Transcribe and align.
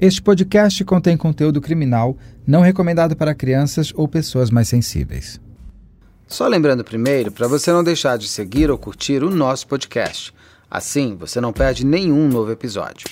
Este 0.00 0.20
podcast 0.20 0.84
contém 0.84 1.16
conteúdo 1.16 1.60
criminal 1.60 2.16
não 2.44 2.62
recomendado 2.62 3.14
para 3.14 3.34
crianças 3.34 3.92
ou 3.94 4.08
pessoas 4.08 4.50
mais 4.50 4.66
sensíveis. 4.66 5.40
Só 6.26 6.48
lembrando 6.48 6.82
primeiro 6.82 7.30
para 7.30 7.46
você 7.46 7.70
não 7.70 7.84
deixar 7.84 8.18
de 8.18 8.26
seguir 8.26 8.70
ou 8.72 8.76
curtir 8.76 9.22
o 9.22 9.30
nosso 9.30 9.68
podcast. 9.68 10.34
Assim, 10.68 11.16
você 11.16 11.40
não 11.40 11.52
perde 11.52 11.86
nenhum 11.86 12.28
novo 12.28 12.50
episódio. 12.50 13.06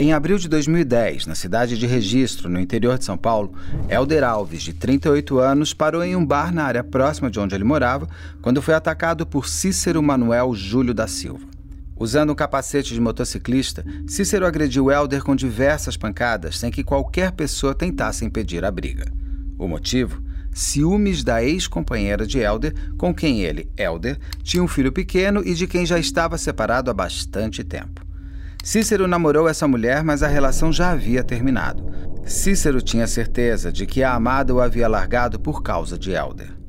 Em 0.00 0.12
abril 0.12 0.36
de 0.36 0.48
2010, 0.48 1.26
na 1.26 1.36
cidade 1.36 1.78
de 1.78 1.86
Registro, 1.86 2.48
no 2.48 2.58
interior 2.58 2.98
de 2.98 3.04
São 3.04 3.16
Paulo, 3.16 3.52
Helder 3.88 4.24
Alves, 4.24 4.64
de 4.64 4.72
38 4.72 5.38
anos, 5.38 5.72
parou 5.72 6.02
em 6.02 6.16
um 6.16 6.26
bar 6.26 6.52
na 6.52 6.64
área 6.64 6.82
próxima 6.82 7.30
de 7.30 7.38
onde 7.38 7.54
ele 7.54 7.62
morava 7.62 8.08
quando 8.40 8.60
foi 8.60 8.74
atacado 8.74 9.24
por 9.24 9.46
Cícero 9.46 10.02
Manuel 10.02 10.52
Júlio 10.56 10.92
da 10.92 11.06
Silva. 11.06 11.46
Usando 12.02 12.30
um 12.30 12.34
capacete 12.34 12.94
de 12.94 13.00
motociclista, 13.00 13.84
Cícero 14.08 14.44
agrediu 14.44 14.90
Helder 14.90 15.22
com 15.22 15.36
diversas 15.36 15.96
pancadas 15.96 16.58
sem 16.58 16.68
que 16.68 16.82
qualquer 16.82 17.30
pessoa 17.30 17.76
tentasse 17.76 18.24
impedir 18.24 18.64
a 18.64 18.72
briga. 18.72 19.04
O 19.56 19.68
motivo? 19.68 20.20
Ciúmes 20.50 21.22
da 21.22 21.44
ex-companheira 21.44 22.26
de 22.26 22.40
Helder, 22.40 22.74
com 22.98 23.14
quem 23.14 23.42
ele, 23.42 23.70
Helder, 23.76 24.18
tinha 24.42 24.64
um 24.64 24.66
filho 24.66 24.90
pequeno 24.90 25.46
e 25.46 25.54
de 25.54 25.68
quem 25.68 25.86
já 25.86 25.96
estava 25.96 26.36
separado 26.36 26.90
há 26.90 26.94
bastante 26.94 27.62
tempo. 27.62 28.04
Cícero 28.64 29.06
namorou 29.06 29.48
essa 29.48 29.68
mulher, 29.68 30.02
mas 30.02 30.24
a 30.24 30.26
relação 30.26 30.72
já 30.72 30.90
havia 30.90 31.22
terminado. 31.22 31.88
Cícero 32.26 32.82
tinha 32.82 33.06
certeza 33.06 33.70
de 33.70 33.86
que 33.86 34.02
a 34.02 34.12
amada 34.12 34.52
o 34.52 34.60
havia 34.60 34.88
largado 34.88 35.38
por 35.38 35.62
causa 35.62 35.96
de 35.96 36.10
Helder. 36.10 36.61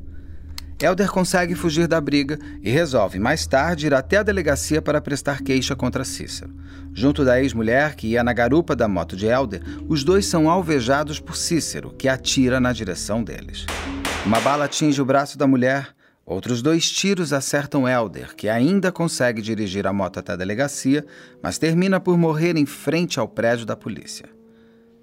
Helder 0.81 1.09
consegue 1.09 1.55
fugir 1.55 1.87
da 1.87 2.01
briga 2.01 2.37
e 2.61 2.69
resolve 2.69 3.19
mais 3.19 3.47
tarde 3.47 3.87
ir 3.87 3.93
até 3.93 4.17
a 4.17 4.23
delegacia 4.23 4.81
para 4.81 5.01
prestar 5.01 5.41
queixa 5.41 5.75
contra 5.75 6.03
Cícero. 6.03 6.53
Junto 6.93 7.23
da 7.23 7.41
ex-mulher, 7.41 7.95
que 7.95 8.07
ia 8.07 8.23
na 8.23 8.33
garupa 8.33 8.75
da 8.75 8.87
moto 8.87 9.15
de 9.15 9.25
Helder, 9.25 9.61
os 9.87 10.03
dois 10.03 10.25
são 10.25 10.49
alvejados 10.49 11.19
por 11.19 11.35
Cícero, 11.35 11.91
que 11.97 12.07
atira 12.07 12.59
na 12.59 12.73
direção 12.73 13.23
deles. 13.23 13.65
Uma 14.25 14.39
bala 14.39 14.65
atinge 14.65 15.01
o 15.01 15.05
braço 15.05 15.37
da 15.37 15.47
mulher, 15.47 15.93
Outros 16.25 16.61
dois 16.61 16.89
tiros 16.89 17.33
acertam 17.33 17.87
Elder, 17.87 18.33
que 18.33 18.47
ainda 18.47 18.93
consegue 18.93 19.41
dirigir 19.41 19.85
a 19.85 19.91
moto 19.91 20.19
até 20.19 20.31
a 20.31 20.37
delegacia, 20.37 21.05
mas 21.41 21.57
termina 21.57 21.99
por 21.99 22.17
morrer 22.17 22.55
em 22.55 22.65
frente 22.65 23.19
ao 23.19 23.27
prédio 23.27 23.65
da 23.65 23.75
polícia. 23.75 24.25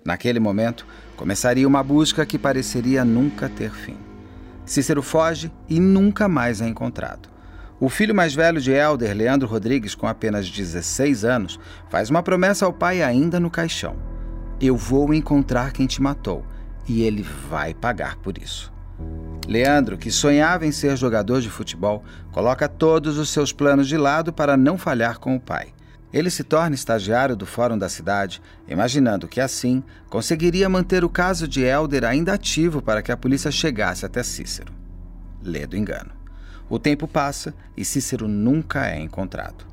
Naquele 0.03 0.41
momento, 0.41 0.87
começaria 1.16 1.69
uma 1.69 1.83
busca 1.83 2.25
que 2.25 2.39
pareceria 2.39 3.05
nunca 3.05 3.50
ter 3.50 3.70
fim. 3.70 4.09
Cícero 4.70 5.02
foge 5.02 5.50
e 5.68 5.80
nunca 5.80 6.28
mais 6.28 6.60
é 6.60 6.68
encontrado. 6.68 7.28
O 7.80 7.88
filho 7.88 8.14
mais 8.14 8.36
velho 8.36 8.60
de 8.60 8.70
Elder, 8.70 9.16
Leandro 9.16 9.48
Rodrigues, 9.48 9.96
com 9.96 10.06
apenas 10.06 10.48
16 10.48 11.24
anos, 11.24 11.58
faz 11.88 12.08
uma 12.08 12.22
promessa 12.22 12.66
ao 12.66 12.72
pai 12.72 13.02
ainda 13.02 13.41
no 13.41 13.50
caixão: 13.50 13.96
Eu 14.60 14.76
vou 14.76 15.12
encontrar 15.12 15.72
quem 15.72 15.88
te 15.88 16.00
matou 16.00 16.46
e 16.86 17.02
ele 17.02 17.26
vai 17.48 17.74
pagar 17.74 18.14
por 18.18 18.38
isso. 18.38 18.72
Leandro, 19.48 19.98
que 19.98 20.08
sonhava 20.08 20.64
em 20.64 20.70
ser 20.70 20.96
jogador 20.96 21.41
de 21.41 21.50
futebol, 21.50 22.04
coloca 22.30 22.68
todos 22.68 23.18
os 23.18 23.28
seus 23.30 23.52
planos 23.52 23.88
de 23.88 23.96
lado 23.96 24.32
para 24.32 24.56
não 24.56 24.78
falhar 24.78 25.18
com 25.18 25.34
o 25.34 25.41
pai. 25.41 25.74
Ele 26.12 26.30
se 26.30 26.42
torna 26.42 26.75
estagiário 26.75 27.36
do 27.36 27.47
Fórum 27.47 27.78
da 27.78 27.89
cidade, 27.89 28.42
imaginando 28.66 29.28
que 29.28 29.41
assim 29.41 29.83
conseguiria 30.08 30.69
manter 30.69 31.05
o 31.05 31.08
caso 31.08 31.47
de 31.47 31.62
Helder 31.62 32.05
ainda 32.05 32.34
ativo 32.34 32.83
para 32.83 33.03
que 33.03 33.12
a 33.12 33.16
polícia 33.16 33.50
chegasse 33.50 34.05
até 34.05 34.22
Cícero. 34.22 34.72
Lê 35.42 35.66
do 35.66 35.77
engano. 35.77 36.11
O 36.69 36.78
tempo 36.78 37.06
passa 37.06 37.55
e 37.77 37.84
Cícero 37.84 38.27
nunca 38.27 38.86
é 38.88 39.00
encontrado. 39.00 39.70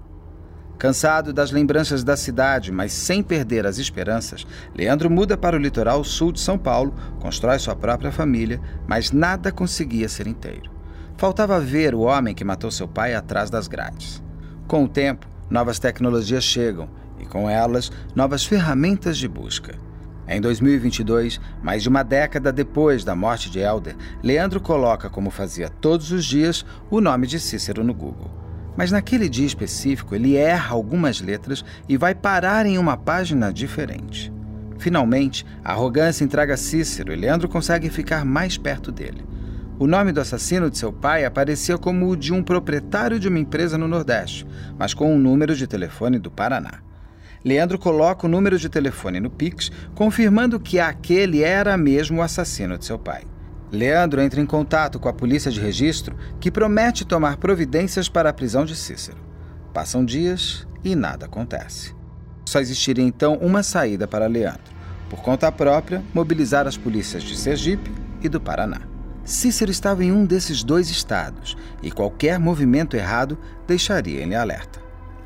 Cansado 0.78 1.34
das 1.34 1.50
lembranças 1.50 2.04
da 2.04 2.16
cidade, 2.16 2.72
mas 2.72 2.94
sem 2.94 3.24
perder 3.24 3.66
as 3.66 3.80
esperanças, 3.80 4.46
Leandro 4.76 5.10
muda 5.10 5.36
para 5.36 5.56
o 5.56 5.60
litoral 5.60 6.04
sul 6.04 6.32
de 6.32 6.40
São 6.40 6.56
Paulo, 6.58 6.94
constrói 7.20 7.58
sua 7.58 7.76
própria 7.76 8.12
família, 8.12 8.62
mas 8.88 9.12
nada 9.12 9.52
conseguia 9.52 10.08
ser 10.08 10.28
inteiro. 10.28 10.72
Faltava 11.18 11.60
ver 11.60 11.96
o 11.96 12.02
homem 12.02 12.36
que 12.36 12.44
matou 12.44 12.70
seu 12.70 12.88
pai 12.88 13.16
atrás 13.16 13.50
das 13.50 13.68
grades. 13.68 14.22
Com 14.68 14.84
o 14.84 14.88
tempo, 14.88 15.28
novas 15.50 15.80
tecnologias 15.80 16.44
chegam 16.44 16.90
e, 17.20 17.26
com 17.26 17.50
elas, 17.50 17.92
novas 18.16 18.46
ferramentas 18.46 19.18
de 19.18 19.28
busca. 19.28 19.76
Em 20.28 20.42
2022, 20.42 21.40
mais 21.64 21.84
de 21.84 21.90
uma 21.90 22.04
década 22.04 22.52
depois 22.52 23.06
da 23.06 23.16
morte 23.16 23.50
de 23.50 23.60
Helder, 23.60 23.96
Leandro 24.22 24.60
coloca, 24.60 25.10
como 25.10 25.32
fazia 25.32 25.70
todos 25.70 26.12
os 26.12 26.26
dias, 26.26 26.66
o 26.90 27.00
nome 27.00 27.28
de 27.28 27.40
Cícero 27.40 27.84
no 27.84 27.94
Google. 27.94 28.30
Mas 28.76 28.92
naquele 28.92 29.30
dia 29.30 29.48
específico, 29.48 30.14
ele 30.14 30.36
erra 30.36 30.76
algumas 30.76 31.22
letras 31.22 31.64
e 31.88 31.96
vai 31.96 32.14
parar 32.14 32.66
em 32.66 32.78
uma 32.78 32.98
página 32.98 33.52
diferente. 33.54 34.32
Finalmente, 34.78 35.46
a 35.64 35.72
arrogância 35.72 36.24
entrega 36.24 36.58
Cícero 36.58 37.12
e 37.12 37.16
Leandro 37.16 37.48
consegue 37.48 37.90
ficar 37.90 38.24
mais 38.24 38.58
perto 38.58 38.92
dele. 38.92 39.26
O 39.80 39.86
nome 39.86 40.12
do 40.12 40.20
assassino 40.20 40.72
de 40.72 40.78
seu 40.80 40.92
pai 40.92 41.24
aparecia 41.24 41.78
como 41.78 42.10
o 42.10 42.18
de 42.18 42.34
um 42.34 42.42
proprietário 42.42 43.20
de 43.20 43.28
uma 43.28 43.38
empresa 43.38 43.78
no 43.78 43.88
Nordeste, 43.88 44.48
mas 44.76 44.92
com 44.92 45.14
um 45.14 45.20
número 45.20 45.56
de 45.56 45.68
telefone 45.68 46.18
do 46.18 46.32
Paraná. 46.32 46.82
Leandro 47.46 47.78
coloca 47.78 48.26
o 48.26 48.30
número 48.30 48.58
de 48.58 48.70
telefone 48.70 49.20
no 49.20 49.30
Pix, 49.30 49.72
confirmando 49.94 50.60
que 50.60 50.80
aquele 50.80 51.44
era 51.44 51.78
mesmo 51.78 52.20
o 52.20 52.22
assassino 52.24 52.76
de 52.76 52.86
seu 52.86 52.98
pai. 52.98 53.26
Leandro 53.72 54.20
entra 54.20 54.42
em 54.42 54.48
contato 54.48 55.00
com 55.00 55.10
a 55.10 55.14
polícia 55.14 55.52
de 55.52 55.60
registro, 55.60 56.16
que 56.40 56.50
promete 56.50 57.06
tomar 57.06 57.38
providências 57.38 58.10
para 58.10 58.32
a 58.32 58.34
prisão 58.34 58.66
de 58.66 58.76
Cícero. 58.76 59.20
Passam 59.76 60.04
dias 60.04 60.68
e 60.84 60.96
nada 60.96 61.28
acontece. 61.28 61.96
Só 62.48 62.60
existiria 62.60 63.06
então 63.06 63.36
uma 63.36 63.62
saída 63.62 64.08
para 64.08 64.26
Leandro: 64.26 64.74
por 65.08 65.22
conta 65.22 65.52
própria, 65.52 66.04
mobilizar 66.16 66.66
as 66.66 66.78
polícias 66.78 67.22
de 67.22 67.38
Sergipe 67.38 67.92
e 68.24 68.28
do 68.28 68.42
Paraná. 68.42 68.97
Cícero 69.28 69.70
estava 69.70 70.06
em 70.06 70.12
um 70.14 70.26
desses 70.26 70.64
dois 70.64 70.90
estados 70.90 71.58
e 71.84 71.92
qualquer 71.92 72.40
movimento 72.40 72.96
errado 72.96 73.38
deixaria 73.68 74.22
ele 74.22 74.34
alerta. 74.34 74.80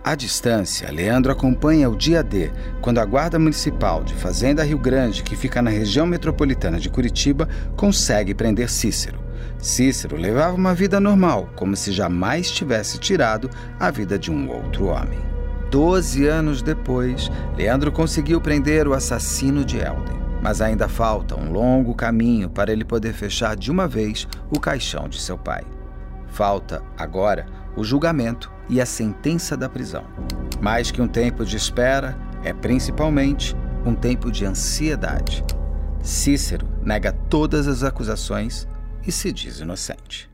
À 0.03 0.15
distância, 0.15 0.91
Leandro 0.91 1.31
acompanha 1.31 1.87
o 1.87 1.95
dia 1.95 2.23
D, 2.23 2.51
quando 2.81 2.97
a 2.97 3.05
Guarda 3.05 3.37
Municipal 3.37 4.03
de 4.03 4.15
Fazenda 4.15 4.63
Rio 4.63 4.79
Grande, 4.79 5.21
que 5.21 5.35
fica 5.35 5.61
na 5.61 5.69
região 5.69 6.07
metropolitana 6.07 6.79
de 6.79 6.89
Curitiba, 6.89 7.47
consegue 7.75 8.33
prender 8.33 8.71
Cícero. 8.71 9.19
Cícero 9.59 10.17
levava 10.17 10.55
uma 10.55 10.73
vida 10.73 10.99
normal, 10.99 11.51
como 11.55 11.75
se 11.75 11.91
jamais 11.91 12.49
tivesse 12.49 12.97
tirado 12.97 13.51
a 13.79 13.91
vida 13.91 14.17
de 14.17 14.31
um 14.31 14.49
outro 14.49 14.87
homem. 14.87 15.19
Doze 15.69 16.25
anos 16.25 16.63
depois, 16.63 17.29
Leandro 17.55 17.91
conseguiu 17.91 18.41
prender 18.41 18.87
o 18.87 18.95
assassino 18.95 19.63
de 19.63 19.77
Helder. 19.77 20.30
Mas 20.41 20.61
ainda 20.61 20.87
falta 20.87 21.39
um 21.39 21.51
longo 21.51 21.93
caminho 21.93 22.49
para 22.49 22.71
ele 22.71 22.83
poder 22.83 23.13
fechar 23.13 23.55
de 23.55 23.69
uma 23.69 23.87
vez 23.87 24.27
o 24.49 24.59
caixão 24.59 25.07
de 25.07 25.21
seu 25.21 25.37
pai. 25.37 25.63
Falta, 26.27 26.81
agora, 26.97 27.45
o 27.75 27.83
julgamento 27.83 28.51
e 28.69 28.81
a 28.81 28.85
sentença 28.85 29.55
da 29.55 29.69
prisão. 29.69 30.03
Mais 30.59 30.91
que 30.91 31.01
um 31.01 31.07
tempo 31.07 31.45
de 31.45 31.57
espera, 31.57 32.17
é 32.43 32.53
principalmente 32.53 33.55
um 33.85 33.93
tempo 33.93 34.31
de 34.31 34.45
ansiedade. 34.45 35.43
Cícero 36.01 36.67
nega 36.83 37.11
todas 37.11 37.67
as 37.67 37.83
acusações 37.83 38.67
e 39.05 39.11
se 39.11 39.31
diz 39.31 39.59
inocente. 39.59 40.29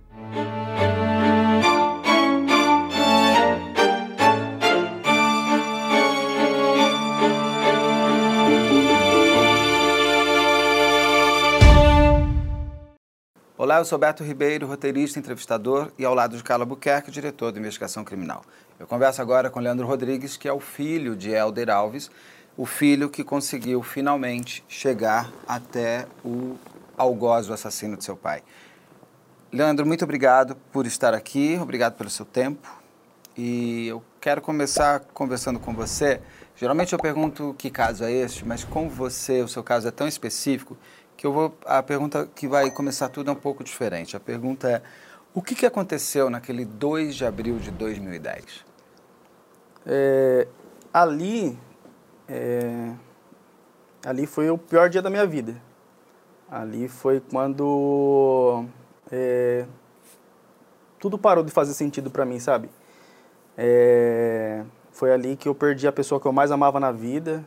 Olá, 13.60 13.80
eu 13.80 13.86
sou 13.86 13.98
Beto 13.98 14.24
Ribeiro, 14.24 14.68
roteirista, 14.68 15.18
entrevistador 15.18 15.92
e 15.98 16.06
ao 16.06 16.14
lado 16.14 16.38
de 16.38 16.44
Carla 16.44 16.64
Buquerque, 16.64 17.10
diretor 17.10 17.52
de 17.52 17.58
investigação 17.58 18.04
criminal. 18.04 18.44
Eu 18.80 18.86
converso 18.86 19.20
agora 19.20 19.50
com 19.50 19.60
Leandro 19.60 19.88
Rodrigues, 19.88 20.38
que 20.38 20.48
é 20.48 20.54
o 20.54 20.60
filho 20.60 21.16
de 21.16 21.32
Helder 21.32 21.72
Alves, 21.72 22.12
o 22.56 22.68
filho 22.68 23.10
que 23.10 23.24
conseguiu 23.24 23.82
finalmente 23.82 24.64
chegar 24.68 25.34
até 25.48 26.06
o 26.24 26.56
algoz, 26.96 27.50
o 27.50 27.54
assassino 27.54 27.98
de 27.98 28.04
seu 28.04 28.16
pai. 28.16 28.44
Leandro, 29.52 29.88
muito 29.88 30.04
obrigado 30.04 30.56
por 30.72 30.86
estar 30.86 31.16
aqui, 31.16 31.58
obrigado 31.60 31.96
pelo 31.96 32.12
seu 32.12 32.28
tempo. 32.28 32.70
E 33.36 33.88
eu 33.88 34.04
quero 34.22 34.40
começar 34.40 35.00
conversando 35.16 35.60
com 35.60 35.74
você. 35.74 36.22
Geralmente 36.56 36.94
eu 36.94 37.00
pergunto 37.00 37.56
que 37.58 37.72
caso 37.72 38.04
é 38.04 38.12
este, 38.12 38.46
mas 38.46 38.64
com 38.64 38.88
você, 38.88 39.42
o 39.42 39.48
seu 39.48 39.64
caso 39.64 39.88
é 39.88 39.92
tão 39.92 40.08
específico 40.08 40.78
que 41.18 41.26
eu 41.26 41.34
vou 41.34 41.58
a 41.66 41.82
pergunta 41.82 42.30
que 42.34 42.48
vai 42.48 42.70
começar 42.70 43.10
tudo 43.10 43.30
é 43.30 43.34
um 43.34 43.36
pouco 43.36 43.64
diferente. 43.64 44.16
A 44.16 44.20
pergunta 44.20 44.70
é: 44.70 44.82
o 45.34 45.42
que, 45.42 45.56
que 45.56 45.66
aconteceu 45.66 46.30
naquele 46.30 46.64
2 46.64 47.16
de 47.16 47.26
abril 47.26 47.58
de 47.58 47.72
2010? 47.72 48.66
É, 49.86 50.48
ali, 50.94 51.58
é, 52.30 52.92
ali 54.06 54.28
foi 54.28 54.50
o 54.50 54.58
pior 54.58 54.90
dia 54.90 55.02
da 55.02 55.10
minha 55.10 55.26
vida. 55.26 55.60
Ali 56.50 56.88
foi 56.88 57.20
quando 57.20 58.66
é, 59.12 59.66
tudo 61.00 61.18
parou 61.18 61.44
de 61.44 61.52
fazer 61.52 61.74
sentido 61.74 62.12
para 62.12 62.26
mim, 62.26 62.40
sabe? 62.40 62.70
É, 63.58 64.64
Foi 64.92 65.12
ali 65.12 65.36
que 65.36 65.50
eu 65.50 65.56
perdi 65.56 65.88
a 65.88 65.92
pessoa 65.92 66.22
que 66.22 66.28
eu 66.28 66.32
mais 66.32 66.52
amava 66.52 66.80
na 66.80 66.92
vida. 66.92 67.44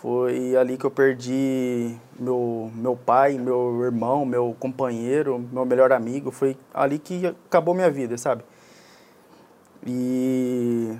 Foi 0.00 0.56
ali 0.56 0.78
que 0.78 0.86
eu 0.86 0.90
perdi 0.90 1.94
meu, 2.18 2.70
meu 2.74 2.96
pai, 2.96 3.36
meu 3.36 3.82
irmão, 3.84 4.24
meu 4.24 4.56
companheiro, 4.58 5.38
meu 5.52 5.66
melhor 5.66 5.92
amigo. 5.92 6.30
Foi 6.30 6.56
ali 6.72 6.98
que 6.98 7.26
acabou 7.26 7.74
minha 7.74 7.90
vida, 7.90 8.16
sabe? 8.16 8.42
E 9.86 10.96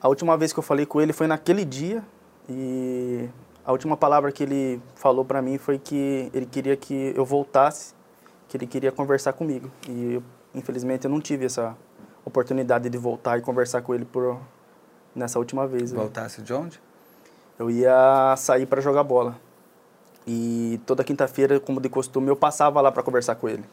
a 0.00 0.08
última 0.08 0.38
vez 0.38 0.54
que 0.54 0.58
eu 0.58 0.62
falei 0.62 0.86
com 0.86 1.02
ele 1.02 1.12
foi 1.12 1.26
naquele 1.26 1.66
dia 1.66 2.02
e 2.48 3.28
a 3.62 3.72
última 3.72 3.94
palavra 3.94 4.32
que 4.32 4.42
ele 4.42 4.80
falou 4.94 5.22
para 5.22 5.42
mim 5.42 5.58
foi 5.58 5.78
que 5.78 6.30
ele 6.32 6.46
queria 6.46 6.78
que 6.78 7.12
eu 7.14 7.26
voltasse, 7.26 7.92
que 8.48 8.56
ele 8.56 8.66
queria 8.66 8.90
conversar 8.90 9.34
comigo. 9.34 9.70
E 9.86 10.14
eu, 10.14 10.22
infelizmente 10.54 11.04
eu 11.04 11.10
não 11.10 11.20
tive 11.20 11.44
essa 11.44 11.76
oportunidade 12.24 12.88
de 12.88 12.96
voltar 12.96 13.36
e 13.36 13.42
conversar 13.42 13.82
com 13.82 13.94
ele 13.94 14.06
por 14.06 14.40
nessa 15.14 15.38
última 15.38 15.66
vez. 15.66 15.92
Né? 15.92 15.98
Voltasse 15.98 16.40
de 16.40 16.54
onde? 16.54 16.87
Eu 17.58 17.70
ia 17.70 18.34
sair 18.36 18.66
para 18.66 18.80
jogar 18.80 19.02
bola. 19.02 19.36
E 20.26 20.80
toda 20.86 21.02
quinta-feira, 21.02 21.58
como 21.58 21.80
de 21.80 21.88
costume, 21.88 22.28
eu 22.28 22.36
passava 22.36 22.80
lá 22.80 22.92
para 22.92 23.02
conversar 23.02 23.34
com 23.34 23.48
ele. 23.48 23.64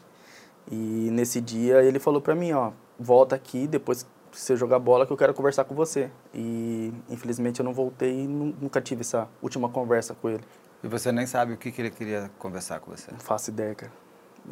E 0.70 1.08
nesse 1.12 1.40
dia 1.40 1.82
ele 1.82 1.98
falou 1.98 2.20
para 2.20 2.34
mim, 2.34 2.52
ó, 2.52 2.72
volta 2.98 3.36
aqui 3.36 3.66
depois 3.66 4.02
que 4.02 4.08
você 4.32 4.56
jogar 4.56 4.78
bola 4.78 5.06
que 5.06 5.12
eu 5.12 5.16
quero 5.16 5.32
conversar 5.34 5.64
com 5.64 5.74
você. 5.74 6.10
E 6.34 6.92
infelizmente 7.08 7.60
eu 7.60 7.64
não 7.64 7.72
voltei 7.72 8.24
e 8.24 8.26
nunca 8.26 8.80
tive 8.80 9.02
essa 9.02 9.28
última 9.40 9.68
conversa 9.68 10.14
com 10.14 10.28
ele. 10.28 10.42
E 10.82 10.88
você 10.88 11.12
nem 11.12 11.26
sabe 11.26 11.52
o 11.52 11.56
que, 11.56 11.70
que 11.70 11.80
ele 11.80 11.90
queria 11.90 12.30
conversar 12.38 12.80
com 12.80 12.90
você? 12.90 13.10
Não 13.12 13.20
faço 13.20 13.50
ideia, 13.50 13.74
cara. 13.74 13.92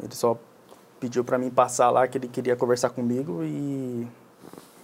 Ele 0.01 0.15
só 0.15 0.37
pediu 0.99 1.23
para 1.23 1.37
mim 1.37 1.49
passar 1.49 1.89
lá 1.89 2.07
que 2.07 2.17
ele 2.17 2.27
queria 2.27 2.55
conversar 2.55 2.89
comigo 2.89 3.43
e 3.43 4.07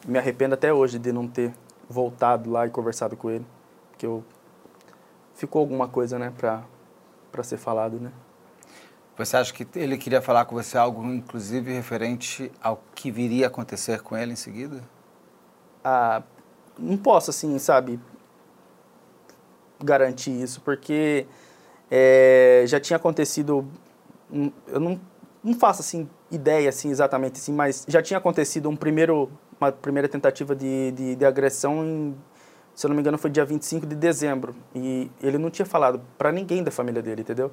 me 0.07 0.17
arrependo 0.17 0.55
até 0.55 0.73
hoje 0.73 0.99
de 0.99 1.11
não 1.11 1.27
ter 1.27 1.53
voltado 1.89 2.49
lá 2.49 2.65
e 2.65 2.69
conversado 2.69 3.15
com 3.15 3.29
ele, 3.29 3.45
porque 3.91 4.05
eu 4.05 4.23
ficou 5.35 5.59
alguma 5.59 5.87
coisa, 5.87 6.17
né, 6.19 6.31
para 6.35 6.63
para 7.31 7.43
ser 7.43 7.57
falado, 7.57 7.97
né? 7.97 8.11
Você 9.17 9.37
acha 9.37 9.53
que 9.53 9.65
ele 9.79 9.97
queria 9.97 10.21
falar 10.21 10.43
com 10.43 10.55
você 10.55 10.77
algo, 10.77 11.05
inclusive, 11.05 11.71
referente 11.71 12.51
ao 12.61 12.83
que 12.93 13.09
viria 13.09 13.45
a 13.45 13.47
acontecer 13.47 14.01
com 14.01 14.17
ele 14.17 14.33
em 14.33 14.35
seguida? 14.35 14.83
Ah, 15.81 16.23
não 16.77 16.97
posso, 16.97 17.29
assim, 17.29 17.57
sabe, 17.57 17.99
garantir 19.81 20.31
isso, 20.31 20.59
porque 20.61 21.25
é, 21.89 22.63
já 22.67 22.79
tinha 22.79 22.97
acontecido. 22.97 23.65
Eu 24.67 24.79
não 24.79 24.99
não 25.43 25.55
faço 25.55 25.81
assim 25.81 26.07
ideia 26.29 26.69
assim 26.69 26.89
exatamente 26.91 27.39
assim, 27.39 27.51
mas 27.51 27.83
já 27.87 28.01
tinha 28.01 28.17
acontecido 28.17 28.69
um 28.69 28.75
primeiro 28.75 29.29
uma 29.59 29.71
primeira 29.71 30.07
tentativa 30.07 30.55
de, 30.55 30.91
de, 30.91 31.15
de 31.15 31.25
agressão 31.25 31.83
em, 31.83 32.15
se 32.73 32.85
eu 32.85 32.89
não 32.89 32.95
me 32.95 33.01
engano 33.01 33.17
foi 33.17 33.29
dia 33.29 33.45
25 33.45 33.85
de 33.85 33.95
dezembro 33.95 34.55
e 34.73 35.09
ele 35.21 35.37
não 35.37 35.49
tinha 35.49 35.65
falado 35.65 36.01
para 36.17 36.31
ninguém 36.31 36.63
da 36.63 36.71
família 36.71 37.01
dele, 37.01 37.21
entendeu? 37.21 37.51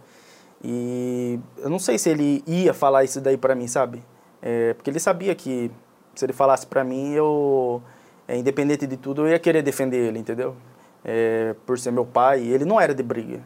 E 0.63 1.39
eu 1.59 1.71
não 1.71 1.79
sei 1.79 1.99
se 1.99 2.11
ele 2.11 2.43
ia 2.47 2.75
falar 2.75 3.05
isso 3.05 3.21
daí 3.21 3.37
para 3.37 3.55
mim, 3.55 3.67
sabe? 3.67 4.03
É, 4.43 4.75
porque 4.75 4.91
ele 4.91 5.01
sabia 5.01 5.35
que 5.35 5.71
se 6.15 6.25
ele 6.25 6.33
falasse 6.33 6.67
para 6.67 6.83
mim, 6.83 7.13
eu, 7.13 7.83
é, 8.27 8.37
independente 8.37 8.87
de 8.87 8.97
tudo, 8.97 9.27
eu 9.27 9.31
ia 9.31 9.39
querer 9.39 9.63
defender 9.63 9.99
ele, 9.99 10.19
entendeu? 10.19 10.57
É, 11.05 11.55
por 11.65 11.79
ser 11.79 11.93
meu 11.93 12.05
pai, 12.05 12.43
ele 12.43 12.65
não 12.65 12.81
era 12.81 12.95
de 12.95 13.03
briga. 13.03 13.41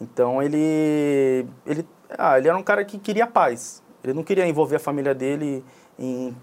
Então 0.00 0.42
ele, 0.42 1.46
ele 1.66 1.86
ah, 2.18 2.38
ele 2.38 2.48
era 2.48 2.56
um 2.56 2.62
cara 2.62 2.84
que 2.84 2.98
queria 2.98 3.26
paz. 3.26 3.82
Ele 4.02 4.14
não 4.14 4.22
queria 4.22 4.46
envolver 4.46 4.76
a 4.76 4.80
família 4.80 5.14
dele 5.14 5.64
em 5.98 6.34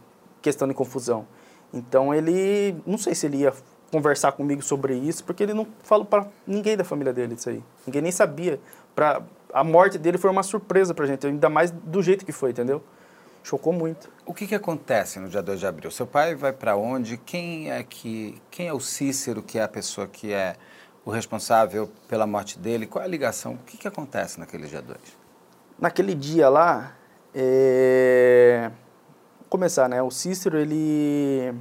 questão 0.42 0.68
de 0.68 0.74
confusão. 0.74 1.28
Então 1.74 2.14
ele, 2.14 2.76
não 2.86 2.98
sei 2.98 3.14
se 3.14 3.26
ele 3.26 3.38
ia 3.38 3.54
conversar 3.92 4.34
comigo 4.34 4.62
sobre 4.62 4.96
isso, 4.96 5.24
porque 5.24 5.44
ele 5.44 5.54
não 5.54 5.68
falou 5.84 6.06
para 6.06 6.28
ninguém 6.46 6.76
da 6.76 6.84
família 6.84 7.14
dele 7.14 7.36
isso 7.36 7.50
aí. 7.50 7.64
Ninguém 7.86 8.02
nem 8.02 8.12
sabia. 8.12 8.60
Pra, 8.96 9.22
a 9.54 9.64
morte 9.64 9.98
dele 9.98 10.18
foi 10.18 10.30
uma 10.30 10.44
surpresa 10.44 10.94
pra 10.94 11.06
gente, 11.06 11.26
ainda 11.26 11.50
mais 11.50 11.72
do 11.72 12.02
jeito 12.02 12.26
que 12.26 12.32
foi, 12.32 12.52
entendeu? 12.52 12.84
Chocou 13.44 13.72
muito. 13.72 14.10
O 14.26 14.34
que, 14.34 14.46
que 14.46 14.56
acontece 14.56 15.20
no 15.20 15.30
dia 15.30 15.42
2 15.42 15.60
de 15.60 15.68
abril? 15.68 15.90
Seu 15.90 16.06
pai 16.06 16.36
vai 16.36 16.52
para 16.52 16.76
onde? 16.76 17.18
Quem 17.18 17.72
é 17.72 17.82
que 17.82 18.42
quem 18.52 18.68
é 18.68 18.74
o 18.74 18.80
Cícero, 18.80 19.42
que 19.42 19.58
é 19.58 19.64
a 19.64 19.68
pessoa 19.70 20.06
que 20.06 20.34
é 20.34 20.56
o 21.06 21.12
responsável 21.12 21.90
pela 22.10 22.28
morte 22.28 22.60
dele? 22.60 22.86
Qual 22.86 23.02
é 23.02 23.06
a 23.06 23.10
ligação? 23.10 23.54
O 23.54 23.58
que, 23.60 23.78
que 23.78 23.88
acontece 23.88 24.38
naquele 24.38 24.68
dia 24.68 24.82
2? 24.82 25.28
naquele 25.80 26.16
dia 26.16 26.50
lá, 26.50 26.96
é... 27.34 28.72
Vou 29.40 29.50
começar, 29.50 29.88
né? 29.88 30.02
O 30.02 30.12
Cícero, 30.12 30.58
ele 30.58 31.54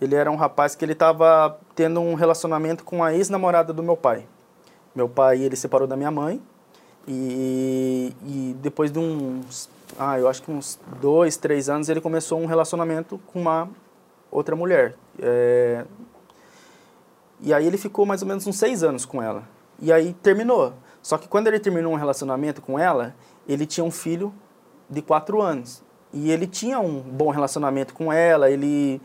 ele 0.00 0.14
era 0.14 0.30
um 0.30 0.36
rapaz 0.36 0.74
que 0.74 0.84
ele 0.84 0.92
estava 0.92 1.58
tendo 1.74 2.00
um 2.00 2.14
relacionamento 2.14 2.84
com 2.84 3.02
a 3.02 3.14
ex-namorada 3.14 3.72
do 3.72 3.82
meu 3.82 3.96
pai. 3.96 4.26
Meu 4.94 5.08
pai, 5.08 5.42
ele 5.42 5.56
separou 5.56 5.86
da 5.86 5.96
minha 5.96 6.10
mãe 6.10 6.40
e, 7.06 8.14
e 8.24 8.56
depois 8.60 8.90
de 8.90 8.98
uns, 8.98 9.68
ah, 9.98 10.18
eu 10.18 10.28
acho 10.28 10.42
que 10.42 10.50
uns 10.50 10.78
dois, 11.00 11.36
três 11.36 11.68
anos, 11.68 11.88
ele 11.88 12.00
começou 12.00 12.40
um 12.40 12.46
relacionamento 12.46 13.20
com 13.26 13.40
uma 13.40 13.68
outra 14.30 14.56
mulher. 14.56 14.94
É, 15.20 15.84
e 17.40 17.52
aí 17.52 17.66
ele 17.66 17.78
ficou 17.78 18.04
mais 18.06 18.22
ou 18.22 18.28
menos 18.28 18.46
uns 18.46 18.56
seis 18.56 18.82
anos 18.82 19.04
com 19.04 19.22
ela. 19.22 19.44
E 19.78 19.92
aí 19.92 20.14
terminou. 20.14 20.72
Só 21.02 21.16
que 21.18 21.28
quando 21.28 21.46
ele 21.46 21.60
terminou 21.60 21.92
um 21.92 21.96
relacionamento 21.96 22.60
com 22.60 22.78
ela, 22.78 23.14
ele 23.46 23.66
tinha 23.66 23.84
um 23.84 23.90
filho 23.90 24.34
de 24.88 25.02
quatro 25.02 25.40
anos. 25.40 25.82
E 26.12 26.30
ele 26.30 26.46
tinha 26.46 26.80
um 26.80 27.00
bom 27.00 27.30
relacionamento 27.30 27.94
com 27.94 28.12
ela, 28.12 28.50
ele... 28.50 29.00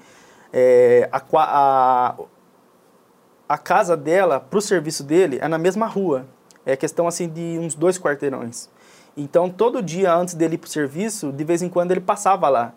É, 0.54 1.10
a, 1.12 1.22
a, 1.34 2.16
a 3.48 3.58
casa 3.58 3.96
dela, 3.96 4.40
para 4.40 4.60
o 4.60 4.62
serviço 4.62 5.04
dele, 5.04 5.40
é 5.42 5.48
na 5.48 5.58
mesma 5.58 5.86
rua. 5.86 6.26
É 6.66 6.76
questão 6.76 7.08
assim 7.08 7.28
de 7.28 7.58
uns 7.60 7.74
dois 7.74 7.98
quarteirões. 7.98 8.70
Então, 9.16 9.50
todo 9.50 9.82
dia 9.82 10.14
antes 10.14 10.34
dele 10.34 10.56
ir 10.56 10.58
para 10.58 10.68
o 10.68 10.72
serviço, 10.72 11.32
de 11.32 11.44
vez 11.44 11.62
em 11.62 11.70
quando 11.70 11.92
ele 11.92 12.02
passava 12.02 12.48
lá 12.50 12.74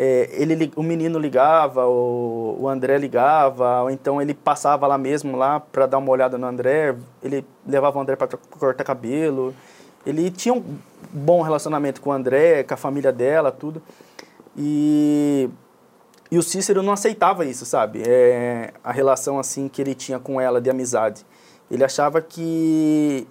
é, 0.00 0.28
ele, 0.30 0.72
o 0.76 0.82
menino 0.84 1.18
ligava, 1.18 1.84
o, 1.88 2.56
o 2.60 2.68
André 2.68 2.96
ligava, 2.98 3.82
ou 3.82 3.90
então 3.90 4.22
ele 4.22 4.32
passava 4.32 4.86
lá 4.86 4.96
mesmo 4.96 5.36
lá 5.36 5.58
para 5.58 5.86
dar 5.86 5.98
uma 5.98 6.12
olhada 6.12 6.38
no 6.38 6.46
André, 6.46 6.94
ele 7.20 7.44
levava 7.66 7.98
o 7.98 8.00
André 8.00 8.14
para 8.14 8.28
cortar 8.28 8.84
cabelo. 8.84 9.52
Ele 10.06 10.30
tinha 10.30 10.54
um 10.54 10.62
bom 11.12 11.42
relacionamento 11.42 12.00
com 12.00 12.10
o 12.10 12.12
André, 12.12 12.62
com 12.62 12.74
a 12.74 12.76
família 12.76 13.10
dela, 13.10 13.50
tudo. 13.50 13.82
E, 14.56 15.50
e 16.30 16.38
o 16.38 16.42
Cícero 16.42 16.82
não 16.82 16.92
aceitava 16.92 17.44
isso, 17.44 17.64
sabe? 17.64 18.02
É, 18.06 18.72
a 18.84 18.92
relação 18.92 19.38
assim 19.38 19.68
que 19.68 19.80
ele 19.80 19.94
tinha 19.94 20.18
com 20.18 20.40
ela 20.40 20.60
de 20.60 20.68
amizade. 20.68 21.24
Ele 21.70 21.84
achava 21.84 22.20
que 22.20 23.26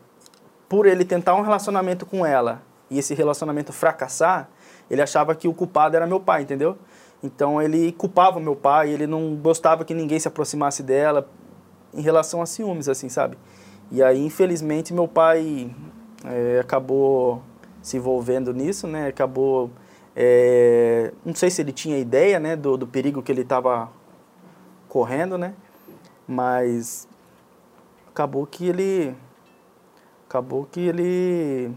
por 0.68 0.86
ele 0.86 1.06
tentar 1.06 1.36
um 1.36 1.42
relacionamento 1.42 2.06
com 2.06 2.26
ela 2.26 2.62
e 2.90 3.00
esse 3.00 3.14
relacionamento 3.14 3.72
fracassar, 3.72 4.50
ele 4.90 5.02
achava 5.02 5.36
que 5.36 5.48
o 5.48 5.54
culpado 5.54 5.96
era 5.96 6.08
meu 6.08 6.20
pai, 6.20 6.42
entendeu? 6.42 6.78
Então 7.22 7.62
ele 7.62 7.92
culpava 7.92 8.40
meu 8.40 8.56
pai, 8.56 8.90
ele 8.90 9.08
não 9.08 9.36
gostava 9.36 9.84
que 9.84 9.94
ninguém 9.94 10.20
se 10.20 10.28
aproximasse 10.28 10.84
dela 10.84 11.28
em 11.94 12.02
relação 12.02 12.42
a 12.42 12.46
ciúmes, 12.46 12.88
assim, 12.88 13.10
sabe? 13.10 13.38
E 13.92 14.04
aí, 14.04 14.24
infelizmente, 14.24 14.94
meu 14.94 15.08
pai 15.08 15.74
é, 16.26 16.60
acabou 16.60 17.42
se 17.82 17.98
envolvendo 17.98 18.54
nisso, 18.54 18.86
né? 18.86 19.08
Acabou, 19.08 19.72
é, 20.20 21.14
não 21.24 21.36
sei 21.36 21.52
se 21.52 21.62
ele 21.62 21.72
tinha 21.72 21.96
ideia, 22.00 22.40
né, 22.40 22.56
do, 22.56 22.76
do 22.76 22.88
perigo 22.88 23.22
que 23.22 23.32
ele 23.32 23.42
estava 23.44 23.88
correndo, 24.90 25.38
né? 25.38 25.54
Mas 26.28 27.08
acabou 28.08 28.48
que 28.48 28.68
ele, 28.68 29.16
acabou 30.28 30.66
que 30.66 30.80
ele 30.80 31.72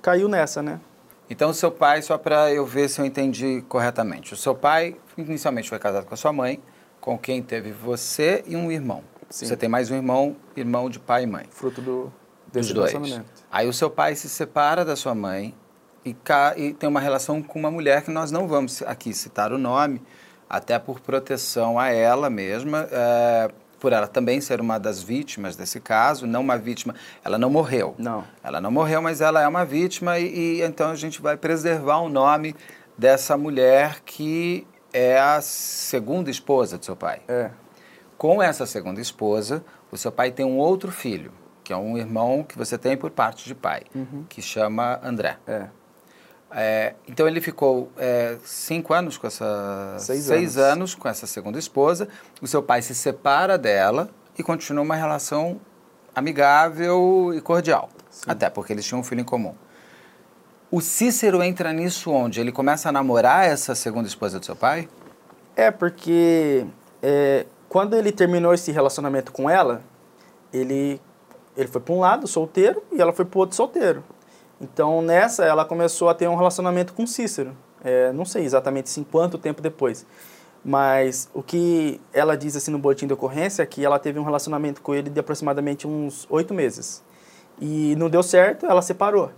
caiu 0.00 0.30
nessa, 0.30 0.62
né? 0.62 0.80
Então, 1.28 1.52
seu 1.52 1.70
pai, 1.70 2.00
só 2.00 2.16
para 2.16 2.50
eu 2.50 2.64
ver 2.64 2.88
se 2.88 3.02
eu 3.02 3.04
entendi 3.04 3.62
corretamente, 3.68 4.32
o 4.32 4.36
seu 4.36 4.54
pai 4.54 4.96
inicialmente 5.18 5.68
foi 5.68 5.78
casado 5.78 6.06
com 6.06 6.14
a 6.14 6.16
sua 6.16 6.32
mãe, 6.32 6.62
com 7.02 7.18
quem 7.18 7.42
teve 7.42 7.70
você 7.70 8.42
e 8.46 8.56
um 8.56 8.72
irmão. 8.72 9.04
Sim. 9.28 9.44
Você 9.44 9.58
tem 9.58 9.68
mais 9.68 9.90
um 9.90 9.94
irmão, 9.94 10.36
irmão 10.56 10.88
de 10.88 10.98
pai 10.98 11.24
e 11.24 11.26
mãe. 11.26 11.44
Fruto 11.50 11.82
do, 11.82 12.10
dos 12.50 12.72
dois. 12.72 12.94
Aí 13.52 13.68
o 13.68 13.74
seu 13.74 13.90
pai 13.90 14.14
se 14.14 14.26
separa 14.26 14.86
da 14.86 14.96
sua 14.96 15.14
mãe 15.14 15.54
e, 16.04 16.16
e 16.56 16.72
tem 16.74 16.88
uma 16.88 17.00
relação 17.00 17.42
com 17.42 17.58
uma 17.58 17.70
mulher 17.70 18.02
que 18.02 18.10
nós 18.10 18.30
não 18.30 18.46
vamos 18.46 18.82
aqui 18.82 19.12
citar 19.12 19.52
o 19.52 19.58
nome, 19.58 20.02
até 20.48 20.78
por 20.78 21.00
proteção 21.00 21.78
a 21.78 21.88
ela 21.88 22.28
mesma. 22.28 22.88
É, 22.90 23.50
por 23.84 23.92
ela 23.92 24.06
também 24.06 24.40
ser 24.40 24.62
uma 24.62 24.78
das 24.78 25.02
vítimas 25.02 25.56
desse 25.56 25.78
caso, 25.78 26.26
não 26.26 26.40
uma 26.40 26.56
vítima, 26.56 26.94
ela 27.22 27.36
não 27.36 27.50
morreu. 27.50 27.94
Não. 27.98 28.24
Ela 28.42 28.58
não 28.58 28.70
morreu, 28.70 29.02
mas 29.02 29.20
ela 29.20 29.42
é 29.42 29.46
uma 29.46 29.62
vítima 29.62 30.18
e, 30.18 30.34
e 30.34 30.62
então 30.62 30.90
a 30.90 30.94
gente 30.94 31.20
vai 31.20 31.36
preservar 31.36 31.98
o 31.98 32.08
nome 32.08 32.56
dessa 32.96 33.36
mulher 33.36 34.00
que 34.00 34.66
é 34.90 35.20
a 35.20 35.42
segunda 35.42 36.30
esposa 36.30 36.78
do 36.78 36.84
seu 36.84 36.96
pai. 36.96 37.20
É. 37.28 37.50
Com 38.16 38.42
essa 38.42 38.64
segunda 38.64 39.02
esposa, 39.02 39.62
o 39.92 39.98
seu 39.98 40.10
pai 40.10 40.30
tem 40.30 40.46
um 40.46 40.56
outro 40.56 40.90
filho, 40.90 41.30
que 41.62 41.70
é 41.70 41.76
um 41.76 41.98
irmão 41.98 42.42
que 42.42 42.56
você 42.56 42.78
tem 42.78 42.96
por 42.96 43.10
parte 43.10 43.44
de 43.44 43.54
pai, 43.54 43.82
uhum. 43.94 44.24
que 44.28 44.40
chama 44.40 44.98
André. 45.02 45.36
É. 45.46 45.68
É, 46.56 46.94
então 47.08 47.26
ele 47.26 47.40
ficou 47.40 47.90
é, 47.98 48.36
cinco 48.44 48.94
anos 48.94 49.18
com 49.18 49.26
essa. 49.26 49.96
Seis 49.98 50.24
seis 50.24 50.56
anos. 50.56 50.72
anos 50.72 50.94
com 50.94 51.08
essa 51.08 51.26
segunda 51.26 51.58
esposa. 51.58 52.08
O 52.40 52.46
seu 52.46 52.62
pai 52.62 52.80
se 52.80 52.94
separa 52.94 53.58
dela 53.58 54.08
e 54.38 54.42
continua 54.42 54.84
uma 54.84 54.94
relação 54.94 55.60
amigável 56.14 57.32
e 57.34 57.40
cordial. 57.40 57.88
Até 58.24 58.48
porque 58.48 58.72
eles 58.72 58.86
tinham 58.86 59.00
um 59.00 59.04
filho 59.04 59.20
em 59.20 59.24
comum. 59.24 59.54
O 60.70 60.80
Cícero 60.80 61.42
entra 61.42 61.72
nisso 61.72 62.10
onde? 62.10 62.40
Ele 62.40 62.52
começa 62.52 62.88
a 62.88 62.92
namorar 62.92 63.44
essa 63.44 63.74
segunda 63.74 64.06
esposa 64.06 64.38
do 64.38 64.46
seu 64.46 64.54
pai? 64.54 64.88
É, 65.56 65.70
porque 65.70 66.64
é, 67.02 67.46
quando 67.68 67.96
ele 67.96 68.12
terminou 68.12 68.54
esse 68.54 68.70
relacionamento 68.70 69.32
com 69.32 69.50
ela, 69.50 69.82
ele, 70.52 71.00
ele 71.56 71.68
foi 71.68 71.80
para 71.80 71.94
um 71.94 72.00
lado, 72.00 72.26
solteiro, 72.26 72.82
e 72.92 73.00
ela 73.00 73.12
foi 73.12 73.24
para 73.24 73.36
o 73.36 73.40
outro, 73.40 73.56
solteiro. 73.56 74.02
Então, 74.64 75.02
nessa, 75.02 75.44
ela 75.44 75.64
começou 75.64 76.08
a 76.08 76.14
ter 76.14 76.26
um 76.26 76.36
relacionamento 76.36 76.94
com 76.94 77.06
Cícero. 77.06 77.54
É, 77.84 78.10
não 78.12 78.24
sei 78.24 78.44
exatamente 78.44 78.86
assim, 78.86 79.04
quanto 79.04 79.36
tempo 79.36 79.60
depois. 79.60 80.06
Mas 80.64 81.28
o 81.34 81.42
que 81.42 82.00
ela 82.14 82.34
diz 82.34 82.56
assim 82.56 82.70
no 82.70 82.78
boletim 82.78 83.06
de 83.06 83.12
ocorrência 83.12 83.62
é 83.62 83.66
que 83.66 83.84
ela 83.84 83.98
teve 83.98 84.18
um 84.18 84.24
relacionamento 84.24 84.80
com 84.80 84.94
ele 84.94 85.10
de 85.10 85.20
aproximadamente 85.20 85.86
uns 85.86 86.26
oito 86.30 86.54
meses. 86.54 87.04
E 87.60 87.94
não 87.96 88.08
deu 88.08 88.22
certo, 88.22 88.64
ela 88.64 88.80
separou. 88.80 89.30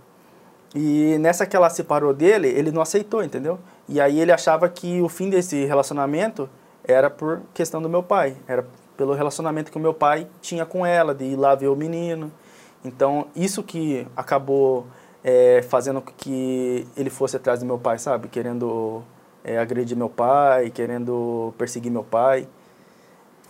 E 0.73 1.17
nessa 1.19 1.45
que 1.45 1.55
ela 1.55 1.69
separou 1.69 2.13
dele, 2.13 2.47
ele 2.47 2.71
não 2.71 2.81
aceitou, 2.81 3.21
entendeu? 3.21 3.59
E 3.89 3.99
aí 3.99 4.19
ele 4.21 4.31
achava 4.31 4.69
que 4.69 5.01
o 5.01 5.09
fim 5.09 5.29
desse 5.29 5.65
relacionamento 5.65 6.49
era 6.85 7.09
por 7.09 7.41
questão 7.53 7.81
do 7.81 7.89
meu 7.89 8.01
pai, 8.01 8.37
era 8.47 8.65
pelo 8.95 9.13
relacionamento 9.13 9.71
que 9.71 9.77
o 9.77 9.81
meu 9.81 9.93
pai 9.93 10.27
tinha 10.41 10.65
com 10.65 10.85
ela, 10.85 11.13
de 11.13 11.25
ir 11.25 11.35
lá 11.35 11.53
ver 11.53 11.67
o 11.67 11.75
menino. 11.75 12.31
Então, 12.83 13.27
isso 13.35 13.61
que 13.61 14.07
acabou 14.15 14.87
é, 15.23 15.61
fazendo 15.61 16.01
com 16.01 16.11
que 16.15 16.87
ele 16.95 17.09
fosse 17.09 17.35
atrás 17.35 17.59
do 17.59 17.65
meu 17.65 17.77
pai, 17.77 17.97
sabe? 17.99 18.27
Querendo 18.27 19.03
é, 19.43 19.57
agredir 19.57 19.97
meu 19.97 20.09
pai, 20.09 20.69
querendo 20.69 21.53
perseguir 21.57 21.91
meu 21.91 22.03
pai. 22.03 22.47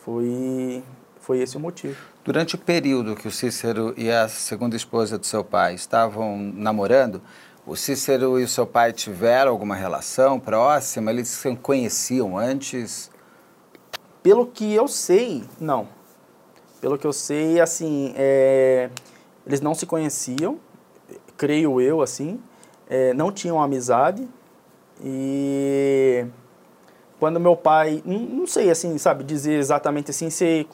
Foi, 0.03 0.83
foi 1.19 1.39
esse 1.39 1.57
o 1.57 1.59
motivo. 1.59 1.97
Durante 2.23 2.55
o 2.55 2.57
período 2.57 3.15
que 3.15 3.27
o 3.27 3.31
Cícero 3.31 3.93
e 3.97 4.09
a 4.11 4.27
segunda 4.27 4.75
esposa 4.75 5.17
do 5.17 5.25
seu 5.25 5.43
pai 5.43 5.75
estavam 5.75 6.37
namorando, 6.37 7.21
o 7.65 7.75
Cícero 7.75 8.39
e 8.39 8.43
o 8.43 8.47
seu 8.47 8.65
pai 8.65 8.93
tiveram 8.93 9.51
alguma 9.51 9.75
relação 9.75 10.39
próxima? 10.39 11.11
Eles 11.11 11.27
se 11.27 11.55
conheciam 11.57 12.37
antes? 12.37 13.11
Pelo 14.23 14.45
que 14.45 14.73
eu 14.73 14.87
sei, 14.87 15.43
não. 15.59 15.87
Pelo 16.79 16.97
que 16.97 17.07
eu 17.07 17.13
sei, 17.13 17.59
assim, 17.59 18.13
é, 18.15 18.89
eles 19.45 19.59
não 19.61 19.73
se 19.73 19.85
conheciam, 19.85 20.59
creio 21.37 21.79
eu, 21.79 22.01
assim, 22.01 22.39
é, 22.89 23.13
não 23.13 23.31
tinham 23.31 23.61
amizade 23.61 24.27
e 25.03 26.25
quando 27.19 27.39
meu 27.39 27.55
pai, 27.55 28.01
não, 28.05 28.45
sei, 28.47 28.69
assim, 28.69 28.97
sabe, 28.97 29.23
dizer 29.23 29.53
exatamente 29.57 30.11
assim, 30.11 30.29
se 30.29 30.67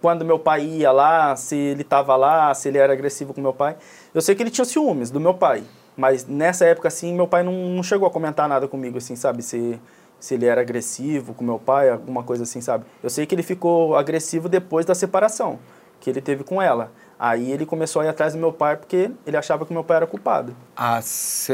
quando 0.00 0.24
meu 0.24 0.38
pai 0.38 0.64
ia 0.64 0.90
lá, 0.90 1.36
se 1.36 1.56
ele 1.56 1.82
estava 1.82 2.16
lá, 2.16 2.54
se 2.54 2.68
ele 2.68 2.78
era 2.78 2.92
agressivo 2.92 3.34
com 3.34 3.40
meu 3.40 3.52
pai. 3.52 3.76
Eu 4.14 4.20
sei 4.20 4.34
que 4.34 4.42
ele 4.42 4.50
tinha 4.50 4.64
ciúmes 4.64 5.10
do 5.10 5.20
meu 5.20 5.34
pai, 5.34 5.62
mas 5.96 6.26
nessa 6.26 6.64
época, 6.64 6.88
assim, 6.88 7.14
meu 7.14 7.28
pai 7.28 7.42
não, 7.42 7.52
não 7.52 7.82
chegou 7.82 8.08
a 8.08 8.10
comentar 8.10 8.48
nada 8.48 8.66
comigo, 8.66 8.98
assim, 8.98 9.14
sabe, 9.16 9.42
se 9.42 9.78
se 10.20 10.34
ele 10.34 10.44
era 10.44 10.60
agressivo 10.60 11.32
com 11.32 11.42
meu 11.42 11.58
pai, 11.58 11.88
alguma 11.88 12.22
coisa 12.22 12.42
assim, 12.42 12.60
sabe? 12.60 12.84
Eu 13.02 13.08
sei 13.08 13.24
que 13.24 13.34
ele 13.34 13.42
ficou 13.42 13.96
agressivo 13.96 14.48
depois 14.50 14.84
da 14.84 14.94
separação 14.94 15.58
que 15.98 16.10
ele 16.10 16.20
teve 16.20 16.44
com 16.44 16.60
ela. 16.60 16.92
Aí 17.22 17.52
ele 17.52 17.66
começou 17.66 18.00
a 18.00 18.06
ir 18.06 18.08
atrás 18.08 18.32
do 18.32 18.38
meu 18.38 18.50
pai 18.50 18.76
porque 18.78 19.10
ele 19.26 19.36
achava 19.36 19.66
que 19.66 19.72
meu 19.74 19.84
pai 19.84 19.98
era 19.98 20.06
culpado. 20.06 20.56
A, 20.74 21.00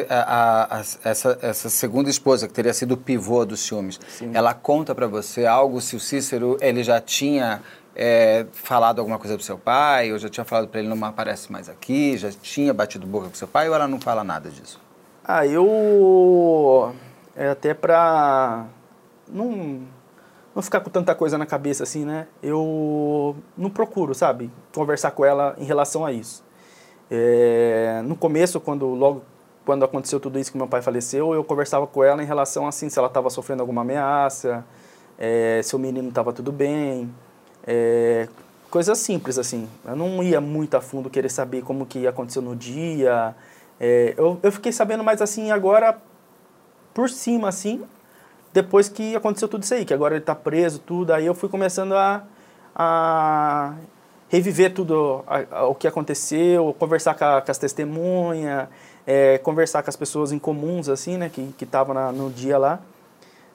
a- 0.08 0.76
a- 0.78 0.82
essa, 1.02 1.36
essa 1.42 1.68
segunda 1.68 2.08
esposa, 2.08 2.46
que 2.46 2.54
teria 2.54 2.72
sido 2.72 2.92
o 2.92 2.96
pivô 2.96 3.44
dos 3.44 3.58
ciúmes, 3.60 3.98
Sim. 4.08 4.30
ela 4.32 4.54
conta 4.54 4.94
pra 4.94 5.08
você 5.08 5.44
algo 5.44 5.80
se 5.80 5.96
o 5.96 6.00
Cícero 6.00 6.56
ele 6.60 6.84
já 6.84 7.00
tinha 7.00 7.62
é, 7.96 8.46
falado 8.52 9.00
alguma 9.00 9.18
coisa 9.18 9.34
pro 9.34 9.44
seu 9.44 9.58
pai, 9.58 10.12
ou 10.12 10.18
já 10.20 10.28
tinha 10.28 10.44
falado 10.44 10.68
pra 10.68 10.78
ele 10.78 10.88
não 10.88 11.04
aparece 11.04 11.50
mais 11.50 11.68
aqui, 11.68 12.16
já 12.16 12.30
tinha 12.30 12.72
batido 12.72 13.04
boca 13.04 13.26
com 13.28 13.34
seu 13.34 13.48
pai, 13.48 13.68
ou 13.68 13.74
ela 13.74 13.88
não 13.88 13.98
fala 14.00 14.22
nada 14.22 14.48
disso? 14.50 14.80
Ah, 15.24 15.44
eu. 15.46 16.94
É 17.34 17.48
até 17.48 17.74
pra. 17.74 18.66
Não, 19.28 19.80
não 20.56 20.62
ficar 20.62 20.80
com 20.80 20.88
tanta 20.88 21.14
coisa 21.14 21.36
na 21.36 21.44
cabeça 21.44 21.82
assim, 21.82 22.06
né? 22.06 22.26
Eu 22.42 23.36
não 23.58 23.68
procuro, 23.68 24.14
sabe? 24.14 24.50
Conversar 24.74 25.10
com 25.10 25.22
ela 25.22 25.54
em 25.58 25.64
relação 25.64 26.02
a 26.02 26.10
isso. 26.10 26.42
É, 27.10 28.00
no 28.02 28.16
começo, 28.16 28.58
quando 28.58 28.86
logo 28.86 29.22
quando 29.66 29.84
aconteceu 29.84 30.18
tudo 30.18 30.38
isso 30.38 30.50
que 30.50 30.56
meu 30.56 30.68
pai 30.68 30.80
faleceu, 30.80 31.34
eu 31.34 31.42
conversava 31.42 31.86
com 31.88 32.02
ela 32.02 32.22
em 32.22 32.26
relação 32.26 32.68
assim, 32.68 32.88
se 32.88 32.96
ela 32.98 33.08
estava 33.08 33.28
sofrendo 33.28 33.62
alguma 33.62 33.82
ameaça, 33.82 34.64
é, 35.18 35.60
se 35.62 35.74
o 35.74 35.78
menino 35.78 36.08
estava 36.08 36.32
tudo 36.32 36.52
bem, 36.52 37.12
é, 37.66 38.28
coisas 38.70 38.96
simples 38.96 39.38
assim. 39.38 39.68
Eu 39.84 39.96
não 39.96 40.22
ia 40.22 40.40
muito 40.40 40.74
a 40.76 40.80
fundo 40.80 41.10
querer 41.10 41.28
saber 41.28 41.62
como 41.62 41.84
que 41.84 42.06
aconteceu 42.06 42.40
no 42.40 42.56
dia. 42.56 43.34
É, 43.78 44.14
eu, 44.16 44.38
eu 44.42 44.52
fiquei 44.52 44.72
sabendo 44.72 45.04
mais 45.04 45.20
assim 45.20 45.50
agora 45.50 45.98
por 46.94 47.10
cima 47.10 47.48
assim, 47.48 47.82
depois 48.56 48.88
que 48.88 49.14
aconteceu 49.14 49.46
tudo 49.48 49.64
isso 49.64 49.74
aí, 49.74 49.84
que 49.84 49.92
agora 49.92 50.14
ele 50.14 50.22
está 50.22 50.34
preso, 50.34 50.78
tudo, 50.78 51.12
aí 51.12 51.26
eu 51.26 51.34
fui 51.34 51.46
começando 51.46 51.92
a, 51.94 52.22
a 52.74 53.74
reviver 54.30 54.72
tudo 54.72 55.22
a- 55.26 55.44
a- 55.58 55.66
o 55.66 55.74
que 55.74 55.86
aconteceu, 55.86 56.74
conversar 56.78 57.14
com, 57.14 57.24
a- 57.26 57.42
com 57.42 57.50
as 57.50 57.58
testemunhas, 57.58 58.66
é, 59.06 59.36
conversar 59.38 59.82
com 59.82 59.90
as 59.90 59.96
pessoas 59.96 60.32
em 60.32 60.38
comuns, 60.38 60.88
assim, 60.88 61.18
né, 61.18 61.28
que 61.28 61.54
estavam 61.62 61.94
no 62.12 62.30
dia 62.30 62.56
lá. 62.56 62.80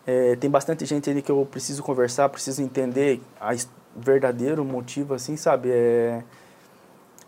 É, 0.06 0.36
tem 0.36 0.52
bastante 0.52 0.86
gente 0.86 1.10
ali 1.10 1.24
que 1.24 1.32
eu 1.32 1.48
preciso 1.50 1.82
conversar, 1.82 2.30
preciso 2.30 2.62
entender 2.62 3.20
o 3.42 4.00
verdadeiro 4.00 4.64
motivo, 4.64 5.16
assim, 5.16 5.36
sabe? 5.36 5.70
É, 5.72 6.22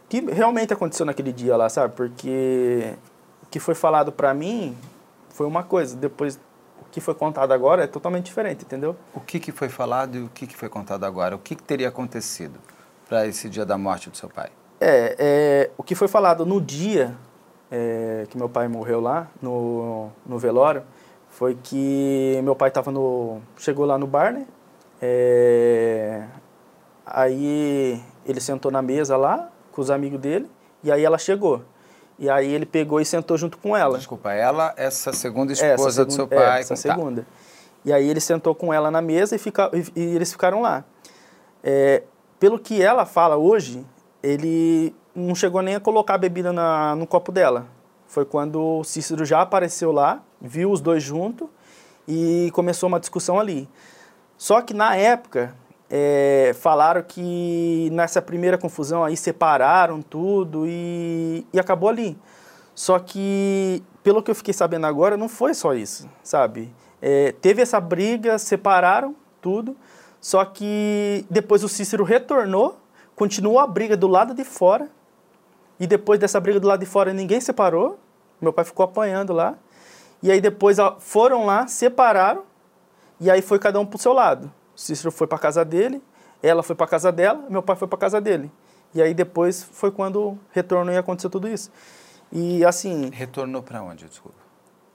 que 0.08 0.22
realmente 0.22 0.72
aconteceu 0.72 1.08
naquele 1.08 1.34
dia 1.34 1.58
lá, 1.58 1.68
sabe? 1.70 1.96
Porque 1.96 2.94
o 3.42 3.48
que 3.50 3.60
foi 3.60 3.74
falado 3.74 4.12
pra 4.12 4.32
mim 4.32 4.78
foi 5.30 5.48
uma 5.48 5.64
coisa, 5.64 5.96
depois 5.98 6.40
que 6.94 7.02
foi 7.02 7.16
contado 7.16 7.52
agora 7.52 7.84
é 7.84 7.88
totalmente 7.88 8.26
diferente, 8.26 8.64
entendeu? 8.64 8.96
O 9.16 9.20
que, 9.20 9.40
que 9.40 9.52
foi 9.52 9.68
falado 9.68 10.16
e 10.16 10.22
o 10.22 10.30
que, 10.30 10.46
que 10.46 10.56
foi 10.56 10.70
contado 10.70 11.04
agora? 11.06 11.36
O 11.36 11.40
que, 11.40 11.56
que 11.56 11.64
teria 11.64 11.88
acontecido 11.88 12.60
para 13.10 13.26
esse 13.26 13.50
dia 13.50 13.66
da 13.66 13.80
morte 13.80 14.12
do 14.12 14.16
seu 14.16 14.30
pai? 14.30 14.52
É, 14.80 15.16
é, 15.18 15.72
o 15.76 15.82
que 15.82 15.96
foi 15.96 16.08
falado 16.08 16.46
no 16.46 16.62
dia 16.62 17.16
é, 17.72 18.28
que 18.30 18.38
meu 18.38 18.48
pai 18.48 18.68
morreu 18.68 19.02
lá, 19.02 19.28
no, 19.42 20.12
no 20.24 20.38
velório, 20.38 20.84
foi 21.30 21.58
que 21.64 22.40
meu 22.44 22.56
pai 22.56 22.70
tava 22.70 22.92
no, 22.92 23.42
chegou 23.58 23.88
lá 23.88 23.98
no 23.98 24.06
bar, 24.06 24.32
né? 24.32 24.46
É, 25.02 26.24
aí 27.04 28.00
ele 28.24 28.40
sentou 28.40 28.72
na 28.72 28.84
mesa 28.84 29.18
lá 29.18 29.50
com 29.72 29.82
os 29.82 29.90
amigos 29.90 30.20
dele 30.20 30.48
e 30.84 30.92
aí 30.92 31.04
ela 31.04 31.18
chegou. 31.18 31.64
E 32.20 32.30
aí 32.30 32.52
ele 32.52 32.66
pegou 32.66 33.02
e 33.02 33.06
sentou 33.06 33.38
junto 33.38 33.58
com 33.58 33.76
ela. 33.76 33.98
Desculpa, 33.98 34.32
ela, 34.32 34.74
essa 34.78 35.12
segunda 35.14 35.52
É, 35.52 35.56
essa 35.56 35.66
esposa 35.76 36.06
do 36.06 36.12
seu 36.14 36.26
segunda- 36.26 36.42
é, 36.44 36.48
pai. 36.50 36.60
essa 36.62 36.76
com- 36.76 36.82
tá. 36.82 36.96
segunda. 36.96 37.28
E 37.86 37.92
aí 37.92 38.08
ele 38.08 38.20
sentou 38.22 38.54
com 38.56 38.74
ela 38.74 38.90
na 38.92 39.02
mesa 39.02 39.36
e, 39.36 39.40
fica, 39.40 39.70
e, 39.74 40.00
e 40.00 40.16
eles 40.16 40.32
ficaram 40.32 40.62
lá. 40.62 40.84
É, 41.64 42.04
pelo 42.40 42.58
que 42.60 42.82
ela 42.82 43.06
fala 43.06 43.36
hoje, 43.36 43.86
ele 44.22 44.96
não 45.16 45.36
chegou 45.36 45.62
nem 45.62 45.76
a 45.76 45.80
colocar 45.80 46.16
a 46.16 46.18
bebida 46.18 46.54
na, 46.54 46.96
no 46.96 47.06
copo 47.06 47.32
dela. 47.32 47.66
Foi 48.08 48.26
quando 48.26 48.80
o 48.80 48.84
Cícero 48.84 49.26
já 49.26 49.42
apareceu 49.42 49.92
lá, 49.92 50.22
viu 50.40 50.72
os 50.72 50.80
dois 50.82 51.02
juntos 51.04 51.48
e 52.08 52.52
começou 52.54 52.88
uma 52.88 53.00
discussão 53.00 53.40
ali. 53.40 53.68
Só 54.38 54.62
que 54.62 54.74
na 54.74 54.96
época, 54.96 55.54
é, 55.90 56.56
falaram 56.60 57.04
que 57.04 57.90
nessa 57.92 58.22
primeira 58.22 58.58
confusão 58.58 59.04
aí 59.04 59.16
separaram 59.16 60.02
tudo 60.02 60.66
e, 60.66 61.46
e 61.54 61.60
acabou 61.60 61.90
ali. 61.90 62.18
Só 62.76 62.98
que, 62.98 63.84
pelo 64.02 64.24
que 64.24 64.32
eu 64.32 64.36
fiquei 64.36 64.54
sabendo 64.54 64.88
agora, 64.88 65.16
não 65.16 65.30
foi 65.30 65.54
só 65.54 65.74
isso, 65.74 66.10
sabe? 66.24 66.74
É, 67.02 67.34
teve 67.34 67.62
essa 67.62 67.80
briga, 67.80 68.40
separaram 68.40 69.16
tudo, 69.42 69.76
só 70.20 70.44
que 70.46 71.26
depois 71.30 71.64
o 71.64 71.70
Cícero 71.70 72.04
retornou, 72.04 72.80
continuou 73.16 73.60
a 73.60 73.68
briga 73.68 73.96
do 73.96 74.08
lado 74.08 74.34
de 74.34 74.44
fora, 74.44 74.90
e 75.80 75.86
depois 75.86 76.20
dessa 76.20 76.40
briga 76.40 76.60
do 76.60 76.68
lado 76.68 76.80
de 76.80 76.86
fora 76.86 77.14
ninguém 77.14 77.42
separou, 77.42 78.00
meu 78.42 78.54
pai 78.54 78.66
ficou 78.66 78.84
apanhando 78.84 79.34
lá, 79.34 79.56
e 80.22 80.32
aí 80.32 80.42
depois 80.42 80.78
foram 81.00 81.46
lá, 81.46 81.68
separaram, 81.68 82.44
e 83.20 83.30
aí 83.30 83.42
foi 83.42 83.60
cada 83.60 83.80
um 83.80 83.86
pro 83.86 84.00
seu 84.00 84.14
lado. 84.14 84.52
Cícero 84.76 85.12
foi 85.12 85.28
para 85.28 85.38
casa 85.38 85.64
dele, 85.64 86.02
ela 86.42 86.64
foi 86.64 86.76
para 86.76 86.88
casa 86.88 87.12
dela, 87.12 87.46
meu 87.50 87.62
pai 87.62 87.76
foi 87.76 87.88
para 87.88 87.98
casa 87.98 88.20
dele. 88.20 88.52
E 88.94 89.02
aí 89.02 89.14
depois 89.14 89.64
foi 89.64 89.92
quando 89.92 90.38
retornou 90.52 90.94
e 90.94 90.98
aconteceu 90.98 91.30
tudo 91.30 91.48
isso. 91.48 91.72
E 92.32 92.64
assim, 92.66 93.10
Retornou 93.12 93.62
para 93.64 93.82
onde, 93.84 94.06
desculpa? 94.06 94.38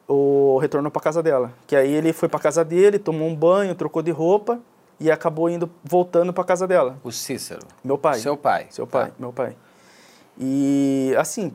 o 0.06 0.58
retornou 0.58 0.90
para 0.90 1.02
casa 1.02 1.22
dela, 1.22 1.52
que 1.66 1.76
aí 1.76 1.92
ele 1.92 2.12
foi 2.14 2.28
para 2.30 2.40
casa 2.40 2.64
dele, 2.64 2.98
tomou 2.98 3.28
um 3.28 3.34
banho, 3.36 3.74
trocou 3.74 4.00
de 4.02 4.10
roupa 4.10 4.58
e 4.98 5.10
acabou 5.10 5.50
indo 5.50 5.70
voltando 5.84 6.32
para 6.32 6.44
casa 6.44 6.66
dela. 6.66 6.98
O 7.04 7.12
Cícero. 7.12 7.60
Meu 7.84 7.98
pai. 7.98 8.18
Seu 8.18 8.36
pai. 8.36 8.66
Seu 8.70 8.86
pai, 8.86 9.08
Tá. 9.08 9.12
meu 9.18 9.32
pai. 9.32 9.54
E 10.38 11.14
assim, 11.18 11.52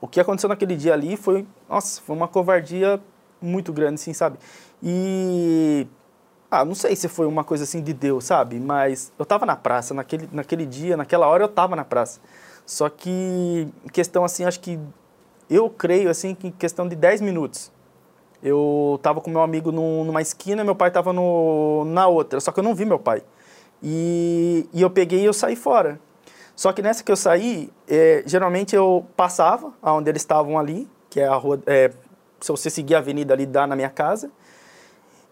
o 0.00 0.06
que 0.06 0.20
aconteceu 0.20 0.48
naquele 0.48 0.76
dia 0.76 0.92
ali 0.92 1.16
foi, 1.16 1.46
nossa, 1.68 2.00
foi 2.02 2.14
uma 2.14 2.28
covardia 2.28 3.00
muito 3.40 3.72
grande, 3.72 3.94
assim, 3.94 4.12
sabe? 4.12 4.38
E 4.82 5.86
ah, 6.50 6.64
não 6.64 6.74
sei 6.74 6.96
se 6.96 7.06
foi 7.08 7.26
uma 7.26 7.44
coisa 7.44 7.64
assim 7.64 7.80
de 7.80 7.92
Deus, 7.92 8.24
sabe? 8.24 8.58
Mas 8.58 9.12
eu 9.18 9.24
tava 9.24 9.46
na 9.46 9.54
praça, 9.54 9.94
naquele, 9.94 10.28
naquele 10.32 10.66
dia, 10.66 10.96
naquela 10.96 11.28
hora 11.28 11.44
eu 11.44 11.48
tava 11.48 11.76
na 11.76 11.84
praça. 11.84 12.20
Só 12.66 12.88
que, 12.88 13.68
questão 13.92 14.24
assim, 14.24 14.44
acho 14.44 14.60
que 14.60 14.78
eu 15.48 15.70
creio 15.70 16.10
assim 16.10 16.34
que 16.34 16.48
em 16.48 16.50
questão 16.50 16.88
de 16.88 16.96
10 16.96 17.20
minutos. 17.20 17.70
Eu 18.42 18.98
tava 19.02 19.20
com 19.20 19.30
meu 19.30 19.42
amigo 19.42 19.70
no, 19.70 20.04
numa 20.04 20.22
esquina, 20.22 20.64
meu 20.64 20.74
pai 20.74 20.90
tava 20.90 21.12
no, 21.12 21.84
na 21.86 22.06
outra, 22.06 22.40
só 22.40 22.50
que 22.50 22.58
eu 22.58 22.64
não 22.64 22.74
vi 22.74 22.84
meu 22.84 22.98
pai. 22.98 23.22
E, 23.82 24.66
e 24.72 24.82
eu 24.82 24.90
peguei 24.90 25.20
e 25.20 25.24
eu 25.24 25.32
saí 25.32 25.56
fora. 25.56 26.00
Só 26.56 26.72
que 26.72 26.82
nessa 26.82 27.02
que 27.02 27.10
eu 27.10 27.16
saí, 27.16 27.70
é, 27.88 28.22
geralmente 28.26 28.74
eu 28.74 29.06
passava 29.16 29.72
aonde 29.80 30.10
eles 30.10 30.22
estavam 30.22 30.58
ali, 30.58 30.88
que 31.08 31.20
é 31.20 31.26
a 31.26 31.34
rua. 31.34 31.60
É, 31.66 31.90
se 32.40 32.50
você 32.50 32.70
seguir 32.70 32.94
a 32.94 32.98
avenida 32.98 33.34
ali, 33.34 33.46
dá 33.46 33.66
na 33.66 33.76
minha 33.76 33.90
casa. 33.90 34.30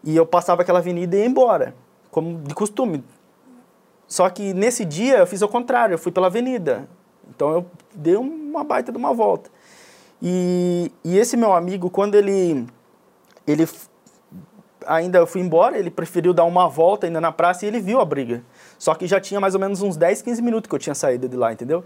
E 0.04 0.16
eu 0.16 0.24
passava 0.24 0.62
aquela 0.62 0.78
avenida 0.78 1.16
e 1.16 1.20
ia 1.20 1.26
embora, 1.26 1.74
como 2.10 2.38
de 2.38 2.54
costume. 2.54 3.04
Só 4.06 4.28
que 4.30 4.54
nesse 4.54 4.84
dia 4.84 5.18
eu 5.18 5.26
fiz 5.26 5.42
o 5.42 5.48
contrário, 5.48 5.94
eu 5.94 5.98
fui 5.98 6.10
pela 6.10 6.28
avenida. 6.28 6.88
Então 7.28 7.52
eu 7.52 7.66
dei 7.94 8.16
uma 8.16 8.64
baita 8.64 8.90
de 8.90 8.98
uma 8.98 9.12
volta. 9.12 9.50
E, 10.20 10.90
e 11.04 11.18
esse 11.18 11.36
meu 11.36 11.52
amigo, 11.52 11.90
quando 11.90 12.14
ele, 12.14 12.66
ele 13.46 13.68
ainda 14.86 15.18
eu 15.18 15.26
fui 15.26 15.40
embora, 15.40 15.78
ele 15.78 15.90
preferiu 15.90 16.32
dar 16.32 16.44
uma 16.44 16.68
volta 16.68 17.06
ainda 17.06 17.20
na 17.20 17.30
praça 17.30 17.64
e 17.64 17.68
ele 17.68 17.80
viu 17.80 18.00
a 18.00 18.04
briga. 18.04 18.42
Só 18.78 18.94
que 18.94 19.06
já 19.06 19.20
tinha 19.20 19.40
mais 19.40 19.54
ou 19.54 19.60
menos 19.60 19.82
uns 19.82 19.96
10, 19.96 20.22
15 20.22 20.42
minutos 20.42 20.68
que 20.68 20.74
eu 20.74 20.78
tinha 20.78 20.94
saído 20.94 21.28
de 21.28 21.36
lá, 21.36 21.52
entendeu? 21.52 21.84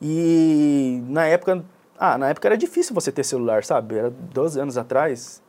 E 0.00 1.02
na 1.08 1.26
época, 1.26 1.64
ah, 1.98 2.18
na 2.18 2.28
época 2.28 2.48
era 2.48 2.56
difícil 2.56 2.94
você 2.94 3.10
ter 3.10 3.24
celular, 3.24 3.64
sabe? 3.64 3.96
Era 3.96 4.10
12 4.10 4.60
anos 4.60 4.76
atrás. 4.76 5.40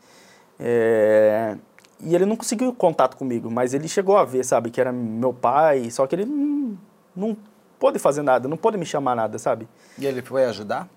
É, 0.59 1.57
e 2.03 2.15
ele 2.15 2.25
não 2.25 2.35
conseguiu 2.35 2.73
contato 2.73 3.17
comigo, 3.17 3.49
mas 3.49 3.73
ele 3.73 3.87
chegou 3.87 4.17
a 4.17 4.25
ver, 4.25 4.43
sabe, 4.43 4.69
que 4.69 4.79
era 4.79 4.91
meu 4.91 5.33
pai, 5.33 5.89
só 5.89 6.05
que 6.05 6.15
ele 6.15 6.25
não, 6.25 6.77
não 7.15 7.37
pôde 7.79 7.99
fazer 7.99 8.21
nada, 8.21 8.47
não 8.47 8.57
pôde 8.57 8.77
me 8.77 8.85
chamar 8.85 9.15
nada, 9.15 9.37
sabe? 9.37 9.67
E 9.97 10.05
ele 10.05 10.21
foi 10.21 10.45
ajudar? 10.45 10.87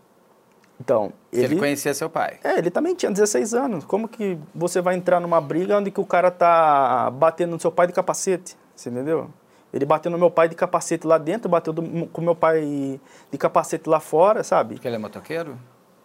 Então, 0.80 1.12
ele, 1.32 1.44
ele 1.44 1.56
conhecia 1.56 1.94
seu 1.94 2.10
pai. 2.10 2.38
É, 2.44 2.58
ele 2.58 2.70
também 2.70 2.94
tinha 2.94 3.10
16 3.10 3.54
anos. 3.54 3.84
Como 3.84 4.06
que 4.06 4.38
você 4.54 4.82
vai 4.82 4.94
entrar 4.94 5.20
numa 5.20 5.40
briga 5.40 5.78
onde 5.78 5.90
que 5.90 6.00
o 6.00 6.04
cara 6.04 6.30
tá 6.30 7.10
batendo 7.10 7.52
no 7.52 7.60
seu 7.60 7.72
pai 7.72 7.86
de 7.86 7.94
capacete? 7.94 8.56
Você 8.75 8.90
entendeu? 8.90 9.30
Ele 9.72 9.84
bateu 9.84 10.10
no 10.10 10.18
meu 10.18 10.30
pai 10.30 10.48
de 10.48 10.54
capacete 10.54 11.06
lá 11.06 11.18
dentro, 11.18 11.48
bateu 11.48 11.72
do, 11.72 12.06
com 12.08 12.20
meu 12.20 12.34
pai 12.34 13.00
de 13.30 13.38
capacete 13.38 13.88
lá 13.88 14.00
fora, 14.00 14.44
sabe? 14.44 14.75
Porque 14.75 14.86
ele 14.86 14.96
é 14.96 14.98
motoqueiro? 14.98 15.58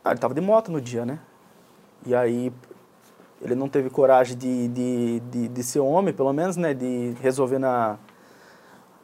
Ah, 0.03 0.11
ele 0.11 0.19
tava 0.19 0.33
de 0.33 0.41
moto 0.41 0.71
no 0.71 0.81
dia, 0.81 1.05
né? 1.05 1.19
E 2.05 2.15
aí 2.15 2.51
ele 3.43 3.55
não 3.55 3.67
teve 3.67 3.89
coragem 3.89 4.37
de, 4.37 4.67
de, 4.67 5.19
de, 5.19 5.47
de 5.47 5.63
ser 5.63 5.79
homem, 5.79 6.13
pelo 6.13 6.31
menos, 6.31 6.57
né? 6.57 6.73
De 6.73 7.15
resolver 7.21 7.57
na, 7.57 7.97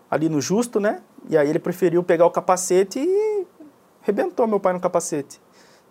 ali 0.10 0.30
no 0.30 0.40
justo, 0.40 0.80
né? 0.80 1.02
E 1.30 1.38
aí 1.38 1.50
ele 1.50 1.60
preferiu 1.60 2.04
pegar 2.04 2.26
o 2.26 2.32
capacete 2.32 3.00
e 3.00 3.48
rebentou 4.02 4.48
meu 4.48 4.60
pai 4.60 4.74
no 4.74 4.80
capacete. 4.80 5.42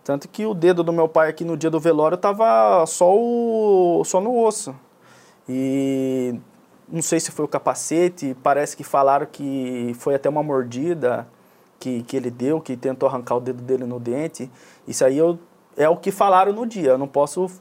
Tanto 0.03 0.29
que 0.29 0.45
o 0.45 0.53
dedo 0.53 0.83
do 0.83 0.93
meu 0.93 1.07
pai 1.09 1.29
aqui 1.29 1.43
no 1.43 1.57
dia 1.57 1.69
do 1.69 1.79
velório 1.79 2.17
tava 2.17 2.85
só, 2.85 3.13
o, 3.13 4.01
só 4.05 4.21
no 4.21 4.41
osso. 4.41 4.73
E 5.49 6.39
não 6.87 7.01
sei 7.01 7.19
se 7.19 7.31
foi 7.31 7.43
o 7.43 7.47
capacete, 7.47 8.35
parece 8.41 8.77
que 8.77 8.83
falaram 8.83 9.27
que 9.29 9.93
foi 9.99 10.15
até 10.15 10.29
uma 10.29 10.41
mordida 10.41 11.27
que, 11.77 12.03
que 12.03 12.15
ele 12.15 12.31
deu, 12.31 12.61
que 12.61 12.77
tentou 12.77 13.09
arrancar 13.09 13.35
o 13.35 13.39
dedo 13.41 13.61
dele 13.61 13.85
no 13.85 13.99
dente. 13.99 14.49
Isso 14.87 15.03
aí 15.03 15.17
eu, 15.17 15.37
é 15.75 15.89
o 15.89 15.97
que 15.97 16.09
falaram 16.09 16.53
no 16.53 16.65
dia, 16.65 16.91
eu 16.91 16.97
não 16.97 17.07
posso 17.07 17.51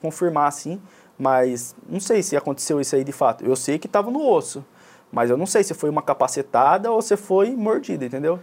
confirmar 0.00 0.48
assim, 0.48 0.80
mas 1.18 1.74
não 1.88 2.00
sei 2.00 2.22
se 2.22 2.36
aconteceu 2.36 2.80
isso 2.80 2.94
aí 2.94 3.04
de 3.04 3.12
fato. 3.12 3.44
Eu 3.44 3.56
sei 3.56 3.78
que 3.78 3.86
estava 3.86 4.10
no 4.10 4.22
osso, 4.22 4.64
mas 5.10 5.30
eu 5.30 5.36
não 5.36 5.46
sei 5.46 5.62
se 5.62 5.74
foi 5.74 5.88
uma 5.88 6.02
capacetada 6.02 6.90
ou 6.90 7.00
se 7.00 7.16
foi 7.16 7.50
mordida, 7.50 8.04
entendeu? 8.04 8.38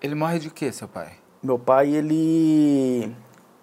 Ele 0.00 0.14
morre 0.14 0.38
de 0.38 0.50
quê, 0.50 0.72
seu 0.72 0.88
pai? 0.88 1.12
Meu 1.42 1.58
pai, 1.58 1.90
ele 1.94 3.14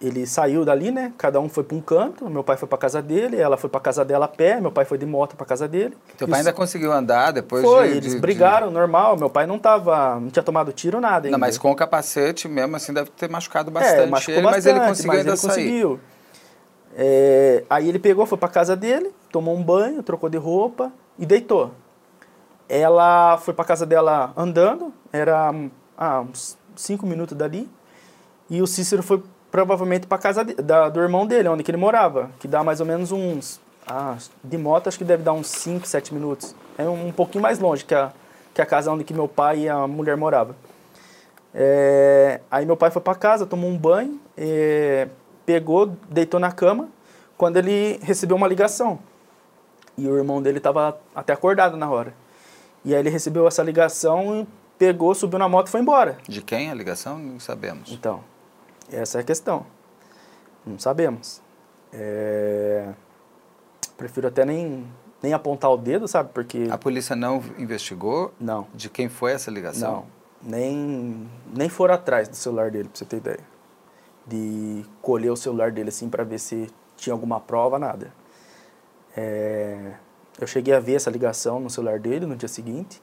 ele 0.01 0.25
saiu 0.25 0.63
dali, 0.63 0.91
né? 0.91 1.11
Cada 1.17 1.39
um 1.41 1.49
foi 1.49 1.63
para 1.63 1.75
um 1.75 1.81
canto. 1.81 2.29
Meu 2.29 2.43
pai 2.43 2.55
foi 2.55 2.67
para 2.67 2.77
casa 2.77 3.01
dele, 3.01 3.35
ela 3.37 3.57
foi 3.57 3.69
para 3.69 3.81
casa 3.81 4.05
dela 4.05 4.25
a 4.25 4.27
pé. 4.29 4.61
Meu 4.61 4.71
pai 4.71 4.85
foi 4.85 4.97
de 4.97 5.05
moto 5.05 5.35
para 5.35 5.45
casa 5.45 5.67
dele. 5.67 5.97
Teu 6.17 6.27
pai 6.27 6.39
ainda 6.39 6.53
conseguiu 6.53 6.91
andar 6.91 7.31
depois 7.31 7.63
foi, 7.63 7.89
de, 7.89 7.97
eles 7.97 8.13
de, 8.13 8.19
brigaram, 8.19 8.69
de... 8.69 8.73
normal. 8.73 9.17
Meu 9.17 9.29
pai 9.29 9.45
não 9.45 9.59
tava, 9.59 10.17
não 10.19 10.29
tinha 10.29 10.43
tomado 10.43 10.71
tiro 10.71 11.01
nada. 11.01 11.27
Ainda. 11.27 11.31
Não, 11.31 11.39
mas 11.39 11.57
com 11.57 11.69
o 11.69 11.75
capacete 11.75 12.47
mesmo 12.47 12.77
assim 12.77 12.93
deve 12.93 13.09
ter 13.09 13.29
machucado 13.29 13.69
bastante. 13.69 13.99
É, 13.99 14.03
ele, 14.03 14.11
bastante, 14.11 14.41
mas 14.41 14.65
ele 14.65 14.79
conseguiu 14.79 15.07
mas 15.07 15.19
ainda 15.19 15.31
ele 15.31 15.37
sair. 15.37 15.49
conseguiu. 15.49 15.99
É, 17.01 17.63
aí 17.69 17.87
ele 17.87 17.97
pegou, 17.97 18.25
foi 18.25 18.37
para 18.37 18.49
casa 18.49 18.75
dele, 18.75 19.13
tomou 19.31 19.55
um 19.55 19.63
banho, 19.63 20.03
trocou 20.03 20.29
de 20.29 20.37
roupa 20.37 20.91
e 21.17 21.25
deitou. 21.25 21.71
Ela 22.67 23.37
foi 23.37 23.53
para 23.53 23.63
casa 23.63 23.85
dela 23.85 24.33
andando, 24.35 24.93
era 25.13 25.49
ah, 25.97 26.19
uns 26.19 26.57
cinco 26.75 27.07
minutos 27.07 27.37
dali. 27.37 27.69
E 28.49 28.61
o 28.61 28.67
Cícero 28.67 29.01
foi 29.01 29.23
provavelmente 29.49 30.07
para 30.07 30.17
casa 30.17 30.43
de, 30.43 30.55
da, 30.55 30.89
do 30.89 30.99
irmão 30.99 31.25
dele, 31.25 31.47
onde 31.47 31.63
que 31.63 31.71
ele 31.71 31.77
morava, 31.77 32.31
que 32.37 32.49
dá 32.49 32.65
mais 32.65 32.81
ou 32.81 32.85
menos 32.85 33.13
uns. 33.13 33.61
Ah, 33.87 34.17
de 34.43 34.57
moto 34.57 34.87
acho 34.89 34.97
que 34.97 35.05
deve 35.05 35.23
dar 35.23 35.31
uns 35.31 35.47
5, 35.47 35.87
7 35.87 36.13
minutos. 36.13 36.53
É 36.77 36.83
um, 36.83 37.07
um 37.07 37.11
pouquinho 37.13 37.41
mais 37.41 37.59
longe 37.59 37.85
que 37.85 37.95
a, 37.95 38.11
que 38.53 38.61
a 38.61 38.65
casa 38.65 38.91
onde 38.91 39.05
que 39.05 39.13
meu 39.13 39.27
pai 39.29 39.59
e 39.59 39.69
a 39.69 39.87
mulher 39.87 40.17
moravam. 40.17 40.53
É, 41.53 42.41
aí 42.51 42.65
meu 42.65 42.75
pai 42.75 42.91
foi 42.91 43.01
para 43.01 43.15
casa, 43.15 43.45
tomou 43.45 43.69
um 43.69 43.77
banho, 43.77 44.19
é, 44.37 45.07
pegou, 45.49 45.97
deitou 46.07 46.39
na 46.39 46.51
cama, 46.51 46.89
quando 47.35 47.57
ele 47.57 47.99
recebeu 48.03 48.37
uma 48.37 48.47
ligação. 48.47 48.99
E 49.97 50.07
o 50.07 50.15
irmão 50.15 50.39
dele 50.43 50.59
estava 50.59 51.01
até 51.15 51.33
acordado 51.33 51.75
na 51.75 51.89
hora. 51.89 52.13
E 52.85 52.93
aí 52.93 52.99
ele 52.99 53.09
recebeu 53.09 53.47
essa 53.47 53.63
ligação 53.63 54.41
e 54.41 54.47
pegou, 54.77 55.15
subiu 55.15 55.39
na 55.39 55.49
moto 55.49 55.65
e 55.65 55.71
foi 55.71 55.81
embora. 55.81 56.19
De 56.27 56.43
quem 56.43 56.69
a 56.69 56.73
ligação? 56.75 57.17
Não 57.17 57.39
sabemos. 57.39 57.91
Então, 57.91 58.23
essa 58.91 59.17
é 59.17 59.21
a 59.21 59.23
questão. 59.23 59.65
Não 60.63 60.77
sabemos. 60.77 61.41
É... 61.91 62.89
Prefiro 63.97 64.27
até 64.27 64.45
nem, 64.45 64.85
nem 65.19 65.33
apontar 65.33 65.71
o 65.71 65.77
dedo, 65.77 66.07
sabe? 66.07 66.29
Porque. 66.31 66.67
A 66.69 66.77
polícia 66.77 67.15
não 67.15 67.43
investigou? 67.57 68.31
Não. 68.39 68.67
De 68.75 68.87
quem 68.87 69.09
foi 69.09 69.31
essa 69.31 69.49
ligação? 69.49 70.05
Não. 70.43 70.51
Nem, 70.51 71.27
nem 71.51 71.69
foram 71.69 71.95
atrás 71.95 72.27
do 72.27 72.35
celular 72.35 72.69
dele, 72.69 72.87
pra 72.87 72.99
você 72.99 73.03
ter 73.03 73.17
ideia. 73.17 73.58
De 74.29 74.85
colher 75.01 75.31
o 75.31 75.35
celular 75.35 75.71
dele 75.71 75.89
assim 75.89 76.09
para 76.09 76.23
ver 76.23 76.39
se 76.39 76.69
tinha 76.95 77.13
alguma 77.13 77.39
prova, 77.39 77.79
nada. 77.79 78.13
É... 79.15 79.93
Eu 80.39 80.47
cheguei 80.47 80.73
a 80.73 80.79
ver 80.79 80.95
essa 80.95 81.09
ligação 81.09 81.59
no 81.59 81.69
celular 81.69 81.99
dele 81.99 82.25
no 82.25 82.35
dia 82.35 82.47
seguinte. 82.47 83.01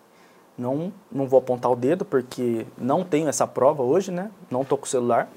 Não, 0.57 0.93
não 1.13 1.27
vou 1.27 1.39
apontar 1.39 1.71
o 1.71 1.77
dedo 1.77 2.05
porque 2.05 2.67
não 2.79 3.05
tenho 3.05 3.29
essa 3.29 3.47
prova 3.47 3.83
hoje, 3.83 4.11
né? 4.11 4.31
Não 4.51 4.65
tô 4.65 4.77
com 4.79 4.87
o 4.87 4.89
celular. 4.89 5.29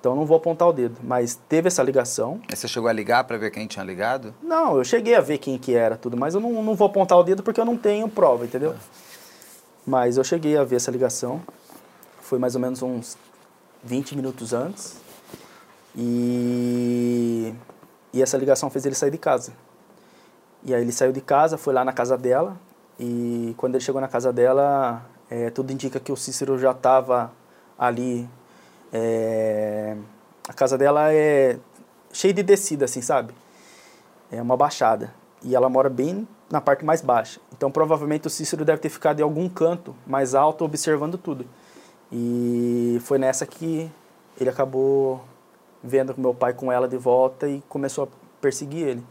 Então 0.00 0.14
não 0.14 0.24
vou 0.24 0.36
apontar 0.36 0.68
o 0.68 0.72
dedo, 0.72 0.96
mas 1.02 1.34
teve 1.48 1.68
essa 1.68 1.82
ligação. 1.82 2.40
E 2.50 2.54
você 2.54 2.68
chegou 2.68 2.88
a 2.88 2.92
ligar 2.92 3.24
para 3.24 3.36
ver 3.36 3.50
quem 3.50 3.66
tinha 3.66 3.84
ligado? 3.84 4.32
Não, 4.42 4.78
eu 4.78 4.84
cheguei 4.84 5.14
a 5.14 5.20
ver 5.20 5.38
quem 5.38 5.58
que 5.58 5.74
era 5.74 5.96
tudo, 5.96 6.16
mas 6.16 6.34
eu 6.34 6.40
não, 6.40 6.62
não 6.62 6.74
vou 6.74 6.86
apontar 6.86 7.18
o 7.18 7.24
dedo 7.24 7.42
porque 7.42 7.60
eu 7.60 7.64
não 7.64 7.76
tenho 7.76 8.08
prova, 8.08 8.44
entendeu? 8.44 8.74
Ah. 8.76 9.08
Mas 9.86 10.16
eu 10.16 10.24
cheguei 10.24 10.56
a 10.56 10.62
ver 10.62 10.76
essa 10.76 10.90
ligação. 10.90 11.40
Foi 12.20 12.38
mais 12.38 12.54
ou 12.54 12.60
menos 12.60 12.82
uns 12.82 13.16
20 13.84 14.16
minutos 14.16 14.52
antes. 14.52 15.00
E, 15.96 17.52
e 18.12 18.22
essa 18.22 18.36
ligação 18.36 18.70
fez 18.70 18.86
ele 18.86 18.94
sair 18.94 19.10
de 19.10 19.18
casa. 19.18 19.52
E 20.64 20.74
aí 20.74 20.82
ele 20.82 20.92
saiu 20.92 21.12
de 21.12 21.20
casa, 21.20 21.56
foi 21.56 21.72
lá 21.72 21.84
na 21.84 21.92
casa 21.92 22.16
dela. 22.16 22.56
E 22.98 23.54
quando 23.56 23.74
ele 23.76 23.84
chegou 23.84 24.00
na 24.00 24.08
casa 24.08 24.32
dela, 24.32 25.04
é, 25.30 25.50
tudo 25.50 25.72
indica 25.72 26.00
que 26.00 26.10
o 26.10 26.16
Cícero 26.16 26.58
já 26.58 26.72
estava 26.72 27.32
ali 27.78 28.28
é, 28.92 29.96
a 30.48 30.52
casa 30.52 30.78
dela 30.78 31.12
é 31.12 31.58
cheia 32.12 32.32
de 32.32 32.42
descida, 32.42 32.84
assim, 32.86 33.02
sabe? 33.02 33.34
É 34.30 34.40
uma 34.40 34.56
baixada. 34.56 35.12
E 35.42 35.54
ela 35.54 35.68
mora 35.68 35.88
bem 35.88 36.26
na 36.50 36.60
parte 36.60 36.84
mais 36.84 37.00
baixa. 37.02 37.40
Então, 37.52 37.70
provavelmente, 37.70 38.26
o 38.26 38.30
Cícero 38.30 38.64
deve 38.64 38.80
ter 38.80 38.88
ficado 38.88 39.20
em 39.20 39.22
algum 39.22 39.48
canto 39.48 39.94
mais 40.06 40.34
alto, 40.34 40.64
observando 40.64 41.18
tudo. 41.18 41.46
E 42.10 42.98
foi 43.02 43.18
nessa 43.18 43.46
que 43.46 43.90
ele 44.40 44.50
acabou 44.50 45.22
vendo 45.82 46.14
meu 46.16 46.34
pai 46.34 46.52
com 46.52 46.72
ela 46.72 46.88
de 46.88 46.96
volta 46.96 47.48
e 47.48 47.62
começou 47.68 48.04
a 48.04 48.08
perseguir 48.40 48.88
ele. 48.88 49.06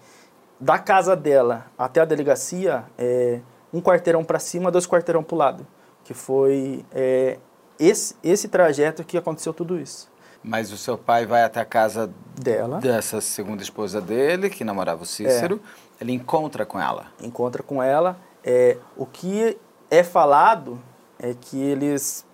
Da 0.60 0.80
casa 0.80 1.16
dela 1.16 1.68
até 1.78 2.02
a 2.02 2.06
delegacia, 2.06 2.84
é 2.98 3.40
um 3.72 3.82
quarteirão 3.82 4.24
para 4.24 4.40
cima, 4.40 4.72
dois 4.72 4.88
quarteirão 4.88 5.24
para 5.24 5.36
o 5.36 5.38
lado. 5.38 5.68
Que 6.04 6.14
foi 6.14 6.86
é, 6.92 7.38
esse, 7.80 8.16
esse 8.24 8.48
trajeto 8.48 9.04
que 9.04 9.18
aconteceu 9.18 9.54
tudo 9.54 9.80
isso. 9.80 10.10
Mas 10.44 10.72
o 10.72 10.78
seu 10.78 10.98
pai 10.98 11.26
vai 11.26 11.44
até 11.44 11.60
a 11.60 11.66
casa 11.66 12.10
dela, 12.40 12.80
dessa 12.80 13.20
segunda 13.20 13.62
esposa 13.62 14.00
dele, 14.00 14.50
que 14.50 14.64
namorava 14.64 15.04
o 15.04 15.06
Cícero. 15.06 15.60
É. 16.00 16.04
Ele 16.04 16.14
encontra 16.14 16.66
com 16.66 16.80
ela. 16.80 17.08
Encontra 17.22 17.62
com 17.62 17.82
ela. 17.82 18.18
É, 18.44 18.78
o 18.96 19.06
que 19.06 19.58
é 19.90 20.04
falado 20.04 20.80
é 21.20 21.34
que 21.34 21.62
eles 21.62 22.26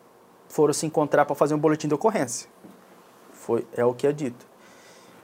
foram 0.53 0.71
se 0.71 0.85
encontrar 0.85 1.25
para 1.25 1.35
fazer 1.35 1.55
um 1.55 1.57
boletim 1.57 1.87
de 1.87 1.95
ocorrência. 1.95 2.47
Foi, 3.33 3.65
é 3.75 3.83
o 3.83 3.91
que 3.91 4.05
é 4.05 4.11
dito. 4.11 4.45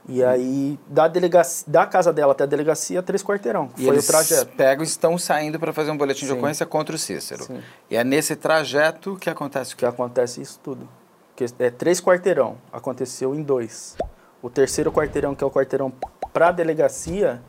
E 0.07 0.23
aí, 0.23 0.79
da, 0.87 1.07
delegacia, 1.07 1.71
da 1.71 1.85
casa 1.85 2.11
dela 2.11 2.31
até 2.31 2.45
a 2.45 2.47
delegacia, 2.47 3.03
três 3.03 3.21
quarteirão. 3.21 3.69
E 3.77 3.85
foi 3.85 3.93
eles 3.93 4.05
o 4.05 4.11
trajeto. 4.11 4.57
pegam 4.57 4.83
e 4.83 4.87
estão 4.87 5.19
saindo 5.19 5.59
para 5.59 5.71
fazer 5.71 5.91
um 5.91 5.97
boletim 5.97 6.21
de 6.21 6.31
Sim. 6.31 6.37
ocorrência 6.37 6.65
contra 6.65 6.95
o 6.95 6.97
Cícero. 6.97 7.43
Sim. 7.43 7.61
E 7.91 7.95
é 7.95 8.03
nesse 8.03 8.35
trajeto 8.35 9.17
que 9.17 9.29
acontece 9.29 9.73
o 9.73 9.77
que 9.77 9.81
quê? 9.81 9.85
acontece 9.85 10.41
isso 10.41 10.59
tudo. 10.63 10.89
Que 11.35 11.45
é 11.59 11.69
três 11.69 12.01
quarteirão, 12.01 12.57
aconteceu 12.73 13.35
em 13.35 13.43
dois. 13.43 13.95
O 14.41 14.49
terceiro 14.49 14.91
quarteirão, 14.91 15.35
que 15.35 15.43
é 15.43 15.47
o 15.47 15.51
quarteirão 15.51 15.93
para 16.33 16.47
a 16.47 16.51
delegacia, 16.51 17.39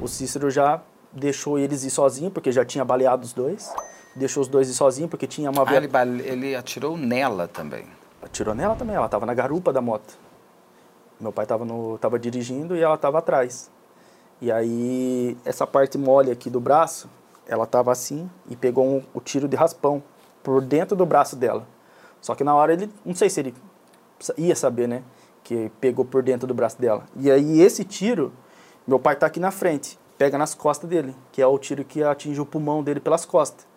o 0.00 0.08
Cícero 0.08 0.50
já 0.50 0.80
deixou 1.12 1.58
eles 1.58 1.84
ir 1.84 1.90
sozinho, 1.90 2.30
porque 2.30 2.50
já 2.50 2.64
tinha 2.64 2.84
baleado 2.84 3.26
os 3.26 3.34
dois. 3.34 3.70
Deixou 4.20 4.42
os 4.42 4.48
dois 4.48 4.68
ir 4.68 4.74
sozinho, 4.74 5.08
porque 5.08 5.26
tinha 5.26 5.50
uma... 5.50 5.64
Ah, 5.66 5.76
ele, 5.76 5.88
ele 6.28 6.54
atirou 6.54 6.94
nela 6.94 7.48
também. 7.48 7.86
Atirou 8.20 8.54
nela 8.54 8.76
também, 8.76 8.94
ela 8.94 9.06
estava 9.06 9.24
na 9.24 9.32
garupa 9.32 9.72
da 9.72 9.80
moto. 9.80 10.18
Meu 11.18 11.32
pai 11.32 11.46
estava 11.46 11.64
no, 11.64 11.96
tava 11.96 12.18
dirigindo 12.18 12.76
e 12.76 12.82
ela 12.82 12.96
estava 12.96 13.18
atrás. 13.18 13.70
E 14.38 14.52
aí, 14.52 15.38
essa 15.42 15.66
parte 15.66 15.96
mole 15.96 16.30
aqui 16.30 16.50
do 16.50 16.60
braço, 16.60 17.08
ela 17.48 17.64
estava 17.64 17.90
assim 17.90 18.28
e 18.50 18.54
pegou 18.54 18.86
um, 18.86 19.02
o 19.14 19.22
tiro 19.22 19.48
de 19.48 19.56
raspão 19.56 20.02
por 20.42 20.60
dentro 20.60 20.94
do 20.94 21.06
braço 21.06 21.34
dela. 21.34 21.66
Só 22.20 22.34
que 22.34 22.44
na 22.44 22.54
hora 22.54 22.74
ele, 22.74 22.92
não 23.06 23.14
sei 23.14 23.30
se 23.30 23.40
ele 23.40 23.54
ia 24.36 24.54
saber, 24.54 24.86
né? 24.86 25.02
Que 25.42 25.72
pegou 25.80 26.04
por 26.04 26.22
dentro 26.22 26.46
do 26.46 26.52
braço 26.52 26.78
dela. 26.78 27.06
E 27.16 27.30
aí, 27.30 27.62
esse 27.62 27.84
tiro, 27.84 28.34
meu 28.86 28.98
pai 28.98 29.16
tá 29.16 29.24
aqui 29.24 29.40
na 29.40 29.50
frente, 29.50 29.98
pega 30.18 30.36
nas 30.36 30.54
costas 30.54 30.90
dele, 30.90 31.16
que 31.32 31.40
é 31.40 31.46
o 31.46 31.58
tiro 31.58 31.82
que 31.86 32.04
atinge 32.04 32.38
o 32.38 32.44
pulmão 32.44 32.82
dele 32.82 33.00
pelas 33.00 33.24
costas. 33.24 33.69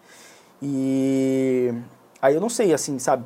E 0.66 1.74
aí 2.22 2.34
eu 2.34 2.40
não 2.42 2.48
sei, 2.50 2.74
assim, 2.74 2.98
sabe, 2.98 3.26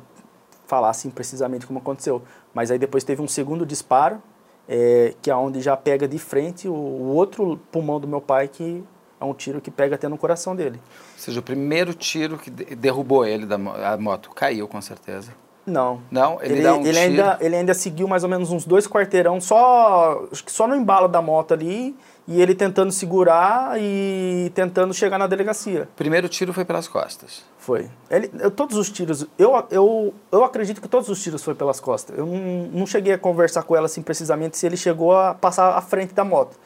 falar 0.66 0.90
assim 0.90 1.08
precisamente 1.08 1.66
como 1.66 1.78
aconteceu. 1.78 2.20
Mas 2.52 2.70
aí 2.72 2.78
depois 2.78 3.04
teve 3.04 3.22
um 3.22 3.28
segundo 3.28 3.64
disparo, 3.64 4.20
é, 4.68 5.14
que 5.22 5.30
é 5.30 5.36
onde 5.36 5.60
já 5.60 5.76
pega 5.76 6.08
de 6.08 6.18
frente 6.18 6.66
o, 6.68 6.72
o 6.72 7.14
outro 7.14 7.58
pulmão 7.70 8.00
do 8.00 8.08
meu 8.08 8.20
pai, 8.20 8.48
que 8.48 8.82
é 9.20 9.24
um 9.24 9.32
tiro 9.32 9.60
que 9.60 9.70
pega 9.70 9.94
até 9.94 10.08
no 10.08 10.18
coração 10.18 10.54
dele. 10.56 10.80
Ou 11.14 11.18
seja, 11.18 11.38
o 11.40 11.42
primeiro 11.42 11.94
tiro 11.94 12.36
que 12.38 12.50
de- 12.50 12.74
derrubou 12.74 13.24
ele 13.24 13.46
da 13.46 13.54
a 13.56 13.96
moto 13.96 14.30
caiu, 14.30 14.66
com 14.66 14.80
certeza. 14.80 15.32
Não. 15.68 16.00
Não, 16.10 16.42
ele, 16.42 16.54
Ele, 16.54 16.62
dá 16.62 16.74
um 16.74 16.80
ele 16.80 16.92
tiro. 16.92 17.00
ainda, 17.00 17.38
ele 17.40 17.56
ainda 17.56 17.74
seguiu 17.74 18.08
mais 18.08 18.22
ou 18.24 18.28
menos 18.30 18.50
uns 18.50 18.64
dois 18.64 18.86
quarteirão, 18.86 19.40
só, 19.40 20.24
acho 20.32 20.42
que 20.44 20.50
só 20.50 20.66
no 20.66 20.74
embalo 20.74 21.06
da 21.08 21.20
moto 21.22 21.52
ali, 21.54 21.94
e 22.26 22.40
ele 22.42 22.54
tentando 22.54 22.90
segurar 22.92 23.80
e 23.80 24.50
tentando 24.54 24.92
chegar 24.92 25.18
na 25.18 25.26
delegacia. 25.26 25.88
Primeiro 25.96 26.28
tiro 26.28 26.52
foi 26.52 26.64
pelas 26.64 26.86
costas. 26.88 27.42
Foi. 27.58 27.88
Ele, 28.10 28.30
eu- 28.40 28.50
todos 28.50 28.76
os 28.76 28.90
tiros, 28.90 29.26
eu, 29.38 29.52
eu, 29.70 30.14
eu 30.32 30.44
acredito 30.44 30.80
que 30.80 30.88
todos 30.88 31.08
os 31.08 31.22
tiros 31.22 31.42
foi 31.42 31.54
pelas 31.54 31.80
costas. 31.80 32.16
Eu 32.18 32.26
não, 32.26 32.80
não 32.80 32.86
cheguei 32.86 33.12
a 33.14 33.18
conversar 33.18 33.62
com 33.62 33.74
ela 33.76 33.86
assim 33.86 34.02
precisamente 34.02 34.56
se 34.58 34.66
ele 34.66 34.76
chegou 34.76 35.16
a 35.16 35.34
passar 35.34 35.76
à 35.76 35.80
frente 35.80 36.12
da 36.14 36.24
moto. 36.24 36.56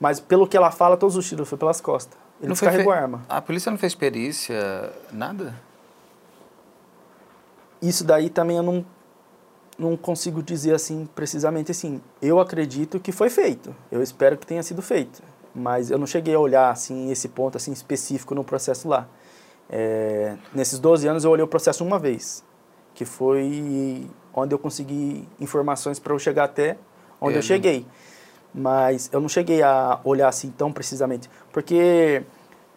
Mas 0.00 0.18
pelo 0.20 0.46
que 0.46 0.56
ela 0.56 0.70
fala, 0.70 0.96
todos 0.96 1.16
os 1.16 1.28
tiros 1.28 1.48
foi 1.48 1.56
pelas 1.58 1.80
costas. 1.80 2.16
Ele 2.40 2.48
Não 2.48 2.56
foi 2.56 2.66
descarregou 2.68 2.92
fe- 2.92 2.98
a 2.98 3.02
arma. 3.02 3.22
A 3.28 3.40
polícia 3.40 3.70
não 3.70 3.78
fez 3.78 3.94
perícia, 3.94 4.92
nada? 5.12 5.54
Isso 7.84 8.02
daí 8.02 8.30
também 8.30 8.56
eu 8.56 8.62
não, 8.62 8.84
não 9.78 9.96
consigo 9.96 10.42
dizer 10.42 10.74
assim 10.74 11.06
precisamente 11.14 11.70
assim. 11.70 12.00
Eu 12.20 12.40
acredito 12.40 12.98
que 12.98 13.12
foi 13.12 13.28
feito. 13.28 13.74
Eu 13.92 14.02
espero 14.02 14.38
que 14.38 14.46
tenha 14.46 14.62
sido 14.62 14.80
feito. 14.80 15.22
Mas 15.54 15.90
eu 15.90 15.98
não 15.98 16.06
cheguei 16.06 16.34
a 16.34 16.40
olhar 16.40 16.70
assim 16.70 17.10
esse 17.10 17.28
ponto 17.28 17.56
assim 17.56 17.72
específico 17.72 18.34
no 18.34 18.42
processo 18.42 18.88
lá. 18.88 19.06
É, 19.68 20.36
nesses 20.54 20.78
12 20.78 21.06
anos 21.06 21.24
eu 21.24 21.30
olhei 21.30 21.44
o 21.44 21.48
processo 21.48 21.84
uma 21.84 21.98
vez, 21.98 22.42
que 22.94 23.04
foi 23.04 24.08
onde 24.32 24.54
eu 24.54 24.58
consegui 24.58 25.28
informações 25.38 25.98
para 25.98 26.12
eu 26.12 26.18
chegar 26.18 26.44
até 26.44 26.76
onde 27.20 27.34
eu 27.34 27.40
Ele. 27.40 27.46
cheguei. 27.46 27.86
Mas 28.52 29.10
eu 29.12 29.20
não 29.20 29.28
cheguei 29.28 29.62
a 29.62 30.00
olhar 30.04 30.28
assim 30.28 30.50
tão 30.50 30.72
precisamente, 30.72 31.28
porque 31.52 32.22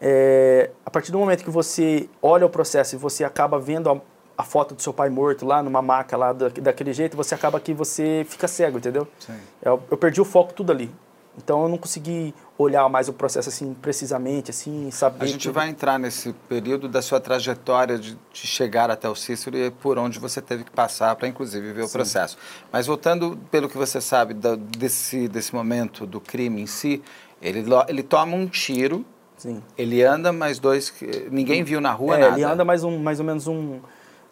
é, 0.02 0.72
a 0.86 0.90
partir 0.90 1.12
do 1.12 1.20
momento 1.20 1.44
que 1.44 1.50
você 1.50 2.10
olha 2.22 2.46
o 2.46 2.50
processo 2.50 2.96
e 2.96 2.98
você 2.98 3.24
acaba 3.24 3.60
vendo 3.60 3.90
a, 3.90 4.02
a 4.38 4.44
foto 4.44 4.76
do 4.76 4.82
seu 4.82 4.94
pai 4.94 5.10
morto 5.10 5.46
lá 5.46 5.64
numa 5.64 5.82
maca 5.82 6.16
lá 6.16 6.32
da, 6.32 6.50
daquele 6.50 6.94
jeito, 6.94 7.18
você 7.18 7.34
acaba 7.34 7.60
que 7.60 7.74
você 7.74 8.26
fica 8.30 8.48
cego, 8.48 8.78
entendeu? 8.78 9.08
Sim. 9.20 9.34
Eu, 9.62 9.82
eu 9.90 9.98
perdi 9.98 10.22
o 10.22 10.26
foco 10.26 10.54
tudo 10.54 10.72
ali. 10.72 10.92
Então 11.40 11.64
eu 11.64 11.70
não 11.70 11.78
consegui 11.78 12.34
olhar 12.58 12.90
mais 12.90 13.08
o 13.08 13.14
processo 13.14 13.48
assim 13.50 13.76
precisamente, 13.76 14.50
assim, 14.50 14.90
saber. 14.90 15.24
A 15.24 15.28
gente 15.28 15.44
tudo. 15.48 15.54
vai 15.54 15.70
entrar 15.70 16.00
nesse 16.00 16.34
período 16.50 16.88
da 16.90 17.00
sua 17.00 17.20
trajetória 17.20 17.96
de, 17.98 18.16
de 18.34 18.48
chegar 18.48 18.90
até 18.90 19.08
o 19.08 19.14
Cícero 19.16 19.56
e 19.56 19.70
por 19.70 20.00
onde 20.00 20.18
você 20.20 20.42
teve 20.42 20.64
que 20.64 20.72
passar 20.72 21.16
para, 21.16 21.28
inclusive, 21.28 21.74
ver 21.74 21.84
o 21.84 21.90
processo. 21.90 22.38
Mas 22.72 22.88
voltando, 22.88 23.38
pelo 23.52 23.70
que 23.70 23.78
você 23.78 24.02
sabe 24.02 24.34
da- 24.34 24.56
desse, 24.56 25.28
desse 25.28 25.54
momento 25.54 26.08
do 26.08 26.20
crime 26.20 26.60
em 26.62 26.66
si, 26.68 27.04
ele, 27.40 27.64
ele 27.88 28.02
toma 28.02 28.36
um 28.36 28.48
tiro, 28.48 29.06
Sim. 29.38 29.62
ele 29.78 30.02
anda 30.04 30.34
mais 30.34 30.58
dois... 30.58 30.90
que- 30.90 31.28
Ninguém 31.30 31.64
viu 31.64 31.80
na 31.80 31.92
rua 31.92 32.16
é, 32.16 32.20
nada. 32.22 32.34
ele 32.36 32.44
anda 32.46 32.66
mais, 32.66 32.84
um, 32.84 32.98
mais 32.98 33.20
ou 33.20 33.26
menos 33.26 33.46
um. 33.48 33.80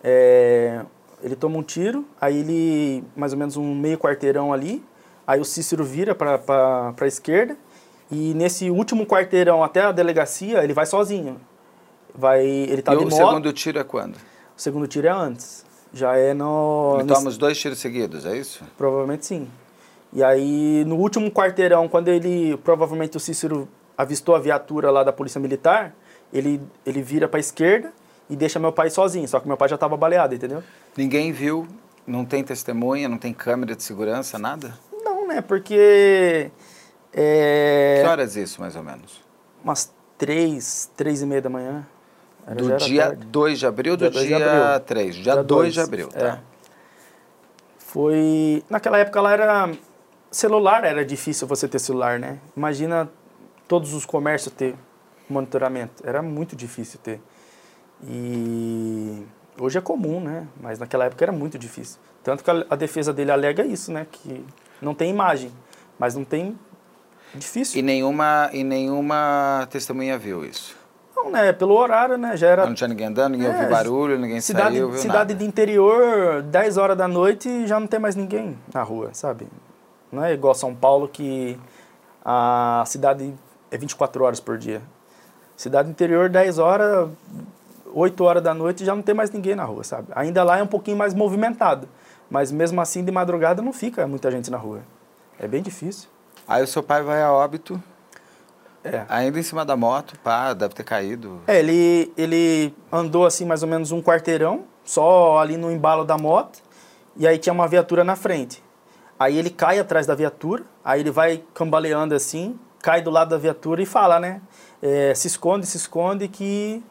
É, 0.08 0.82
ele 1.24 1.36
toma 1.36 1.58
um 1.58 1.64
tiro, 1.64 2.06
aí 2.22 2.38
ele. 2.38 3.04
mais 3.16 3.34
ou 3.34 3.40
menos 3.40 3.58
um 3.58 3.74
meio 3.74 3.98
quarteirão 3.98 4.54
ali. 4.54 4.84
Aí 5.26 5.40
o 5.40 5.46
Cícero 5.46 5.84
vira 5.84 6.14
para 6.14 6.94
a 7.02 7.08
esquerda. 7.08 7.58
E 8.12 8.36
nesse 8.36 8.70
último 8.70 9.08
quarteirão 9.08 9.64
até 9.64 9.82
a 9.82 9.92
delegacia, 9.92 10.64
ele 10.64 10.74
vai 10.74 10.86
sozinho. 10.86 11.42
Vai, 12.14 12.46
ele 12.46 12.84
tá 12.84 12.94
E 12.94 12.98
de 13.00 13.04
o 13.04 13.10
moto. 13.10 13.18
segundo 13.18 13.52
tiro 13.52 13.80
é 13.80 13.84
quando? 13.84 14.16
O 14.16 14.62
segundo 14.62 14.88
tiro 14.88 15.08
é 15.08 15.10
antes. 15.10 15.66
Já 15.92 16.16
é 16.16 16.36
no. 16.36 16.98
Ele 17.00 17.08
toma 17.08 17.28
os 17.28 17.38
dois 17.38 17.58
tiros 17.58 17.80
seguidos, 17.80 18.28
é 18.28 18.38
isso? 18.38 18.64
Provavelmente 18.78 19.26
sim. 19.26 19.48
E 20.14 20.24
aí, 20.24 20.86
no 20.86 20.98
último 20.98 21.32
quarteirão, 21.32 21.90
quando 21.90 22.10
ele, 22.10 22.56
provavelmente 22.58 23.18
o 23.18 23.20
Cícero 23.20 23.68
avistou 23.98 24.36
a 24.36 24.40
viatura 24.40 24.92
lá 24.92 25.04
da 25.04 25.12
Polícia 25.12 25.42
Militar, 25.42 25.96
ele, 26.32 26.62
ele 26.86 27.02
vira 27.02 27.28
para 27.28 27.40
a 27.40 27.42
esquerda 27.42 27.92
e 28.30 28.36
deixa 28.36 28.60
meu 28.60 28.72
pai 28.72 28.90
sozinho. 28.90 29.28
Só 29.28 29.40
que 29.40 29.48
meu 29.48 29.58
pai 29.58 29.70
já 29.70 29.76
estava 29.76 29.96
baleado, 29.98 30.34
entendeu? 30.36 30.64
Ninguém 30.98 31.32
viu, 31.32 31.68
não 32.06 32.24
tem 32.26 32.44
testemunha, 32.44 33.08
não 33.10 33.18
tem 33.18 33.34
câmera 33.34 33.76
de 33.76 33.84
segurança, 33.84 34.38
nada? 34.40 34.78
Não, 35.04 35.28
né? 35.28 35.42
Porque. 35.42 36.52
É, 37.14 38.02
Que 38.04 38.10
horas 38.10 38.36
isso, 38.36 38.60
mais 38.60 38.76
ou 38.76 38.84
menos? 38.84 39.22
Umas 39.64 39.94
três, 40.18 40.90
três 40.96 41.22
e 41.22 41.26
meia 41.26 41.42
da 41.42 41.50
manhã. 41.50 41.86
Era- 42.46 42.56
Do 42.56 42.78
dia 42.78 43.08
tarde. 43.08 43.26
2 43.26 43.60
de 43.60 43.66
abril 43.66 43.92
ou 43.94 43.98
do 43.98 44.10
Dia 44.10 44.22
dia 44.26 44.36
abril. 44.38 44.80
3? 44.86 45.16
Dia 45.16 45.24
Dia 45.34 45.44
2 45.44 45.74
de 45.74 45.80
abril, 45.80 46.10
é. 46.14 46.20
tá? 46.20 46.40
Foi. 47.78 48.64
Naquela 48.70 48.98
época 49.00 49.22
lá 49.22 49.32
era. 49.34 49.72
Celular 50.32 50.84
era 50.84 51.06
difícil 51.06 51.48
você 51.48 51.68
ter 51.68 51.80
celular, 51.80 52.20
né? 52.20 52.40
Imagina 52.58 53.10
todos 53.68 53.94
os 53.94 54.06
comércios 54.06 54.54
ter 54.54 54.76
monitoramento. 55.30 56.04
Era 56.06 56.22
muito 56.22 56.56
difícil 56.56 57.00
ter. 57.02 57.22
E 58.08 59.24
hoje 59.60 59.78
é 59.78 59.82
comum, 59.82 60.20
né? 60.20 60.48
Mas 60.60 60.80
naquela 60.80 61.06
época 61.06 61.24
era 61.26 61.32
muito 61.32 61.58
difícil. 61.58 62.00
Tanto 62.24 62.44
que 62.44 62.52
a, 62.52 62.66
a 62.70 62.76
defesa 62.76 63.14
dele 63.14 63.32
alega 63.32 63.66
isso, 63.66 63.92
né? 63.92 64.06
Que 64.12 64.46
não 64.82 64.94
tem 64.94 65.10
imagem, 65.10 65.52
mas 65.98 66.16
não 66.16 66.24
tem. 66.24 66.58
Difícil. 67.34 67.80
E 67.80 67.82
nenhuma, 67.82 68.50
e 68.54 68.64
nenhuma 68.64 69.68
testemunha 69.70 70.18
viu 70.18 70.46
isso? 70.46 70.76
Não, 71.16 71.32
né? 71.32 71.52
Pelo 71.52 71.74
horário, 71.76 72.18
né? 72.18 72.38
Já 72.38 72.48
era 72.48 72.66
Não 72.66 72.74
tinha 72.74 72.88
ninguém 72.88 73.08
andando, 73.08 73.34
ninguém 73.34 73.48
É, 73.48 73.52
ouviu 73.52 73.70
barulho, 73.70 74.18
ninguém 74.20 74.40
cidade, 74.42 74.76
saiu, 74.76 74.90
viu 74.92 75.00
cidade 75.00 75.34
nada. 75.34 75.36
de 75.36 75.46
interior, 75.46 76.42
10 76.44 76.78
horas 76.78 76.98
da 76.98 77.08
noite 77.08 77.66
já 77.68 77.80
não 77.80 77.88
tem 77.88 78.00
mais 78.00 78.16
ninguém 78.16 78.58
na 78.74 78.84
rua, 78.84 79.10
sabe? 79.14 79.48
Não 80.12 80.24
é 80.24 80.34
igual 80.34 80.54
São 80.54 80.74
Paulo 80.76 81.08
que 81.08 81.60
a 82.24 82.84
cidade 82.86 83.34
é 83.72 83.78
24 83.78 84.24
horas 84.24 84.40
por 84.40 84.58
dia. 84.58 84.82
Cidade 85.58 85.90
interior, 85.90 86.30
10 86.30 86.60
horas, 86.60 87.10
8 87.96 88.24
horas 88.26 88.44
da 88.44 88.54
noite 88.54 88.84
já 88.84 88.94
não 88.94 89.02
tem 89.02 89.16
mais 89.16 89.32
ninguém 89.32 89.56
na 89.56 89.64
rua, 89.64 89.84
sabe? 89.84 90.10
Ainda 90.14 90.44
lá 90.44 90.58
é 90.60 90.64
um 90.64 90.68
pouquinho 90.68 90.98
mais 90.98 91.14
movimentado, 91.14 91.88
mas 92.30 92.52
mesmo 92.52 92.82
assim 92.82 93.04
de 93.06 93.12
madrugada 93.12 93.62
não 93.62 93.72
fica 93.72 94.06
muita 94.06 94.30
gente 94.30 94.52
na 94.52 94.58
rua. 94.58 94.82
É 95.40 95.48
bem 95.48 95.62
difícil. 95.62 96.10
Aí 96.48 96.62
o 96.62 96.68
seu 96.68 96.84
pai 96.84 97.02
vai 97.02 97.24
a 97.24 97.32
óbito, 97.32 97.82
É. 98.84 99.06
ainda 99.10 99.40
em 99.40 99.44
cima 99.44 99.64
da 99.66 99.76
moto, 99.78 100.20
pá, 100.24 100.54
deve 100.54 100.74
ter 100.76 100.84
caído. 100.84 101.40
É, 101.48 101.58
ele, 101.60 102.12
ele 102.18 102.76
andou 102.92 103.26
assim 103.26 103.46
mais 103.46 103.64
ou 103.64 103.70
menos 103.70 103.92
um 103.92 104.02
quarteirão, 104.02 104.66
só 104.84 105.40
ali 105.40 105.56
no 105.58 105.72
embalo 105.72 106.04
da 106.04 106.18
moto, 106.18 106.60
e 107.16 107.26
aí 107.26 107.38
tinha 107.38 107.54
uma 107.54 107.68
viatura 107.68 108.04
na 108.04 108.16
frente. 108.18 108.62
Aí 109.18 109.38
ele 109.38 109.50
cai 109.50 109.80
atrás 109.80 110.06
da 110.06 110.14
viatura, 110.14 110.64
aí 110.84 111.00
ele 111.00 111.10
vai 111.12 111.42
cambaleando 111.54 112.14
assim, 112.14 112.60
cai 112.82 113.02
do 113.02 113.10
lado 113.10 113.30
da 113.30 113.38
viatura 113.38 113.82
e 113.82 113.86
fala, 113.86 114.20
né? 114.20 114.42
é, 114.82 115.16
se 115.16 115.28
esconde, 115.28 115.66
se 115.66 115.78
esconde 115.78 116.28
que 116.28 116.84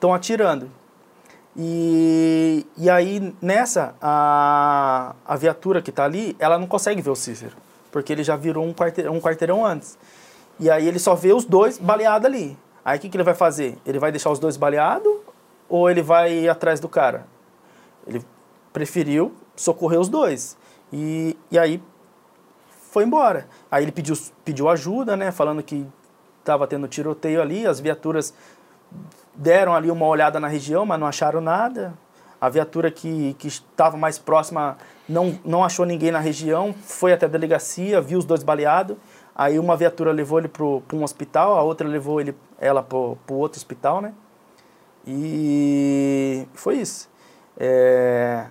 estão 0.00 0.14
atirando. 0.14 0.70
E, 1.54 2.66
e 2.76 2.88
aí 2.88 3.34
nessa, 3.42 3.94
a, 4.00 5.14
a 5.26 5.36
viatura 5.36 5.82
que 5.82 5.90
está 5.90 6.04
ali, 6.04 6.34
ela 6.38 6.58
não 6.58 6.66
consegue 6.66 7.02
ver 7.02 7.10
o 7.10 7.16
Cícero, 7.16 7.56
porque 7.92 8.12
ele 8.12 8.24
já 8.24 8.34
virou 8.34 8.64
um 8.64 8.72
quarteirão, 8.72 9.14
um 9.14 9.20
quarteirão 9.20 9.64
antes. 9.64 9.98
E 10.58 10.70
aí 10.70 10.88
ele 10.88 10.98
só 10.98 11.14
vê 11.14 11.32
os 11.32 11.44
dois 11.44 11.76
baleados 11.76 12.26
ali. 12.26 12.56
Aí 12.82 12.98
o 12.98 13.00
que, 13.00 13.08
que 13.10 13.16
ele 13.16 13.24
vai 13.24 13.34
fazer? 13.34 13.76
Ele 13.84 13.98
vai 13.98 14.10
deixar 14.10 14.30
os 14.30 14.38
dois 14.38 14.56
baleados 14.56 15.12
ou 15.68 15.90
ele 15.90 16.02
vai 16.02 16.48
atrás 16.48 16.80
do 16.80 16.88
cara? 16.88 17.26
Ele 18.06 18.24
preferiu 18.72 19.34
socorrer 19.54 20.00
os 20.00 20.08
dois. 20.08 20.56
E, 20.92 21.36
e 21.50 21.58
aí 21.58 21.82
foi 22.90 23.04
embora. 23.04 23.46
Aí 23.70 23.84
ele 23.84 23.92
pediu, 23.92 24.16
pediu 24.44 24.68
ajuda, 24.68 25.16
né? 25.16 25.30
Falando 25.30 25.62
que 25.62 25.86
estava 26.40 26.66
tendo 26.66 26.88
tiroteio 26.88 27.40
ali, 27.40 27.66
as 27.66 27.80
viaturas 27.80 28.34
deram 29.34 29.74
ali 29.74 29.90
uma 29.90 30.06
olhada 30.06 30.38
na 30.40 30.48
região, 30.48 30.84
mas 30.84 30.98
não 30.98 31.06
acharam 31.06 31.40
nada. 31.40 31.94
A 32.40 32.48
viatura 32.48 32.90
que, 32.90 33.34
que 33.34 33.48
estava 33.48 33.96
mais 33.96 34.18
próxima 34.18 34.78
não, 35.08 35.38
não 35.44 35.62
achou 35.62 35.84
ninguém 35.84 36.10
na 36.10 36.20
região, 36.20 36.72
foi 36.72 37.12
até 37.12 37.26
a 37.26 37.28
delegacia, 37.28 38.00
viu 38.00 38.18
os 38.18 38.24
dois 38.24 38.42
baleados. 38.42 38.96
Aí 39.34 39.58
uma 39.58 39.76
viatura 39.76 40.12
levou 40.12 40.38
ele 40.38 40.48
para 40.48 40.64
um 40.64 41.04
hospital, 41.04 41.56
a 41.56 41.62
outra 41.62 41.86
levou 41.86 42.20
ele, 42.20 42.34
ela 42.58 42.82
para 42.82 42.96
o 42.96 43.16
outro 43.28 43.58
hospital, 43.58 44.00
né? 44.00 44.12
E 45.06 46.46
foi 46.54 46.76
isso. 46.76 47.08
É... 47.58 48.46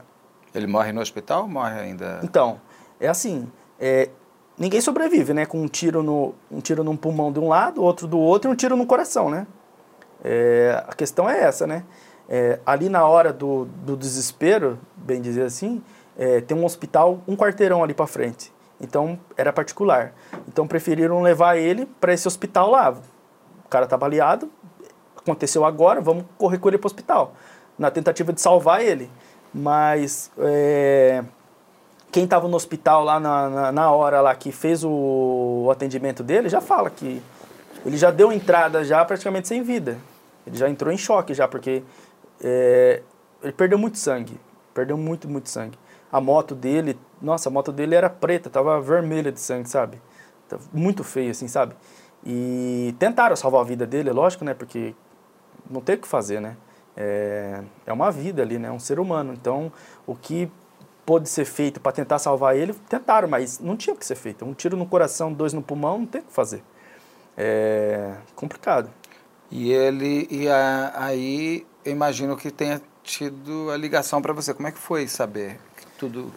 Ele 0.54 0.68
morre 0.68 0.92
no 0.92 1.02
hospital 1.02 1.44
ou 1.44 1.48
morre 1.48 1.80
ainda? 1.80 2.20
Então, 2.24 2.60
é 3.00 3.08
assim, 3.08 3.52
é, 3.80 4.10
ninguém 4.58 4.82
sobrevive, 4.82 5.34
né? 5.34 5.46
Com 5.46 5.62
um 5.62 5.68
tiro, 5.68 6.04
no, 6.04 6.34
um 6.52 6.60
tiro 6.60 6.84
num 6.84 6.98
pulmão 6.98 7.32
de 7.32 7.40
um 7.40 7.48
lado, 7.48 7.84
outro 7.84 8.08
do 8.08 8.18
outro 8.18 8.50
e 8.50 8.54
um 8.54 8.56
tiro 8.56 8.76
no 8.76 8.86
coração, 8.86 9.30
né? 9.30 9.48
É, 10.24 10.84
a 10.88 10.94
questão 10.94 11.30
é 11.30 11.42
essa, 11.42 11.66
né? 11.66 11.84
É, 12.28 12.60
ali 12.66 12.90
na 12.90 13.06
hora 13.06 13.34
do, 13.34 13.66
do 13.66 13.98
desespero, 13.98 14.78
bem 14.96 15.22
dizer 15.22 15.44
assim, 15.44 15.82
é, 16.18 16.42
tem 16.42 16.56
um 16.56 16.66
hospital 16.66 17.22
um 17.28 17.36
quarteirão 17.36 17.84
ali 17.84 17.94
para 17.94 18.06
frente. 18.06 18.54
Então 18.80 19.20
era 19.36 19.52
particular. 19.52 20.14
Então 20.48 20.68
preferiram 20.68 21.22
levar 21.22 21.58
ele 21.58 21.86
para 22.00 22.14
esse 22.14 22.28
hospital 22.28 22.70
lá. 22.70 22.92
O 23.66 23.70
cara 23.70 23.88
tá 23.88 23.98
baleado, 23.98 24.50
aconteceu 25.18 25.66
agora, 25.66 26.02
vamos 26.02 26.26
correr 26.38 26.58
com 26.58 26.70
ele 26.70 26.78
para 26.78 26.86
o 26.86 26.90
hospital. 26.92 27.34
Na 27.78 27.90
tentativa 27.90 28.32
de 28.32 28.42
salvar 28.42 28.82
ele. 28.82 29.10
Mas 29.54 30.32
é, 30.38 31.24
quem 32.12 32.24
estava 32.24 32.48
no 32.48 32.56
hospital 32.56 33.04
lá 33.04 33.20
na, 33.20 33.50
na, 33.50 33.72
na, 33.72 33.92
hora 33.92 34.22
lá 34.22 34.36
que 34.36 34.52
fez 34.52 34.84
o, 34.84 35.64
o 35.66 35.72
atendimento 35.72 36.24
dele 36.24 36.50
já 36.50 36.62
fala 36.62 36.90
que 36.90 37.22
ele 37.86 37.98
já 37.98 38.12
deu 38.12 38.32
entrada 38.32 38.84
já 38.84 39.04
praticamente 39.04 39.48
sem 39.48 39.64
vida. 39.64 39.98
Ele 40.50 40.58
já 40.58 40.68
entrou 40.68 40.92
em 40.92 40.98
choque 40.98 41.34
já, 41.34 41.48
porque 41.48 41.84
é, 42.44 43.04
ele 43.44 43.54
perdeu 43.54 43.78
muito 43.78 43.98
sangue. 43.98 44.40
Perdeu 44.74 44.98
muito, 44.98 45.30
muito 45.30 45.48
sangue. 45.48 45.78
A 46.12 46.20
moto 46.20 46.56
dele, 46.56 47.00
nossa, 47.22 47.50
a 47.50 47.52
moto 47.52 47.72
dele 47.72 47.94
era 47.94 48.10
preta, 48.10 48.50
tava 48.50 48.82
vermelha 48.82 49.32
de 49.32 49.40
sangue, 49.40 49.70
sabe? 49.70 50.02
Tava 50.48 50.64
muito 50.74 51.04
feio, 51.04 51.30
assim, 51.30 51.48
sabe? 51.48 51.76
E 52.26 52.96
tentaram 52.98 53.36
salvar 53.36 53.62
a 53.62 53.64
vida 53.64 53.86
dele, 53.86 54.12
lógico, 54.12 54.44
né? 54.44 54.56
Porque 54.56 54.96
não 55.70 55.82
tem 55.82 55.96
o 55.96 56.00
que 56.00 56.08
fazer, 56.08 56.42
né? 56.42 56.58
É, 56.98 57.62
é 57.86 57.94
uma 57.94 58.12
vida 58.12 58.42
ali, 58.42 58.58
né? 58.58 58.70
É 58.70 58.72
um 58.72 58.80
ser 58.80 59.00
humano. 59.00 59.34
Então, 59.34 59.72
o 60.08 60.16
que 60.16 60.52
pôde 61.06 61.30
ser 61.30 61.46
feito 61.46 61.80
para 61.80 61.92
tentar 61.92 62.18
salvar 62.18 62.58
ele, 62.58 62.74
tentaram, 62.90 63.28
mas 63.28 63.60
não 63.60 63.78
tinha 63.78 63.94
o 63.94 63.98
que 63.98 64.06
ser 64.06 64.16
feito. 64.16 64.44
Um 64.44 64.54
tiro 64.54 64.76
no 64.76 64.88
coração, 64.88 65.32
dois 65.32 65.54
no 65.54 65.62
pulmão, 65.62 66.00
não 66.00 66.06
tem 66.08 66.22
o 66.22 66.24
que 66.24 66.34
fazer. 66.34 66.64
É 67.38 68.16
complicado. 68.36 68.90
E 69.52 69.72
ele, 69.72 70.28
e 70.30 70.48
a, 70.48 70.94
aí, 70.96 71.66
eu 71.84 71.92
imagino 71.92 72.36
que 72.38 72.52
tenha 72.52 72.82
tido 73.04 73.72
a 73.72 73.78
ligação 73.78 74.22
para 74.22 74.34
você. 74.34 74.54
Como 74.54 74.68
é 74.68 74.72
que 74.72 74.80
foi 74.80 75.08
saber 75.08 75.60
que 75.76 75.86
tudo... 75.98 76.32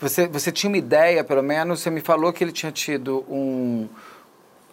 Você, 0.00 0.28
você 0.28 0.52
tinha 0.52 0.68
uma 0.68 0.76
ideia, 0.76 1.24
pelo 1.24 1.42
menos, 1.42 1.80
você 1.80 1.90
me 1.90 2.00
falou 2.00 2.32
que 2.32 2.44
ele 2.44 2.52
tinha 2.52 2.70
tido 2.70 3.24
um... 3.28 3.88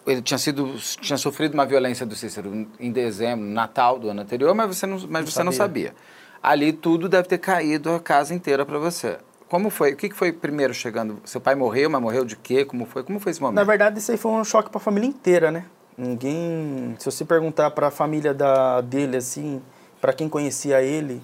Ele 0.04 0.20
tinha 0.20 0.38
sido 0.38 0.74
tinha 1.00 1.16
sofrido 1.16 1.54
uma 1.54 1.64
violência 1.64 2.04
do 2.04 2.16
Cícero 2.16 2.66
em 2.80 2.90
dezembro, 2.90 3.44
Natal 3.44 4.00
do 4.00 4.08
ano 4.08 4.22
anterior, 4.22 4.52
mas 4.52 4.76
você 4.76 4.84
não, 4.84 4.96
mas 4.96 5.08
não 5.08 5.26
você 5.26 5.30
sabia. 5.30 5.44
não 5.44 5.52
sabia. 5.52 5.94
Ali 6.42 6.72
tudo 6.72 7.08
deve 7.08 7.28
ter 7.28 7.38
caído 7.38 7.92
a 7.92 8.00
casa 8.00 8.34
inteira 8.34 8.66
para 8.66 8.80
você. 8.80 9.18
Como 9.48 9.70
foi? 9.70 9.92
O 9.92 9.96
que 9.96 10.10
foi 10.10 10.32
primeiro 10.32 10.74
chegando? 10.74 11.20
Seu 11.24 11.40
pai 11.40 11.54
morreu, 11.54 11.88
mas 11.88 12.02
morreu 12.02 12.24
de 12.24 12.34
quê? 12.34 12.64
Como 12.64 12.84
foi? 12.84 13.04
Como 13.04 13.20
foi 13.20 13.30
esse 13.30 13.40
momento? 13.40 13.56
Na 13.56 13.64
verdade, 13.64 13.98
isso 13.98 14.10
aí 14.10 14.16
foi 14.16 14.32
um 14.32 14.42
choque 14.42 14.70
para 14.70 14.78
a 14.78 14.80
família 14.80 15.06
inteira, 15.06 15.52
né? 15.52 15.66
Ninguém, 15.96 16.96
se 16.98 17.04
você 17.04 17.24
perguntar 17.24 17.70
para 17.72 17.88
a 17.88 17.90
família 17.90 18.32
da, 18.32 18.80
dele 18.80 19.16
assim, 19.18 19.62
para 20.00 20.12
quem 20.12 20.28
conhecia 20.28 20.80
ele, 20.82 21.22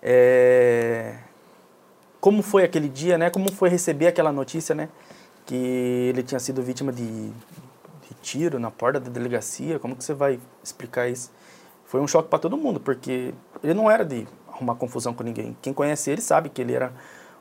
é, 0.00 1.16
como 2.20 2.42
foi 2.42 2.62
aquele 2.64 2.88
dia, 2.88 3.18
né? 3.18 3.28
Como 3.28 3.50
foi 3.52 3.68
receber 3.68 4.06
aquela 4.06 4.32
notícia, 4.32 4.74
né? 4.74 4.88
Que 5.44 5.54
ele 5.54 6.22
tinha 6.22 6.38
sido 6.38 6.62
vítima 6.62 6.92
de, 6.92 7.04
de 7.28 8.14
tiro 8.22 8.58
na 8.58 8.70
porta 8.70 9.00
da 9.00 9.10
delegacia. 9.10 9.78
Como 9.78 9.96
que 9.96 10.04
você 10.04 10.14
vai 10.14 10.38
explicar 10.62 11.08
isso? 11.08 11.30
Foi 11.84 12.00
um 12.00 12.06
choque 12.06 12.28
para 12.28 12.38
todo 12.38 12.56
mundo, 12.56 12.80
porque 12.80 13.34
ele 13.62 13.74
não 13.74 13.90
era 13.90 14.04
de 14.04 14.26
arrumar 14.48 14.76
confusão 14.76 15.12
com 15.12 15.22
ninguém. 15.22 15.56
Quem 15.60 15.74
conhece 15.74 16.10
ele 16.10 16.22
sabe 16.22 16.48
que 16.48 16.62
ele 16.62 16.72
era 16.72 16.92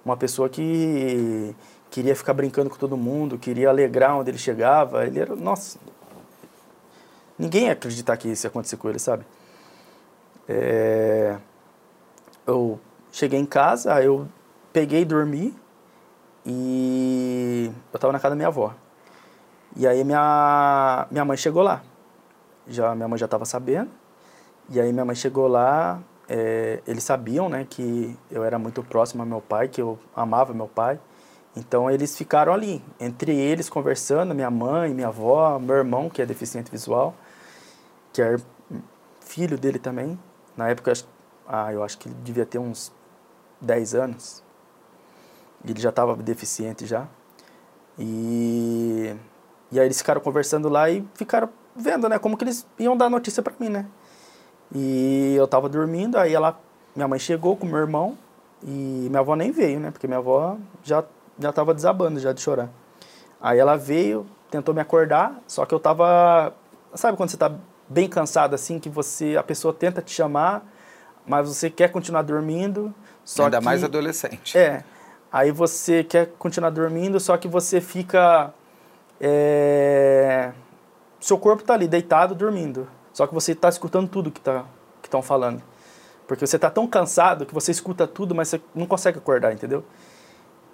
uma 0.03 0.17
pessoa 0.17 0.49
que 0.49 1.55
queria 1.89 2.15
ficar 2.15 2.33
brincando 2.33 2.69
com 2.69 2.75
todo 2.75 2.97
mundo, 2.97 3.37
queria 3.37 3.69
alegrar 3.69 4.17
onde 4.17 4.31
ele 4.31 4.37
chegava. 4.37 5.05
Ele 5.05 5.19
era, 5.19 5.35
nossa, 5.35 5.79
Ninguém 7.37 7.65
ia 7.65 7.73
acreditar 7.73 8.15
que 8.17 8.29
isso 8.29 8.45
ia 8.45 8.49
acontecer 8.49 8.77
com 8.77 8.89
ele, 8.89 8.99
sabe? 8.99 9.25
É... 10.47 11.37
Eu 12.45 12.79
cheguei 13.11 13.39
em 13.39 13.45
casa, 13.45 14.01
eu 14.03 14.27
peguei 14.71 15.05
dormi 15.05 15.55
e 16.45 17.71
eu 17.91 17.99
tava 17.99 18.13
na 18.13 18.19
casa 18.19 18.31
da 18.31 18.35
minha 18.35 18.49
avó. 18.49 18.73
E 19.75 19.87
aí 19.87 20.03
minha, 20.03 21.07
minha 21.09 21.25
mãe 21.25 21.37
chegou 21.37 21.63
lá. 21.63 21.81
Já, 22.67 22.93
minha 22.95 23.07
mãe 23.07 23.17
já 23.17 23.25
estava 23.25 23.45
sabendo. 23.45 23.89
E 24.69 24.79
aí 24.79 24.91
minha 24.93 25.05
mãe 25.05 25.15
chegou 25.15 25.47
lá, 25.47 26.01
é, 26.29 26.81
eles 26.87 27.03
sabiam, 27.03 27.49
né, 27.49 27.65
que 27.69 28.17
eu 28.31 28.43
era 28.43 28.57
muito 28.57 28.81
próximo 28.83 29.21
ao 29.21 29.27
meu 29.27 29.41
pai, 29.41 29.67
que 29.67 29.81
eu 29.81 29.99
amava 30.15 30.53
meu 30.53 30.67
pai. 30.67 30.99
Então 31.55 31.89
eles 31.89 32.17
ficaram 32.17 32.53
ali, 32.53 32.83
entre 32.99 33.35
eles 33.35 33.69
conversando, 33.69 34.33
minha 34.33 34.49
mãe, 34.49 34.93
minha 34.93 35.07
avó, 35.09 35.59
meu 35.59 35.75
irmão, 35.75 36.09
que 36.09 36.21
é 36.21 36.25
deficiente 36.25 36.71
visual 36.71 37.13
que 38.13 38.21
é 38.21 38.37
filho 39.19 39.57
dele 39.57 39.79
também. 39.79 40.17
Na 40.55 40.69
época, 40.69 40.93
ah, 41.47 41.73
eu 41.73 41.83
acho 41.83 41.97
que 41.97 42.07
ele 42.07 42.15
devia 42.23 42.45
ter 42.45 42.59
uns 42.59 42.93
10 43.59 43.95
anos. 43.95 44.43
Ele 45.67 45.81
já 45.81 45.89
estava 45.89 46.15
deficiente 46.15 46.85
já. 46.85 47.07
E, 47.97 49.15
e 49.71 49.79
aí 49.79 49.85
eles 49.85 49.97
ficaram 49.97 50.21
conversando 50.21 50.69
lá 50.69 50.89
e 50.89 51.05
ficaram 51.15 51.49
vendo, 51.75 52.07
né, 52.07 52.19
como 52.19 52.37
que 52.37 52.43
eles 52.43 52.65
iam 52.79 52.95
dar 52.95 53.09
notícia 53.09 53.41
para 53.41 53.53
mim, 53.59 53.69
né? 53.69 53.87
E 54.73 55.35
eu 55.35 55.45
estava 55.45 55.67
dormindo, 55.67 56.17
aí 56.17 56.33
ela, 56.33 56.59
minha 56.95 57.07
mãe 57.07 57.19
chegou 57.19 57.57
com 57.57 57.65
meu 57.65 57.77
irmão 57.77 58.17
e 58.63 59.07
minha 59.09 59.19
avó 59.19 59.35
nem 59.35 59.51
veio, 59.51 59.79
né? 59.79 59.91
Porque 59.91 60.07
minha 60.07 60.19
avó 60.19 60.57
já 60.83 61.03
já 61.39 61.49
estava 61.49 61.73
desabando 61.73 62.19
já 62.19 62.31
de 62.31 62.41
chorar. 62.41 62.69
Aí 63.41 63.59
ela 63.59 63.75
veio, 63.75 64.25
tentou 64.49 64.73
me 64.73 64.81
acordar, 64.81 65.41
só 65.47 65.65
que 65.65 65.73
eu 65.73 65.79
tava, 65.79 66.53
sabe 66.93 67.17
quando 67.17 67.29
você 67.29 67.37
tá 67.37 67.51
bem 67.87 68.07
cansado 68.07 68.55
assim, 68.55 68.79
que 68.79 68.89
você 68.89 69.35
a 69.37 69.43
pessoa 69.43 69.73
tenta 69.73 70.01
te 70.01 70.11
chamar, 70.11 70.65
mas 71.25 71.47
você 71.47 71.69
quer 71.69 71.91
continuar 71.91 72.21
dormindo. 72.21 72.93
Só 73.23 73.45
Ainda 73.45 73.59
que, 73.59 73.65
mais 73.65 73.83
adolescente. 73.83 74.57
É. 74.57 74.83
Aí 75.31 75.51
você 75.51 76.03
quer 76.03 76.27
continuar 76.37 76.69
dormindo, 76.69 77.19
só 77.19 77.37
que 77.37 77.47
você 77.47 77.81
fica. 77.81 78.53
É, 79.19 80.51
seu 81.19 81.37
corpo 81.37 81.61
está 81.61 81.73
ali 81.73 81.87
deitado 81.87 82.35
dormindo. 82.35 82.87
Só 83.13 83.25
que 83.27 83.33
você 83.33 83.53
está 83.53 83.69
escutando 83.69 84.09
tudo 84.09 84.31
que 84.31 84.41
tá, 84.41 84.65
estão 85.03 85.21
falando. 85.21 85.61
Porque 86.27 86.45
você 86.45 86.55
está 86.55 86.69
tão 86.69 86.87
cansado 86.87 87.45
que 87.45 87.53
você 87.53 87.71
escuta 87.71 88.07
tudo, 88.07 88.33
mas 88.33 88.47
você 88.49 88.61
não 88.73 88.85
consegue 88.85 89.19
acordar, 89.19 89.53
entendeu? 89.53 89.83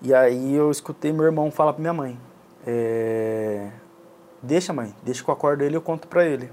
E 0.02 0.14
aí 0.14 0.56
eu 0.56 0.72
escutei 0.72 1.12
meu 1.12 1.26
irmão 1.26 1.52
falar 1.52 1.74
para 1.74 1.82
minha 1.82 1.94
mãe: 1.94 2.20
é, 2.66 3.70
Deixa, 4.42 4.72
mãe, 4.72 4.96
deixa 5.04 5.24
que 5.24 5.30
eu 5.30 5.34
acordo 5.34 5.64
ele 5.64 5.76
eu 5.76 5.82
conto 5.82 6.08
para 6.08 6.26
ele. 6.26 6.50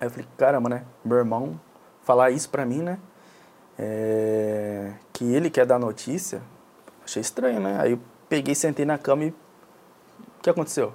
Aí 0.00 0.06
eu 0.06 0.10
falei, 0.10 0.26
caramba, 0.36 0.68
né? 0.68 0.84
Meu 1.04 1.18
irmão 1.18 1.58
falar 2.04 2.30
isso 2.30 2.48
pra 2.48 2.64
mim, 2.64 2.82
né? 2.82 2.98
É, 3.78 4.92
que 5.12 5.24
ele 5.24 5.50
quer 5.50 5.66
dar 5.66 5.78
notícia, 5.78 6.40
achei 7.04 7.20
estranho, 7.20 7.58
né? 7.60 7.76
Aí 7.80 7.92
eu 7.92 8.00
peguei, 8.28 8.54
sentei 8.54 8.84
na 8.84 8.96
cama 8.96 9.24
e. 9.24 9.28
O 9.28 10.42
que 10.44 10.50
aconteceu? 10.50 10.92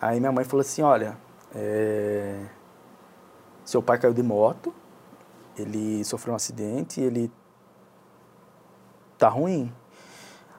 Aí 0.00 0.20
minha 0.20 0.30
mãe 0.30 0.44
falou 0.44 0.60
assim: 0.60 0.82
olha, 0.82 1.16
é, 1.54 2.44
seu 3.64 3.82
pai 3.82 3.98
caiu 3.98 4.14
de 4.14 4.22
moto, 4.22 4.72
ele 5.56 6.04
sofreu 6.04 6.32
um 6.32 6.36
acidente, 6.36 7.00
ele 7.00 7.32
tá 9.18 9.28
ruim. 9.28 9.72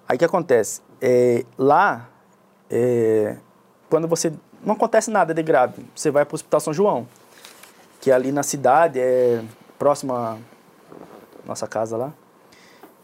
Aí 0.07 0.15
o 0.15 0.19
que 0.19 0.25
acontece? 0.25 0.81
É, 1.01 1.45
lá, 1.57 2.09
é, 2.69 3.37
quando 3.89 4.07
você. 4.07 4.33
Não 4.63 4.73
acontece 4.73 5.11
nada 5.11 5.33
de 5.35 5.43
grave, 5.43 5.85
você 5.95 6.09
vai 6.09 6.25
para 6.25 6.33
o 6.33 6.35
Hospital 6.35 6.59
São 6.59 6.73
João 6.73 7.07
que 8.07 8.11
é 8.11 8.13
ali 8.13 8.31
na 8.31 8.41
cidade, 8.41 9.01
é 9.01 9.43
próxima 9.77 10.39
à 11.43 11.45
nossa 11.45 11.67
casa 11.67 11.97
lá. 11.97 12.13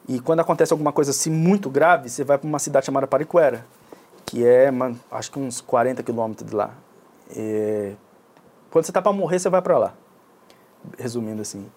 E 0.08 0.18
quando 0.22 0.40
acontece 0.40 0.72
alguma 0.72 0.94
coisa 0.94 1.12
assim 1.12 1.30
muito 1.30 1.70
grave, 1.70 2.08
você 2.08 2.24
vai 2.24 2.38
para 2.38 2.48
uma 2.48 2.58
cidade 2.58 2.86
chamada 2.86 3.06
Pariquera, 3.06 3.66
que 4.26 4.48
é, 4.48 4.70
acho 5.12 5.30
que 5.30 5.38
uns 5.38 5.60
40 5.60 6.02
quilômetros 6.04 6.50
de 6.50 6.56
lá. 6.56 6.72
É, 7.36 7.96
quando 8.72 8.86
você 8.86 8.94
tá 8.94 9.02
para 9.02 9.12
morrer, 9.12 9.40
você 9.40 9.50
vai 9.50 9.62
para 9.62 9.78
lá. 9.78 9.94
Resumindo 10.98 11.42
assim. 11.42 11.70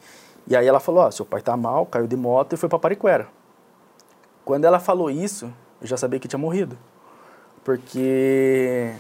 E 0.47 0.55
aí 0.55 0.65
ela 0.65 0.79
falou, 0.79 1.03
ó, 1.03 1.11
seu 1.11 1.27
pai 1.27 1.43
tá 1.43 1.57
mal, 1.57 1.85
caiu 1.85 2.07
de 2.07 2.15
moto 2.15 2.53
e 2.53 2.57
foi 2.57 2.69
para 2.69 2.79
Pariquera. 2.79 3.27
Quando 4.45 4.67
ela 4.67 4.79
falou 4.79 5.11
isso, 5.11 5.53
eu 5.81 5.89
já 5.89 5.97
sabia 5.97 6.21
que 6.21 6.29
tinha 6.29 6.39
morrido. 6.39 6.79
Porque 7.65 8.95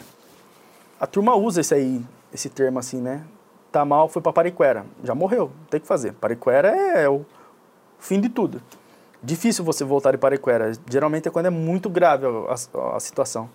a 0.98 1.06
turma 1.06 1.36
usa 1.36 1.60
esse 1.60 1.72
aí, 1.72 2.04
esse 2.32 2.50
termo 2.50 2.80
assim, 2.80 3.00
né? 3.00 3.24
Tá 3.76 3.84
mal, 3.84 4.08
foi 4.08 4.22
pra 4.22 4.32
Pariquera. 4.32 4.86
Já 5.04 5.14
morreu, 5.14 5.52
tem 5.68 5.78
que 5.78 5.86
fazer. 5.86 6.14
Pariquera 6.14 6.68
é 6.68 7.06
o 7.10 7.26
fim 7.98 8.18
de 8.18 8.30
tudo. 8.30 8.62
Difícil 9.22 9.62
você 9.66 9.84
voltar 9.84 10.12
de 10.12 10.16
Pariquera. 10.16 10.72
Geralmente 10.90 11.28
é 11.28 11.30
quando 11.30 11.44
é 11.44 11.50
muito 11.50 11.90
grave 11.90 12.24
a, 12.24 12.96
a 12.96 12.98
situação. 12.98 13.50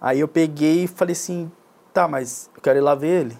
Aí 0.00 0.18
eu 0.18 0.26
peguei 0.26 0.82
e 0.82 0.86
falei 0.88 1.12
assim, 1.12 1.52
tá, 1.92 2.08
mas 2.08 2.50
eu 2.56 2.60
quero 2.60 2.80
ir 2.80 2.82
lá 2.82 2.96
ver 2.96 3.26
ele. 3.26 3.38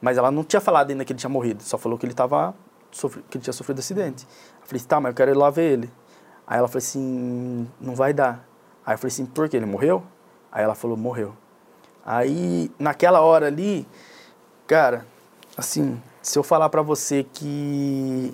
Mas 0.00 0.16
ela 0.16 0.30
não 0.30 0.42
tinha 0.42 0.58
falado 0.58 0.88
ainda 0.88 1.04
que 1.04 1.12
ele 1.12 1.20
tinha 1.20 1.28
morrido, 1.28 1.62
só 1.62 1.76
falou 1.76 1.98
que 1.98 2.06
ele 2.06 2.14
tava 2.14 2.54
que 3.28 3.36
ele 3.36 3.44
tinha 3.44 3.52
sofrido 3.52 3.80
acidente. 3.80 4.26
Eu 4.62 4.66
falei 4.66 4.78
assim, 4.78 4.88
tá, 4.88 4.98
mas 5.00 5.10
eu 5.10 5.14
quero 5.14 5.30
ir 5.32 5.36
lá 5.36 5.50
ver 5.50 5.70
ele. 5.70 5.92
Aí 6.46 6.56
ela 6.56 6.66
falou 6.66 6.78
assim, 6.78 7.68
não 7.78 7.94
vai 7.94 8.14
dar. 8.14 8.42
Aí 8.86 8.94
eu 8.94 8.98
falei 8.98 9.12
assim, 9.12 9.26
por 9.26 9.50
quê? 9.50 9.58
Ele 9.58 9.66
morreu? 9.66 10.02
Aí 10.50 10.64
ela 10.64 10.74
falou, 10.74 10.96
morreu. 10.96 11.36
Aí, 12.06 12.70
naquela 12.78 13.20
hora 13.20 13.48
ali, 13.48 13.86
cara, 14.66 15.06
assim, 15.56 16.00
se 16.22 16.38
eu 16.38 16.42
falar 16.42 16.68
para 16.68 16.82
você 16.82 17.24
que 17.24 18.32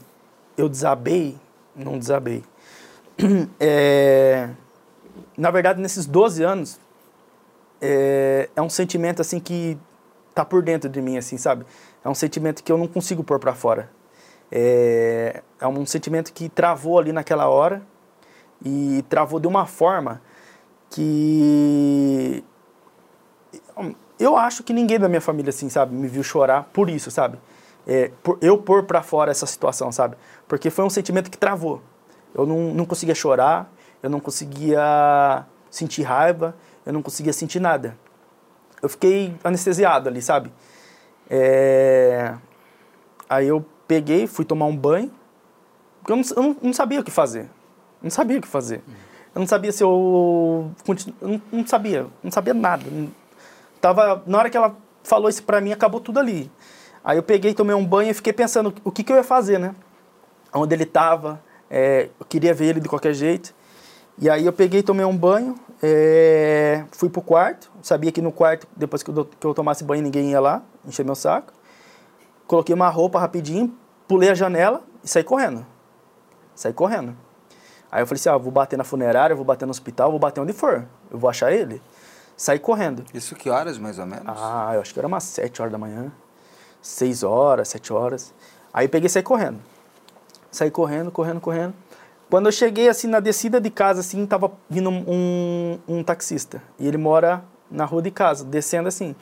eu 0.57 0.69
desabei, 0.69 1.39
não 1.75 1.99
desabei. 1.99 2.43
É, 3.61 4.49
na 5.37 5.51
verdade, 5.51 5.81
nesses 5.81 6.07
12 6.07 6.43
anos, 6.43 6.81
é, 7.81 8.49
é, 8.55 8.63
um 8.63 8.71
sentimento, 8.71 9.21
assim, 9.21 9.39
que 9.39 9.79
tá 10.35 10.45
por 10.45 10.63
dentro 10.63 10.89
de 10.89 11.01
mim, 11.03 11.19
assim, 11.19 11.37
sabe? 11.37 11.67
É 12.05 12.09
um 12.09 12.15
sentimento 12.15 12.63
que 12.63 12.73
eu 12.73 12.79
não 12.79 12.87
consigo 12.87 13.23
pôr 13.23 13.39
para 13.39 13.55
fora. 13.55 13.91
É, 14.51 15.43
é 15.61 15.67
um 15.67 15.85
sentimento 15.85 16.33
que 16.33 16.49
travou 16.49 16.99
ali 16.99 17.13
naquela 17.13 17.49
hora 17.49 17.83
e 18.65 19.05
travou 19.09 19.39
de 19.39 19.47
uma 19.47 19.67
forma 19.67 20.21
que 20.91 22.45
eu 24.21 24.37
acho 24.37 24.63
que 24.63 24.73
ninguém 24.73 24.99
da 24.99 25.09
minha 25.09 25.21
família 25.21 25.49
assim, 25.49 25.69
sabe, 25.69 25.95
me 25.95 26.07
viu 26.07 26.23
chorar 26.23 26.69
por 26.73 26.91
isso, 26.91 27.11
sabe? 27.11 27.39
É, 27.87 28.11
por, 28.23 28.39
eu 28.43 28.59
pôr 28.59 28.85
para 28.85 29.03
fora 29.03 29.31
essa 29.31 29.47
situação, 29.47 29.91
sabe? 29.91 30.17
Porque 30.47 30.69
foi 30.69 30.85
um 30.85 30.91
sentimento 30.91 31.31
que 31.31 31.39
travou. 31.39 31.81
Eu 32.35 32.47
não, 32.47 32.75
não 32.75 32.85
conseguia 32.85 33.15
chorar, 33.15 33.73
eu 34.03 34.11
não 34.11 34.21
conseguia 34.21 35.47
sentir 35.71 36.03
raiva, 36.03 36.55
eu 36.85 36.93
não 36.93 37.03
conseguia 37.03 37.33
sentir 37.33 37.61
nada. 37.61 37.97
Eu 38.83 38.89
fiquei 38.89 39.35
anestesiado 39.43 40.09
ali, 40.09 40.21
sabe? 40.21 40.53
É... 41.29 42.35
Aí 43.29 43.49
eu 43.49 43.65
peguei, 43.89 44.27
fui 44.27 44.45
tomar 44.45 44.67
um 44.67 44.77
banho, 44.77 45.11
porque 46.01 46.13
eu 46.13 46.17
não, 46.17 46.45
eu 46.45 46.57
não 46.63 46.73
sabia 46.73 47.01
o 47.01 47.05
que 47.05 47.11
fazer. 47.11 47.49
Não 48.03 48.11
sabia 48.11 48.39
o 48.39 48.41
que 48.41 48.49
fazer. 48.49 48.83
Eu 49.35 49.41
não 49.41 49.47
sabia 49.47 49.71
se 49.71 49.83
eu. 49.83 50.71
Não, 51.21 51.43
não 51.53 51.67
sabia, 51.67 52.07
não 52.23 52.31
sabia 52.31 52.53
nada. 52.53 52.85
Tava, 53.81 54.23
na 54.27 54.39
hora 54.39 54.51
que 54.51 54.57
ela 54.57 54.77
falou 55.03 55.29
isso 55.29 55.43
pra 55.43 55.61
mim, 55.61 55.73
acabou 55.73 56.01
tudo 56.01 56.19
ali. 56.19 56.51
Aí 57.03 57.17
eu 57.17 57.23
peguei, 57.23 57.55
tomei 57.55 57.75
um 57.75 57.85
banho 57.85 58.11
e 58.11 58.15
fiquei 58.15 58.33
pensando 58.33 58.75
o 58.85 58.93
que, 58.93 59.03
que 59.03 59.13
eu 59.13 59.17
ia 59.17 59.25
fazer, 59.25 59.59
né? 59.59 59.75
Onde 60.53 60.75
ele 60.75 60.85
tava, 60.85 61.41
é, 61.71 62.09
eu 62.19 62.27
queria 62.27 62.53
ver 62.53 62.67
ele 62.67 62.81
de 62.81 62.89
qualquer 62.89 63.15
jeito. 63.15 63.55
E 64.19 64.29
aí 64.29 64.45
eu 64.45 64.53
peguei, 64.53 64.83
tomei 64.83 65.07
um 65.07 65.17
banho, 65.17 65.55
é, 65.83 66.85
fui 66.93 67.09
pro 67.09 67.23
quarto, 67.23 67.71
sabia 67.81 68.13
que 68.13 68.21
no 68.21 68.31
quarto, 68.31 68.67
depois 68.77 69.03
que 69.03 69.11
eu, 69.11 69.25
que 69.25 69.47
eu 69.47 69.55
tomasse 69.55 69.83
banho, 69.83 70.03
ninguém 70.03 70.31
ia 70.31 70.41
lá, 70.41 70.63
encher 70.85 71.05
meu 71.05 71.15
saco. 71.15 71.55
Coloquei 72.47 72.75
uma 72.75 72.89
roupa 72.91 73.19
rapidinho, 73.19 73.75
pulei 74.07 74.29
a 74.29 74.35
janela 74.35 74.83
e 75.03 75.09
saí 75.09 75.25
correndo. 75.25 75.65
Saí 76.55 76.73
correndo. 76.73 77.17
Aí 77.91 78.03
eu 78.03 78.07
falei 78.07 78.21
assim, 78.21 78.29
ah, 78.29 78.37
vou 78.37 78.53
bater 78.53 78.77
na 78.77 78.85
funerária, 78.85 79.35
vou 79.35 79.45
bater 79.45 79.65
no 79.65 79.71
hospital, 79.71 80.11
vou 80.11 80.21
bater 80.21 80.41
onde 80.41 80.53
for. 80.53 80.87
Eu 81.11 81.19
vou 81.19 81.31
achar 81.31 81.51
ele. 81.51 81.81
Saí 82.41 82.59
correndo. 82.59 83.05
Isso 83.13 83.35
que 83.35 83.51
horas, 83.51 83.77
mais 83.77 83.99
ou 83.99 84.07
menos? 84.07 84.25
Ah, 84.27 84.71
eu 84.73 84.81
acho 84.81 84.95
que 84.95 84.99
era 84.99 85.07
umas 85.07 85.25
7 85.25 85.61
horas 85.61 85.71
da 85.71 85.77
manhã. 85.77 86.11
6 86.81 87.23
horas, 87.23 87.69
7 87.69 87.93
horas. 87.93 88.33
Aí 88.73 88.89
peguei 88.89 89.09
e 89.09 89.11
saí 89.11 89.23
correndo. 89.23 89.59
Saí 90.51 90.71
correndo, 90.71 91.11
correndo, 91.11 91.39
correndo. 91.39 91.75
Quando 92.31 92.47
eu 92.47 92.53
cheguei, 92.53 92.89
assim, 92.89 93.09
na 93.09 93.21
descida 93.21 93.61
de 93.61 93.69
casa, 93.69 94.01
assim, 94.01 94.25
tava 94.25 94.51
vindo 94.71 94.89
um, 94.89 95.79
um 95.87 96.03
taxista. 96.03 96.63
E 96.79 96.89
ele 96.89 96.97
mora 96.97 97.45
na 97.71 97.85
rua 97.85 98.01
de 98.01 98.11
casa, 98.11 98.43
descendo 98.43 98.89
assim. 98.89 99.15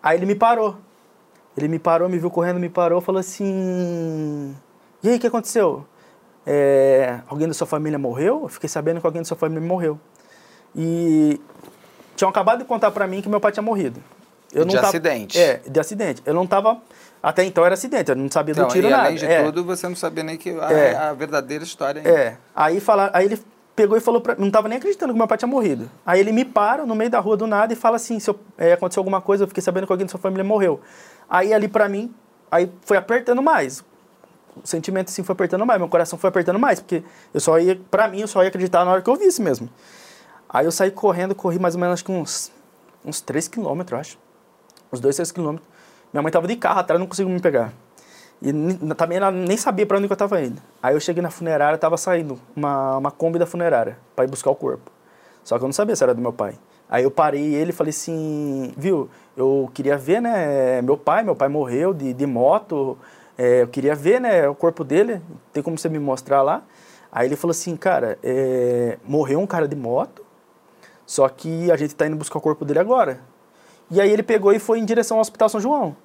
Aí 0.00 0.16
ele 0.16 0.24
me 0.24 0.36
parou. 0.36 0.76
Ele 1.56 1.66
me 1.66 1.80
parou, 1.80 2.08
me 2.08 2.18
viu 2.18 2.30
correndo, 2.30 2.60
me 2.60 2.68
parou, 2.68 3.00
falou 3.00 3.18
assim: 3.18 4.54
E 5.02 5.08
aí, 5.08 5.16
o 5.16 5.18
que 5.18 5.26
aconteceu? 5.26 5.84
É, 6.46 7.20
alguém 7.26 7.48
da 7.48 7.54
sua 7.54 7.66
família 7.66 7.98
morreu? 7.98 8.42
Eu 8.44 8.48
fiquei 8.48 8.68
sabendo 8.68 9.00
que 9.00 9.06
alguém 9.06 9.22
da 9.22 9.26
sua 9.26 9.36
família 9.36 9.60
morreu. 9.60 9.98
E 10.76 11.40
tinham 12.14 12.28
acabado 12.28 12.58
de 12.58 12.64
contar 12.64 12.90
para 12.90 13.06
mim 13.06 13.20
que 13.20 13.28
meu 13.28 13.40
pai 13.40 13.52
tinha 13.52 13.62
morrido. 13.62 14.02
Eu 14.52 14.64
de 14.64 14.78
acidente? 14.78 15.38
É, 15.38 15.60
de 15.66 15.80
acidente. 15.80 16.22
Eu 16.24 16.32
não 16.32 16.46
tava. 16.46 16.80
Até 17.22 17.42
então 17.42 17.64
era 17.64 17.74
acidente, 17.74 18.10
eu 18.10 18.16
não 18.16 18.30
sabia 18.30 18.52
então, 18.52 18.68
do 18.68 18.72
tiro 18.72 18.86
e 18.86 18.90
nada. 18.90 19.04
Além 19.04 19.16
de 19.16 19.24
é. 19.24 19.42
tudo, 19.42 19.64
você 19.64 19.88
não 19.88 19.96
sabia 19.96 20.22
nem 20.22 20.36
que 20.36 20.50
a, 20.50 20.70
é. 20.70 20.94
a 20.94 21.12
verdadeira 21.14 21.64
história. 21.64 22.00
Ainda. 22.00 22.10
É. 22.10 22.36
Aí, 22.54 22.80
fala, 22.80 23.10
aí 23.14 23.24
ele 23.24 23.42
pegou 23.74 23.96
e 23.96 24.00
falou 24.00 24.20
pra, 24.20 24.36
não 24.36 24.50
tava 24.50 24.68
nem 24.68 24.78
acreditando 24.78 25.12
que 25.12 25.18
meu 25.18 25.26
pai 25.26 25.38
tinha 25.38 25.48
morrido. 25.48 25.90
Aí 26.04 26.20
ele 26.20 26.32
me 26.32 26.44
para 26.44 26.86
no 26.86 26.94
meio 26.94 27.10
da 27.10 27.18
rua 27.18 27.36
do 27.36 27.46
nada 27.46 27.72
e 27.72 27.76
fala 27.76 27.96
assim, 27.96 28.20
se 28.20 28.30
eu, 28.30 28.38
é, 28.56 28.74
aconteceu 28.74 29.00
alguma 29.00 29.20
coisa, 29.20 29.44
eu 29.44 29.48
fiquei 29.48 29.62
sabendo 29.62 29.86
que 29.86 29.92
alguém 29.92 30.06
da 30.06 30.10
sua 30.10 30.20
família 30.20 30.44
morreu. 30.44 30.80
Aí 31.28 31.52
ali 31.52 31.66
para 31.66 31.88
mim, 31.88 32.14
aí 32.50 32.70
foi 32.82 32.96
apertando 32.96 33.42
mais. 33.42 33.82
O 34.62 34.66
sentimento 34.66 35.08
assim 35.08 35.24
foi 35.24 35.32
apertando 35.32 35.66
mais, 35.66 35.80
meu 35.80 35.88
coração 35.88 36.18
foi 36.18 36.28
apertando 36.28 36.58
mais, 36.58 36.78
porque 36.78 37.02
eu 37.32 37.40
só 37.40 37.58
ia, 37.58 37.80
para 37.90 38.06
mim, 38.06 38.20
eu 38.20 38.28
só 38.28 38.42
ia 38.42 38.48
acreditar 38.48 38.84
na 38.84 38.92
hora 38.92 39.02
que 39.02 39.10
eu 39.10 39.16
visse 39.16 39.42
mesmo. 39.42 39.68
Aí 40.54 40.66
eu 40.66 40.70
saí 40.70 40.92
correndo, 40.92 41.34
corri 41.34 41.58
mais 41.58 41.74
ou 41.74 41.80
menos 41.80 41.94
acho 41.94 42.04
que 42.04 42.12
uns, 42.12 42.52
uns 43.04 43.20
3 43.20 43.48
quilômetros, 43.48 43.98
acho. 43.98 44.18
Uns 44.92 45.00
2, 45.00 45.16
3 45.16 45.32
quilômetros. 45.32 45.68
Minha 46.12 46.22
mãe 46.22 46.30
tava 46.30 46.46
de 46.46 46.54
carro 46.54 46.78
atrás, 46.78 47.00
não 47.00 47.08
conseguiu 47.08 47.34
me 47.34 47.40
pegar. 47.40 47.72
E 48.40 48.52
também 48.94 49.18
ela 49.18 49.32
nem 49.32 49.56
sabia 49.56 49.84
para 49.84 49.98
onde 49.98 50.08
eu 50.08 50.16
tava 50.16 50.40
indo. 50.40 50.62
Aí 50.80 50.94
eu 50.94 51.00
cheguei 51.00 51.20
na 51.20 51.28
funerária, 51.28 51.76
tava 51.76 51.96
saindo 51.96 52.38
uma, 52.54 52.98
uma 52.98 53.10
Kombi 53.10 53.36
da 53.36 53.46
funerária 53.46 53.98
para 54.14 54.26
ir 54.26 54.28
buscar 54.28 54.48
o 54.52 54.54
corpo. 54.54 54.92
Só 55.42 55.58
que 55.58 55.64
eu 55.64 55.66
não 55.66 55.72
sabia 55.72 55.96
se 55.96 56.04
era 56.04 56.14
do 56.14 56.22
meu 56.22 56.32
pai. 56.32 56.56
Aí 56.88 57.02
eu 57.02 57.10
parei 57.10 57.52
ele 57.52 57.70
e 57.70 57.72
falei 57.72 57.90
assim, 57.90 58.72
viu, 58.76 59.10
eu 59.36 59.68
queria 59.74 59.98
ver, 59.98 60.22
né, 60.22 60.80
meu 60.82 60.96
pai, 60.96 61.24
meu 61.24 61.34
pai 61.34 61.48
morreu 61.48 61.92
de, 61.92 62.12
de 62.12 62.26
moto, 62.26 62.96
é, 63.36 63.62
eu 63.62 63.66
queria 63.66 63.96
ver, 63.96 64.20
né, 64.20 64.48
o 64.48 64.54
corpo 64.54 64.84
dele, 64.84 65.20
tem 65.52 65.64
como 65.64 65.76
você 65.76 65.88
me 65.88 65.98
mostrar 65.98 66.42
lá? 66.42 66.62
Aí 67.10 67.26
ele 67.26 67.34
falou 67.34 67.50
assim, 67.50 67.74
cara, 67.74 68.18
é, 68.22 68.98
morreu 69.04 69.40
um 69.40 69.46
cara 69.46 69.66
de 69.66 69.74
moto, 69.74 70.23
só 71.06 71.28
que 71.28 71.70
a 71.70 71.76
gente 71.76 71.94
tá 71.94 72.06
indo 72.06 72.16
buscar 72.16 72.38
o 72.38 72.42
corpo 72.42 72.64
dele 72.64 72.78
agora. 72.78 73.20
E 73.90 74.00
aí 74.00 74.10
ele 74.10 74.22
pegou 74.22 74.52
e 74.52 74.58
foi 74.58 74.78
em 74.78 74.84
direção 74.84 75.18
ao 75.18 75.20
Hospital 75.20 75.48
São 75.48 75.60
João. 75.60 75.96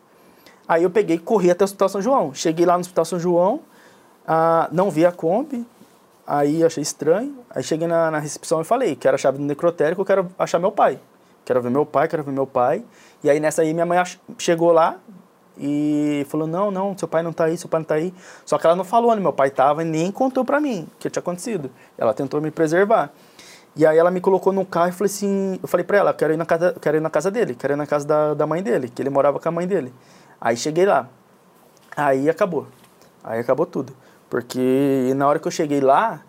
Aí 0.68 0.84
eu 0.84 0.90
peguei 0.90 1.16
e 1.16 1.20
corri 1.20 1.50
até 1.50 1.64
o 1.64 1.66
Hospital 1.66 1.90
São 1.90 2.02
João. 2.02 2.34
Cheguei 2.34 2.66
lá 2.66 2.74
no 2.74 2.82
Hospital 2.82 3.06
São 3.06 3.20
João, 3.20 3.62
ah, 4.28 4.70
não 4.72 4.92
vi 4.92 5.06
a 5.06 5.12
Kombi, 5.12 5.66
aí 6.28 6.64
achei 6.64 6.84
estranho. 6.84 7.38
Aí 7.50 7.64
cheguei 7.64 7.88
na, 7.88 8.12
na 8.12 8.20
recepção 8.20 8.62
e 8.62 8.64
falei, 8.64 8.96
quero 8.96 9.16
a 9.16 9.18
chave 9.18 9.38
do 9.38 9.44
necrotério, 9.44 10.00
eu 10.00 10.06
quero 10.06 10.30
achar 10.38 10.60
meu 10.60 10.72
pai. 10.72 11.00
Quero 11.44 11.62
ver 11.62 11.72
meu 11.72 11.86
pai, 11.86 12.08
quero 12.08 12.24
ver 12.24 12.32
meu 12.32 12.46
pai. 12.46 12.84
E 13.24 13.30
aí 13.30 13.40
nessa 13.40 13.64
aí 13.64 13.74
minha 13.74 13.86
mãe 13.86 13.98
chegou 14.38 14.72
lá 14.72 14.98
e 15.58 16.26
falou, 16.30 16.48
não, 16.48 16.70
não, 16.70 16.96
seu 16.98 17.08
pai 17.08 17.24
não 17.24 17.34
tá 17.34 17.46
aí, 17.46 17.58
seu 17.58 17.68
pai 17.68 17.80
não 17.80 17.86
tá 17.86 17.96
aí. 17.96 18.14
Só 18.46 18.58
que 18.58 18.68
ela 18.68 18.76
não 18.76 18.84
falou 18.84 19.12
onde 19.12 19.22
meu 19.22 19.34
pai 19.34 19.50
tava 19.50 19.82
e 19.82 19.86
nem 19.86 20.12
contou 20.12 20.46
pra 20.46 20.60
mim 20.60 20.88
o 20.94 20.98
que 21.00 21.10
tinha 21.10 21.22
acontecido. 21.22 21.72
Ela 21.98 22.14
tentou 22.14 22.40
me 22.40 22.52
preservar. 22.52 23.12
E 23.76 23.86
aí 23.86 23.98
ela 23.98 24.12
me 24.12 24.20
colocou 24.20 24.52
no 24.52 24.66
carro 24.66 24.90
e 24.90 24.92
falei 24.92 25.12
assim, 25.12 25.60
eu 25.62 25.68
falei 25.68 25.84
pra 25.84 25.98
ela, 25.98 26.14
quero 26.14 26.34
ir 26.34 26.38
na 26.38 26.46
casa, 26.46 26.76
quero 26.82 26.98
ir 26.98 27.00
na 27.00 27.10
casa 27.10 27.32
dele, 27.32 27.56
quero 27.56 27.74
ir 27.74 27.76
na 27.76 27.86
casa 27.86 28.06
da, 28.06 28.34
da 28.34 28.48
mãe 28.48 28.62
dele, 28.62 28.90
que 28.90 29.02
ele 29.02 29.10
morava 29.10 29.40
com 29.40 29.48
a 29.48 29.52
mãe 29.52 29.68
dele. 29.68 29.94
Aí 30.42 30.58
cheguei 30.58 30.86
lá. 30.86 31.08
Aí 31.96 32.30
acabou. 32.30 32.68
Aí 33.24 33.40
acabou 33.40 33.66
tudo. 33.66 33.94
Porque 34.30 35.14
na 35.16 35.28
hora 35.28 35.40
que 35.40 35.48
eu 35.48 35.52
cheguei 35.52 35.82
lá, 35.82 36.22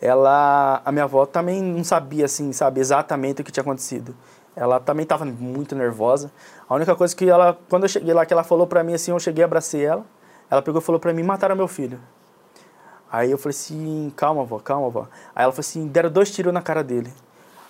ela, 0.00 0.82
a 0.84 0.92
minha 0.92 1.04
avó 1.04 1.24
também 1.26 1.62
não 1.62 1.84
sabia 1.84 2.24
assim, 2.24 2.52
sabe, 2.52 2.80
exatamente 2.80 3.42
o 3.42 3.44
que 3.44 3.52
tinha 3.52 3.62
acontecido. 3.62 4.14
Ela 4.56 4.78
também 4.78 5.02
estava 5.02 5.24
muito 5.24 5.74
nervosa. 5.74 6.30
A 6.68 6.74
única 6.74 6.94
coisa 6.94 7.14
que 7.14 7.28
ela, 7.28 7.58
quando 7.68 7.84
eu 7.84 7.88
cheguei 7.88 8.14
lá, 8.14 8.24
que 8.24 8.32
ela 8.32 8.44
falou 8.44 8.66
pra 8.66 8.84
mim 8.84 8.94
assim, 8.94 9.10
eu 9.10 9.18
cheguei, 9.18 9.44
abracei 9.44 9.84
ela. 9.84 10.04
Ela 10.50 10.62
pegou 10.62 10.80
e 10.80 10.84
falou 10.84 11.00
pra 11.00 11.12
mim, 11.12 11.22
mataram 11.22 11.56
meu 11.56 11.66
filho. 11.66 11.98
Aí 13.14 13.30
eu 13.30 13.38
falei 13.38 13.54
assim, 13.56 14.12
calma, 14.16 14.42
avó, 14.42 14.58
calma, 14.58 14.88
avó. 14.88 15.06
Aí 15.36 15.44
ela 15.44 15.52
falou 15.52 15.60
assim, 15.60 15.86
deram 15.86 16.10
dois 16.10 16.32
tiros 16.32 16.52
na 16.52 16.60
cara 16.60 16.82
dele. 16.82 17.12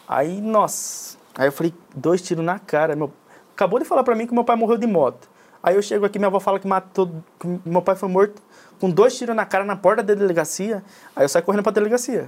Aí, 0.08 0.40
nossa. 0.40 1.18
Aí 1.34 1.48
eu 1.48 1.52
falei, 1.52 1.74
dois 1.94 2.22
tiros 2.22 2.42
na 2.42 2.58
cara. 2.58 2.96
Meu... 2.96 3.12
Acabou 3.52 3.78
de 3.78 3.84
falar 3.84 4.02
pra 4.02 4.14
mim 4.14 4.26
que 4.26 4.32
meu 4.32 4.42
pai 4.42 4.56
morreu 4.56 4.78
de 4.78 4.86
moto. 4.86 5.28
Aí 5.62 5.74
eu 5.74 5.82
chego 5.82 6.06
aqui, 6.06 6.18
minha 6.18 6.28
avó 6.28 6.40
fala 6.40 6.58
que 6.58 6.66
matou, 6.66 7.10
que 7.38 7.60
meu 7.66 7.82
pai 7.82 7.94
foi 7.94 8.08
morto 8.08 8.40
com 8.80 8.88
dois 8.88 9.18
tiros 9.18 9.36
na 9.36 9.44
cara 9.44 9.66
na 9.66 9.76
porta 9.76 10.02
da 10.02 10.14
delegacia. 10.14 10.82
Aí 11.14 11.24
eu 11.24 11.28
saí 11.28 11.42
correndo 11.42 11.62
pra 11.62 11.72
delegacia. 11.72 12.26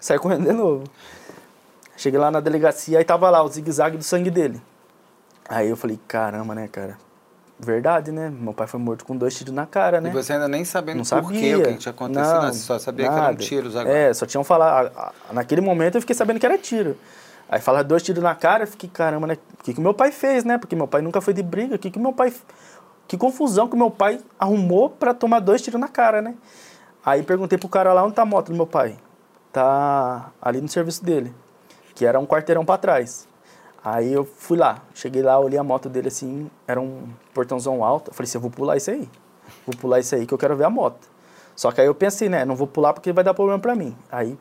Saí 0.00 0.18
correndo 0.18 0.46
de 0.46 0.52
novo. 0.52 0.84
Cheguei 1.98 2.18
lá 2.18 2.30
na 2.30 2.40
delegacia, 2.40 2.96
aí 2.96 3.04
tava 3.04 3.28
lá 3.28 3.42
o 3.42 3.48
zigue-zague 3.48 3.98
do 3.98 4.04
sangue 4.04 4.30
dele. 4.30 4.58
Aí 5.46 5.68
eu 5.68 5.76
falei, 5.76 6.00
caramba, 6.08 6.54
né, 6.54 6.66
cara? 6.66 6.96
Verdade, 7.58 8.12
né? 8.12 8.30
Meu 8.30 8.52
pai 8.52 8.66
foi 8.66 8.78
morto 8.78 9.04
com 9.04 9.16
dois 9.16 9.36
tiros 9.36 9.52
na 9.52 9.66
cara, 9.66 10.00
né? 10.00 10.10
E 10.10 10.12
você 10.12 10.34
ainda 10.34 10.48
nem 10.48 10.64
sabendo 10.64 10.98
Não 10.98 11.22
por 11.22 11.32
quê, 11.32 11.56
o 11.56 11.62
que 11.62 11.74
tinha 11.74 11.92
acontecido, 11.92 12.34
Não, 12.34 12.42
né? 12.42 12.52
Você 12.52 12.58
só 12.60 12.78
sabia 12.78 13.08
que 13.08 13.14
nada. 13.14 13.26
eram 13.28 13.36
tiros 13.36 13.76
agora. 13.76 13.96
É, 13.96 14.14
só 14.14 14.26
tinham 14.26 14.44
falado. 14.44 14.90
Naquele 15.32 15.60
momento 15.60 15.96
eu 15.96 16.00
fiquei 16.00 16.14
sabendo 16.14 16.38
que 16.38 16.46
era 16.46 16.56
tiro. 16.56 16.96
Aí 17.48 17.60
falaram 17.60 17.88
dois 17.88 18.02
tiros 18.02 18.22
na 18.22 18.34
cara, 18.34 18.64
eu 18.64 18.68
fiquei, 18.68 18.88
caramba, 18.88 19.26
né? 19.26 19.38
O 19.58 19.64
que, 19.64 19.74
que 19.74 19.80
meu 19.80 19.94
pai 19.94 20.12
fez, 20.12 20.44
né? 20.44 20.58
Porque 20.58 20.76
meu 20.76 20.86
pai 20.86 21.00
nunca 21.00 21.20
foi 21.20 21.32
de 21.32 21.42
briga. 21.42 21.76
O 21.76 21.78
que, 21.78 21.90
que 21.90 21.98
meu 21.98 22.12
pai. 22.12 22.32
Que 23.06 23.16
confusão 23.16 23.68
que 23.68 23.76
meu 23.76 23.90
pai 23.90 24.20
arrumou 24.38 24.90
pra 24.90 25.14
tomar 25.14 25.40
dois 25.40 25.62
tiros 25.62 25.80
na 25.80 25.88
cara, 25.88 26.20
né? 26.20 26.34
Aí 27.04 27.22
perguntei 27.22 27.56
pro 27.56 27.68
cara 27.68 27.92
lá 27.92 28.04
onde 28.04 28.14
tá 28.14 28.22
a 28.22 28.26
moto 28.26 28.48
do 28.48 28.54
meu 28.54 28.66
pai. 28.66 28.96
Tá 29.52 30.30
ali 30.42 30.60
no 30.60 30.68
serviço 30.68 31.02
dele, 31.04 31.34
que 31.94 32.04
era 32.04 32.18
um 32.20 32.26
quarteirão 32.26 32.64
pra 32.64 32.76
trás. 32.76 33.27
Aí 33.90 34.12
eu 34.12 34.22
fui 34.22 34.58
lá, 34.58 34.82
cheguei 34.92 35.22
lá, 35.22 35.38
olhei 35.38 35.58
a 35.58 35.64
moto 35.64 35.88
dele 35.88 36.08
assim, 36.08 36.50
era 36.66 36.78
um 36.78 37.08
portãozão 37.32 37.82
alto. 37.82 38.10
Eu 38.10 38.14
falei 38.14 38.28
assim, 38.28 38.36
eu 38.36 38.42
vou 38.42 38.50
pular 38.50 38.76
isso 38.76 38.90
aí. 38.90 39.08
Vou 39.64 39.74
pular 39.74 39.98
isso 39.98 40.14
aí 40.14 40.26
que 40.26 40.34
eu 40.34 40.36
quero 40.36 40.54
ver 40.54 40.64
a 40.64 40.70
moto. 40.70 41.08
Só 41.56 41.72
que 41.72 41.80
aí 41.80 41.86
eu 41.86 41.94
pensei, 41.94 42.28
né, 42.28 42.44
não 42.44 42.54
vou 42.54 42.66
pular 42.66 42.92
porque 42.92 43.12
vai 43.14 43.24
dar 43.24 43.32
problema 43.32 43.58
pra 43.58 43.74
mim. 43.74 43.96
Aí 44.12 44.38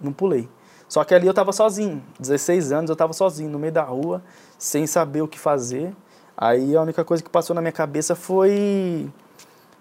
não 0.00 0.12
pulei. 0.12 0.48
Só 0.88 1.02
que 1.02 1.12
ali 1.12 1.26
eu 1.26 1.34
tava 1.34 1.52
sozinho, 1.52 2.00
16 2.20 2.70
anos, 2.70 2.88
eu 2.88 2.94
tava 2.94 3.12
sozinho 3.12 3.50
no 3.50 3.58
meio 3.58 3.72
da 3.72 3.82
rua, 3.82 4.22
sem 4.56 4.86
saber 4.86 5.22
o 5.22 5.26
que 5.26 5.40
fazer. 5.40 5.92
Aí 6.36 6.76
a 6.76 6.82
única 6.82 7.04
coisa 7.04 7.24
que 7.24 7.28
passou 7.28 7.52
na 7.52 7.60
minha 7.60 7.72
cabeça 7.72 8.14
foi 8.14 9.10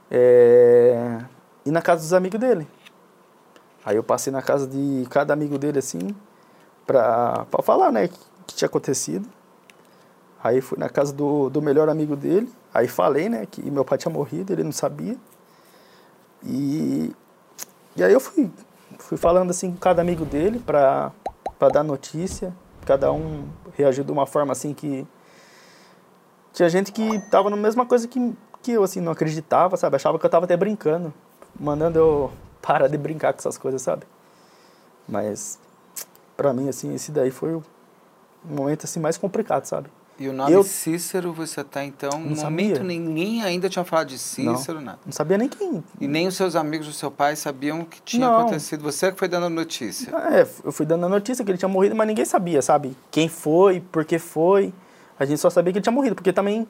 é, 0.09 1.20
ir 1.63 1.72
na 1.72 1.84
casa 1.84 2.01
dos 2.01 2.13
amigos 2.13 2.39
dele. 2.39 2.68
Aí 3.86 3.95
eu 3.95 4.03
passei 4.03 4.34
na 4.34 4.41
casa 4.41 4.66
de 4.66 5.05
cada 5.11 5.34
amigo 5.34 5.59
dele 5.59 5.78
assim, 5.78 5.99
pra, 6.88 7.45
pra 7.51 7.61
falar, 7.61 7.91
né, 7.91 8.09
que, 8.46 8.56
tinha 8.56 8.68
acontecido. 8.68 9.28
Aí 10.43 10.62
fui 10.62 10.78
na 10.78 10.89
casa 10.89 11.12
do, 11.12 11.50
do 11.50 11.62
melhor 11.62 11.89
amigo 11.89 12.16
dele, 12.16 12.52
aí 12.74 12.88
falei, 12.88 13.30
né, 13.30 13.48
que 13.48 13.70
meu 13.72 13.84
pai 13.84 13.98
tinha 13.98 14.14
morrido, 14.14 14.54
ele 14.54 14.64
não 14.64 14.72
sabia. 14.72 15.18
E, 16.43 17.12
e 17.96 18.04
aí 18.04 18.14
eu 18.14 18.20
fui, 18.20 18.52
fui 19.00 19.18
falando 19.18 19.50
assim 19.50 19.72
com 19.72 19.78
cada 19.78 20.02
amigo 20.02 20.24
dele 20.24 20.60
pra 20.60 21.12
dar 21.74 21.84
notícia. 21.84 22.54
Cada 22.86 23.12
um 23.12 23.48
reagiu 23.74 24.04
de 24.04 24.12
uma 24.12 24.28
forma 24.28 24.52
assim 24.52 24.74
que. 24.74 25.08
Tinha 26.54 26.70
gente 26.70 26.91
que 26.91 27.20
tava 27.30 27.50
na 27.50 27.58
mesma 27.58 27.86
coisa 27.86 28.08
que, 28.08 28.34
que 28.62 28.72
eu, 28.72 28.84
assim, 28.84 29.02
não 29.02 29.12
acreditava, 29.12 29.76
sabe? 29.76 29.96
Achava 29.96 30.18
que 30.18 30.26
eu 30.26 30.30
tava 30.30 30.46
até 30.46 30.56
brincando, 30.56 31.14
mandando 31.60 32.00
eu 32.00 32.32
parar 32.62 32.88
de 32.88 32.98
brincar 32.98 33.34
com 33.34 33.39
essas 33.39 33.58
coisas, 33.58 33.82
sabe? 33.82 34.06
Mas, 35.08 35.60
pra 36.38 36.54
mim, 36.54 36.70
assim, 36.70 36.93
esse 36.93 37.12
daí 37.12 37.32
foi 37.32 37.56
o 37.56 37.64
momento, 38.50 38.84
assim, 38.86 39.00
mais 39.00 39.18
complicado, 39.18 39.66
sabe? 39.66 39.89
E 40.18 40.30
o 40.30 40.34
nome 40.34 40.50
Eu- 40.54 40.64
Cícero, 40.64 41.34
você 41.34 41.62
tá 41.62 41.84
então, 41.84 42.12
no 42.12 42.30
Não 42.34 42.43
momento 42.43 42.78
sabia. 42.78 42.84
ninguém 42.84 43.43
ainda 43.43 43.68
tinha 43.68 43.84
falado 43.84 44.08
de 44.08 44.18
Cícero, 44.18 44.80
nada. 44.80 44.98
Não 45.06 45.12
sabia 45.12 45.38
nem 45.38 45.50
quem. 45.50 45.84
E 46.00 46.08
nem 46.08 46.26
os 46.26 46.36
seus 46.36 46.56
amigos 46.56 46.88
do 46.88 46.93
seu 46.93 47.12
pai 47.12 47.36
sabiam 47.36 47.82
o 47.82 47.86
que 47.86 48.02
tinha 48.02 48.26
Não. 48.28 48.39
acontecido. 48.39 48.82
Você 48.84 49.12
que 49.12 49.20
foi 49.20 49.28
dando 49.28 49.50
notícia. 49.50 50.16
É, 50.32 50.48
eu 50.64 50.72
fui 50.72 50.86
dando 50.86 51.06
a 51.06 51.10
notícia 51.10 51.43
que 51.43 51.52
ele 51.52 51.58
tinha 51.58 51.68
morrido, 51.68 51.96
mas 51.96 52.08
ninguém 52.08 52.24
sabia, 52.24 52.62
sabe? 52.62 52.96
Quem 53.12 53.28
foi, 53.28 53.82
por 53.82 54.06
que 54.06 54.18
foi. 54.18 54.74
A 55.20 55.26
gente 55.26 55.39
só 55.41 55.50
sabia 55.50 55.74
que 55.74 55.80
ele 55.80 55.84
tinha 55.84 55.91
morrido, 55.93 56.16
porque 56.16 56.32
também 56.32 56.66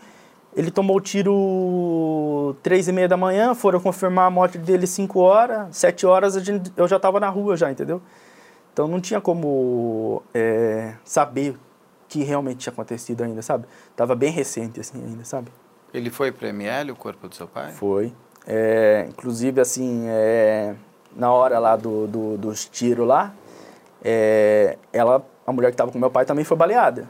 ele 0.55 0.71
tomou 0.71 0.97
o 0.97 1.01
tiro 1.01 2.55
três 2.63 2.87
e 2.87 2.91
meia 2.91 3.07
da 3.07 3.17
manhã, 3.17 3.53
foram 3.53 3.79
confirmar 3.79 4.25
a 4.25 4.29
morte 4.31 4.57
dele 4.57 4.87
cinco 4.87 5.19
horas, 5.19 5.67
sete 5.75 6.05
horas 6.05 6.35
a 6.35 6.41
eu 6.77 6.87
já 6.87 6.95
estava 6.95 7.19
na 7.19 7.29
rua 7.29 7.55
já, 7.55 7.69
entendeu? 7.71 8.01
Então 8.73 8.87
não 8.87 8.99
tinha 8.99 9.21
como 9.21 10.21
é, 10.33 10.93
saber 11.03 11.55
que 12.19 12.23
realmente 12.23 12.59
tinha 12.59 12.71
acontecido 12.71 13.23
ainda, 13.23 13.41
sabe? 13.41 13.65
Tava 13.93 14.15
bem 14.15 14.31
recente 14.31 14.79
assim 14.79 15.03
ainda, 15.03 15.25
sabe? 15.25 15.51
Ele 15.93 16.09
foi 16.09 16.31
para 16.31 16.47
ML, 16.47 16.91
o 16.91 16.95
corpo 16.95 17.27
do 17.27 17.35
seu 17.35 17.45
pai? 17.45 17.71
Foi. 17.73 18.13
É, 18.47 19.05
inclusive, 19.09 19.59
assim, 19.59 20.05
é, 20.07 20.75
na 21.13 21.31
hora 21.33 21.59
lá 21.59 21.75
do, 21.75 22.07
do- 22.07 22.37
dos 22.37 22.63
tiros 22.65 23.05
lá, 23.05 23.33
é, 24.01 24.77
ela, 24.93 25.25
a 25.45 25.51
mulher 25.51 25.67
que 25.69 25.73
estava 25.73 25.91
com 25.91 25.99
meu 25.99 26.09
pai 26.09 26.23
também 26.25 26.45
foi 26.45 26.55
baleada. 26.55 27.07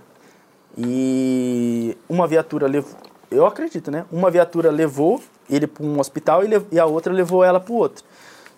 E 0.78 1.96
uma 2.10 2.26
viatura 2.26 2.68
levou, 2.68 2.98
eu 3.30 3.46
acredito, 3.46 3.92
né? 3.92 4.06
Uma 4.12 4.32
viatura 4.32 4.72
levou 4.72 5.22
ele 5.50 5.68
para 5.68 5.86
um 5.86 6.00
hospital 6.00 6.44
e, 6.44 6.50
e 6.72 6.80
a 6.80 6.86
outra 6.86 7.14
levou 7.14 7.44
ela 7.44 7.60
para 7.60 7.74
o 7.74 7.76
outro. 7.76 8.04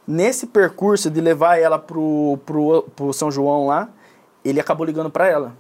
Nesse 0.08 0.48
percurso 0.48 1.10
de 1.10 1.20
levar 1.20 1.58
ela 1.60 1.78
pro, 1.78 2.40
pro 2.96 3.12
São 3.12 3.30
João 3.30 3.68
lá, 3.68 3.90
ele 4.46 4.60
acabou 4.62 4.86
ligando 4.86 5.10
para 5.10 5.28
ela, 5.28 5.54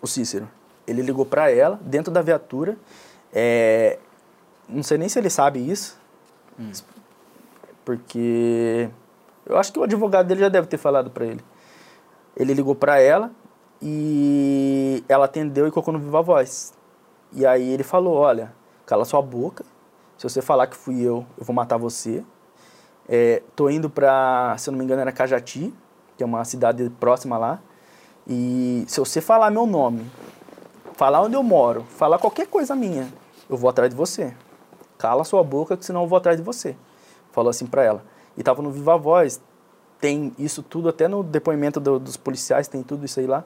o 0.00 0.06
Cícero. 0.06 0.48
Ele 0.86 1.02
ligou 1.02 1.26
para 1.26 1.50
ela, 1.50 1.78
dentro 1.82 2.12
da 2.12 2.22
viatura. 2.22 2.76
É, 3.32 3.98
não 4.68 4.82
sei 4.82 4.98
nem 4.98 5.08
se 5.08 5.18
ele 5.18 5.30
sabe 5.30 5.58
isso, 5.58 5.98
porque 7.84 8.90
eu 9.46 9.56
acho 9.56 9.72
que 9.72 9.78
o 9.78 9.82
advogado 9.82 10.26
dele 10.26 10.40
já 10.40 10.48
deve 10.48 10.66
ter 10.66 10.76
falado 10.76 11.10
para 11.10 11.24
ele. 11.24 11.40
Ele 12.36 12.54
ligou 12.54 12.74
para 12.74 13.00
ela 13.00 13.30
e 13.80 15.02
ela 15.08 15.24
atendeu 15.24 15.66
e 15.66 15.70
colocou 15.70 15.92
no 15.92 16.00
Viva 16.00 16.22
Voz. 16.22 16.72
E 17.32 17.46
aí 17.46 17.72
ele 17.72 17.82
falou: 17.82 18.14
Olha, 18.14 18.52
cala 18.84 19.04
sua 19.04 19.22
boca. 19.22 19.64
Se 20.16 20.28
você 20.28 20.42
falar 20.42 20.66
que 20.66 20.76
fui 20.76 21.00
eu, 21.00 21.24
eu 21.38 21.44
vou 21.44 21.54
matar 21.54 21.76
você. 21.76 22.24
É, 23.08 23.42
tô 23.56 23.70
indo 23.70 23.88
pra, 23.88 24.54
se 24.58 24.68
eu 24.68 24.72
não 24.72 24.78
me 24.78 24.84
engano, 24.84 25.00
era 25.00 25.12
Cajati, 25.12 25.72
que 26.16 26.22
é 26.22 26.26
uma 26.26 26.44
cidade 26.44 26.90
próxima 27.00 27.38
lá. 27.38 27.60
E 28.28 28.84
se 28.86 29.00
você 29.00 29.20
falar 29.20 29.50
meu 29.50 29.66
nome, 29.66 30.10
falar 30.94 31.22
onde 31.22 31.34
eu 31.34 31.42
moro, 31.42 31.84
falar 31.84 32.18
qualquer 32.18 32.46
coisa 32.46 32.74
minha, 32.76 33.08
eu 33.48 33.56
vou 33.56 33.70
atrás 33.70 33.90
de 33.90 33.96
você. 33.96 34.34
Cala 34.98 35.24
sua 35.24 35.42
boca, 35.42 35.76
que 35.76 35.84
senão 35.84 36.02
eu 36.02 36.08
vou 36.08 36.16
atrás 36.18 36.36
de 36.36 36.42
você. 36.42 36.76
Falou 37.32 37.48
assim 37.50 37.66
pra 37.66 37.82
ela. 37.82 38.02
E 38.36 38.42
tava 38.42 38.60
no 38.62 38.70
Viva 38.70 38.96
Voz. 38.98 39.40
Tem 40.00 40.32
isso 40.38 40.62
tudo, 40.62 40.88
até 40.88 41.08
no 41.08 41.22
depoimento 41.24 41.80
do- 41.80 41.98
dos 41.98 42.16
policiais, 42.16 42.68
tem 42.68 42.82
tudo 42.82 43.04
isso 43.04 43.18
aí 43.18 43.26
lá. 43.26 43.44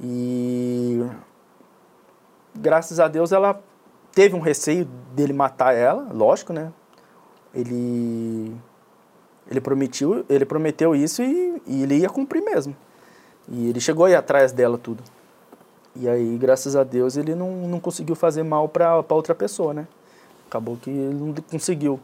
E 0.00 1.02
graças 2.54 2.98
a 3.00 3.08
Deus 3.08 3.32
ela 3.32 3.60
teve 4.12 4.34
um 4.34 4.40
receio 4.40 4.84
dele 5.14 5.32
matar 5.32 5.74
ela, 5.74 6.08
lógico, 6.12 6.52
né? 6.52 6.72
Ele 7.54 8.54
ele 9.50 9.60
prometeu, 9.60 10.24
ele 10.28 10.44
prometeu 10.44 10.94
isso 10.94 11.22
e, 11.22 11.60
e 11.66 11.82
ele 11.82 11.96
ia 11.98 12.08
cumprir 12.08 12.42
mesmo. 12.42 12.76
E 13.50 13.68
ele 13.68 13.80
chegou 13.80 14.04
aí 14.06 14.14
atrás 14.14 14.52
dela 14.52 14.78
tudo. 14.78 15.02
E 15.96 16.08
aí, 16.08 16.38
graças 16.38 16.76
a 16.76 16.84
Deus, 16.84 17.16
ele 17.16 17.34
não, 17.34 17.50
não 17.66 17.80
conseguiu 17.80 18.14
fazer 18.14 18.44
mal 18.44 18.68
para 18.68 19.02
outra 19.08 19.34
pessoa, 19.34 19.74
né? 19.74 19.88
Acabou 20.46 20.76
que 20.76 20.88
ele 20.88 21.14
não 21.14 21.34
conseguiu 21.34 21.98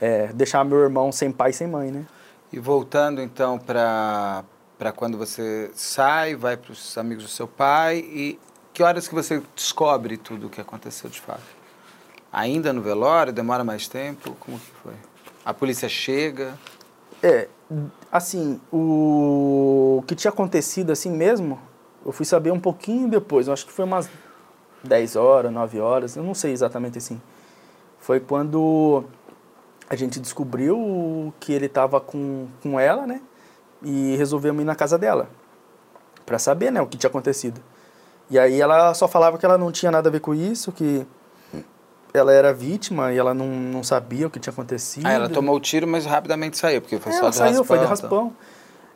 é, 0.00 0.28
deixar 0.32 0.64
meu 0.64 0.78
irmão 0.78 1.12
sem 1.12 1.30
pai 1.30 1.50
e 1.50 1.52
sem 1.54 1.66
mãe, 1.66 1.90
né? 1.90 2.04
E 2.52 2.58
voltando 2.58 3.22
então 3.22 3.58
para 3.58 4.44
para 4.78 4.90
quando 4.90 5.16
você 5.16 5.70
sai, 5.74 6.34
vai 6.34 6.56
para 6.56 6.72
os 6.72 6.98
amigos 6.98 7.22
do 7.22 7.30
seu 7.30 7.46
pai 7.46 7.98
e 7.98 8.36
que 8.74 8.82
horas 8.82 9.06
que 9.06 9.14
você 9.14 9.40
descobre 9.54 10.16
tudo 10.16 10.48
o 10.48 10.50
que 10.50 10.60
aconteceu 10.60 11.08
de 11.08 11.20
fato? 11.20 11.44
Ainda 12.32 12.72
no 12.72 12.82
velório? 12.82 13.32
Demora 13.32 13.62
mais 13.62 13.86
tempo? 13.86 14.34
Como 14.40 14.58
que 14.58 14.70
foi? 14.82 14.94
A 15.44 15.54
polícia 15.54 15.88
chega? 15.88 16.58
É, 17.22 17.46
assim, 18.10 18.60
o 18.72 20.02
que 20.06 20.14
tinha 20.14 20.30
acontecido 20.30 20.90
assim 20.90 21.10
mesmo, 21.10 21.58
eu 22.04 22.12
fui 22.12 22.26
saber 22.26 22.50
um 22.50 22.60
pouquinho 22.60 23.08
depois, 23.08 23.46
eu 23.46 23.52
acho 23.52 23.66
que 23.66 23.72
foi 23.72 23.84
umas 23.84 24.08
10 24.82 25.16
horas, 25.16 25.52
9 25.52 25.80
horas, 25.80 26.16
eu 26.16 26.22
não 26.22 26.34
sei 26.34 26.52
exatamente 26.52 26.98
assim. 26.98 27.20
Foi 27.98 28.18
quando 28.18 29.04
a 29.88 29.94
gente 29.94 30.18
descobriu 30.18 31.32
que 31.38 31.52
ele 31.52 31.66
estava 31.66 32.00
com, 32.00 32.48
com 32.62 32.80
ela, 32.80 33.06
né? 33.06 33.20
E 33.82 34.16
resolvemos 34.16 34.62
ir 34.62 34.64
na 34.64 34.74
casa 34.74 34.98
dela, 34.98 35.28
para 36.24 36.38
saber, 36.38 36.70
né, 36.70 36.80
o 36.80 36.86
que 36.86 36.96
tinha 36.96 37.10
acontecido. 37.10 37.60
E 38.30 38.38
aí 38.38 38.60
ela 38.60 38.94
só 38.94 39.06
falava 39.06 39.36
que 39.38 39.44
ela 39.44 39.58
não 39.58 39.70
tinha 39.70 39.90
nada 39.90 40.08
a 40.08 40.12
ver 40.12 40.20
com 40.20 40.34
isso, 40.34 40.72
que 40.72 41.06
ela 42.14 42.32
era 42.32 42.52
vítima 42.52 43.12
e 43.12 43.18
ela 43.18 43.32
não, 43.32 43.46
não 43.46 43.82
sabia 43.82 44.26
o 44.26 44.30
que 44.30 44.38
tinha 44.38 44.52
acontecido. 44.52 45.06
Ah, 45.06 45.12
ela 45.12 45.28
tomou 45.28 45.56
o 45.56 45.60
tiro, 45.60 45.86
mas 45.86 46.04
rapidamente 46.04 46.58
saiu, 46.58 46.80
porque 46.80 46.98
foi 46.98 47.12
É, 47.12 47.14
só 47.14 47.20
ela 47.22 47.30
de 47.30 47.36
saiu, 47.36 47.48
raspão. 47.58 47.64
foi 47.64 47.78
de 47.78 47.84
raspão. 47.86 48.32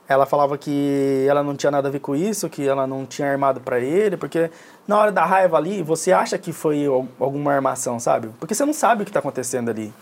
Ela 0.08 0.24
falava 0.24 0.56
que 0.56 1.26
ela 1.28 1.42
não 1.42 1.56
tinha 1.56 1.70
nada 1.70 1.88
a 1.88 1.90
ver 1.90 1.98
com 1.98 2.14
isso, 2.14 2.48
que 2.48 2.66
ela 2.66 2.86
não 2.86 3.04
tinha 3.04 3.28
armado 3.28 3.60
pra 3.60 3.80
ele, 3.80 4.16
porque 4.16 4.50
na 4.86 4.96
hora 4.98 5.10
da 5.10 5.24
raiva 5.24 5.56
ali, 5.56 5.82
você 5.82 6.12
acha 6.12 6.38
que 6.38 6.52
foi 6.52 6.86
al- 6.86 7.08
alguma 7.18 7.52
armação, 7.52 7.98
sabe? 7.98 8.28
Porque 8.38 8.54
você 8.54 8.64
não 8.64 8.72
sabe 8.72 9.02
o 9.02 9.06
que 9.06 9.10
tá 9.10 9.18
acontecendo 9.18 9.68
ali. 9.68 9.92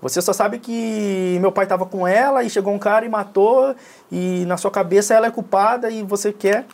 Você 0.00 0.22
só 0.22 0.32
sabe 0.32 0.60
que 0.60 1.38
meu 1.40 1.50
pai 1.50 1.66
tava 1.66 1.84
com 1.86 2.06
ela 2.06 2.44
e 2.44 2.50
chegou 2.50 2.72
um 2.72 2.78
cara 2.78 3.04
e 3.04 3.08
matou, 3.08 3.74
e 4.12 4.44
na 4.46 4.56
sua 4.56 4.70
cabeça 4.70 5.12
ela 5.12 5.26
é 5.26 5.30
culpada 5.30 5.90
e 5.90 6.04
você 6.04 6.32
quer 6.32 6.64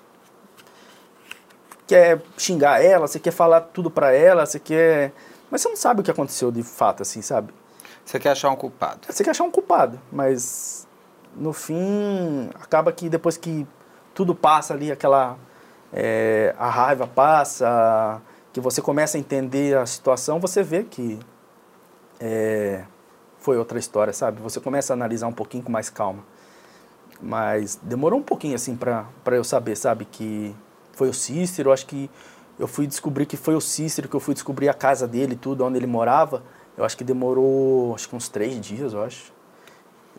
quer 1.86 2.20
xingar 2.36 2.82
ela, 2.82 3.06
você 3.06 3.18
quer 3.18 3.30
falar 3.30 3.60
tudo 3.60 3.90
pra 3.90 4.12
ela, 4.12 4.46
você 4.46 4.58
quer, 4.58 5.12
mas 5.54 5.62
você 5.62 5.68
não 5.68 5.76
sabe 5.76 6.00
o 6.00 6.02
que 6.02 6.10
aconteceu 6.10 6.50
de 6.50 6.64
fato 6.64 7.02
assim, 7.02 7.22
sabe? 7.22 7.54
Você 8.04 8.18
quer 8.18 8.30
achar 8.30 8.50
um 8.50 8.56
culpado? 8.56 9.06
Você 9.08 9.22
quer 9.22 9.30
achar 9.30 9.44
um 9.44 9.52
culpado, 9.52 10.00
mas 10.10 10.84
no 11.36 11.52
fim 11.52 12.50
acaba 12.56 12.90
que 12.90 13.08
depois 13.08 13.36
que 13.36 13.64
tudo 14.12 14.34
passa 14.34 14.74
ali, 14.74 14.90
aquela 14.90 15.38
é, 15.92 16.56
a 16.58 16.68
raiva 16.68 17.06
passa 17.06 18.20
que 18.52 18.58
você 18.58 18.82
começa 18.82 19.16
a 19.16 19.20
entender 19.20 19.78
a 19.78 19.86
situação, 19.86 20.40
você 20.40 20.60
vê 20.60 20.82
que 20.82 21.20
é, 22.18 22.82
foi 23.38 23.56
outra 23.56 23.78
história, 23.78 24.12
sabe? 24.12 24.42
Você 24.42 24.58
começa 24.58 24.92
a 24.92 24.94
analisar 24.94 25.28
um 25.28 25.32
pouquinho 25.32 25.62
com 25.62 25.70
mais 25.70 25.88
calma. 25.88 26.24
Mas 27.22 27.78
demorou 27.80 28.18
um 28.18 28.24
pouquinho, 28.24 28.56
assim, 28.56 28.74
para 28.74 29.06
eu 29.36 29.44
saber, 29.44 29.76
sabe? 29.76 30.04
Que 30.04 30.52
foi 30.94 31.08
o 31.08 31.14
Cícero, 31.14 31.72
acho 31.72 31.86
que 31.86 32.10
eu 32.58 32.68
fui 32.68 32.86
descobrir 32.86 33.26
que 33.26 33.36
foi 33.36 33.54
o 33.54 33.60
Cícero, 33.60 34.08
que 34.08 34.14
eu 34.14 34.20
fui 34.20 34.34
descobrir 34.34 34.68
a 34.68 34.74
casa 34.74 35.06
dele, 35.06 35.34
tudo, 35.34 35.64
onde 35.64 35.76
ele 35.78 35.86
morava. 35.86 36.42
Eu 36.76 36.84
acho 36.84 36.96
que 36.96 37.04
demorou, 37.04 37.94
acho 37.94 38.08
que 38.08 38.16
uns 38.16 38.28
três 38.28 38.60
dias, 38.60 38.92
eu 38.92 39.02
acho. 39.02 39.32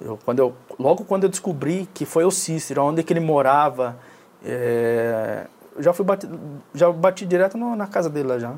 Eu, 0.01 0.19
quando 0.25 0.39
eu, 0.39 0.53
logo 0.77 1.05
quando 1.05 1.23
eu 1.23 1.29
descobri 1.29 1.87
que 1.93 2.05
foi 2.05 2.25
o 2.25 2.31
Cícero, 2.31 2.83
onde 2.83 3.03
que 3.03 3.13
ele 3.13 3.21
morava, 3.21 3.97
é, 4.43 5.47
eu 5.75 5.81
já 5.81 5.93
fui 5.93 6.05
bati, 6.05 6.27
já 6.73 6.91
bati 6.91 7.25
direto 7.25 7.57
no, 7.57 7.75
na 7.75 7.87
casa 7.87 8.09
dele 8.09 8.27
lá 8.27 8.39
já. 8.39 8.55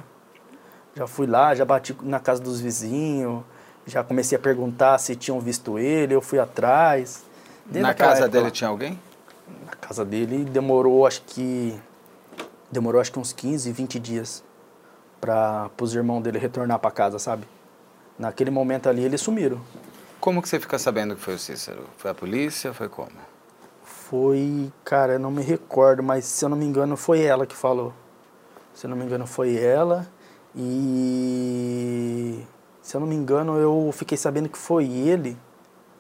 Já 0.96 1.06
fui 1.06 1.28
lá, 1.28 1.54
já 1.54 1.64
bati 1.64 1.96
na 2.02 2.20
casa 2.20 2.42
dos 2.42 2.60
vizinhos, 2.60 3.44
já 3.86 4.04
comecei 4.04 4.36
a 4.36 4.42
perguntar 4.42 4.98
se 4.98 5.16
tinham 5.16 5.40
visto 5.40 5.78
ele, 5.78 6.16
eu 6.16 6.22
fui 6.22 6.40
atrás. 6.40 7.24
na 7.72 7.94
casa 7.94 8.24
época, 8.24 8.30
dele 8.30 8.52
tinha 8.52 8.70
alguém? 8.70 9.00
Na 9.66 9.74
casa 9.74 10.04
dele 10.04 10.44
demorou, 10.44 11.06
acho 11.06 11.22
que 11.22 11.80
demorou 12.72 13.00
acho 13.00 13.12
que 13.12 13.20
uns 13.20 13.34
15, 13.34 13.72
20 13.72 14.00
dias 14.00 14.44
para 15.20 15.70
os 15.82 15.94
irmãos 15.94 16.22
dele 16.22 16.38
retornar 16.38 16.80
para 16.80 16.92
casa, 16.92 17.20
sabe? 17.20 17.48
Naquele 18.18 18.52
momento 18.52 18.90
ali 18.90 19.04
eles 19.04 19.22
sumiram. 19.22 19.62
Como 20.20 20.42
que 20.42 20.50
você 20.50 20.60
fica 20.60 20.78
sabendo 20.78 21.16
que 21.16 21.22
foi 21.22 21.36
o 21.36 21.40
Cícero? 21.40 21.86
Foi 21.98 22.12
a 22.12 22.14
polícia? 22.14 22.74
Foi 22.74 22.90
como? 22.90 23.12
Foi, 23.84 24.72
cara, 24.84 25.14
eu 25.14 25.20
não 25.20 25.32
me 25.32 25.42
recordo, 25.42 26.02
mas 26.02 26.26
se 26.26 26.44
eu 26.44 26.50
não 26.50 26.58
me 26.58 26.66
engano 26.66 26.98
foi 26.98 27.22
ela 27.22 27.46
que 27.46 27.56
falou. 27.56 27.94
Se 28.74 28.86
eu 28.86 28.90
não 28.90 28.98
me 28.98 29.04
engano 29.04 29.26
foi 29.26 29.58
ela 29.58 30.08
e 30.56 32.44
se 32.82 32.96
eu 32.96 33.02
não 33.02 33.08
me 33.08 33.16
engano 33.16 33.58
eu 33.58 33.92
fiquei 33.92 34.18
sabendo 34.18 34.50
que 34.50 34.58
foi 34.58 34.86
ele. 34.86 35.38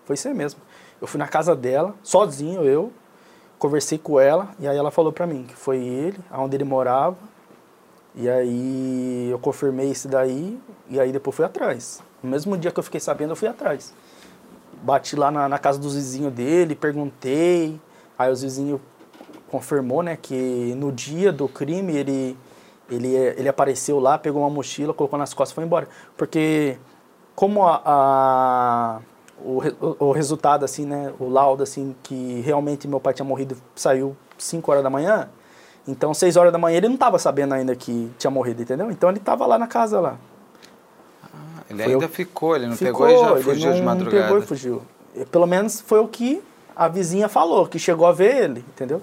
Foi 0.05 0.15
isso 0.15 0.27
aí 0.27 0.33
mesmo. 0.33 0.61
Eu 0.99 1.07
fui 1.07 1.19
na 1.19 1.27
casa 1.27 1.55
dela, 1.55 1.93
sozinho 2.01 2.63
eu, 2.63 2.91
conversei 3.57 3.97
com 3.97 4.19
ela 4.19 4.49
e 4.59 4.67
aí 4.67 4.77
ela 4.77 4.91
falou 4.91 5.11
pra 5.11 5.25
mim 5.25 5.43
que 5.47 5.55
foi 5.55 5.77
ele, 5.77 6.19
aonde 6.29 6.55
ele 6.55 6.63
morava. 6.63 7.17
E 8.15 8.27
aí 8.27 9.29
eu 9.29 9.37
confirmei 9.37 9.91
isso 9.91 10.07
daí 10.07 10.59
e 10.89 10.99
aí 10.99 11.11
depois 11.11 11.35
fui 11.35 11.45
atrás. 11.45 12.01
No 12.21 12.29
mesmo 12.29 12.57
dia 12.57 12.71
que 12.71 12.79
eu 12.79 12.83
fiquei 12.83 12.99
sabendo, 12.99 13.31
eu 13.31 13.35
fui 13.35 13.47
atrás. 13.47 13.93
Bati 14.81 15.15
lá 15.15 15.29
na, 15.29 15.47
na 15.47 15.59
casa 15.59 15.77
dos 15.77 15.95
vizinhos 15.95 16.33
dele, 16.33 16.75
perguntei. 16.75 17.79
Aí 18.17 18.31
os 18.31 18.41
vizinhos 18.41 18.81
confirmou, 19.49 20.01
né, 20.01 20.17
que 20.19 20.73
no 20.75 20.91
dia 20.91 21.31
do 21.31 21.47
crime 21.47 21.95
ele, 21.95 22.37
ele, 22.89 23.15
ele 23.15 23.47
apareceu 23.47 23.99
lá, 23.99 24.17
pegou 24.17 24.41
uma 24.41 24.49
mochila, 24.49 24.93
colocou 24.93 25.17
nas 25.17 25.33
costas 25.33 25.51
e 25.51 25.55
foi 25.55 25.63
embora. 25.63 25.87
Porque 26.17 26.77
como 27.35 27.67
a, 27.67 27.81
a 27.85 28.99
o, 29.43 29.61
o, 29.99 30.11
resultado, 30.11 30.65
assim, 30.65 30.85
né, 30.85 31.13
o 31.19 31.29
laudo, 31.29 31.63
assim, 31.63 31.95
que 32.03 32.41
realmente 32.41 32.87
meu 32.87 32.99
pai 32.99 33.13
tinha 33.13 33.25
morrido, 33.25 33.55
saiu 33.75 34.15
5 34.37 34.71
horas 34.71 34.83
da 34.83 34.89
manhã, 34.89 35.29
então 35.87 36.13
6 36.13 36.35
horas 36.37 36.51
da 36.51 36.57
manhã 36.57 36.77
ele 36.77 36.87
não 36.87 36.95
estava 36.95 37.19
sabendo 37.19 37.53
ainda 37.53 37.75
que 37.75 38.11
tinha 38.17 38.31
morrido, 38.31 38.61
entendeu? 38.61 38.89
Então 38.91 39.09
ele 39.09 39.19
estava 39.19 39.45
lá 39.45 39.57
na 39.57 39.67
casa 39.67 39.99
lá. 39.99 40.17
Ele 41.69 41.83
foi 41.83 41.93
ainda 41.93 42.05
eu... 42.05 42.09
ficou, 42.09 42.55
ele 42.55 42.67
não 42.67 42.75
ficou, 42.75 43.05
pegou 43.05 43.09
e 43.09 43.17
já 43.17 43.43
fugiu 43.43 43.73
de 43.73 43.81
madrugada. 43.81 44.23
pegou 44.23 44.39
e 44.39 44.41
fugiu. 44.41 44.81
Pelo 45.31 45.45
menos 45.45 45.81
foi 45.81 45.99
o 45.99 46.07
que 46.07 46.41
a 46.75 46.87
vizinha 46.87 47.27
falou, 47.27 47.67
que 47.67 47.79
chegou 47.79 48.05
a 48.05 48.11
ver 48.11 48.43
ele, 48.43 48.59
entendeu? 48.69 49.01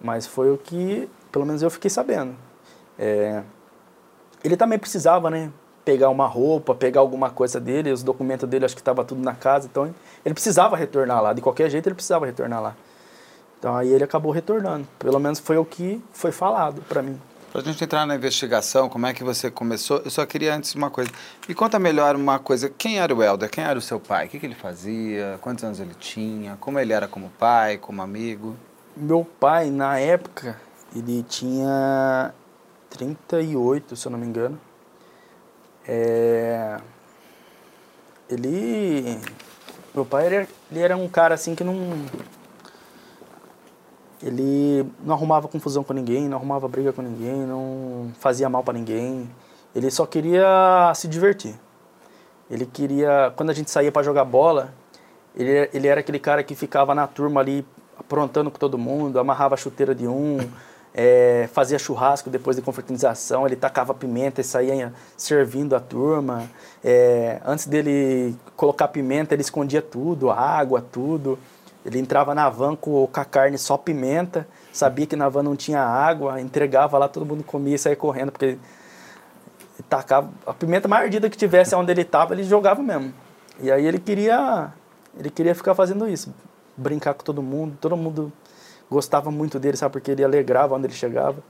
Mas 0.00 0.26
foi 0.26 0.50
o 0.50 0.56
que, 0.56 1.08
pelo 1.30 1.44
menos 1.44 1.62
eu 1.62 1.70
fiquei 1.70 1.90
sabendo. 1.90 2.34
É... 2.98 3.42
Ele 4.42 4.56
também 4.56 4.78
precisava, 4.78 5.28
né? 5.30 5.52
Pegar 5.90 6.08
uma 6.08 6.28
roupa, 6.28 6.72
pegar 6.72 7.00
alguma 7.00 7.30
coisa 7.30 7.58
dele, 7.58 7.90
os 7.90 8.04
documentos 8.04 8.48
dele 8.48 8.64
acho 8.64 8.76
que 8.76 8.80
estava 8.80 9.04
tudo 9.04 9.20
na 9.20 9.34
casa, 9.34 9.66
então 9.68 9.92
ele 10.24 10.32
precisava 10.32 10.76
retornar 10.76 11.20
lá. 11.20 11.32
De 11.32 11.40
qualquer 11.40 11.68
jeito 11.68 11.88
ele 11.88 11.96
precisava 11.96 12.24
retornar 12.26 12.62
lá. 12.62 12.76
Então 13.58 13.76
aí 13.76 13.88
ele 13.88 14.04
acabou 14.04 14.30
retornando. 14.30 14.86
Pelo 15.00 15.18
menos 15.18 15.40
foi 15.40 15.58
o 15.58 15.64
que 15.64 16.00
foi 16.12 16.30
falado 16.30 16.80
para 16.82 17.02
mim. 17.02 17.20
Para 17.50 17.60
a 17.60 17.64
gente 17.64 17.82
entrar 17.82 18.06
na 18.06 18.14
investigação, 18.14 18.88
como 18.88 19.04
é 19.04 19.12
que 19.12 19.24
você 19.24 19.50
começou? 19.50 20.00
Eu 20.04 20.12
só 20.12 20.24
queria 20.24 20.54
antes 20.54 20.76
uma 20.76 20.90
coisa. 20.90 21.10
Me 21.48 21.56
conta 21.56 21.76
melhor 21.76 22.14
uma 22.14 22.38
coisa. 22.38 22.70
Quem 22.70 23.00
era 23.00 23.12
o 23.12 23.20
Helder? 23.20 23.50
Quem 23.50 23.64
era 23.64 23.76
o 23.76 23.82
seu 23.82 23.98
pai? 23.98 24.26
O 24.26 24.28
que, 24.28 24.38
que 24.38 24.46
ele 24.46 24.54
fazia? 24.54 25.40
Quantos 25.40 25.64
anos 25.64 25.80
ele 25.80 25.96
tinha? 25.98 26.56
Como 26.60 26.78
ele 26.78 26.92
era 26.92 27.08
como 27.08 27.30
pai, 27.36 27.78
como 27.78 28.00
amigo? 28.00 28.54
Meu 28.96 29.26
pai, 29.40 29.68
na 29.70 29.98
época, 29.98 30.56
ele 30.94 31.24
tinha 31.24 32.32
38, 32.90 33.96
se 33.96 34.06
eu 34.06 34.12
não 34.12 34.18
me 34.20 34.26
engano. 34.26 34.56
É... 35.86 36.78
Ele... 38.28 39.20
Meu 39.94 40.04
pai, 40.04 40.26
ele 40.26 40.48
era 40.80 40.96
um 40.96 41.08
cara 41.08 41.34
assim 41.34 41.54
que 41.54 41.64
não 41.64 41.74
ele 44.22 44.86
não 45.02 45.14
arrumava 45.14 45.48
confusão 45.48 45.82
com 45.82 45.92
ninguém, 45.92 46.28
não 46.28 46.36
arrumava 46.36 46.68
briga 46.68 46.92
com 46.92 47.00
ninguém, 47.00 47.46
não 47.46 48.12
fazia 48.18 48.48
mal 48.48 48.62
para 48.62 48.74
ninguém. 48.74 49.28
Ele 49.74 49.90
só 49.90 50.04
queria 50.04 50.92
se 50.94 51.08
divertir. 51.08 51.54
Ele 52.50 52.66
queria, 52.66 53.32
quando 53.36 53.50
a 53.50 53.54
gente 53.54 53.70
saía 53.70 53.90
para 53.90 54.02
jogar 54.02 54.24
bola, 54.24 54.74
ele, 55.34 55.70
ele 55.72 55.88
era 55.88 56.00
aquele 56.00 56.18
cara 56.18 56.42
que 56.42 56.54
ficava 56.54 56.94
na 56.94 57.06
turma 57.06 57.40
ali 57.40 57.66
aprontando 57.98 58.50
com 58.50 58.58
todo 58.58 58.76
mundo, 58.76 59.18
amarrava 59.18 59.54
a 59.54 59.58
chuteira 59.58 59.94
de 59.94 60.06
um, 60.06 60.38
é, 60.94 61.48
fazia 61.52 61.78
churrasco 61.78 62.28
depois 62.28 62.56
de 62.56 62.62
confraternização, 62.62 63.46
ele 63.46 63.56
tacava 63.56 63.94
pimenta 63.94 64.40
e 64.40 64.44
saía 64.44 64.92
servindo 65.16 65.76
a 65.76 65.80
turma. 65.80 66.50
É, 66.82 67.40
antes 67.44 67.66
dele 67.66 68.36
colocar 68.56 68.88
pimenta, 68.88 69.34
ele 69.34 69.42
escondia 69.42 69.80
tudo, 69.80 70.30
água, 70.30 70.82
tudo. 70.82 71.38
Ele 71.84 71.98
entrava 71.98 72.34
na 72.34 72.48
van 72.50 72.76
com, 72.76 73.06
com 73.06 73.20
a 73.20 73.24
carne 73.24 73.56
só 73.56 73.76
pimenta, 73.76 74.46
sabia 74.72 75.06
que 75.06 75.16
na 75.16 75.28
van 75.28 75.42
não 75.42 75.56
tinha 75.56 75.80
água, 75.80 76.40
entregava 76.40 76.98
lá, 76.98 77.08
todo 77.08 77.24
mundo 77.24 77.42
comia 77.42 77.76
e 77.76 77.78
saía 77.78 77.96
correndo, 77.96 78.32
porque 78.32 78.58
tacava 79.88 80.28
a 80.46 80.52
pimenta 80.52 80.86
mais 80.88 81.04
ardida 81.04 81.30
que 81.30 81.38
tivesse 81.38 81.74
onde 81.74 81.90
ele 81.90 82.02
estava, 82.02 82.34
ele 82.34 82.44
jogava 82.44 82.82
mesmo. 82.82 83.14
E 83.60 83.70
aí 83.70 83.86
ele 83.86 83.98
queria, 83.98 84.72
ele 85.18 85.30
queria 85.30 85.54
ficar 85.54 85.74
fazendo 85.74 86.06
isso, 86.06 86.34
brincar 86.76 87.14
com 87.14 87.24
todo 87.24 87.42
mundo, 87.42 87.78
todo 87.80 87.96
mundo 87.96 88.30
gostava 88.90 89.30
muito 89.30 89.58
dele, 89.58 89.76
sabe, 89.76 89.92
porque 89.92 90.10
ele 90.10 90.24
alegrava 90.24 90.74
onde 90.74 90.86
ele 90.86 90.94
chegava. 90.94 91.42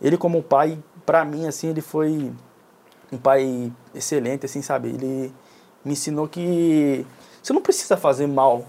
Ele 0.00 0.16
como 0.16 0.42
pai, 0.42 0.78
para 1.04 1.24
mim 1.24 1.46
assim, 1.46 1.68
ele 1.68 1.80
foi 1.80 2.32
um 3.12 3.18
pai 3.18 3.72
excelente, 3.94 4.46
assim, 4.46 4.62
sabe? 4.62 4.88
Ele 4.88 5.32
me 5.84 5.92
ensinou 5.92 6.26
que 6.28 7.06
você 7.42 7.52
não 7.52 7.62
precisa 7.62 7.96
fazer 7.96 8.26
mal 8.26 8.64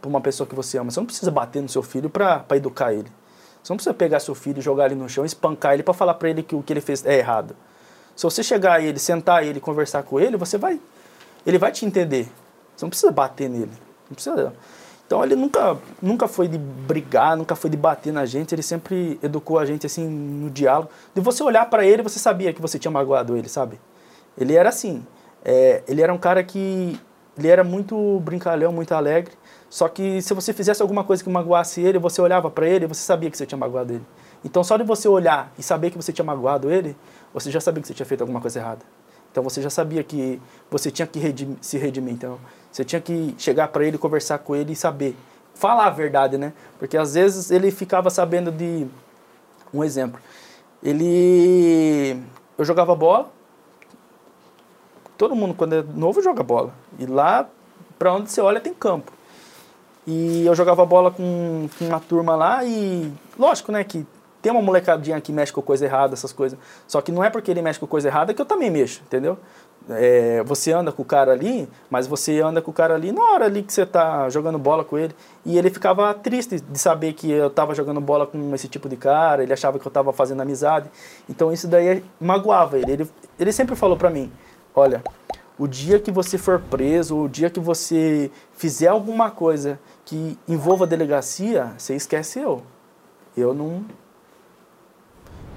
para 0.00 0.08
uma 0.08 0.20
pessoa 0.20 0.46
que 0.46 0.54
você 0.54 0.78
ama. 0.78 0.90
Você 0.90 1.00
não 1.00 1.06
precisa 1.06 1.30
bater 1.30 1.62
no 1.62 1.68
seu 1.68 1.82
filho 1.82 2.08
para 2.08 2.44
educar 2.52 2.92
ele. 2.92 3.10
Você 3.62 3.72
não 3.72 3.76
precisa 3.76 3.94
pegar 3.94 4.20
seu 4.20 4.34
filho, 4.34 4.62
jogar 4.62 4.86
ele 4.86 4.94
no 4.94 5.08
chão, 5.08 5.24
espancar 5.24 5.74
ele 5.74 5.82
para 5.82 5.92
falar 5.92 6.14
para 6.14 6.30
ele 6.30 6.42
que 6.42 6.54
o 6.54 6.62
que 6.62 6.72
ele 6.72 6.80
fez 6.80 7.04
é 7.04 7.18
errado. 7.18 7.54
Se 8.16 8.24
você 8.24 8.42
chegar 8.42 8.74
a 8.74 8.80
ele, 8.80 8.98
sentar 8.98 9.44
ele, 9.44 9.60
conversar 9.60 10.02
com 10.02 10.18
ele, 10.18 10.36
você 10.36 10.58
vai, 10.58 10.80
ele 11.46 11.58
vai 11.58 11.70
te 11.70 11.84
entender. 11.84 12.28
Você 12.76 12.84
não 12.84 12.90
precisa 12.90 13.12
bater 13.12 13.48
nele. 13.48 13.72
Não 14.08 14.14
precisa. 14.14 14.54
Então 15.10 15.24
ele 15.24 15.34
nunca, 15.34 15.76
nunca 16.00 16.28
foi 16.28 16.46
de 16.46 16.56
brigar, 16.56 17.36
nunca 17.36 17.56
foi 17.56 17.68
de 17.68 17.76
bater 17.76 18.12
na 18.12 18.24
gente. 18.24 18.54
Ele 18.54 18.62
sempre 18.62 19.18
educou 19.20 19.58
a 19.58 19.66
gente 19.66 19.84
assim 19.84 20.06
no 20.08 20.48
diálogo. 20.48 20.88
De 21.12 21.20
você 21.20 21.42
olhar 21.42 21.68
para 21.68 21.84
ele, 21.84 22.00
você 22.00 22.20
sabia 22.20 22.52
que 22.52 22.62
você 22.62 22.78
tinha 22.78 22.92
magoado 22.92 23.36
ele, 23.36 23.48
sabe? 23.48 23.80
Ele 24.38 24.54
era 24.54 24.68
assim. 24.68 25.04
É, 25.44 25.82
ele 25.88 26.00
era 26.00 26.14
um 26.14 26.16
cara 26.16 26.44
que 26.44 26.96
ele 27.36 27.48
era 27.48 27.64
muito 27.64 28.20
brincalhão, 28.20 28.70
muito 28.70 28.94
alegre. 28.94 29.32
Só 29.68 29.88
que 29.88 30.22
se 30.22 30.32
você 30.32 30.52
fizesse 30.52 30.80
alguma 30.80 31.02
coisa 31.02 31.24
que 31.24 31.28
magoasse 31.28 31.80
ele, 31.80 31.98
você 31.98 32.20
olhava 32.20 32.48
para 32.48 32.68
ele, 32.68 32.86
você 32.86 33.02
sabia 33.02 33.28
que 33.32 33.36
você 33.36 33.44
tinha 33.44 33.58
magoado 33.58 33.92
ele. 33.92 34.06
Então 34.44 34.62
só 34.62 34.76
de 34.76 34.84
você 34.84 35.08
olhar 35.08 35.52
e 35.58 35.62
saber 35.64 35.90
que 35.90 35.96
você 35.96 36.12
tinha 36.12 36.24
magoado 36.24 36.70
ele, 36.70 36.96
você 37.34 37.50
já 37.50 37.60
sabia 37.60 37.82
que 37.82 37.88
você 37.88 37.94
tinha 37.94 38.06
feito 38.06 38.20
alguma 38.20 38.40
coisa 38.40 38.60
errada. 38.60 38.82
Então 39.30 39.42
você 39.42 39.62
já 39.62 39.70
sabia 39.70 40.02
que 40.02 40.40
você 40.70 40.90
tinha 40.90 41.06
que 41.06 41.18
redimir, 41.18 41.56
se 41.60 41.78
redimir. 41.78 42.14
Então 42.14 42.38
você 42.70 42.84
tinha 42.84 43.00
que 43.00 43.34
chegar 43.38 43.68
para 43.68 43.84
ele, 43.84 43.98
conversar 43.98 44.38
com 44.38 44.54
ele 44.54 44.72
e 44.72 44.76
saber. 44.76 45.16
Falar 45.54 45.86
a 45.86 45.90
verdade, 45.90 46.38
né? 46.38 46.52
Porque 46.78 46.96
às 46.96 47.14
vezes 47.14 47.50
ele 47.50 47.70
ficava 47.70 48.10
sabendo 48.10 48.50
de. 48.50 48.86
Um 49.72 49.84
exemplo. 49.84 50.20
Ele. 50.82 52.20
Eu 52.58 52.64
jogava 52.64 52.94
bola. 52.94 53.30
Todo 55.16 55.36
mundo, 55.36 55.54
quando 55.54 55.74
é 55.74 55.82
novo, 55.82 56.22
joga 56.22 56.42
bola. 56.42 56.72
E 56.98 57.06
lá, 57.06 57.48
para 57.98 58.14
onde 58.14 58.30
você 58.30 58.40
olha, 58.40 58.58
tem 58.58 58.72
campo. 58.72 59.12
E 60.06 60.46
eu 60.46 60.54
jogava 60.54 60.84
bola 60.86 61.10
com, 61.10 61.68
com 61.78 61.84
uma 61.84 62.00
turma 62.00 62.34
lá 62.34 62.64
e, 62.64 63.12
lógico, 63.38 63.70
né, 63.70 63.84
que 63.84 64.06
tem 64.40 64.50
uma 64.52 64.62
molecadinha 64.62 65.20
que 65.20 65.32
mexe 65.32 65.52
com 65.52 65.62
coisa 65.62 65.84
errada, 65.84 66.14
essas 66.14 66.32
coisas. 66.32 66.58
Só 66.86 67.00
que 67.00 67.12
não 67.12 67.22
é 67.22 67.30
porque 67.30 67.50
ele 67.50 67.62
mexe 67.62 67.78
com 67.78 67.86
coisa 67.86 68.08
errada 68.08 68.32
que 68.32 68.40
eu 68.40 68.46
também 68.46 68.70
mexo, 68.70 69.02
entendeu? 69.06 69.38
é, 69.88 70.42
você 70.44 70.72
anda 70.72 70.92
com 70.92 71.02
o 71.02 71.04
cara 71.04 71.32
ali, 71.32 71.68
mas 71.88 72.06
você 72.06 72.40
anda 72.40 72.60
com 72.60 72.70
o 72.70 72.74
cara 72.74 72.94
ali 72.94 73.12
na 73.12 73.22
hora 73.22 73.46
ali 73.46 73.62
que 73.62 73.72
você 73.72 73.86
tá 73.86 74.28
jogando 74.28 74.58
bola 74.58 74.84
com 74.84 74.98
ele. 74.98 75.14
E 75.44 75.56
ele 75.56 75.70
ficava 75.70 76.12
triste 76.12 76.60
de 76.60 76.78
saber 76.78 77.14
que 77.14 77.30
eu 77.30 77.48
tava 77.48 77.74
jogando 77.74 78.00
bola 78.00 78.26
com 78.26 78.54
esse 78.54 78.68
tipo 78.68 78.88
de 78.88 78.96
cara, 78.96 79.42
ele 79.42 79.52
achava 79.52 79.78
que 79.78 79.86
eu 79.86 79.90
tava 79.90 80.12
fazendo 80.12 80.42
amizade. 80.42 80.90
Então 81.28 81.52
isso 81.52 81.66
daí 81.66 82.04
magoava 82.20 82.78
ele. 82.78 82.92
Ele, 82.92 83.10
ele 83.38 83.52
sempre 83.52 83.74
falou 83.74 83.96
para 83.96 84.10
mim: 84.10 84.30
olha, 84.74 85.02
o 85.58 85.66
dia 85.66 85.98
que 85.98 86.10
você 86.10 86.36
for 86.36 86.60
preso, 86.60 87.16
o 87.16 87.28
dia 87.28 87.48
que 87.50 87.60
você 87.60 88.30
fizer 88.52 88.88
alguma 88.88 89.30
coisa 89.30 89.78
que 90.04 90.38
envolva 90.46 90.86
delegacia, 90.86 91.72
você 91.78 91.94
esquece 91.94 92.40
eu. 92.40 92.62
Eu 93.36 93.54
não, 93.54 93.84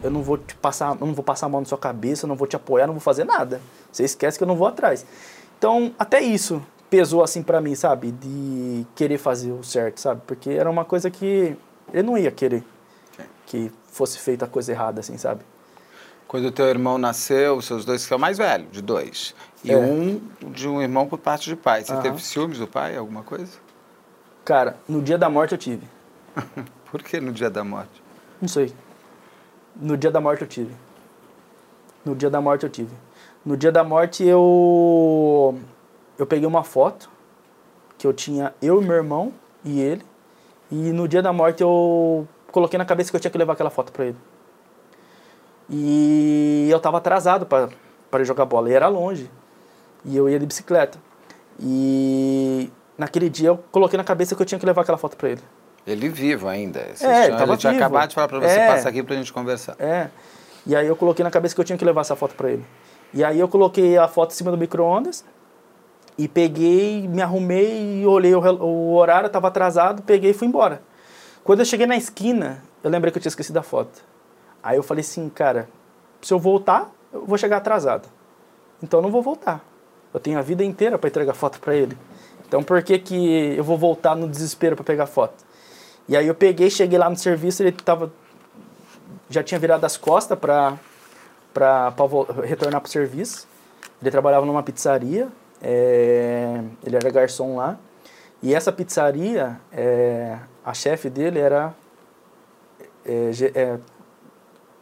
eu 0.03 0.11
não 0.11 0.21
vou 0.21 0.37
te 0.37 0.55
passar, 0.55 0.95
não 0.99 1.13
vou 1.13 1.23
passar 1.23 1.45
a 1.45 1.49
mão 1.49 1.61
na 1.61 1.65
sua 1.65 1.77
cabeça, 1.77 2.27
não 2.27 2.35
vou 2.35 2.47
te 2.47 2.55
apoiar, 2.55 2.87
não 2.87 2.93
vou 2.93 3.01
fazer 3.01 3.23
nada. 3.23 3.61
Você 3.91 4.03
esquece 4.03 4.37
que 4.37 4.43
eu 4.43 4.47
não 4.47 4.55
vou 4.55 4.67
atrás. 4.67 5.05
Então, 5.57 5.93
até 5.97 6.21
isso 6.21 6.61
pesou 6.89 7.23
assim 7.23 7.41
para 7.41 7.59
mim, 7.61 7.73
sabe? 7.73 8.11
De 8.11 8.85
querer 8.95 9.17
fazer 9.17 9.51
o 9.51 9.63
certo, 9.63 9.99
sabe? 9.99 10.21
Porque 10.27 10.51
era 10.51 10.69
uma 10.69 10.85
coisa 10.85 11.09
que 11.09 11.55
ele 11.91 12.03
não 12.03 12.17
ia 12.17 12.31
querer 12.31 12.63
que 13.45 13.71
fosse 13.87 14.19
feita 14.19 14.45
a 14.45 14.47
coisa 14.47 14.71
errada, 14.71 14.99
assim, 14.99 15.17
sabe? 15.17 15.41
Quando 16.27 16.45
o 16.45 16.51
teu 16.51 16.65
irmão 16.65 16.97
nasceu, 16.97 17.57
os 17.57 17.65
seus 17.65 17.85
dois, 17.85 18.05
que 18.05 18.11
é 18.11 18.15
o 18.15 18.19
mais 18.19 18.37
velho, 18.37 18.65
de 18.71 18.81
dois, 18.81 19.35
e 19.63 19.71
é. 19.71 19.77
um 19.77 20.19
de 20.41 20.67
um 20.67 20.81
irmão 20.81 21.07
por 21.07 21.19
parte 21.19 21.47
de 21.47 21.55
pai. 21.55 21.83
Você 21.83 21.93
uhum. 21.93 22.01
teve 22.01 22.21
ciúmes 22.21 22.57
do 22.57 22.67
pai, 22.67 22.97
alguma 22.97 23.21
coisa? 23.21 23.51
Cara, 24.43 24.77
no 24.89 25.01
dia 25.01 25.17
da 25.17 25.29
morte 25.29 25.51
eu 25.51 25.57
tive. 25.57 25.87
por 26.89 27.03
que 27.03 27.19
no 27.19 27.31
dia 27.31 27.49
da 27.49 27.63
morte? 27.63 28.01
Não 28.41 28.47
sei. 28.47 28.73
No 29.75 29.97
dia 29.97 30.11
da 30.11 30.21
morte 30.21 30.41
eu 30.41 30.47
tive. 30.47 30.73
No 32.05 32.15
dia 32.15 32.29
da 32.29 32.39
morte 32.39 32.63
eu 32.63 32.69
tive. 32.69 32.95
No 33.45 33.57
dia 33.57 33.71
da 33.71 33.83
morte 33.83 34.23
eu 34.23 35.57
eu 36.17 36.25
peguei 36.25 36.47
uma 36.47 36.63
foto 36.63 37.09
que 37.97 38.05
eu 38.05 38.13
tinha 38.13 38.53
eu 38.61 38.81
e 38.81 38.85
meu 38.85 38.95
irmão 38.95 39.33
e 39.63 39.81
ele. 39.81 40.03
E 40.71 40.91
no 40.91 41.07
dia 41.07 41.21
da 41.21 41.33
morte 41.33 41.61
eu 41.61 42.27
coloquei 42.51 42.77
na 42.77 42.85
cabeça 42.85 43.09
que 43.09 43.15
eu 43.15 43.19
tinha 43.19 43.31
que 43.31 43.37
levar 43.37 43.53
aquela 43.53 43.69
foto 43.69 43.91
para 43.91 44.05
ele. 44.05 44.17
E 45.69 46.67
eu 46.69 46.79
tava 46.79 46.97
atrasado 46.97 47.45
para 47.45 48.23
jogar 48.23 48.45
bola 48.45 48.69
e 48.69 48.73
era 48.73 48.87
longe. 48.87 49.29
E 50.05 50.15
eu 50.15 50.29
ia 50.29 50.39
de 50.39 50.45
bicicleta. 50.45 50.99
E 51.59 52.69
naquele 52.97 53.29
dia 53.29 53.49
eu 53.49 53.57
coloquei 53.71 53.97
na 53.97 54.03
cabeça 54.03 54.35
que 54.35 54.41
eu 54.41 54.45
tinha 54.45 54.59
que 54.59 54.65
levar 54.65 54.81
aquela 54.81 54.97
foto 54.97 55.17
para 55.17 55.29
ele. 55.29 55.41
Ele 55.85 56.07
vivo 56.09 56.47
ainda. 56.47 56.79
Vocês 56.79 57.03
é, 57.03 57.25
tinham, 57.25 57.43
ele 57.43 57.57
tinha 57.57 57.73
acabado 57.73 58.09
de 58.09 58.15
falar 58.15 58.27
para 58.27 58.39
você 58.39 58.59
é, 58.59 58.67
passar 58.67 58.89
aqui 58.89 59.03
para 59.03 59.15
a 59.15 59.17
gente 59.17 59.33
conversar. 59.33 59.75
É. 59.77 60.09
E 60.65 60.75
aí 60.75 60.87
eu 60.87 60.95
coloquei 60.95 61.23
na 61.23 61.31
cabeça 61.31 61.53
que 61.53 61.59
eu 61.59 61.65
tinha 61.65 61.77
que 61.77 61.83
levar 61.83 62.01
essa 62.01 62.15
foto 62.15 62.35
para 62.35 62.49
ele. 62.49 62.65
E 63.13 63.23
aí 63.23 63.39
eu 63.39 63.47
coloquei 63.47 63.97
a 63.97 64.07
foto 64.07 64.31
em 64.31 64.33
cima 64.33 64.49
do 64.49 64.57
micro-ondas 64.57 65.25
e 66.17 66.27
peguei, 66.27 67.07
me 67.07 67.21
arrumei 67.21 68.01
e 68.01 68.05
olhei 68.05 68.33
o, 68.33 68.39
o 68.39 68.93
horário, 68.95 69.27
estava 69.27 69.49
atrasado, 69.49 70.01
peguei 70.03 70.31
e 70.31 70.33
fui 70.33 70.47
embora. 70.47 70.81
Quando 71.43 71.59
eu 71.59 71.65
cheguei 71.65 71.85
na 71.85 71.97
esquina, 71.97 72.63
eu 72.81 72.89
lembrei 72.89 73.11
que 73.11 73.17
eu 73.17 73.21
tinha 73.21 73.29
esquecido 73.29 73.57
a 73.57 73.63
foto. 73.63 74.01
Aí 74.61 74.77
eu 74.77 74.83
falei 74.83 75.01
assim, 75.01 75.27
cara, 75.27 75.67
se 76.21 76.33
eu 76.33 76.39
voltar, 76.39 76.89
eu 77.11 77.25
vou 77.25 77.37
chegar 77.37 77.57
atrasado. 77.57 78.07
Então 78.81 78.99
eu 78.99 79.03
não 79.03 79.11
vou 79.11 79.21
voltar. 79.21 79.61
Eu 80.13 80.19
tenho 80.19 80.39
a 80.39 80.41
vida 80.41 80.63
inteira 80.63 80.97
para 80.97 81.09
entregar 81.09 81.33
foto 81.33 81.59
para 81.59 81.75
ele. 81.75 81.97
Então 82.47 82.63
por 82.63 82.81
que, 82.81 82.97
que 82.99 83.55
eu 83.57 83.63
vou 83.63 83.77
voltar 83.77 84.15
no 84.15 84.29
desespero 84.29 84.75
para 84.77 84.85
pegar 84.85 85.07
foto? 85.07 85.43
E 86.07 86.17
aí 86.17 86.27
eu 86.27 86.35
peguei, 86.35 86.69
cheguei 86.69 86.97
lá 86.97 87.09
no 87.09 87.15
serviço, 87.15 87.63
ele 87.63 87.71
tava 87.71 88.11
já 89.29 89.41
tinha 89.41 89.59
virado 89.59 89.83
as 89.85 89.97
costas 89.97 90.37
para 90.37 90.77
para 91.53 91.93
retornar 92.43 92.81
para 92.81 92.87
o 92.87 92.91
serviço. 92.91 93.47
Ele 94.01 94.09
trabalhava 94.09 94.45
numa 94.45 94.63
pizzaria, 94.63 95.27
é, 95.61 96.61
ele 96.83 96.95
era 96.95 97.09
garçom 97.11 97.55
lá. 97.55 97.77
E 98.41 98.53
essa 98.53 98.71
pizzaria, 98.71 99.59
é, 99.71 100.37
a 100.65 100.73
chefe 100.73 101.09
dele 101.09 101.39
era 101.39 101.73
é, 103.05 103.77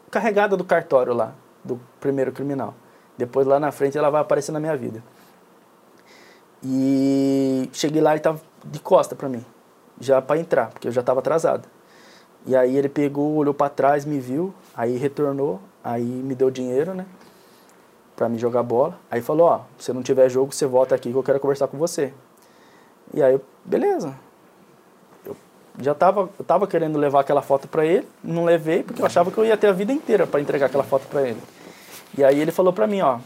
carregada 0.09 0.55
do 0.57 0.63
cartório 0.63 1.13
lá, 1.13 1.33
do 1.63 1.79
primeiro 1.99 2.31
criminal. 2.31 2.73
Depois 3.17 3.45
lá 3.45 3.59
na 3.59 3.71
frente 3.71 3.97
ela 3.97 4.09
vai 4.09 4.21
aparecer 4.21 4.51
na 4.51 4.59
minha 4.59 4.75
vida. 4.75 5.03
E 6.63 7.69
cheguei 7.73 8.01
lá 8.01 8.13
e 8.13 8.17
estava 8.17 8.39
de 8.63 8.79
costa 8.79 9.15
para 9.15 9.27
mim, 9.27 9.43
já 10.01 10.21
para 10.21 10.39
entrar, 10.39 10.71
porque 10.71 10.87
eu 10.87 10.91
já 10.91 11.01
estava 11.01 11.19
atrasado. 11.19 11.67
E 12.45 12.55
aí 12.55 12.75
ele 12.75 12.89
pegou, 12.89 13.35
olhou 13.35 13.53
para 13.53 13.69
trás, 13.69 14.03
me 14.03 14.19
viu, 14.19 14.53
aí 14.75 14.97
retornou, 14.97 15.59
aí 15.83 16.03
me 16.03 16.33
deu 16.33 16.49
dinheiro, 16.49 16.93
né? 16.93 17.05
Pra 18.15 18.27
me 18.27 18.37
jogar 18.37 18.63
bola. 18.63 18.97
Aí 19.09 19.21
falou, 19.21 19.47
ó, 19.47 19.61
se 19.77 19.93
não 19.93 20.01
tiver 20.01 20.27
jogo, 20.29 20.53
você 20.53 20.65
volta 20.65 20.95
aqui 20.95 21.11
que 21.11 21.17
eu 21.17 21.23
quero 21.23 21.39
conversar 21.39 21.67
com 21.67 21.77
você. 21.77 22.11
E 23.13 23.21
aí, 23.21 23.33
eu, 23.33 23.41
beleza. 23.63 24.15
Eu 25.23 25.35
já 25.79 25.93
tava, 25.93 26.29
eu 26.37 26.45
tava 26.45 26.65
querendo 26.65 26.97
levar 26.97 27.21
aquela 27.21 27.41
foto 27.41 27.67
pra 27.67 27.85
ele, 27.85 28.07
não 28.23 28.43
levei, 28.43 28.83
porque 28.83 29.01
eu 29.01 29.05
achava 29.05 29.31
que 29.31 29.37
eu 29.37 29.45
ia 29.45 29.55
ter 29.55 29.67
a 29.67 29.71
vida 29.71 29.93
inteira 29.93 30.25
para 30.25 30.41
entregar 30.41 30.65
aquela 30.65 30.83
foto 30.83 31.07
pra 31.07 31.21
ele. 31.21 31.41
E 32.17 32.23
aí 32.23 32.39
ele 32.39 32.51
falou 32.51 32.73
pra 32.73 32.87
mim, 32.87 33.01
ó, 33.01 33.19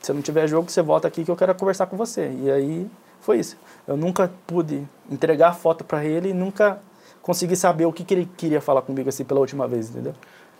se 0.00 0.12
não 0.12 0.22
tiver 0.22 0.48
jogo, 0.48 0.70
você 0.70 0.80
volta 0.80 1.06
aqui 1.06 1.24
que 1.24 1.30
eu 1.30 1.36
quero 1.36 1.54
conversar 1.54 1.86
com 1.86 1.96
você. 1.96 2.30
E 2.42 2.50
aí 2.50 2.90
foi 3.22 3.38
isso. 3.38 3.56
Eu 3.86 3.96
nunca 3.96 4.30
pude 4.46 4.86
entregar 5.10 5.48
a 5.48 5.52
foto 5.54 5.84
para 5.84 6.04
ele 6.04 6.30
e 6.30 6.34
nunca 6.34 6.80
consegui 7.22 7.56
saber 7.56 7.86
o 7.86 7.92
que, 7.92 8.04
que 8.04 8.12
ele 8.12 8.28
queria 8.36 8.60
falar 8.60 8.82
comigo 8.82 9.08
assim 9.08 9.24
pela 9.24 9.40
última 9.40 9.66
vez, 9.66 9.88
entendeu? 9.88 10.12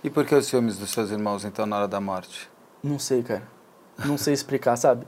E 0.02 0.08
por 0.08 0.24
que 0.24 0.34
os 0.34 0.46
ciúmes 0.46 0.78
dos 0.78 0.90
seus 0.90 1.10
irmãos, 1.10 1.44
então, 1.44 1.66
na 1.66 1.76
hora 1.76 1.88
da 1.88 2.00
morte? 2.00 2.48
Não 2.82 2.98
sei, 2.98 3.22
cara. 3.22 3.42
Não 4.04 4.16
sei 4.16 4.32
explicar, 4.32 4.76
sabe? 4.76 5.06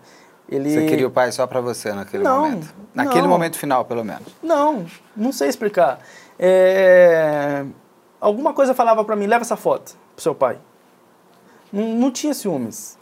Ele... 0.49 0.71
Você 0.71 0.87
queria 0.87 1.07
o 1.07 1.11
pai 1.11 1.33
só 1.33 1.47
para 1.47 1.61
você 1.61 1.93
naquele 1.93 2.23
não, 2.23 2.43
momento? 2.43 2.75
Naquele 2.95 3.23
não. 3.23 3.29
momento 3.29 3.57
final, 3.57 3.85
pelo 3.85 4.05
menos? 4.05 4.27
Não, 4.43 4.85
não 5.17 5.33
sei 5.33 5.49
explicar. 5.49 6.01
É... 6.39 7.65
Alguma 8.21 8.53
coisa 8.53 8.75
falava 8.75 9.05
para 9.05 9.17
mim, 9.17 9.27
leva 9.27 9.43
essa 9.43 9.57
foto 9.57 9.97
pro 10.15 10.23
seu 10.23 10.35
pai. 10.35 10.59
Não, 11.73 11.95
não 11.95 12.11
tinha 12.11 12.35
ciúmes. 12.35 12.99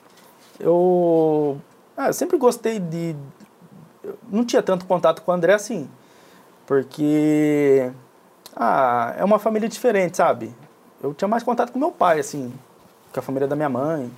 Eu... 0.61 1.61
Ah, 1.97 2.09
eu 2.09 2.13
sempre 2.13 2.39
gostei 2.39 2.79
de... 2.79 3.17
Eu 4.03 4.19
não 4.31 4.45
tinha 4.45 4.63
tanto 4.63 4.87
contato 4.87 5.23
com 5.23 5.31
o 5.31 5.35
André 5.35 5.55
assim. 5.55 5.89
Porque 6.67 7.91
ah, 8.57 9.15
é 9.17 9.25
uma 9.25 9.39
família 9.39 9.69
diferente, 9.69 10.17
sabe? 10.17 10.55
Eu 11.03 11.13
tinha 11.15 11.29
mais 11.29 11.43
contato 11.43 11.73
com 11.73 11.79
meu 11.79 11.91
pai, 11.91 12.21
assim, 12.21 12.53
com 13.13 13.19
a 13.19 13.23
família 13.23 13.49
da 13.49 13.57
minha 13.57 13.69
mãe. 13.69 14.11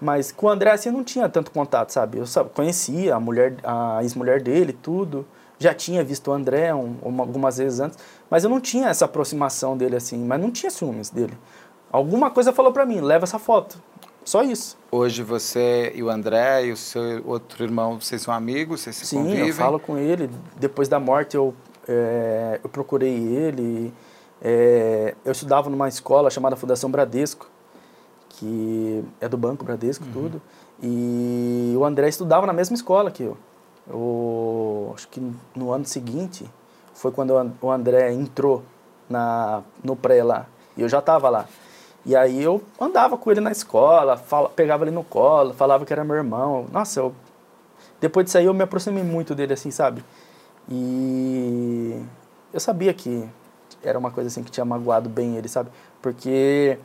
Mas 0.00 0.32
com 0.32 0.46
o 0.46 0.48
André, 0.48 0.70
assim, 0.70 0.88
eu 0.88 0.92
não 0.92 1.04
tinha 1.04 1.28
tanto 1.28 1.50
contato, 1.50 1.90
sabe? 1.90 2.18
Eu 2.18 2.26
sabe, 2.26 2.50
conhecia 2.50 3.14
a 3.14 3.20
mulher, 3.20 3.56
a 3.64 3.98
ex-mulher 4.02 4.40
dele, 4.42 4.72
tudo. 4.72 5.26
Já 5.58 5.74
tinha 5.74 6.04
visto 6.04 6.28
o 6.28 6.32
André 6.32 6.72
um, 6.72 6.96
algumas 7.18 7.58
vezes 7.58 7.80
antes. 7.80 7.98
Mas 8.30 8.44
eu 8.44 8.50
não 8.50 8.60
tinha 8.60 8.88
essa 8.88 9.04
aproximação 9.04 9.76
dele, 9.76 9.96
assim. 9.96 10.18
Mas 10.18 10.40
não 10.40 10.50
tinha 10.50 10.70
ciúmes 10.70 11.10
dele. 11.10 11.36
Alguma 11.90 12.30
coisa 12.30 12.52
falou 12.52 12.72
para 12.72 12.86
mim, 12.86 13.00
leva 13.00 13.24
essa 13.24 13.38
foto. 13.38 13.82
Só 14.28 14.42
isso. 14.42 14.76
Hoje 14.92 15.22
você 15.22 15.90
e 15.94 16.02
o 16.02 16.10
André 16.10 16.66
e 16.66 16.72
o 16.72 16.76
seu 16.76 17.26
outro 17.26 17.64
irmão, 17.64 17.98
vocês 17.98 18.20
são 18.20 18.34
amigos? 18.34 18.82
Vocês 18.82 18.94
se 18.94 19.06
Sim, 19.06 19.22
convivem? 19.22 19.48
eu 19.48 19.54
falo 19.54 19.80
com 19.80 19.96
ele. 19.96 20.28
Depois 20.54 20.86
da 20.86 21.00
morte 21.00 21.34
eu 21.34 21.54
é, 21.88 22.60
eu 22.62 22.68
procurei 22.68 23.08
ele. 23.08 23.90
É, 24.42 25.14
eu 25.24 25.32
estudava 25.32 25.70
numa 25.70 25.88
escola 25.88 26.28
chamada 26.28 26.56
Fundação 26.56 26.90
Bradesco, 26.90 27.48
que 28.28 29.02
é 29.18 29.26
do 29.30 29.38
Banco 29.38 29.64
Bradesco, 29.64 30.04
uhum. 30.04 30.12
tudo. 30.12 30.42
E 30.82 31.72
o 31.74 31.82
André 31.82 32.10
estudava 32.10 32.46
na 32.46 32.52
mesma 32.52 32.74
escola 32.74 33.10
que 33.10 33.22
eu. 33.22 33.38
eu. 33.88 34.92
Acho 34.94 35.08
que 35.08 35.22
no 35.56 35.72
ano 35.72 35.86
seguinte 35.86 36.44
foi 36.92 37.10
quando 37.12 37.32
o 37.62 37.70
André 37.70 38.12
entrou 38.12 38.62
na, 39.08 39.62
no 39.82 39.96
pré 39.96 40.22
lá. 40.22 40.44
E 40.76 40.82
eu 40.82 40.88
já 40.90 40.98
estava 40.98 41.30
lá. 41.30 41.46
E 42.08 42.16
aí 42.16 42.42
eu 42.42 42.62
andava 42.80 43.18
com 43.18 43.30
ele 43.30 43.38
na 43.38 43.52
escola, 43.52 44.16
fala, 44.16 44.48
pegava 44.48 44.82
ele 44.82 44.90
no 44.90 45.04
colo, 45.04 45.52
falava 45.52 45.84
que 45.84 45.92
era 45.92 46.02
meu 46.02 46.16
irmão. 46.16 46.66
Nossa, 46.72 47.00
eu, 47.00 47.14
depois 48.00 48.24
disso 48.24 48.38
aí 48.38 48.46
eu 48.46 48.54
me 48.54 48.62
aproximei 48.62 49.02
muito 49.02 49.34
dele, 49.34 49.52
assim, 49.52 49.70
sabe? 49.70 50.02
E 50.70 52.02
eu 52.50 52.58
sabia 52.60 52.94
que 52.94 53.28
era 53.82 53.98
uma 53.98 54.10
coisa 54.10 54.28
assim 54.28 54.42
que 54.42 54.50
tinha 54.50 54.64
magoado 54.64 55.06
bem 55.10 55.36
ele, 55.36 55.48
sabe? 55.48 55.68
Porque 56.00 56.78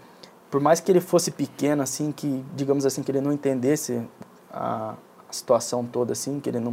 por 0.51 0.59
mais 0.59 0.81
que 0.81 0.91
ele 0.91 0.99
fosse 0.99 1.31
pequeno 1.31 1.81
assim, 1.81 2.11
que 2.11 2.43
digamos 2.53 2.85
assim 2.85 3.01
que 3.01 3.09
ele 3.09 3.21
não 3.21 3.31
entendesse 3.31 4.05
a, 4.51 4.95
a 5.29 5.31
situação 5.31 5.85
toda 5.85 6.11
assim, 6.11 6.41
que 6.41 6.49
ele 6.49 6.59
não 6.59 6.71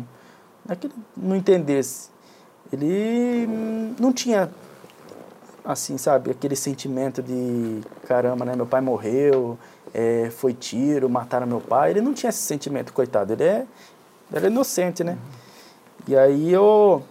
não 0.66 0.72
é 0.72 0.74
que 0.74 0.88
ele 0.88 0.94
não 1.16 1.36
entendesse, 1.36 2.10
ele 2.72 3.46
não 3.96 4.12
tinha 4.12 4.50
assim, 5.70 5.96
sabe, 5.96 6.30
aquele 6.30 6.56
sentimento 6.56 7.22
de 7.22 7.80
caramba, 8.06 8.44
né, 8.44 8.54
meu 8.54 8.66
pai 8.66 8.80
morreu, 8.80 9.58
é, 9.94 10.30
foi 10.30 10.52
tiro, 10.52 11.08
mataram 11.08 11.46
meu 11.46 11.60
pai, 11.60 11.90
ele 11.90 12.00
não 12.00 12.12
tinha 12.12 12.30
esse 12.30 12.42
sentimento, 12.42 12.92
coitado, 12.92 13.32
ele 13.32 13.44
é, 13.44 13.66
ele 14.32 14.46
é 14.46 14.50
inocente, 14.50 15.02
né? 15.02 15.18
E 16.06 16.16
aí 16.16 16.52
eu 16.52 17.02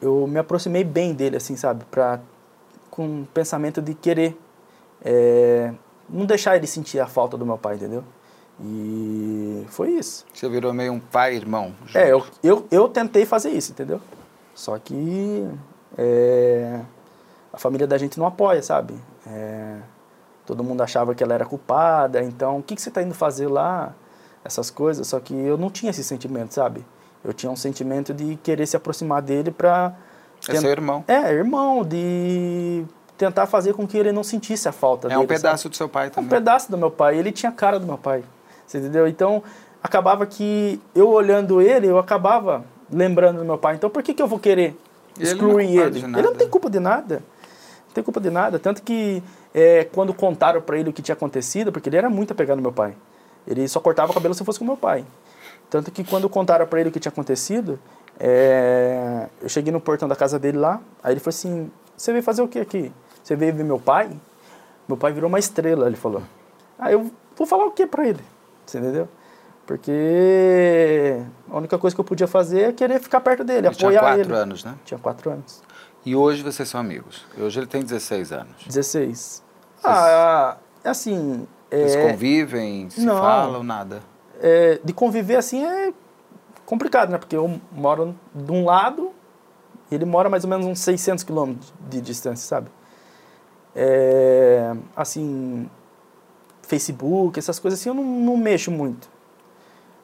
eu 0.00 0.26
me 0.26 0.38
aproximei 0.38 0.84
bem 0.84 1.14
dele, 1.14 1.36
assim, 1.36 1.56
sabe? 1.56 1.84
Pra, 1.90 2.20
com 2.90 3.22
o 3.22 3.26
pensamento 3.26 3.80
de 3.80 3.94
querer 3.94 4.38
é, 5.04 5.72
não 6.08 6.24
deixar 6.24 6.56
ele 6.56 6.66
sentir 6.66 7.00
a 7.00 7.06
falta 7.06 7.36
do 7.36 7.46
meu 7.46 7.58
pai, 7.58 7.76
entendeu? 7.76 8.04
E 8.60 9.64
foi 9.68 9.90
isso. 9.90 10.24
Você 10.32 10.48
virou 10.48 10.72
meio 10.72 10.92
um 10.92 11.00
pai-irmão. 11.00 11.74
É, 11.94 12.10
eu, 12.10 12.24
eu, 12.42 12.66
eu 12.70 12.88
tentei 12.88 13.26
fazer 13.26 13.50
isso, 13.50 13.72
entendeu? 13.72 14.00
Só 14.54 14.78
que 14.78 15.46
é, 15.98 16.80
a 17.56 17.58
família 17.58 17.86
da 17.86 17.96
gente 17.96 18.18
não 18.18 18.26
apoia, 18.26 18.62
sabe? 18.62 18.94
É, 19.26 19.78
todo 20.44 20.62
mundo 20.62 20.82
achava 20.82 21.14
que 21.14 21.24
ela 21.24 21.32
era 21.32 21.46
culpada, 21.46 22.22
então 22.22 22.58
o 22.58 22.62
que, 22.62 22.76
que 22.76 22.82
você 22.82 22.90
está 22.90 23.02
indo 23.02 23.14
fazer 23.14 23.48
lá? 23.48 23.94
Essas 24.44 24.70
coisas, 24.70 25.08
só 25.08 25.18
que 25.18 25.34
eu 25.34 25.56
não 25.56 25.70
tinha 25.70 25.90
esse 25.90 26.04
sentimento, 26.04 26.54
sabe? 26.54 26.84
Eu 27.24 27.32
tinha 27.32 27.50
um 27.50 27.56
sentimento 27.56 28.14
de 28.14 28.36
querer 28.36 28.66
se 28.66 28.76
aproximar 28.76 29.22
dele 29.22 29.50
para 29.50 29.96
é 30.48 30.54
seu 30.54 30.70
irmão. 30.70 31.02
É, 31.08 31.32
irmão, 31.32 31.82
de 31.82 32.84
tentar 33.16 33.46
fazer 33.46 33.72
com 33.72 33.86
que 33.86 33.96
ele 33.96 34.12
não 34.12 34.22
sentisse 34.22 34.68
a 34.68 34.72
falta 34.72 35.06
é 35.06 35.08
dele. 35.08 35.20
É 35.20 35.24
um 35.24 35.26
pedaço 35.26 35.62
sabe? 35.64 35.70
do 35.70 35.76
seu 35.76 35.88
pai 35.88 36.10
também. 36.10 36.26
Um 36.26 36.28
pedaço 36.28 36.70
do 36.70 36.76
meu 36.76 36.90
pai. 36.90 37.18
Ele 37.18 37.32
tinha 37.32 37.50
a 37.50 37.54
cara 37.54 37.80
do 37.80 37.86
meu 37.86 37.98
pai. 37.98 38.22
Você 38.66 38.78
entendeu? 38.78 39.08
Então, 39.08 39.42
acabava 39.82 40.26
que 40.26 40.80
eu 40.94 41.08
olhando 41.08 41.60
ele, 41.60 41.88
eu 41.88 41.98
acabava 41.98 42.64
lembrando 42.92 43.38
do 43.38 43.44
meu 43.44 43.58
pai. 43.58 43.74
Então, 43.74 43.90
por 43.90 44.02
que, 44.02 44.14
que 44.14 44.22
eu 44.22 44.28
vou 44.28 44.38
querer 44.38 44.78
excluir 45.18 45.76
ele? 45.76 45.98
Ele, 45.98 46.04
ele 46.04 46.22
não 46.22 46.34
tem 46.34 46.48
culpa 46.48 46.70
de 46.70 46.78
nada. 46.78 47.22
Não 47.96 48.02
tem 48.02 48.04
culpa 48.04 48.20
de 48.20 48.30
nada. 48.30 48.58
Tanto 48.58 48.82
que 48.82 49.22
é, 49.54 49.84
quando 49.84 50.12
contaram 50.12 50.60
para 50.60 50.78
ele 50.78 50.90
o 50.90 50.92
que 50.92 51.00
tinha 51.00 51.14
acontecido, 51.14 51.72
porque 51.72 51.88
ele 51.88 51.96
era 51.96 52.10
muito 52.10 52.32
apegado 52.32 52.56
no 52.56 52.62
meu 52.62 52.72
pai. 52.72 52.94
Ele 53.46 53.66
só 53.66 53.80
cortava 53.80 54.10
o 54.10 54.14
cabelo 54.14 54.34
se 54.34 54.44
fosse 54.44 54.58
com 54.58 54.66
meu 54.66 54.76
pai. 54.76 55.04
Tanto 55.70 55.90
que 55.90 56.04
quando 56.04 56.28
contaram 56.28 56.66
para 56.66 56.80
ele 56.80 56.90
o 56.90 56.92
que 56.92 57.00
tinha 57.00 57.10
acontecido, 57.10 57.78
é, 58.20 59.28
eu 59.40 59.48
cheguei 59.48 59.72
no 59.72 59.80
portão 59.80 60.06
da 60.06 60.14
casa 60.14 60.38
dele 60.38 60.58
lá, 60.58 60.80
aí 61.02 61.14
ele 61.14 61.20
falou 61.20 61.30
assim, 61.30 61.70
você 61.96 62.12
veio 62.12 62.22
fazer 62.22 62.42
o 62.42 62.48
que 62.48 62.58
aqui? 62.58 62.92
Você 63.22 63.34
veio 63.34 63.54
ver 63.54 63.64
meu 63.64 63.78
pai? 63.78 64.10
Meu 64.86 64.96
pai 64.96 65.12
virou 65.12 65.28
uma 65.28 65.38
estrela, 65.38 65.86
ele 65.86 65.96
falou. 65.96 66.22
Aí 66.78 66.92
eu 66.92 67.10
vou 67.34 67.46
falar 67.46 67.64
o 67.64 67.70
que 67.70 67.86
para 67.86 68.06
ele? 68.06 68.22
Você 68.64 68.78
entendeu? 68.78 69.08
Porque 69.66 71.20
a 71.50 71.56
única 71.56 71.78
coisa 71.78 71.96
que 71.96 72.00
eu 72.00 72.04
podia 72.04 72.28
fazer 72.28 72.60
é 72.60 72.72
querer 72.72 73.00
ficar 73.00 73.20
perto 73.20 73.42
dele, 73.42 73.60
ele 73.60 73.68
apoiar 73.68 73.90
tinha 73.90 74.00
quatro 74.00 74.20
ele. 74.20 74.32
anos, 74.34 74.64
né? 74.64 74.74
Tinha 74.84 74.98
quatro 74.98 75.30
anos. 75.30 75.62
E 76.06 76.14
hoje 76.14 76.40
vocês 76.40 76.68
são 76.68 76.80
amigos? 76.80 77.26
Hoje 77.36 77.58
ele 77.58 77.66
tem 77.66 77.82
16 77.82 78.30
anos. 78.30 78.64
16. 78.64 79.08
Vocês... 79.08 79.42
Ah, 79.82 80.56
assim... 80.84 81.48
Vocês 81.68 81.96
é... 81.96 82.12
convivem, 82.12 82.88
se 82.88 83.00
Não. 83.00 83.18
falam, 83.18 83.64
nada? 83.64 84.00
É, 84.40 84.78
de 84.84 84.92
conviver 84.92 85.34
assim 85.34 85.64
é 85.64 85.92
complicado, 86.64 87.10
né? 87.10 87.18
Porque 87.18 87.34
eu 87.34 87.60
moro 87.72 88.14
de 88.32 88.52
um 88.52 88.64
lado 88.64 89.10
e 89.90 89.96
ele 89.96 90.04
mora 90.04 90.30
mais 90.30 90.44
ou 90.44 90.50
menos 90.50 90.64
uns 90.64 90.78
600 90.78 91.24
quilômetros 91.24 91.74
de 91.90 92.00
distância, 92.00 92.46
sabe? 92.46 92.70
É, 93.74 94.76
assim, 94.94 95.68
Facebook, 96.62 97.36
essas 97.36 97.58
coisas 97.58 97.80
assim, 97.80 97.88
eu 97.88 97.94
não, 97.94 98.04
não 98.04 98.36
mexo 98.36 98.70
muito. 98.70 99.10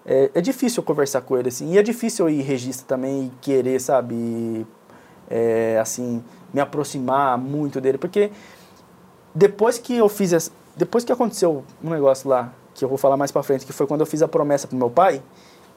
É, 0.04 0.32
é, 0.34 0.40
difícil 0.40 0.80
eu 0.80 0.84
conversar 0.84 1.20
com 1.20 1.38
ele, 1.38 1.48
assim, 1.48 1.72
e 1.72 1.78
é 1.78 1.82
difícil 1.82 2.28
eu 2.28 2.34
ir 2.34 2.42
registro 2.42 2.86
também 2.86 3.26
e 3.26 3.32
querer, 3.40 3.80
sabe, 3.80 4.66
é, 5.28 5.78
assim, 5.80 6.22
me 6.52 6.60
aproximar 6.60 7.38
muito 7.38 7.80
dele, 7.80 7.98
porque 7.98 8.30
depois 9.34 9.78
que 9.78 9.96
eu 9.96 10.08
fiz, 10.08 10.32
essa, 10.32 10.50
depois 10.76 11.04
que 11.04 11.12
aconteceu 11.12 11.64
um 11.82 11.90
negócio 11.90 12.28
lá, 12.28 12.52
que 12.74 12.84
eu 12.84 12.88
vou 12.88 12.98
falar 12.98 13.16
mais 13.16 13.30
pra 13.30 13.42
frente, 13.42 13.66
que 13.66 13.72
foi 13.72 13.86
quando 13.86 14.00
eu 14.00 14.06
fiz 14.06 14.22
a 14.22 14.28
promessa 14.28 14.66
pro 14.66 14.76
meu 14.76 14.90
pai, 14.90 15.22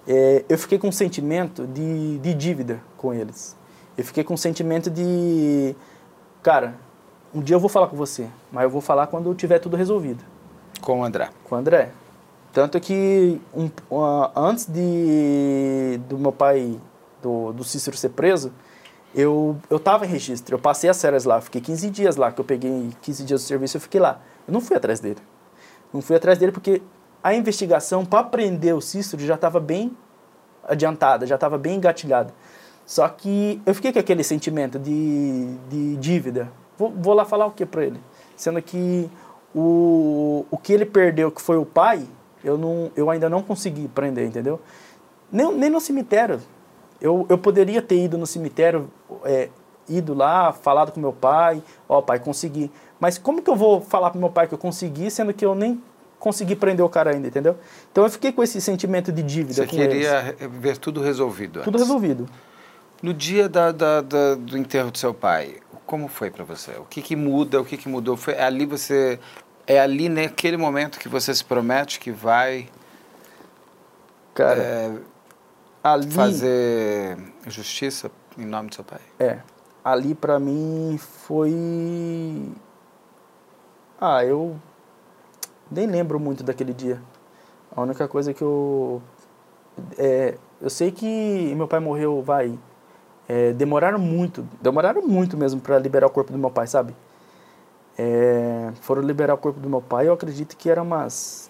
é, 0.07 0.43
eu 0.47 0.57
fiquei 0.57 0.77
com 0.77 0.87
um 0.87 0.91
sentimento 0.91 1.65
de, 1.65 2.17
de 2.19 2.33
dívida 2.33 2.81
com 2.97 3.13
eles. 3.13 3.55
Eu 3.97 4.03
fiquei 4.03 4.23
com 4.23 4.33
um 4.33 4.37
sentimento 4.37 4.89
de, 4.89 5.75
cara, 6.43 6.75
um 7.33 7.41
dia 7.41 7.55
eu 7.55 7.59
vou 7.59 7.69
falar 7.69 7.87
com 7.87 7.95
você, 7.95 8.27
mas 8.51 8.63
eu 8.63 8.69
vou 8.69 8.81
falar 8.81 9.07
quando 9.07 9.33
tiver 9.33 9.59
tudo 9.59 9.75
resolvido. 9.75 10.23
Com 10.81 11.01
o 11.01 11.03
André. 11.03 11.29
Com 11.43 11.55
o 11.55 11.57
André. 11.57 11.91
Tanto 12.53 12.79
que 12.79 13.41
um, 13.53 13.65
uh, 13.91 14.31
antes 14.35 14.65
de 14.65 15.99
do 16.07 16.17
meu 16.17 16.31
pai, 16.31 16.79
do, 17.21 17.51
do 17.51 17.63
Cícero 17.63 17.97
ser 17.97 18.09
preso, 18.09 18.53
eu, 19.15 19.55
eu 19.69 19.79
tava 19.79 20.05
em 20.05 20.09
registro, 20.09 20.55
eu 20.55 20.59
passei 20.59 20.89
as 20.89 21.01
férias 21.01 21.23
lá, 21.23 21.39
fiquei 21.39 21.61
15 21.61 21.89
dias 21.89 22.15
lá, 22.17 22.31
que 22.31 22.41
eu 22.41 22.45
peguei 22.45 22.91
15 23.01 23.23
dias 23.23 23.41
de 23.41 23.47
serviço, 23.47 23.77
eu 23.77 23.81
fiquei 23.81 24.01
lá. 24.01 24.19
Eu 24.45 24.53
não 24.53 24.59
fui 24.59 24.75
atrás 24.75 24.99
dele. 24.99 25.19
Não 25.93 26.01
fui 26.01 26.17
atrás 26.17 26.37
dele 26.37 26.51
porque 26.51 26.81
a 27.23 27.33
investigação 27.33 28.05
para 28.05 28.25
prender 28.25 28.75
o 28.75 28.81
Cícero 28.81 29.23
já 29.23 29.35
estava 29.35 29.59
bem 29.59 29.95
adiantada, 30.67 31.25
já 31.25 31.35
estava 31.35 31.57
bem 31.57 31.77
engatilhada. 31.77 32.33
Só 32.85 33.07
que 33.07 33.61
eu 33.65 33.73
fiquei 33.73 33.93
com 33.93 33.99
aquele 33.99 34.23
sentimento 34.23 34.77
de, 34.77 35.55
de 35.69 35.95
dívida. 35.95 36.51
Vou, 36.77 36.91
vou 36.91 37.13
lá 37.13 37.23
falar 37.23 37.45
o 37.45 37.51
que 37.51 37.65
para 37.65 37.85
ele? 37.85 37.99
Sendo 38.35 38.61
que 38.61 39.09
o, 39.55 40.45
o 40.51 40.57
que 40.57 40.73
ele 40.73 40.85
perdeu, 40.85 41.31
que 41.31 41.41
foi 41.41 41.57
o 41.57 41.65
pai, 41.65 42.05
eu, 42.43 42.57
não, 42.57 42.91
eu 42.95 43.09
ainda 43.09 43.29
não 43.29 43.41
consegui 43.41 43.87
prender, 43.87 44.27
entendeu? 44.27 44.59
Nem, 45.31 45.51
nem 45.55 45.69
no 45.69 45.79
cemitério. 45.79 46.41
Eu, 47.05 47.23
eu 47.29 47.37
poderia 47.37 47.83
ter 47.83 48.03
ido 48.03 48.17
no 48.17 48.25
cemitério, 48.25 48.89
é, 49.23 49.49
ido 49.87 50.15
lá, 50.15 50.51
falado 50.51 50.91
com 50.91 50.99
meu 50.99 51.13
pai, 51.13 51.61
ó, 51.87 51.99
oh, 51.99 52.01
pai, 52.01 52.17
consegui. 52.17 52.71
Mas 52.99 53.19
como 53.19 53.43
que 53.43 53.49
eu 53.49 53.55
vou 53.55 53.79
falar 53.79 54.09
pro 54.09 54.19
meu 54.19 54.31
pai 54.31 54.47
que 54.47 54.55
eu 54.55 54.57
consegui, 54.57 55.11
sendo 55.11 55.31
que 55.31 55.45
eu 55.45 55.53
nem 55.53 55.79
consegui 56.17 56.55
prender 56.55 56.83
o 56.83 56.89
cara 56.89 57.11
ainda, 57.11 57.27
entendeu? 57.27 57.55
Então 57.91 58.03
eu 58.03 58.09
fiquei 58.09 58.31
com 58.31 58.41
esse 58.41 58.59
sentimento 58.59 59.11
de 59.11 59.21
dívida 59.21 59.53
Você 59.53 59.67
queria 59.67 60.35
eles. 60.35 60.49
ver 60.59 60.77
tudo 60.77 60.99
resolvido 60.99 61.61
Tudo 61.61 61.75
antes. 61.75 61.87
resolvido. 61.87 62.25
No 63.03 63.13
dia 63.13 63.47
da, 63.47 63.71
da, 63.71 64.01
da, 64.01 64.33
do 64.33 64.57
enterro 64.57 64.89
do 64.89 64.97
seu 64.97 65.13
pai, 65.13 65.57
como 65.85 66.07
foi 66.07 66.31
para 66.31 66.43
você? 66.43 66.71
O 66.71 66.85
que, 66.85 67.03
que 67.03 67.15
muda? 67.15 67.61
O 67.61 67.65
que, 67.65 67.77
que 67.77 67.87
mudou? 67.87 68.17
Foi 68.17 68.35
ali 68.39 68.65
você 68.65 69.19
é 69.67 69.79
ali 69.79 70.09
naquele 70.09 70.57
momento 70.57 70.97
que 70.97 71.07
você 71.07 71.35
se 71.35 71.43
promete 71.43 71.99
que 71.99 72.09
vai 72.09 72.67
Cara, 74.33 74.59
é, 74.59 74.91
ali 75.93 76.09
fazer 76.09 77.17
justiça 77.47 78.11
em 78.37 78.45
nome 78.45 78.69
do 78.69 78.75
seu 78.75 78.83
pai? 78.83 79.01
É. 79.19 79.39
Ali 79.83 80.15
pra 80.15 80.39
mim 80.39 80.97
foi 80.97 82.51
Ah, 83.99 84.25
eu 84.25 84.59
nem 85.69 85.85
lembro 85.87 86.19
muito 86.19 86.43
daquele 86.43 86.73
dia. 86.73 87.01
A 87.75 87.81
única 87.81 88.07
coisa 88.07 88.33
que 88.33 88.41
eu 88.41 89.01
é, 89.97 90.37
eu 90.61 90.69
sei 90.69 90.91
que 90.91 91.53
meu 91.55 91.67
pai 91.67 91.79
morreu, 91.79 92.21
vai, 92.21 92.57
é, 93.27 93.53
demoraram 93.53 93.99
muito, 93.99 94.47
demoraram 94.61 95.01
muito 95.01 95.37
mesmo 95.37 95.61
para 95.61 95.77
liberar 95.77 96.07
o 96.07 96.09
corpo 96.09 96.31
do 96.31 96.37
meu 96.37 96.49
pai, 96.49 96.67
sabe? 96.67 96.95
É, 97.97 98.71
foram 98.81 99.01
liberar 99.01 99.33
o 99.33 99.37
corpo 99.37 99.59
do 99.59 99.69
meu 99.69 99.81
pai, 99.81 100.07
eu 100.07 100.13
acredito 100.13 100.57
que 100.57 100.69
era 100.69 100.81
umas 100.81 101.49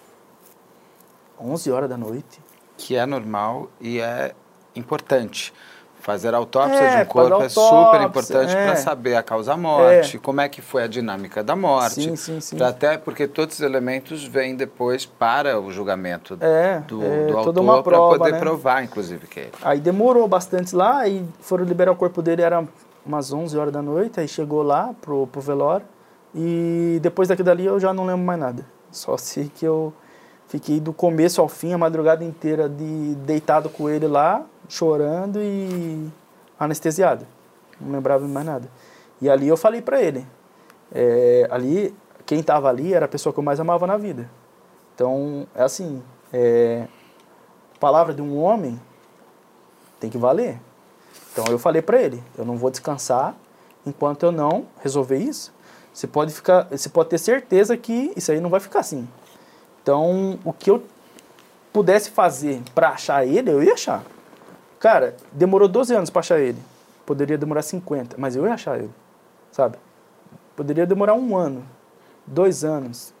11 1.40 1.70
horas 1.70 1.88
da 1.88 1.96
noite. 1.96 2.40
Que 2.76 2.96
é 2.96 3.06
normal 3.06 3.68
e 3.80 4.00
é 4.00 4.32
importante. 4.74 5.52
Fazer 6.00 6.34
autópsia 6.34 6.78
É, 6.78 6.96
de 6.98 7.02
um 7.02 7.06
corpo 7.06 7.34
é 7.34 7.40
fazer 7.40 7.54
super 7.54 7.74
autópsia, 7.74 8.04
importante 8.04 8.54
é. 8.56 8.64
para 8.66 8.76
saber 8.76 9.16
a 9.16 9.24
causa 9.24 9.56
morte, 9.56 10.18
como 10.18 10.40
é 10.40 10.48
que 10.48 10.62
foi 10.62 10.84
a 10.84 10.86
dinâmica 10.86 11.42
da 11.42 11.56
morte. 11.56 11.94
Sim, 11.94 12.14
sim, 12.14 12.40
sim. 12.40 12.62
Até 12.62 12.96
porque 12.96 13.26
todos 13.26 13.56
os 13.56 13.60
elementos 13.60 14.22
vêm 14.22 14.54
depois 14.54 15.04
para 15.04 15.58
o 15.58 15.72
julgamento 15.72 16.38
É, 16.40 16.78
do, 16.86 17.02
é 17.02 17.26
do 17.26 17.38
autor 17.38 17.82
para 17.82 17.98
poder 17.98 18.32
né? 18.32 18.38
provar, 18.38 18.84
inclusive, 18.84 19.26
que 19.26 19.40
é 19.40 19.42
ele. 19.44 19.52
Aí 19.62 19.80
demorou 19.80 20.28
bastante 20.28 20.76
lá, 20.76 21.08
e 21.08 21.24
foram 21.40 21.64
liberar 21.64 21.90
o 21.90 21.96
corpo 21.96 22.22
dele, 22.22 22.42
era 22.42 22.64
umas 23.04 23.32
11 23.32 23.58
horas 23.58 23.72
da 23.72 23.82
noite, 23.82 24.20
aí 24.20 24.28
chegou 24.28 24.62
lá 24.62 24.94
pro, 25.00 25.26
pro 25.26 25.40
velório, 25.40 25.86
e 26.32 27.00
depois 27.02 27.28
daquilo 27.28 27.46
dali 27.46 27.66
eu 27.66 27.80
já 27.80 27.92
não 27.92 28.04
lembro 28.06 28.24
mais 28.24 28.38
nada. 28.38 28.64
Só 28.92 29.16
sei 29.16 29.50
que 29.52 29.64
eu 29.64 29.92
fiquei 30.48 30.80
do 30.80 30.92
começo 30.92 31.40
ao 31.40 31.48
fim, 31.48 31.72
a 31.72 31.78
madrugada 31.78 32.24
inteira, 32.24 32.68
de 32.68 33.14
deitado 33.26 33.68
com 33.68 33.88
ele 33.88 34.06
lá, 34.06 34.44
chorando 34.68 35.40
e 35.40 36.10
anestesiado. 36.58 37.26
Não 37.80 37.92
lembrava 37.92 38.26
mais 38.26 38.46
nada. 38.46 38.68
E 39.20 39.28
ali 39.28 39.48
eu 39.48 39.56
falei 39.56 39.80
pra 39.80 40.02
ele, 40.02 40.26
é, 40.92 41.46
ali, 41.50 41.94
quem 42.24 42.42
tava 42.42 42.68
ali 42.68 42.94
era 42.94 43.06
a 43.06 43.08
pessoa 43.08 43.32
que 43.32 43.38
eu 43.38 43.44
mais 43.44 43.60
amava 43.60 43.86
na 43.86 43.96
vida. 43.96 44.30
Então, 44.94 45.46
é 45.54 45.62
assim, 45.62 46.02
é, 46.32 46.86
palavra 47.78 48.14
de 48.14 48.22
um 48.22 48.38
homem 48.38 48.80
tem 50.00 50.10
que 50.10 50.18
valer. 50.18 50.60
Então 51.32 51.44
eu 51.50 51.58
falei 51.58 51.82
para 51.82 52.00
ele, 52.00 52.22
eu 52.36 52.44
não 52.44 52.56
vou 52.56 52.70
descansar 52.70 53.34
enquanto 53.84 54.24
eu 54.24 54.32
não 54.32 54.66
resolver 54.82 55.18
isso. 55.18 55.54
Você 55.92 56.06
pode 56.06 56.32
ficar, 56.32 56.66
você 56.70 56.88
pode 56.88 57.08
ter 57.10 57.18
certeza 57.18 57.76
que 57.76 58.12
isso 58.16 58.30
aí 58.32 58.40
não 58.40 58.50
vai 58.50 58.60
ficar 58.60 58.80
assim. 58.80 59.08
Então, 59.86 60.36
o 60.44 60.52
que 60.52 60.68
eu 60.68 60.82
pudesse 61.72 62.10
fazer 62.10 62.60
para 62.74 62.88
achar 62.88 63.24
ele, 63.24 63.48
eu 63.48 63.62
ia 63.62 63.74
achar. 63.74 64.02
Cara, 64.80 65.14
demorou 65.30 65.68
12 65.68 65.94
anos 65.94 66.10
para 66.10 66.18
achar 66.18 66.40
ele. 66.40 66.58
Poderia 67.06 67.38
demorar 67.38 67.62
50, 67.62 68.16
mas 68.18 68.34
eu 68.34 68.44
ia 68.48 68.54
achar 68.54 68.78
ele. 68.78 68.90
Sabe? 69.52 69.78
Poderia 70.56 70.84
demorar 70.84 71.14
um 71.14 71.36
ano, 71.36 71.64
dois 72.26 72.64
anos, 72.64 73.14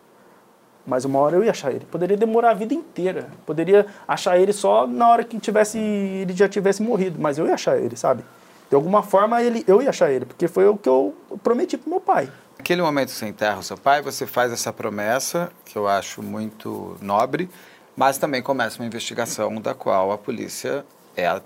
mas 0.84 1.04
uma 1.04 1.20
hora 1.20 1.36
eu 1.36 1.44
ia 1.44 1.52
achar 1.52 1.70
ele. 1.70 1.84
Poderia 1.84 2.16
demorar 2.16 2.50
a 2.50 2.54
vida 2.54 2.74
inteira. 2.74 3.28
Poderia 3.46 3.86
achar 4.08 4.36
ele 4.36 4.52
só 4.52 4.88
na 4.88 5.08
hora 5.08 5.22
que 5.22 5.38
tivesse, 5.38 5.78
ele 5.78 6.32
já 6.32 6.48
tivesse 6.48 6.82
morrido. 6.82 7.16
Mas 7.20 7.38
eu 7.38 7.46
ia 7.46 7.54
achar 7.54 7.78
ele, 7.78 7.96
sabe? 7.96 8.24
De 8.68 8.74
alguma 8.74 9.04
forma 9.04 9.40
ele, 9.40 9.62
eu 9.68 9.80
ia 9.80 9.90
achar 9.90 10.10
ele. 10.10 10.26
Porque 10.26 10.48
foi 10.48 10.66
o 10.66 10.76
que 10.76 10.88
eu 10.88 11.14
prometi 11.44 11.78
pro 11.78 11.90
meu 11.90 12.00
pai. 12.00 12.28
Naquele 12.66 12.82
momento 12.82 13.12
você 13.12 13.28
enterra 13.28 13.60
o 13.60 13.62
seu 13.62 13.78
pai, 13.78 14.02
você 14.02 14.26
faz 14.26 14.50
essa 14.50 14.72
promessa, 14.72 15.52
que 15.64 15.78
eu 15.78 15.86
acho 15.86 16.20
muito 16.20 16.96
nobre, 17.00 17.48
Mas 17.94 18.18
também 18.18 18.42
começa 18.42 18.80
uma 18.80 18.86
investigação 18.86 19.60
da 19.60 19.72
qual 19.72 20.10
a 20.10 20.18
polícia 20.18 20.84
é 21.16 21.28
a 21.28 21.40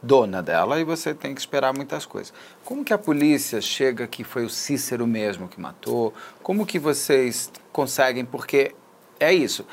dona 0.00 0.42
dela 0.42 0.80
e 0.80 0.84
você 0.84 1.12
tem 1.12 1.34
que 1.34 1.40
esperar 1.40 1.74
muitas 1.74 2.06
coisas. 2.06 2.32
Como 2.64 2.82
que 2.82 2.94
a 2.94 2.98
polícia 2.98 3.60
chega 3.60 4.06
que 4.06 4.24
foi 4.24 4.46
o 4.46 4.48
Cícero 4.48 5.06
mesmo 5.06 5.48
que 5.48 5.60
matou? 5.60 6.14
Como 6.42 6.64
que 6.64 6.78
vocês 6.78 7.52
conseguem? 7.70 8.24
Porque 8.24 8.74
é 9.20 9.34
isso. 9.34 9.66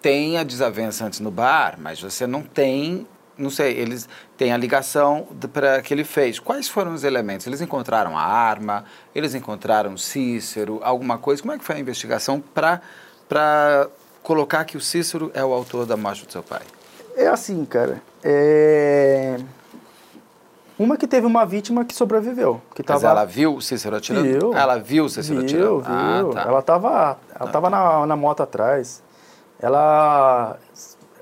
Tem 0.00 0.38
a 0.38 0.44
desavença 0.44 1.04
antes 1.04 1.20
no 1.20 1.30
bar, 1.30 1.76
mas 1.78 2.00
você 2.00 2.26
não 2.26 2.42
tem, 2.42 3.06
não 3.36 3.50
sei, 3.50 3.72
eles 3.78 4.08
têm 4.36 4.52
a 4.52 4.56
ligação 4.56 5.26
para 5.52 5.80
que 5.82 5.92
ele 5.92 6.04
fez. 6.04 6.38
Quais 6.38 6.68
foram 6.68 6.92
os 6.94 7.04
elementos? 7.04 7.46
Eles 7.46 7.60
encontraram 7.60 8.16
a 8.16 8.22
arma, 8.22 8.84
eles 9.14 9.34
encontraram 9.34 9.96
Cícero, 9.96 10.80
alguma 10.82 11.18
coisa. 11.18 11.42
Como 11.42 11.52
é 11.52 11.58
que 11.58 11.64
foi 11.64 11.76
a 11.76 11.78
investigação 11.78 12.42
para 12.54 13.88
colocar 14.22 14.64
que 14.64 14.76
o 14.76 14.80
Cícero 14.80 15.30
é 15.34 15.44
o 15.44 15.52
autor 15.52 15.86
da 15.86 15.96
morte 15.96 16.26
do 16.26 16.32
seu 16.32 16.42
pai? 16.42 16.62
É 17.16 17.26
assim, 17.28 17.64
cara. 17.64 18.02
É... 18.22 19.38
Uma 20.78 20.96
que 20.96 21.06
teve 21.06 21.26
uma 21.26 21.44
vítima 21.44 21.84
que 21.84 21.94
sobreviveu. 21.94 22.60
Que 22.74 22.82
tava... 22.82 23.00
Mas 23.00 23.10
ela 23.10 23.24
viu 23.24 23.54
o 23.56 23.60
Cícero 23.62 23.96
atirando? 23.96 24.24
Viu. 24.24 24.54
Ela 24.54 24.78
viu 24.78 25.04
o 25.04 25.08
Cícero 25.08 25.38
viu, 25.40 25.44
atirando? 25.44 25.80
Viu, 25.80 25.92
Ah, 25.92 26.34
tá. 26.34 26.48
Ela 26.48 26.62
tava, 26.62 27.18
ela 27.38 27.50
tava 27.50 27.70
na, 27.70 28.06
na 28.06 28.16
moto 28.16 28.42
atrás. 28.42 29.02
Ela... 29.60 30.56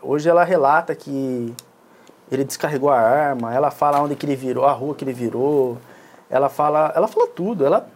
Hoje 0.02 0.28
ela 0.28 0.44
relata 0.44 0.94
que 0.94 1.54
ele 2.30 2.44
descarregou 2.44 2.90
a 2.90 2.98
arma, 2.98 3.54
ela 3.54 3.70
fala 3.70 4.00
onde 4.00 4.14
que 4.14 4.24
ele 4.24 4.36
virou, 4.36 4.64
a 4.64 4.72
rua 4.72 4.94
que 4.94 5.04
ele 5.04 5.12
virou. 5.12 5.78
Ela 6.28 6.48
fala, 6.48 6.92
ela 6.94 7.08
fala 7.08 7.26
tudo. 7.26 7.66
Ela 7.66 7.88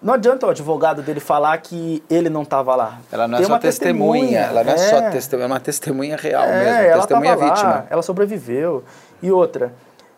não 0.00 0.14
adianta 0.14 0.46
o 0.46 0.50
advogado 0.50 1.02
dele 1.02 1.20
falar 1.20 1.58
que 1.58 2.02
ele 2.08 2.30
não 2.30 2.42
estava 2.42 2.74
lá. 2.74 2.98
Ela 3.10 3.28
não 3.28 3.36
é 3.36 3.38
Tem 3.40 3.46
só 3.46 3.52
uma 3.52 3.58
testemunha, 3.58 4.40
ela 4.40 4.64
não 4.64 4.72
é, 4.72 4.78
só 4.78 5.10
testemunha, 5.10 5.44
é 5.44 5.46
uma 5.48 5.60
testemunha 5.60 6.16
real 6.16 6.44
é, 6.44 6.64
mesmo, 6.64 6.82
ela 6.82 6.96
testemunha 6.98 7.36
tava 7.36 7.50
vítima. 7.50 7.70
Lá, 7.70 7.86
ela 7.90 8.02
sobreviveu. 8.02 8.84
E 9.20 9.30
outra, 9.30 9.72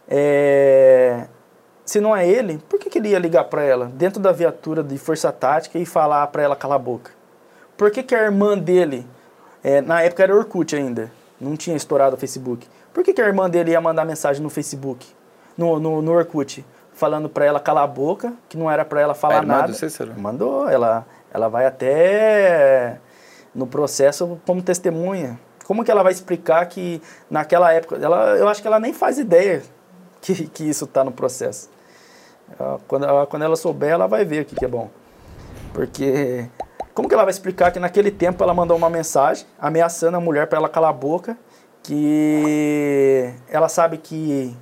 é, 0.08 1.24
se 1.84 2.00
não 2.00 2.14
é 2.14 2.28
ele, 2.28 2.62
por 2.68 2.78
que, 2.78 2.90
que 2.90 2.98
ele 2.98 3.08
ia 3.08 3.18
ligar 3.18 3.44
para 3.44 3.62
ela 3.64 3.86
dentro 3.86 4.20
da 4.20 4.30
viatura 4.32 4.82
de 4.82 4.96
força 4.98 5.32
tática 5.32 5.78
e 5.78 5.86
falar 5.86 6.26
para 6.28 6.42
ela 6.42 6.54
calar 6.54 6.76
a 6.76 6.78
boca? 6.78 7.10
Por 7.76 7.90
que, 7.90 8.02
que 8.02 8.14
a 8.14 8.22
irmã 8.22 8.58
dele, 8.58 9.06
é, 9.64 9.80
na 9.80 10.02
época 10.02 10.22
era 10.22 10.36
Orkut 10.36 10.76
ainda, 10.76 11.10
não 11.40 11.56
tinha 11.56 11.74
estourado 11.74 12.16
o 12.16 12.18
Facebook, 12.18 12.68
por 12.92 13.04
que, 13.04 13.12
que 13.12 13.20
a 13.20 13.26
irmã 13.26 13.48
dele 13.48 13.72
ia 13.72 13.80
mandar 13.80 14.04
mensagem 14.04 14.42
no 14.42 14.50
Facebook, 14.50 15.06
no, 15.56 15.78
no, 15.78 16.02
no 16.02 16.12
Orkut, 16.12 16.64
falando 16.92 17.28
para 17.28 17.44
ela 17.44 17.60
calar 17.60 17.84
a 17.84 17.86
boca, 17.86 18.32
que 18.48 18.56
não 18.56 18.70
era 18.70 18.84
para 18.84 19.00
ela 19.00 19.14
falar 19.14 19.34
A 19.34 19.38
irmã 19.38 19.54
nada? 19.54 19.68
do 19.68 19.74
Cícero? 19.74 20.18
Mandou, 20.18 20.68
ela, 20.68 21.06
ela 21.32 21.48
vai 21.48 21.66
até 21.66 22.98
no 23.54 23.66
processo 23.66 24.40
como 24.46 24.62
testemunha. 24.62 25.38
Como 25.64 25.84
que 25.84 25.90
ela 25.90 26.02
vai 26.02 26.12
explicar 26.12 26.66
que 26.66 27.00
naquela 27.30 27.72
época, 27.72 27.96
ela, 27.96 28.36
eu 28.36 28.48
acho 28.48 28.60
que 28.60 28.66
ela 28.66 28.80
nem 28.80 28.92
faz 28.92 29.18
ideia 29.18 29.62
que, 30.20 30.46
que 30.48 30.68
isso 30.68 30.84
está 30.84 31.04
no 31.04 31.12
processo. 31.12 31.70
Quando 32.88 33.06
ela, 33.06 33.26
quando 33.26 33.42
ela 33.44 33.56
souber, 33.56 33.90
ela 33.90 34.08
vai 34.08 34.24
ver 34.24 34.42
o 34.42 34.44
que, 34.44 34.56
que 34.56 34.64
é 34.64 34.68
bom. 34.68 34.90
Porque 35.72 36.48
como 36.92 37.08
que 37.08 37.14
ela 37.14 37.22
vai 37.22 37.30
explicar 37.30 37.70
que 37.70 37.78
naquele 37.78 38.10
tempo 38.10 38.42
ela 38.42 38.52
mandou 38.52 38.76
uma 38.76 38.90
mensagem 38.90 39.46
ameaçando 39.58 40.16
a 40.16 40.20
mulher 40.20 40.48
para 40.48 40.58
ela 40.58 40.68
calar 40.68 40.90
a 40.90 40.92
boca, 40.92 41.38
que 41.90 43.32
ela 43.48 43.68
sabe 43.68 43.98
que 43.98 44.56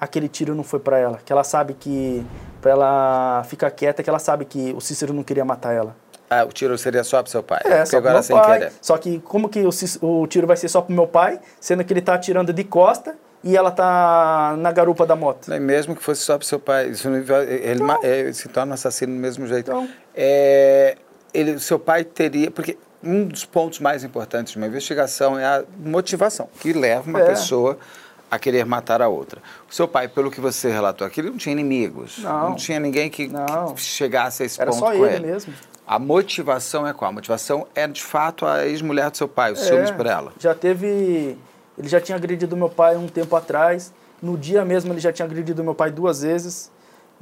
aquele 0.00 0.28
tiro 0.28 0.54
não 0.54 0.64
foi 0.64 0.80
para 0.80 0.98
ela, 0.98 1.18
que 1.24 1.32
ela 1.32 1.44
sabe 1.44 1.74
que 1.74 2.24
para 2.60 2.72
ela 2.72 3.44
ficar 3.48 3.70
quieta, 3.70 4.02
que 4.02 4.10
ela 4.10 4.18
sabe 4.18 4.44
que 4.44 4.72
o 4.76 4.80
Cícero 4.80 5.12
não 5.12 5.22
queria 5.22 5.44
matar 5.44 5.72
ela. 5.74 5.96
Ah, 6.28 6.44
o 6.44 6.48
tiro 6.48 6.76
seria 6.78 7.04
só 7.04 7.22
pro 7.22 7.30
seu 7.30 7.42
pai? 7.42 7.60
É, 7.64 7.84
só 7.84 7.90
pro 7.90 7.98
agora 7.98 8.14
meu 8.14 8.22
sem 8.22 8.36
pai. 8.36 8.58
querer. 8.58 8.72
Só 8.80 8.96
que 8.98 9.20
como 9.20 9.48
que 9.48 9.60
o, 9.64 9.70
o 10.22 10.26
tiro 10.26 10.46
vai 10.46 10.56
ser 10.56 10.68
só 10.68 10.80
pro 10.80 10.94
meu 10.94 11.06
pai, 11.06 11.38
sendo 11.60 11.84
que 11.84 11.92
ele 11.92 12.00
tá 12.00 12.14
atirando 12.14 12.52
de 12.52 12.64
costa 12.64 13.14
e 13.44 13.56
ela 13.56 13.70
tá 13.70 14.54
na 14.58 14.72
garupa 14.72 15.04
da 15.06 15.14
moto? 15.14 15.50
Mesmo 15.60 15.94
que 15.94 16.02
fosse 16.02 16.22
só 16.22 16.38
pro 16.38 16.46
seu 16.46 16.58
pai, 16.58 16.88
isso 16.88 17.08
não, 17.10 17.18
ele 17.42 17.82
ma- 17.82 17.98
é, 18.02 18.32
se 18.32 18.48
torna 18.48 18.74
assassino 18.74 19.12
do 19.14 19.20
mesmo 19.20 19.46
jeito. 19.46 19.70
Então. 19.70 19.88
É, 20.14 20.96
ele, 21.34 21.58
seu 21.60 21.78
pai 21.78 22.02
teria, 22.02 22.50
porque 22.50 22.78
um 23.02 23.24
dos 23.26 23.44
pontos 23.44 23.78
mais 23.80 24.04
importantes 24.04 24.52
de 24.52 24.58
uma 24.58 24.66
investigação 24.66 25.38
é 25.38 25.44
a 25.44 25.64
motivação 25.78 26.48
que 26.60 26.72
leva 26.72 27.08
uma 27.08 27.20
É. 27.20 27.24
pessoa 27.26 27.78
a 28.30 28.38
querer 28.38 28.64
matar 28.64 29.02
a 29.02 29.08
outra. 29.08 29.42
O 29.70 29.74
seu 29.74 29.86
pai, 29.86 30.08
pelo 30.08 30.30
que 30.30 30.40
você 30.40 30.70
relatou 30.70 31.06
aqui, 31.06 31.20
ele 31.20 31.28
não 31.30 31.36
tinha 31.36 31.52
inimigos, 31.52 32.18
Não. 32.18 32.54
tinha 32.56 32.80
ninguém 32.80 33.10
que, 33.10 33.28
Não. 33.28 33.74
que 33.74 33.80
chegasse 33.82 34.42
a 34.42 34.46
esse 34.46 34.60
Era 34.60 34.70
ponto 34.70 34.80
só 34.80 34.86
com 34.92 35.04
ele 35.04 35.16
ele. 35.16 35.26
mesmo. 35.26 35.52
A 35.86 35.98
motivação 35.98 36.86
é 36.86 36.94
qual? 36.94 37.10
A 37.10 37.12
motivação 37.12 37.66
é 37.74 37.86
de 37.86 38.02
fato 38.02 38.46
a 38.46 38.66
ex-mulher 38.66 39.10
do 39.10 39.16
seu 39.18 39.28
pai, 39.28 39.52
os 39.52 39.60
ciúmes 39.60 39.90
É, 39.90 39.92
por 39.92 40.06
ela. 40.06 40.32
Já 40.38 40.54
teve. 40.54 41.36
Ele 41.76 41.88
já 41.88 42.00
tinha 42.00 42.16
agredido 42.16 42.56
meu 42.56 42.70
pai 42.70 42.96
um 42.96 43.06
tempo 43.08 43.36
atrás. 43.36 43.92
No 44.22 44.38
dia 44.38 44.64
mesmo 44.64 44.92
ele 44.92 45.00
já 45.00 45.12
tinha 45.12 45.26
agredido 45.26 45.62
meu 45.62 45.74
pai 45.74 45.90
duas 45.90 46.22
vezes. 46.22 46.70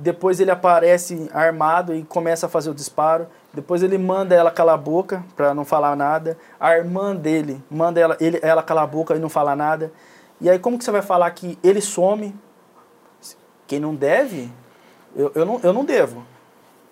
Depois 0.03 0.40
ele 0.40 0.51
aparece 0.51 1.28
armado 1.30 1.94
e 1.94 2.03
começa 2.03 2.46
a 2.46 2.48
fazer 2.48 2.70
o 2.70 2.74
disparo. 2.74 3.26
Depois 3.53 3.82
ele 3.82 3.98
manda 3.98 4.34
ela 4.34 4.51
calar 4.51 4.74
a 4.74 4.78
boca 4.78 5.22
para 5.36 5.53
não 5.53 5.62
falar 5.62 5.94
nada. 5.94 6.38
A 6.59 6.74
irmã 6.74 7.14
dele 7.14 7.62
manda 7.70 8.01
ela, 8.01 8.16
ele, 8.18 8.40
ela 8.42 8.62
calar 8.62 8.84
a 8.84 8.86
boca 8.86 9.14
e 9.14 9.18
não 9.18 9.28
falar 9.28 9.55
nada. 9.55 9.92
E 10.40 10.48
aí 10.48 10.59
como 10.59 10.78
que 10.78 10.84
você 10.84 10.90
vai 10.90 11.03
falar 11.03 11.30
que 11.32 11.59
ele 11.62 11.82
some? 11.82 12.34
Quem 13.66 13.78
não 13.78 13.94
deve, 13.94 14.51
eu, 15.14 15.30
eu, 15.34 15.44
não, 15.44 15.61
eu 15.62 15.72
não 15.72 15.84
devo. 15.84 16.24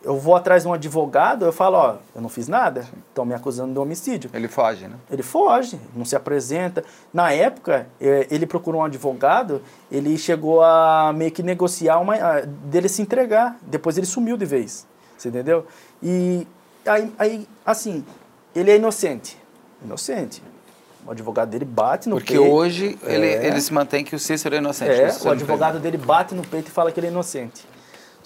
Eu 0.05 0.16
vou 0.16 0.36
atrás 0.36 0.62
de 0.62 0.68
um 0.68 0.72
advogado, 0.72 1.44
eu 1.44 1.53
falo, 1.53 1.76
ó, 1.76 1.96
eu 2.14 2.22
não 2.22 2.28
fiz 2.28 2.46
nada, 2.46 2.86
estão 3.09 3.24
me 3.24 3.34
acusando 3.34 3.72
de 3.72 3.78
homicídio. 3.80 4.30
Ele 4.32 4.46
foge, 4.46 4.86
né? 4.86 4.94
Ele 5.11 5.24
foge, 5.24 5.78
não 5.94 6.05
se 6.05 6.14
apresenta. 6.14 6.84
Na 7.12 7.32
época, 7.32 7.88
eh, 8.01 8.26
ele 8.30 8.46
procurou 8.46 8.80
um 8.80 8.84
advogado, 8.84 9.61
ele 9.90 10.16
chegou 10.16 10.62
a 10.62 11.12
meio 11.12 11.32
que 11.32 11.42
negociar 11.42 11.99
uma, 11.99 12.14
dele 12.46 12.88
se 12.88 13.03
entregar. 13.03 13.57
Depois 13.62 13.99
ele 13.99 14.07
sumiu 14.07 14.36
de 14.36 14.44
vez. 14.44 14.86
Você 15.16 15.30
entendeu? 15.30 15.66
E 16.01 16.46
aí, 16.86 17.12
aí, 17.18 17.49
assim, 17.66 18.05
ele 18.55 18.70
é 18.70 18.76
inocente. 18.76 19.36
Inocente. 19.84 20.40
O 21.05 21.11
advogado 21.11 21.51
dele 21.51 21.64
bate 21.64 22.09
no 22.09 22.16
Porque 22.16 22.36
peito. 22.38 22.53
hoje 22.53 22.96
ele, 23.03 23.26
É. 23.26 23.46
ele 23.49 23.61
se 23.61 23.72
mantém 23.74 24.05
que 24.05 24.14
o 24.14 24.18
Cícero 24.18 24.55
é 24.55 24.59
inocente. 24.59 24.92
É, 24.92 25.09
Isso 25.09 25.26
o 25.26 25.30
advogado 25.32 25.80
dele 25.80 25.96
bate 25.99 26.34
no 26.36 26.46
peito 26.46 26.68
e 26.68 26.70
fala 26.70 26.92
que 26.92 27.01
ele 27.01 27.09
é 27.09 27.11
inocente. 27.11 27.66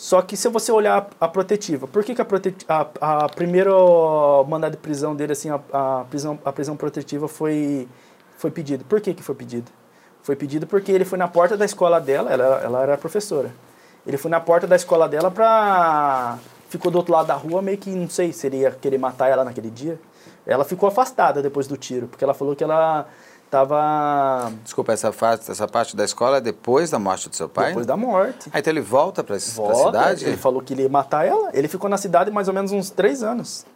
Só 0.02 0.20
que 0.20 0.36
se 0.36 0.48
você 0.48 0.72
olhar 0.72 1.10
a 1.20 1.28
protetiva, 1.28 1.86
por 1.86 2.02
que, 2.02 2.12
que 2.12 2.20
a, 2.20 2.24
proteti 2.24 2.66
a, 2.68 2.88
a 3.00 3.28
primeiro 3.28 4.44
mandado 4.48 4.72
de 4.72 4.78
prisão 4.78 5.14
dele, 5.14 5.30
assim, 5.30 5.48
a, 5.48 5.60
a 5.72 6.04
prisão, 6.10 6.36
a 6.44 6.52
prisão 6.52 6.76
protetiva 6.76 7.28
foi, 7.28 7.86
foi 8.36 8.50
pedido? 8.50 8.84
Por 8.84 9.00
que, 9.00 9.14
que 9.14 9.22
foi 9.22 9.36
pedido? 9.36 9.70
Foi 10.20 10.34
pedido 10.34 10.66
porque 10.66 10.90
ele 10.90 11.04
foi 11.04 11.16
na 11.16 11.28
porta 11.28 11.56
da 11.56 11.64
escola 11.64 12.00
dela, 12.00 12.32
ela, 12.32 12.60
ela 12.64 12.82
era 12.82 12.98
professora. 12.98 13.54
Ele 14.04 14.16
foi 14.16 14.28
na 14.28 14.40
porta 14.40 14.66
da 14.66 14.74
escola 14.74 15.08
dela 15.08 15.30
pra. 15.30 16.36
Ficou 16.68 16.90
do 16.90 16.98
outro 16.98 17.12
lado 17.12 17.28
da 17.28 17.34
rua, 17.34 17.62
meio 17.62 17.78
que 17.78 17.90
não 17.90 18.10
sei 18.10 18.32
se 18.32 18.48
ele 18.48 18.56
ia 18.56 18.72
querer 18.72 18.98
matar 18.98 19.28
ela 19.28 19.44
naquele 19.44 19.70
dia. 19.70 20.00
Ela 20.44 20.64
ficou 20.64 20.88
afastada 20.88 21.40
depois 21.40 21.68
do 21.68 21.76
tiro, 21.76 22.08
porque 22.08 22.24
ela 22.24 22.34
falou 22.34 22.56
que 22.56 22.64
ela 22.64 23.06
tava. 23.52 24.50
Desculpa, 24.64 24.94
essa, 24.94 25.12
fase, 25.12 25.50
essa 25.50 25.68
parte 25.68 25.94
da 25.94 26.02
escola 26.02 26.38
é 26.38 26.40
depois 26.40 26.90
da 26.90 26.98
morte 26.98 27.28
do 27.28 27.36
seu 27.36 27.50
pai? 27.50 27.68
Depois 27.68 27.84
da 27.84 27.98
morte. 27.98 28.48
Ah, 28.50 28.58
então 28.58 28.72
ele 28.72 28.80
volta 28.80 29.22
para 29.22 29.36
a 29.36 29.38
cidade? 29.38 30.24
Ele 30.24 30.38
falou 30.38 30.62
que 30.62 30.72
ele 30.72 30.84
ia 30.84 30.88
matar 30.88 31.26
ela. 31.26 31.50
Ele 31.52 31.68
ficou 31.68 31.90
na 31.90 31.98
cidade 31.98 32.30
mais 32.30 32.48
ou 32.48 32.54
menos 32.54 32.72
uns 32.72 32.88
três 32.88 33.22
anos. 33.22 33.66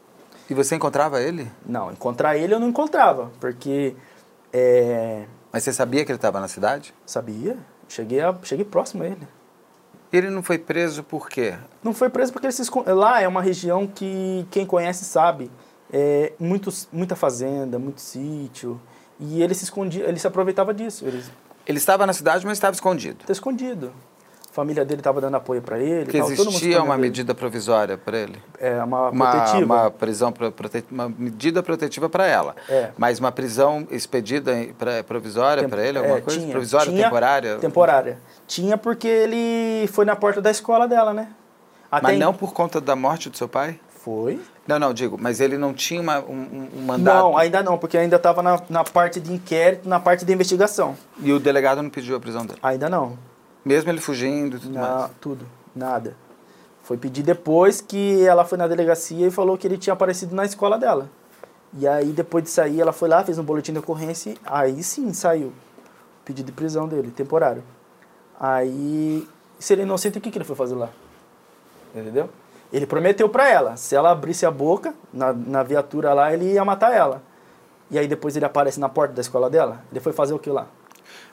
E 0.48 0.54
você 0.54 0.74
encontrava 0.76 1.20
ele? 1.20 1.52
Não, 1.66 1.92
encontrar 1.92 2.38
ele 2.38 2.54
eu 2.54 2.60
não 2.60 2.68
encontrava, 2.68 3.30
porque 3.38 3.94
é, 4.50 5.24
Mas 5.52 5.64
você 5.64 5.72
sabia 5.72 6.04
que 6.04 6.10
ele 6.10 6.16
estava 6.16 6.40
na 6.40 6.48
cidade? 6.48 6.94
sabia, 7.04 7.58
cheguei, 7.86 8.20
a, 8.22 8.34
cheguei 8.44 8.64
próximo 8.64 9.02
a 9.02 9.06
ele. 9.06 9.28
Ele 10.10 10.30
não 10.30 10.42
foi 10.42 10.56
preso 10.56 11.02
por 11.02 11.28
quê? 11.28 11.54
Não 11.82 11.92
foi 11.92 12.08
preso 12.08 12.32
porque 12.32 12.46
ele 12.46 12.52
se 12.52 12.70
lá 12.86 13.20
é 13.20 13.28
uma 13.28 13.42
região 13.42 13.86
que 13.86 14.46
quem 14.50 14.64
conhece 14.64 15.04
sabe, 15.04 15.50
é 15.92 16.32
muitos, 16.38 16.88
muita 16.92 17.16
fazenda, 17.16 17.76
muito 17.78 18.00
sítio, 18.00 18.80
e 19.18 19.42
ele 19.42 19.54
se 19.54 19.64
escondia, 19.64 20.04
ele 20.08 20.18
se 20.18 20.26
aproveitava 20.26 20.72
disso, 20.74 21.04
ele 21.06 21.22
Ele 21.66 21.78
estava 21.78 22.06
na 22.06 22.12
cidade, 22.12 22.44
mas 22.46 22.56
estava 22.58 22.74
escondido. 22.74 23.18
está 23.20 23.32
escondido. 23.32 23.92
A 24.50 24.54
família 24.56 24.86
dele 24.86 25.00
estava 25.00 25.20
dando 25.20 25.34
apoio 25.36 25.60
para 25.60 25.78
ele. 25.78 26.04
Porque 26.04 26.16
tal, 26.18 26.28
todo 26.28 26.38
mundo 26.38 26.48
existia 26.48 26.82
uma 26.82 26.94
ele. 26.94 27.02
medida 27.02 27.34
provisória 27.34 27.98
para 27.98 28.16
ele. 28.18 28.40
é, 28.58 28.82
uma, 28.82 29.10
Uma, 29.10 29.30
protetiva. 29.32 29.74
uma 29.74 29.90
prisão, 29.90 30.32
prote- 30.32 30.84
uma 30.90 31.08
medida 31.10 31.62
protetiva 31.62 32.08
para 32.08 32.26
ela. 32.26 32.56
É. 32.68 32.90
Mas 32.96 33.18
uma 33.18 33.30
prisão 33.30 33.86
expedida 33.90 34.54
pra, 34.78 35.04
provisória 35.04 35.68
para 35.68 35.86
ele, 35.86 35.98
alguma 35.98 36.16
é, 36.16 36.20
coisa? 36.22 36.38
tinha. 36.40 36.50
provisória, 36.52 36.90
Tinha- 36.90 37.04
temporária? 37.04 37.56
Temporária. 37.58 38.18
Tinha 38.46 38.78
porque 38.78 39.06
ele 39.08 39.86
foi 39.88 40.06
na 40.06 40.16
porta 40.16 40.40
da 40.40 40.50
escola 40.50 40.88
dela, 40.88 41.12
né? 41.12 41.28
Até 41.90 42.02
Mas 42.04 42.16
em- 42.16 42.18
não 42.20 42.32
por 42.32 42.54
conta 42.54 42.80
da 42.80 42.96
morte 42.96 43.28
do 43.28 43.36
seu 43.36 43.48
pai? 43.48 43.78
Foi. 43.90 44.40
Não, 44.66 44.78
não, 44.78 44.92
digo, 44.92 45.16
mas 45.20 45.40
ele 45.40 45.56
não 45.56 45.72
tinha 45.72 46.00
uma- 46.00 46.18
um, 46.20 46.68
um- 46.76 46.82
mandato. 46.86 47.14
Não, 47.16 47.36
ainda 47.38 47.62
não, 47.62 47.78
porque 47.78 47.96
ainda 47.96 48.16
estava 48.16 48.42
na, 48.42 48.60
na 48.68 48.82
parte 48.82 49.20
de 49.20 49.32
inquérito, 49.32 49.88
na 49.88 50.00
parte 50.00 50.24
de 50.24 50.32
investigação. 50.32 50.96
E 51.20 51.32
o 51.32 51.38
delegado 51.38 51.80
não 51.82 51.90
pediu 51.90 52.16
a 52.16 52.20
prisão 52.20 52.44
dele. 52.44 52.58
Ainda 52.62 52.88
não. 52.88 53.16
Mesmo 53.64 53.90
ele 53.90 54.00
fugindo 54.00 54.56
e 54.56 54.60
tudo 54.60 54.72
Na, 54.74 54.80
mais. 54.98 55.10
tudo. 55.20 55.46
Nada. 55.74 56.16
Foi 56.82 56.96
pedir 56.96 57.22
depois 57.22 57.80
que 57.80 58.24
ela 58.26 58.44
foi 58.44 58.58
na 58.58 58.66
delegacia 58.66 59.26
e 59.26 59.30
falou 59.30 59.56
que 59.58 59.66
ele 59.66 59.76
tinha 59.78 59.92
aparecido 59.92 60.34
na 60.34 60.44
escola 60.44 60.78
dela. 60.78 61.08
E 61.78 61.86
aí, 61.86 62.06
depois 62.12 62.44
de 62.44 62.50
sair, 62.50 62.80
ela 62.80 62.92
foi 62.92 63.08
lá, 63.08 63.22
fez 63.24 63.38
um 63.38 63.42
boletim 63.44 63.72
de 63.72 63.78
ocorrência, 63.80 64.34
aí 64.44 64.82
sim 64.82 65.12
saiu. 65.12 65.52
Pedido 66.24 66.46
de 66.46 66.52
prisão 66.52 66.88
dele, 66.88 67.10
temporário. 67.10 67.62
Aí, 68.38 69.26
se 69.58 69.72
ele 69.72 69.82
é 69.82 69.84
inocente, 69.84 70.18
o 70.18 70.20
que, 70.20 70.30
que 70.30 70.38
ele 70.38 70.44
foi 70.44 70.56
fazer 70.56 70.74
lá? 70.74 70.88
Entendeu? 71.94 72.28
Ele 72.72 72.86
prometeu 72.86 73.28
para 73.28 73.48
ela, 73.48 73.76
se 73.76 73.94
ela 73.94 74.10
abrisse 74.10 74.44
a 74.44 74.50
boca 74.50 74.94
na, 75.12 75.32
na 75.32 75.62
viatura 75.62 76.12
lá, 76.12 76.32
ele 76.32 76.52
ia 76.52 76.64
matar 76.64 76.92
ela. 76.92 77.22
E 77.90 77.98
aí 77.98 78.08
depois 78.08 78.36
ele 78.36 78.44
aparece 78.44 78.80
na 78.80 78.88
porta 78.88 79.14
da 79.14 79.20
escola 79.20 79.48
dela. 79.48 79.82
Ele 79.90 80.00
foi 80.00 80.12
fazer 80.12 80.34
o 80.34 80.38
que 80.38 80.50
lá? 80.50 80.66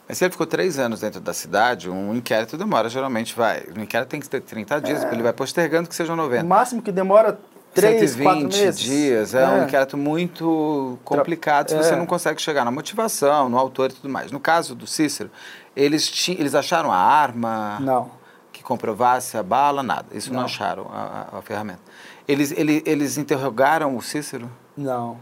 Mas 0.07 0.17
se 0.17 0.25
ele 0.25 0.31
ficou 0.31 0.45
três 0.45 0.77
anos 0.77 0.99
dentro 0.99 1.19
da 1.19 1.33
cidade, 1.33 1.89
um 1.89 2.13
inquérito 2.13 2.57
demora, 2.57 2.89
geralmente 2.89 3.35
vai. 3.35 3.63
Um 3.75 3.81
inquérito 3.81 4.09
tem 4.09 4.19
que 4.19 4.29
ter 4.29 4.41
30 4.41 4.81
dias, 4.81 5.03
é. 5.03 5.11
ele 5.11 5.23
vai 5.23 5.33
postergando 5.33 5.87
que 5.87 5.95
sejam 5.95 6.15
90. 6.15 6.43
O 6.43 6.47
máximo 6.47 6.81
que 6.81 6.91
demora 6.91 7.39
3, 7.73 8.11
120 8.11 8.57
meses. 8.57 8.79
dias. 8.79 9.33
É, 9.33 9.43
é, 9.43 9.47
um 9.47 9.63
inquérito 9.63 9.97
muito 9.97 10.99
complicado 11.03 11.69
se 11.69 11.75
é. 11.75 11.81
você 11.81 11.95
não 11.95 12.05
consegue 12.05 12.41
chegar 12.41 12.63
na 12.65 12.71
motivação, 12.71 13.49
no 13.49 13.57
autor 13.57 13.91
e 13.91 13.93
tudo 13.93 14.09
mais. 14.09 14.31
No 14.31 14.39
caso 14.39 14.75
do 14.75 14.85
Cícero, 14.85 15.31
eles, 15.75 16.11
eles 16.29 16.53
acharam 16.53 16.91
a 16.91 16.97
arma? 16.97 17.79
Não. 17.79 18.22
Que 18.63 18.67
comprovasse 18.67 19.37
a 19.37 19.43
bala? 19.43 19.83
Nada. 19.83 20.07
Isso 20.13 20.31
não, 20.31 20.39
não 20.39 20.45
acharam, 20.45 20.87
a, 20.89 21.27
a, 21.33 21.37
a 21.39 21.41
ferramenta. 21.41 21.81
Eles, 22.25 22.51
eles, 22.51 22.81
eles 22.85 23.17
interrogaram 23.17 23.95
o 23.97 24.01
Cícero? 24.01 24.49
Não. 24.75 25.17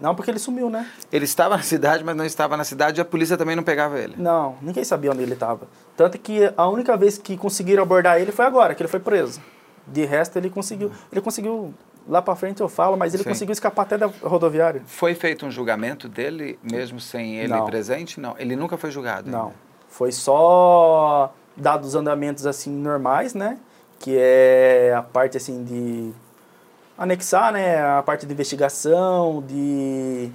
Não, 0.00 0.14
porque 0.14 0.30
ele 0.30 0.38
sumiu, 0.38 0.70
né? 0.70 0.88
Ele 1.10 1.24
estava 1.24 1.56
na 1.56 1.62
cidade, 1.62 2.04
mas 2.04 2.16
não 2.16 2.24
estava 2.24 2.56
na 2.56 2.62
cidade 2.62 3.00
e 3.00 3.02
a 3.02 3.04
polícia 3.04 3.36
também 3.36 3.56
não 3.56 3.64
pegava 3.64 3.98
ele. 3.98 4.14
Não, 4.16 4.56
ninguém 4.62 4.84
sabia 4.84 5.10
onde 5.10 5.22
ele 5.22 5.34
estava. 5.34 5.66
Tanto 5.96 6.16
que 6.18 6.52
a 6.56 6.68
única 6.68 6.96
vez 6.96 7.18
que 7.18 7.36
conseguiram 7.36 7.82
abordar 7.82 8.20
ele 8.20 8.30
foi 8.30 8.44
agora, 8.44 8.76
que 8.76 8.82
ele 8.82 8.88
foi 8.88 9.00
preso. 9.00 9.40
De 9.84 10.04
resto, 10.04 10.36
ele 10.36 10.50
conseguiu. 10.50 10.92
Ele 11.10 11.20
conseguiu. 11.20 11.74
Lá 12.06 12.22
para 12.22 12.36
frente 12.36 12.60
eu 12.60 12.68
falo, 12.68 12.96
mas 12.96 13.12
ele 13.12 13.24
Sim. 13.24 13.30
conseguiu 13.30 13.52
escapar 13.52 13.82
até 13.82 13.98
da 13.98 14.06
rodoviária. 14.06 14.82
Foi 14.86 15.14
feito 15.14 15.44
um 15.44 15.50
julgamento 15.50 16.08
dele, 16.08 16.58
mesmo 16.62 17.00
sem 17.00 17.36
ele 17.36 17.48
não. 17.48 17.66
presente? 17.66 18.20
Não. 18.20 18.34
Ele 18.38 18.54
nunca 18.54 18.78
foi 18.78 18.90
julgado? 18.90 19.28
Não. 19.28 19.46
Ainda. 19.46 19.54
Foi 19.88 20.12
só 20.12 21.34
dados 21.58 21.94
andamentos 21.94 22.46
assim 22.46 22.70
normais, 22.70 23.34
né? 23.34 23.58
Que 23.98 24.16
é 24.16 24.94
a 24.96 25.02
parte 25.02 25.36
assim 25.36 25.64
de 25.64 26.12
anexar 26.98 27.52
né, 27.52 27.80
a 27.80 28.02
parte 28.02 28.26
de 28.26 28.32
investigação, 28.32 29.42
de, 29.46 30.30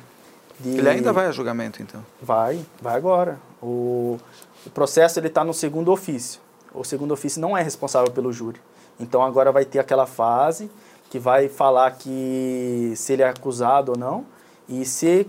de... 0.59 0.77
Ele 0.77 0.89
ainda 0.89 1.11
vai 1.11 1.27
a 1.27 1.31
julgamento, 1.31 1.81
então? 1.81 2.03
Vai, 2.21 2.65
vai 2.81 2.95
agora. 2.95 3.37
O, 3.61 4.17
o 4.65 4.69
processo 4.69 5.19
ele 5.19 5.27
está 5.27 5.43
no 5.43 5.53
segundo 5.53 5.91
ofício. 5.91 6.39
O 6.73 6.83
segundo 6.83 7.13
ofício 7.13 7.41
não 7.41 7.57
é 7.57 7.61
responsável 7.61 8.09
pelo 8.11 8.31
júri. 8.31 8.59
Então 8.99 9.21
agora 9.21 9.51
vai 9.51 9.65
ter 9.65 9.79
aquela 9.79 10.05
fase 10.05 10.71
que 11.09 11.19
vai 11.19 11.49
falar 11.49 11.91
que 11.91 12.93
se 12.95 13.13
ele 13.13 13.21
é 13.21 13.27
acusado 13.27 13.91
ou 13.91 13.97
não 13.97 14.25
e 14.67 14.85
se 14.85 15.27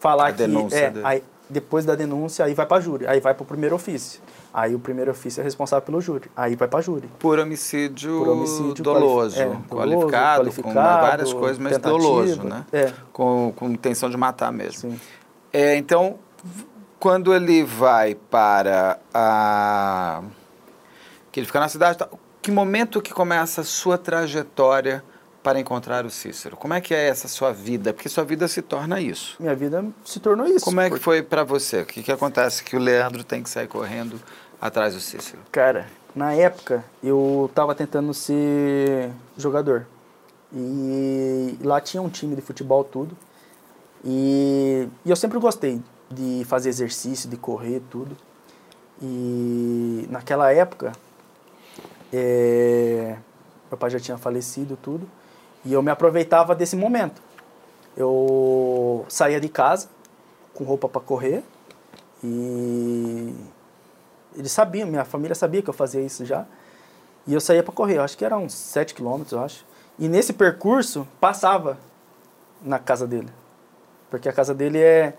falar 0.00 0.28
a 0.28 0.32
que 0.32 0.42
é, 0.42 0.92
aí, 1.04 1.22
depois 1.48 1.84
da 1.84 1.94
denúncia 1.94 2.44
aí 2.44 2.54
vai 2.54 2.66
para 2.66 2.80
júri, 2.80 3.06
aí 3.06 3.20
vai 3.20 3.34
para 3.34 3.42
o 3.42 3.46
primeiro 3.46 3.74
ofício. 3.74 4.20
Aí 4.52 4.74
o 4.74 4.78
primeiro 4.78 5.10
ofício 5.10 5.40
é 5.40 5.44
responsável 5.44 5.84
pelo 5.84 6.00
júri. 6.00 6.30
Aí 6.36 6.56
vai 6.56 6.68
para 6.68 6.80
júri. 6.80 7.08
Por 7.18 7.38
homicídio, 7.38 8.18
Por 8.18 8.28
homicídio 8.28 8.82
doloso, 8.84 9.40
é, 9.40 9.46
qualificado, 9.68 10.40
qualificado, 10.40 10.74
com 10.74 10.74
várias 10.74 11.32
coisas, 11.32 11.58
mas 11.58 11.78
doloso, 11.78 12.42
né? 12.42 12.64
É. 12.72 12.92
Com, 13.12 13.52
com 13.54 13.68
intenção 13.68 14.10
de 14.10 14.16
matar 14.16 14.52
mesmo. 14.52 14.90
Sim. 14.90 15.00
É, 15.52 15.76
então, 15.76 16.18
quando 16.98 17.34
ele 17.34 17.62
vai 17.64 18.14
para 18.14 18.98
a... 19.14 20.22
que 21.30 21.40
ele 21.40 21.46
fica 21.46 21.60
na 21.60 21.68
cidade, 21.68 21.98
que 22.42 22.50
momento 22.50 23.00
que 23.00 23.12
começa 23.12 23.60
a 23.60 23.64
sua 23.64 23.96
trajetória 23.96 25.04
para 25.48 25.58
encontrar 25.58 26.04
o 26.04 26.10
Cícero? 26.10 26.58
Como 26.58 26.74
é 26.74 26.80
que 26.82 26.92
é 26.92 27.08
essa 27.08 27.26
sua 27.26 27.52
vida? 27.52 27.94
Porque 27.94 28.06
sua 28.06 28.22
vida 28.22 28.46
se 28.46 28.60
torna 28.60 29.00
isso. 29.00 29.34
Minha 29.40 29.54
vida 29.54 29.82
se 30.04 30.20
tornou 30.20 30.46
isso. 30.46 30.62
Como 30.62 30.78
é 30.78 30.90
que 30.90 30.98
foi 30.98 31.22
para 31.22 31.42
você? 31.42 31.80
O 31.80 31.86
que, 31.86 32.02
que 32.02 32.12
acontece 32.12 32.62
que 32.62 32.76
o 32.76 32.78
Leandro 32.78 33.24
tem 33.24 33.42
que 33.42 33.48
sair 33.48 33.66
correndo 33.66 34.20
atrás 34.60 34.92
do 34.92 35.00
Cícero? 35.00 35.38
Cara, 35.50 35.86
na 36.14 36.34
época 36.34 36.84
eu 37.02 37.46
estava 37.48 37.74
tentando 37.74 38.12
ser 38.12 39.10
jogador. 39.38 39.86
E 40.52 41.56
lá 41.62 41.80
tinha 41.80 42.02
um 42.02 42.10
time 42.10 42.36
de 42.36 42.42
futebol 42.42 42.84
tudo. 42.84 43.16
E, 44.04 44.86
e 45.02 45.08
eu 45.08 45.16
sempre 45.16 45.38
gostei 45.38 45.80
de 46.10 46.44
fazer 46.44 46.68
exercício, 46.68 47.26
de 47.26 47.38
correr, 47.38 47.80
tudo. 47.88 48.14
E 49.00 50.06
naquela 50.10 50.52
época, 50.52 50.92
é, 52.12 53.16
meu 53.70 53.78
pai 53.78 53.88
já 53.88 53.98
tinha 53.98 54.18
falecido, 54.18 54.76
tudo. 54.76 55.08
E 55.68 55.72
eu 55.74 55.82
me 55.82 55.90
aproveitava 55.90 56.54
desse 56.54 56.74
momento. 56.74 57.20
Eu 57.94 59.04
saía 59.06 59.38
de 59.38 59.50
casa 59.50 59.90
com 60.54 60.64
roupa 60.64 60.88
para 60.88 61.02
correr 61.02 61.44
e 62.24 63.34
eles 64.34 64.50
sabiam, 64.50 64.88
minha 64.88 65.04
família 65.04 65.34
sabia 65.34 65.60
que 65.60 65.68
eu 65.68 65.74
fazia 65.74 66.00
isso 66.00 66.24
já. 66.24 66.46
E 67.26 67.34
eu 67.34 67.40
saía 67.40 67.62
para 67.62 67.74
correr, 67.74 67.98
acho 67.98 68.16
que 68.16 68.24
eram 68.24 68.44
uns 68.44 68.54
7 68.54 68.94
quilômetros, 68.94 69.32
eu 69.32 69.40
acho. 69.40 69.66
E 69.98 70.08
nesse 70.08 70.32
percurso 70.32 71.06
passava 71.20 71.76
na 72.62 72.78
casa 72.78 73.06
dele. 73.06 73.28
Porque 74.08 74.26
a 74.26 74.32
casa 74.32 74.54
dele 74.54 74.78
é 74.78 75.18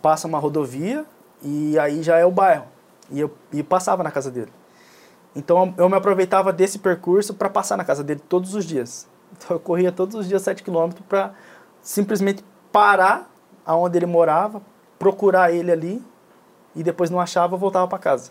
passa 0.00 0.26
uma 0.26 0.38
rodovia 0.38 1.04
e 1.42 1.78
aí 1.78 2.02
já 2.02 2.16
é 2.16 2.24
o 2.24 2.30
bairro. 2.30 2.64
E 3.10 3.20
eu 3.20 3.30
e 3.52 3.62
passava 3.62 4.02
na 4.02 4.10
casa 4.10 4.30
dele. 4.30 4.50
Então 5.36 5.74
eu 5.76 5.90
me 5.90 5.96
aproveitava 5.96 6.54
desse 6.54 6.78
percurso 6.78 7.34
para 7.34 7.50
passar 7.50 7.76
na 7.76 7.84
casa 7.84 8.02
dele 8.02 8.22
todos 8.26 8.54
os 8.54 8.64
dias. 8.64 9.12
Então 9.36 9.56
eu 9.56 9.60
corria 9.60 9.92
todos 9.92 10.14
os 10.14 10.28
dias 10.28 10.42
7 10.42 10.62
quilômetros 10.62 11.04
para 11.06 11.32
simplesmente 11.82 12.44
parar 12.72 13.30
aonde 13.64 13.98
ele 13.98 14.06
morava, 14.06 14.62
procurar 14.98 15.52
ele 15.52 15.70
ali 15.70 16.02
e 16.74 16.82
depois 16.82 17.10
não 17.10 17.20
achava, 17.20 17.56
voltava 17.56 17.86
para 17.86 17.98
casa. 17.98 18.30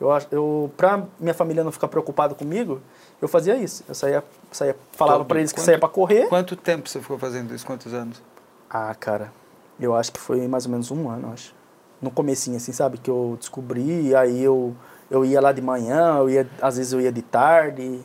Eu, 0.00 0.08
eu 0.30 0.70
para 0.76 1.04
minha 1.18 1.34
família 1.34 1.62
não 1.62 1.70
ficar 1.70 1.88
preocupada 1.88 2.34
comigo, 2.34 2.80
eu 3.20 3.28
fazia 3.28 3.54
isso. 3.56 3.84
Eu 3.86 3.94
saía, 3.94 4.24
saía 4.50 4.74
falava 4.92 5.24
para 5.24 5.38
eles 5.38 5.52
que 5.52 5.60
saía 5.60 5.78
para 5.78 5.88
correr. 5.88 6.26
Quanto 6.28 6.56
tempo 6.56 6.88
você 6.88 7.00
ficou 7.00 7.18
fazendo 7.18 7.54
isso? 7.54 7.66
Quantos 7.66 7.92
anos? 7.92 8.22
Ah, 8.68 8.94
cara, 8.94 9.30
eu 9.78 9.94
acho 9.94 10.12
que 10.12 10.18
foi 10.18 10.46
mais 10.48 10.64
ou 10.64 10.72
menos 10.72 10.90
um 10.90 11.10
ano, 11.10 11.30
acho. 11.32 11.54
No 12.00 12.10
comecinho, 12.10 12.56
assim, 12.56 12.72
sabe? 12.72 12.96
Que 12.96 13.10
eu 13.10 13.36
descobri, 13.38 14.14
aí 14.14 14.42
eu, 14.42 14.74
eu 15.10 15.22
ia 15.22 15.38
lá 15.38 15.52
de 15.52 15.60
manhã, 15.60 16.16
eu 16.18 16.30
ia, 16.30 16.48
às 16.62 16.78
vezes 16.78 16.94
eu 16.94 17.00
ia 17.00 17.12
de 17.12 17.20
tarde, 17.20 18.00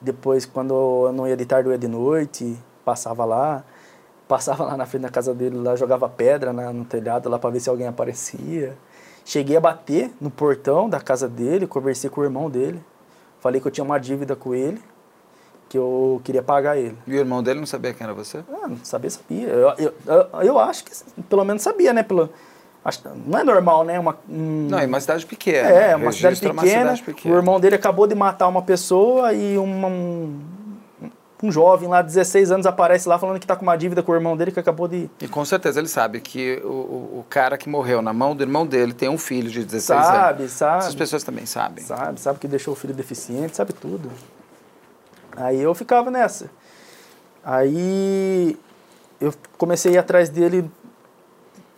depois, 0.00 0.44
quando 0.44 1.06
eu 1.06 1.12
não 1.12 1.26
ia 1.26 1.36
de 1.36 1.46
tarde, 1.46 1.68
eu 1.68 1.72
ia 1.72 1.78
de 1.78 1.88
noite, 1.88 2.56
passava 2.84 3.24
lá. 3.24 3.64
Passava 4.26 4.64
lá 4.64 4.76
na 4.76 4.84
frente 4.86 5.02
da 5.02 5.08
casa 5.08 5.32
dele, 5.32 5.56
lá 5.56 5.76
jogava 5.76 6.08
pedra 6.08 6.52
na, 6.52 6.72
no 6.72 6.84
telhado 6.84 7.28
lá 7.28 7.38
para 7.38 7.48
ver 7.50 7.60
se 7.60 7.70
alguém 7.70 7.86
aparecia. 7.86 8.76
Cheguei 9.24 9.56
a 9.56 9.60
bater 9.60 10.10
no 10.20 10.30
portão 10.30 10.90
da 10.90 10.98
casa 10.98 11.28
dele, 11.28 11.64
conversei 11.64 12.10
com 12.10 12.20
o 12.20 12.24
irmão 12.24 12.50
dele. 12.50 12.82
Falei 13.38 13.60
que 13.60 13.68
eu 13.68 13.70
tinha 13.70 13.84
uma 13.84 13.98
dívida 13.98 14.34
com 14.34 14.52
ele, 14.52 14.82
que 15.68 15.78
eu 15.78 16.20
queria 16.24 16.42
pagar 16.42 16.76
ele. 16.76 16.98
E 17.06 17.12
o 17.12 17.18
irmão 17.18 17.40
dele 17.40 17.60
não 17.60 17.66
sabia 17.66 17.94
quem 17.94 18.04
era 18.04 18.12
você? 18.12 18.38
Ah, 18.52 18.66
não 18.66 18.78
sabia, 18.82 19.10
sabia. 19.10 19.46
Eu, 19.46 19.74
eu, 19.78 19.94
eu, 20.06 20.42
eu 20.42 20.58
acho 20.58 20.82
que 20.82 20.90
pelo 21.30 21.44
menos 21.44 21.62
sabia, 21.62 21.92
né? 21.92 22.02
Pelo, 22.02 22.28
não 23.26 23.38
é 23.38 23.44
normal, 23.44 23.84
né? 23.84 23.98
Uma, 23.98 24.16
um... 24.28 24.68
Não, 24.70 24.78
é 24.78 24.86
uma 24.86 25.00
cidade 25.00 25.26
pequena. 25.26 25.68
É, 25.68 25.96
uma 25.96 26.12
cidade, 26.12 26.36
pequena, 26.36 26.52
uma 26.52 26.66
cidade 26.66 27.02
pequena. 27.02 27.34
O 27.34 27.38
irmão 27.38 27.58
dele 27.58 27.74
acabou 27.74 28.06
de 28.06 28.14
matar 28.14 28.46
uma 28.48 28.62
pessoa 28.62 29.32
e 29.32 29.58
uma, 29.58 29.88
um, 29.88 30.40
um 31.42 31.50
jovem 31.52 31.88
lá, 31.88 32.02
16 32.02 32.50
anos, 32.52 32.66
aparece 32.66 33.08
lá 33.08 33.18
falando 33.18 33.38
que 33.38 33.44
está 33.44 33.56
com 33.56 33.62
uma 33.62 33.76
dívida 33.76 34.02
com 34.02 34.12
o 34.12 34.14
irmão 34.14 34.36
dele 34.36 34.52
que 34.52 34.60
acabou 34.60 34.86
de. 34.86 35.10
E 35.20 35.28
com 35.28 35.44
certeza 35.44 35.80
ele 35.80 35.88
sabe 35.88 36.20
que 36.20 36.60
o, 36.64 36.68
o 37.18 37.26
cara 37.28 37.58
que 37.58 37.68
morreu 37.68 38.00
na 38.00 38.12
mão 38.12 38.34
do 38.34 38.42
irmão 38.42 38.66
dele 38.66 38.92
tem 38.92 39.08
um 39.08 39.18
filho 39.18 39.50
de 39.50 39.64
16 39.64 39.84
sabe, 39.86 40.16
anos. 40.16 40.26
Sabe, 40.26 40.48
sabe. 40.50 40.78
Essas 40.78 40.94
pessoas 40.94 41.24
também 41.24 41.46
sabem. 41.46 41.84
Sabe, 41.84 42.20
sabe 42.20 42.38
que 42.38 42.48
deixou 42.48 42.72
o 42.72 42.76
filho 42.76 42.94
deficiente, 42.94 43.56
sabe 43.56 43.72
tudo. 43.72 44.10
Aí 45.36 45.60
eu 45.60 45.74
ficava 45.74 46.10
nessa. 46.10 46.50
Aí 47.44 48.56
eu 49.20 49.32
comecei 49.58 49.92
a 49.92 49.94
ir 49.94 49.98
atrás 49.98 50.28
dele 50.28 50.70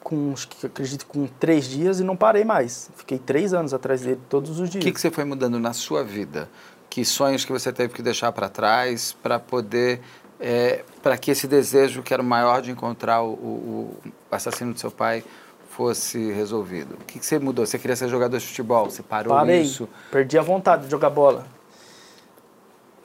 com, 0.09 0.33
acredito, 0.65 1.05
com 1.05 1.27
três 1.27 1.67
dias 1.67 2.01
e 2.01 2.03
não 2.03 2.17
parei 2.17 2.43
mais. 2.43 2.91
Fiquei 2.97 3.19
três 3.19 3.53
anos 3.53 3.75
atrás 3.75 4.01
dele 4.01 4.19
todos 4.27 4.59
os 4.59 4.71
dias. 4.71 4.83
O 4.83 4.87
que, 4.87 4.91
que 4.91 4.99
você 4.99 5.11
foi 5.11 5.25
mudando 5.25 5.61
na 5.61 5.75
sua 5.75 6.03
vida? 6.03 6.49
Que 6.89 7.05
sonhos 7.05 7.45
que 7.45 7.53
você 7.53 7.71
teve 7.71 7.93
que 7.93 8.01
deixar 8.01 8.33
para 8.33 8.49
trás 8.49 9.13
para 9.23 9.39
poder, 9.39 10.01
é, 10.41 10.83
para 11.03 11.19
que 11.19 11.31
esse 11.31 11.47
desejo 11.47 12.03
que 12.03 12.15
era 12.15 12.23
o 12.23 12.25
maior 12.25 12.63
de 12.63 12.71
encontrar 12.71 13.23
o, 13.23 13.33
o, 13.35 13.97
assassino 14.31 14.73
do 14.73 14.81
seu 14.81 14.91
pai 14.91 15.23
fosse 15.69 16.33
resolvido? 16.33 16.95
O 16.95 17.05
que, 17.05 17.19
que 17.19 17.27
você 17.27 17.39
mudou? 17.39 17.67
Você 17.67 17.79
queria 17.79 17.95
ser 17.95 18.09
jogador 18.09 18.39
de 18.39 18.47
futebol? 18.47 18.87
Você 18.87 19.03
parou 19.03 19.35
Parei, 19.35 19.61
isso? 19.61 19.87
perdi 20.11 20.39
a 20.39 20.43
vontade 20.43 20.87
de 20.87 20.91
jogar 20.91 21.11
bola. 21.11 21.47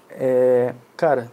É, 0.10 0.74
cara, 0.96 1.30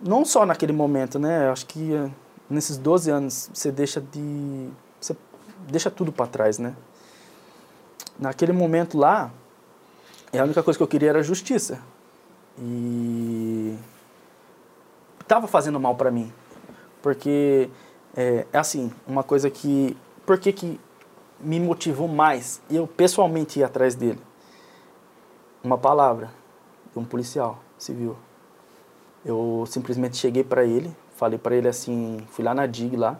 não 0.00 0.24
só 0.24 0.46
naquele 0.46 0.72
momento, 0.72 1.18
né? 1.18 1.50
Acho 1.50 1.66
que 1.66 1.92
eh, 1.92 2.08
nesses 2.48 2.78
12 2.78 3.10
anos 3.10 3.50
você 3.52 3.70
deixa 3.70 4.00
de 4.00 4.70
deixa 5.68 5.90
tudo 5.90 6.12
para 6.12 6.26
trás, 6.26 6.58
né? 6.58 6.74
Naquele 8.18 8.52
momento 8.52 8.98
lá, 8.98 9.30
a 10.32 10.42
única 10.42 10.62
coisa 10.62 10.78
que 10.78 10.82
eu 10.82 10.88
queria 10.88 11.10
era 11.10 11.22
justiça. 11.22 11.80
E 12.58 13.76
estava 15.20 15.46
fazendo 15.46 15.80
mal 15.80 15.94
para 15.94 16.10
mim. 16.10 16.32
Porque 17.02 17.70
é, 18.16 18.46
é 18.52 18.58
assim, 18.58 18.92
uma 19.06 19.22
coisa 19.22 19.50
que. 19.50 19.96
Por 20.26 20.38
que, 20.38 20.52
que 20.52 20.80
me 21.40 21.58
motivou 21.58 22.06
mais 22.06 22.60
eu 22.70 22.86
pessoalmente 22.86 23.60
ir 23.60 23.64
atrás 23.64 23.94
dele? 23.94 24.20
Uma 25.62 25.78
palavra 25.78 26.30
de 26.92 26.98
um 26.98 27.04
policial 27.04 27.58
civil. 27.78 28.16
Eu 29.24 29.64
simplesmente 29.66 30.16
cheguei 30.16 30.44
para 30.44 30.64
ele, 30.64 30.94
falei 31.16 31.38
para 31.38 31.54
ele 31.54 31.68
assim, 31.68 32.18
fui 32.30 32.44
lá 32.44 32.54
na 32.54 32.66
DIG 32.66 32.96
lá, 32.96 33.18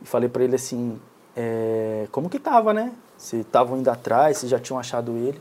e 0.00 0.06
falei 0.06 0.28
para 0.28 0.44
ele 0.44 0.54
assim, 0.54 1.00
é, 1.42 2.06
como 2.12 2.28
que 2.28 2.38
tava, 2.38 2.74
né? 2.74 2.92
Se 3.16 3.38
estavam 3.38 3.78
indo 3.78 3.90
atrás, 3.90 4.36
se 4.36 4.46
já 4.46 4.58
tinham 4.58 4.78
achado 4.78 5.16
ele. 5.16 5.40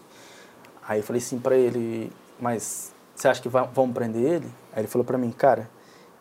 Aí 0.88 1.00
eu 1.00 1.04
falei 1.04 1.22
assim 1.22 1.38
para 1.38 1.58
ele, 1.58 2.12
mas 2.40 2.94
você 3.14 3.28
acha 3.28 3.42
que 3.42 3.50
vão 3.50 3.92
prender 3.92 4.24
ele? 4.24 4.48
Aí 4.72 4.82
ele 4.82 4.88
falou 4.88 5.04
para 5.04 5.18
mim, 5.18 5.30
cara, 5.32 5.70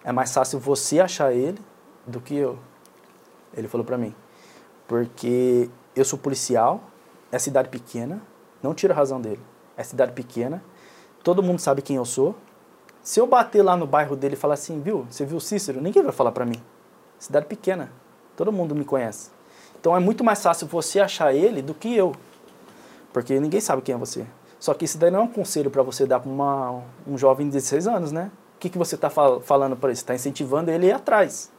é 0.05 0.11
mais 0.11 0.35
fácil 0.35 0.59
você 0.59 0.99
achar 0.99 1.33
ele 1.33 1.59
do 2.05 2.21
que 2.21 2.35
eu. 2.35 2.59
Ele 3.57 3.69
falou 3.69 3.85
para 3.85 3.97
mim, 3.97 4.15
porque 4.89 5.71
eu 5.95 6.05
sou 6.05 6.19
policial, 6.19 6.83
é 7.31 7.39
cidade 7.39 7.69
pequena, 7.69 8.21
não 8.63 8.75
tira 8.75 8.93
a 8.93 8.97
razão 8.97 9.21
dele, 9.21 9.41
é 9.77 9.83
cidade 9.85 10.13
pequena, 10.13 10.63
todo 11.23 11.43
mundo 11.43 11.61
sabe 11.61 11.83
quem 11.83 11.97
eu 11.97 12.05
sou. 12.05 12.35
Se 13.01 13.21
eu 13.21 13.27
bater 13.27 13.63
lá 13.63 13.77
no 13.77 13.87
bairro 13.87 14.17
dele 14.17 14.35
e 14.35 14.37
falar 14.37 14.55
assim, 14.55 14.81
viu, 14.81 15.07
você 15.09 15.25
viu 15.25 15.39
o 15.39 15.41
Cícero? 15.41 15.81
Ninguém 15.81 16.03
vai 16.03 16.13
falar 16.13 16.33
para 16.33 16.45
mim. 16.45 16.61
Cidade 17.19 17.47
pequena, 17.47 17.91
todo 18.37 18.53
mundo 18.53 18.75
me 18.75 18.85
conhece. 18.85 19.38
Então 19.81 19.97
é 19.97 20.01
muito 20.01 20.25
mais 20.25 20.43
fácil 20.43 20.67
você 20.67 21.01
achar 21.01 21.35
ele 21.35 21.63
do 21.63 21.75
que 21.75 21.95
eu, 21.95 22.13
porque 23.13 23.39
ninguém 23.39 23.61
sabe 23.61 23.83
quem 23.83 23.95
é 23.95 23.99
você. 23.99 24.27
Só 24.59 24.75
que 24.75 24.85
isso 24.85 24.99
daí 24.99 25.11
não 25.11 25.21
é 25.21 25.23
um 25.23 25.29
conselho 25.29 25.71
para 25.71 25.83
você 25.83 26.05
dar 26.05 26.21
para 26.21 26.31
um 27.07 27.17
jovem 27.17 27.47
de 27.47 27.53
16 27.53 27.87
anos, 27.87 28.13
né? 28.13 28.31
O 28.57 28.59
que, 28.59 28.69
que 28.69 28.79
você 28.79 28.97
está 28.97 29.09
fal 29.09 29.41
falando 29.41 29.77
para 29.77 29.91
ele? 29.91 29.97
Você 29.97 30.03
está 30.03 30.15
incentivando 30.15 30.71
ele 30.71 30.87
a 30.87 30.89
ir 30.89 30.93
atrás. 30.93 31.51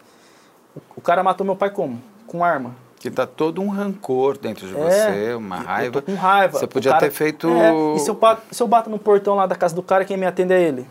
O, 0.76 0.82
o 0.98 1.02
cara 1.02 1.24
matou 1.24 1.46
meu 1.46 1.56
pai 1.56 1.70
como? 1.70 2.02
Com 2.28 2.44
arma. 2.44 2.76
Que 3.00 3.10
tá 3.10 3.26
todo 3.26 3.62
um 3.62 3.70
rancor 3.70 4.38
dentro 4.38 4.68
de 4.68 4.78
é, 4.78 4.78
você, 4.78 5.34
uma 5.34 5.56
raiva. 5.56 5.98
Eu 5.98 6.02
tô 6.02 6.12
com 6.12 6.16
raiva. 6.16 6.60
Você 6.60 6.68
podia 6.68 6.92
cara, 6.92 7.06
ter 7.06 7.12
feito. 7.12 7.48
É, 7.50 7.96
e 7.96 8.00
se 8.00 8.12
eu, 8.12 8.16
bato, 8.16 8.42
se 8.54 8.62
eu 8.62 8.68
bato 8.68 8.90
no 8.90 9.00
portão 9.00 9.36
lá 9.36 9.46
da 9.46 9.56
casa 9.56 9.74
do 9.74 9.82
cara, 9.82 10.04
quem 10.04 10.18
me 10.18 10.26
atende 10.26 10.54
é 10.54 10.62
ele? 10.62 10.86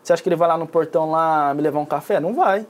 Você 0.00 0.12
acha 0.12 0.22
que 0.22 0.28
ele 0.28 0.36
vai 0.36 0.46
lá 0.46 0.56
no 0.56 0.66
portão 0.66 1.10
lá 1.10 1.52
me 1.52 1.60
levar 1.60 1.80
um 1.80 1.84
café? 1.84 2.20
Não 2.20 2.32
vai. 2.32 2.64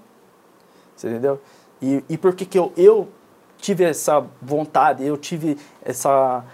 Você 0.97 1.09
entendeu? 1.09 1.39
E, 1.83 2.03
e 2.09 2.17
por 2.17 2.35
que, 2.35 2.47
que 2.47 2.59
eu, 2.59 2.73
eu 2.75 3.07
tive 3.59 3.85
essa 3.85 4.25
vontade, 4.41 5.05
eu 5.05 5.17
tive 5.17 5.59
essa. 5.85 6.45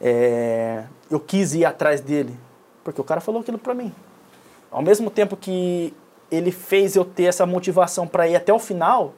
É, 0.00 0.84
eu 1.10 1.18
quis 1.18 1.54
ir 1.54 1.64
atrás 1.64 2.00
dele? 2.00 2.38
Porque 2.84 3.00
o 3.00 3.04
cara 3.04 3.20
falou 3.20 3.40
aquilo 3.40 3.58
pra 3.58 3.74
mim. 3.74 3.92
Ao 4.70 4.82
mesmo 4.82 5.10
tempo 5.10 5.36
que 5.36 5.94
ele 6.30 6.52
fez 6.52 6.94
eu 6.94 7.04
ter 7.04 7.24
essa 7.24 7.44
motivação 7.44 8.06
para 8.06 8.28
ir 8.28 8.36
até 8.36 8.52
o 8.52 8.58
final, 8.58 9.14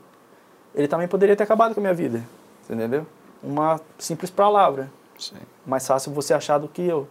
ele 0.75 0.89
também 0.89 1.07
poderia 1.07 1.37
ter 1.37 1.43
acabado 1.43 1.75
com 1.75 1.81
a 1.81 1.83
minha 1.83 1.95
vida. 1.95 2.23
Entendeu? 2.69 3.07
Uma 3.43 3.81
simples 3.99 4.31
palavra. 4.31 4.91
Sim. 5.19 5.37
Mais 5.67 5.87
fácil 5.87 6.13
você 6.13 6.33
achar 6.33 6.59
do 6.59 6.69
que 6.69 6.83
eu. 6.83 7.07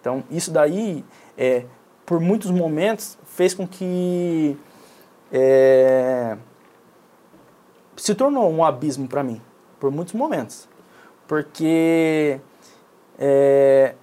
Então, 0.00 0.22
isso 0.30 0.50
daí, 0.50 1.04
é, 1.36 1.64
por 2.04 2.20
muitos 2.20 2.50
momentos, 2.50 3.18
fez 3.24 3.54
com 3.54 3.66
que 3.66 4.56
é, 5.32 6.36
se 7.96 8.14
tornou 8.14 8.50
um 8.50 8.64
abismo 8.64 9.08
para 9.08 9.22
mim, 9.22 9.40
por 9.78 9.90
muitos 9.90 10.14
momentos. 10.14 10.68
Porque 11.26 12.40
é, 13.18 13.94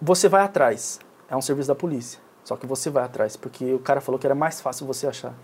você 0.00 0.28
vai 0.28 0.42
atrás, 0.42 1.00
é 1.28 1.36
um 1.36 1.42
serviço 1.42 1.68
da 1.68 1.74
polícia, 1.74 2.20
só 2.44 2.56
que 2.56 2.66
você 2.66 2.90
vai 2.90 3.04
atrás, 3.04 3.36
porque 3.36 3.72
o 3.72 3.78
cara 3.78 4.00
falou 4.00 4.18
que 4.18 4.26
era 4.26 4.34
mais 4.34 4.60
fácil 4.60 4.86
você 4.86 5.06
achar 5.06 5.34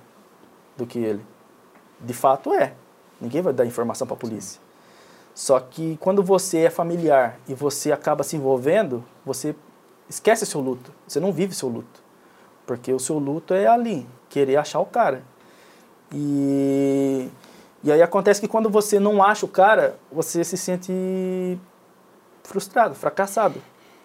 do 0.77 0.87
que 0.87 0.99
ele. 0.99 1.25
De 2.01 2.15
fato 2.15 2.53
é, 2.53 2.75
ninguém 3.21 3.43
vai 3.43 3.53
dar 3.53 3.65
informação 3.65 4.07
para 4.07 4.15
a 4.15 4.19
polícia. 4.19 4.61
Só 5.35 5.59
que 5.59 5.97
quando 6.01 6.23
você 6.23 6.59
é 6.59 6.71
familiar 6.71 7.39
e 7.49 7.55
você 7.55 7.91
acaba 7.91 8.23
se 8.23 8.37
envolvendo, 8.37 9.05
você 9.25 9.55
esquece 10.09 10.47
seu 10.47 10.61
luto, 10.61 10.93
você 11.07 11.19
não 11.19 11.33
vive 11.33 11.55
seu 11.55 11.69
luto. 11.69 12.03
Porque 12.65 12.93
o 12.93 12.99
seu 12.99 13.19
luto 13.19 13.53
é 13.53 13.67
ali, 13.67 14.07
querer 14.29 14.57
achar 14.57 14.81
o 14.81 14.87
cara. 14.87 15.23
E, 16.13 17.29
e 17.85 17.93
aí 17.93 18.01
acontece 18.01 18.41
que 18.41 18.49
quando 18.49 18.71
você 18.71 18.99
não 18.99 19.23
acha 19.23 19.45
o 19.45 19.49
cara, 19.49 19.99
você 20.11 20.43
se 20.43 20.57
sente 20.57 21.59
frustrado, 22.43 22.95
fracassado. 22.95 23.61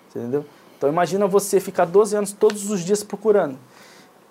Entendeu? 0.09 0.45
Então 0.77 0.89
imagina 0.89 1.25
você 1.27 1.61
ficar 1.61 1.85
12 1.85 2.15
anos 2.15 2.31
todos 2.33 2.69
os 2.69 2.81
dias 2.81 3.03
procurando 3.03 3.57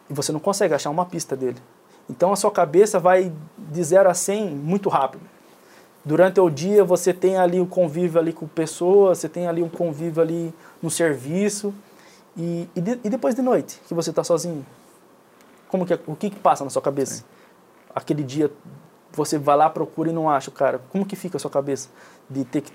e 0.08 0.12
você 0.12 0.32
não 0.32 0.40
consegue 0.40 0.74
achar 0.74 0.90
uma 0.90 1.06
pista 1.06 1.34
dele. 1.34 1.56
Então 2.10 2.30
a 2.30 2.36
sua 2.36 2.50
cabeça 2.50 2.98
vai 2.98 3.32
de 3.56 3.82
0 3.82 4.10
a 4.10 4.14
100 4.14 4.50
muito 4.50 4.90
rápido. 4.90 5.22
Durante 6.04 6.40
o 6.40 6.50
dia 6.50 6.84
você 6.84 7.14
tem 7.14 7.38
ali 7.38 7.58
o 7.58 7.66
convívio 7.66 8.20
ali 8.20 8.34
com 8.34 8.46
pessoas, 8.46 9.18
você 9.18 9.30
tem 9.30 9.46
ali 9.46 9.62
um 9.62 9.68
convívio 9.68 10.22
ali 10.22 10.54
no 10.82 10.90
serviço 10.90 11.74
e, 12.36 12.68
e, 12.76 12.80
de, 12.82 13.00
e 13.02 13.10
depois 13.10 13.34
de 13.34 13.40
noite 13.40 13.80
que 13.88 13.94
você 13.94 14.10
está 14.10 14.22
sozinho. 14.22 14.64
Como 15.68 15.86
que, 15.86 15.98
o 16.06 16.16
que, 16.16 16.30
que 16.30 16.38
passa 16.38 16.64
na 16.64 16.70
sua 16.70 16.82
cabeça? 16.82 17.16
Sim. 17.16 17.24
Aquele 17.94 18.22
dia 18.22 18.50
você 19.12 19.38
vai 19.38 19.56
lá, 19.56 19.70
procura 19.70 20.10
e 20.10 20.12
não 20.12 20.28
acha 20.28 20.50
cara. 20.50 20.80
Como 20.90 21.04
que 21.04 21.16
fica 21.16 21.36
a 21.36 21.40
sua 21.40 21.50
cabeça 21.50 21.88
de 22.28 22.44
ter 22.44 22.60
que 22.60 22.72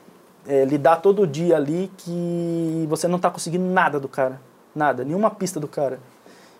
é, 0.48 0.66
lidar 0.66 0.98
todo 0.98 1.26
dia 1.26 1.56
ali 1.56 1.92
que 1.98 2.86
você 2.90 3.08
não 3.08 3.18
está 3.18 3.30
conseguindo 3.30 3.66
nada 3.66 4.00
do 4.00 4.08
cara. 4.08 4.42
Nada, 4.76 5.04
nenhuma 5.04 5.30
pista 5.30 5.60
do 5.60 5.68
cara. 5.68 6.00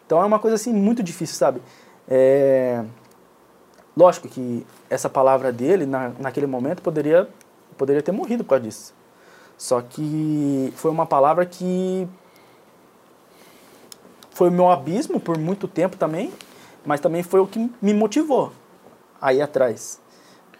Então 0.06 0.22
é 0.22 0.26
uma 0.26 0.40
coisa 0.40 0.56
assim 0.56 0.72
muito 0.72 1.02
difícil, 1.02 1.36
sabe? 1.36 1.62
É... 2.08 2.84
Lógico 3.96 4.28
que 4.28 4.66
essa 4.90 5.10
palavra 5.10 5.52
dele, 5.52 5.86
na, 5.86 6.12
naquele 6.20 6.48
momento, 6.48 6.82
poderia, 6.82 7.28
poderia 7.78 8.02
ter 8.02 8.12
morrido 8.12 8.44
por 8.44 8.52
causa 8.52 8.64
disso. 8.64 8.94
Só 9.58 9.82
que 9.82 10.74
foi 10.76 10.92
uma 10.92 11.06
palavra 11.06 11.46
que 11.46 12.08
foi 14.32 14.50
o 14.50 14.52
meu 14.52 14.70
abismo 14.70 15.20
por 15.20 15.38
muito 15.38 15.68
tempo 15.68 15.96
também, 15.96 16.34
mas 16.84 17.00
também 17.00 17.22
foi 17.22 17.40
o 17.40 17.48
que 17.48 17.72
me 17.82 17.94
motivou 17.94 18.52
a 19.24 19.34
ir 19.34 19.42
atrás 19.42 20.04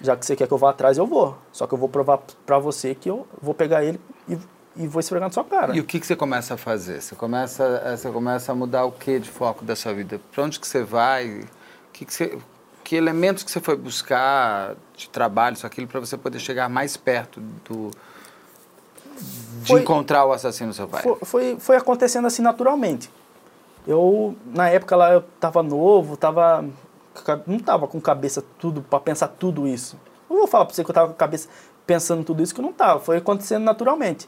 já 0.04 0.18
que 0.18 0.26
você 0.26 0.36
quer 0.36 0.48
que 0.48 0.54
eu 0.54 0.58
vá 0.58 0.72
atrás, 0.72 0.98
eu 0.98 1.08
vou. 1.08 1.38
Só 1.52 1.66
que 1.66 1.74
eu 1.74 1.78
vou 1.78 1.88
provar 1.88 2.20
para 2.46 2.60
você 2.60 2.94
que 2.94 3.10
eu 3.10 3.26
vou 3.42 3.54
pegar 3.54 3.84
ele 3.86 4.00
e, 4.28 4.38
e 4.76 4.86
vou 4.86 5.00
esfregar 5.00 5.30
na 5.30 5.34
sua 5.34 5.46
cara. 5.46 5.76
E 5.76 5.80
o 5.80 5.84
que, 5.86 6.00
que 6.00 6.06
você 6.06 6.16
começa 6.16 6.56
a 6.56 6.58
fazer? 6.58 7.02
Você 7.02 7.16
começa, 7.16 7.82
eh, 7.86 7.96
você 7.96 8.12
começa 8.12 8.52
a 8.52 8.56
mudar 8.56 8.84
o 8.84 8.92
que 8.92 9.18
de 9.18 9.30
foco 9.30 9.64
da 9.64 9.78
sua 9.78 9.94
vida? 9.94 10.20
Para 10.32 10.44
onde 10.44 10.60
que 10.60 10.68
você 10.68 10.84
vai? 10.84 11.46
Que, 11.94 12.06
que, 12.06 12.14
você, 12.14 12.38
que 12.84 12.98
elementos 12.98 13.44
que 13.44 13.52
você 13.52 13.62
foi 13.62 13.78
buscar 13.78 14.76
de 14.96 15.10
trabalho, 15.10 15.54
isso, 15.54 15.66
aquilo, 15.66 15.88
para 15.88 16.02
você 16.02 16.18
poder 16.18 16.40
chegar 16.40 16.68
mais 16.68 16.98
perto 16.98 17.40
do, 17.40 17.90
de 19.62 19.68
foi, 19.68 19.82
encontrar 19.82 20.26
o 20.26 20.34
assassino 20.34 20.72
do 20.72 20.76
seu 20.76 20.88
pai? 20.88 21.02
Foi, 21.02 21.18
foi, 21.24 21.60
foi 21.60 21.78
acontecendo 21.78 22.28
assim 22.28 22.42
naturalmente. 22.42 23.10
Eu, 23.88 24.36
na 24.46 24.70
época 24.70 24.98
lá, 24.98 25.14
eu 25.14 25.20
estava 25.20 25.64
novo, 25.64 26.16
estava 26.16 26.66
não 27.48 27.60
tava 27.60 27.88
com 27.88 28.00
cabeça 28.02 28.44
tudo 28.58 28.82
para 28.82 29.00
pensar 29.00 29.28
tudo 29.28 29.68
isso. 29.68 30.00
Não 30.30 30.38
vou 30.38 30.48
falar 30.48 30.66
para 30.66 30.74
você 30.74 30.84
que 30.84 30.90
eu 30.90 30.96
tava 30.96 31.08
com 31.10 31.14
cabeça 31.14 31.48
pensando 31.86 32.24
tudo 32.24 32.42
isso 32.42 32.54
que 32.54 32.62
eu 32.62 32.66
não 32.66 32.74
tava, 32.74 33.00
foi 33.00 33.18
acontecendo 33.18 33.64
naturalmente. 33.64 34.28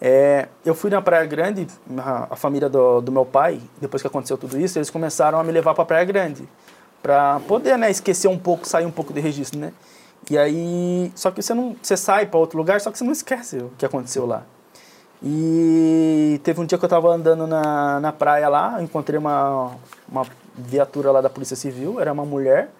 É, 0.00 0.48
eu 0.64 0.74
fui 0.74 0.90
na 0.90 1.00
Praia 1.00 1.24
Grande, 1.24 1.66
a, 1.96 2.26
a 2.30 2.36
família 2.36 2.68
do, 2.68 3.00
do, 3.00 3.12
meu 3.12 3.24
pai, 3.24 3.60
depois 3.80 4.02
que 4.02 4.08
aconteceu 4.08 4.36
tudo 4.36 4.58
isso, 4.58 4.76
eles 4.76 4.90
começaram 4.90 5.38
a 5.38 5.44
me 5.44 5.52
levar 5.52 5.74
para 5.74 5.84
Praia 5.84 6.04
Grande, 6.04 6.48
para 7.00 7.38
poder, 7.46 7.78
né, 7.78 7.88
esquecer 7.88 8.26
um 8.26 8.38
pouco, 8.38 8.66
sair 8.66 8.84
um 8.84 8.90
pouco 8.90 9.12
de 9.12 9.20
registro, 9.20 9.60
né? 9.60 9.72
E 10.28 10.36
aí, 10.36 11.12
só 11.14 11.30
que 11.30 11.40
você 11.40 11.54
não, 11.54 11.76
você 11.80 11.96
sai 11.96 12.26
para 12.26 12.38
outro 12.38 12.58
lugar, 12.58 12.80
só 12.80 12.90
que 12.90 12.98
você 12.98 13.04
não 13.04 13.12
esquece 13.12 13.58
o 13.58 13.70
que 13.78 13.86
aconteceu 13.86 14.26
lá. 14.26 14.42
E 15.22 16.40
teve 16.42 16.60
um 16.60 16.66
dia 16.66 16.76
que 16.76 16.84
eu 16.84 16.88
estava 16.88 17.08
andando 17.12 17.46
na, 17.46 18.00
na 18.00 18.12
praia 18.12 18.48
lá, 18.48 18.82
encontrei 18.82 19.18
uma, 19.18 19.72
uma 20.08 20.26
viatura 20.54 21.10
lá 21.10 21.20
da 21.20 21.30
Polícia 21.30 21.56
Civil, 21.56 22.00
era 22.00 22.12
uma 22.12 22.24
mulher. 22.24 22.70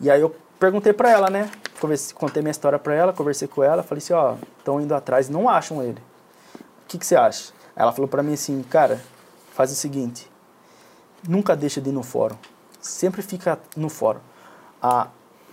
E 0.00 0.10
aí 0.10 0.20
eu 0.20 0.34
perguntei 0.58 0.92
para 0.92 1.10
ela, 1.10 1.30
né? 1.30 1.50
Conversei, 1.80 2.14
contei 2.16 2.42
minha 2.42 2.50
história 2.50 2.78
para 2.78 2.94
ela, 2.94 3.12
conversei 3.12 3.46
com 3.48 3.62
ela, 3.62 3.82
falei 3.82 4.02
assim, 4.02 4.12
ó, 4.12 4.36
estão 4.58 4.80
indo 4.80 4.94
atrás, 4.94 5.28
não 5.28 5.48
acham 5.48 5.82
ele. 5.82 6.00
O 6.58 6.88
que, 6.88 6.98
que 6.98 7.06
você 7.06 7.16
acha? 7.16 7.52
Ela 7.74 7.92
falou 7.92 8.08
para 8.08 8.22
mim 8.22 8.34
assim, 8.34 8.62
cara, 8.62 9.00
faz 9.52 9.70
o 9.70 9.74
seguinte, 9.74 10.30
nunca 11.28 11.54
deixa 11.54 11.80
de 11.80 11.90
ir 11.90 11.92
no 11.92 12.02
fórum, 12.02 12.36
sempre 12.80 13.20
fica 13.22 13.58
no 13.76 13.88
fórum. 13.88 14.20
Ah, 14.82 15.08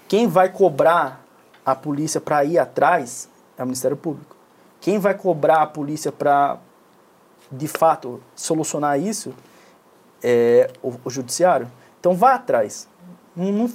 quem 0.07 0.27
vai 0.27 0.49
cobrar 0.49 1.23
a 1.65 1.75
polícia 1.75 2.21
para 2.21 2.43
ir 2.43 2.57
atrás 2.57 3.29
é 3.57 3.63
o 3.63 3.65
Ministério 3.65 3.97
Público. 3.97 4.35
Quem 4.79 4.99
vai 4.99 5.13
cobrar 5.13 5.61
a 5.61 5.67
polícia 5.67 6.11
para, 6.11 6.57
de 7.51 7.67
fato, 7.67 8.21
solucionar 8.35 8.99
isso 8.99 9.33
é, 10.23 10.69
o, 10.81 10.93
o, 11.03 11.09
judiciário. 11.09 11.69
Então 11.99 12.15
vá 12.15 12.35
atrás. 12.35 12.87
Não, 13.35 13.51
não, 13.51 13.71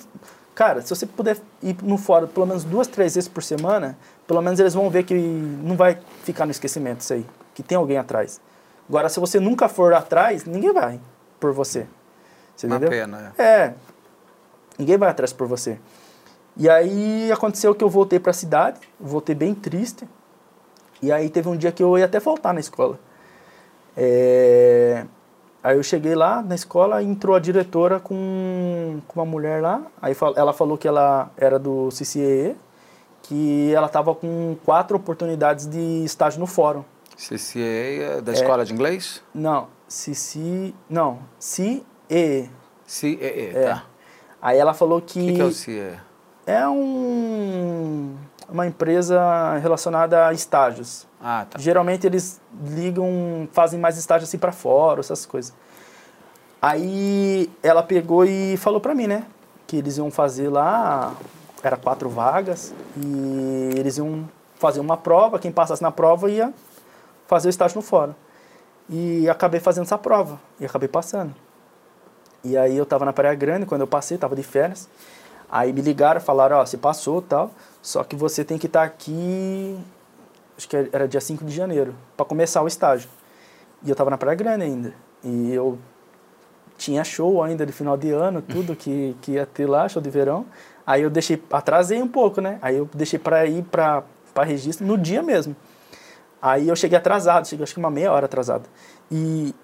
cara, 0.54 0.80
se 0.80 0.88
você 0.88 1.06
puder 1.06 1.36
ir 1.62 1.76
no 1.82 1.98
fórum 1.98 2.26
pelo 2.26 2.46
menos 2.46 2.64
duas, 2.64 2.86
três 2.86 3.14
vezes 3.14 3.28
por 3.28 3.42
semana, 3.42 3.98
pelo 4.26 4.40
menos 4.40 4.58
eles 4.58 4.74
vão 4.74 4.88
ver 4.88 5.04
que 5.04 5.14
não 5.14 5.76
vai 5.76 5.98
ficar 6.24 6.44
no 6.44 6.50
esquecimento 6.50 7.00
isso 7.00 7.12
aí, 7.12 7.26
que 7.54 7.62
tem 7.62 7.76
alguém 7.76 7.98
atrás. 7.98 8.40
Agora, 8.88 9.08
se 9.08 9.20
você 9.20 9.38
nunca 9.38 9.68
for 9.68 9.92
atrás, 9.92 10.44
ninguém 10.44 10.72
vai 10.72 10.98
por 11.38 11.52
você. 11.52 11.86
Você 12.56 12.66
Uma 12.66 12.76
entendeu? 12.76 12.90
pena. 12.90 13.34
É. 13.36 13.42
é. 13.42 13.74
Ninguém 14.78 14.96
vai 14.96 15.10
atrás 15.10 15.32
por 15.32 15.46
você. 15.46 15.78
E 16.56 16.68
aí 16.68 17.30
aconteceu 17.30 17.74
que 17.74 17.84
eu 17.84 17.88
voltei 17.88 18.18
para 18.18 18.30
a 18.30 18.34
cidade, 18.34 18.80
voltei 18.98 19.34
bem 19.34 19.54
triste. 19.54 20.08
E 21.00 21.12
aí 21.12 21.28
teve 21.28 21.48
um 21.48 21.56
dia 21.56 21.70
que 21.70 21.82
eu 21.82 21.96
ia 21.96 22.06
até 22.06 22.18
faltar 22.18 22.52
na 22.52 22.60
escola. 22.60 22.98
É... 23.96 25.04
Aí 25.62 25.76
eu 25.76 25.82
cheguei 25.82 26.14
lá 26.14 26.40
na 26.40 26.55
escola, 26.55 27.02
entrou 27.02 27.35
a 27.35 27.39
diretora 27.40 27.98
com, 27.98 29.01
com 29.09 29.20
uma 29.20 29.26
mulher 29.26 29.60
lá. 29.60 29.82
Aí 30.01 30.14
ela 30.36 30.52
falou 30.52 30.78
que 30.78 30.86
ela 30.86 31.30
era 31.36 31.59
do 31.59 31.89
CCE, 31.89 32.56
que 33.22 33.72
ela 33.74 33.86
estava 33.86 34.14
com 34.14 34.56
quatro 34.64 34.97
oportunidades 34.97 35.66
de 35.66 36.05
estágio 36.05 36.39
no 36.39 36.47
fórum. 36.47 36.85
CCE 37.16 38.01
é 38.01 38.20
da 38.20 38.32
escola 38.32 38.62
é, 38.62 38.64
de 38.64 38.72
inglês? 38.72 39.20
Não, 39.35 39.66
CC, 39.89 40.72
não, 40.89 41.18
CEE. 41.39 42.48
CEE, 42.86 43.18
é. 43.20 43.64
tá. 43.68 43.85
Aí 44.40 44.56
ela 44.56 44.72
falou 44.72 45.01
que... 45.02 45.18
O 45.18 45.26
que, 45.26 45.32
que 45.35 45.40
é 45.40 45.44
o 45.44 45.52
CIE? 45.52 45.93
É 46.47 46.68
um, 46.68 48.14
uma 48.48 48.66
empresa 48.68 49.59
relacionada 49.59 50.28
a 50.28 50.32
estágios. 50.32 51.07
Ah, 51.20 51.47
tá. 51.49 51.59
Geralmente 51.59 52.07
eles 52.07 52.40
ligam, 52.62 53.49
fazem 53.53 53.78
mais 53.78 53.99
estágios 53.99 54.28
assim 54.28 54.39
para 54.39 54.53
fora, 54.53 55.01
essas 55.01 55.27
coisas. 55.27 55.53
Aí 56.61 57.51
ela 57.62 57.82
pegou 57.82 58.24
e 58.24 58.57
falou 58.57 58.81
para 58.81 58.95
mim, 58.95 59.07
né? 59.07 59.24
Que 59.66 59.77
eles 59.77 59.97
iam 59.97 60.11
fazer 60.11 60.49
lá, 60.49 61.15
era 61.62 61.77
quatro 61.77 62.09
vagas, 62.09 62.74
e 62.97 63.73
eles 63.77 63.99
iam 63.99 64.28
fazer 64.57 64.81
uma 64.81 64.97
prova, 64.97 65.39
quem 65.39 65.53
passasse 65.53 65.82
na 65.82 65.90
prova 65.90 66.31
ia 66.31 66.53
fazer 67.27 67.49
o 67.49 67.51
estágio 67.51 67.77
no 67.77 67.82
fórum. 67.82 68.15
E 68.89 69.28
acabei 69.28 69.61
fazendo 69.61 69.85
essa 69.85 69.99
prova, 69.99 70.40
e 70.59 70.65
acabei 70.65 70.89
passando. 70.89 71.35
E 72.43 72.57
aí 72.57 72.77
eu 72.77 72.86
tava 72.86 73.05
na 73.05 73.12
Praia 73.12 73.35
Grande, 73.35 73.66
quando 73.66 73.82
eu 73.82 73.86
passei, 73.86 74.16
tava 74.16 74.35
de 74.35 74.43
férias. 74.43 74.89
Aí 75.51 75.73
me 75.73 75.81
ligaram, 75.81 76.20
falaram, 76.20 76.59
ó, 76.59 76.66
você 76.66 76.77
passou 76.77 77.23
tal, 77.23 77.51
só 77.82 78.05
que 78.05 78.16
você 78.16 78.45
tem 78.45 78.59
que 78.59 78.66
estar 78.66 78.81
tá 78.81 78.86
aqui 78.86 79.78
acho 80.59 80.68
que 80.68 80.76
era 80.93 81.06
dia 81.06 81.20
5 81.20 81.44
de 81.44 81.55
janeiro, 81.55 81.94
para 82.16 82.26
começar 82.26 82.60
o 82.62 82.66
estágio. 82.66 83.09
E 83.82 83.89
eu 83.89 83.94
tava 83.94 84.10
na 84.10 84.18
Praia 84.18 84.36
Grande 84.36 84.64
ainda. 84.64 84.93
E 85.22 85.55
eu 85.55 85.78
tinha 86.76 87.02
show 87.05 87.43
ainda 87.43 87.64
de 87.64 87.72
final 87.72 87.97
de 87.97 88.10
ano, 88.10 88.43
tudo 88.43 88.74
que, 88.74 89.16
que 89.22 89.32
ia 89.32 89.47
ter 89.47 89.66
lá, 89.66 89.89
show 89.89 90.02
de 90.02 90.10
verão. 90.10 90.44
Aí 90.85 91.02
eu 91.02 91.10
deixei, 91.10 91.43
atrasei 91.52 92.02
um 92.02 92.09
pouco, 92.09 92.40
né? 92.40 92.59
Aí 92.60 92.76
eu 92.76 92.89
deixei 92.93 93.18
para 93.18 93.47
ir 93.47 93.62
para 93.62 94.05
registro 94.43 94.85
no 94.85 94.98
dia 94.98 95.22
mesmo. 95.22 95.55
Aí 96.43 96.68
eu 96.68 96.74
cheguei 96.74 96.98
atrasado, 96.98 97.47
cheguei 97.47 97.62
acho 97.62 97.74
que 97.74 97.80
uma 97.80 97.90
meia 97.90 98.12
hora 98.12 98.26
atrasado. 98.26 98.68
E 99.10 99.55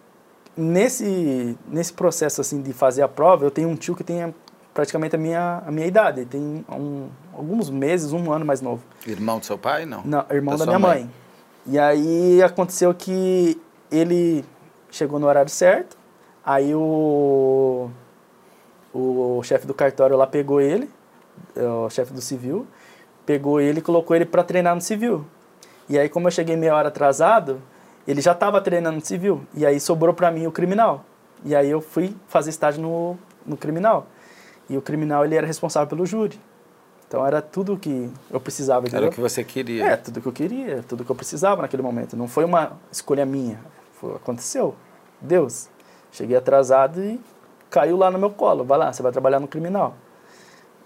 nesse, 0.56 1.58
nesse 1.66 1.92
processo 1.92 2.40
assim 2.40 2.62
de 2.62 2.72
fazer 2.72 3.02
a 3.02 3.08
prova, 3.08 3.44
eu 3.44 3.50
tenho 3.50 3.68
um 3.68 3.76
tio 3.76 3.96
que 3.96 4.04
tem 4.04 4.34
praticamente 4.72 5.16
a 5.16 5.18
minha, 5.18 5.62
a 5.66 5.70
minha 5.70 5.86
idade. 5.86 6.24
Tem 6.24 6.64
um, 6.68 7.08
alguns 7.36 7.70
meses, 7.70 8.12
um 8.12 8.32
ano 8.32 8.44
mais 8.44 8.60
novo. 8.60 8.82
Irmão 9.06 9.38
do 9.38 9.46
seu 9.46 9.58
pai, 9.58 9.84
não? 9.84 10.02
Não, 10.04 10.24
irmão 10.30 10.56
da, 10.56 10.64
da 10.64 10.66
minha 10.66 10.78
mãe. 10.78 11.00
mãe. 11.00 11.10
E 11.66 11.78
aí 11.78 12.42
aconteceu 12.42 12.92
que 12.94 13.60
ele 13.90 14.44
chegou 14.90 15.18
no 15.18 15.26
horário 15.26 15.50
certo, 15.50 15.96
aí 16.44 16.74
o, 16.74 17.90
o 18.92 19.42
chefe 19.42 19.66
do 19.66 19.74
cartório 19.74 20.16
lá 20.16 20.26
pegou 20.26 20.60
ele, 20.60 20.90
é, 21.56 21.62
o 21.62 21.88
chefe 21.90 22.12
do 22.12 22.20
civil, 22.20 22.66
pegou 23.24 23.60
ele 23.60 23.78
e 23.78 23.82
colocou 23.82 24.14
ele 24.14 24.24
para 24.24 24.42
treinar 24.44 24.74
no 24.74 24.80
civil. 24.80 25.24
E 25.88 25.98
aí 25.98 26.08
como 26.08 26.28
eu 26.28 26.30
cheguei 26.30 26.56
meia 26.56 26.74
hora 26.74 26.88
atrasado, 26.88 27.60
ele 28.06 28.20
já 28.20 28.32
estava 28.32 28.60
treinando 28.60 28.96
no 28.96 29.04
civil, 29.04 29.42
e 29.54 29.64
aí 29.64 29.80
sobrou 29.80 30.14
para 30.14 30.30
mim 30.30 30.46
o 30.46 30.52
criminal. 30.52 31.04
E 31.44 31.54
aí 31.54 31.70
eu 31.70 31.80
fui 31.80 32.14
fazer 32.28 32.50
estágio 32.50 32.82
no, 32.82 33.18
no 33.44 33.56
criminal. 33.56 34.06
E 34.68 34.76
o 34.76 34.82
criminal 34.82 35.24
ele 35.24 35.34
era 35.34 35.46
responsável 35.46 35.88
pelo 35.88 36.06
júri. 36.06 36.38
Então 37.06 37.26
era 37.26 37.40
tudo 37.40 37.74
o 37.74 37.78
que 37.78 38.10
eu 38.30 38.40
precisava. 38.40 38.86
Entendeu? 38.86 39.06
Era 39.06 39.10
o 39.10 39.14
que 39.14 39.20
você 39.20 39.44
queria. 39.44 39.84
É, 39.84 39.96
tudo 39.96 40.20
que 40.20 40.26
eu 40.26 40.32
queria, 40.32 40.84
tudo 40.88 41.04
que 41.04 41.10
eu 41.10 41.16
precisava 41.16 41.62
naquele 41.62 41.82
momento. 41.82 42.16
Não 42.16 42.26
foi 42.26 42.44
uma 42.44 42.78
escolha 42.90 43.24
minha. 43.24 43.60
Foi, 43.92 44.14
aconteceu. 44.16 44.74
Deus. 45.20 45.68
Cheguei 46.10 46.36
atrasado 46.36 47.02
e 47.02 47.20
caiu 47.70 47.96
lá 47.96 48.10
no 48.10 48.18
meu 48.18 48.30
colo. 48.30 48.64
Vai 48.64 48.78
lá, 48.78 48.92
você 48.92 49.02
vai 49.02 49.12
trabalhar 49.12 49.40
no 49.40 49.48
criminal. 49.48 49.94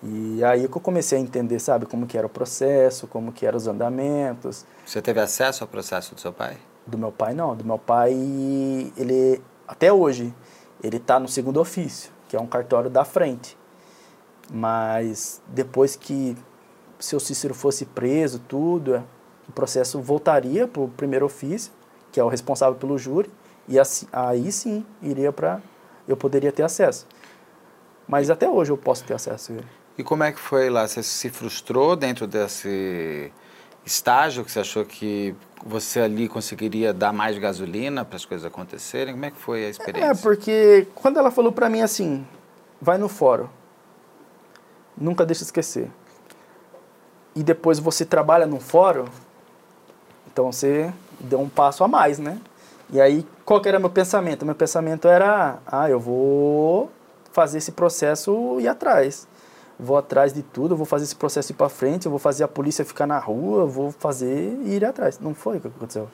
E 0.02 0.44
aí 0.44 0.68
que 0.68 0.76
eu 0.76 0.80
comecei 0.80 1.18
a 1.18 1.20
entender, 1.20 1.58
sabe, 1.58 1.84
como 1.86 2.06
que 2.06 2.16
era 2.16 2.26
o 2.26 2.30
processo, 2.30 3.06
como 3.08 3.32
que 3.32 3.44
eram 3.44 3.56
os 3.56 3.66
andamentos. 3.66 4.64
Você 4.86 5.02
teve 5.02 5.20
acesso 5.20 5.64
ao 5.64 5.68
processo 5.68 6.14
do 6.14 6.20
seu 6.20 6.32
pai? 6.32 6.56
Do 6.86 6.96
meu 6.96 7.10
pai 7.10 7.34
não, 7.34 7.54
do 7.54 7.64
meu 7.64 7.78
pai 7.78 8.12
ele 8.96 9.42
até 9.66 9.92
hoje 9.92 10.32
ele 10.82 10.96
está 10.96 11.18
no 11.18 11.28
segundo 11.28 11.60
ofício, 11.60 12.10
que 12.28 12.36
é 12.36 12.40
um 12.40 12.46
cartório 12.46 12.88
da 12.88 13.04
frente. 13.04 13.58
Mas 14.52 15.42
depois 15.48 15.94
que 15.96 16.36
seu 16.98 17.20
Cícero 17.20 17.54
fosse 17.54 17.84
preso, 17.84 18.38
tudo, 18.38 18.94
é, 18.94 19.02
o 19.48 19.52
processo 19.52 20.00
voltaria 20.00 20.66
para 20.66 20.82
o 20.82 20.88
primeiro 20.88 21.26
ofício, 21.26 21.72
que 22.10 22.18
é 22.18 22.24
o 22.24 22.28
responsável 22.28 22.74
pelo 22.74 22.98
júri, 22.98 23.30
e 23.66 23.78
assim, 23.78 24.06
aí 24.12 24.50
sim 24.50 24.84
iria 25.02 25.32
para 25.32 25.60
eu 26.06 26.16
poderia 26.16 26.50
ter 26.50 26.62
acesso. 26.62 27.06
Mas 28.06 28.30
até 28.30 28.48
hoje 28.48 28.72
eu 28.72 28.78
posso 28.78 29.04
ter 29.04 29.14
acesso 29.14 29.52
a 29.52 29.56
ele. 29.56 29.66
E 29.98 30.02
como 30.02 30.24
é 30.24 30.32
que 30.32 30.40
foi 30.40 30.70
lá? 30.70 30.88
Você 30.88 31.02
se 31.02 31.28
frustrou 31.28 31.94
dentro 31.94 32.26
desse 32.26 33.30
estágio 33.84 34.44
que 34.44 34.50
você 34.50 34.60
achou 34.60 34.84
que 34.84 35.34
você 35.64 36.00
ali 36.00 36.28
conseguiria 36.28 36.92
dar 36.94 37.12
mais 37.12 37.36
gasolina 37.36 38.04
para 38.04 38.16
as 38.16 38.24
coisas 38.24 38.46
acontecerem? 38.46 39.12
Como 39.12 39.26
é 39.26 39.30
que 39.30 39.36
foi 39.36 39.66
a 39.66 39.68
experiência? 39.68 40.10
É, 40.10 40.14
porque 40.14 40.86
quando 40.94 41.18
ela 41.18 41.30
falou 41.30 41.52
para 41.52 41.68
mim 41.68 41.82
assim, 41.82 42.26
vai 42.80 42.96
no 42.96 43.08
fórum, 43.08 43.48
nunca 45.00 45.24
deixa 45.24 45.42
esquecer. 45.42 45.90
E 47.34 47.42
depois 47.42 47.78
você 47.78 48.04
trabalha 48.04 48.46
num 48.46 48.60
fórum, 48.60 49.04
então 50.32 50.50
você 50.52 50.92
deu 51.20 51.40
um 51.40 51.48
passo 51.48 51.84
a 51.84 51.88
mais, 51.88 52.18
né? 52.18 52.40
E 52.90 53.00
aí, 53.00 53.26
qual 53.44 53.60
que 53.60 53.68
era 53.68 53.78
meu 53.78 53.90
pensamento? 53.90 54.46
Meu 54.46 54.54
pensamento 54.54 55.08
era, 55.08 55.58
ah, 55.66 55.90
eu 55.90 56.00
vou 56.00 56.90
fazer 57.32 57.58
esse 57.58 57.72
processo 57.72 58.58
ir 58.60 58.68
atrás. 58.68 59.28
Vou 59.78 59.96
atrás 59.96 60.32
de 60.32 60.42
tudo, 60.42 60.76
vou 60.76 60.86
fazer 60.86 61.04
esse 61.04 61.14
processo 61.14 61.52
ir 61.52 61.54
para 61.54 61.68
frente, 61.68 62.06
eu 62.06 62.10
vou 62.10 62.18
fazer 62.18 62.44
a 62.44 62.48
polícia 62.48 62.84
ficar 62.84 63.06
na 63.06 63.18
rua, 63.18 63.64
vou 63.66 63.92
fazer 63.92 64.58
e 64.64 64.74
ir 64.74 64.84
atrás. 64.84 65.20
Não 65.20 65.34
foi 65.34 65.58
o 65.58 65.60
que 65.60 65.68
aconteceu. 65.68 66.08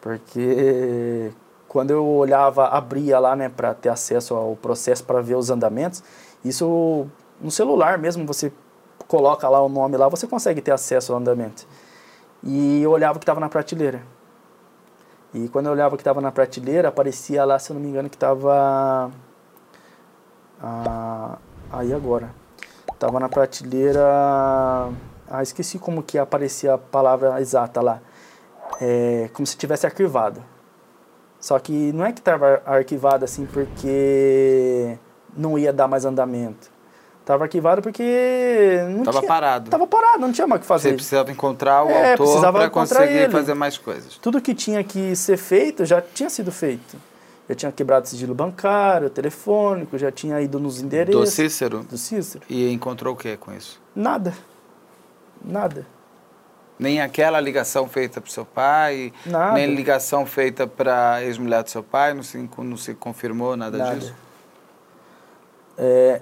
Porque 0.00 1.32
quando 1.68 1.90
eu 1.90 2.06
olhava, 2.06 2.68
abria 2.68 3.18
lá, 3.18 3.36
né, 3.36 3.48
para 3.48 3.74
ter 3.74 3.88
acesso 3.88 4.34
ao 4.34 4.56
processo, 4.56 5.04
para 5.04 5.20
ver 5.20 5.34
os 5.34 5.50
andamentos, 5.50 6.02
isso 6.44 7.06
no 7.40 7.50
celular 7.50 7.98
mesmo, 7.98 8.26
você 8.26 8.52
coloca 9.06 9.48
lá 9.48 9.62
o 9.62 9.68
nome 9.68 9.96
lá, 9.96 10.08
você 10.08 10.26
consegue 10.26 10.60
ter 10.60 10.72
acesso 10.72 11.12
ao 11.12 11.18
andamento. 11.18 11.66
E 12.42 12.82
eu 12.82 12.90
olhava 12.90 13.16
o 13.16 13.20
que 13.20 13.24
estava 13.24 13.40
na 13.40 13.48
prateleira. 13.48 14.02
E 15.34 15.48
quando 15.48 15.66
eu 15.66 15.72
olhava 15.72 15.94
o 15.94 15.98
que 15.98 16.02
estava 16.02 16.20
na 16.20 16.32
prateleira, 16.32 16.88
aparecia 16.88 17.44
lá, 17.44 17.58
se 17.58 17.70
eu 17.70 17.74
não 17.74 17.80
me 17.80 17.88
engano, 17.88 18.08
que 18.08 18.16
estava... 18.16 19.10
Ah, 20.62 21.38
aí 21.70 21.92
agora. 21.92 22.30
Estava 22.92 23.20
na 23.20 23.28
prateleira... 23.28 24.02
Ah, 25.28 25.42
esqueci 25.42 25.78
como 25.78 26.02
que 26.02 26.18
aparecia 26.18 26.74
a 26.74 26.78
palavra 26.78 27.40
exata 27.40 27.82
lá. 27.82 28.00
É, 28.80 29.28
como 29.32 29.46
se 29.46 29.56
tivesse 29.56 29.84
arquivado. 29.84 30.42
Só 31.40 31.58
que 31.58 31.92
não 31.92 32.04
é 32.04 32.12
que 32.12 32.20
estava 32.20 32.62
arquivado 32.64 33.24
assim 33.24 33.44
porque 33.46 34.98
não 35.36 35.58
ia 35.58 35.72
dar 35.72 35.86
mais 35.86 36.04
andamento. 36.04 36.70
Tava 37.26 37.42
arquivado 37.42 37.82
porque 37.82 38.78
não 38.88 39.02
tava 39.02 39.18
tinha, 39.18 39.28
parado. 39.28 39.68
Tava 39.68 39.84
parado, 39.84 40.20
não 40.20 40.30
tinha 40.30 40.46
mais 40.46 40.60
o 40.60 40.62
que 40.62 40.66
fazer. 40.68 40.90
Você 40.90 40.94
precisava 40.94 41.32
encontrar 41.32 41.82
o 41.82 41.90
é, 41.90 42.12
autor 42.12 42.52
para 42.52 42.70
conseguir 42.70 43.12
ele. 43.14 43.32
fazer 43.32 43.52
mais 43.52 43.76
coisas. 43.76 44.16
Tudo 44.18 44.40
que 44.40 44.54
tinha 44.54 44.84
que 44.84 45.16
ser 45.16 45.36
feito 45.36 45.84
já 45.84 46.00
tinha 46.00 46.30
sido 46.30 46.52
feito. 46.52 46.96
Eu 47.48 47.56
tinha 47.56 47.72
quebrado 47.72 48.06
o 48.06 48.08
sigilo 48.08 48.32
bancário, 48.32 49.10
telefônico, 49.10 49.98
já 49.98 50.12
tinha 50.12 50.40
ido 50.40 50.60
nos 50.60 50.80
endereços. 50.80 51.20
Do 51.20 51.26
Cícero? 51.26 51.82
Do 51.82 51.98
Cícero. 51.98 52.44
E 52.48 52.70
encontrou 52.70 53.14
o 53.14 53.16
que 53.16 53.36
com 53.36 53.52
isso? 53.52 53.80
Nada. 53.92 54.32
Nada. 55.44 55.84
Nem 56.78 57.00
aquela 57.00 57.40
ligação 57.40 57.88
feita 57.88 58.20
para 58.20 58.30
seu 58.30 58.44
pai, 58.44 59.12
nada. 59.24 59.54
nem 59.54 59.74
ligação 59.74 60.24
feita 60.26 60.64
para 60.64 61.14
a 61.14 61.24
ex-mulher 61.24 61.64
do 61.64 61.70
seu 61.70 61.82
pai, 61.82 62.14
não 62.14 62.22
se, 62.22 62.48
não 62.58 62.76
se 62.76 62.94
confirmou 62.94 63.56
nada, 63.56 63.78
nada. 63.78 63.96
disso? 63.96 64.14
É, 65.76 66.20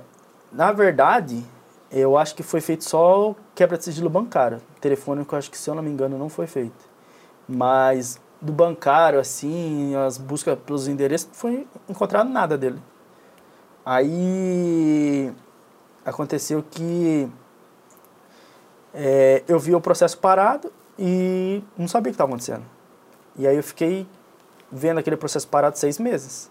na 0.55 0.71
verdade, 0.73 1.45
eu 1.91 2.17
acho 2.17 2.35
que 2.35 2.43
foi 2.43 2.61
feito 2.61 2.85
só 2.85 3.35
quebra 3.55 3.77
de 3.77 3.85
sigilo 3.85 4.09
bancário. 4.09 4.61
Telefônico, 4.81 5.35
acho 5.35 5.51
que, 5.51 5.59
se 5.59 5.69
eu 5.69 5.75
não 5.75 5.83
me 5.83 5.91
engano, 5.91 6.17
não 6.17 6.29
foi 6.29 6.47
feito. 6.47 6.89
Mas 7.49 8.21
do 8.41 8.53
bancário, 8.53 9.19
assim, 9.19 9.95
as 9.97 10.17
buscas 10.17 10.59
pelos 10.59 10.87
endereços, 10.87 11.29
não 11.29 11.35
foi 11.35 11.67
encontrado 11.89 12.29
nada 12.29 12.57
dele. 12.57 12.81
Aí 13.85 15.33
aconteceu 16.05 16.63
que 16.63 17.29
é, 18.93 19.43
eu 19.49 19.59
vi 19.59 19.75
o 19.75 19.81
processo 19.81 20.17
parado 20.19 20.73
e 20.99 21.63
não 21.77 21.89
sabia 21.89 22.11
o 22.11 22.13
que 22.13 22.15
estava 22.15 22.31
acontecendo. 22.31 22.65
E 23.37 23.47
aí 23.47 23.57
eu 23.57 23.63
fiquei 23.63 24.07
vendo 24.71 24.99
aquele 24.99 25.17
processo 25.17 25.49
parado 25.49 25.77
seis 25.79 25.99
meses. 25.99 26.51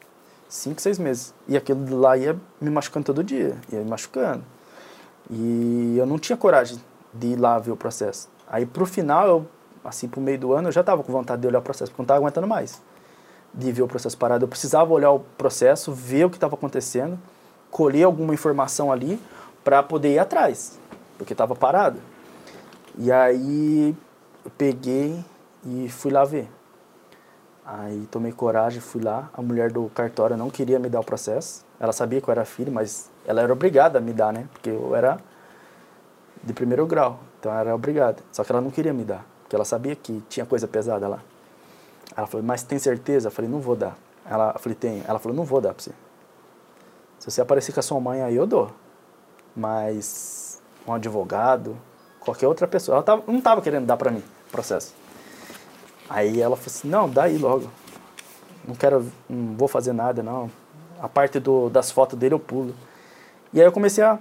Cinco, 0.53 0.79
seis 0.79 0.99
meses. 0.99 1.33
E 1.47 1.57
aquilo 1.57 1.99
lá 1.99 2.15
ia 2.15 2.39
me 2.61 2.69
machucando 2.69 3.07
todo 3.07 3.23
dia, 3.23 3.57
ia 3.71 3.79
me 3.79 3.89
machucando. 3.89 4.43
E 5.27 5.95
eu 5.97 6.05
não 6.05 6.19
tinha 6.19 6.37
coragem 6.37 6.79
de 7.11 7.29
ir 7.29 7.35
lá 7.37 7.57
ver 7.57 7.71
o 7.71 7.75
processo. 7.75 8.29
Aí 8.47 8.63
pro 8.63 8.85
final, 8.85 9.27
eu, 9.27 9.47
assim, 9.83 10.07
pro 10.07 10.21
meio 10.21 10.37
do 10.37 10.53
ano, 10.53 10.67
eu 10.67 10.71
já 10.71 10.83
tava 10.83 11.03
com 11.03 11.11
vontade 11.11 11.41
de 11.41 11.47
olhar 11.47 11.57
o 11.57 11.61
processo, 11.63 11.89
porque 11.89 12.01
eu 12.01 12.03
não 12.03 12.07
tava 12.07 12.19
aguentando 12.19 12.45
mais 12.45 12.79
de 13.51 13.71
ver 13.71 13.81
o 13.81 13.87
processo 13.87 14.15
parado. 14.15 14.43
Eu 14.43 14.47
precisava 14.47 14.93
olhar 14.93 15.09
o 15.09 15.21
processo, 15.21 15.91
ver 15.91 16.25
o 16.25 16.29
que 16.29 16.37
estava 16.37 16.53
acontecendo, 16.53 17.19
colher 17.71 18.03
alguma 18.03 18.31
informação 18.31 18.91
ali 18.91 19.19
para 19.63 19.81
poder 19.81 20.13
ir 20.13 20.19
atrás, 20.19 20.77
porque 21.17 21.33
estava 21.33 21.55
parado. 21.55 21.99
E 22.95 23.11
aí 23.11 23.97
eu 24.45 24.51
peguei 24.55 25.25
e 25.65 25.89
fui 25.89 26.11
lá 26.11 26.23
ver. 26.23 26.47
Aí 27.65 28.07
tomei 28.11 28.31
coragem, 28.31 28.81
fui 28.81 29.01
lá. 29.01 29.29
A 29.33 29.41
mulher 29.41 29.71
do 29.71 29.89
cartório 29.95 30.35
não 30.35 30.49
queria 30.49 30.77
me 30.79 30.89
dar 30.89 30.99
o 30.99 31.03
processo. 31.03 31.65
Ela 31.79 31.93
sabia 31.93 32.19
que 32.19 32.27
eu 32.27 32.31
era 32.31 32.45
filho, 32.45 32.71
mas 32.71 33.09
ela 33.25 33.41
era 33.41 33.53
obrigada 33.53 33.99
a 33.99 34.01
me 34.01 34.13
dar, 34.13 34.33
né? 34.33 34.47
Porque 34.51 34.69
eu 34.69 34.95
era 34.95 35.17
de 36.43 36.53
primeiro 36.53 36.85
grau, 36.85 37.19
então 37.39 37.51
ela 37.51 37.61
era 37.61 37.75
obrigada. 37.75 38.17
Só 38.31 38.43
que 38.43 38.51
ela 38.51 38.59
não 38.59 38.69
queria 38.69 38.93
me 38.93 39.03
dar, 39.03 39.25
porque 39.41 39.55
ela 39.55 39.63
sabia 39.63 39.95
que 39.95 40.21
tinha 40.27 40.45
coisa 40.45 40.67
pesada 40.67 41.07
lá. 41.07 41.19
Ela 42.15 42.27
falou, 42.27 42.45
mas 42.45 42.63
tem 42.63 42.77
certeza? 42.77 43.27
Eu 43.27 43.31
falei, 43.31 43.49
não 43.49 43.59
vou 43.59 43.75
dar. 43.75 43.97
Ela, 44.25 44.53
falei, 44.59 44.75
tem. 44.75 45.03
Ela 45.07 45.19
falou, 45.19 45.35
não 45.35 45.45
vou 45.45 45.61
dar 45.61 45.73
pra 45.73 45.83
você. 45.83 45.91
Se 47.19 47.31
você 47.31 47.41
aparecer 47.41 47.71
com 47.71 47.79
a 47.79 47.83
sua 47.83 47.99
mãe 47.99 48.21
aí, 48.21 48.35
eu 48.35 48.45
dou. 48.45 48.71
Mas 49.55 50.61
um 50.85 50.93
advogado, 50.93 51.77
qualquer 52.19 52.47
outra 52.47 52.67
pessoa, 52.67 52.97
ela 52.97 53.03
tava, 53.03 53.23
não 53.25 53.37
estava 53.37 53.61
querendo 53.61 53.85
dar 53.85 53.95
para 53.95 54.11
mim 54.11 54.23
processo. 54.51 54.93
Aí 56.13 56.39
ela 56.39 56.55
falou 56.55 56.67
assim, 56.67 56.87
não, 56.87 57.09
dá 57.09 57.23
aí 57.23 57.37
logo. 57.37 57.69
Não 58.67 58.75
quero, 58.75 59.05
não 59.27 59.57
vou 59.57 59.67
fazer 59.67 59.91
nada, 59.91 60.21
não. 60.21 60.49
A 61.01 61.09
parte 61.09 61.39
do, 61.39 61.69
das 61.69 61.91
fotos 61.91 62.17
dele 62.17 62.35
eu 62.35 62.39
pulo. 62.39 62.73
E 63.51 63.59
aí 63.59 63.67
eu 63.67 63.71
comecei 63.71 64.03
a 64.03 64.19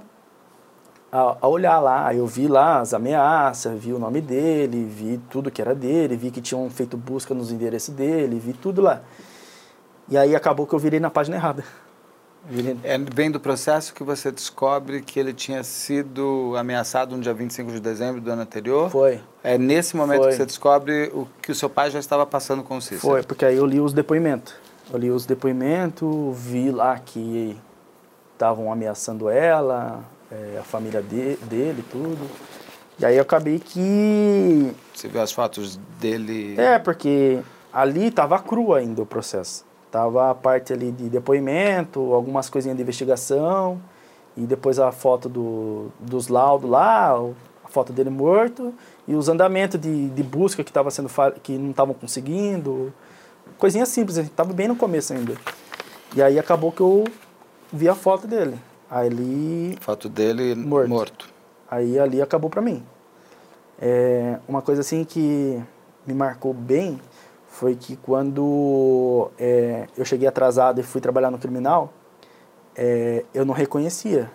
a, 1.13 1.37
a, 1.43 1.49
olhar 1.49 1.79
lá. 1.79 2.07
Aí 2.09 2.17
eu 2.17 2.27
vi 2.27 2.49
lá 2.49 2.81
as 2.81 2.95
ameaças, 2.95 3.79
vi 3.79 3.93
o 3.93 3.99
nome 3.99 4.23
dele, 4.23 4.85
vi 4.85 5.21
tudo 5.31 5.51
que 5.51 5.61
era 5.61 5.75
dele, 5.75 6.17
vi 6.17 6.31
que 6.31 6.41
tinham 6.41 6.69
feito 6.71 6.97
busca 6.97 7.35
nos 7.35 7.53
endereços 7.53 7.95
dele, 7.95 8.39
vi 8.39 8.55
tudo 8.55 8.81
lá. 8.81 9.03
E 10.09 10.17
aí 10.17 10.35
acabou 10.35 10.67
que 10.67 10.75
eu 10.75 10.79
virei 10.79 10.99
na 10.99 11.11
página 11.11 11.37
errada. 11.37 11.63
É 12.83 12.99
bem 12.99 13.31
do 13.31 13.39
processo 13.39 13.95
que 13.95 14.03
você 14.03 14.33
descobre 14.33 15.01
que 15.01 15.19
ele 15.21 15.33
tinha 15.33 15.63
sido 15.63 16.55
ameaçado 16.57 17.17
no 17.17 17.23
dia 17.23 17.33
25 17.33 17.71
de 17.71 17.81
dezembro 17.81 18.21
do 18.21 18.31
ano 18.31 18.43
anterior? 18.43 18.91
Foi. 18.91 19.21
É 19.45 19.57
nesse 19.57 19.97
momento 19.97 20.23
Foi. 20.23 20.31
que 20.31 20.37
você 20.37 20.47
descobre 20.47 21.11
o 21.15 21.29
que 21.41 21.53
o 21.53 21.55
seu 21.55 21.71
pai 21.71 21.91
já 21.91 22.01
estava 22.01 22.27
passando 22.27 22.63
com 22.65 22.77
o 22.77 22.83
Cícero? 22.83 23.01
Foi, 23.01 23.23
porque 23.23 23.45
aí 23.45 23.57
eu 23.57 23.65
li 23.65 23.81
os 23.81 23.93
depoimentos. 23.93 24.55
Eu 24.93 24.99
li 24.99 25.11
os 25.11 25.25
depoimentos, 25.25 26.37
vi 26.37 26.71
lá 26.71 26.99
que 26.99 27.57
estavam 28.33 28.73
ameaçando 28.73 29.31
ela, 29.31 30.01
é, 30.31 30.59
a 30.59 30.65
família 30.65 31.01
de, 31.01 31.37
dele, 31.37 31.85
tudo. 31.91 32.29
E 32.99 33.07
aí 33.07 33.17
eu 33.17 33.23
acabei 33.23 33.61
que. 33.61 34.73
Você 34.93 35.07
viu 35.07 35.21
as 35.21 35.33
fotos 35.33 35.79
dele? 36.01 36.57
É, 36.59 36.79
porque 36.79 37.39
ali 37.73 38.11
tava 38.11 38.39
cru 38.41 38.75
ainda 38.75 39.03
o 39.03 39.07
processo. 39.07 39.65
Tava 39.93 40.31
a 40.31 40.35
parte 40.35 40.73
ali 40.73 40.91
de 40.91 41.11
depoimento, 41.11 42.15
algumas 42.15 42.49
coisinhas 42.49 42.75
de 42.75 42.83
investigação, 42.83 43.79
e 44.35 44.47
depois 44.47 44.79
a 44.79 44.91
foto 44.91 45.29
do, 45.29 45.89
dos 46.01 46.29
laudos 46.29 46.69
lá, 46.69 47.11
a 47.63 47.69
foto 47.69 47.93
dele 47.93 48.09
morto, 48.09 48.73
e 49.07 49.15
os 49.15 49.29
andamentos 49.29 49.79
de, 49.79 50.09
de 50.09 50.23
busca 50.23 50.65
que, 50.65 50.73
tava 50.73 50.91
sendo 50.91 51.11
que 51.43 51.59
não 51.59 51.73
estavam 51.73 51.93
conseguindo. 51.93 52.91
Coisinha 53.59 53.85
simples, 53.85 54.17
a 54.17 54.23
gente 54.23 54.33
tava 54.33 54.55
bem 54.55 54.67
no 54.67 54.77
começo 54.77 55.13
ainda. 55.13 55.35
E 56.17 56.23
aí 56.23 56.39
acabou 56.39 56.73
que 56.73 56.81
eu 56.81 57.05
vi 57.71 57.87
a 57.87 57.95
foto 57.95 58.27
dele. 58.27 58.59
Ali. 58.91 59.77
Foto 59.79 60.09
dele 60.09 60.55
morto. 60.55 60.89
morto. 60.89 61.29
Aí 61.71 61.99
ali 61.99 62.23
acabou 62.23 62.49
para 62.49 62.63
mim. 62.63 62.83
É, 63.79 64.39
uma 64.49 64.63
coisa 64.63 64.81
assim 64.81 65.05
que 65.05 65.63
me 66.07 66.15
marcou 66.15 66.55
bem 66.55 66.99
foi 67.53 67.77
que 67.77 67.97
quando 67.97 69.31
é, 69.39 69.87
eu 69.97 70.07
cheguei 70.07 70.27
atrasado 70.27 70.81
e 70.81 70.83
fui 70.83 71.03
trabalhar 71.03 71.31
no 71.31 71.39
criminal, 71.39 71.93
é, 72.75 73.27
eu 73.35 73.45
não 73.45 73.53
reconhecia. 73.53 74.31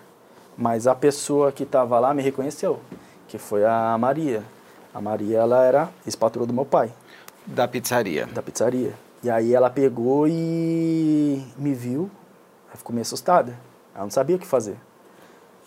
Mas 0.56 0.86
a 0.86 0.94
pessoa 0.94 1.50
que 1.50 1.64
estava 1.64 1.98
lá 1.98 2.14
me 2.14 2.22
reconheceu, 2.22 2.78
que 3.26 3.36
foi 3.36 3.64
a 3.64 3.98
Maria. 3.98 4.44
A 4.94 5.00
Maria, 5.00 5.38
ela 5.38 5.64
era 5.64 5.88
ex-patroa 6.06 6.46
do 6.46 6.52
meu 6.52 6.64
pai. 6.64 6.92
Da 7.44 7.66
pizzaria. 7.66 8.26
Da 8.26 8.40
pizzaria. 8.40 8.94
E 9.22 9.28
aí 9.28 9.52
ela 9.52 9.68
pegou 9.68 10.28
e 10.28 11.44
me 11.58 11.74
viu, 11.74 12.08
ficou 12.72 12.94
meio 12.94 13.02
assustada. 13.02 13.58
Ela 13.94 14.04
não 14.04 14.10
sabia 14.12 14.36
o 14.36 14.38
que 14.38 14.46
fazer. 14.46 14.76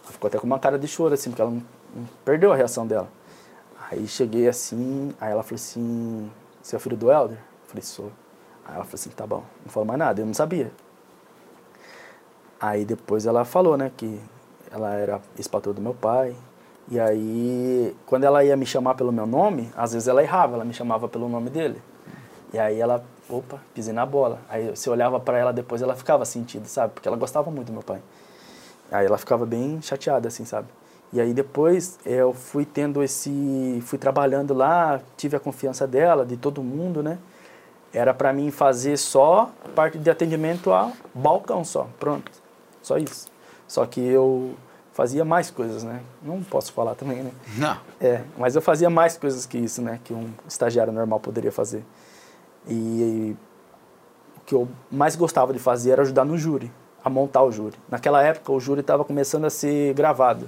Ela 0.04 0.14
ficou 0.14 0.30
até 0.30 0.40
com 0.40 0.48
uma 0.48 0.58
cara 0.58 0.80
de 0.80 0.88
choro, 0.88 1.14
assim, 1.14 1.30
porque 1.30 1.42
ela 1.42 1.52
não, 1.52 1.62
não 1.94 2.08
perdeu 2.24 2.54
a 2.54 2.56
reação 2.56 2.88
dela. 2.88 3.10
Aí 3.92 4.08
cheguei 4.08 4.48
assim, 4.48 5.14
aí 5.20 5.32
ela 5.34 5.44
falou 5.44 5.56
assim, 5.56 6.32
você 6.62 6.76
é 6.76 6.80
filho 6.80 6.98
do 6.98 7.12
Helder? 7.12 7.38
Eu 7.38 7.68
falei, 7.68 7.84
sou. 7.84 8.12
Aí 8.66 8.76
ela 8.76 8.84
falou 8.84 8.96
assim, 8.96 9.10
tá 9.10 9.26
bom, 9.26 9.44
não 9.66 9.72
falou 9.72 9.88
mais 9.88 10.00
nada, 10.00 10.22
eu 10.22 10.26
não 10.26 10.34
sabia. 10.34 10.72
Aí 12.60 12.86
depois 12.86 13.26
ela 13.26 13.44
falou, 13.44 13.76
né, 13.76 13.92
que 13.96 14.22
ela 14.72 14.94
era 14.94 15.20
ex-patroa 15.38 15.74
do 15.74 15.82
meu 15.82 15.94
pai. 15.94 16.36
E 16.88 17.00
aí, 17.00 17.96
quando 18.06 18.24
ela 18.24 18.44
ia 18.44 18.56
me 18.56 18.66
chamar 18.66 18.96
pelo 18.96 19.12
meu 19.12 19.26
nome, 19.26 19.72
às 19.76 19.94
vezes 19.94 20.08
ela 20.08 20.22
errava, 20.22 20.56
ela 20.56 20.66
me 20.66 20.74
chamava 20.74 21.08
pelo 21.08 21.28
nome 21.28 21.50
dele. 21.50 21.82
E 22.54 22.60
aí 22.60 22.80
ela, 22.80 23.04
opa, 23.30 23.60
pisei 23.74 23.94
na 23.94 24.06
bola. 24.06 24.40
Aí 24.50 24.70
você 24.70 24.90
olhava 24.90 25.20
para 25.20 25.38
ela 25.38 25.54
depois, 25.54 25.82
ela 25.82 25.96
ficava 25.96 26.26
sentida, 26.26 26.66
sabe? 26.66 26.94
Porque 26.94 27.08
ela 27.08 27.18
gostava 27.18 27.50
muito 27.50 27.68
do 27.68 27.74
meu 27.74 27.84
pai. 27.84 28.02
Aí 28.92 29.06
ela 29.06 29.18
ficava 29.18 29.46
bem 29.46 29.82
chateada, 29.82 30.28
assim, 30.28 30.44
sabe? 30.44 30.68
E 31.14 31.20
aí 31.20 31.34
depois 31.34 32.00
eu 32.06 32.34
fui 32.34 32.66
tendo 32.66 33.04
esse, 33.04 33.82
fui 33.86 33.98
trabalhando 33.98 34.54
lá, 34.54 35.02
tive 35.18 35.36
a 35.36 35.40
confiança 35.40 35.86
dela, 35.86 36.26
de 36.26 36.38
todo 36.38 36.64
mundo, 36.64 37.04
né? 37.04 37.18
Era 37.94 38.14
para 38.14 38.32
mim 38.32 38.50
fazer 38.50 38.98
só 38.98 39.52
parte 39.76 39.98
de 39.98 40.10
atendimento 40.10 40.72
a 40.72 40.92
balcão 41.14 41.66
só, 41.66 41.88
pronto, 42.00 42.32
só 42.82 42.98
isso. 42.98 43.28
Só 43.68 43.86
que 43.86 44.00
eu 44.00 44.56
fazia 44.94 45.26
mais 45.26 45.52
coisas, 45.52 45.84
né? 45.84 46.02
Não 46.22 46.42
posso 46.42 46.72
falar 46.72 46.96
também, 46.96 47.24
né? 47.24 47.32
Não. 47.58 47.78
É, 48.00 48.22
mas 48.38 48.56
eu 48.56 48.62
fazia 48.62 48.90
mais 48.90 49.18
coisas 49.18 49.46
que 49.46 49.58
isso, 49.58 49.82
né? 49.82 50.00
Que 50.04 50.14
um 50.14 50.30
estagiário 50.48 50.94
normal 50.94 51.20
poderia 51.20 51.52
fazer. 51.52 51.84
E, 52.68 52.74
e 52.74 53.38
o 54.38 54.40
que 54.46 54.56
eu 54.56 54.68
mais 54.90 55.16
gostava 55.18 55.52
de 55.52 55.60
fazer 55.60 55.92
era 55.92 56.02
ajudar 56.04 56.24
no 56.24 56.38
júri 56.38 56.72
a 57.04 57.10
montar 57.10 57.44
o 57.44 57.52
júri. 57.52 57.76
Naquela 57.90 58.22
época, 58.22 58.52
o 58.52 58.60
júri 58.60 58.82
estava 58.82 59.04
começando 59.04 59.46
a 59.46 59.50
ser 59.50 59.94
gravado. 59.94 60.48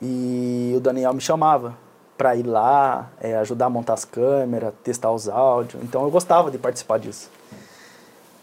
E 0.00 0.72
o 0.76 0.80
Daniel 0.80 1.14
me 1.14 1.20
chamava 1.20 1.76
para 2.16 2.36
ir 2.36 2.44
lá, 2.44 3.10
é, 3.20 3.36
ajudar 3.36 3.66
a 3.66 3.70
montar 3.70 3.94
as 3.94 4.04
câmeras, 4.04 4.72
testar 4.82 5.10
os 5.10 5.28
áudios. 5.28 5.82
Então 5.82 6.02
eu 6.04 6.10
gostava 6.10 6.50
de 6.50 6.58
participar 6.58 6.98
disso. 6.98 7.30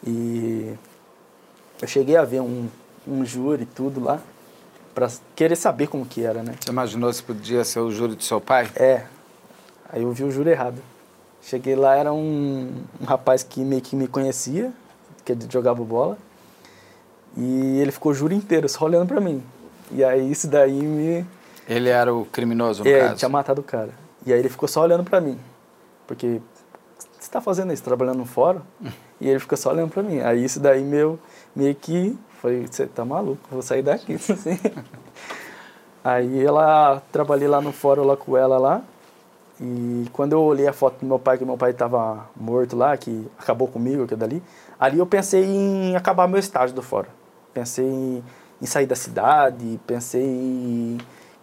E 0.06 0.74
eu 1.82 1.88
cheguei 1.88 2.18
a 2.18 2.24
ver 2.24 2.42
um, 2.42 2.68
um 3.08 3.26
júri 3.26 3.66
tudo 3.66 4.00
lá, 4.00 4.20
para 4.94 5.10
querer 5.36 5.56
saber 5.56 5.88
como 5.88 6.06
que 6.06 6.24
era, 6.24 6.44
né? 6.44 6.54
Você 6.60 6.70
imaginou 6.70 7.12
se 7.14 7.24
podia 7.24 7.64
ser 7.64 7.80
o 7.80 7.92
júri 7.92 8.16
do 8.16 8.24
seu 8.24 8.42
pai? 8.42 8.70
É. 8.76 9.06
Aí 9.90 10.04
eu 10.04 10.12
vi 10.12 10.24
o 10.24 10.32
júri 10.32 10.50
errado. 10.50 10.82
Cheguei 11.42 11.76
lá, 11.76 11.96
era 11.96 12.14
um, 12.14 12.72
um 13.00 13.06
rapaz 13.06 13.42
que 13.42 13.62
meio 13.62 13.82
que 13.82 13.96
me 13.96 14.08
conhecia, 14.08 14.72
que 15.26 15.36
jogava 15.50 15.84
bola. 15.84 16.18
E 17.36 17.80
ele 17.80 17.92
ficou 17.92 18.12
o 18.12 18.16
júri 18.16 18.36
inteiro 18.36 18.68
só 18.68 18.86
olhando 18.86 19.08
para 19.08 19.22
mim. 19.22 19.42
E 19.92 20.04
aí 20.04 20.32
isso 20.32 20.48
daí 20.48 20.82
me. 20.82 21.26
Ele 21.72 21.90
era 21.90 22.14
o 22.14 22.26
criminoso, 22.26 22.84
no 22.84 22.90
é, 22.90 23.00
caso? 23.00 23.12
Ele 23.12 23.18
tinha 23.18 23.30
matado 23.30 23.62
o 23.62 23.64
cara. 23.64 23.92
E 24.26 24.34
aí 24.34 24.40
ele 24.40 24.50
ficou 24.50 24.68
só 24.68 24.82
olhando 24.82 25.04
para 25.04 25.22
mim. 25.22 25.40
Porque 26.06 26.42
você 27.20 27.32
tá 27.32 27.40
fazendo 27.40 27.72
isso, 27.72 27.84
trabalhando 27.84 28.18
no 28.18 28.26
fórum? 28.26 28.62
e 29.20 29.30
ele 29.30 29.40
ficou 29.40 29.58
só 29.58 29.72
olhando 29.72 29.90
para 29.90 30.04
mim. 30.04 30.20
Aí 30.20 30.44
isso 30.44 30.60
daí 30.60 30.84
meu, 30.84 31.18
meio 31.56 31.74
que 31.76 32.18
foi, 32.42 32.68
você 32.70 32.86
tá 32.86 33.06
maluco, 33.06 33.42
vou 33.50 33.62
sair 33.62 33.82
daqui. 33.82 34.16
Assim. 34.20 34.60
aí 36.04 36.46
ela, 36.46 37.02
trabalhei 37.12 37.48
lá 37.48 37.62
no 37.62 37.72
fórum 37.72 38.04
lá 38.04 38.18
com 38.18 38.36
ela 38.36 38.58
lá. 38.58 38.82
E 39.60 40.08
quando 40.12 40.34
eu 40.34 40.42
olhei 40.42 40.68
a 40.68 40.74
foto 40.74 41.00
do 41.00 41.06
meu 41.06 41.20
pai, 41.20 41.38
que 41.38 41.46
meu 41.46 41.58
pai 41.58 41.72
estava 41.72 42.28
morto 42.36 42.76
lá, 42.76 42.98
que 42.98 43.30
acabou 43.40 43.68
comigo, 43.68 44.08
que 44.08 44.16
é 44.16 44.18
dali, 44.18 44.42
ali 44.80 44.98
eu 44.98 45.06
pensei 45.06 45.46
em 45.46 45.96
acabar 45.96 46.28
meu 46.28 46.40
estágio 46.40 46.76
do 46.76 46.82
fórum 46.82 47.10
pensei 47.54 47.86
em, 47.86 48.24
em 48.62 48.66
sair 48.66 48.86
da 48.86 48.96
cidade, 48.96 49.80
pensei 49.86 50.24
em, 50.24 50.98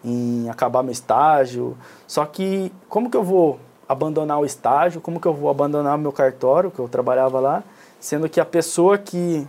em 0.05 0.49
acabar 0.49 0.83
meu 0.83 0.93
estágio. 0.93 1.77
Só 2.07 2.25
que 2.25 2.73
como 2.89 3.11
que 3.11 3.16
eu 3.16 3.23
vou 3.23 3.59
abandonar 3.89 4.39
o 4.39 4.45
estágio, 4.45 5.01
como 5.01 5.20
que 5.20 5.27
eu 5.27 5.35
vou 5.35 5.51
abandonar 5.51 5.97
o 5.97 5.99
meu 5.99 6.12
cartório, 6.12 6.70
que 6.70 6.79
eu 6.79 6.89
trabalhava 6.89 7.41
lá, 7.41 7.65
sendo 7.99 8.29
que 8.29 8.41
a 8.41 8.45
pessoa 8.45 8.99
que 8.99 9.47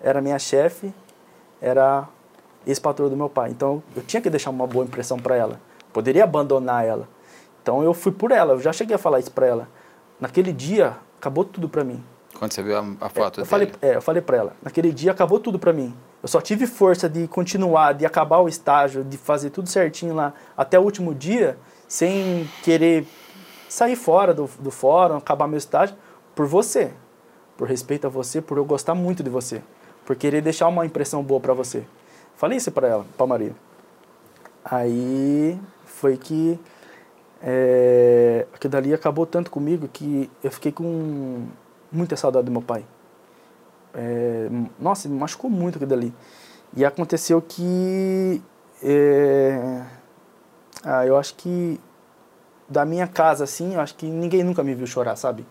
era 0.00 0.20
minha 0.20 0.38
chefe 0.38 0.92
era 1.60 2.08
ex-patroa 2.66 3.10
do 3.10 3.16
meu 3.16 3.28
pai. 3.28 3.50
Então 3.50 3.82
eu 3.94 4.02
tinha 4.02 4.20
que 4.20 4.30
deixar 4.30 4.50
uma 4.50 4.66
boa 4.66 4.84
impressão 4.84 5.18
para 5.18 5.36
ela. 5.36 5.60
Poderia 5.92 6.24
abandonar 6.24 6.84
ela. 6.84 7.08
Então 7.62 7.82
eu 7.82 7.94
fui 7.94 8.12
por 8.12 8.30
ela, 8.30 8.54
eu 8.54 8.60
já 8.60 8.72
cheguei 8.72 8.96
a 8.96 8.98
falar 8.98 9.20
isso 9.20 9.30
para 9.30 9.46
ela. 9.46 9.68
Naquele 10.20 10.52
dia 10.52 10.96
acabou 11.18 11.44
tudo 11.44 11.68
para 11.68 11.84
mim. 11.84 12.02
Quando 12.38 12.52
você 12.52 12.62
viu 12.62 12.76
a, 12.76 12.84
a 13.00 13.08
foto 13.08 13.40
é, 13.40 13.42
dele? 13.42 13.42
eu 13.42 13.46
falei, 13.46 13.72
é, 13.80 13.96
eu 13.96 14.02
falei 14.02 14.22
pra 14.22 14.36
ela, 14.36 14.52
naquele 14.62 14.92
dia 14.92 15.12
acabou 15.12 15.38
tudo 15.38 15.58
pra 15.58 15.72
mim. 15.72 15.94
Eu 16.24 16.28
só 16.28 16.40
tive 16.40 16.66
força 16.66 17.06
de 17.06 17.28
continuar, 17.28 17.92
de 17.92 18.06
acabar 18.06 18.38
o 18.38 18.48
estágio, 18.48 19.04
de 19.04 19.18
fazer 19.18 19.50
tudo 19.50 19.68
certinho 19.68 20.14
lá 20.14 20.32
até 20.56 20.78
o 20.78 20.82
último 20.82 21.14
dia, 21.14 21.58
sem 21.86 22.48
querer 22.62 23.06
sair 23.68 23.94
fora 23.94 24.32
do, 24.32 24.48
do 24.58 24.70
fórum, 24.70 25.18
acabar 25.18 25.46
meu 25.46 25.58
estágio, 25.58 25.94
por 26.34 26.46
você. 26.46 26.92
Por 27.58 27.68
respeito 27.68 28.06
a 28.06 28.08
você, 28.08 28.40
por 28.40 28.56
eu 28.56 28.64
gostar 28.64 28.94
muito 28.94 29.22
de 29.22 29.28
você. 29.28 29.60
Por 30.06 30.16
querer 30.16 30.40
deixar 30.40 30.66
uma 30.68 30.86
impressão 30.86 31.22
boa 31.22 31.40
pra 31.40 31.52
você. 31.52 31.84
Falei 32.36 32.56
isso 32.56 32.72
pra 32.72 32.88
ela, 32.88 33.06
pra 33.18 33.26
Maria. 33.26 33.54
Aí 34.64 35.60
foi 35.84 36.16
que 36.16 36.58
é, 37.42 38.46
aquilo 38.54 38.70
dali 38.70 38.94
acabou 38.94 39.26
tanto 39.26 39.50
comigo 39.50 39.86
que 39.92 40.30
eu 40.42 40.50
fiquei 40.50 40.72
com 40.72 41.46
muita 41.92 42.16
saudade 42.16 42.46
do 42.46 42.50
meu 42.50 42.62
pai. 42.62 42.82
É, 43.94 44.48
nossa, 44.78 45.08
me 45.08 45.18
machucou 45.18 45.50
muito 45.50 45.76
aquilo 45.76 45.90
dali. 45.90 46.14
E 46.76 46.84
aconteceu 46.84 47.40
que. 47.40 48.42
É, 48.82 49.82
ah, 50.84 51.06
eu 51.06 51.16
acho 51.16 51.34
que. 51.34 51.80
Da 52.68 52.84
minha 52.84 53.06
casa, 53.06 53.44
assim, 53.44 53.74
eu 53.74 53.80
acho 53.80 53.94
que 53.94 54.06
ninguém 54.06 54.42
nunca 54.42 54.62
me 54.62 54.74
viu 54.74 54.86
chorar, 54.86 55.16
sabe? 55.16 55.46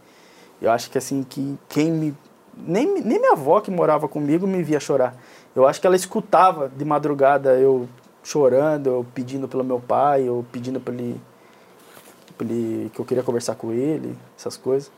Eu 0.61 0.71
acho 0.71 0.89
que, 0.89 0.97
assim, 0.97 1.23
que 1.23 1.57
quem 1.69 1.91
me. 1.91 2.17
Nem, 2.55 3.01
nem 3.01 3.19
minha 3.19 3.33
avó 3.33 3.61
que 3.61 3.71
morava 3.71 4.07
comigo 4.07 4.45
me 4.45 4.61
via 4.61 4.79
chorar. 4.79 5.15
Eu 5.55 5.67
acho 5.67 5.79
que 5.79 5.87
ela 5.87 5.95
escutava 5.95 6.69
de 6.69 6.83
madrugada 6.83 7.55
eu 7.57 7.87
chorando, 8.23 8.87
eu 8.87 9.05
pedindo 9.13 9.47
pelo 9.47 9.63
meu 9.63 9.79
pai, 9.79 10.27
eu 10.27 10.45
pedindo 10.51 10.79
para 10.79 10.93
ele, 10.93 11.21
pra 12.37 12.47
ele, 12.47 12.89
que 12.93 12.99
eu 12.99 13.05
queria 13.05 13.23
conversar 13.23 13.55
com 13.55 13.71
ele, 13.71 14.17
essas 14.37 14.55
coisas. 14.55 14.91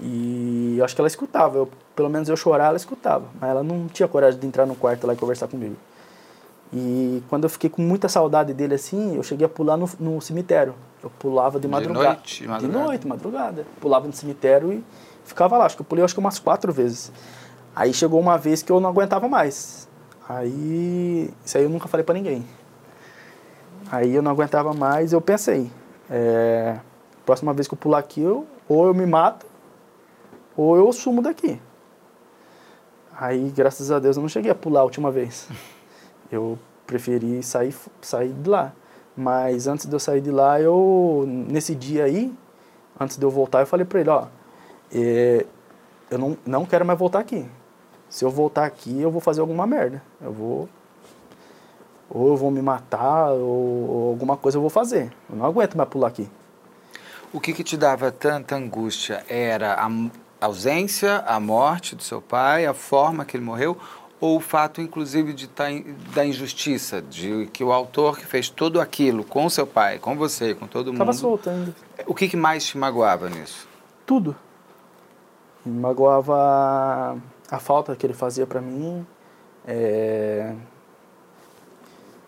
E 0.00 0.76
eu 0.78 0.84
acho 0.84 0.94
que 0.94 1.00
ela 1.00 1.08
escutava, 1.08 1.56
eu, 1.56 1.68
pelo 1.94 2.10
menos 2.10 2.28
eu 2.28 2.36
chorar, 2.36 2.66
ela 2.66 2.76
escutava, 2.76 3.26
mas 3.40 3.50
ela 3.50 3.62
não 3.62 3.86
tinha 3.86 4.06
coragem 4.06 4.38
de 4.38 4.46
entrar 4.46 4.66
no 4.66 4.74
quarto 4.74 5.06
lá 5.06 5.14
e 5.14 5.16
conversar 5.16 5.48
comigo. 5.48 5.76
E 6.72 7.22
quando 7.28 7.44
eu 7.44 7.50
fiquei 7.50 7.70
com 7.70 7.80
muita 7.80 8.08
saudade 8.08 8.52
dele 8.52 8.74
assim, 8.74 9.16
eu 9.16 9.22
cheguei 9.22 9.46
a 9.46 9.48
pular 9.48 9.76
no, 9.76 9.88
no 9.98 10.20
cemitério. 10.20 10.74
Eu 11.02 11.10
pulava 11.10 11.58
de 11.60 11.68
madrugada. 11.68 12.04
De 12.06 12.14
noite, 12.14 12.46
madrugada. 12.46 12.78
De 12.78 12.86
noite, 12.86 13.06
madrugada. 13.06 13.66
Pulava 13.80 14.06
no 14.06 14.12
cemitério 14.12 14.72
e 14.72 14.84
ficava 15.24 15.56
lá. 15.56 15.66
Acho 15.66 15.76
que 15.76 15.82
eu 15.82 15.86
pulei 15.86 16.04
acho 16.04 16.12
que 16.12 16.20
umas 16.20 16.38
quatro 16.38 16.72
vezes. 16.72 17.12
Aí 17.74 17.94
chegou 17.94 18.18
uma 18.18 18.36
vez 18.36 18.62
que 18.62 18.72
eu 18.72 18.80
não 18.80 18.90
aguentava 18.90 19.28
mais. 19.28 19.88
Aí, 20.28 21.30
isso 21.44 21.56
aí 21.56 21.62
eu 21.62 21.70
nunca 21.70 21.86
falei 21.86 22.04
para 22.04 22.14
ninguém. 22.14 22.44
Aí 23.90 24.14
eu 24.14 24.22
não 24.22 24.32
aguentava 24.32 24.74
mais, 24.74 25.12
eu 25.12 25.20
pensei, 25.20 25.70
é, 26.10 26.76
próxima 27.24 27.52
vez 27.52 27.68
que 27.68 27.74
eu 27.74 27.78
pular 27.78 27.98
aqui, 27.98 28.20
eu, 28.20 28.44
ou 28.68 28.86
eu 28.86 28.94
me 28.94 29.06
mato, 29.06 29.46
ou 30.56 30.76
eu 30.76 30.92
sumo 30.92 31.20
daqui. 31.20 31.60
Aí, 33.18 33.50
graças 33.54 33.90
a 33.90 33.98
Deus, 33.98 34.16
eu 34.16 34.22
não 34.22 34.28
cheguei 34.28 34.50
a 34.50 34.54
pular 34.54 34.80
a 34.80 34.84
última 34.84 35.10
vez. 35.10 35.48
Eu 36.30 36.58
preferi 36.84 37.40
sair, 37.40 37.72
sair 38.02 38.32
de 38.32 38.50
lá. 38.50 38.72
Mas 39.16 39.68
antes 39.68 39.86
de 39.86 39.94
eu 39.94 40.00
sair 40.00 40.20
de 40.20 40.30
lá, 40.32 40.60
eu, 40.60 41.24
nesse 41.26 41.72
dia 41.72 42.02
aí, 42.02 42.34
antes 42.98 43.16
de 43.16 43.24
eu 43.24 43.30
voltar, 43.30 43.60
eu 43.60 43.66
falei 43.66 43.86
pra 43.86 44.00
ele, 44.00 44.10
ó, 44.10 44.26
é, 44.92 45.46
eu 46.10 46.18
não, 46.18 46.36
não 46.44 46.66
quero 46.66 46.84
mais 46.84 46.98
voltar 46.98 47.20
aqui. 47.20 47.48
Se 48.10 48.24
eu 48.24 48.30
voltar 48.30 48.64
aqui, 48.64 49.00
eu 49.00 49.10
vou 49.10 49.20
fazer 49.20 49.40
alguma 49.40 49.68
merda. 49.68 50.02
Eu 50.20 50.32
vou 50.32 50.68
ou 52.08 52.28
eu 52.28 52.36
vou 52.36 52.50
me 52.50 52.62
matar, 52.62 53.32
ou, 53.32 53.90
ou, 53.90 54.08
alguma 54.10 54.36
coisa 54.36 54.58
eu 54.58 54.60
vou 54.62 54.70
fazer. 54.70 55.12
Eu 55.28 55.36
não 55.36 55.44
aguento 55.44 55.76
mais 55.76 55.88
pular 55.88 56.08
aqui. 56.08 56.28
O 57.32 57.40
que, 57.40 57.52
que 57.52 57.64
te 57.64 57.76
dava 57.76 58.12
tanta 58.12 58.54
angústia? 58.54 59.24
Era 59.28 59.74
a 59.74 59.88
ausência, 60.40 61.18
a 61.26 61.38
morte 61.40 61.94
do 61.96 62.02
seu 62.02 62.20
pai, 62.20 62.66
a 62.66 62.74
forma 62.74 63.24
que 63.24 63.36
ele 63.36 63.44
morreu, 63.44 63.76
ou 64.20 64.36
o 64.36 64.40
fato, 64.40 64.80
inclusive, 64.80 65.32
de 65.32 65.46
tá 65.46 65.70
in, 65.70 65.94
da 66.14 66.24
injustiça, 66.24 67.02
de 67.02 67.46
que 67.52 67.62
o 67.62 67.72
autor 67.72 68.18
que 68.18 68.26
fez 68.26 68.48
tudo 68.48 68.80
aquilo 68.80 69.24
com 69.24 69.48
seu 69.50 69.66
pai, 69.66 69.98
com 69.98 70.16
você, 70.16 70.54
com 70.54 70.66
todo 70.66 70.86
mundo... 70.86 70.94
Estava 70.94 71.12
solto 71.12 71.50
ainda. 71.50 71.74
O 72.06 72.14
que, 72.14 72.28
que 72.28 72.36
mais 72.36 72.66
te 72.66 72.78
magoava 72.78 73.28
nisso? 73.28 73.68
Tudo. 74.06 74.34
Me 75.64 75.78
magoava 75.78 77.18
a 77.50 77.58
falta 77.58 77.94
que 77.94 78.06
ele 78.06 78.14
fazia 78.14 78.46
para 78.46 78.60
mim, 78.60 79.06
é 79.66 80.54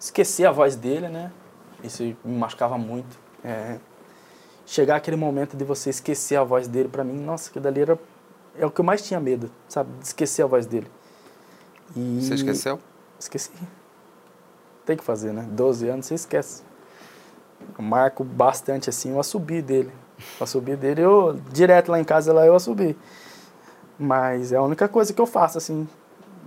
esquecer 0.01 0.47
a 0.47 0.53
voz 0.53 0.77
dele, 0.77 1.09
né? 1.09 1.31
Isso 1.83 2.03
me 2.03 2.39
machucava 2.39 2.79
muito. 2.79 3.19
É, 3.45 3.79
chegar 4.69 4.97
aquele 4.97 5.17
momento 5.17 5.57
de 5.57 5.65
você 5.65 5.89
esquecer 5.89 6.37
a 6.37 6.45
voz 6.45 6.69
dele, 6.69 6.89
para 6.91 7.03
mim, 7.03 7.19
nossa, 7.19 7.51
que 7.51 7.59
dali 7.59 7.81
era 7.81 7.99
é 8.57 8.67
o 8.67 8.71
que 8.71 8.81
eu 8.81 8.85
mais 8.85 9.01
tinha 9.01 9.19
medo, 9.19 9.51
sabe? 9.69 9.91
De 9.99 10.05
esquecer 10.05 10.43
a 10.43 10.47
voz 10.47 10.67
dele. 10.67 10.87
E 11.97 12.21
você 12.21 12.35
esqueceu? 12.35 12.79
Esqueci. 13.19 13.51
Tem 14.85 14.97
que 14.97 15.05
fazer, 15.05 15.33
né? 15.33 15.47
12 15.51 15.89
anos, 15.89 16.07
você 16.07 16.15
esquece. 16.15 16.63
Eu 17.79 17.83
marco 17.83 18.23
bastante 18.23 18.91
assim 18.91 19.13
o 19.15 19.21
assobio 19.21 19.63
dele. 19.63 19.91
O 20.39 20.45
assobio 20.45 20.77
dele, 20.77 21.01
eu 21.01 21.41
direto 21.51 21.91
lá 21.91 21.99
em 21.99 22.05
casa, 22.05 22.33
lá 22.33 22.45
eu 22.45 22.55
assobi. 22.55 22.97
Mas 23.99 24.53
é 24.53 24.57
a 24.57 24.63
única 24.63 24.87
coisa 24.89 25.13
que 25.15 25.21
eu 25.21 25.27
faço, 25.27 25.57
assim. 25.57 25.89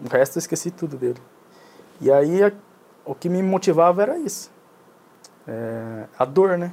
O 0.06 0.10
resto 0.10 0.38
eu 0.38 0.40
esqueci 0.42 0.70
tudo 0.70 0.98
dele. 0.98 1.20
E 2.00 2.12
aí 2.12 2.54
o 3.04 3.16
que 3.16 3.30
me 3.30 3.42
motivava 3.42 4.02
era 4.04 4.18
isso. 4.18 4.52
É, 5.48 6.06
a 6.20 6.26
dor, 6.26 6.58
né? 6.58 6.72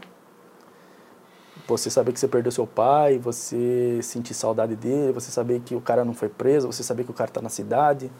Você 1.69 1.91
saber 1.91 2.13
que 2.13 2.19
você 2.19 2.27
perdeu 2.27 2.51
seu 2.51 2.67
pai, 2.67 3.19
você 3.19 4.01
sentir 4.03 4.33
saudade 4.33 4.75
dele, 4.75 5.13
você 5.13 5.31
saber 5.31 5.61
que 5.61 5.75
o 5.75 5.83
cara 5.83 6.03
não 6.03 6.15
foi 6.15 6.31
preso, 6.31 6.67
você 6.67 6.83
saber 6.83 7.05
que 7.05 7.11
o 7.11 7.15
cara 7.15 7.29
está 7.29 7.43
na 7.43 7.51
cidade, 7.51 8.11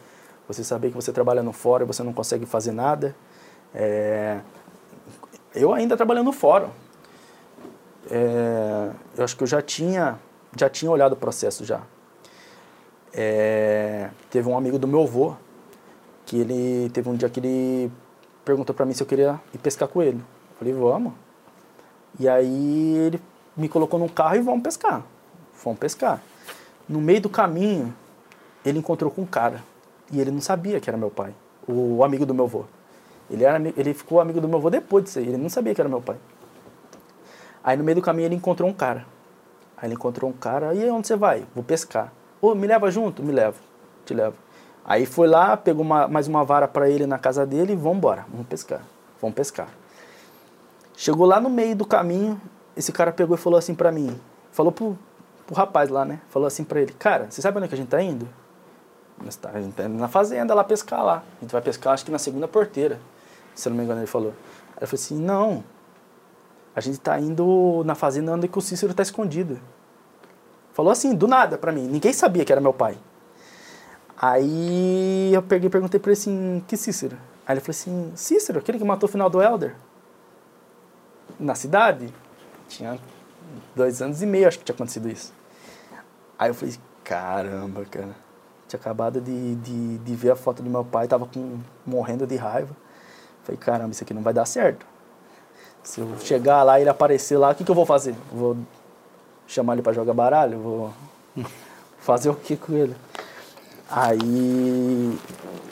você 0.47 0.63
saber 0.63 0.89
que 0.89 0.95
você 0.95 1.11
trabalha 1.11 1.41
no 1.41 1.51
e 1.51 1.83
você 1.83 2.03
não 2.03 2.13
consegue 2.13 2.45
fazer 2.45 2.71
nada. 2.71 3.15
É, 3.73 4.39
eu 5.55 5.73
ainda 5.73 5.97
trabalhando 5.97 6.25
no 6.25 6.31
fórum. 6.31 6.69
É, 8.11 8.91
eu 9.17 9.23
acho 9.23 9.35
que 9.35 9.41
eu 9.41 9.47
já 9.47 9.63
tinha, 9.63 10.19
já 10.55 10.69
tinha 10.69 10.91
olhado 10.91 11.13
o 11.13 11.15
processo 11.15 11.65
já. 11.65 11.81
É, 13.11 14.11
teve 14.29 14.47
um 14.47 14.55
amigo 14.55 14.77
do 14.77 14.87
meu 14.87 15.01
avô 15.01 15.35
que 16.23 16.39
ele 16.39 16.91
teve 16.91 17.09
um 17.09 17.15
dia 17.15 17.27
que 17.27 17.39
ele 17.39 17.91
perguntou 18.45 18.75
para 18.75 18.85
mim 18.85 18.93
se 18.93 19.01
eu 19.01 19.07
queria 19.07 19.41
ir 19.51 19.57
pescar 19.57 19.87
com 19.87 20.03
ele. 20.03 20.17
Eu 20.19 20.57
falei, 20.59 20.73
vamos. 20.73 21.13
E 22.19 22.27
aí 22.27 22.95
ele 22.97 23.19
me 23.59 23.67
colocou 23.67 23.99
num 23.99 24.07
carro 24.07 24.37
e 24.37 24.39
vamos 24.39 24.63
pescar. 24.63 25.03
Fomos 25.53 25.77
pescar. 25.77 26.21
No 26.87 27.01
meio 27.01 27.21
do 27.21 27.29
caminho, 27.29 27.93
ele 28.65 28.79
encontrou 28.79 29.11
com 29.11 29.23
um 29.23 29.25
cara. 29.25 29.63
E 30.11 30.19
ele 30.19 30.31
não 30.31 30.41
sabia 30.41 30.79
que 30.79 30.89
era 30.89 30.97
meu 30.97 31.11
pai, 31.11 31.35
o 31.67 32.03
amigo 32.03 32.25
do 32.25 32.33
meu 32.33 32.45
avô. 32.45 32.63
Ele, 33.29 33.43
era, 33.43 33.61
ele 33.77 33.93
ficou 33.93 34.19
amigo 34.19 34.41
do 34.41 34.47
meu 34.47 34.57
avô 34.57 34.69
depois 34.69 35.03
disso 35.03 35.19
aí, 35.19 35.27
ele 35.27 35.37
não 35.37 35.49
sabia 35.49 35.75
que 35.75 35.81
era 35.81 35.89
meu 35.89 36.01
pai. 36.01 36.15
Aí 37.63 37.77
no 37.77 37.83
meio 37.83 37.97
do 37.97 38.01
caminho 38.01 38.25
ele 38.25 38.35
encontrou 38.35 38.67
um 38.67 38.73
cara. 38.73 39.05
Aí 39.77 39.87
ele 39.87 39.93
encontrou 39.93 40.31
um 40.31 40.33
cara, 40.33 40.73
e 40.73 40.81
aí 40.81 40.89
onde 40.89 41.05
você 41.05 41.15
vai? 41.15 41.45
Vou 41.53 41.63
pescar. 41.63 42.11
Ô, 42.41 42.55
me 42.55 42.65
leva 42.65 42.89
junto? 42.89 43.21
Me 43.21 43.31
leva, 43.31 43.57
te 44.05 44.13
levo. 44.13 44.35
Aí 44.83 45.05
foi 45.05 45.27
lá, 45.27 45.55
pegou 45.55 45.83
uma, 45.83 46.07
mais 46.07 46.27
uma 46.27 46.43
vara 46.43 46.67
para 46.67 46.89
ele 46.89 47.05
na 47.05 47.19
casa 47.19 47.45
dele 47.45 47.73
e 47.73 47.75
vamos 47.75 47.97
embora, 47.97 48.25
vamos 48.31 48.47
pescar. 48.47 48.81
Vamos 49.21 49.35
pescar. 49.35 49.67
Chegou 50.95 51.27
lá 51.27 51.39
no 51.39 51.49
meio 51.49 51.75
do 51.75 51.85
caminho, 51.85 52.41
esse 52.75 52.91
cara 52.91 53.11
pegou 53.11 53.35
e 53.35 53.39
falou 53.39 53.57
assim 53.57 53.75
para 53.75 53.91
mim, 53.91 54.19
falou 54.51 54.71
pro, 54.71 54.97
pro 55.45 55.55
rapaz 55.55 55.89
lá, 55.89 56.05
né? 56.05 56.21
Falou 56.29 56.47
assim 56.47 56.63
para 56.63 56.81
ele, 56.81 56.93
cara, 56.93 57.27
você 57.29 57.41
sabe 57.41 57.57
onde 57.57 57.65
é 57.65 57.67
que 57.67 57.75
a 57.75 57.77
gente 57.77 57.89
tá 57.89 58.01
indo? 58.01 58.27
Tá, 59.41 59.49
a 59.53 59.61
gente 59.61 59.73
tá 59.73 59.83
indo 59.83 59.97
na 59.97 60.07
fazenda 60.07 60.53
lá 60.53 60.63
pescar 60.63 61.03
lá. 61.03 61.23
A 61.37 61.41
gente 61.41 61.51
vai 61.51 61.61
pescar 61.61 61.93
acho 61.93 62.05
que 62.05 62.11
na 62.11 62.19
segunda 62.19 62.47
porteira, 62.47 62.99
se 63.53 63.67
eu 63.67 63.71
não 63.71 63.77
me 63.77 63.83
engano 63.83 63.99
ele 63.99 64.07
falou. 64.07 64.33
Aí 64.77 64.83
eu 64.83 64.87
falei 64.87 65.03
assim, 65.03 65.19
não, 65.19 65.63
a 66.75 66.79
gente 66.79 66.99
tá 66.99 67.19
indo 67.19 67.83
na 67.85 67.95
fazenda 67.95 68.31
onde 68.31 68.49
o 68.53 68.61
Cícero 68.61 68.93
tá 68.93 69.03
escondido. 69.03 69.59
Falou 70.71 70.91
assim, 70.91 71.13
do 71.13 71.27
nada 71.27 71.57
para 71.57 71.71
mim, 71.71 71.87
ninguém 71.87 72.13
sabia 72.13 72.45
que 72.45 72.51
era 72.51 72.61
meu 72.61 72.73
pai. 72.73 72.97
Aí 74.17 75.33
eu 75.33 75.41
peguei 75.41 75.69
perguntei 75.69 75.99
pra 75.99 76.11
ele 76.11 76.19
assim, 76.19 76.63
que 76.67 76.77
Cícero? 76.77 77.17
Aí 77.45 77.53
ele 77.53 77.61
falou 77.61 77.71
assim, 77.71 78.11
Cícero, 78.15 78.59
aquele 78.59 78.77
que 78.77 78.83
matou 78.85 79.09
o 79.09 79.11
final 79.11 79.29
do 79.29 79.41
Elder? 79.41 79.75
Na 81.39 81.55
cidade? 81.55 82.13
Tinha 82.69 82.97
dois 83.75 84.01
anos 84.01 84.21
e 84.21 84.25
meio, 84.25 84.47
acho 84.47 84.59
que 84.59 84.63
tinha 84.63 84.73
acontecido 84.73 85.09
isso. 85.09 85.33
Aí 86.37 86.49
eu 86.49 86.53
falei, 86.53 86.75
caramba, 87.03 87.83
cara. 87.85 88.15
Tinha 88.67 88.79
acabado 88.79 89.19
de, 89.19 89.55
de, 89.55 89.97
de 89.97 90.15
ver 90.15 90.31
a 90.31 90.35
foto 90.35 90.63
do 90.63 90.69
meu 90.69 90.85
pai, 90.85 91.07
tava 91.07 91.25
com, 91.25 91.59
morrendo 91.85 92.25
de 92.25 92.37
raiva. 92.37 92.73
Falei, 93.43 93.57
caramba, 93.59 93.91
isso 93.91 94.03
aqui 94.03 94.13
não 94.13 94.21
vai 94.21 94.33
dar 94.33 94.45
certo. 94.45 94.85
Se 95.83 95.99
eu 95.99 96.17
chegar 96.19 96.63
lá 96.63 96.79
e 96.79 96.83
ele 96.83 96.89
aparecer 96.89 97.37
lá, 97.37 97.49
o 97.49 97.55
que, 97.55 97.63
que 97.63 97.71
eu 97.71 97.75
vou 97.75 97.85
fazer? 97.85 98.15
Vou 98.31 98.55
chamar 99.47 99.73
ele 99.73 99.81
para 99.81 99.91
jogar 99.91 100.13
baralho? 100.13 100.59
Vou 100.59 100.93
fazer 101.97 102.29
o 102.29 102.35
que 102.35 102.55
com 102.55 102.73
ele? 102.73 102.95
Aí 103.89 105.17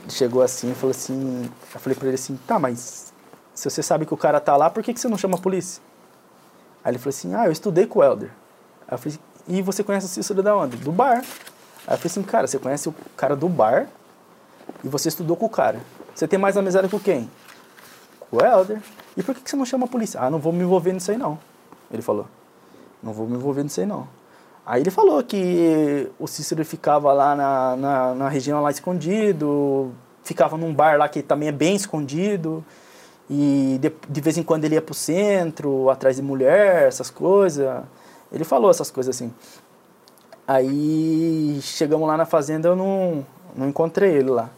chegou 0.09 0.41
assim 0.41 0.71
e 0.71 0.75
falou 0.75 0.91
assim, 0.91 1.49
eu 1.73 1.79
falei 1.79 1.95
pra 1.95 2.07
ele 2.07 2.15
assim, 2.15 2.35
tá, 2.47 2.57
mas 2.57 3.13
se 3.53 3.69
você 3.69 3.83
sabe 3.83 4.07
que 4.07 4.13
o 4.13 4.17
cara 4.17 4.39
tá 4.39 4.57
lá, 4.57 4.71
por 4.71 4.81
que, 4.81 4.91
que 4.91 4.99
você 4.99 5.07
não 5.07 5.17
chama 5.17 5.35
a 5.37 5.41
polícia? 5.41 5.83
Aí 6.87 6.91
ele 6.91 6.99
falou 6.99 7.09
assim, 7.09 7.35
ah, 7.35 7.45
eu 7.47 7.51
estudei 7.51 7.85
com 7.85 7.99
o 7.99 8.03
Helder. 8.03 8.29
Aí 8.87 8.93
eu 8.93 8.97
falei, 8.97 9.19
e 9.45 9.61
você 9.61 9.83
conhece 9.83 10.05
o 10.05 10.09
Cícero 10.09 10.41
da 10.41 10.55
onde? 10.55 10.77
Do 10.77 10.89
bar. 10.89 11.17
Aí 11.17 11.93
eu 11.93 11.97
falei 11.97 12.05
assim, 12.05 12.23
cara, 12.23 12.47
você 12.47 12.57
conhece 12.57 12.87
o 12.87 12.95
cara 13.17 13.35
do 13.35 13.49
bar 13.49 13.89
e 14.81 14.87
você 14.87 15.09
estudou 15.09 15.35
com 15.35 15.47
o 15.47 15.49
cara. 15.49 15.81
Você 16.15 16.25
tem 16.29 16.39
mais 16.39 16.55
amizade 16.55 16.87
com 16.87 16.97
quem? 16.97 17.29
Com 18.29 18.37
o 18.37 18.41
Helder. 18.41 18.81
E 19.17 19.21
por 19.21 19.35
que 19.35 19.49
você 19.49 19.57
não 19.57 19.65
chama 19.65 19.83
a 19.83 19.89
polícia? 19.89 20.21
Ah, 20.21 20.29
não 20.29 20.39
vou 20.39 20.53
me 20.53 20.63
envolver 20.63 20.93
nisso 20.93 21.11
aí 21.11 21.17
não. 21.17 21.37
Ele 21.91 22.01
falou. 22.01 22.25
Não 23.03 23.11
vou 23.11 23.27
me 23.27 23.35
envolver 23.35 23.63
nisso 23.63 23.81
aí 23.81 23.85
não. 23.85 24.07
Aí 24.65 24.81
ele 24.81 24.89
falou 24.89 25.21
que 25.21 26.09
o 26.17 26.25
Cícero 26.25 26.63
ficava 26.63 27.11
lá 27.11 27.35
na, 27.35 27.75
na, 27.75 28.15
na 28.15 28.29
região 28.29 28.61
lá 28.61 28.71
escondido, 28.71 29.91
ficava 30.23 30.55
num 30.55 30.73
bar 30.73 30.97
lá 30.97 31.09
que 31.09 31.21
também 31.21 31.49
é 31.49 31.51
bem 31.51 31.75
escondido. 31.75 32.63
E 33.29 33.77
de, 33.81 33.91
de 34.09 34.21
vez 34.21 34.37
em 34.37 34.43
quando 34.43 34.63
ele 34.65 34.75
ia 34.75 34.81
pro 34.81 34.93
centro, 34.93 35.89
atrás 35.89 36.15
de 36.15 36.21
mulher, 36.21 36.87
essas 36.87 37.09
coisas. 37.09 37.83
Ele 38.31 38.43
falou 38.43 38.71
essas 38.71 38.89
coisas 38.89 39.15
assim. 39.15 39.33
Aí 40.47 41.59
chegamos 41.61 42.07
lá 42.07 42.15
na 42.15 42.25
fazenda, 42.25 42.69
eu 42.69 42.75
não, 42.75 43.25
não 43.55 43.67
encontrei 43.67 44.15
ele 44.15 44.29
lá. 44.29 44.49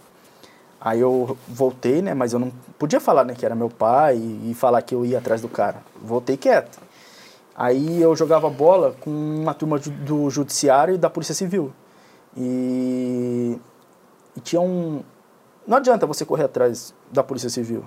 Aí 0.80 1.00
eu 1.00 1.36
voltei, 1.48 2.02
né? 2.02 2.14
Mas 2.14 2.32
eu 2.32 2.40
não 2.40 2.52
podia 2.78 3.00
falar 3.00 3.24
né, 3.24 3.34
que 3.34 3.46
era 3.46 3.56
meu 3.56 3.70
pai 3.70 4.16
e, 4.18 4.52
e 4.52 4.54
falar 4.54 4.82
que 4.82 4.94
eu 4.94 5.06
ia 5.06 5.18
atrás 5.18 5.42
do 5.42 5.50
cara. 5.50 5.78
Voltei 6.02 6.38
quieto. 6.38 6.80
Aí 7.56 8.02
eu 8.02 8.16
jogava 8.16 8.50
bola 8.50 8.96
com 9.02 9.10
uma 9.10 9.54
turma 9.54 9.80
do 9.80 10.30
judiciário 10.30 10.96
e 10.96 10.98
da 10.98 11.10
polícia 11.10 11.36
civil. 11.36 11.74
E, 12.38 13.60
e 14.38 14.40
tinha 14.40 14.62
um... 14.62 15.02
Não 15.68 15.78
adianta 15.78 16.06
você 16.08 16.24
correr 16.24 16.46
atrás 16.46 16.94
da 17.12 17.22
polícia 17.22 17.50
civil. 17.50 17.84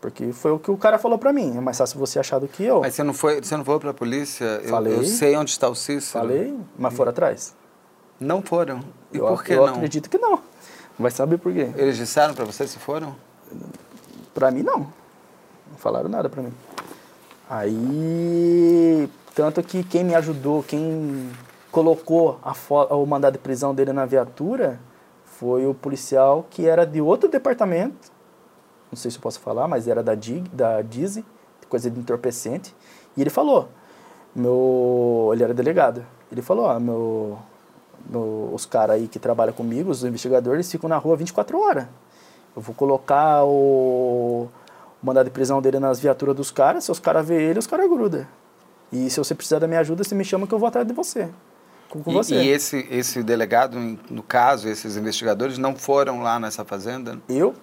Porque 0.00 0.32
foi 0.32 0.52
o 0.52 0.58
que 0.58 0.70
o 0.70 0.76
cara 0.76 0.98
falou 0.98 1.18
pra 1.18 1.32
mim. 1.32 1.56
É 1.56 1.60
mais 1.60 1.76
fácil 1.76 1.98
você 1.98 2.18
achar 2.18 2.38
do 2.38 2.46
que 2.46 2.62
eu. 2.62 2.80
Mas 2.80 2.94
você 2.94 3.02
não 3.02 3.12
foi, 3.12 3.40
você 3.42 3.56
não 3.56 3.64
foi 3.64 3.78
pra 3.80 3.92
polícia? 3.92 4.62
Falei. 4.68 4.92
Eu, 4.92 4.98
eu 4.98 5.04
sei 5.04 5.36
onde 5.36 5.50
está 5.50 5.68
o 5.68 5.74
Cícero. 5.74 6.24
Falei, 6.24 6.56
mas 6.78 6.94
foram 6.94 7.10
atrás. 7.10 7.54
Não 8.20 8.40
foram. 8.42 8.80
E 9.12 9.18
eu, 9.18 9.26
por 9.26 9.42
que 9.42 9.52
eu 9.52 9.66
não? 9.66 9.74
acredito 9.74 10.08
que 10.08 10.18
não. 10.18 10.40
Vai 10.98 11.10
saber 11.10 11.38
por 11.38 11.52
quê. 11.52 11.70
Eles 11.76 11.96
disseram 11.96 12.34
pra 12.34 12.44
você 12.44 12.66
se 12.66 12.78
foram? 12.78 13.14
Pra 14.34 14.50
mim, 14.50 14.62
não. 14.62 14.80
Não 15.70 15.78
falaram 15.78 16.08
nada 16.08 16.28
pra 16.28 16.42
mim. 16.42 16.52
Aí, 17.48 19.08
tanto 19.34 19.62
que 19.62 19.82
quem 19.82 20.04
me 20.04 20.14
ajudou, 20.14 20.62
quem 20.62 21.30
colocou 21.70 22.38
a 22.42 22.54
o 22.94 23.06
mandado 23.06 23.34
de 23.34 23.38
prisão 23.38 23.74
dele 23.74 23.92
na 23.92 24.04
viatura, 24.04 24.78
foi 25.24 25.66
o 25.66 25.74
policial 25.74 26.46
que 26.50 26.66
era 26.66 26.84
de 26.84 27.00
outro 27.00 27.28
departamento 27.28 28.17
não 28.90 28.96
sei 28.96 29.10
se 29.10 29.18
eu 29.18 29.20
posso 29.20 29.40
falar, 29.40 29.68
mas 29.68 29.86
era 29.86 30.02
da, 30.02 30.14
DIG, 30.14 30.48
da 30.52 30.82
Dizzy, 30.82 31.24
coisa 31.68 31.90
de 31.90 32.00
entorpecente. 32.00 32.74
E 33.16 33.20
ele 33.20 33.30
falou, 33.30 33.68
meu, 34.34 35.30
ele 35.32 35.42
era 35.42 35.54
delegado, 35.54 36.04
ele 36.30 36.42
falou, 36.42 36.66
ó, 36.66 36.78
meu, 36.78 37.38
meu, 38.08 38.50
os 38.52 38.64
caras 38.64 38.96
aí 38.96 39.08
que 39.08 39.18
trabalham 39.18 39.52
comigo, 39.52 39.90
os 39.90 40.04
investigadores, 40.04 40.70
ficam 40.70 40.88
na 40.88 40.96
rua 40.96 41.16
24 41.16 41.58
horas. 41.60 41.86
Eu 42.56 42.62
vou 42.62 42.74
colocar 42.74 43.44
o, 43.44 44.48
o 45.02 45.06
mandado 45.06 45.26
de 45.26 45.30
prisão 45.30 45.60
dele 45.60 45.78
nas 45.78 46.00
viaturas 46.00 46.34
dos 46.34 46.50
caras, 46.50 46.84
se 46.84 46.90
os 46.90 46.98
caras 46.98 47.26
verem 47.26 47.48
ele, 47.48 47.58
os 47.58 47.66
caras 47.66 47.88
grudam. 47.88 48.26
E 48.90 49.10
se 49.10 49.18
você 49.18 49.34
precisar 49.34 49.58
da 49.58 49.68
minha 49.68 49.80
ajuda, 49.80 50.02
você 50.02 50.14
me 50.14 50.24
chama 50.24 50.46
que 50.46 50.54
eu 50.54 50.58
vou 50.58 50.66
atrás 50.66 50.86
de 50.86 50.94
você. 50.94 51.28
Com, 51.90 52.02
com 52.02 52.10
e, 52.10 52.14
você. 52.14 52.34
e 52.34 52.48
esse, 52.48 52.86
esse 52.90 53.22
delegado, 53.22 53.78
no 54.10 54.22
caso, 54.22 54.68
esses 54.68 54.96
investigadores, 54.96 55.58
não 55.58 55.74
foram 55.76 56.22
lá 56.22 56.40
nessa 56.40 56.64
fazenda? 56.64 57.18
Eu 57.28 57.54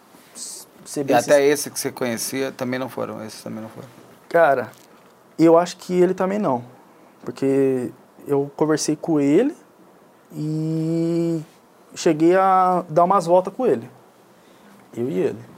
e 1.07 1.13
até 1.13 1.45
esse 1.45 1.69
que 1.69 1.79
você 1.79 1.91
conhecia 1.91 2.51
também 2.51 2.79
não 2.79 2.87
foram, 2.87 3.23
esses 3.25 3.41
também 3.41 3.61
não 3.61 3.69
foram? 3.69 3.87
Cara, 4.29 4.71
eu 5.37 5.57
acho 5.57 5.77
que 5.77 5.93
ele 5.93 6.13
também 6.13 6.39
não. 6.39 6.63
Porque 7.23 7.91
eu 8.27 8.51
conversei 8.55 8.95
com 8.95 9.19
ele 9.19 9.55
e 10.31 11.41
cheguei 11.95 12.35
a 12.35 12.83
dar 12.87 13.03
umas 13.03 13.25
voltas 13.25 13.53
com 13.53 13.65
ele. 13.65 13.89
Eu 14.95 15.09
e 15.09 15.17
ele. 15.17 15.54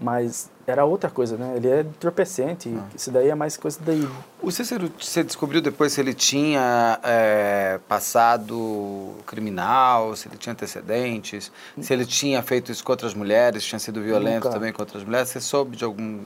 Mas 0.00 0.50
era 0.66 0.84
outra 0.84 1.10
coisa, 1.10 1.36
né? 1.36 1.52
Ele 1.56 1.68
é 1.68 1.80
entorpecente, 1.80 2.72
ah. 2.74 2.86
isso 2.94 3.10
daí 3.10 3.28
é 3.28 3.34
mais 3.34 3.58
coisa 3.58 3.78
daí. 3.84 4.08
O 4.40 4.50
Cícero, 4.50 4.90
você 4.98 5.22
descobriu 5.22 5.60
depois 5.60 5.92
se 5.92 6.00
ele 6.00 6.14
tinha 6.14 6.98
é, 7.02 7.78
passado 7.86 9.12
criminal, 9.26 10.16
se 10.16 10.26
ele 10.26 10.38
tinha 10.38 10.54
antecedentes, 10.54 11.52
se 11.78 11.92
ele 11.92 12.06
tinha 12.06 12.42
feito 12.42 12.72
isso 12.72 12.82
com 12.82 12.92
outras 12.92 13.12
mulheres, 13.12 13.62
tinha 13.62 13.78
sido 13.78 14.00
violento 14.00 14.44
nunca. 14.44 14.50
também 14.50 14.72
com 14.72 14.80
outras 14.80 15.04
mulheres? 15.04 15.28
Você 15.28 15.40
soube 15.40 15.76
de 15.76 15.84
algum, 15.84 16.20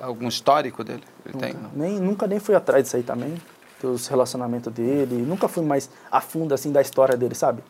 algum 0.00 0.26
histórico 0.26 0.82
dele? 0.82 1.02
Ele 1.26 1.34
nunca. 1.34 1.46
tem? 1.46 1.56
Nem, 1.74 2.00
nunca 2.00 2.26
nem 2.26 2.38
fui 2.38 2.54
atrás 2.54 2.84
disso 2.84 2.96
aí 2.96 3.02
também, 3.02 3.34
dos 3.82 4.06
relacionamentos 4.06 4.72
dele, 4.72 5.16
nunca 5.16 5.48
fui 5.48 5.62
mais 5.62 5.90
a 6.10 6.20
fundo 6.22 6.54
assim 6.54 6.72
da 6.72 6.80
história 6.80 7.16
dele, 7.16 7.34
sabe? 7.34 7.62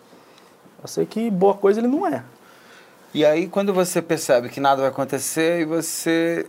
Eu 0.80 0.86
sei 0.88 1.04
que 1.04 1.30
boa 1.30 1.54
coisa 1.54 1.80
ele 1.80 1.88
não 1.88 2.06
é. 2.06 2.22
E 3.14 3.26
aí, 3.26 3.46
quando 3.46 3.74
você 3.74 4.00
percebe 4.00 4.48
que 4.48 4.58
nada 4.58 4.80
vai 4.80 4.90
acontecer, 4.90 5.60
e 5.60 5.64
você, 5.66 6.46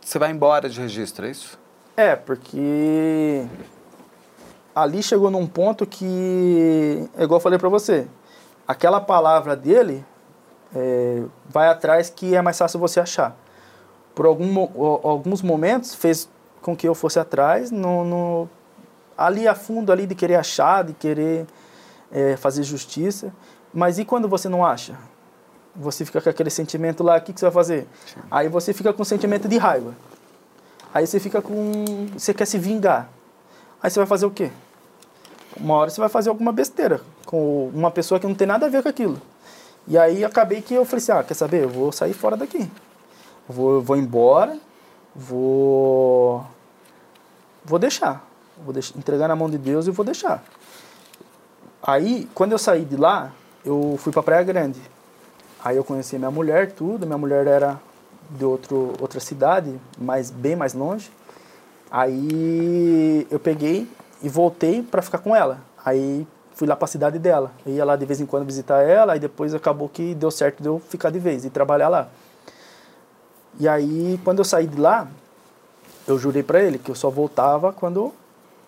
você 0.00 0.18
vai 0.18 0.32
embora 0.32 0.68
de 0.68 0.80
registro, 0.80 1.26
é 1.26 1.30
isso? 1.30 1.56
É, 1.96 2.16
porque 2.16 3.46
ali 4.74 5.00
chegou 5.00 5.30
num 5.30 5.46
ponto 5.46 5.86
que, 5.86 7.08
é 7.16 7.22
igual 7.22 7.38
eu 7.38 7.42
falei 7.42 7.56
para 7.56 7.68
você, 7.68 8.08
aquela 8.66 9.00
palavra 9.00 9.54
dele 9.54 10.04
é, 10.74 11.22
vai 11.48 11.68
atrás 11.68 12.10
que 12.10 12.34
é 12.34 12.42
mais 12.42 12.58
fácil 12.58 12.80
você 12.80 12.98
achar. 12.98 13.36
Por 14.12 14.26
algum, 14.26 14.58
alguns 15.04 15.40
momentos 15.40 15.94
fez 15.94 16.28
com 16.60 16.76
que 16.76 16.88
eu 16.88 16.96
fosse 16.96 17.20
atrás, 17.20 17.70
no, 17.70 18.04
no, 18.04 18.48
ali 19.16 19.46
a 19.46 19.54
fundo 19.54 19.92
ali 19.92 20.06
de 20.06 20.16
querer 20.16 20.34
achar, 20.34 20.82
de 20.82 20.94
querer 20.94 21.46
é, 22.10 22.36
fazer 22.36 22.64
justiça. 22.64 23.32
Mas 23.72 24.00
e 24.00 24.04
quando 24.04 24.28
você 24.28 24.48
não 24.48 24.66
acha? 24.66 24.98
Você 25.74 26.04
fica 26.04 26.20
com 26.20 26.28
aquele 26.28 26.50
sentimento 26.50 27.02
lá, 27.02 27.16
o 27.16 27.20
que, 27.20 27.32
que 27.32 27.40
você 27.40 27.46
vai 27.46 27.52
fazer? 27.52 27.86
Sim. 28.06 28.20
Aí 28.30 28.48
você 28.48 28.72
fica 28.72 28.92
com 28.92 29.04
sentimento 29.04 29.48
de 29.48 29.56
raiva. 29.56 29.94
Aí 30.92 31.06
você 31.06 31.18
fica 31.18 31.40
com. 31.40 32.06
Você 32.16 32.34
quer 32.34 32.46
se 32.46 32.58
vingar. 32.58 33.08
Aí 33.82 33.90
você 33.90 33.98
vai 33.98 34.06
fazer 34.06 34.26
o 34.26 34.30
quê? 34.30 34.50
Uma 35.56 35.74
hora 35.74 35.90
você 35.90 36.00
vai 36.00 36.08
fazer 36.08 36.28
alguma 36.28 36.52
besteira 36.52 37.00
com 37.24 37.68
uma 37.68 37.90
pessoa 37.90 38.20
que 38.20 38.26
não 38.26 38.34
tem 38.34 38.46
nada 38.46 38.66
a 38.66 38.68
ver 38.68 38.82
com 38.82 38.88
aquilo. 38.88 39.20
E 39.88 39.98
aí 39.98 40.24
acabei 40.24 40.60
que 40.60 40.74
eu 40.74 40.84
falei 40.84 41.02
assim: 41.02 41.12
ah, 41.12 41.24
quer 41.24 41.34
saber? 41.34 41.64
Eu 41.64 41.68
vou 41.68 41.90
sair 41.92 42.12
fora 42.12 42.36
daqui. 42.36 42.70
vou, 43.48 43.80
vou 43.80 43.96
embora, 43.96 44.58
vou. 45.14 46.44
Vou 47.64 47.78
deixar. 47.78 48.26
Vou 48.64 48.72
deixar, 48.72 48.98
entregar 48.98 49.28
na 49.28 49.34
mão 49.36 49.48
de 49.48 49.58
Deus 49.58 49.86
e 49.86 49.90
vou 49.90 50.04
deixar. 50.04 50.42
Aí, 51.82 52.28
quando 52.34 52.52
eu 52.52 52.58
saí 52.58 52.84
de 52.84 52.96
lá, 52.96 53.32
eu 53.64 53.96
fui 53.98 54.12
para 54.12 54.22
Praia 54.22 54.42
Grande. 54.44 54.80
Aí 55.64 55.76
eu 55.76 55.84
conheci 55.84 56.18
minha 56.18 56.30
mulher, 56.30 56.72
tudo. 56.72 57.06
Minha 57.06 57.18
mulher 57.18 57.46
era 57.46 57.80
de 58.30 58.44
outro, 58.44 58.94
outra 59.00 59.20
cidade, 59.20 59.78
mas 59.96 60.30
bem 60.30 60.56
mais 60.56 60.74
longe. 60.74 61.10
Aí 61.90 63.26
eu 63.30 63.38
peguei 63.38 63.88
e 64.22 64.28
voltei 64.28 64.82
para 64.82 65.02
ficar 65.02 65.18
com 65.18 65.36
ela. 65.36 65.58
Aí 65.84 66.26
fui 66.54 66.66
lá 66.66 66.74
para 66.74 66.86
a 66.86 66.88
cidade 66.88 67.18
dela. 67.18 67.52
Eu 67.64 67.74
ia 67.74 67.84
lá 67.84 67.94
de 67.96 68.04
vez 68.04 68.20
em 68.20 68.26
quando 68.26 68.44
visitar 68.44 68.82
ela, 68.82 69.16
e 69.16 69.20
depois 69.20 69.54
acabou 69.54 69.88
que 69.88 70.14
deu 70.14 70.30
certo 70.30 70.62
de 70.62 70.68
eu 70.68 70.80
ficar 70.88 71.10
de 71.10 71.18
vez 71.18 71.44
e 71.44 71.50
trabalhar 71.50 71.88
lá. 71.88 72.08
E 73.60 73.68
aí, 73.68 74.18
quando 74.24 74.38
eu 74.38 74.44
saí 74.44 74.66
de 74.66 74.80
lá, 74.80 75.06
eu 76.08 76.18
jurei 76.18 76.42
para 76.42 76.60
ele 76.62 76.78
que 76.78 76.90
eu 76.90 76.94
só 76.94 77.10
voltava 77.10 77.72
quando 77.72 78.12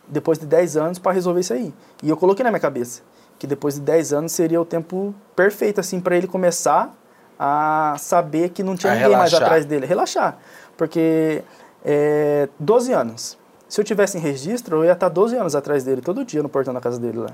depois 0.06 0.38
de 0.38 0.46
10 0.46 0.76
anos 0.76 0.98
para 0.98 1.12
resolver 1.12 1.40
isso 1.40 1.54
aí. 1.54 1.72
E 2.02 2.08
eu 2.10 2.16
coloquei 2.16 2.44
na 2.44 2.50
minha 2.50 2.60
cabeça 2.60 3.02
que 3.38 3.46
depois 3.46 3.74
de 3.74 3.80
10 3.80 4.12
anos 4.12 4.32
seria 4.32 4.60
o 4.60 4.64
tempo 4.64 5.14
perfeito 5.34 5.80
assim 5.80 6.00
para 6.00 6.16
ele 6.16 6.26
começar 6.26 6.94
a 7.38 7.96
saber 7.98 8.50
que 8.50 8.62
não 8.62 8.76
tinha 8.76 8.92
a 8.92 8.94
ninguém 8.94 9.10
relaxar. 9.10 9.40
mais 9.40 9.42
atrás 9.42 9.64
dele, 9.64 9.86
relaxar. 9.86 10.38
Porque 10.76 11.42
é, 11.84 12.48
12 12.58 12.92
anos. 12.92 13.38
Se 13.68 13.80
eu 13.80 13.84
tivesse 13.84 14.16
em 14.16 14.20
registro, 14.20 14.78
eu 14.78 14.84
ia 14.84 14.92
estar 14.92 15.08
12 15.08 15.36
anos 15.36 15.54
atrás 15.54 15.84
dele, 15.84 16.00
todo 16.00 16.24
dia 16.24 16.42
no 16.42 16.48
portão 16.48 16.72
da 16.72 16.80
casa 16.80 16.98
dele 16.98 17.18
lá. 17.18 17.30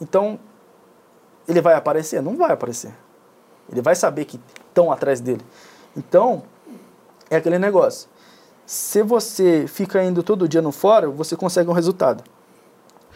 Então, 0.00 0.38
ele 1.48 1.60
vai 1.60 1.74
aparecer? 1.74 2.22
Não 2.22 2.36
vai 2.36 2.52
aparecer. 2.52 2.92
Ele 3.70 3.82
vai 3.82 3.94
saber 3.94 4.24
que 4.24 4.40
estão 4.68 4.90
atrás 4.92 5.20
dele. 5.20 5.44
Então, 5.96 6.42
é 7.28 7.36
aquele 7.36 7.58
negócio. 7.58 8.08
Se 8.64 9.02
você 9.02 9.66
fica 9.66 10.02
indo 10.02 10.22
todo 10.22 10.48
dia 10.48 10.62
no 10.62 10.70
fórum, 10.70 11.12
você 11.12 11.36
consegue 11.36 11.68
um 11.68 11.72
resultado. 11.72 12.22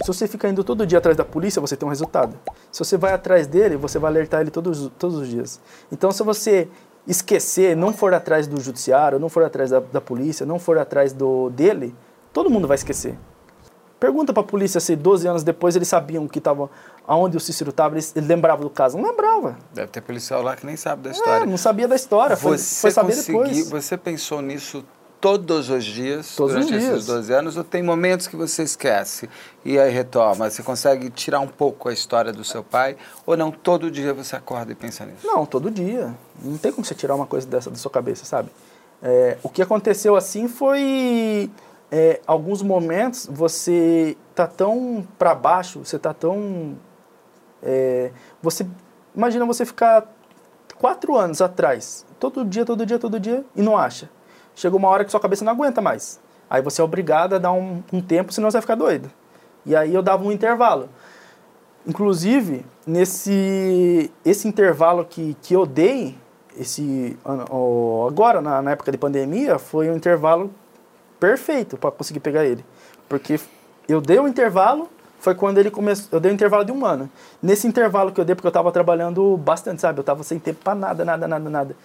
Se 0.01 0.09
você 0.09 0.27
fica 0.27 0.49
indo 0.49 0.65
todo 0.65 0.87
dia 0.87 0.99
atrás 0.99 1.17
da 1.17 1.25
polícia, 1.25 1.61
você 1.61 1.77
tem 1.77 1.87
um 1.87 1.91
resultado. 1.91 2.37
Se 2.71 2.79
você 2.79 2.97
vai 2.97 3.13
atrás 3.13 3.47
dele, 3.47 3.77
você 3.77 3.99
vai 3.99 4.11
alertar 4.11 4.41
ele 4.41 4.51
todos, 4.51 4.91
todos 4.99 5.17
os 5.17 5.29
dias. 5.29 5.61
Então, 5.91 6.11
se 6.11 6.23
você 6.23 6.69
esquecer, 7.07 7.77
não 7.77 7.93
for 7.93 8.13
atrás 8.15 8.47
do 8.47 8.61
judiciário, 8.61 9.19
não 9.19 9.29
for 9.29 9.45
atrás 9.45 9.71
da, 9.71 9.81
da 9.81 10.01
polícia, 10.01 10.45
não 10.45 10.59
for 10.59 10.79
atrás 10.79 11.13
do 11.13 11.51
dele, 11.51 11.95
todo 12.33 12.51
mundo 12.51 12.67
vai 12.67 12.75
esquecer. 12.75 13.17
Pergunta 14.01 14.33
para 14.35 14.43
a 14.43 14.47
polícia 14.47 14.81
se 14.81 14.97
12 14.97 15.27
anos 15.27 15.43
depois 15.43 15.77
eles 15.77 15.89
sabiam 15.89 16.27
que 16.29 16.41
tava 16.41 16.69
aonde 17.07 17.37
o 17.37 17.41
Cícero 17.41 17.71
estava, 17.71 17.95
eles, 17.95 18.15
ele 18.15 18.27
lembrava 18.27 18.63
do 18.63 18.69
caso. 18.69 18.99
Não 18.99 19.09
lembrava. 19.09 19.57
Deve 19.73 19.89
ter 19.89 20.03
policial 20.03 20.43
lá 20.43 20.57
que 20.57 20.67
nem 20.67 20.77
sabe 20.77 21.03
da 21.03 21.11
história. 21.11 21.45
É, 21.45 21.47
não 21.47 21.57
sabia 21.57 21.89
da 21.89 21.95
história, 21.95 22.37
foi, 22.37 22.59
foi 22.59 22.91
saber 22.91 23.17
depois. 23.17 23.71
Você 23.71 23.97
pensou 23.97 24.43
nisso 24.43 24.85
todos 25.25 25.71
os 25.71 25.83
dias 25.83 26.37
todos 26.37 26.53
durante 26.53 26.75
os 26.75 26.81
dias. 26.83 26.93
esses 26.93 27.07
12 27.07 27.33
anos 27.33 27.57
ou 27.57 27.65
tem 27.65 27.83
momentos 27.83 28.27
que 28.27 28.37
você 28.37 28.63
esquece 28.63 29.27
e 29.65 29.79
aí 29.79 29.91
retoma? 29.91 30.51
Você 30.51 30.63
consegue 30.63 31.09
tirar 31.09 31.41
um 31.41 31.49
pouco 31.49 31.89
a 31.89 31.95
história 31.95 32.31
do 32.31 32.45
seu 32.45 32.63
pai 32.63 32.95
ou 33.25 33.35
não 33.35 33.51
todo 33.51 33.91
dia 33.91 34.13
você 34.13 34.37
acorda 34.37 34.73
e 34.73 34.75
pensa 34.75 35.07
nisso? 35.07 35.27
Não, 35.27 35.47
todo 35.47 35.71
dia. 35.71 36.15
Não 36.43 36.59
tem 36.59 36.71
como 36.71 36.85
você 36.85 36.95
tirar 36.95 37.15
uma 37.15 37.25
coisa 37.25 37.47
dessa 37.47 37.71
da 37.71 37.77
sua 37.77 37.91
cabeça, 37.91 38.27
sabe? 38.27 38.51
É, 39.03 39.39
o 39.43 39.49
que 39.49 39.63
aconteceu 39.63 40.15
assim 40.15 40.47
foi 40.47 41.51
é, 41.91 42.21
alguns 42.27 42.61
momentos 42.61 43.27
você 43.33 44.19
tá 44.35 44.47
tão 44.47 45.09
para 45.19 45.35
baixo, 45.35 45.87
você 45.87 45.99
tá 45.99 46.13
tão 46.13 46.77
é, 47.63 48.11
você 48.43 48.67
imagina 49.17 49.47
você 49.47 49.65
ficar 49.65 50.07
quatro 50.79 51.17
anos 51.17 51.41
atrás, 51.41 52.05
todo 52.21 52.45
dia, 52.45 52.67
todo 52.67 52.85
dia, 52.85 52.99
todo 52.99 53.19
dia 53.19 53.43
e 53.57 53.63
não 53.63 53.79
acha. 53.79 54.11
Chega 54.55 54.77
uma 54.77 54.89
hora 54.89 55.05
que 55.05 55.11
sua 55.11 55.21
cabeça 55.21 55.45
não 55.45 55.53
aguenta 55.53 55.81
mais. 55.81 56.21
Aí 56.49 56.63
você 56.63 56.81
é 56.81 56.85
obrigado 56.85 57.35
a 57.35 57.39
dar 57.39 57.53
um, 57.53 57.83
um 57.93 58.01
tempo, 58.01 58.33
senão 58.33 58.51
você 58.51 58.57
vai 58.57 58.63
ficar 58.63 58.75
doido. 58.75 59.11
E 59.67 59.75
aí 59.75 59.95
eu 59.95 60.03
dava 60.03 60.25
um 60.25 60.33
intervalo. 60.33 60.89
Inclusive, 61.87 62.65
nesse 62.87 64.11
esse 64.25 64.49
intervalo 64.49 65.05
que, 65.05 65.37
que 65.43 65.55
eu 65.55 65.67
dei, 65.67 66.17
esse, 66.59 67.17
agora, 68.07 68.41
na, 68.41 68.63
na 68.63 68.71
época 68.73 68.93
de 68.93 68.99
pandemia, 68.99 69.59
foi 69.59 69.91
um 69.91 69.97
intervalo 69.97 70.51
perfeito 71.19 71.77
para 71.77 71.91
conseguir 71.91 72.21
pegar 72.21 72.45
ele. 72.45 72.65
Porque 73.09 73.39
eu 73.89 74.01
dei 74.01 74.19
um 74.19 74.29
intervalo, 74.29 74.89
foi 75.19 75.35
quando 75.35 75.59
ele 75.59 75.71
começou. 75.71 76.09
Eu 76.13 76.21
dei 76.21 76.31
um 76.31 76.35
intervalo 76.35 76.65
de 76.65 76.73
um 76.73 76.85
ano. 76.85 77.11
Nesse 77.43 77.67
intervalo 77.67 78.13
que 78.13 78.21
eu 78.21 78.25
dei, 78.25 78.35
porque 78.35 78.47
eu 78.47 78.51
estava 78.51 78.71
trabalhando 78.71 79.37
bastante, 79.37 79.81
sabe? 79.81 79.99
Eu 79.99 80.03
estava 80.03 80.23
sem 80.23 80.39
tempo 80.39 80.61
para 80.63 80.75
nada, 80.75 81.05
nada, 81.05 81.27
nada, 81.27 81.51
nada. 81.51 81.77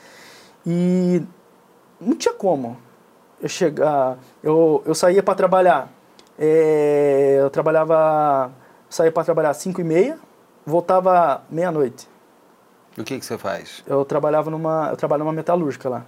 E 0.66 1.24
não 2.00 2.16
tinha 2.16 2.34
como 2.34 2.78
eu 3.42 3.50
chegar. 3.50 4.18
Eu, 4.44 4.84
eu 4.86 4.96
saía 4.96 5.24
para 5.24 5.36
trabalhar. 5.36 5.90
É, 6.38 7.38
eu 7.40 7.50
trabalhava. 7.50 8.52
Saía 8.90 9.12
para 9.12 9.24
trabalhar 9.24 9.52
às 9.52 9.58
5 9.58 9.82
e 9.82 9.84
meia, 9.84 10.18
voltava 10.66 11.44
meia-noite. 11.50 12.08
O 12.98 13.04
que, 13.04 13.20
que 13.20 13.26
você 13.26 13.38
faz? 13.38 13.84
Eu 13.86 14.04
trabalhava 14.04 14.50
numa. 14.50 14.90
Eu 14.90 14.98
trabalhava 14.98 15.30
numa 15.30 15.36
metalúrgica 15.36 15.90
lá. 15.90 16.06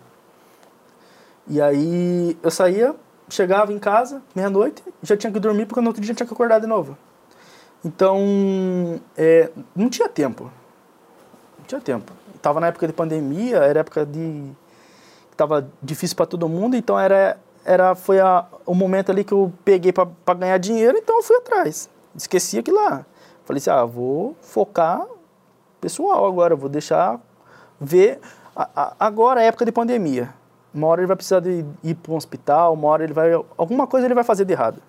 E 1.47 1.61
aí 1.61 2.37
eu 2.41 2.51
saía, 2.51 2.95
chegava 3.29 3.73
em 3.73 3.79
casa, 3.79 4.21
meia-noite, 4.35 4.83
já 5.01 5.17
tinha 5.17 5.31
que 5.31 5.39
dormir 5.39 5.65
porque 5.65 5.81
no 5.81 5.87
outro 5.87 6.01
dia 6.01 6.13
tinha 6.13 6.25
que 6.25 6.33
acordar 6.33 6.59
de 6.59 6.67
novo. 6.67 6.97
Então, 7.83 9.01
é, 9.17 9.49
não 9.75 9.89
tinha 9.89 10.07
tempo. 10.07 10.51
Não 11.57 11.65
tinha 11.65 11.81
tempo. 11.81 12.13
Tava 12.41 12.59
na 12.59 12.67
época 12.67 12.87
de 12.87 12.93
pandemia, 12.93 13.57
era 13.57 13.79
época 13.79 14.05
de 14.05 14.51
estava 15.43 15.67
difícil 15.81 16.15
para 16.15 16.25
todo 16.25 16.47
mundo, 16.47 16.75
então 16.75 16.99
era 16.99 17.37
era 17.63 17.93
foi 17.93 18.19
a, 18.19 18.45
o 18.65 18.73
momento 18.73 19.11
ali 19.11 19.23
que 19.23 19.31
eu 19.31 19.53
peguei 19.63 19.93
para 19.93 20.33
ganhar 20.33 20.57
dinheiro, 20.57 20.97
então 20.97 21.17
eu 21.17 21.23
fui 21.23 21.35
atrás. 21.37 21.89
Esqueci 22.15 22.57
aquilo 22.57 22.77
lá. 22.77 23.05
Falei 23.45 23.59
assim: 23.59 23.69
"Ah, 23.69 23.85
vou 23.85 24.35
focar 24.41 25.05
pessoal 25.79 26.25
agora, 26.25 26.55
vou 26.55 26.69
deixar 26.69 27.19
ver 27.79 28.19
a, 28.55 28.69
a, 28.75 28.95
agora 28.99 29.43
é 29.43 29.47
época 29.47 29.65
de 29.65 29.71
pandemia. 29.71 30.33
Uma 30.73 30.87
hora 30.87 31.01
ele 31.01 31.07
vai 31.07 31.15
precisar 31.15 31.39
de 31.39 31.65
ir 31.83 31.95
para 31.95 32.13
um 32.13 32.15
hospital, 32.15 32.73
uma 32.73 32.87
hora 32.87 33.03
ele 33.03 33.13
vai 33.13 33.33
alguma 33.57 33.85
coisa 33.87 34.07
ele 34.07 34.15
vai 34.15 34.23
fazer 34.23 34.45
de 34.45 34.53
errado. 34.53 34.81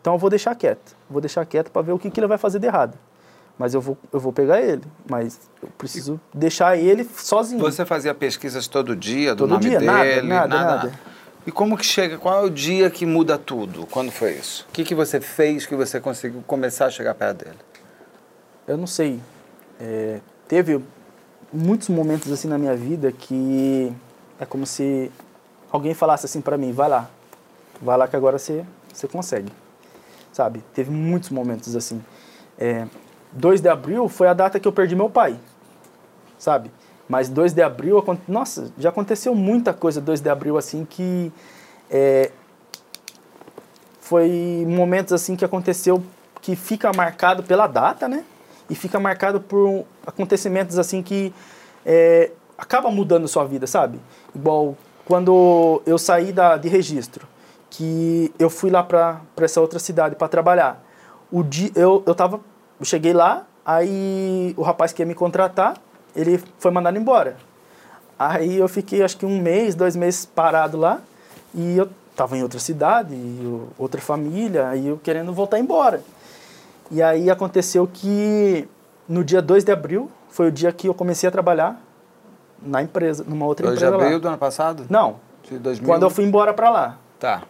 Então 0.00 0.14
eu 0.14 0.18
vou 0.18 0.30
deixar 0.30 0.54
quieto. 0.54 0.96
Vou 1.10 1.20
deixar 1.20 1.44
quieto 1.44 1.70
para 1.70 1.82
ver 1.82 1.92
o 1.92 1.98
que, 1.98 2.10
que 2.10 2.20
ele 2.20 2.26
vai 2.26 2.38
fazer 2.38 2.58
de 2.58 2.66
errado 2.66 2.98
mas 3.58 3.72
eu 3.74 3.80
vou, 3.80 3.96
eu 4.12 4.20
vou 4.20 4.32
pegar 4.32 4.60
ele. 4.60 4.82
Mas 5.08 5.40
eu 5.62 5.68
preciso 5.78 6.20
deixar 6.32 6.76
ele 6.76 7.04
sozinho. 7.04 7.60
Você 7.60 7.84
fazia 7.84 8.14
pesquisas 8.14 8.66
todo 8.66 8.94
dia 8.94 9.34
do 9.34 9.38
todo 9.40 9.50
nome 9.50 9.62
dia, 9.62 9.78
dele? 9.78 9.90
Nada, 9.90 10.22
nada, 10.22 10.64
nada, 10.64 11.00
E 11.46 11.50
como 11.50 11.76
que 11.76 11.86
chega? 11.86 12.18
Qual 12.18 12.42
é 12.42 12.46
o 12.46 12.50
dia 12.50 12.90
que 12.90 13.06
muda 13.06 13.38
tudo? 13.38 13.86
Quando 13.86 14.10
foi 14.10 14.32
isso? 14.32 14.66
O 14.68 14.72
que, 14.72 14.84
que 14.84 14.94
você 14.94 15.20
fez 15.20 15.64
que 15.64 15.74
você 15.74 16.00
conseguiu 16.00 16.42
começar 16.46 16.86
a 16.86 16.90
chegar 16.90 17.14
perto 17.14 17.44
dele? 17.44 17.58
Eu 18.68 18.76
não 18.76 18.86
sei. 18.86 19.20
É, 19.80 20.20
teve 20.46 20.82
muitos 21.52 21.88
momentos 21.88 22.30
assim 22.30 22.48
na 22.48 22.58
minha 22.58 22.76
vida 22.76 23.10
que 23.12 23.92
é 24.38 24.44
como 24.44 24.66
se 24.66 25.10
alguém 25.70 25.94
falasse 25.94 26.26
assim 26.26 26.40
para 26.40 26.58
mim, 26.58 26.72
vai 26.72 26.88
lá, 26.88 27.08
vai 27.80 27.96
lá 27.96 28.06
que 28.08 28.16
agora 28.16 28.38
você, 28.38 28.64
você 28.92 29.06
consegue, 29.08 29.52
sabe? 30.32 30.62
Teve 30.74 30.90
muitos 30.90 31.30
momentos 31.30 31.74
assim. 31.74 32.02
É, 32.58 32.86
2 33.36 33.60
de 33.60 33.68
abril 33.68 34.08
foi 34.08 34.28
a 34.28 34.34
data 34.34 34.58
que 34.58 34.66
eu 34.66 34.72
perdi 34.72 34.96
meu 34.96 35.10
pai, 35.10 35.38
sabe? 36.38 36.70
Mas 37.08 37.28
2 37.28 37.52
de 37.52 37.62
abril, 37.62 38.02
nossa, 38.26 38.72
já 38.78 38.88
aconteceu 38.88 39.34
muita 39.34 39.72
coisa 39.72 40.00
2 40.00 40.20
de 40.20 40.28
abril 40.28 40.56
assim 40.56 40.84
que 40.84 41.30
é, 41.90 42.32
foi 44.00 44.64
momentos 44.66 45.12
assim 45.12 45.36
que 45.36 45.44
aconteceu 45.44 46.02
que 46.40 46.56
fica 46.56 46.90
marcado 46.92 47.42
pela 47.42 47.66
data, 47.66 48.08
né? 48.08 48.24
E 48.68 48.74
fica 48.74 48.98
marcado 48.98 49.40
por 49.40 49.84
acontecimentos 50.04 50.78
assim 50.78 51.02
que 51.02 51.32
é, 51.84 52.32
acaba 52.58 52.90
mudando 52.90 53.28
sua 53.28 53.44
vida, 53.44 53.66
sabe? 53.66 54.00
Igual 54.34 54.76
quando 55.04 55.82
eu 55.86 55.98
saí 55.98 56.32
da, 56.32 56.56
de 56.56 56.68
registro, 56.68 57.28
que 57.70 58.32
eu 58.38 58.48
fui 58.48 58.70
lá 58.70 58.82
para 58.82 59.20
essa 59.36 59.60
outra 59.60 59.78
cidade 59.78 60.16
para 60.16 60.26
trabalhar. 60.26 60.82
O 61.30 61.42
dia, 61.42 61.70
eu, 61.74 62.02
eu 62.06 62.14
tava 62.14 62.40
eu 62.78 62.84
cheguei 62.84 63.12
lá, 63.12 63.46
aí 63.64 64.54
o 64.56 64.62
rapaz 64.62 64.92
que 64.92 65.02
ia 65.02 65.06
me 65.06 65.14
contratar, 65.14 65.76
ele 66.14 66.42
foi 66.58 66.70
mandado 66.70 66.98
embora. 66.98 67.36
Aí 68.18 68.56
eu 68.56 68.68
fiquei 68.68 69.02
acho 69.02 69.16
que 69.16 69.26
um 69.26 69.40
mês, 69.40 69.74
dois 69.74 69.94
meses 69.94 70.24
parado 70.24 70.78
lá, 70.78 71.00
e 71.54 71.76
eu 71.76 71.88
estava 72.10 72.36
em 72.36 72.42
outra 72.42 72.58
cidade, 72.58 73.14
outra 73.78 74.00
família, 74.00 74.68
aí 74.68 74.86
eu 74.86 74.98
querendo 74.98 75.32
voltar 75.32 75.58
embora. 75.58 76.02
E 76.90 77.02
aí 77.02 77.30
aconteceu 77.30 77.88
que 77.92 78.66
no 79.08 79.22
dia 79.22 79.42
2 79.42 79.64
de 79.64 79.72
abril 79.72 80.10
foi 80.30 80.48
o 80.48 80.52
dia 80.52 80.72
que 80.72 80.88
eu 80.88 80.94
comecei 80.94 81.28
a 81.28 81.32
trabalhar 81.32 81.80
na 82.62 82.82
empresa, 82.82 83.24
numa 83.26 83.44
outra 83.44 83.66
2 83.66 83.76
empresa 83.76 83.90
lá. 83.90 83.98
2 83.98 84.00
de 84.00 84.04
abril 84.06 84.18
lá. 84.18 84.22
do 84.22 84.28
ano 84.28 84.38
passado? 84.38 84.86
Não. 84.88 85.16
De 85.42 85.58
2000... 85.58 85.86
Quando 85.86 86.02
eu 86.04 86.10
fui 86.10 86.24
embora 86.24 86.54
para 86.54 86.70
lá. 86.70 86.98
Tá. 87.18 87.42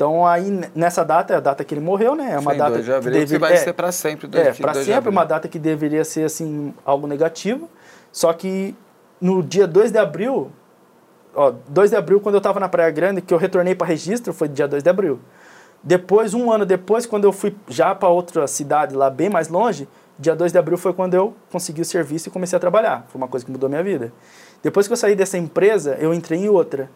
Então 0.00 0.26
aí 0.26 0.66
nessa 0.74 1.04
data 1.04 1.34
é 1.34 1.36
a 1.36 1.40
data 1.40 1.62
que 1.62 1.74
ele 1.74 1.82
morreu, 1.82 2.14
né? 2.14 2.32
É 2.32 2.38
uma 2.38 2.52
Sim, 2.52 2.56
data 2.56 2.70
2 2.70 2.84
de 2.86 2.90
abril, 2.90 3.12
que, 3.12 3.18
deve, 3.18 3.34
que 3.34 3.38
vai 3.38 3.52
é, 3.52 3.56
ser 3.56 3.74
para 3.74 3.92
sempre. 3.92 4.26
Dois, 4.26 4.46
é, 4.46 4.52
para 4.54 4.72
sempre 4.82 5.10
uma 5.10 5.26
data 5.26 5.46
que 5.46 5.58
deveria 5.58 6.06
ser 6.06 6.24
assim 6.24 6.72
algo 6.86 7.06
negativo. 7.06 7.68
Só 8.10 8.32
que 8.32 8.74
no 9.20 9.42
dia 9.42 9.66
2 9.66 9.92
de 9.92 9.98
abril, 9.98 10.50
ó, 11.34 11.52
2 11.68 11.90
de 11.90 11.96
abril 11.96 12.18
quando 12.18 12.36
eu 12.36 12.38
estava 12.38 12.58
na 12.58 12.66
Praia 12.66 12.90
Grande, 12.90 13.20
que 13.20 13.34
eu 13.34 13.36
retornei 13.36 13.74
para 13.74 13.86
registro, 13.88 14.32
foi 14.32 14.48
dia 14.48 14.66
2 14.66 14.82
de 14.82 14.88
abril. 14.88 15.20
Depois, 15.82 16.32
um 16.32 16.50
ano 16.50 16.64
depois, 16.64 17.04
quando 17.04 17.24
eu 17.24 17.32
fui 17.32 17.54
já 17.68 17.94
para 17.94 18.08
outra 18.08 18.46
cidade 18.46 18.96
lá 18.96 19.10
bem 19.10 19.28
mais 19.28 19.48
longe, 19.48 19.86
dia 20.18 20.34
2 20.34 20.50
de 20.50 20.56
abril 20.56 20.78
foi 20.78 20.94
quando 20.94 21.12
eu 21.12 21.34
consegui 21.52 21.82
o 21.82 21.84
serviço 21.84 22.30
e 22.30 22.32
comecei 22.32 22.56
a 22.56 22.60
trabalhar. 22.60 23.04
Foi 23.08 23.20
uma 23.20 23.28
coisa 23.28 23.44
que 23.44 23.52
mudou 23.52 23.68
minha 23.68 23.82
vida. 23.82 24.10
Depois 24.62 24.86
que 24.86 24.94
eu 24.94 24.96
saí 24.96 25.14
dessa 25.14 25.36
empresa, 25.36 25.98
eu 26.00 26.14
entrei 26.14 26.40
em 26.40 26.48
outra. 26.48 26.90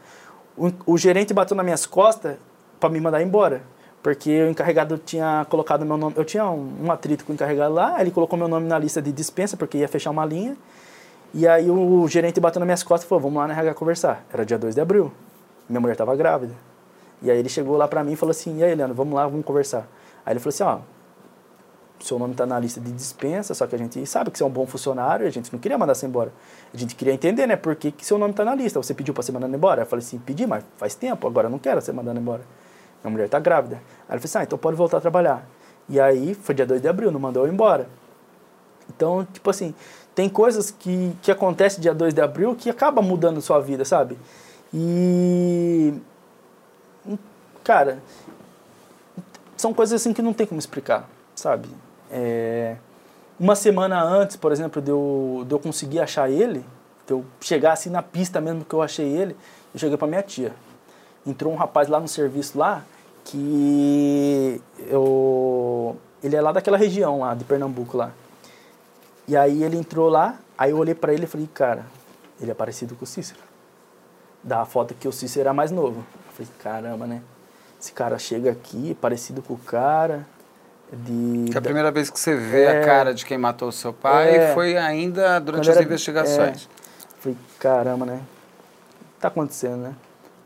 O, 0.57 0.73
o 0.87 0.97
gerente 0.97 1.35
bateu 1.35 1.55
nas 1.55 1.65
minhas 1.65 1.85
costas 1.85 2.37
para 2.79 2.91
me 2.91 3.01
mandar 3.01 3.23
embora 3.23 3.63
porque 4.05 4.43
o 4.43 4.51
encarregado 4.51 4.99
tinha 4.99 5.47
colocado 5.49 5.87
meu 5.87 5.97
nome, 5.97 6.15
eu 6.15 6.27
tinha 6.27 6.45
um, 6.45 6.85
um 6.85 6.93
atrito 6.93 7.25
com 7.25 7.33
o 7.33 7.35
encarregado 7.35 7.73
lá, 7.73 7.99
ele 8.03 8.11
colocou 8.11 8.39
meu 8.39 8.47
nome 8.47 8.69
na 8.69 8.79
lista 8.79 9.01
de 9.01 9.11
dispensa, 9.11 9.57
porque 9.57 9.79
ia 9.79 9.89
fechar 9.89 10.11
uma 10.11 10.27
linha, 10.27 10.55
e 11.33 11.49
aí 11.49 11.71
o 11.71 12.07
gerente 12.07 12.39
bateu 12.39 12.61
nas 12.61 12.67
minhas 12.67 12.83
costas 12.83 13.07
e 13.07 13.09
falou, 13.09 13.23
vamos 13.23 13.39
lá 13.39 13.49
na 13.49 13.55
RH 13.55 13.73
conversar. 13.73 14.23
Era 14.31 14.45
dia 14.45 14.59
2 14.59 14.75
de 14.75 14.81
abril, 14.83 15.11
minha 15.67 15.81
mulher 15.81 15.95
estava 15.95 16.15
grávida. 16.15 16.53
E 17.23 17.31
aí 17.31 17.39
ele 17.39 17.49
chegou 17.49 17.79
lá 17.79 17.89
para 17.89 18.05
mim 18.05 18.13
e 18.13 18.17
falou 18.17 18.33
assim, 18.33 18.59
e 18.59 18.63
aí, 18.63 18.75
Leandro, 18.75 18.95
vamos 18.95 19.15
lá, 19.15 19.27
vamos 19.27 19.47
conversar. 19.47 19.89
Aí 20.27 20.35
ele 20.35 20.41
falou 20.41 20.51
assim, 20.51 20.65
ó, 20.65 20.81
seu 21.99 22.19
nome 22.19 22.33
está 22.33 22.45
na 22.45 22.61
lista 22.61 22.79
de 22.79 22.93
dispensa, 22.93 23.55
só 23.55 23.67
que 23.67 23.75
a 23.75 23.79
gente 23.79 24.05
sabe 24.05 24.31
que 24.31 24.37
você 24.37 24.45
é 24.45 24.47
um 24.47 24.51
bom 24.51 24.67
funcionário, 24.67 25.27
a 25.27 25.31
gente 25.31 25.51
não 25.51 25.59
queria 25.59 25.79
mandar 25.79 25.95
você 25.95 26.05
embora. 26.05 26.31
A 26.75 26.77
gente 26.77 26.95
queria 26.95 27.15
entender, 27.15 27.47
né, 27.47 27.57
por 27.57 27.75
que, 27.75 27.91
que 27.91 28.05
seu 28.05 28.19
nome 28.19 28.33
está 28.33 28.45
na 28.45 28.55
lista. 28.55 28.83
Você 28.83 28.93
pediu 28.93 29.15
para 29.15 29.23
ser 29.23 29.33
mandado 29.33 29.57
embora? 29.57 29.81
Eu 29.81 29.87
falei 29.87 30.05
assim, 30.05 30.19
pedi, 30.19 30.47
mas 30.47 30.63
faz 30.77 30.95
tempo, 30.95 31.27
agora 31.27 31.47
eu 31.47 31.51
não 31.51 31.59
quero 31.59 31.81
ser 31.81 31.93
mandado 31.93 32.21
embora. 32.21 32.43
Minha 33.05 33.13
mulher 33.13 33.27
está 33.27 33.39
grávida. 33.39 33.77
Aí 34.09 34.17
ele 34.17 34.21
falou 34.21 34.25
assim, 34.25 34.39
ah, 34.39 34.43
então 34.43 34.59
pode 34.59 34.77
voltar 34.77 34.97
a 34.97 35.01
trabalhar. 35.01 35.47
E 35.89 36.01
aí, 36.01 36.35
foi 36.35 36.55
dia 36.55 36.65
2 36.65 36.81
de 36.81 36.89
abril, 36.89 37.13
não 37.13 37.21
mandou 37.21 37.47
eu 37.47 37.53
embora. 37.53 37.87
Então, 38.89 39.27
tipo 39.31 39.51
assim, 39.51 39.75
tem 40.15 40.29
coisas 40.29 40.71
que, 40.71 41.15
que 41.21 41.31
acontecem 41.31 41.81
dia 41.81 41.95
2 41.95 42.15
de 42.15 42.21
abril 42.21 42.55
que 42.55 42.71
acaba 42.71 43.03
mudando 43.03 43.41
sua 43.43 43.61
vida, 43.61 43.85
sabe? 43.85 44.19
E... 44.73 45.95
Cara, 47.63 47.99
são 49.57 49.73
coisas 49.73 50.01
assim 50.01 50.13
que 50.13 50.23
não 50.23 50.33
tem 50.33 50.47
como 50.47 50.59
explicar, 50.59 51.09
sabe? 51.35 51.69
É, 52.11 52.77
uma 53.39 53.57
semana 53.57 54.03
antes, 54.03 54.37
por 54.37 54.53
exemplo, 54.53 54.81
de 54.81 54.91
eu, 54.91 55.45
de 55.47 55.55
eu 55.55 55.59
conseguir 55.59 56.01
achar 56.01 56.31
ele, 56.31 56.65
de 57.07 57.13
eu 57.13 57.25
chegar 57.41 57.73
assim 57.73 57.91
na 57.91 58.03
pista 58.03 58.41
mesmo 58.41 58.65
que 58.65 58.75
eu 58.75 58.83
achei 58.83 59.07
ele, 59.07 59.37
eu 59.73 59.81
cheguei 59.81 59.97
pra 59.97 60.07
minha 60.07 60.23
tia. 60.23 60.53
Entrou 61.27 61.53
um 61.53 61.57
rapaz 61.57 61.89
lá 61.89 61.99
no 61.99 62.07
serviço 62.07 62.59
lá, 62.59 62.85
que 63.25 64.61
eu, 64.87 65.97
ele 66.23 66.37
é 66.37 66.41
lá 66.41 66.53
daquela 66.53 66.77
região 66.77 67.21
lá, 67.21 67.35
de 67.35 67.45
Pernambuco 67.45 67.97
lá. 67.97 68.13
E 69.27 69.37
aí 69.37 69.65
ele 69.65 69.77
entrou 69.77 70.09
lá, 70.09 70.39
aí 70.57 70.71
eu 70.71 70.79
olhei 70.79 70.95
para 70.95 71.13
ele 71.13 71.25
e 71.25 71.27
falei, 71.27 71.49
cara, 71.53 71.87
ele 72.41 72.51
é 72.51 72.55
parecido 72.55 72.95
com 72.95 73.05
o 73.05 73.07
Cícero. 73.07 73.41
Da 74.43 74.65
foto 74.67 74.95
que 74.95 75.09
o 75.09 75.13
Cícero 75.13 75.41
era 75.41 75.55
mais 75.55 75.71
novo. 75.71 76.05
falei, 76.33 76.51
caramba, 76.59 77.07
né? 77.07 77.23
Esse 77.81 77.93
cara 77.93 78.19
chega 78.19 78.51
aqui, 78.51 78.97
parecido 79.01 79.43
com 79.43 79.55
o 79.55 79.59
cara. 79.59 80.27
De, 80.93 81.51
que 81.51 81.57
é 81.57 81.59
a 81.59 81.63
primeira 81.63 81.91
vez 81.91 82.11
que 82.11 82.21
você 82.21 82.37
vê 82.37 82.65
é, 82.65 82.83
a 82.83 82.85
cara 82.85 83.15
de 83.15 83.25
quem 83.25 83.39
matou 83.39 83.69
o 83.69 83.73
seu 83.73 83.93
pai 83.93 84.37
é, 84.37 84.55
foi 84.55 84.77
ainda 84.77 85.39
durante 85.39 85.71
as 85.71 85.77
era, 85.77 85.85
investigações. 85.85 86.69
É, 86.69 87.21
falei, 87.21 87.39
caramba, 87.59 88.07
né? 88.07 88.21
Tá 89.19 89.29
acontecendo, 89.29 89.79
né? 89.79 89.95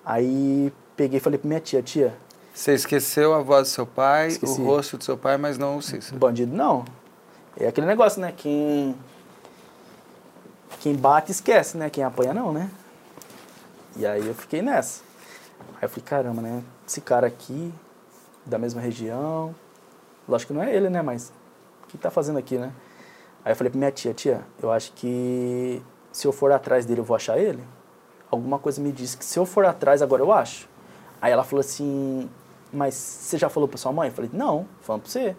Aí 0.04 0.72
peguei 0.96 1.18
e 1.18 1.20
falei 1.20 1.38
pra 1.38 1.48
minha 1.48 1.60
tia, 1.60 1.82
tia. 1.82 2.14
Você 2.58 2.74
esqueceu 2.74 3.34
a 3.34 3.38
voz 3.40 3.68
do 3.68 3.72
seu 3.72 3.86
pai, 3.86 4.26
Esqueci. 4.26 4.60
o 4.60 4.64
rosto 4.64 4.98
do 4.98 5.04
seu 5.04 5.16
pai, 5.16 5.38
mas 5.38 5.56
não 5.56 5.76
o 5.76 5.82
Cícero. 5.82 6.18
Bandido 6.18 6.56
não. 6.56 6.84
É 7.56 7.68
aquele 7.68 7.86
negócio, 7.86 8.20
né? 8.20 8.34
Quem. 8.36 8.96
Quem 10.80 10.96
bate 10.96 11.30
esquece, 11.30 11.76
né? 11.76 11.88
Quem 11.88 12.02
apanha 12.02 12.34
não, 12.34 12.52
né? 12.52 12.68
E 13.96 14.04
aí 14.04 14.26
eu 14.26 14.34
fiquei 14.34 14.60
nessa. 14.60 15.04
Aí 15.76 15.84
eu 15.84 15.88
falei, 15.88 16.04
caramba, 16.04 16.42
né? 16.42 16.64
Esse 16.84 17.00
cara 17.00 17.28
aqui, 17.28 17.72
da 18.44 18.58
mesma 18.58 18.80
região. 18.80 19.54
Lógico 20.28 20.52
que 20.52 20.58
não 20.58 20.64
é 20.64 20.74
ele, 20.74 20.90
né? 20.90 21.00
Mas 21.00 21.32
o 21.84 21.86
que 21.86 21.96
tá 21.96 22.10
fazendo 22.10 22.40
aqui, 22.40 22.58
né? 22.58 22.72
Aí 23.44 23.52
eu 23.52 23.56
falei 23.56 23.70
pra 23.70 23.78
minha 23.78 23.92
tia, 23.92 24.12
tia, 24.12 24.42
eu 24.60 24.72
acho 24.72 24.92
que 24.94 25.80
se 26.10 26.26
eu 26.26 26.32
for 26.32 26.50
atrás 26.50 26.84
dele 26.84 27.02
eu 27.02 27.04
vou 27.04 27.14
achar 27.14 27.38
ele. 27.38 27.62
Alguma 28.28 28.58
coisa 28.58 28.82
me 28.82 28.90
disse 28.90 29.16
que 29.16 29.24
se 29.24 29.38
eu 29.38 29.46
for 29.46 29.64
atrás 29.64 30.02
agora 30.02 30.22
eu 30.22 30.32
acho. 30.32 30.68
Aí 31.20 31.32
ela 31.32 31.44
falou 31.44 31.60
assim, 31.60 32.28
mas 32.72 32.94
você 32.94 33.38
já 33.38 33.48
falou 33.48 33.68
pra 33.68 33.78
sua 33.78 33.92
mãe? 33.92 34.08
Eu 34.08 34.14
falei, 34.14 34.30
não, 34.32 34.66
falando 34.80 35.02
pra 35.02 35.10
você. 35.10 35.36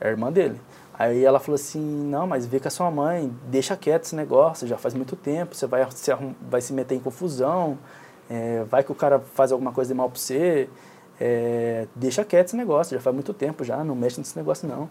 É 0.00 0.08
a 0.08 0.10
irmã 0.10 0.30
dele. 0.30 0.60
Aí 0.98 1.24
ela 1.24 1.38
falou 1.38 1.56
assim, 1.56 1.80
não, 1.80 2.26
mas 2.26 2.46
vê 2.46 2.58
com 2.58 2.68
a 2.68 2.70
sua 2.70 2.90
mãe, 2.90 3.30
deixa 3.48 3.76
quieto 3.76 4.04
esse 4.04 4.16
negócio, 4.16 4.66
já 4.66 4.78
faz 4.78 4.94
muito 4.94 5.14
tempo, 5.14 5.54
você 5.54 5.66
vai 5.66 5.86
se, 5.90 6.10
vai 6.40 6.60
se 6.62 6.72
meter 6.72 6.94
em 6.94 7.00
confusão, 7.00 7.78
é, 8.30 8.64
vai 8.64 8.82
que 8.82 8.90
o 8.90 8.94
cara 8.94 9.18
faz 9.18 9.52
alguma 9.52 9.72
coisa 9.72 9.92
de 9.92 9.94
mal 9.94 10.08
pra 10.08 10.18
você, 10.18 10.70
é, 11.20 11.86
deixa 11.94 12.24
quieto 12.24 12.46
esse 12.46 12.56
negócio, 12.56 12.96
já 12.96 13.02
faz 13.02 13.14
muito 13.14 13.34
tempo 13.34 13.62
já, 13.62 13.84
não 13.84 13.94
mexe 13.94 14.18
nesse 14.18 14.36
negócio 14.38 14.66
não. 14.66 14.88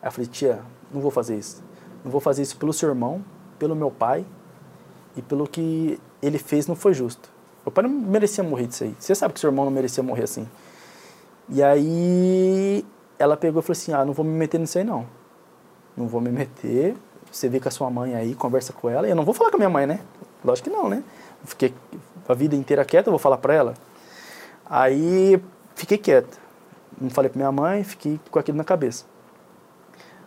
Aí 0.00 0.08
eu 0.08 0.12
falei, 0.12 0.28
tia, 0.28 0.60
não 0.92 1.00
vou 1.00 1.10
fazer 1.10 1.36
isso. 1.36 1.62
Não 2.04 2.10
vou 2.10 2.20
fazer 2.20 2.42
isso 2.42 2.56
pelo 2.56 2.72
seu 2.72 2.88
irmão, 2.88 3.24
pelo 3.58 3.74
meu 3.74 3.90
pai 3.90 4.24
e 5.16 5.22
pelo 5.22 5.46
que 5.48 6.00
ele 6.22 6.38
fez 6.38 6.68
não 6.68 6.76
foi 6.76 6.94
justo. 6.94 7.28
Meu 7.66 7.72
pai 7.72 7.82
não 7.82 7.90
merecia 7.90 8.44
morrer 8.44 8.68
disso 8.68 8.84
aí. 8.84 8.94
Você 8.98 9.14
sabe 9.14 9.34
que 9.34 9.40
seu 9.40 9.50
irmão 9.50 9.64
não 9.64 9.72
merecia 9.72 10.02
morrer 10.02 10.22
assim. 10.22 10.48
E 11.50 11.62
aí 11.62 12.84
ela 13.18 13.36
pegou 13.36 13.60
e 13.60 13.62
falou 13.62 13.72
assim, 13.72 13.92
ah, 13.92 14.04
não 14.04 14.12
vou 14.12 14.24
me 14.24 14.32
meter 14.32 14.58
nisso 14.58 14.78
aí 14.78 14.84
não 14.84 15.06
não 15.98 16.06
vou 16.06 16.20
me 16.20 16.30
meter. 16.30 16.96
Você 17.30 17.48
vê 17.48 17.60
com 17.60 17.68
a 17.68 17.72
sua 17.72 17.90
mãe 17.90 18.14
aí, 18.14 18.34
conversa 18.34 18.72
com 18.72 18.88
ela. 18.88 19.06
E 19.06 19.10
eu 19.10 19.16
não 19.16 19.24
vou 19.24 19.34
falar 19.34 19.50
com 19.50 19.56
a 19.56 19.58
minha 19.58 19.68
mãe, 19.68 19.86
né? 19.86 20.00
Lógico 20.44 20.70
que 20.70 20.74
não, 20.74 20.88
né? 20.88 21.02
Fiquei 21.44 21.74
a 22.26 22.34
vida 22.34 22.54
inteira 22.54 22.84
quieta, 22.84 23.08
eu 23.08 23.12
vou 23.12 23.18
falar 23.18 23.38
para 23.38 23.52
ela. 23.52 23.74
Aí 24.64 25.42
fiquei 25.74 25.98
quieto. 25.98 26.38
Não 27.00 27.10
falei 27.10 27.28
para 27.28 27.38
minha 27.38 27.52
mãe, 27.52 27.82
fiquei 27.84 28.20
com 28.30 28.38
aquilo 28.38 28.56
na 28.56 28.64
cabeça. 28.64 29.04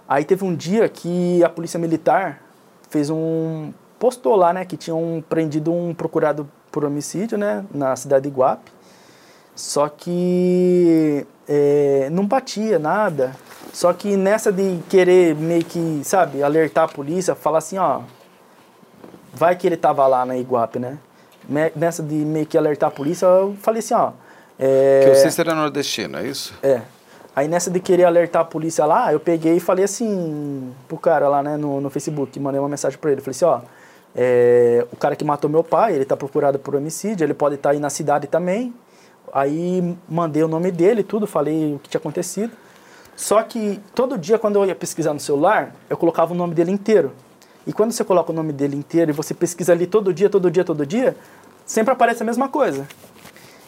Aí 0.07 0.25
teve 0.25 0.43
um 0.43 0.53
dia 0.53 0.87
que 0.89 1.43
a 1.43 1.49
polícia 1.49 1.79
militar 1.79 2.41
fez 2.89 3.09
um 3.09 3.71
postou 3.97 4.35
lá, 4.35 4.51
né, 4.51 4.65
que 4.65 4.75
tinham 4.75 5.23
prendido 5.29 5.71
um 5.71 5.93
procurado 5.93 6.49
por 6.71 6.83
homicídio, 6.83 7.37
né, 7.37 7.63
na 7.71 7.95
cidade 7.95 8.23
de 8.23 8.29
Iguape. 8.29 8.71
Só 9.61 9.87
que 9.87 11.23
é, 11.47 12.09
não 12.11 12.25
batia 12.25 12.79
nada. 12.79 13.35
Só 13.71 13.93
que 13.93 14.17
nessa 14.17 14.51
de 14.51 14.79
querer 14.89 15.35
meio 15.35 15.63
que, 15.63 16.01
sabe, 16.03 16.41
alertar 16.41 16.85
a 16.85 16.87
polícia, 16.87 17.35
falar 17.35 17.59
assim, 17.59 17.77
ó, 17.77 18.01
vai 19.31 19.55
que 19.55 19.67
ele 19.67 19.77
tava 19.77 20.05
lá 20.07 20.25
na 20.25 20.35
Iguape, 20.35 20.79
né? 20.79 20.97
Nessa 21.75 22.01
de 22.01 22.15
meio 22.15 22.47
que 22.47 22.57
alertar 22.57 22.89
a 22.89 22.91
polícia, 22.91 23.27
eu 23.27 23.55
falei 23.61 23.79
assim, 23.79 23.93
ó. 23.93 24.11
É... 24.59 25.05
Que 25.05 25.15
Cícero 25.15 25.51
é 25.51 25.53
nordestino, 25.53 26.17
é 26.17 26.25
isso? 26.25 26.55
É. 26.63 26.81
Aí 27.35 27.47
nessa 27.47 27.69
de 27.69 27.79
querer 27.79 28.05
alertar 28.05 28.41
a 28.41 28.45
polícia 28.45 28.83
lá, 28.83 29.13
eu 29.13 29.19
peguei 29.19 29.57
e 29.57 29.59
falei 29.59 29.85
assim 29.85 30.73
pro 30.87 30.97
cara 30.97 31.29
lá, 31.29 31.43
né, 31.43 31.55
no, 31.55 31.79
no 31.79 31.89
Facebook, 31.91 32.37
mandei 32.39 32.59
uma 32.59 32.67
mensagem 32.67 32.97
para 32.97 33.11
ele, 33.11 33.21
falei 33.21 33.35
assim, 33.35 33.45
ó, 33.45 33.61
é, 34.15 34.85
o 34.91 34.97
cara 34.97 35.15
que 35.15 35.23
matou 35.23 35.49
meu 35.49 35.63
pai, 35.63 35.93
ele 35.93 36.03
tá 36.03 36.17
procurado 36.17 36.57
por 36.57 36.75
homicídio, 36.75 37.23
ele 37.23 37.35
pode 37.35 37.55
estar 37.55 37.69
tá 37.69 37.75
aí 37.75 37.79
na 37.79 37.91
cidade 37.91 38.25
também. 38.25 38.73
Aí 39.31 39.97
mandei 40.09 40.43
o 40.43 40.47
nome 40.47 40.71
dele, 40.71 41.03
tudo, 41.03 41.25
falei 41.25 41.75
o 41.75 41.79
que 41.79 41.89
tinha 41.89 41.99
acontecido. 41.99 42.51
Só 43.15 43.41
que 43.43 43.79
todo 43.93 44.17
dia, 44.17 44.39
quando 44.39 44.55
eu 44.55 44.65
ia 44.65 44.75
pesquisar 44.75 45.13
no 45.13 45.19
celular, 45.19 45.75
eu 45.89 45.95
colocava 45.95 46.33
o 46.33 46.35
nome 46.35 46.53
dele 46.53 46.71
inteiro. 46.71 47.11
E 47.65 47.71
quando 47.71 47.91
você 47.91 48.03
coloca 48.03 48.31
o 48.31 48.35
nome 48.35 48.51
dele 48.51 48.75
inteiro 48.75 49.11
e 49.11 49.13
você 49.13 49.33
pesquisa 49.33 49.71
ali 49.71 49.85
todo 49.85 50.13
dia, 50.13 50.29
todo 50.29 50.49
dia, 50.49 50.63
todo 50.63 50.85
dia, 50.85 51.15
sempre 51.65 51.93
aparece 51.93 52.23
a 52.23 52.25
mesma 52.25 52.49
coisa. 52.49 52.87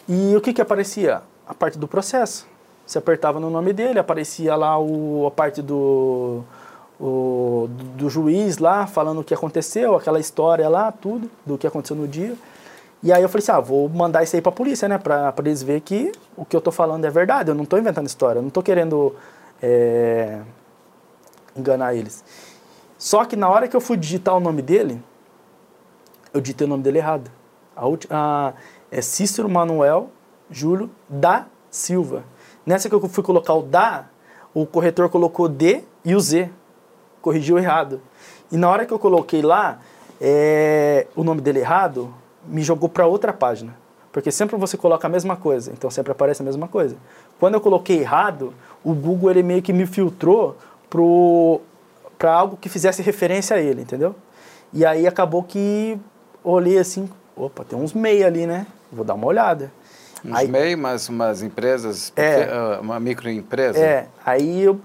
E 0.08 0.34
o 0.36 0.40
que, 0.40 0.52
que 0.52 0.60
aparecia? 0.60 1.22
A 1.46 1.54
parte 1.54 1.78
do 1.78 1.86
processo. 1.86 2.46
Você 2.86 2.98
apertava 2.98 3.40
no 3.40 3.48
nome 3.48 3.72
dele, 3.72 3.98
aparecia 3.98 4.54
lá 4.56 4.78
o, 4.78 5.26
a 5.26 5.30
parte 5.30 5.62
do, 5.62 6.42
o, 7.00 7.68
do 7.96 8.10
juiz 8.10 8.58
lá, 8.58 8.86
falando 8.86 9.20
o 9.20 9.24
que 9.24 9.32
aconteceu, 9.32 9.94
aquela 9.94 10.20
história 10.20 10.68
lá, 10.68 10.92
tudo, 10.92 11.30
do 11.46 11.56
que 11.56 11.66
aconteceu 11.66 11.96
no 11.96 12.06
dia. 12.06 12.34
E 13.04 13.12
aí 13.12 13.22
eu 13.22 13.28
falei 13.28 13.42
assim, 13.42 13.52
ah, 13.52 13.60
vou 13.60 13.86
mandar 13.86 14.22
isso 14.22 14.34
aí 14.34 14.40
pra 14.40 14.50
polícia, 14.50 14.88
né, 14.88 14.96
pra, 14.96 15.30
pra 15.30 15.46
eles 15.46 15.62
verem 15.62 15.82
que 15.82 16.10
o 16.34 16.42
que 16.42 16.56
eu 16.56 16.60
tô 16.60 16.72
falando 16.72 17.04
é 17.04 17.10
verdade, 17.10 17.50
eu 17.50 17.54
não 17.54 17.66
tô 17.66 17.76
inventando 17.76 18.06
história, 18.06 18.38
eu 18.38 18.42
não 18.42 18.48
tô 18.48 18.62
querendo 18.62 19.14
é, 19.62 20.40
enganar 21.54 21.94
eles. 21.94 22.24
Só 22.96 23.26
que 23.26 23.36
na 23.36 23.46
hora 23.50 23.68
que 23.68 23.76
eu 23.76 23.80
fui 23.80 23.98
digitar 23.98 24.34
o 24.34 24.40
nome 24.40 24.62
dele, 24.62 25.02
eu 26.32 26.40
digitei 26.40 26.66
o 26.66 26.70
nome 26.70 26.82
dele 26.82 26.96
errado. 26.96 27.30
A, 27.76 27.84
a, 28.08 28.52
é 28.90 29.02
Cícero 29.02 29.50
Manuel 29.50 30.08
Júlio 30.50 30.90
da 31.06 31.44
Silva. 31.70 32.24
Nessa 32.64 32.88
que 32.88 32.94
eu 32.94 33.06
fui 33.06 33.22
colocar 33.22 33.52
o 33.52 33.62
da, 33.62 34.06
o 34.54 34.64
corretor 34.64 35.10
colocou 35.10 35.46
D 35.46 35.84
e 36.02 36.14
o 36.14 36.20
Z. 36.20 36.48
Corrigiu 37.20 37.58
errado. 37.58 38.00
E 38.50 38.56
na 38.56 38.70
hora 38.70 38.86
que 38.86 38.92
eu 38.94 38.98
coloquei 38.98 39.42
lá 39.42 39.80
é, 40.18 41.06
o 41.14 41.22
nome 41.22 41.42
dele 41.42 41.58
errado, 41.60 42.14
me 42.46 42.62
jogou 42.62 42.88
para 42.88 43.06
outra 43.06 43.32
página. 43.32 43.74
Porque 44.12 44.30
sempre 44.30 44.56
você 44.56 44.76
coloca 44.76 45.06
a 45.08 45.10
mesma 45.10 45.36
coisa, 45.36 45.72
então 45.72 45.90
sempre 45.90 46.12
aparece 46.12 46.40
a 46.40 46.44
mesma 46.44 46.68
coisa. 46.68 46.96
Quando 47.40 47.54
eu 47.54 47.60
coloquei 47.60 47.98
errado, 47.98 48.54
o 48.84 48.94
Google 48.94 49.30
ele 49.30 49.42
meio 49.42 49.60
que 49.60 49.72
me 49.72 49.86
filtrou 49.86 50.56
para 52.16 52.32
algo 52.32 52.56
que 52.56 52.68
fizesse 52.68 53.02
referência 53.02 53.56
a 53.56 53.60
ele, 53.60 53.82
entendeu? 53.82 54.14
E 54.72 54.86
aí 54.86 55.06
acabou 55.06 55.42
que 55.42 55.98
olhei 56.44 56.78
assim, 56.78 57.08
opa, 57.36 57.64
tem 57.64 57.76
uns 57.76 57.92
MEI 57.92 58.22
ali, 58.22 58.46
né? 58.46 58.66
Vou 58.92 59.04
dar 59.04 59.14
uma 59.14 59.26
olhada. 59.26 59.72
Uns 60.24 60.34
aí, 60.34 60.46
MEI, 60.46 60.76
mas 60.76 61.08
umas 61.08 61.42
empresas, 61.42 62.12
é, 62.14 62.44
ah, 62.44 62.78
uma 62.80 63.00
microempresa? 63.00 63.78
É, 63.78 64.06
aí 64.24 64.62
eu 64.62 64.80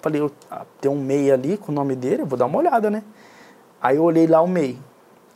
falei, 0.00 0.28
ah, 0.50 0.66
tem 0.80 0.90
um 0.90 1.00
MEI 1.00 1.30
ali 1.30 1.56
com 1.56 1.70
o 1.70 1.74
nome 1.74 1.94
dele, 1.94 2.24
vou 2.24 2.36
dar 2.36 2.46
uma 2.46 2.58
olhada, 2.58 2.90
né? 2.90 3.04
Aí 3.80 3.96
eu 3.96 4.02
olhei 4.02 4.26
lá 4.26 4.40
o 4.40 4.48
MEI, 4.48 4.76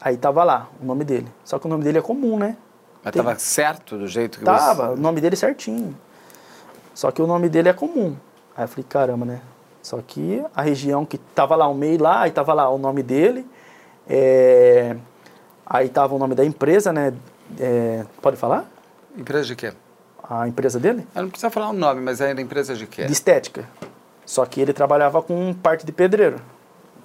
aí 0.00 0.16
tava 0.16 0.44
lá 0.44 0.68
o 0.80 0.84
nome 0.84 1.04
dele. 1.04 1.28
Só 1.44 1.58
que 1.58 1.66
o 1.66 1.68
nome 1.68 1.84
dele 1.84 1.98
é 1.98 2.02
comum, 2.02 2.38
né? 2.38 2.56
Mas 3.02 3.12
Tem... 3.12 3.22
tava 3.22 3.38
certo 3.38 3.96
do 3.96 4.06
jeito 4.06 4.38
que 4.38 4.44
tava, 4.44 4.88
você... 4.88 4.92
o 4.94 4.96
nome 4.96 5.20
dele 5.20 5.36
certinho. 5.36 5.96
Só 6.94 7.10
que 7.10 7.22
o 7.22 7.26
nome 7.26 7.48
dele 7.48 7.68
é 7.68 7.72
comum. 7.72 8.16
Aí 8.56 8.64
eu 8.64 8.68
falei, 8.68 8.86
caramba, 8.88 9.24
né? 9.24 9.40
Só 9.82 10.00
que 10.04 10.42
a 10.54 10.62
região 10.62 11.04
que 11.04 11.18
tava 11.18 11.54
lá, 11.54 11.68
o 11.68 11.74
MEI 11.74 11.98
lá, 11.98 12.22
aí 12.22 12.30
tava 12.30 12.52
lá 12.52 12.68
o 12.68 12.78
nome 12.78 13.02
dele, 13.02 13.46
é... 14.08 14.96
aí 15.64 15.88
tava 15.88 16.14
o 16.14 16.18
nome 16.18 16.34
da 16.34 16.44
empresa, 16.44 16.92
né? 16.92 17.12
É... 17.58 18.04
Pode 18.20 18.36
falar? 18.36 18.64
Empresa 19.16 19.44
de 19.44 19.54
quê? 19.54 19.72
A 20.28 20.48
empresa 20.48 20.80
dele? 20.80 21.06
Eu 21.14 21.22
não 21.22 21.30
precisa 21.30 21.50
falar 21.50 21.70
o 21.70 21.72
nome, 21.72 22.00
mas 22.00 22.20
era 22.20 22.40
empresa 22.40 22.74
de 22.74 22.86
quê? 22.86 23.04
De 23.04 23.12
estética. 23.12 23.64
Só 24.24 24.44
que 24.44 24.60
ele 24.60 24.72
trabalhava 24.72 25.22
com 25.22 25.54
parte 25.54 25.86
de 25.86 25.92
pedreiro. 25.92 26.40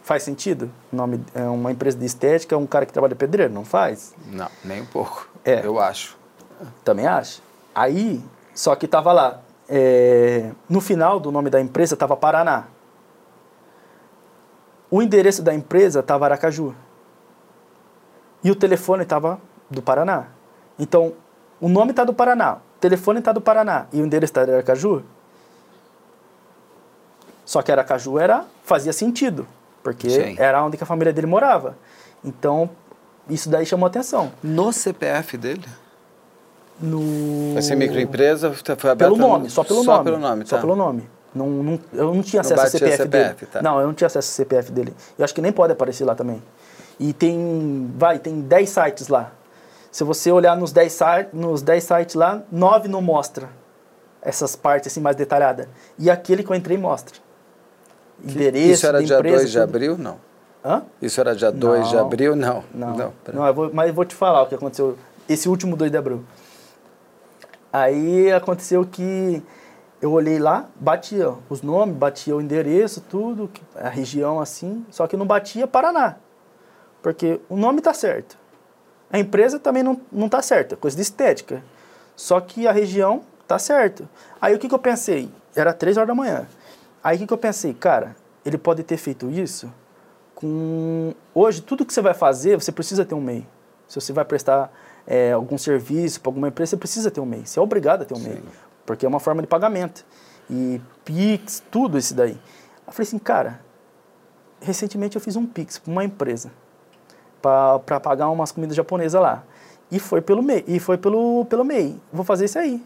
Faz 0.03 0.23
sentido? 0.23 0.71
Nome 0.91 1.23
é 1.33 1.43
uma 1.43 1.71
empresa 1.71 1.97
de 1.97 2.05
estética, 2.05 2.57
um 2.57 2.65
cara 2.65 2.85
que 2.85 2.93
trabalha 2.93 3.15
pedreiro, 3.15 3.53
não 3.53 3.63
faz? 3.63 4.13
Não, 4.27 4.49
nem 4.63 4.81
um 4.81 4.85
pouco. 4.85 5.29
É. 5.45 5.65
Eu 5.65 5.79
acho. 5.79 6.17
Também 6.83 7.05
acho. 7.05 7.41
Aí, 7.73 8.23
só 8.53 8.75
que 8.75 8.87
tava 8.87 9.13
lá, 9.13 9.41
é, 9.69 10.51
no 10.67 10.81
final 10.81 11.19
do 11.19 11.31
nome 11.31 11.49
da 11.49 11.61
empresa 11.61 11.93
estava 11.93 12.17
Paraná. 12.17 12.65
O 14.89 15.01
endereço 15.01 15.41
da 15.41 15.53
empresa 15.53 16.01
estava 16.01 16.25
Aracaju. 16.25 16.75
E 18.43 18.51
o 18.51 18.55
telefone 18.55 19.03
estava 19.03 19.39
do 19.69 19.81
Paraná. 19.81 20.27
Então, 20.77 21.13
o 21.59 21.69
nome 21.69 21.91
está 21.91 22.03
do 22.03 22.13
Paraná, 22.13 22.55
o 22.55 22.79
telefone 22.79 23.19
está 23.19 23.31
do 23.31 23.39
Paraná 23.39 23.85
e 23.93 24.01
o 24.01 24.05
endereço 24.05 24.31
está 24.31 24.43
de 24.43 24.51
Aracaju. 24.51 25.03
Só 27.45 27.61
que 27.61 27.71
Aracaju 27.71 28.17
era, 28.17 28.45
fazia 28.63 28.91
sentido, 28.91 29.47
porque 29.83 30.09
Sim. 30.09 30.35
era 30.37 30.63
onde 30.63 30.77
a 30.81 30.85
família 30.85 31.13
dele 31.13 31.27
morava. 31.27 31.77
Então, 32.23 32.69
isso 33.29 33.49
daí 33.49 33.65
chamou 33.65 33.87
atenção. 33.87 34.31
No 34.43 34.71
CPF 34.71 35.37
dele? 35.37 35.65
no. 36.81 37.53
Vai 37.53 37.61
ser 37.61 37.75
microempresa, 37.75 38.51
foi 38.53 38.89
aberta 38.89 39.13
pelo 39.13 39.15
nome, 39.15 39.49
só 39.49 39.63
pelo 39.63 39.83
só 39.83 39.93
nome. 39.93 40.03
Pelo 40.05 40.17
nome 40.17 40.43
tá. 40.43 40.49
Só 40.49 40.59
pelo 40.59 40.75
nome. 40.75 41.09
Não, 41.33 41.47
não, 41.47 41.79
eu 41.93 42.13
não 42.13 42.21
tinha 42.21 42.41
acesso 42.41 42.61
ao 42.61 42.67
CPF, 42.67 42.97
CPF 42.97 43.07
dele. 43.07 43.51
Tá. 43.51 43.61
Não, 43.61 43.79
eu 43.79 43.87
não 43.87 43.93
tinha 43.93 44.07
acesso 44.07 44.29
ao 44.29 44.35
CPF 44.35 44.71
dele. 44.71 44.93
Eu 45.17 45.23
acho 45.23 45.33
que 45.33 45.41
nem 45.41 45.51
pode 45.51 45.71
aparecer 45.71 46.03
lá 46.03 46.13
também. 46.13 46.43
E 46.99 47.13
tem, 47.13 47.89
vai, 47.95 48.19
tem 48.19 48.41
10 48.41 48.69
sites 48.69 49.07
lá. 49.07 49.31
Se 49.89 50.03
você 50.03 50.31
olhar 50.31 50.57
nos 50.57 50.73
10, 50.73 50.99
nos 51.31 51.61
10 51.61 51.83
sites 51.83 52.15
lá, 52.15 52.41
9 52.51 52.89
não 52.89 53.01
mostra 53.01 53.49
essas 54.21 54.55
partes 54.55 54.91
assim 54.91 54.99
mais 54.99 55.15
detalhadas. 55.15 55.67
E 55.97 56.09
aquele 56.09 56.43
que 56.43 56.51
eu 56.51 56.55
entrei 56.55 56.77
mostra. 56.77 57.17
Endereço, 58.23 58.71
Isso 58.71 58.87
era 58.87 59.03
dia 59.03 59.21
2 59.21 59.51
de 59.51 59.59
abril? 59.59 59.97
Não. 59.97 60.17
Hã? 60.63 60.83
Isso 61.01 61.19
era 61.19 61.35
dia 61.35 61.51
2 61.51 61.89
de 61.89 61.97
abril? 61.97 62.35
Não. 62.35 62.63
Não, 62.73 62.95
não, 62.95 63.13
não 63.33 63.47
eu 63.47 63.53
vou, 63.53 63.71
mas 63.73 63.87
eu 63.89 63.93
vou 63.93 64.05
te 64.05 64.13
falar 64.13 64.43
o 64.43 64.47
que 64.47 64.55
aconteceu 64.55 64.97
esse 65.27 65.49
último 65.49 65.75
2 65.75 65.89
de 65.89 65.97
abril. 65.97 66.23
Aí 67.73 68.31
aconteceu 68.31 68.85
que 68.85 69.41
eu 70.01 70.11
olhei 70.11 70.39
lá, 70.39 70.67
batia 70.75 71.33
os 71.49 71.61
nomes, 71.61 71.95
batia 71.95 72.35
o 72.35 72.41
endereço, 72.41 73.01
tudo, 73.01 73.49
a 73.75 73.87
região 73.87 74.39
assim, 74.39 74.85
só 74.89 75.07
que 75.07 75.15
não 75.15 75.25
batia 75.25 75.67
Paraná. 75.67 76.15
Porque 77.01 77.39
o 77.49 77.55
nome 77.55 77.81
tá 77.81 77.93
certo. 77.93 78.37
A 79.11 79.19
empresa 79.19 79.59
também 79.59 79.83
não, 79.83 79.99
não 80.11 80.27
tá 80.29 80.41
certa, 80.41 80.75
coisa 80.75 80.95
de 80.95 81.01
estética. 81.01 81.63
Só 82.15 82.39
que 82.39 82.67
a 82.67 82.71
região 82.71 83.21
tá 83.47 83.57
certo. 83.57 84.07
Aí 84.41 84.55
o 84.55 84.59
que, 84.59 84.67
que 84.67 84.75
eu 84.75 84.79
pensei? 84.79 85.29
Era 85.55 85.73
três 85.73 85.97
horas 85.97 86.07
da 86.07 86.15
manhã. 86.15 86.47
Aí 87.03 87.15
o 87.15 87.19
que, 87.19 87.27
que 87.27 87.33
eu 87.33 87.37
pensei? 87.37 87.73
Cara, 87.73 88.15
ele 88.45 88.57
pode 88.57 88.83
ter 88.83 88.97
feito 88.97 89.29
isso 89.29 89.71
com... 90.35 91.13
Hoje, 91.33 91.61
tudo 91.61 91.85
que 91.85 91.93
você 91.93 92.01
vai 92.01 92.13
fazer, 92.13 92.59
você 92.59 92.71
precisa 92.71 93.05
ter 93.05 93.15
um 93.15 93.21
MEI. 93.21 93.47
Se 93.87 93.99
você 93.99 94.13
vai 94.13 94.25
prestar 94.25 94.71
é, 95.05 95.31
algum 95.31 95.57
serviço 95.57 96.21
para 96.21 96.29
alguma 96.29 96.47
empresa, 96.47 96.71
você 96.71 96.77
precisa 96.77 97.11
ter 97.11 97.19
um 97.19 97.25
MEI. 97.25 97.45
Você 97.45 97.59
é 97.59 97.61
obrigado 97.61 98.03
a 98.03 98.05
ter 98.05 98.13
um 98.13 98.17
Sim. 98.17 98.29
MEI. 98.29 98.43
Porque 98.85 99.05
é 99.05 99.09
uma 99.09 99.19
forma 99.19 99.41
de 99.41 99.47
pagamento. 99.47 100.05
E 100.49 100.81
Pix, 101.05 101.63
tudo 101.71 101.97
isso 101.97 102.13
daí. 102.13 102.37
Eu 102.85 102.93
falei 102.93 103.07
assim, 103.07 103.19
cara, 103.19 103.61
recentemente 104.59 105.15
eu 105.15 105.21
fiz 105.21 105.35
um 105.35 105.45
Pix 105.45 105.77
para 105.77 105.91
uma 105.91 106.03
empresa 106.03 106.51
para 107.41 107.99
pagar 107.99 108.29
umas 108.29 108.51
comidas 108.51 108.75
japonesas 108.75 109.19
lá. 109.19 109.43
E 109.91 109.99
foi 109.99 110.21
pelo 110.21 110.41
MEI. 110.41 110.63
E 110.67 110.79
foi 110.79 110.97
pelo, 110.97 111.45
pelo 111.45 111.65
MEI. 111.65 111.99
Vou 112.13 112.23
fazer 112.23 112.45
isso 112.45 112.59
aí. 112.59 112.83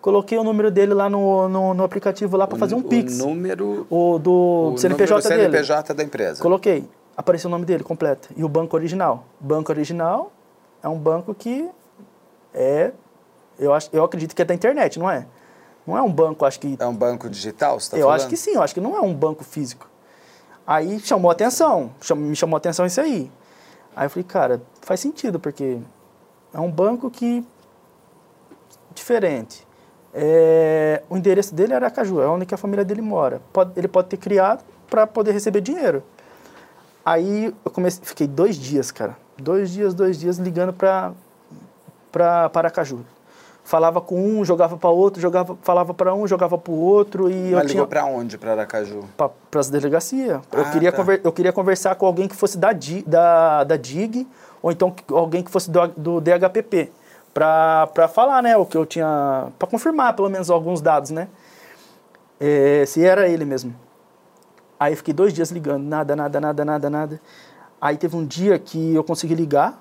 Coloquei 0.00 0.38
o 0.38 0.44
número 0.44 0.70
dele 0.70 0.94
lá 0.94 1.10
no, 1.10 1.48
no, 1.48 1.74
no 1.74 1.84
aplicativo 1.84 2.36
lá 2.36 2.46
para 2.46 2.56
fazer 2.56 2.74
um 2.74 2.82
Pix. 2.82 3.20
O 3.20 3.28
número. 3.28 3.86
O 3.90 4.18
do 4.18 4.72
o 4.74 4.78
CNPJ 4.78 5.14
número 5.16 5.28
dele. 5.28 5.42
CNPJ 5.50 5.94
da 5.94 6.04
empresa. 6.04 6.42
Coloquei. 6.42 6.88
Apareceu 7.16 7.48
o 7.48 7.50
nome 7.50 7.64
dele 7.64 7.82
completo. 7.82 8.28
E 8.36 8.44
o 8.44 8.48
banco 8.48 8.76
original. 8.76 9.24
Banco 9.40 9.72
original 9.72 10.30
é 10.82 10.88
um 10.88 10.96
banco 10.98 11.34
que 11.34 11.68
é. 12.54 12.92
Eu, 13.58 13.74
acho, 13.74 13.90
eu 13.92 14.04
acredito 14.04 14.36
que 14.36 14.42
é 14.42 14.44
da 14.44 14.54
internet, 14.54 14.98
não 15.00 15.10
é? 15.10 15.26
Não 15.84 15.98
é 15.98 16.02
um 16.02 16.12
banco, 16.12 16.44
acho 16.44 16.60
que. 16.60 16.76
É 16.78 16.86
um 16.86 16.94
banco 16.94 17.28
digital, 17.28 17.80
você 17.80 17.90
tá 17.90 17.96
Eu 17.96 18.02
falando? 18.02 18.16
acho 18.16 18.28
que 18.28 18.36
sim, 18.36 18.52
eu 18.54 18.62
acho 18.62 18.74
que 18.74 18.80
não 18.80 18.96
é 18.96 19.00
um 19.00 19.12
banco 19.14 19.42
físico. 19.42 19.88
Aí 20.66 21.00
chamou 21.00 21.30
atenção, 21.30 21.90
me 22.14 22.36
chamou 22.36 22.56
atenção 22.56 22.86
isso 22.86 23.00
aí. 23.00 23.32
Aí 23.96 24.06
eu 24.06 24.10
falei, 24.10 24.24
cara, 24.24 24.62
faz 24.82 25.00
sentido, 25.00 25.40
porque 25.40 25.78
é 26.52 26.60
um 26.60 26.70
banco 26.70 27.10
que. 27.10 27.44
diferente. 28.94 29.66
É, 30.20 31.02
o 31.08 31.16
endereço 31.16 31.54
dele 31.54 31.72
era 31.72 31.86
Aracaju, 31.86 32.20
é 32.20 32.26
onde 32.26 32.44
que 32.44 32.52
a 32.52 32.58
família 32.58 32.84
dele 32.84 33.00
mora. 33.00 33.40
Pode, 33.52 33.70
ele 33.76 33.86
pode 33.86 34.08
ter 34.08 34.16
criado 34.16 34.64
para 34.90 35.06
poder 35.06 35.30
receber 35.30 35.60
dinheiro. 35.60 36.02
Aí 37.04 37.54
eu 37.64 37.70
comecei, 37.70 38.04
fiquei 38.04 38.26
dois 38.26 38.56
dias, 38.56 38.90
cara. 38.90 39.16
Dois 39.36 39.70
dias, 39.70 39.94
dois 39.94 40.18
dias 40.18 40.38
ligando 40.38 40.72
para 40.72 41.12
para 42.10 42.50
Aracaju. 42.52 43.04
Falava 43.62 44.00
com 44.00 44.20
um, 44.20 44.44
jogava 44.44 44.76
para 44.76 44.90
outro, 44.90 45.20
jogava, 45.20 45.56
falava 45.62 45.94
para 45.94 46.12
um, 46.14 46.26
jogava 46.26 46.58
para 46.58 46.72
o 46.72 46.80
outro 46.80 47.30
e 47.30 47.34
Mas 47.34 47.44
eu 47.44 47.58
ligou 47.58 47.66
tinha 47.68 47.86
para 47.86 48.04
onde, 48.06 48.38
para 48.38 48.52
Aracaju? 48.52 49.04
Para 49.16 49.30
as 49.60 49.70
delegacias. 49.70 50.40
Ah, 50.50 50.58
eu 50.58 50.70
queria 50.72 50.90
tá. 50.90 50.96
conver, 50.96 51.20
eu 51.22 51.30
queria 51.30 51.52
conversar 51.52 51.94
com 51.94 52.06
alguém 52.06 52.26
que 52.26 52.34
fosse 52.34 52.58
da 52.58 52.70
da, 53.06 53.62
da 53.64 53.76
DIG 53.76 54.26
ou 54.60 54.72
então 54.72 54.92
alguém 55.12 55.44
que 55.44 55.50
fosse 55.50 55.70
do, 55.70 55.86
do 55.96 56.20
DHPP 56.20 56.90
para 57.38 58.08
falar, 58.08 58.42
né, 58.42 58.56
o 58.56 58.66
que 58.66 58.76
eu 58.76 58.84
tinha 58.84 59.52
para 59.58 59.68
confirmar 59.68 60.14
pelo 60.16 60.28
menos 60.28 60.50
alguns 60.50 60.80
dados, 60.80 61.10
né? 61.10 61.28
É, 62.40 62.84
se 62.86 63.04
era 63.04 63.28
ele 63.28 63.44
mesmo. 63.44 63.74
Aí 64.78 64.94
fiquei 64.96 65.14
dois 65.14 65.32
dias 65.32 65.50
ligando, 65.50 65.84
nada, 65.84 66.16
nada, 66.16 66.40
nada, 66.40 66.64
nada, 66.64 66.90
nada. 66.90 67.20
Aí 67.80 67.96
teve 67.96 68.16
um 68.16 68.24
dia 68.24 68.58
que 68.58 68.94
eu 68.94 69.04
consegui 69.04 69.34
ligar 69.34 69.80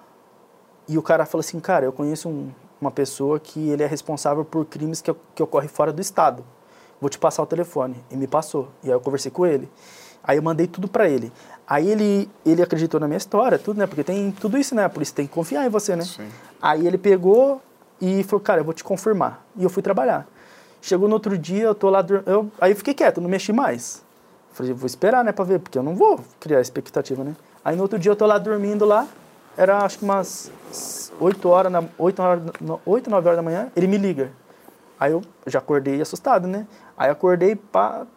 e 0.87 0.97
o 0.97 1.01
cara 1.01 1.25
falou 1.25 1.41
assim, 1.41 1.59
cara, 1.59 1.85
eu 1.85 1.91
conheço 1.91 2.29
um, 2.29 2.51
uma 2.79 2.91
pessoa 2.91 3.39
que 3.39 3.69
ele 3.69 3.83
é 3.83 3.87
responsável 3.87 4.45
por 4.45 4.65
crimes 4.65 5.01
que, 5.01 5.13
que 5.35 5.41
ocorrem 5.41 5.67
fora 5.67 5.91
do 5.91 6.01
estado. 6.01 6.43
Vou 7.01 7.09
te 7.09 7.17
passar 7.17 7.43
o 7.43 7.45
telefone. 7.45 8.03
E 8.09 8.15
me 8.15 8.27
passou. 8.27 8.69
E 8.83 8.87
aí 8.87 8.93
eu 8.93 8.99
conversei 8.99 9.31
com 9.31 9.45
ele. 9.45 9.69
Aí 10.23 10.37
eu 10.37 10.43
mandei 10.43 10.67
tudo 10.67 10.87
para 10.87 11.07
ele. 11.07 11.31
Aí 11.67 11.89
ele, 11.89 12.29
ele 12.45 12.61
acreditou 12.63 12.97
na 12.97 13.07
minha 13.07 13.17
história, 13.17 13.59
tudo, 13.59 13.77
né? 13.77 13.85
Porque 13.85 14.03
tem 14.03 14.31
tudo 14.31 14.57
isso, 14.57 14.73
né? 14.73 14.85
A 14.85 14.89
polícia 14.89 15.13
tem 15.13 15.27
que 15.27 15.33
confiar 15.33 15.65
em 15.65 15.69
você, 15.69 15.95
né? 15.95 16.03
Sim. 16.03 16.29
Aí 16.61 16.87
ele 16.87 16.97
pegou 16.97 17.61
e 17.99 18.23
falou, 18.23 18.39
cara, 18.39 18.61
eu 18.61 18.65
vou 18.65 18.73
te 18.73 18.83
confirmar. 18.83 19.45
E 19.55 19.63
eu 19.63 19.69
fui 19.69 19.83
trabalhar. 19.83 20.25
Chegou 20.81 21.09
no 21.09 21.15
outro 21.15 21.37
dia, 21.37 21.63
eu 21.63 21.75
tô 21.75 21.89
lá, 21.89 22.05
eu, 22.25 22.49
aí 22.61 22.71
eu 22.71 22.75
fiquei 22.75 22.93
quieto, 22.93 23.19
não 23.19 23.29
mexi 23.29 23.51
mais. 23.51 24.01
Falei, 24.53 24.71
vou 24.71 24.85
esperar, 24.85 25.23
né, 25.23 25.31
pra 25.31 25.43
ver, 25.43 25.59
porque 25.59 25.77
eu 25.77 25.83
não 25.83 25.95
vou 25.95 26.19
criar 26.39 26.61
expectativa, 26.61 27.23
né? 27.23 27.35
Aí 27.65 27.75
no 27.75 27.81
outro 27.81 27.99
dia 27.99 28.11
eu 28.11 28.15
tô 28.15 28.25
lá 28.25 28.37
dormindo 28.37 28.85
lá, 28.85 29.05
era 29.57 29.79
acho 29.79 29.99
que 29.99 30.05
umas 30.05 30.51
8 31.19 31.49
horas, 31.49 31.71
na, 31.71 31.83
8, 31.97 32.21
horas, 32.21 32.43
8 32.85 33.09
9 33.09 33.27
horas 33.27 33.37
da 33.37 33.43
manhã, 33.43 33.71
ele 33.75 33.87
me 33.87 33.97
liga. 33.97 34.31
Aí 34.99 35.11
eu 35.11 35.21
já 35.45 35.59
acordei 35.59 35.99
assustado, 36.01 36.47
né? 36.47 36.65
Aí 36.97 37.09
acordei, 37.09 37.55
pá, 37.55 38.07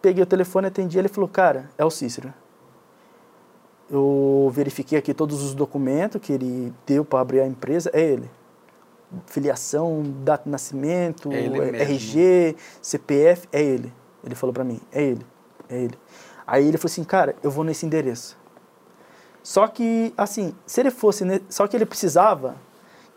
peguei 0.00 0.22
o 0.22 0.26
telefone, 0.26 0.68
atendi, 0.68 0.98
ele 0.98 1.08
falou, 1.08 1.28
cara, 1.28 1.68
é 1.76 1.84
o 1.84 1.90
Cícero. 1.90 2.32
Eu 3.92 4.50
verifiquei 4.54 4.98
aqui 4.98 5.12
todos 5.12 5.42
os 5.42 5.54
documentos 5.54 6.18
que 6.18 6.32
ele 6.32 6.72
deu 6.86 7.04
para 7.04 7.20
abrir 7.20 7.40
a 7.40 7.46
empresa, 7.46 7.90
é 7.92 8.00
ele. 8.00 8.30
Filiação, 9.26 10.02
data 10.24 10.44
de 10.44 10.50
nascimento, 10.50 11.30
é 11.30 11.82
RG, 11.82 12.56
CPF, 12.80 13.46
é 13.52 13.62
ele. 13.62 13.92
Ele 14.24 14.34
falou 14.34 14.54
para 14.54 14.64
mim, 14.64 14.80
é 14.90 15.02
ele, 15.02 15.26
é 15.68 15.76
ele. 15.76 15.98
Aí 16.46 16.66
ele 16.66 16.78
falou 16.78 16.90
assim, 16.90 17.04
cara, 17.04 17.36
eu 17.42 17.50
vou 17.50 17.64
nesse 17.64 17.84
endereço. 17.84 18.38
Só 19.42 19.66
que, 19.66 20.14
assim, 20.16 20.54
se 20.64 20.80
ele 20.80 20.90
fosse. 20.90 21.24
Só 21.50 21.66
que 21.66 21.76
ele 21.76 21.84
precisava 21.84 22.56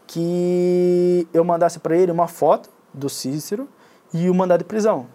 que 0.05 1.25
eu 1.33 1.45
mandasse 1.45 1.79
para 1.79 1.95
ele 1.95 2.11
uma 2.11 2.27
foto 2.27 2.69
do 2.93 3.07
Cícero 3.07 3.69
e 4.13 4.29
o 4.29 4.35
mandado 4.35 4.59
de 4.59 4.65
prisão. 4.65 5.07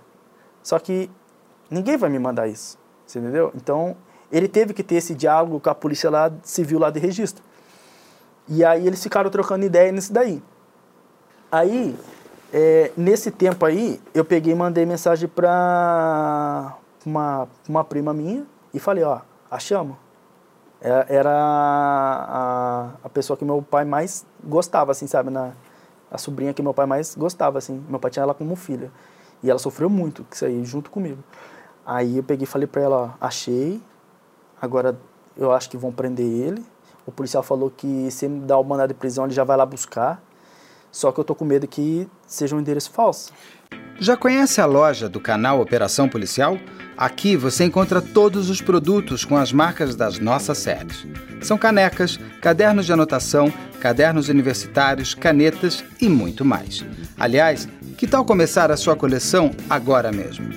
Só 0.62 0.78
que 0.78 1.10
ninguém 1.70 1.98
vai 1.98 2.08
me 2.08 2.18
mandar 2.18 2.48
isso, 2.48 2.78
você 3.06 3.18
entendeu? 3.18 3.52
Então, 3.54 3.94
ele 4.30 4.48
teve 4.48 4.72
que 4.72 4.82
ter 4.82 4.96
esse 4.96 5.14
diálogo 5.14 5.60
com 5.60 5.70
a 5.70 5.74
polícia 5.74 6.10
lá, 6.10 6.30
civil 6.42 6.78
lá 6.78 6.90
de 6.90 7.00
registro. 7.00 7.42
E 8.48 8.64
aí 8.64 8.86
eles 8.86 9.02
ficaram 9.02 9.30
trocando 9.30 9.64
ideia 9.64 9.92
nisso 9.92 10.12
daí. 10.12 10.42
Aí, 11.50 11.96
é, 12.52 12.92
nesse 12.96 13.30
tempo 13.30 13.64
aí, 13.64 14.00
eu 14.14 14.24
peguei 14.24 14.52
e 14.52 14.56
mandei 14.56 14.86
mensagem 14.86 15.28
para 15.28 16.76
uma, 17.04 17.48
uma 17.68 17.84
prima 17.84 18.12
minha 18.12 18.44
e 18.72 18.78
falei, 18.78 19.04
ó, 19.04 19.20
achamos 19.50 19.96
é, 20.80 21.06
era 21.08 21.30
a, 21.30 22.90
a 23.04 23.08
pessoa 23.08 23.36
que 23.36 23.44
meu 23.44 23.62
pai 23.62 23.84
mais 23.84 24.24
gostava, 24.42 24.92
assim, 24.92 25.06
sabe? 25.06 25.30
Na, 25.30 25.52
a 26.10 26.18
sobrinha 26.18 26.54
que 26.54 26.62
meu 26.62 26.72
pai 26.72 26.86
mais 26.86 27.14
gostava, 27.14 27.58
assim. 27.58 27.84
Meu 27.88 28.00
pai 28.00 28.10
tinha 28.10 28.22
ela 28.22 28.34
como 28.34 28.56
filha. 28.56 28.90
E 29.42 29.50
ela 29.50 29.58
sofreu 29.58 29.90
muito 29.90 30.24
com 30.24 30.34
isso 30.34 30.44
aí, 30.44 30.64
junto 30.64 30.90
comigo. 30.90 31.22
Aí 31.84 32.16
eu 32.16 32.22
peguei 32.22 32.44
e 32.44 32.46
falei 32.46 32.66
pra 32.66 32.82
ela, 32.82 32.96
ó, 32.96 33.10
achei, 33.26 33.80
agora 34.60 34.98
eu 35.36 35.52
acho 35.52 35.70
que 35.70 35.76
vão 35.76 35.92
prender 35.92 36.26
ele. 36.26 36.64
O 37.06 37.12
policial 37.12 37.42
falou 37.42 37.70
que 37.70 38.10
se 38.10 38.28
me 38.28 38.40
dar 38.40 38.58
o 38.58 38.64
mandado 38.64 38.88
de 38.88 38.94
prisão, 38.94 39.24
ele 39.24 39.34
já 39.34 39.44
vai 39.44 39.56
lá 39.56 39.64
buscar. 39.64 40.22
Só 40.92 41.12
que 41.12 41.20
eu 41.20 41.24
tô 41.24 41.34
com 41.34 41.44
medo 41.44 41.66
que 41.66 42.08
seja 42.26 42.54
um 42.54 42.60
endereço 42.60 42.90
falso. 42.90 43.32
Já 43.98 44.16
conhece 44.16 44.60
a 44.60 44.66
loja 44.66 45.08
do 45.08 45.20
canal 45.20 45.60
Operação 45.60 46.08
Policial? 46.08 46.58
Aqui 46.96 47.36
você 47.36 47.64
encontra 47.64 48.02
todos 48.02 48.50
os 48.50 48.60
produtos 48.60 49.24
com 49.24 49.36
as 49.36 49.52
marcas 49.52 49.94
das 49.94 50.18
nossas 50.18 50.58
séries. 50.58 51.06
São 51.40 51.56
canecas, 51.56 52.18
cadernos 52.40 52.86
de 52.86 52.92
anotação, 52.92 53.52
cadernos 53.80 54.28
universitários, 54.28 55.14
canetas 55.14 55.84
e 56.00 56.08
muito 56.08 56.44
mais. 56.44 56.84
Aliás, 57.18 57.68
que 57.96 58.06
tal 58.06 58.24
começar 58.24 58.70
a 58.70 58.76
sua 58.76 58.96
coleção 58.96 59.50
agora 59.68 60.10
mesmo? 60.10 60.48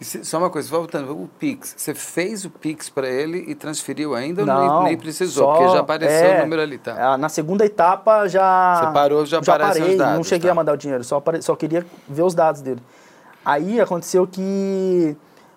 Só 0.00 0.36
uma 0.36 0.50
coisa, 0.50 0.68
voltando, 0.68 1.10
o 1.12 1.26
Pix, 1.38 1.74
você 1.76 1.94
fez 1.94 2.44
o 2.44 2.50
Pix 2.50 2.90
para 2.90 3.08
ele 3.08 3.38
e 3.48 3.54
transferiu 3.54 4.14
ainda 4.14 4.44
não, 4.44 4.78
ou 4.78 4.82
nem, 4.84 4.96
precisou? 4.96 5.46
Só, 5.46 5.52
porque 5.54 5.72
já 5.72 5.80
apareceu 5.80 6.28
é, 6.28 6.38
o 6.38 6.42
número 6.42 6.60
ali, 6.60 6.76
tá? 6.76 7.16
Na 7.16 7.30
segunda 7.30 7.64
etapa 7.64 8.28
já. 8.28 8.78
Você 8.78 8.92
parou, 8.92 9.24
já, 9.24 9.40
já 9.42 9.54
aparecem 9.54 9.82
parei, 9.82 9.94
os 9.94 9.98
dados. 9.98 10.16
Não 10.16 10.24
cheguei 10.24 10.48
tá. 10.48 10.52
a 10.52 10.54
mandar 10.54 10.74
o 10.74 10.76
dinheiro, 10.76 11.02
só, 11.02 11.16
apare, 11.16 11.40
só 11.40 11.56
queria 11.56 11.86
ver 12.06 12.22
os 12.22 12.34
dados 12.34 12.60
dele. 12.60 12.82
Aí 13.42 13.80
aconteceu 13.80 14.26
que 14.26 15.16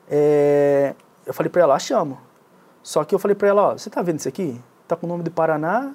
é, 0.10 0.95
eu 1.26 1.34
falei 1.34 1.49
para 1.49 1.64
ela, 1.64 1.76
achamos. 1.76 2.18
Só 2.82 3.03
que 3.03 3.14
eu 3.14 3.20
falei 3.20 3.36
para 3.36 3.49
ela, 3.49 3.61
ó, 3.61 3.72
você 3.74 3.90
tá 3.90 4.02
vendo 4.02 4.20
isso 4.20 4.30
aqui? 4.30 4.60
Tá 4.88 4.95
com 4.95 5.06
o 5.06 5.10
nome 5.10 5.22
do 5.22 5.32
Paraná, 5.32 5.91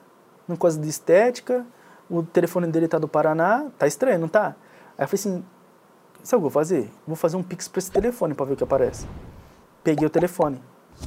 uma 0.47 0.59
coisa 0.59 0.79
de 0.79 0.89
estética, 0.89 1.65
o 2.11 2.23
telefone 2.23 2.67
dele 2.67 2.89
tá 2.89 2.99
do 2.99 3.09
Paraná, 3.09 3.67
tá 3.79 3.87
estranho, 3.87 4.19
não 4.19 4.29
tá? 4.29 4.55
Aí 4.99 5.05
eu 5.05 5.09
falei 5.09 5.15
assim, 5.15 5.45
Sabe 6.25 6.39
o 6.39 6.43
que 6.43 6.47
eu 6.47 6.51
vou 6.51 6.51
fazer? 6.51 6.91
Vou 7.07 7.15
fazer 7.15 7.37
um 7.37 7.43
pix 7.43 7.69
para 7.69 7.79
esse 7.79 7.93
telefone 7.93 8.35
para 8.35 8.47
ver 8.47 8.55
o 8.55 8.57
que 8.57 8.65
aparece. 8.65 9.07
Peguei 9.85 10.07
o 10.07 10.11
telefone, 10.11 10.61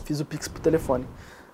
fiz 0.06 0.22
o 0.22 0.26
pix 0.26 0.48
pro 0.48 0.61
telefone. 0.61 1.06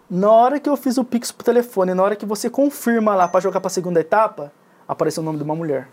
Na 0.09 0.31
hora 0.31 0.59
que 0.59 0.69
eu 0.69 0.75
fiz 0.77 0.97
o 0.97 1.03
Pix 1.03 1.31
pro 1.31 1.43
telefone, 1.43 1.93
na 1.93 2.03
hora 2.03 2.15
que 2.15 2.25
você 2.25 2.49
confirma 2.49 3.15
lá 3.15 3.27
para 3.27 3.39
jogar 3.39 3.59
pra 3.59 3.69
segunda 3.69 3.99
etapa, 3.99 4.51
apareceu 4.87 5.23
o 5.23 5.25
nome 5.25 5.37
de 5.37 5.43
uma 5.43 5.55
mulher. 5.55 5.87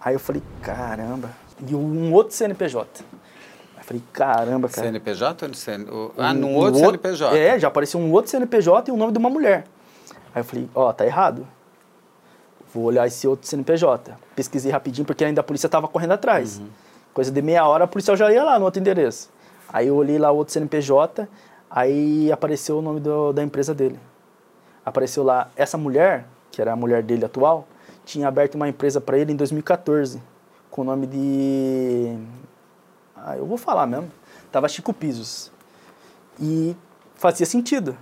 Aí 0.00 0.14
eu 0.14 0.20
falei, 0.20 0.42
caramba. 0.62 1.30
E 1.68 1.74
um 1.74 2.12
outro 2.12 2.34
CNPJ. 2.34 3.04
Aí 3.74 3.80
eu 3.80 3.84
falei, 3.84 4.02
caramba, 4.12 4.68
cara. 4.68 4.86
CNPJ 4.86 5.46
ou 5.46 5.54
CN... 5.54 5.86
Ah, 6.16 6.30
um, 6.30 6.34
num 6.34 6.54
outro, 6.54 6.80
outro 6.80 7.02
CNPJ? 7.02 7.36
É, 7.36 7.58
já 7.58 7.68
apareceu 7.68 8.00
um 8.00 8.10
outro 8.12 8.30
CNPJ 8.30 8.90
e 8.90 8.94
o 8.94 8.96
nome 8.96 9.12
de 9.12 9.18
uma 9.18 9.28
mulher. 9.28 9.66
Aí 10.34 10.40
eu 10.40 10.44
falei, 10.44 10.68
ó, 10.74 10.88
oh, 10.88 10.92
tá 10.92 11.04
errado. 11.04 11.46
Vou 12.74 12.84
olhar 12.84 13.06
esse 13.06 13.28
outro 13.28 13.46
CNPJ. 13.46 14.16
Pesquisei 14.34 14.72
rapidinho, 14.72 15.06
porque 15.06 15.24
ainda 15.24 15.40
a 15.40 15.44
polícia 15.44 15.68
tava 15.68 15.86
correndo 15.86 16.10
atrás. 16.12 16.58
Uhum. 16.58 16.66
Coisa 17.14 17.30
de 17.30 17.40
meia 17.40 17.64
hora, 17.64 17.84
a 17.84 17.86
policial 17.86 18.16
já 18.16 18.32
ia 18.32 18.42
lá 18.42 18.58
no 18.58 18.64
outro 18.64 18.80
endereço. 18.80 19.30
Aí 19.72 19.86
eu 19.86 19.94
olhei 19.94 20.18
lá 20.18 20.32
o 20.32 20.36
outro 20.36 20.52
CNPJ, 20.52 21.28
aí 21.70 22.32
apareceu 22.32 22.78
o 22.78 22.82
nome 22.82 22.98
do, 22.98 23.32
da 23.32 23.44
empresa 23.44 23.72
dele. 23.72 23.98
Apareceu 24.84 25.22
lá, 25.22 25.48
essa 25.54 25.78
mulher, 25.78 26.26
que 26.50 26.60
era 26.60 26.72
a 26.72 26.76
mulher 26.76 27.04
dele 27.04 27.24
atual, 27.24 27.68
tinha 28.04 28.26
aberto 28.26 28.56
uma 28.56 28.68
empresa 28.68 29.00
para 29.00 29.16
ele 29.16 29.32
em 29.32 29.36
2014, 29.36 30.20
com 30.68 30.82
o 30.82 30.84
nome 30.84 31.06
de. 31.06 32.18
Ah, 33.16 33.36
eu 33.36 33.46
vou 33.46 33.56
falar 33.56 33.86
mesmo. 33.86 34.10
Tava 34.50 34.68
Chico 34.68 34.92
Pisos. 34.92 35.52
E 36.40 36.76
fazia 37.14 37.46
sentido. 37.46 37.96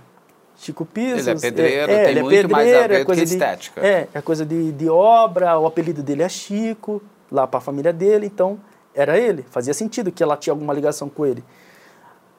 Chico 0.63 0.85
Pisos. 0.85 1.27
Ele 1.27 1.37
é 1.37 1.41
pedreiro, 1.41 1.91
é, 1.91 2.03
tem 2.03 2.11
ele 2.11 2.19
é 2.19 2.21
muito 2.21 2.31
pedreiro, 2.31 2.51
mais 2.51 2.75
a 2.75 2.87
ver 2.87 3.01
é 3.01 3.05
coisa 3.05 3.25
de 3.25 3.33
estética. 3.33 3.85
É, 3.85 4.07
é 4.13 4.21
coisa 4.21 4.45
de, 4.45 4.71
de 4.71 4.89
obra, 4.89 5.57
o 5.59 5.65
apelido 5.65 6.01
dele 6.01 6.23
é 6.23 6.29
Chico, 6.29 7.01
lá 7.31 7.45
para 7.45 7.57
a 7.57 7.61
família 7.61 7.91
dele, 7.91 8.27
então 8.27 8.59
era 8.93 9.17
ele. 9.17 9.43
Fazia 9.49 9.73
sentido 9.73 10.11
que 10.11 10.23
ela 10.23 10.37
tinha 10.37 10.53
alguma 10.53 10.73
ligação 10.73 11.09
com 11.09 11.25
ele. 11.25 11.43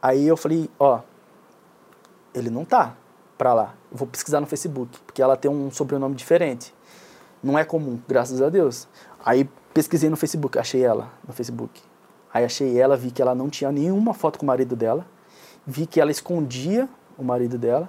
Aí 0.01 0.27
eu 0.27 0.37
falei, 0.37 0.71
ó, 0.79 1.01
ele 2.35 2.51
não 2.51 2.65
tá 2.65 2.95
para 3.37 3.53
lá. 3.53 3.75
Eu 3.91 3.99
vou 3.99 4.07
pesquisar 4.07 4.41
no 4.41 4.47
Facebook, 4.47 4.99
porque 5.07 5.23
ela 5.23 5.37
tem 5.37 5.51
um 5.51 5.71
sobrenome 5.71 6.15
diferente. 6.15 6.75
Não 7.43 7.59
é 7.59 7.65
comum, 7.65 8.01
graças 8.09 8.41
a 8.41 8.49
Deus. 8.49 8.89
Aí 9.25 9.49
pesquisei 9.73 10.09
no 10.09 10.17
Facebook, 10.17 10.59
achei 10.59 10.83
ela 10.83 11.11
no 11.27 11.35
Facebook. 11.35 11.83
Aí 12.33 12.45
achei 12.45 12.79
ela, 12.79 12.97
vi 12.97 13.11
que 13.11 13.21
ela 13.21 13.35
não 13.35 13.49
tinha 13.49 13.71
nenhuma 13.71 14.15
foto 14.15 14.39
com 14.39 14.45
o 14.45 14.47
marido 14.47 14.75
dela. 14.75 15.07
Vi 15.67 15.87
que 15.87 16.01
ela 16.01 16.11
escondia 16.11 16.89
o 17.17 17.23
marido 17.23 17.59
dela. 17.59 17.89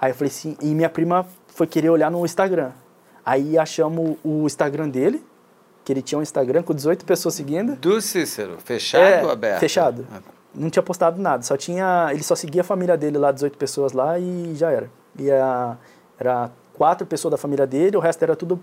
Aí 0.00 0.12
eu 0.12 0.14
falei 0.14 0.30
assim, 0.30 0.56
e 0.62 0.74
minha 0.74 0.88
prima 0.88 1.26
foi 1.48 1.66
querer 1.66 1.90
olhar 1.90 2.10
no 2.10 2.24
Instagram. 2.24 2.72
Aí 3.24 3.58
achamos 3.58 4.16
o 4.24 4.46
Instagram 4.46 4.88
dele, 4.88 5.22
que 5.84 5.92
ele 5.92 6.00
tinha 6.00 6.18
um 6.18 6.22
Instagram 6.22 6.62
com 6.62 6.74
18 6.74 7.04
pessoas 7.04 7.34
seguindo. 7.34 7.76
Do 7.76 8.00
Cícero, 8.00 8.56
fechado 8.64 9.02
é, 9.02 9.22
ou 9.22 9.30
aberto? 9.30 9.60
Fechado. 9.60 10.06
Ah. 10.10 10.20
Não 10.54 10.70
tinha 10.70 10.82
postado 10.82 11.20
nada, 11.20 11.42
só 11.42 11.56
tinha, 11.56 12.08
ele 12.12 12.22
só 12.22 12.34
seguia 12.34 12.62
a 12.62 12.64
família 12.64 12.96
dele 12.96 13.18
lá, 13.18 13.30
18 13.30 13.58
pessoas 13.58 13.92
lá 13.92 14.18
e 14.18 14.54
já 14.54 14.70
era. 14.70 14.90
E 15.18 15.30
a, 15.30 15.76
era 16.18 16.50
quatro 16.74 17.06
pessoas 17.06 17.32
da 17.32 17.38
família 17.38 17.66
dele, 17.66 17.96
o 17.96 18.00
resto 18.00 18.22
era 18.22 18.34
tudo 18.34 18.58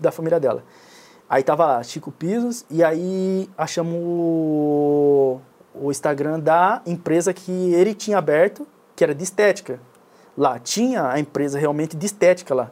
da 0.00 0.10
família 0.10 0.40
dela. 0.40 0.64
Aí 1.28 1.42
tava 1.42 1.66
lá, 1.66 1.82
Chico 1.82 2.10
Pisos, 2.10 2.64
e 2.70 2.82
aí 2.82 3.48
achamos 3.58 3.94
o, 3.94 5.38
o 5.74 5.90
Instagram 5.90 6.40
da 6.40 6.80
empresa 6.86 7.34
que 7.34 7.52
ele 7.74 7.94
tinha 7.94 8.16
aberto, 8.16 8.66
que 8.96 9.04
era 9.04 9.14
de 9.14 9.22
estética. 9.22 9.78
Lá, 10.38 10.56
tinha 10.56 11.10
a 11.10 11.18
empresa 11.18 11.58
realmente 11.58 11.96
de 11.96 12.06
estética 12.06 12.54
lá. 12.54 12.70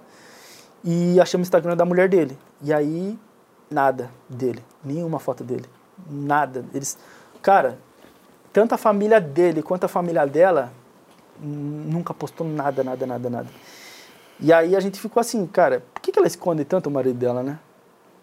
E 0.85 1.21
achamos 1.21 1.47
o 1.47 1.49
Instagram 1.49 1.77
da 1.77 1.85
mulher 1.85 2.09
dele. 2.09 2.39
E 2.63 2.73
aí 2.73 3.19
nada 3.69 4.09
dele, 4.29 4.63
nenhuma 4.85 5.19
foto 5.19 5.43
dele, 5.43 5.65
nada. 6.09 6.65
Eles, 6.73 6.97
cara, 7.43 7.77
tanto 8.53 8.75
a 8.75 8.79
família 8.79 9.21
dele 9.21 9.63
quanto 9.63 9.85
a 9.85 9.89
família 9.89 10.25
dela 10.25 10.73
nunca 11.41 12.15
postou 12.15 12.47
nada, 12.47 12.85
nada, 12.85 13.05
nada, 13.05 13.29
nada. 13.29 13.49
E 14.39 14.53
aí 14.53 14.77
a 14.77 14.81
gente 14.81 15.01
ficou 15.01 15.21
assim, 15.21 15.45
cara, 15.47 15.83
por 15.93 16.01
que, 16.01 16.13
que 16.13 16.19
ela 16.19 16.29
esconde 16.29 16.65
tanto 16.65 16.89
o 16.89 16.91
marido 16.93 17.19
dela, 17.19 17.43
né? 17.43 17.59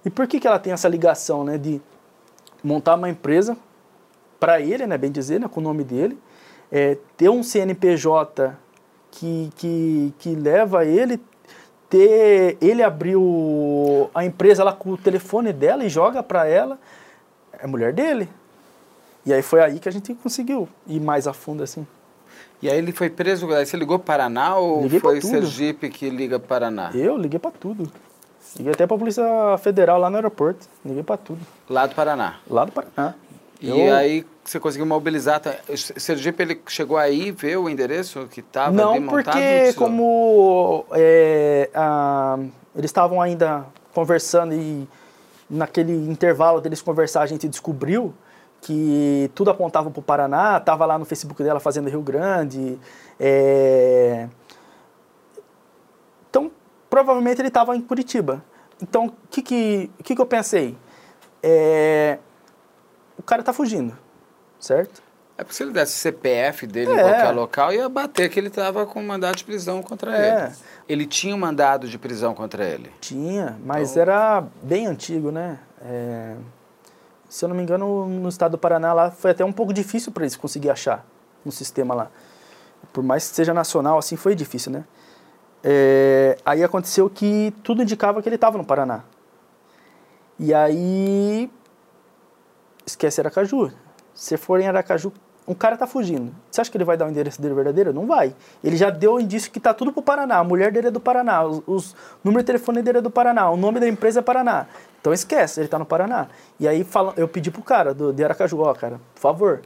E 0.06 0.10
por 0.10 0.26
que, 0.26 0.40
que 0.40 0.48
ela 0.48 0.60
tem 0.60 0.72
essa 0.72 0.88
ligação, 0.88 1.44
né, 1.44 1.58
de 1.58 1.82
montar 2.64 2.96
uma 2.96 3.10
empresa 3.10 3.58
para 4.40 4.60
ele, 4.60 4.86
né, 4.86 4.98
bem 4.98 5.12
dizer, 5.12 5.40
né, 5.40 5.48
com 5.48 5.60
o 5.60 5.64
nome 5.64 5.84
dele, 5.84 6.18
é, 6.72 6.98
ter 7.16 7.30
um 7.30 7.42
CNPJ 7.42 8.56
que, 9.14 9.50
que, 9.56 10.14
que 10.20 10.36
leva 10.36 10.86
ele 10.86 11.20
ter 11.90 12.58
ele 12.60 12.82
abriu 12.82 14.10
a 14.14 14.26
empresa 14.26 14.64
lá 14.64 14.74
com 14.74 14.92
o 14.92 14.98
telefone 14.98 15.54
dela 15.54 15.86
e 15.86 15.90
joga 15.90 16.24
para 16.24 16.48
ela, 16.48 16.80
é 17.60 17.68
mulher 17.68 17.94
dele. 17.94 18.28
E 19.26 19.32
aí 19.32 19.42
foi 19.42 19.62
aí 19.62 19.80
que 19.80 19.88
a 19.88 19.92
gente 19.92 20.14
conseguiu 20.16 20.68
ir 20.88 21.00
mais 21.00 21.28
a 21.28 21.34
fundo 21.34 21.64
assim. 21.64 21.86
E 22.62 22.70
aí 22.70 22.78
ele 22.78 22.92
foi 22.92 23.10
preso, 23.10 23.52
aí 23.54 23.66
você 23.66 23.78
ligou 23.78 24.00
para 24.00 24.24
Paraná 24.24 24.56
ou 24.58 24.84
liguei 24.84 25.00
foi 25.00 25.22
Sergipe 25.22 25.90
que 25.90 26.10
liga 26.10 26.40
Paraná? 26.40 26.92
Eu 26.94 27.18
liguei 27.18 27.40
para 27.40 27.52
tudo. 27.52 27.90
Liguei 28.58 28.74
até 28.74 28.86
para 28.86 28.96
a 28.96 29.00
Polícia 29.00 29.24
Federal 29.60 30.00
lá 30.00 30.10
no 30.10 30.16
aeroporto. 30.16 30.68
Liguei 30.84 31.04
para 31.04 31.18
tudo. 31.18 31.42
Lá 31.70 31.86
do 31.86 31.96
Paraná? 31.96 32.40
Lá 32.50 32.66
do 32.66 32.72
Paraná. 32.72 33.16
E 33.64 33.70
eu... 33.70 33.96
aí 33.96 34.26
você 34.44 34.60
conseguiu 34.60 34.86
mobilizar. 34.86 35.40
Tá? 35.40 35.56
Sergipe 35.76 36.44
ele 36.44 36.62
chegou 36.68 36.98
aí 36.98 37.32
ver 37.32 37.58
o 37.58 37.70
endereço 37.70 38.28
que 38.30 38.42
estava 38.42 38.72
Não, 38.72 39.02
porque 39.08 39.74
como 39.78 40.86
é, 40.92 41.70
a, 41.74 42.38
eles 42.76 42.90
estavam 42.90 43.22
ainda 43.22 43.66
conversando 43.94 44.54
e 44.54 44.88
naquele 45.50 45.94
intervalo 45.94 46.60
deles 46.60 46.82
conversar 46.82 47.22
a 47.22 47.26
gente 47.26 47.48
descobriu 47.48 48.14
que 48.60 49.32
tudo 49.34 49.52
apontava 49.52 49.90
para 49.90 50.00
o 50.00 50.04
Paraná, 50.04 50.58
estava 50.58 50.86
lá 50.86 50.98
no 50.98 51.06
Facebook 51.06 51.42
dela 51.42 51.60
fazendo 51.60 51.90
Rio 51.90 52.02
Grande. 52.02 52.78
É... 53.20 54.28
Então, 56.30 56.52
provavelmente 56.90 57.40
ele 57.40 57.50
estava 57.50 57.76
em 57.76 57.82
Curitiba. 57.82 58.44
Então, 58.82 59.08
o 59.08 59.14
que, 59.30 59.42
que, 59.42 59.92
que, 60.04 60.16
que 60.16 60.22
eu 60.22 60.26
pensei? 60.26 60.78
É... 61.42 62.18
O 63.18 63.24
cara 63.24 63.42
está 63.42 63.54
fugindo 63.54 63.98
certo? 64.64 65.04
É 65.38 65.44
porque 65.44 65.56
se 65.56 65.64
ele 65.64 65.72
desse 65.72 65.94
CPF 65.94 66.66
dele 66.68 66.92
é. 66.92 66.94
em 66.94 67.00
qualquer 67.00 67.32
local, 67.32 67.74
ia 67.74 67.90
bater 67.90 68.30
que 68.30 68.40
ele 68.40 68.48
estava 68.48 68.86
com 68.86 69.02
mandado 69.04 69.36
de 69.36 69.44
prisão 69.44 69.82
contra 69.82 70.16
é. 70.16 70.46
ele. 70.46 70.56
Ele 70.88 71.06
tinha 71.06 71.36
um 71.36 71.40
mandado 71.40 71.88
de 71.88 71.98
prisão 71.98 72.34
contra 72.34 72.64
ele? 72.64 72.92
Tinha, 73.02 73.58
mas 73.66 73.92
então... 73.92 74.02
era 74.04 74.44
bem 74.62 74.88
antigo, 74.88 75.32
né? 75.32 75.60
É... 75.82 76.36
Se 77.28 77.44
eu 77.44 77.50
não 77.50 77.56
me 77.56 77.64
engano, 77.64 78.08
no 78.08 78.30
estado 78.30 78.52
do 78.52 78.58
Paraná 78.60 78.94
lá 78.94 79.12
foi 79.12 79.32
até 79.32 79.44
um 79.44 79.52
pouco 79.52 79.74
difícil 79.74 80.12
para 80.12 80.24
eles 80.24 80.36
conseguir 80.36 80.70
achar 80.70 81.04
no 81.44 81.52
sistema 81.52 81.96
lá. 81.96 82.12
Por 82.92 83.04
mais 83.04 83.28
que 83.28 83.36
seja 83.36 83.54
nacional, 83.54 83.98
assim 83.98 84.16
foi 84.16 84.36
difícil, 84.36 84.72
né? 84.72 84.84
É... 85.64 86.38
Aí 86.46 86.64
aconteceu 86.64 87.10
que 87.10 87.54
tudo 87.64 87.82
indicava 87.82 88.22
que 88.22 88.30
ele 88.30 88.36
estava 88.36 88.58
no 88.58 88.64
Paraná. 88.64 89.04
E 90.38 90.54
aí 90.54 91.50
esquece 92.86 93.22
Aracaju 93.22 93.72
se 94.14 94.38
for 94.38 94.60
em 94.60 94.68
Aracaju, 94.68 95.12
um 95.48 95.54
cara 95.54 95.76
tá 95.76 95.86
fugindo. 95.86 96.34
Você 96.50 96.62
acha 96.62 96.72
que 96.72 96.78
ele 96.78 96.86
vai 96.86 96.96
dar 96.96 97.06
o 97.06 97.10
endereço 97.10 97.42
dele 97.42 97.54
verdadeiro? 97.54 97.92
Não 97.92 98.08
vai. 98.08 98.34
Ele 98.64 98.78
já 98.78 98.90
deu 98.90 99.16
o 99.16 99.20
indício 99.20 99.52
que 99.52 99.60
tá 99.60 99.74
tudo 99.74 99.92
pro 99.92 100.02
Paraná. 100.02 100.38
A 100.38 100.44
mulher 100.44 100.72
dele 100.72 100.88
é 100.88 100.92
do 100.92 101.02
Paraná. 101.02 101.44
Os, 101.44 101.62
os 101.68 101.96
número 102.24 102.42
de 102.44 102.48
telefone 102.48 102.82
dele 102.82 103.00
é 103.00 103.02
do 103.02 103.12
Paraná. 103.12 103.50
O 103.50 103.58
nome 103.58 103.80
da 103.80 103.88
empresa 103.88 104.20
é 104.20 104.24
Paraná. 104.24 104.68
Então 105.02 105.12
esquece, 105.12 105.60
ele 105.60 105.68
tá 105.68 105.78
no 105.78 105.86
Paraná. 105.86 106.28
E 106.58 106.68
aí 106.68 106.86
fala, 106.86 107.14
eu 107.18 107.28
pedi 107.28 107.52
pro 107.52 107.62
cara 107.62 107.94
do, 107.94 108.14
de 108.14 108.24
Aracaju, 108.24 108.62
ó, 108.62 108.74
cara, 108.74 109.02
por 109.14 109.20
favor, 109.20 109.62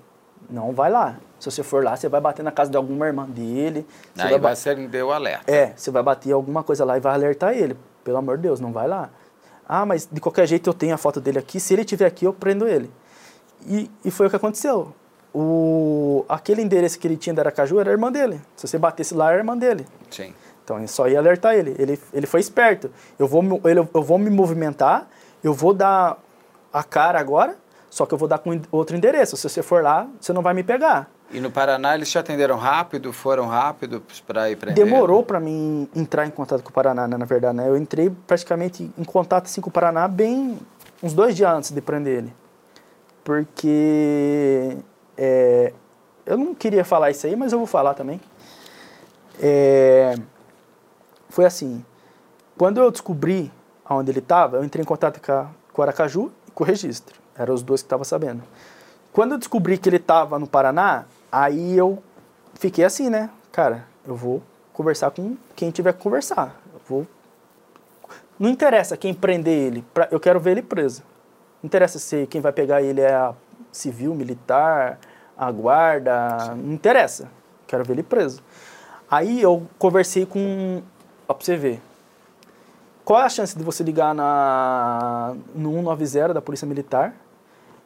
não 0.49 0.73
vai 0.73 0.89
lá. 0.89 1.17
Se 1.39 1.51
você 1.51 1.61
for 1.61 1.83
lá, 1.83 1.95
você 1.95 2.09
vai 2.09 2.19
bater 2.19 2.41
na 2.41 2.51
casa 2.51 2.71
de 2.71 2.77
alguma 2.77 3.05
irmã 3.05 3.27
dele. 3.29 3.85
Aí 4.17 4.31
vai, 4.31 4.39
vai 4.39 4.55
ser 4.55 4.75
deu 4.87 5.11
alerta. 5.11 5.51
É, 5.51 5.73
você 5.75 5.91
vai 5.91 6.01
bater 6.01 6.31
alguma 6.31 6.63
coisa 6.63 6.83
lá 6.83 6.97
e 6.97 6.99
vai 6.99 7.13
alertar 7.13 7.55
ele. 7.55 7.77
Pelo 8.03 8.17
amor 8.17 8.37
de 8.37 8.43
Deus, 8.43 8.59
não 8.59 8.71
vai 8.71 8.87
lá. 8.87 9.11
Ah, 9.69 9.85
mas 9.85 10.07
de 10.11 10.19
qualquer 10.19 10.47
jeito 10.47 10.67
eu 10.67 10.73
tenho 10.73 10.95
a 10.95 10.97
foto 10.97 11.21
dele 11.21 11.37
aqui. 11.37 11.59
Se 11.59 11.75
ele 11.75 11.81
estiver 11.81 12.07
aqui, 12.07 12.25
eu 12.25 12.33
prendo 12.33 12.67
ele. 12.67 12.89
E, 13.65 13.89
e 14.03 14.11
foi 14.11 14.27
o 14.27 14.29
que 14.29 14.35
aconteceu. 14.35 14.93
O, 15.33 16.25
aquele 16.27 16.61
endereço 16.61 16.97
que 16.97 17.07
ele 17.07 17.17
tinha 17.17 17.33
da 17.33 17.43
Aracaju 17.43 17.79
era 17.79 17.89
a 17.89 17.93
irmã 17.93 18.11
dele. 18.11 18.41
Se 18.55 18.67
você 18.67 18.77
batesse 18.77 19.13
lá, 19.13 19.27
era 19.27 19.35
a 19.35 19.39
irmã 19.39 19.57
dele. 19.57 19.85
Sim. 20.09 20.33
Então, 20.63 20.79
eu 20.79 20.87
só 20.87 21.07
ia 21.07 21.19
alertar 21.19 21.53
ele. 21.55 21.75
Ele, 21.77 21.99
ele 22.13 22.27
foi 22.27 22.39
esperto. 22.39 22.89
Eu 23.17 23.27
vou, 23.27 23.43
ele, 23.65 23.79
eu 23.79 24.03
vou 24.03 24.17
me 24.17 24.29
movimentar, 24.29 25.07
eu 25.43 25.53
vou 25.53 25.73
dar 25.73 26.17
a 26.73 26.83
cara 26.83 27.19
agora, 27.19 27.55
só 27.89 28.05
que 28.05 28.13
eu 28.13 28.17
vou 28.17 28.27
dar 28.27 28.39
com 28.39 28.59
outro 28.71 28.95
endereço. 28.95 29.37
Se 29.37 29.47
você 29.47 29.61
for 29.61 29.83
lá, 29.83 30.07
você 30.19 30.33
não 30.33 30.41
vai 30.41 30.53
me 30.53 30.63
pegar. 30.63 31.09
E 31.31 31.39
no 31.39 31.51
Paraná 31.51 31.93
eles 31.95 32.09
te 32.09 32.17
atenderam 32.17 32.57
rápido, 32.57 33.11
foram 33.11 33.47
rápido 33.47 34.01
para 34.25 34.49
ir 34.49 34.55
prender? 34.55 34.83
Demorou 34.83 35.23
para 35.23 35.39
mim 35.39 35.87
entrar 35.95 36.25
em 36.25 36.31
contato 36.31 36.63
com 36.63 36.69
o 36.69 36.73
Paraná, 36.73 37.07
né, 37.07 37.17
na 37.17 37.25
verdade. 37.25 37.57
Né? 37.57 37.67
Eu 37.67 37.77
entrei 37.77 38.09
praticamente 38.25 38.89
em 38.97 39.03
contato 39.03 39.45
assim, 39.45 39.61
com 39.61 39.69
o 39.69 39.73
Paraná 39.73 40.07
bem 40.07 40.57
uns 41.03 41.13
dois 41.13 41.35
dias 41.35 41.51
antes 41.51 41.71
de 41.71 41.81
prender 41.81 42.19
ele 42.19 42.33
porque 43.27 44.77
é, 45.17 45.73
eu 46.25 46.37
não 46.37 46.55
queria 46.55 46.85
falar 46.85 47.11
isso 47.11 47.27
aí, 47.27 47.35
mas 47.35 47.51
eu 47.51 47.57
vou 47.57 47.67
falar 47.67 47.93
também. 47.93 48.21
É, 49.41 50.15
foi 51.27 51.43
assim, 51.43 51.83
quando 52.57 52.79
eu 52.79 52.89
descobri 52.89 53.51
onde 53.89 54.11
ele 54.11 54.19
estava, 54.19 54.55
eu 54.55 54.63
entrei 54.63 54.81
em 54.81 54.85
contato 54.85 55.19
com, 55.19 55.29
a, 55.33 55.47
com 55.73 55.81
o 55.81 55.83
Aracaju 55.83 56.31
e 56.47 56.51
com 56.51 56.63
o 56.63 56.65
registro. 56.65 57.19
Eram 57.37 57.53
os 57.53 57.61
dois 57.61 57.81
que 57.81 57.87
estavam 57.87 58.05
sabendo. 58.05 58.41
Quando 59.11 59.33
eu 59.33 59.37
descobri 59.37 59.77
que 59.77 59.89
ele 59.89 59.97
estava 59.97 60.39
no 60.39 60.47
Paraná, 60.47 61.03
aí 61.29 61.77
eu 61.77 62.01
fiquei 62.53 62.85
assim, 62.85 63.09
né? 63.09 63.29
cara, 63.51 63.85
eu 64.07 64.15
vou 64.15 64.41
conversar 64.71 65.11
com 65.11 65.35
quem 65.53 65.69
tiver 65.69 65.91
que 65.91 66.01
conversar. 66.01 66.55
Eu 66.73 66.79
vou... 66.87 67.07
Não 68.39 68.49
interessa 68.49 68.95
quem 68.95 69.13
prender 69.13 69.53
ele, 69.53 69.85
pra... 69.93 70.07
eu 70.11 70.19
quero 70.19 70.39
ver 70.39 70.51
ele 70.51 70.61
preso. 70.61 71.03
Não 71.61 71.67
interessa 71.67 71.99
se 71.99 72.27
quem 72.27 72.41
vai 72.41 72.51
pegar 72.51 72.81
ele 72.81 73.01
é 73.01 73.13
a 73.13 73.33
civil, 73.71 74.13
militar, 74.13 74.99
a 75.37 75.51
guarda, 75.51 76.39
Sim. 76.39 76.61
não 76.63 76.73
interessa. 76.73 77.29
Quero 77.65 77.83
ver 77.83 77.93
ele 77.93 78.03
preso. 78.03 78.41
Aí 79.09 79.41
eu 79.41 79.65
conversei 79.77 80.25
com. 80.25 80.81
Ó, 81.27 81.33
pra 81.33 81.45
você 81.45 81.55
ver. 81.55 81.81
Qual 83.03 83.21
é 83.21 83.23
a 83.23 83.29
chance 83.29 83.57
de 83.57 83.63
você 83.63 83.83
ligar 83.83 84.13
na, 84.13 85.33
no 85.55 85.71
190 85.71 86.33
da 86.33 86.41
Polícia 86.41 86.67
Militar? 86.67 87.13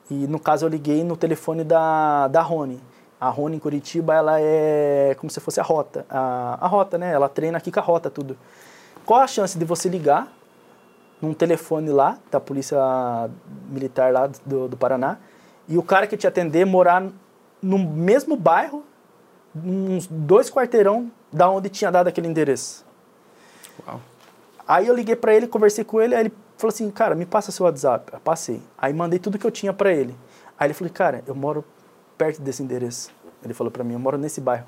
E 0.10 0.28
no 0.28 0.40
caso 0.40 0.66
eu 0.66 0.70
liguei 0.70 1.04
no 1.04 1.16
telefone 1.16 1.64
da, 1.64 2.28
da 2.28 2.42
Rony. 2.42 2.82
A 3.20 3.30
Rony 3.30 3.58
em 3.58 3.60
Curitiba, 3.60 4.16
ela 4.16 4.42
é 4.42 5.16
como 5.20 5.30
se 5.30 5.40
fosse 5.40 5.60
a 5.60 5.64
rota. 5.64 6.06
A, 6.10 6.58
a 6.60 6.68
rota, 6.68 6.98
né? 6.98 7.14
Ela 7.14 7.30
treina 7.30 7.60
aqui 7.60 7.72
com 7.72 7.80
a 7.80 7.84
rota, 7.84 8.10
tudo. 8.10 8.36
Qual 9.06 9.20
a 9.20 9.28
chance 9.28 9.58
de 9.58 9.64
você 9.64 9.88
ligar 9.88 10.28
num 11.22 11.34
telefone 11.34 11.90
lá, 11.90 12.18
da 12.32 12.40
Polícia 12.40 12.78
Militar 13.70 14.12
lá 14.12 14.30
do, 14.46 14.68
do 14.68 14.78
Paraná, 14.78 15.18
e 15.68 15.78
o 15.78 15.84
cara 15.84 16.08
que 16.08 16.18
te 16.18 16.28
atender 16.28 16.66
morar 16.66 17.06
no 17.62 17.78
mesmo 17.78 18.36
bairro, 18.36 18.84
uns 19.56 20.08
dois 20.08 20.50
quarteirão 20.50 21.12
da 21.32 21.50
onde 21.50 21.70
tinha 21.70 21.92
dado 21.92 22.08
aquele 22.08 22.28
endereço. 22.28 22.86
Uau. 23.88 24.02
Aí 24.68 24.88
eu 24.88 24.96
liguei 24.96 25.16
para 25.16 25.34
ele, 25.34 25.48
conversei 25.48 25.84
com 25.84 26.02
ele, 26.02 26.16
aí 26.16 26.22
ele 26.22 26.34
falou 26.58 26.74
assim, 26.74 26.90
cara, 26.90 27.16
me 27.16 27.26
passa 27.26 27.52
seu 27.52 27.66
WhatsApp. 27.66 28.14
Eu 28.14 28.20
passei. 28.20 28.62
Aí 28.78 28.94
mandei 28.94 29.20
tudo 29.20 29.38
que 29.38 29.46
eu 29.46 29.52
tinha 29.52 29.74
para 29.74 29.92
ele. 29.92 30.16
Aí 30.58 30.68
ele 30.68 30.74
falou, 30.74 30.94
cara, 30.94 31.24
eu 31.28 31.36
moro 31.36 31.66
perto 32.18 32.42
desse 32.42 32.64
endereço. 32.64 33.12
Ele 33.44 33.54
falou 33.54 33.72
para 33.72 33.84
mim, 33.84 33.94
eu 33.94 34.00
moro 34.00 34.18
nesse 34.18 34.40
bairro. 34.40 34.66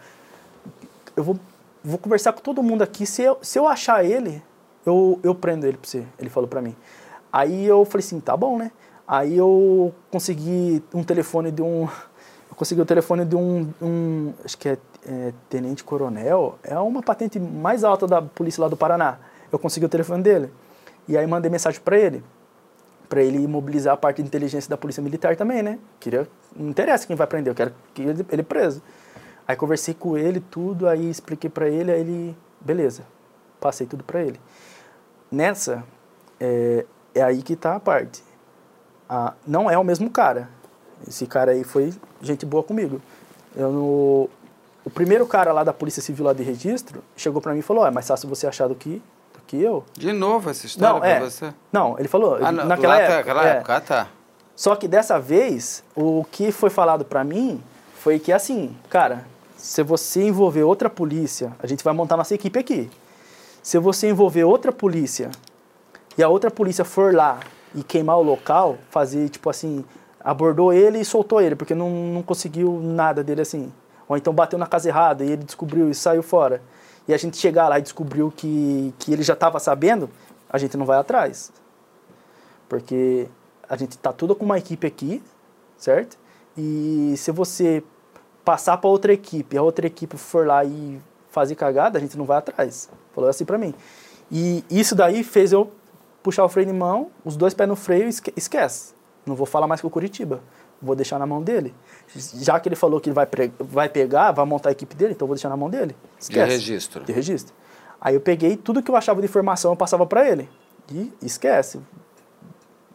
Eu 1.16 1.24
vou, 1.24 1.40
vou 1.84 1.98
conversar 1.98 2.34
com 2.34 2.42
todo 2.42 2.64
mundo 2.64 2.82
aqui. 2.82 3.06
Se 3.06 3.22
eu, 3.22 3.38
se 3.42 3.60
eu 3.60 3.68
achar 3.68 4.04
ele, 4.04 4.44
eu, 4.86 5.20
eu 5.24 5.36
prendo 5.36 5.66
ele 5.66 5.78
pra 5.78 5.90
você. 5.90 6.06
Ele 6.20 6.30
falou 6.30 6.48
para 6.48 6.62
mim. 6.62 6.76
Aí 7.32 7.66
eu 7.66 7.84
falei 7.86 8.06
assim, 8.06 8.20
tá 8.20 8.36
bom, 8.38 8.58
né? 8.58 8.72
Aí 9.08 9.38
eu 9.38 9.94
consegui 10.12 10.84
um 10.94 11.04
telefone 11.04 11.52
de 11.52 11.62
um... 11.62 11.88
Eu 12.50 12.56
consegui 12.56 12.82
o 12.82 12.86
telefone 12.86 13.26
de 13.26 13.36
um, 13.36 13.74
um 13.82 14.34
acho 14.46 14.58
que 14.58 14.70
é, 14.70 14.78
é 15.08 15.34
tenente 15.50 15.84
coronel. 15.84 16.60
É 16.64 16.78
uma 16.78 17.02
patente 17.02 17.40
mais 17.40 17.84
alta 17.84 18.06
da 18.06 18.22
polícia 18.22 18.62
lá 18.62 18.68
do 18.68 18.78
Paraná 18.78 19.18
eu 19.54 19.60
consegui 19.60 19.86
o 19.86 19.90
telefone 19.90 20.24
dele. 20.24 20.52
E 21.08 21.16
aí 21.16 21.28
mandei 21.28 21.50
mensagem 21.50 21.80
para 21.80 21.98
ele, 21.98 22.24
para 23.08 23.22
ele 23.22 23.48
mobilizar 23.48 23.94
a 23.94 23.98
parte 23.98 24.22
de 24.22 24.28
inteligência 24.28 24.70
da 24.70 24.76
polícia 24.76 25.02
militar 25.02 25.36
também, 25.36 25.62
né? 25.62 25.78
Queria, 26.00 26.28
não 26.56 26.70
interessa 26.70 27.06
quem 27.06 27.16
vai 27.16 27.28
prender, 27.28 27.52
eu 27.52 27.56
quero 27.56 27.74
que 27.94 28.02
ele, 28.02 28.26
ele 28.32 28.44
preso. 28.44 28.82
Aí 29.48 29.56
conversei 29.56 29.94
com 29.94 30.18
ele, 30.18 30.40
tudo, 30.40 30.88
aí 30.88 31.10
expliquei 31.10 31.50
para 31.50 31.70
ele, 31.70 31.92
aí 31.92 32.00
ele, 32.00 32.38
beleza, 32.60 33.04
passei 33.60 33.86
tudo 33.86 34.04
para 34.04 34.24
ele. 34.24 34.40
Nessa, 35.34 35.84
é, 36.40 36.86
é, 37.16 37.24
aí 37.24 37.42
que 37.42 37.56
tá 37.56 37.76
a 37.76 37.80
parte. 37.80 38.24
Ah, 39.10 39.34
não 39.48 39.70
é 39.70 39.76
o 39.78 39.84
mesmo 39.84 40.10
cara. 40.10 40.48
Esse 41.08 41.26
cara 41.26 41.54
aí 41.54 41.64
foi 41.64 41.92
gente 42.22 42.46
boa 42.46 42.64
comigo. 42.64 43.02
Eu 43.56 43.72
no, 43.72 44.30
o 44.86 44.90
primeiro 44.94 45.26
cara 45.26 45.52
lá 45.52 45.64
da 45.64 45.74
Polícia 45.74 46.04
Civil 46.04 46.26
lá 46.26 46.34
de 46.34 46.44
registro 46.44 47.04
chegou 47.18 47.42
para 47.42 47.52
mim 47.52 47.60
e 47.60 47.64
falou: 47.64 47.86
é 47.86 47.90
mais 47.90 48.08
fácil 48.08 48.30
você 48.30 48.46
achar 48.46 48.68
do 48.68 48.76
que 48.76 49.02
que 49.48 49.62
eu. 49.62 49.84
De 49.94 50.14
novo 50.14 50.50
essa 50.50 50.66
história 50.66 51.00
para 51.00 51.10
é, 51.10 51.20
você? 51.20 51.54
Não, 51.72 51.98
ele 52.00 52.08
falou. 52.08 52.38
Ah, 52.42 52.52
naquela 52.52 53.00
época. 53.00 53.18
Naquela 53.18 53.48
é. 53.48 53.52
época, 53.58 53.82
tá. 53.82 54.08
Só 54.56 54.76
que 54.76 54.88
dessa 54.88 55.20
vez, 55.20 55.84
o 55.96 56.24
que 56.32 56.52
foi 56.52 56.70
falado 56.70 57.04
para 57.04 57.24
mim 57.24 57.62
foi 57.96 58.20
que 58.20 58.32
assim, 58.32 58.76
cara, 58.88 59.26
se 59.58 59.82
você 59.82 60.24
envolver 60.24 60.64
outra 60.64 60.90
polícia, 60.90 61.54
a 61.60 61.66
gente 61.66 61.84
vai 61.84 61.94
montar 61.94 62.18
nossa 62.18 62.36
equipe 62.36 62.60
aqui. 62.60 62.90
Se 63.64 63.80
você 63.80 64.10
envolver 64.10 64.44
outra 64.44 64.72
polícia 64.72 65.32
e 66.16 66.22
a 66.22 66.30
outra 66.30 66.52
polícia 66.52 66.86
for 66.86 67.16
lá 67.16 67.40
e 67.74 67.82
queimar 67.82 68.20
o 68.20 68.22
local, 68.22 68.78
fazer 68.92 69.30
tipo 69.30 69.50
assim, 69.50 69.84
abordou 70.20 70.72
ele 70.72 71.00
e 71.00 71.06
soltou 71.06 71.42
ele, 71.42 71.56
porque 71.56 71.74
não, 71.74 71.90
não 71.90 72.22
conseguiu 72.22 72.80
nada 72.80 73.24
dele 73.24 73.42
assim. 73.42 73.74
Ou 74.08 74.16
então 74.18 74.34
bateu 74.34 74.60
na 74.60 74.68
casa 74.68 74.90
errada 74.90 75.24
e 75.24 75.32
ele 75.32 75.44
descobriu 75.44 75.90
e 75.90 75.96
saiu 75.96 76.22
fora 76.22 76.62
e 77.08 77.14
a 77.14 77.18
gente 77.18 77.38
chegar 77.38 77.68
lá 77.68 77.80
e 77.80 77.82
descobriu 77.82 78.32
que, 78.36 78.94
que 79.00 79.12
ele 79.12 79.24
já 79.24 79.34
estava 79.34 79.60
sabendo, 79.60 80.10
a 80.50 80.58
gente 80.58 80.78
não 80.78 80.86
vai 80.86 80.98
atrás. 80.98 81.52
Porque 82.70 83.28
a 83.68 83.76
gente 83.76 83.92
está 83.92 84.14
tudo 84.14 84.36
com 84.36 84.46
uma 84.46 84.58
equipe 84.58 84.88
aqui, 84.88 85.22
certo? 85.78 86.18
E 86.58 87.14
se 87.18 87.32
você 87.32 87.84
passar 88.46 88.78
para 88.78 88.90
outra 88.90 89.14
equipe, 89.14 89.58
a 89.58 89.62
outra 89.62 89.88
equipe 89.88 90.18
for 90.18 90.48
lá 90.48 90.64
e 90.64 91.02
fazer 91.34 91.56
cagada, 91.56 91.98
a 91.98 92.02
gente 92.02 92.18
não 92.18 92.24
vai 92.24 92.38
atrás. 92.38 92.90
Falou 93.14 93.30
assim 93.30 93.44
para 93.44 93.58
mim. 93.58 93.74
E 94.32 94.64
isso 94.72 94.96
daí 94.96 95.22
fez 95.22 95.52
eu 95.52 95.70
puxar 96.24 96.46
o 96.46 96.50
freio 96.50 96.68
de 96.68 96.74
mão, 96.74 97.10
os 97.26 97.36
dois 97.36 97.54
pés 97.54 97.68
no 97.68 97.76
freio 97.76 98.08
e 98.08 98.34
esquece. 98.38 98.94
Não 99.26 99.36
vou 99.36 99.46
falar 99.46 99.68
mais 99.68 99.82
com 99.82 99.88
o 99.88 99.92
Curitiba. 99.92 100.42
Vou 100.82 100.96
deixar 100.96 101.20
na 101.20 101.26
mão 101.26 101.42
dele 101.42 101.74
já 102.16 102.60
que 102.60 102.70
ele 102.70 102.76
falou 102.76 103.00
que 103.00 103.10
ele 103.10 103.16
vai, 103.16 103.28
vai 103.60 103.90
pegar, 103.90 104.32
vai 104.32 104.46
montar 104.46 104.70
a 104.70 104.72
equipe 104.72 104.96
dele, 104.96 105.14
então 105.14 105.28
vou 105.28 105.36
deixar 105.36 105.50
na 105.50 105.58
mão 105.58 105.70
dele. 105.70 105.96
Esquece. 106.20 106.46
De 106.46 106.52
registro. 106.52 107.04
De 107.04 107.12
registro. 107.12 107.56
Aí 108.00 108.16
eu 108.16 108.22
peguei 108.22 108.56
tudo 108.56 108.84
que 108.84 108.92
eu 108.92 108.96
achava 108.96 109.22
de 109.22 109.26
informação, 109.26 109.72
eu 109.72 109.76
passava 109.76 110.06
para 110.06 110.28
ele. 110.30 110.50
E 110.92 111.12
esquece. 111.22 111.80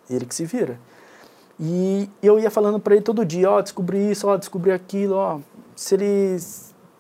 Ele 0.09 0.25
que 0.25 0.35
se 0.35 0.45
vira. 0.45 0.79
E 1.59 2.09
eu 2.23 2.39
ia 2.39 2.51
falando 2.51 2.79
para 2.79 2.95
ele 2.95 3.03
todo 3.03 3.25
dia, 3.25 3.51
ó, 3.51 3.59
oh, 3.59 3.63
descobri 3.63 4.11
isso, 4.11 4.29
ó, 4.29 4.35
oh, 4.35 4.39
descobri 4.39 4.71
aquilo, 4.71 5.17
ó. 5.17 5.41
Se 5.75 5.95
ele 5.95 6.39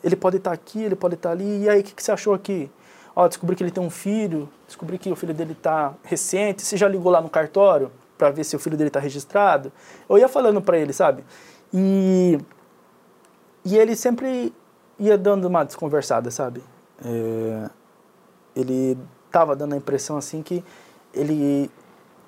ele 0.02 0.16
pode 0.16 0.36
estar 0.36 0.50
tá 0.50 0.54
aqui, 0.54 0.82
ele 0.82 0.96
pode 0.96 1.14
estar 1.14 1.30
tá 1.30 1.34
ali. 1.34 1.64
E 1.64 1.68
aí, 1.68 1.80
o 1.80 1.84
que, 1.84 1.94
que 1.94 2.02
você 2.02 2.12
achou 2.12 2.34
aqui? 2.34 2.70
Ó, 3.14 3.26
descobri 3.26 3.56
que 3.56 3.62
ele 3.62 3.70
tem 3.70 3.82
um 3.82 3.90
filho, 3.90 4.48
descobri 4.66 4.98
que 4.98 5.10
o 5.10 5.16
filho 5.16 5.34
dele 5.34 5.52
está 5.52 5.94
recente. 6.04 6.62
Você 6.62 6.76
já 6.76 6.88
ligou 6.88 7.10
lá 7.10 7.20
no 7.20 7.28
cartório 7.28 7.90
para 8.16 8.30
ver 8.30 8.44
se 8.44 8.54
o 8.54 8.58
filho 8.58 8.76
dele 8.76 8.88
está 8.88 9.00
registrado? 9.00 9.72
Eu 10.08 10.18
ia 10.18 10.28
falando 10.28 10.62
para 10.62 10.78
ele, 10.78 10.92
sabe? 10.92 11.24
E, 11.72 12.38
e 13.64 13.76
ele 13.76 13.96
sempre 13.96 14.54
ia 14.98 15.18
dando 15.18 15.46
uma 15.46 15.64
desconversada, 15.64 16.30
sabe? 16.30 16.62
É, 17.04 17.70
ele 18.54 18.98
tava 19.30 19.54
dando 19.54 19.74
a 19.74 19.76
impressão 19.76 20.16
assim 20.16 20.42
que 20.42 20.64
ele. 21.12 21.70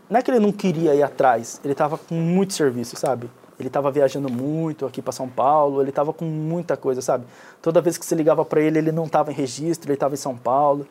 Não 0.09 0.18
é 0.18 0.22
que 0.22 0.30
ele 0.30 0.40
não 0.40 0.51
queria 0.51 0.94
ir 0.94 1.02
atrás, 1.02 1.60
ele 1.64 1.74
tava 1.74 1.97
com 1.97 2.14
muito 2.16 2.52
serviço, 2.52 2.97
sabe? 2.97 3.30
Ele 3.61 3.69
estava 3.69 3.91
viajando 3.91 4.32
muito 4.32 4.87
aqui 4.87 5.01
para 5.03 5.12
São 5.12 5.28
Paulo, 5.28 5.82
ele 5.82 5.91
estava 5.91 6.12
com 6.12 6.24
muita 6.24 6.77
coisa, 6.77 7.03
sabe? 7.03 7.27
Toda 7.61 7.81
vez 7.81 7.99
que 7.99 8.05
você 8.05 8.15
ligava 8.15 8.45
para 8.45 8.61
ele, 8.61 8.78
ele 8.78 8.91
não 8.91 9.05
estava 9.05 9.31
em 9.31 9.35
registro, 9.35 9.89
ele 9.89 9.97
estava 9.97 10.15
em 10.15 10.16
São 10.16 10.37
Paulo 10.37 10.87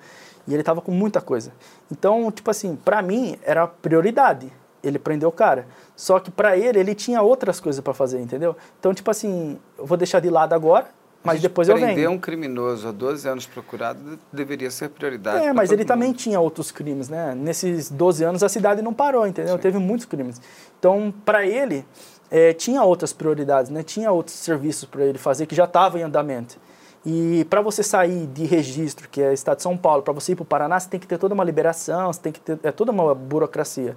e 0.47 0.53
ele 0.53 0.61
estava 0.61 0.79
com 0.79 0.91
muita 0.91 1.19
coisa. 1.19 1.51
Então, 1.91 2.31
tipo 2.31 2.49
assim, 2.49 2.75
para 2.75 3.01
mim 3.01 3.37
era 3.43 3.67
prioridade 3.67 4.51
ele 4.83 4.97
prendeu 4.97 5.29
o 5.29 5.31
cara. 5.31 5.67
Só 5.95 6.19
que 6.19 6.31
para 6.31 6.57
ele, 6.57 6.79
ele 6.79 6.95
tinha 6.95 7.21
outras 7.21 7.59
coisas 7.59 7.81
para 7.81 7.93
fazer, 7.93 8.21
entendeu? 8.21 8.55
Então, 8.79 8.93
tipo 8.93 9.11
assim, 9.11 9.59
eu 9.77 9.85
vou 9.85 9.97
deixar 9.97 10.19
de 10.19 10.29
lado 10.29 10.53
agora, 10.53 10.87
mas 11.23 11.41
depois 11.41 11.67
eu 11.67 11.75
venho. 11.75 11.87
Prender 11.87 12.09
um 12.09 12.17
criminoso 12.17 12.87
há 12.87 12.91
12 12.91 13.27
anos 13.27 13.45
procurado 13.45 14.17
deveria 14.31 14.71
ser 14.71 14.89
prioridade. 14.89 15.45
É, 15.45 15.51
mas 15.51 15.69
ele 15.69 15.81
mundo. 15.81 15.87
também 15.87 16.13
tinha 16.13 16.39
outros 16.39 16.71
crimes, 16.71 17.09
né? 17.09 17.35
Nesses 17.35 17.91
12 17.91 18.23
anos 18.23 18.43
a 18.43 18.49
cidade 18.49 18.81
não 18.81 18.93
parou, 18.93 19.27
entendeu? 19.27 19.55
Sim. 19.55 19.61
Teve 19.61 19.77
muitos 19.79 20.05
crimes. 20.05 20.41
Então, 20.79 21.13
para 21.25 21.45
ele, 21.45 21.85
é, 22.31 22.53
tinha 22.53 22.83
outras 22.83 23.11
prioridades, 23.11 23.71
né? 23.71 23.83
Tinha 23.83 24.11
outros 24.11 24.35
serviços 24.35 24.85
para 24.85 25.03
ele 25.03 25.17
fazer 25.17 25.45
que 25.45 25.55
já 25.55 25.65
estavam 25.65 25.99
em 25.99 26.03
andamento. 26.03 26.57
E 27.05 27.45
para 27.49 27.61
você 27.61 27.81
sair 27.81 28.27
de 28.27 28.45
registro, 28.45 29.07
que 29.09 29.21
é 29.21 29.29
o 29.29 29.33
Estado 29.33 29.57
de 29.57 29.63
São 29.63 29.77
Paulo, 29.77 30.03
para 30.03 30.13
você 30.13 30.33
ir 30.33 30.35
para 30.35 30.43
o 30.43 30.45
Paraná, 30.45 30.79
você 30.79 30.89
tem 30.89 30.99
que 30.99 31.07
ter 31.07 31.17
toda 31.17 31.33
uma 31.33 31.43
liberação, 31.43 32.11
você 32.11 32.19
tem 32.19 32.31
que 32.31 32.39
ter 32.39 32.59
é 32.61 32.71
toda 32.71 32.91
uma 32.91 33.15
burocracia. 33.15 33.95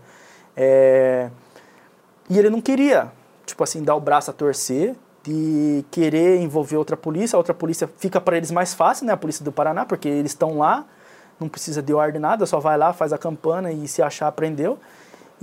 É... 0.56 1.28
E 2.30 2.38
ele 2.38 2.48
não 2.48 2.60
queria, 2.60 3.10
tipo 3.44 3.62
assim, 3.64 3.82
dar 3.82 3.96
o 3.96 4.00
braço 4.00 4.30
a 4.30 4.34
torcer, 4.34 4.94
de 5.22 5.84
querer 5.90 6.40
envolver 6.40 6.76
outra 6.76 6.96
polícia. 6.96 7.36
A 7.36 7.38
outra 7.38 7.54
polícia 7.54 7.88
fica 7.98 8.20
para 8.20 8.36
eles 8.36 8.50
mais 8.50 8.72
fácil, 8.72 9.06
né? 9.06 9.12
A 9.12 9.16
polícia 9.16 9.44
do 9.44 9.52
Paraná, 9.52 9.84
porque 9.84 10.08
eles 10.08 10.32
estão 10.32 10.58
lá, 10.58 10.84
não 11.38 11.48
precisa 11.48 11.82
de 11.82 11.92
ordem 11.92 12.20
nada, 12.20 12.46
só 12.46 12.60
vai 12.60 12.78
lá, 12.78 12.92
faz 12.92 13.12
a 13.12 13.18
campana 13.18 13.72
e 13.72 13.86
se 13.88 14.00
achar, 14.00 14.30
prendeu. 14.32 14.78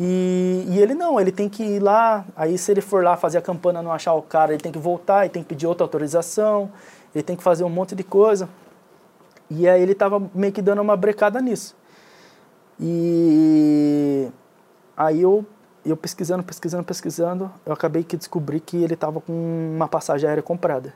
E, 0.02 0.66
e, 0.70 0.80
ele 0.80 0.94
não, 0.94 1.20
ele 1.20 1.32
tem 1.32 1.50
que 1.50 1.62
ir 1.62 1.80
lá, 1.82 2.26
aí 2.34 2.58
se 2.58 2.72
ele 2.72 2.80
for 2.80 3.04
lá 3.04 3.18
fazer 3.18 3.38
a 3.38 3.42
campana 3.42 3.82
não 3.82 3.92
achar 3.92 4.14
o 4.14 4.22
cara, 4.22 4.54
ele 4.54 4.62
tem 4.62 4.72
que 4.72 4.80
voltar, 4.80 5.26
ele 5.26 5.30
tem 5.30 5.44
que 5.44 5.50
pedir 5.50 5.68
outra 5.68 5.84
autorização, 5.84 6.72
ele 7.14 7.22
tem 7.22 7.36
que 7.36 7.44
fazer 7.44 7.66
um 7.66 7.70
monte 7.70 7.96
de 7.96 8.04
coisa. 8.04 8.48
E 9.50 9.68
aí 9.68 9.82
ele 9.82 9.92
estava 9.92 10.22
meio 10.34 10.54
que 10.54 10.62
dando 10.62 10.82
uma 10.82 10.96
brecada 10.96 11.42
nisso. 11.42 11.76
E 12.80 14.32
Aí 15.00 15.22
eu, 15.22 15.46
eu 15.86 15.96
pesquisando, 15.96 16.44
pesquisando, 16.44 16.84
pesquisando, 16.84 17.50
eu 17.66 17.72
acabei 17.72 18.04
que 18.04 18.18
descobri 18.18 18.60
que 18.60 18.76
ele 18.84 18.96
estava 18.96 19.22
com 19.22 19.32
uma 19.74 19.88
passagem 19.88 20.28
aérea 20.28 20.44
comprada. 20.44 20.94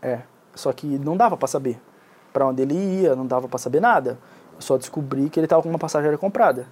É, 0.00 0.20
só 0.54 0.72
que 0.72 0.86
não 0.86 1.14
dava 1.14 1.36
para 1.36 1.46
saber 1.46 1.78
para 2.32 2.46
onde 2.46 2.62
ele 2.62 2.74
ia, 2.74 3.14
não 3.14 3.26
dava 3.26 3.46
para 3.48 3.58
saber 3.58 3.80
nada. 3.80 4.18
Eu 4.54 4.62
só 4.62 4.78
descobri 4.78 5.28
que 5.28 5.38
ele 5.38 5.44
estava 5.44 5.62
com 5.62 5.68
uma 5.68 5.78
passagem 5.78 6.06
aérea 6.06 6.16
comprada. 6.16 6.66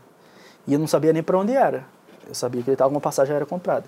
E 0.66 0.73
eu 0.73 0.78
não 0.78 0.86
sabia 0.86 1.12
nem 1.12 1.23
para 1.23 1.39
onde 1.39 1.53
era. 1.53 1.85
Eu 2.27 2.35
sabia 2.35 2.62
que 2.62 2.70
ele 2.70 2.74
estava 2.74 2.89
com 2.91 2.95
uma 2.97 3.01
passagem 3.01 3.32
aérea 3.32 3.47
comprada. 3.47 3.85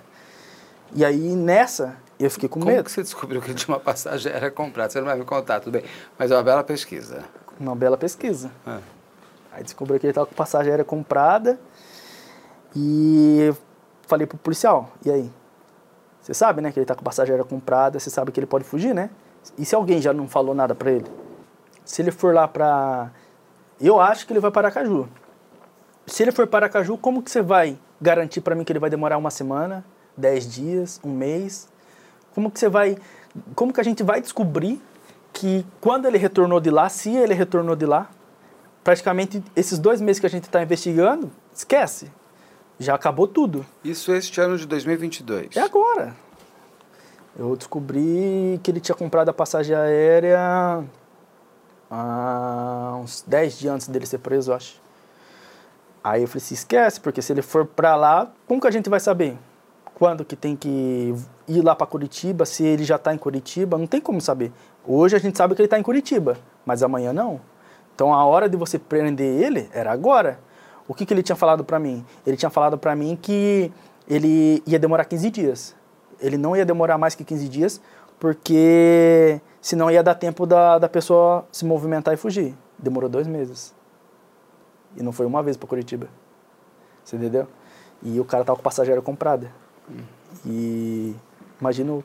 E 0.95 1.05
aí, 1.05 1.35
nessa, 1.35 1.97
eu 2.19 2.31
fiquei 2.31 2.49
com 2.49 2.61
Como 2.61 2.71
medo. 2.73 2.85
que 2.85 2.91
você 2.91 3.03
descobriu 3.03 3.41
que 3.41 3.53
tinha 3.55 3.75
uma 3.75 3.81
passagem 3.81 4.31
aérea 4.31 4.51
comprada? 4.51 4.91
Você 4.91 4.99
não 5.01 5.07
vai 5.07 5.17
me 5.19 5.25
contar, 5.25 5.61
tudo 5.61 5.73
bem. 5.73 5.85
Mas 6.19 6.31
é 6.31 6.37
uma 6.37 6.43
bela 6.43 6.63
pesquisa. 6.63 7.25
Uma 7.59 7.75
bela 7.75 7.97
pesquisa. 7.97 8.51
É. 8.67 8.79
Aí 9.53 9.65
descobri 9.65 9.99
que 9.99 10.07
ele 10.07 10.13
tava 10.13 10.27
com 10.27 10.35
passagem 10.35 10.71
aérea 10.71 10.85
comprada. 10.85 11.59
E 12.75 13.53
falei 14.07 14.27
pro 14.27 14.37
policial, 14.37 14.91
e 15.05 15.11
aí? 15.11 15.33
Você 16.21 16.35
sabe, 16.35 16.61
né, 16.61 16.71
que 16.71 16.79
ele 16.79 16.87
tá 16.87 16.95
com 16.95 17.03
passagem 17.03 17.33
aérea 17.33 17.45
comprada, 17.45 17.99
você 17.99 18.11
sabe 18.11 18.31
que 18.33 18.39
ele 18.39 18.47
pode 18.47 18.65
fugir, 18.65 18.95
né? 18.95 19.09
E 19.57 19.65
se 19.65 19.75
alguém 19.75 20.01
já 20.03 20.13
não 20.13 20.29
falou 20.29 20.55
nada 20.55 20.75
pra 20.75 20.91
ele? 20.91 21.07
Se 21.85 22.03
ele 22.03 22.11
for 22.11 22.35
lá 22.35 22.47
pra... 22.47 23.11
Eu 23.81 24.01
acho 24.01 24.27
que 24.27 24.33
ele 24.33 24.41
vai 24.41 24.51
para 24.51 24.69
Aracaju. 24.69 25.09
Se 26.07 26.23
ele 26.23 26.33
for 26.33 26.47
para 26.47 26.67
Aracaju, 26.67 26.97
como 26.97 27.23
que 27.23 27.31
você 27.31 27.43
vai 27.43 27.79
garantir 28.01 28.41
pra 28.41 28.55
mim 28.55 28.65
que 28.65 28.73
ele 28.73 28.79
vai 28.79 28.91
demorar 28.91 29.19
uma 29.19 29.31
semana, 29.31 29.85
dez 30.17 30.51
dias, 30.51 31.01
um 31.03 31.13
mês? 31.13 31.69
Como 32.35 32.51
que 32.51 32.59
você 32.59 32.69
vai... 32.69 32.97
Como 33.55 33.73
que 33.73 33.81
a 33.81 33.85
gente 33.85 34.03
vai 34.03 34.21
descobrir 34.21 34.81
que 35.33 35.67
quando 35.81 36.07
ele 36.07 36.17
retornou 36.17 36.61
de 36.61 36.71
lá, 36.71 36.89
se 36.89 37.15
ele 37.15 37.35
retornou 37.35 37.77
de 37.77 37.85
lá, 37.85 38.09
praticamente 38.83 39.43
esses 39.55 39.79
dois 39.79 40.01
meses 40.01 40.21
que 40.21 40.27
a 40.27 40.31
gente 40.31 40.45
está 40.45 40.63
investigando, 40.63 41.31
esquece. 41.53 42.11
Já 42.79 42.95
acabou 42.95 43.27
tudo. 43.27 43.67
Isso 43.83 44.13
este 44.13 44.41
ano 44.41 44.57
de 44.57 44.67
2022. 44.67 45.57
É 45.57 45.61
agora. 45.61 46.15
Eu 47.39 47.55
descobri 47.57 48.61
que 48.63 48.71
ele 48.71 48.81
tinha 48.81 48.95
comprado 48.95 49.29
a 49.29 49.33
passagem 49.33 49.75
aérea 49.75 50.85
há 51.91 52.99
uns 53.03 53.23
10 53.27 53.59
dias 53.59 53.75
antes 53.75 53.89
dele 53.89 54.07
ser 54.07 54.19
preso, 54.19 54.53
eu 54.53 54.57
acho. 54.57 54.86
Aí 56.07 56.23
eu 56.23 56.29
falei 56.29 56.41
assim, 56.41 56.55
esquece, 56.55 57.01
porque 57.01 57.21
se 57.21 57.33
ele 57.33 57.43
for 57.43 57.67
pra 57.67 57.97
lá, 57.97 58.31
como 58.47 58.61
que 58.61 58.69
a 58.69 58.71
gente 58.71 58.89
vai 58.89 59.01
saber? 59.01 59.37
Quando 59.93 60.25
que 60.25 60.37
tem 60.37 60.55
que 60.55 61.13
ir 61.49 61.63
lá 61.63 61.75
para 61.75 61.85
Curitiba, 61.85 62.47
se 62.47 62.65
ele 62.65 62.85
já 62.85 62.97
tá 62.97 63.13
em 63.13 63.19
Curitiba, 63.19 63.77
não 63.77 63.89
tem 63.89 64.01
como 64.01 64.21
saber. 64.21 64.53
Hoje 64.87 65.17
a 65.17 65.19
gente 65.19 65.37
sabe 65.37 65.57
que 65.57 65.63
ele 65.63 65.69
tá 65.69 65.77
em 65.81 65.83
Curitiba, 65.83 66.39
mas 66.65 66.85
amanhã 66.85 67.13
não. 67.13 67.41
Então 67.93 68.15
a 68.15 68.25
hora 68.25 68.49
de 68.49 68.57
você 68.57 68.79
prender 68.79 69.43
ele 69.43 69.69
era 69.73 69.91
agora. 69.91 70.39
O 70.87 70.95
que, 70.95 71.05
que 71.05 71.13
ele 71.13 71.25
tinha 71.25 71.35
falado 71.35 71.65
para 71.65 71.81
mim? 71.81 72.07
Ele 72.25 72.37
tinha 72.37 72.51
falado 72.51 72.79
para 72.79 72.95
mim 72.95 73.19
que 73.21 73.73
ele 74.09 74.63
ia 74.65 74.79
demorar 74.79 75.07
15 75.07 75.29
dias. 75.29 75.75
Ele 76.21 76.39
não 76.39 76.55
ia 76.55 76.65
demorar 76.65 76.97
mais 76.99 77.17
que 77.17 77.25
15 77.25 77.49
dias, 77.49 77.81
porque 78.21 79.41
senão 79.61 79.91
ia 79.91 80.05
dar 80.05 80.15
tempo 80.15 80.47
da, 80.47 80.79
da 80.79 80.89
pessoa 80.89 81.45
se 81.51 81.65
movimentar 81.65 82.15
e 82.15 82.17
fugir. 82.17 82.55
Demorou 82.79 83.11
dois 83.11 83.27
meses. 83.27 83.75
E 84.97 85.03
não 85.03 85.13
foi 85.13 85.27
uma 85.27 85.43
vez 85.43 85.57
para 85.57 85.69
Curitiba. 85.69 86.09
Você 87.05 87.17
entendeu? 87.17 87.47
E 88.03 88.19
o 88.19 88.25
cara 88.25 88.45
tava 88.45 88.57
com 88.57 88.63
passageira 88.63 89.01
comprada. 89.01 89.51
E 90.45 91.15
imagina 91.61 91.93
o 91.93 92.05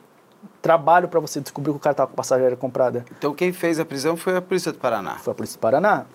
trabalho 0.60 1.08
para 1.08 1.20
você 1.20 1.40
descobrir 1.40 1.72
que 1.72 1.76
o 1.76 1.80
cara 1.80 1.94
tava 1.94 2.10
com 2.10 2.16
passageira 2.16 2.56
comprada. 2.56 3.04
Então 3.18 3.34
quem 3.34 3.52
fez 3.52 3.78
a 3.80 3.84
prisão 3.84 4.16
foi 4.16 4.36
a 4.36 4.42
Polícia 4.42 4.72
do 4.72 4.78
Paraná. 4.78 5.16
Foi 5.18 5.32
a 5.32 5.34
Polícia 5.34 5.58
do 5.58 5.60
Paraná. 5.60 6.06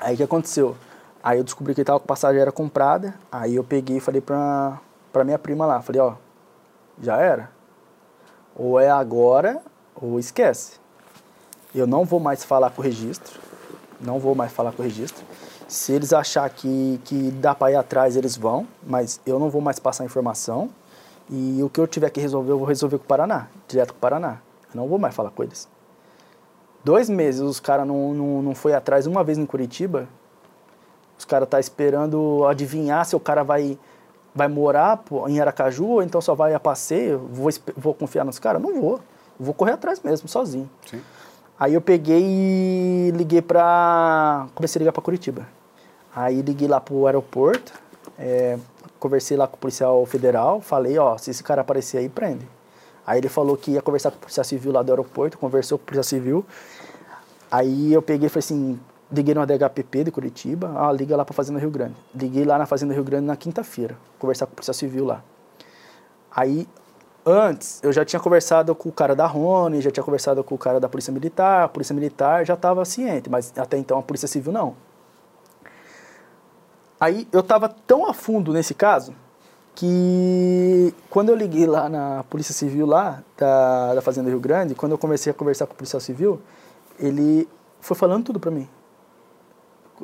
Aí 0.00 0.14
o 0.14 0.16
que 0.16 0.22
aconteceu? 0.22 0.76
Aí 1.22 1.38
eu 1.38 1.44
descobri 1.44 1.74
que 1.74 1.80
ele 1.80 1.86
tava 1.86 2.00
com 2.00 2.06
passageira 2.06 2.52
comprada. 2.52 3.14
Aí 3.32 3.54
eu 3.54 3.64
peguei 3.64 3.96
e 3.96 4.00
falei 4.00 4.20
pra, 4.20 4.78
pra 5.12 5.24
minha 5.24 5.38
prima 5.38 5.64
lá. 5.64 5.80
Falei, 5.80 6.00
ó, 6.00 6.14
já 7.00 7.16
era. 7.16 7.50
Ou 8.54 8.78
é 8.78 8.90
agora, 8.90 9.62
ou 9.94 10.18
esquece. 10.18 10.78
Eu 11.74 11.86
não 11.86 12.04
vou 12.04 12.20
mais 12.20 12.44
falar 12.44 12.70
com 12.70 12.82
o 12.82 12.84
registro. 12.84 13.40
Não 14.00 14.18
vou 14.18 14.34
mais 14.34 14.52
falar 14.52 14.72
com 14.72 14.82
o 14.82 14.84
registro. 14.84 15.24
Se 15.68 15.92
eles 15.92 16.12
achar 16.12 16.48
que, 16.50 17.00
que 17.04 17.30
dá 17.32 17.54
para 17.54 17.72
ir 17.72 17.76
atrás, 17.76 18.16
eles 18.16 18.36
vão. 18.36 18.66
Mas 18.86 19.20
eu 19.26 19.38
não 19.38 19.50
vou 19.50 19.60
mais 19.60 19.78
passar 19.78 20.04
informação. 20.04 20.70
E 21.30 21.62
o 21.62 21.70
que 21.70 21.80
eu 21.80 21.86
tiver 21.86 22.10
que 22.10 22.20
resolver, 22.20 22.52
eu 22.52 22.58
vou 22.58 22.66
resolver 22.66 22.98
com 22.98 23.04
o 23.04 23.06
Paraná. 23.06 23.48
Direto 23.66 23.92
com 23.92 23.98
o 23.98 24.00
Paraná. 24.00 24.38
Eu 24.72 24.80
não 24.80 24.88
vou 24.88 24.98
mais 24.98 25.14
falar 25.14 25.30
com 25.30 25.42
eles. 25.42 25.68
Dois 26.84 27.08
meses 27.08 27.40
os 27.40 27.58
caras 27.60 27.86
não, 27.86 28.12
não, 28.12 28.42
não 28.42 28.54
foi 28.54 28.74
atrás 28.74 29.06
uma 29.06 29.24
vez 29.24 29.38
em 29.38 29.46
Curitiba. 29.46 30.06
Os 31.18 31.24
caras 31.24 31.48
tá 31.48 31.58
esperando 31.58 32.44
adivinhar 32.46 33.06
se 33.06 33.16
o 33.16 33.20
cara 33.20 33.42
vai, 33.42 33.78
vai 34.34 34.48
morar 34.48 35.02
em 35.28 35.40
Aracaju 35.40 35.86
ou 35.86 36.02
então 36.02 36.20
só 36.20 36.34
vai 36.34 36.52
a 36.52 36.60
passeio. 36.60 37.20
Vou, 37.32 37.50
vou 37.76 37.94
confiar 37.94 38.24
nos 38.24 38.38
caras? 38.38 38.60
Não 38.60 38.80
vou. 38.80 39.00
Vou 39.40 39.54
correr 39.54 39.72
atrás 39.72 40.00
mesmo, 40.02 40.28
sozinho. 40.28 40.68
Sim. 40.84 41.00
Aí 41.58 41.72
eu 41.72 41.80
peguei 41.80 42.22
e 42.22 43.12
liguei 43.14 43.40
pra. 43.40 44.46
Comecei 44.54 44.78
a 44.78 44.80
ligar 44.80 44.92
pra 44.92 45.02
Curitiba. 45.02 45.46
Aí 46.14 46.42
liguei 46.42 46.68
lá 46.68 46.80
pro 46.80 47.06
aeroporto, 47.06 47.72
é, 48.18 48.58
conversei 49.00 49.36
lá 49.36 49.46
com 49.46 49.56
o 49.56 49.58
policial 49.58 50.04
federal, 50.06 50.60
falei, 50.60 50.96
ó, 50.98 51.18
se 51.18 51.30
esse 51.30 51.42
cara 51.42 51.62
aparecer 51.62 51.98
aí, 51.98 52.08
prende. 52.08 52.48
Aí 53.06 53.18
ele 53.18 53.28
falou 53.28 53.56
que 53.56 53.72
ia 53.72 53.82
conversar 53.82 54.10
com 54.10 54.16
o 54.16 54.20
policial 54.20 54.44
civil 54.44 54.72
lá 54.72 54.82
do 54.82 54.92
aeroporto, 54.92 55.36
conversou 55.36 55.76
com 55.76 55.82
o 55.82 55.86
policial 55.86 56.04
civil. 56.04 56.46
Aí 57.50 57.92
eu 57.92 58.00
peguei 58.00 58.26
e 58.26 58.30
falei 58.30 58.44
assim, 58.44 58.80
liguei 59.12 59.34
no 59.34 59.44
DHPP 59.44 60.04
de 60.04 60.10
Curitiba, 60.10 60.72
ah, 60.76 60.90
liga 60.92 61.16
lá 61.16 61.24
pra 61.24 61.34
Fazenda 61.34 61.58
Rio 61.58 61.70
Grande. 61.70 61.94
Liguei 62.14 62.44
lá 62.44 62.58
na 62.58 62.66
Fazenda 62.66 62.94
Rio 62.94 63.04
Grande 63.04 63.26
na 63.26 63.36
quinta-feira, 63.36 63.96
conversar 64.18 64.46
com 64.46 64.52
o 64.52 64.56
policial 64.56 64.74
civil 64.74 65.04
lá. 65.04 65.22
Aí, 66.34 66.66
antes, 67.26 67.80
eu 67.82 67.92
já 67.92 68.04
tinha 68.04 68.18
conversado 68.18 68.74
com 68.74 68.88
o 68.88 68.92
cara 68.92 69.14
da 69.14 69.26
Rony, 69.26 69.80
já 69.80 69.90
tinha 69.90 70.02
conversado 70.02 70.42
com 70.42 70.54
o 70.54 70.58
cara 70.58 70.80
da 70.80 70.88
Polícia 70.88 71.12
Militar, 71.12 71.64
a 71.64 71.68
Polícia 71.68 71.94
Militar 71.94 72.46
já 72.46 72.54
estava 72.54 72.84
ciente, 72.84 73.28
mas 73.28 73.52
até 73.56 73.76
então 73.76 73.98
a 73.98 74.02
Polícia 74.02 74.26
Civil 74.26 74.52
não. 74.52 74.74
Aí 77.00 77.26
eu 77.32 77.40
estava 77.40 77.68
tão 77.68 78.06
a 78.08 78.14
fundo 78.14 78.52
nesse 78.52 78.74
caso 78.74 79.14
que 79.74 80.94
quando 81.10 81.28
eu 81.30 81.34
liguei 81.34 81.66
lá 81.66 81.88
na 81.88 82.24
Polícia 82.30 82.54
Civil 82.54 82.86
lá 82.86 83.22
da, 83.36 83.94
da 83.94 84.00
Fazenda 84.02 84.28
Rio 84.30 84.40
Grande, 84.40 84.74
quando 84.74 84.92
eu 84.92 84.98
comecei 84.98 85.30
a 85.30 85.34
conversar 85.34 85.66
com 85.66 85.72
o 85.74 85.76
policial 85.76 86.00
civil, 86.00 86.40
ele 86.98 87.48
foi 87.80 87.96
falando 87.96 88.24
tudo 88.24 88.38
para 88.38 88.50
mim. 88.50 88.68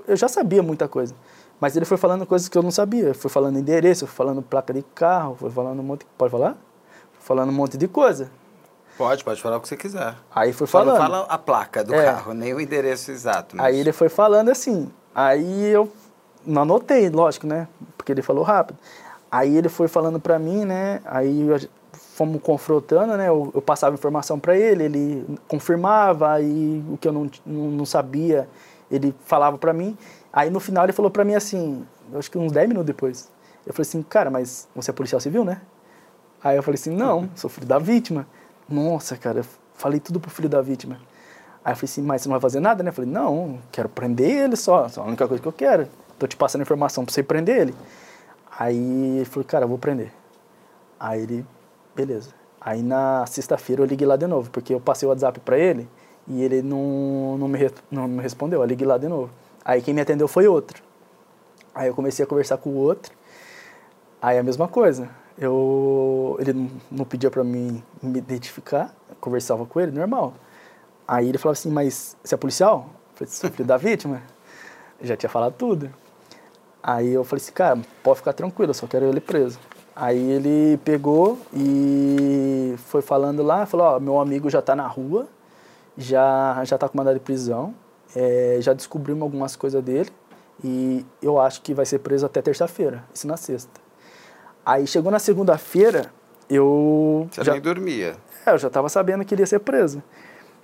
Eu 0.06 0.16
já 0.16 0.28
sabia 0.28 0.62
muita 0.62 0.88
coisa, 0.88 1.14
mas 1.60 1.76
ele 1.76 1.84
foi 1.84 1.96
falando 1.96 2.26
coisas 2.26 2.48
que 2.48 2.58
eu 2.58 2.62
não 2.62 2.70
sabia. 2.70 3.14
Foi 3.14 3.30
falando 3.30 3.58
endereço, 3.58 4.06
foi 4.06 4.16
falando 4.16 4.42
placa 4.42 4.72
de 4.72 4.82
carro, 4.94 5.36
foi 5.38 5.50
falando 5.50 5.78
um 5.80 5.84
monte. 5.84 6.04
Pode 6.18 6.30
falar? 6.30 6.56
Foi 7.12 7.22
falando 7.22 7.50
um 7.50 7.54
monte 7.54 7.76
de 7.78 7.86
coisa. 7.88 8.30
Pode, 8.98 9.24
pode 9.24 9.40
falar 9.40 9.56
o 9.56 9.60
que 9.60 9.68
você 9.68 9.76
quiser. 9.76 10.14
Aí 10.34 10.52
foi 10.52 10.66
Só 10.66 10.84
não 10.84 10.96
falando. 10.96 11.10
fala 11.10 11.26
a 11.28 11.38
placa 11.38 11.82
do 11.82 11.94
É. 11.94 12.04
carro, 12.04 12.34
nem 12.34 12.52
o 12.52 12.60
endereço 12.60 13.10
exato. 13.10 13.56
mas- 13.56 13.66
Aí 13.66 13.78
ele 13.78 13.92
foi 13.92 14.08
falando 14.08 14.48
assim. 14.50 14.90
Aí 15.14 15.66
eu 15.70 15.90
não 16.46 16.62
anotei, 16.62 17.08
lógico, 17.10 17.46
né? 17.46 17.68
Porque 17.96 18.12
ele 18.12 18.22
falou 18.22 18.42
rápido. 18.44 18.78
Aí 19.30 19.56
ele 19.56 19.68
foi 19.68 19.88
falando 19.88 20.18
pra 20.18 20.38
mim, 20.38 20.64
né? 20.64 21.00
Aí 21.04 21.46
eu- 21.48 21.60
fomos 21.92 22.42
confrontando, 22.42 23.16
né? 23.16 23.28
Eu, 23.28 23.50
eu 23.54 23.62
passava 23.62 23.94
informação 23.94 24.38
pra 24.38 24.54
ele, 24.56 24.84
ele 24.84 25.38
confirmava, 25.48 26.32
aí 26.32 26.84
o 26.92 26.98
que 26.98 27.08
eu 27.08 27.12
não, 27.12 27.30
não, 27.46 27.86
sabia, 27.86 28.46
ele 28.90 29.14
falava 29.24 29.56
pra 29.56 29.72
mim. 29.72 29.96
Aí 30.30 30.50
no 30.50 30.60
final 30.60 30.84
ele 30.84 30.92
falou 30.92 31.10
pra 31.10 31.24
mim 31.24 31.34
assim, 31.34 31.82
eu 32.12 32.18
acho 32.18 32.30
que 32.30 32.36
uns 32.36 32.52
10 32.52 32.68
minutos 32.68 32.86
depois. 32.86 33.30
Eu 33.66 33.72
falei 33.72 33.88
assim, 33.88 34.02
cara, 34.02 34.30
mas 34.30 34.68
você 34.74 34.90
é 34.90 34.94
policial 34.94 35.18
civil, 35.20 35.44
né? 35.44 35.62
Aí 36.42 36.56
eu 36.56 36.62
falei 36.62 36.78
assim, 36.78 36.90
não, 36.94 37.30
sou 37.34 37.48
filho 37.48 37.66
da 37.66 37.78
vítima. 37.78 38.26
Nossa, 38.68 39.16
cara, 39.16 39.40
eu 39.40 39.44
falei 39.74 39.98
tudo 40.00 40.20
pro 40.20 40.30
filho 40.30 40.48
da 40.48 40.60
vítima. 40.60 40.98
Aí 41.64 41.72
eu 41.72 41.76
falei 41.76 41.90
assim, 41.90 42.02
mas 42.02 42.22
você 42.22 42.28
não 42.28 42.34
vai 42.34 42.40
fazer 42.40 42.60
nada, 42.60 42.82
né? 42.82 42.90
Eu 42.90 42.94
falei, 42.94 43.10
não, 43.10 43.58
quero 43.72 43.88
prender 43.88 44.44
ele 44.44 44.56
só, 44.56 44.88
só 44.88 45.02
a 45.02 45.04
única 45.06 45.26
coisa 45.26 45.42
que 45.42 45.48
eu 45.48 45.52
quero. 45.52 45.88
Tô 46.20 46.26
te 46.26 46.36
passando 46.36 46.60
informação 46.60 47.02
pra 47.02 47.14
você 47.14 47.22
prender 47.22 47.56
ele. 47.62 47.74
Aí 48.58 48.76
ele 49.16 49.24
falou, 49.24 49.42
cara, 49.42 49.64
eu 49.64 49.68
vou 49.70 49.78
prender. 49.78 50.12
Aí 50.98 51.22
ele, 51.22 51.46
beleza. 51.96 52.34
Aí 52.60 52.82
na 52.82 53.24
sexta-feira 53.24 53.80
eu 53.80 53.86
liguei 53.86 54.06
lá 54.06 54.16
de 54.16 54.26
novo, 54.26 54.50
porque 54.50 54.74
eu 54.74 54.80
passei 54.80 55.06
o 55.06 55.08
WhatsApp 55.08 55.40
pra 55.40 55.58
ele 55.58 55.88
e 56.28 56.42
ele 56.42 56.60
não, 56.60 57.38
não, 57.38 57.48
me, 57.48 57.58
não 57.90 58.06
me 58.06 58.22
respondeu. 58.22 58.60
Eu 58.60 58.66
liguei 58.66 58.86
lá 58.86 58.98
de 58.98 59.08
novo. 59.08 59.30
Aí 59.64 59.80
quem 59.80 59.94
me 59.94 60.02
atendeu 60.02 60.28
foi 60.28 60.46
outro. 60.46 60.82
Aí 61.74 61.88
eu 61.88 61.94
comecei 61.94 62.22
a 62.22 62.28
conversar 62.28 62.58
com 62.58 62.68
o 62.68 62.74
outro. 62.76 63.14
Aí 64.20 64.36
a 64.36 64.42
mesma 64.42 64.68
coisa. 64.68 65.08
Eu, 65.38 66.36
ele 66.38 66.52
não- 66.52 66.70
não 66.90 67.04
pedia 67.06 67.30
pra 67.30 67.42
mim 67.42 67.82
me 68.02 68.18
identificar, 68.18 68.94
conversava 69.22 69.64
com 69.64 69.80
ele, 69.80 69.90
normal. 69.90 70.34
Aí 71.08 71.30
ele 71.30 71.38
falava 71.38 71.58
assim, 71.58 71.70
mas 71.70 72.14
você 72.22 72.34
é 72.34 72.38
policial? 72.38 72.90
Eu 73.12 73.16
falei, 73.16 73.32
sou 73.32 73.50
filho 73.50 73.64
da 73.64 73.78
vítima. 73.78 74.20
Eu 75.00 75.06
já 75.08 75.16
tinha 75.16 75.30
falado 75.30 75.54
tudo. 75.54 75.90
Aí 76.82 77.12
eu 77.12 77.24
falei 77.24 77.42
assim, 77.42 77.52
cara, 77.52 77.78
pode 78.02 78.18
ficar 78.18 78.32
tranquilo, 78.32 78.70
eu 78.70 78.74
só 78.74 78.86
quero 78.86 79.06
ele 79.06 79.20
preso. 79.20 79.58
Aí 79.94 80.18
ele 80.30 80.78
pegou 80.78 81.38
e 81.52 82.74
foi 82.86 83.02
falando 83.02 83.42
lá, 83.42 83.66
falou, 83.66 83.86
ó, 83.86 84.00
meu 84.00 84.18
amigo 84.18 84.48
já 84.48 84.62
tá 84.62 84.74
na 84.74 84.86
rua, 84.86 85.28
já, 85.96 86.62
já 86.64 86.78
tá 86.78 86.88
com 86.88 86.96
mandado 86.96 87.14
de 87.14 87.20
prisão, 87.20 87.74
é, 88.16 88.56
já 88.60 88.72
descobrimos 88.72 89.22
algumas 89.22 89.56
coisas 89.56 89.82
dele 89.82 90.10
e 90.64 91.04
eu 91.20 91.38
acho 91.38 91.60
que 91.60 91.74
vai 91.74 91.84
ser 91.84 91.98
preso 91.98 92.24
até 92.24 92.40
terça-feira, 92.40 93.04
isso 93.12 93.26
na 93.26 93.36
sexta. 93.36 93.80
Aí 94.64 94.86
chegou 94.86 95.10
na 95.10 95.18
segunda-feira, 95.18 96.10
eu 96.48 97.28
Você 97.30 97.44
já, 97.44 97.52
nem 97.52 97.60
dormia. 97.60 98.16
é, 98.46 98.52
eu 98.52 98.58
já 98.58 98.68
estava 98.68 98.88
sabendo 98.88 99.24
que 99.24 99.34
ele 99.34 99.42
ia 99.42 99.46
ser 99.46 99.60
preso. 99.60 100.02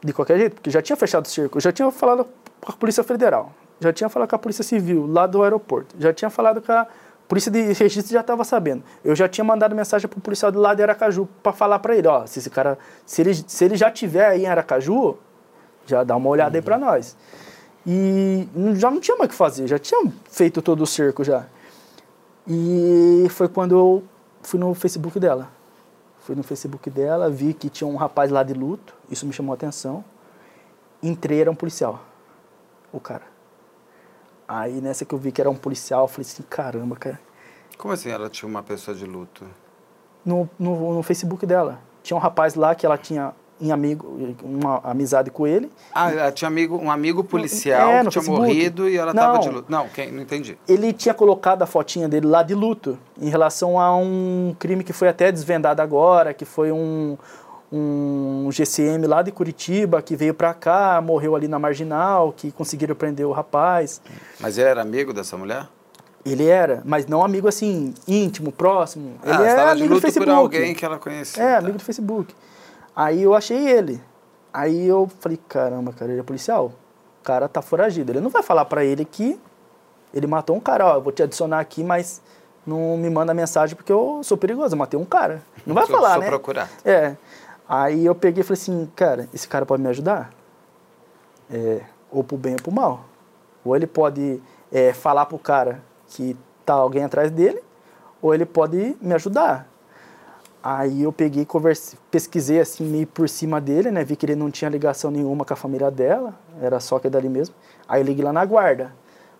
De 0.02 0.12
qualquer 0.12 0.38
jeito, 0.38 0.54
porque 0.54 0.70
já 0.70 0.80
tinha 0.80 0.96
fechado 0.96 1.24
o 1.24 1.28
circo. 1.28 1.56
Eu 1.56 1.60
já 1.62 1.72
tinha 1.72 1.90
falado 1.90 2.26
com 2.60 2.72
a 2.72 2.76
Polícia 2.76 3.02
Federal. 3.02 3.52
Já 3.80 3.92
tinha 3.92 4.08
falado 4.08 4.28
com 4.28 4.36
a 4.36 4.38
Polícia 4.38 4.64
Civil, 4.64 5.06
lá 5.06 5.26
do 5.26 5.42
aeroporto. 5.42 5.94
Já 5.98 6.12
tinha 6.12 6.30
falado 6.30 6.62
com 6.62 6.72
a, 6.72 6.86
polícia 7.26 7.50
de 7.50 7.72
registro 7.72 8.12
já 8.12 8.20
estava 8.20 8.44
sabendo. 8.44 8.82
Eu 9.04 9.14
já 9.14 9.28
tinha 9.28 9.44
mandado 9.44 9.74
mensagem 9.74 10.08
pro 10.08 10.20
policial 10.20 10.50
do 10.50 10.60
lado 10.60 10.76
de 10.76 10.82
Aracaju 10.82 11.28
para 11.42 11.52
falar 11.52 11.78
para 11.78 11.96
ele, 11.96 12.08
ó, 12.08 12.26
se 12.26 12.38
esse 12.38 12.50
cara, 12.50 12.78
se 13.04 13.20
ele, 13.20 13.34
se 13.34 13.64
ele 13.64 13.76
já 13.76 13.90
tiver 13.90 14.26
aí 14.26 14.42
em 14.42 14.46
Aracaju, 14.46 15.16
já 15.86 16.04
dá 16.04 16.16
uma 16.16 16.28
olhada 16.28 16.50
uhum. 16.50 16.56
aí 16.56 16.62
para 16.62 16.78
nós. 16.78 17.16
E 17.86 18.48
já 18.74 18.90
não 18.90 19.00
tinha 19.00 19.16
mais 19.16 19.28
o 19.28 19.30
que 19.30 19.36
fazer, 19.36 19.66
já 19.66 19.78
tinha 19.78 20.12
feito 20.30 20.60
todo 20.60 20.82
o 20.82 20.86
cerco 20.86 21.22
já. 21.22 21.46
E 22.46 23.26
foi 23.30 23.48
quando 23.48 23.74
eu 23.76 24.02
fui 24.42 24.58
no 24.58 24.74
Facebook 24.74 25.18
dela. 25.18 25.48
Fui 26.20 26.34
no 26.34 26.42
Facebook 26.42 26.90
dela, 26.90 27.30
vi 27.30 27.54
que 27.54 27.68
tinha 27.68 27.86
um 27.86 27.94
rapaz 27.94 28.30
lá 28.32 28.42
de 28.42 28.52
luto, 28.52 28.94
isso 29.08 29.24
me 29.26 29.32
chamou 29.32 29.52
a 29.52 29.54
atenção. 29.54 30.04
Entrei, 31.00 31.40
era 31.40 31.50
um 31.50 31.54
policial, 31.54 32.02
o 32.92 32.98
cara. 32.98 33.35
Aí 34.48 34.80
nessa 34.80 35.04
que 35.04 35.14
eu 35.14 35.18
vi 35.18 35.32
que 35.32 35.40
era 35.40 35.50
um 35.50 35.56
policial, 35.56 36.04
eu 36.04 36.08
falei 36.08 36.28
assim, 36.28 36.42
caramba, 36.48 36.96
cara. 36.96 37.20
Como 37.76 37.92
assim 37.92 38.10
ela 38.10 38.28
tinha 38.28 38.48
uma 38.48 38.62
pessoa 38.62 38.96
de 38.96 39.04
luto? 39.04 39.44
No, 40.24 40.48
no, 40.58 40.94
no 40.94 41.02
Facebook 41.02 41.44
dela. 41.44 41.80
Tinha 42.02 42.16
um 42.16 42.20
rapaz 42.20 42.54
lá 42.54 42.74
que 42.74 42.86
ela 42.86 42.96
tinha 42.96 43.34
em 43.60 43.72
amigo, 43.72 44.36
uma 44.42 44.80
amizade 44.84 45.30
com 45.30 45.46
ele. 45.46 45.70
Ah, 45.94 46.12
ela 46.12 46.32
tinha 46.32 46.48
amigo, 46.48 46.76
um 46.76 46.90
amigo 46.90 47.24
policial 47.24 47.88
é, 47.88 48.04
que 48.04 48.10
tinha 48.10 48.22
Facebook. 48.22 48.40
morrido 48.40 48.88
e 48.88 48.96
ela 48.96 49.12
estava 49.12 49.38
de 49.38 49.48
luto. 49.48 49.70
Não, 49.70 49.88
quem, 49.88 50.12
não 50.12 50.22
entendi. 50.22 50.58
Ele 50.68 50.92
tinha 50.92 51.14
colocado 51.14 51.62
a 51.62 51.66
fotinha 51.66 52.08
dele 52.08 52.26
lá 52.26 52.42
de 52.42 52.54
luto 52.54 52.98
em 53.18 53.28
relação 53.28 53.80
a 53.80 53.96
um 53.96 54.54
crime 54.58 54.84
que 54.84 54.92
foi 54.92 55.08
até 55.08 55.32
desvendado 55.32 55.80
agora, 55.80 56.34
que 56.34 56.44
foi 56.44 56.70
um, 56.70 57.16
um 57.72 58.48
GCM 58.50 59.06
lá 59.06 59.22
de 59.22 59.32
Curitiba 59.32 60.00
que 60.00 60.14
veio 60.14 60.34
para 60.34 60.54
cá, 60.54 61.00
morreu 61.00 61.34
ali 61.34 61.48
na 61.48 61.58
marginal, 61.58 62.32
que 62.32 62.50
conseguiram 62.52 62.94
prender 62.94 63.26
o 63.26 63.32
rapaz. 63.32 64.00
Mas 64.40 64.58
ele 64.58 64.68
era 64.68 64.82
amigo 64.82 65.12
dessa 65.12 65.36
mulher? 65.36 65.68
Ele 66.24 66.46
era, 66.46 66.82
mas 66.84 67.06
não 67.06 67.24
amigo 67.24 67.46
assim, 67.46 67.94
íntimo, 68.06 68.50
próximo. 68.50 69.14
Ah, 69.22 69.34
ele 69.34 69.44
era 69.44 69.70
amigo 69.70 69.94
do 69.94 70.00
Facebook. 70.00 70.26
por 70.26 70.36
alguém 70.36 70.74
que 70.74 70.84
ela 70.84 70.98
conhecia. 70.98 71.42
É, 71.42 71.52
tá. 71.52 71.58
amigo 71.58 71.78
do 71.78 71.84
Facebook. 71.84 72.34
Aí 72.94 73.22
eu 73.22 73.34
achei 73.34 73.68
ele. 73.68 74.02
Aí 74.52 74.86
eu 74.86 75.08
falei, 75.20 75.38
caramba, 75.48 75.92
cara, 75.92 76.10
ele 76.10 76.20
é 76.20 76.24
policial. 76.24 76.72
O 77.20 77.24
cara 77.24 77.48
tá 77.48 77.62
foragido. 77.62 78.10
Ele 78.10 78.20
não 78.20 78.30
vai 78.30 78.42
falar 78.42 78.64
para 78.64 78.84
ele 78.84 79.04
que 79.04 79.38
ele 80.12 80.26
matou 80.26 80.56
um 80.56 80.60
cara, 80.60 80.86
ó, 80.86 80.94
eu 80.96 81.02
vou 81.02 81.12
te 81.12 81.22
adicionar 81.22 81.60
aqui, 81.60 81.84
mas 81.84 82.22
não 82.66 82.96
me 82.96 83.08
manda 83.08 83.32
mensagem 83.32 83.76
porque 83.76 83.92
eu 83.92 84.20
sou 84.24 84.36
perigoso, 84.36 84.74
eu 84.74 84.78
matei 84.78 84.98
um 84.98 85.04
cara. 85.04 85.42
Não 85.64 85.74
vai 85.74 85.86
falar, 85.86 86.14
sou 86.14 86.22
né? 86.22 86.28
procurado. 86.28 86.70
É. 86.84 87.16
Aí 87.68 88.04
eu 88.04 88.14
peguei 88.14 88.42
e 88.42 88.44
falei 88.44 88.60
assim, 88.60 88.90
cara, 88.94 89.28
esse 89.34 89.48
cara 89.48 89.66
pode 89.66 89.82
me 89.82 89.88
ajudar? 89.88 90.30
É, 91.50 91.80
ou 92.10 92.22
pro 92.22 92.36
bem 92.36 92.54
ou 92.54 92.62
pro 92.62 92.72
mal. 92.72 93.04
Ou 93.64 93.74
ele 93.74 93.86
pode 93.86 94.40
é, 94.70 94.92
falar 94.92 95.26
pro 95.26 95.38
cara 95.38 95.82
que 96.08 96.36
tá 96.64 96.74
alguém 96.74 97.04
atrás 97.04 97.30
dele, 97.30 97.60
ou 98.22 98.34
ele 98.34 98.46
pode 98.46 98.96
me 99.00 99.14
ajudar. 99.14 99.68
Aí 100.62 101.02
eu 101.02 101.12
peguei, 101.12 101.44
conversei, 101.44 101.98
pesquisei 102.10 102.60
assim 102.60 102.84
meio 102.84 103.06
por 103.06 103.28
cima 103.28 103.60
dele, 103.60 103.90
né? 103.90 104.04
Vi 104.04 104.16
que 104.16 104.26
ele 104.26 104.34
não 104.34 104.50
tinha 104.50 104.68
ligação 104.68 105.10
nenhuma 105.10 105.44
com 105.44 105.52
a 105.52 105.56
família 105.56 105.90
dela, 105.90 106.34
era 106.60 106.80
só 106.80 106.98
que 106.98 107.06
é 107.06 107.10
dali 107.10 107.28
mesmo. 107.28 107.54
Aí 107.88 108.00
eu 108.00 108.04
liguei 108.04 108.24
lá 108.24 108.32
na 108.32 108.44
guarda 108.44 108.92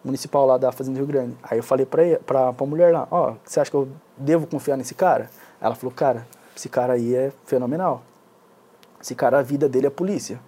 municipal 0.06 0.46
lá 0.46 0.56
da 0.56 0.70
Fazenda 0.70 0.98
Rio 0.98 1.06
Grande. 1.06 1.36
Aí 1.42 1.58
eu 1.58 1.64
falei 1.64 1.84
pra, 1.84 2.02
pra, 2.24 2.52
pra 2.52 2.66
mulher 2.66 2.92
lá, 2.92 3.08
ó, 3.10 3.30
oh, 3.30 3.36
você 3.44 3.58
acha 3.58 3.70
que 3.70 3.76
eu 3.76 3.88
devo 4.16 4.46
confiar 4.46 4.76
nesse 4.76 4.94
cara? 4.94 5.28
Ela 5.60 5.74
falou, 5.74 5.92
cara, 5.92 6.26
esse 6.56 6.68
cara 6.68 6.92
aí 6.92 7.14
é 7.14 7.32
fenomenal. 7.44 8.02
Esse 9.00 9.14
cara, 9.14 9.38
a 9.38 9.42
vida 9.42 9.68
dele 9.68 9.86
é 9.86 9.90
polícia. 9.90 10.40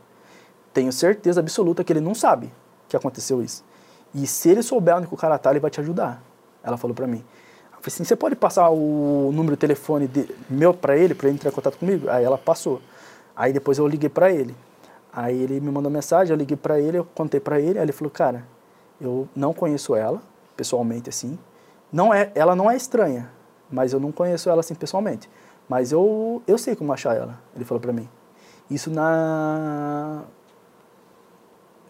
Tenho 0.73 0.93
certeza 0.93 1.41
absoluta 1.41 1.83
que 1.83 1.93
ele 1.93 2.01
não 2.01 2.15
sabe 2.15 2.53
que 2.89 2.97
aconteceu 2.97 3.43
isso. 3.43 3.65
E 4.15 4.27
se 4.27 4.49
ele 4.49 4.63
souber 4.63 4.97
onde 4.97 5.09
o 5.11 5.17
cara 5.17 5.39
tá, 5.39 5.51
ele 5.51 5.61
vai 5.61 5.71
te 5.71 5.81
ajudar. 5.81 6.23
Ela 6.63 6.77
falou 6.77 6.95
pra 6.95 7.07
mim. 7.07 7.25
Eu 7.73 7.83
falei 7.83 7.87
assim, 7.87 8.05
você 8.05 8.17
pode 8.17 8.35
passar 8.35 8.71
o 8.71 9.31
número 9.33 9.57
de 9.57 9.61
telefone 9.61 10.09
de, 10.09 10.29
meu 10.49 10.75
para 10.75 10.97
ele, 10.97 11.15
para 11.15 11.29
ele 11.29 11.37
entrar 11.37 11.51
em 11.51 11.55
contato 11.55 11.79
comigo? 11.79 12.09
Aí 12.11 12.25
ela 12.25 12.39
passou. 12.39 12.81
Aí 13.37 13.53
depois 13.53 13.79
eu 13.79 13.87
liguei 13.87 14.09
para 14.09 14.33
ele. 14.33 14.55
Aí 15.13 15.41
ele 15.41 15.61
me 15.61 15.71
mandou 15.71 15.91
mensagem, 15.91 16.33
eu 16.33 16.37
liguei 16.37 16.57
para 16.57 16.81
ele, 16.81 16.99
eu 16.99 17.05
contei 17.05 17.41
para 17.41 17.61
ele, 17.61 17.79
aí 17.79 17.85
ele 17.85 17.93
falou, 17.93 18.11
cara, 18.11 18.45
eu 19.01 19.29
não 19.35 19.53
conheço 19.53 19.95
ela, 19.95 20.21
pessoalmente 20.57 21.09
assim. 21.09 21.39
Não 21.93 22.13
é, 22.13 22.31
ela 22.35 22.55
não 22.55 22.71
é 22.71 22.77
estranha, 22.77 23.31
mas 23.71 23.93
eu 23.93 24.01
não 24.01 24.13
conheço 24.13 24.51
ela 24.51 24.61
assim 24.61 24.75
pessoalmente. 24.75 25.31
Mas 25.69 25.93
eu, 25.93 26.43
eu 26.47 26.59
sei 26.59 26.75
como 26.75 26.93
achar 26.93 27.17
ela, 27.17 27.39
ele 27.55 27.65
falou 27.65 27.81
para 27.81 27.93
mim. 27.93 28.09
Isso 28.71 28.91
na. 28.91 30.25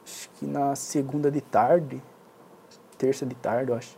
Acho 0.05 0.31
que 0.39 0.47
na 0.47 0.75
segunda 0.77 1.31
de 1.31 1.41
tarde. 1.41 2.03
Terça 2.97 3.25
de 3.27 3.35
tarde, 3.35 3.71
eu 3.71 3.77
acho. 3.77 3.97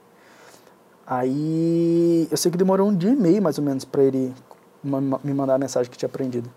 Aí 1.07 2.29
eu 2.31 2.37
sei 2.37 2.51
que 2.51 2.59
demorou 2.59 2.89
um 2.89 2.95
dia 2.95 3.11
e 3.11 3.17
meio 3.17 3.43
mais 3.43 3.59
ou 3.59 3.65
menos 3.65 3.85
para 3.85 4.03
ele 4.03 4.33
me 4.83 5.35
mandar 5.35 5.55
a 5.55 5.59
mensagem 5.59 5.91
que 5.91 5.99
tinha 5.99 6.09
aprendido. 6.09 6.51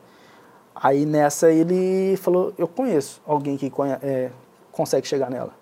Aí 0.75 1.05
nessa 1.05 1.51
ele 1.51 2.15
falou: 2.17 2.53
Eu 2.57 2.67
conheço 2.67 3.21
alguém 3.25 3.57
que 3.57 3.69
conhe 3.69 3.93
é, 4.01 4.31
consegue 4.71 5.07
chegar 5.07 5.29
nela. 5.29 5.53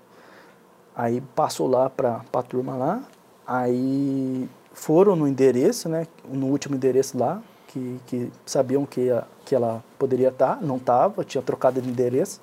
Aí 0.95 1.21
passou 1.35 1.67
lá 1.67 1.89
para 1.89 2.21
a 2.33 2.43
turma 2.43 2.75
lá. 2.75 3.03
Aí 3.45 4.49
foram 4.73 5.15
no 5.15 5.27
endereço, 5.27 5.89
né? 5.89 6.07
No 6.27 6.47
último 6.47 6.75
endereço 6.75 7.17
lá, 7.17 7.41
que, 7.72 7.99
que 8.07 8.31
sabiam 8.45 8.85
que, 8.85 9.10
a, 9.10 9.23
que 9.45 9.56
ela 9.56 9.84
poderia 9.98 10.30
estar, 10.30 10.56
tá, 10.56 10.61
não 10.61 10.77
estava, 10.77 11.23
tinha 11.23 11.41
trocado 11.41 11.81
de 11.81 11.89
endereço. 11.89 12.41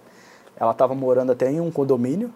Ela 0.56 0.72
estava 0.72 0.94
morando 0.94 1.32
até 1.32 1.50
em 1.50 1.60
um 1.60 1.70
condomínio. 1.70 2.32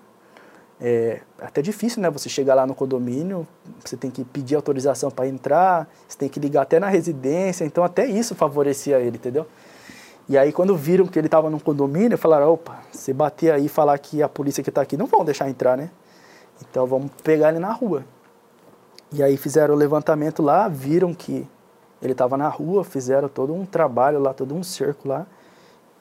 É 0.80 1.20
até 1.40 1.62
difícil, 1.62 2.02
né? 2.02 2.10
Você 2.10 2.28
chegar 2.28 2.54
lá 2.54 2.66
no 2.66 2.74
condomínio, 2.74 3.46
você 3.84 3.96
tem 3.96 4.10
que 4.10 4.24
pedir 4.24 4.56
autorização 4.56 5.10
para 5.10 5.28
entrar, 5.28 5.88
você 6.08 6.18
tem 6.18 6.28
que 6.28 6.40
ligar 6.40 6.62
até 6.62 6.80
na 6.80 6.88
residência, 6.88 7.64
então 7.64 7.84
até 7.84 8.04
isso 8.04 8.34
favorecia 8.34 8.98
ele, 8.98 9.16
entendeu? 9.16 9.46
E 10.28 10.36
aí 10.36 10.52
quando 10.52 10.76
viram 10.76 11.06
que 11.06 11.18
ele 11.18 11.28
estava 11.28 11.48
no 11.48 11.60
condomínio, 11.60 12.18
falaram, 12.18 12.52
opa, 12.52 12.80
se 12.92 13.12
bater 13.12 13.52
aí 13.52 13.66
e 13.66 13.68
falar 13.68 13.96
que 13.98 14.22
a 14.22 14.28
polícia 14.28 14.62
que 14.62 14.70
está 14.70 14.82
aqui 14.82 14.96
não 14.96 15.06
vão 15.06 15.24
deixar 15.24 15.48
entrar, 15.48 15.76
né? 15.76 15.90
Então 16.60 16.86
vamos 16.86 17.10
pegar 17.22 17.50
ele 17.50 17.58
na 17.58 17.72
rua. 17.72 18.04
E 19.12 19.22
aí 19.22 19.36
fizeram 19.36 19.74
o 19.74 19.76
levantamento 19.76 20.42
lá, 20.42 20.68
viram 20.68 21.14
que 21.14 21.46
ele 22.02 22.12
estava 22.12 22.36
na 22.36 22.48
rua, 22.48 22.84
fizeram 22.84 23.28
todo 23.28 23.54
um 23.54 23.64
trabalho 23.64 24.18
lá, 24.18 24.34
todo 24.34 24.54
um 24.54 24.62
cerco 24.62 25.08
lá 25.08 25.24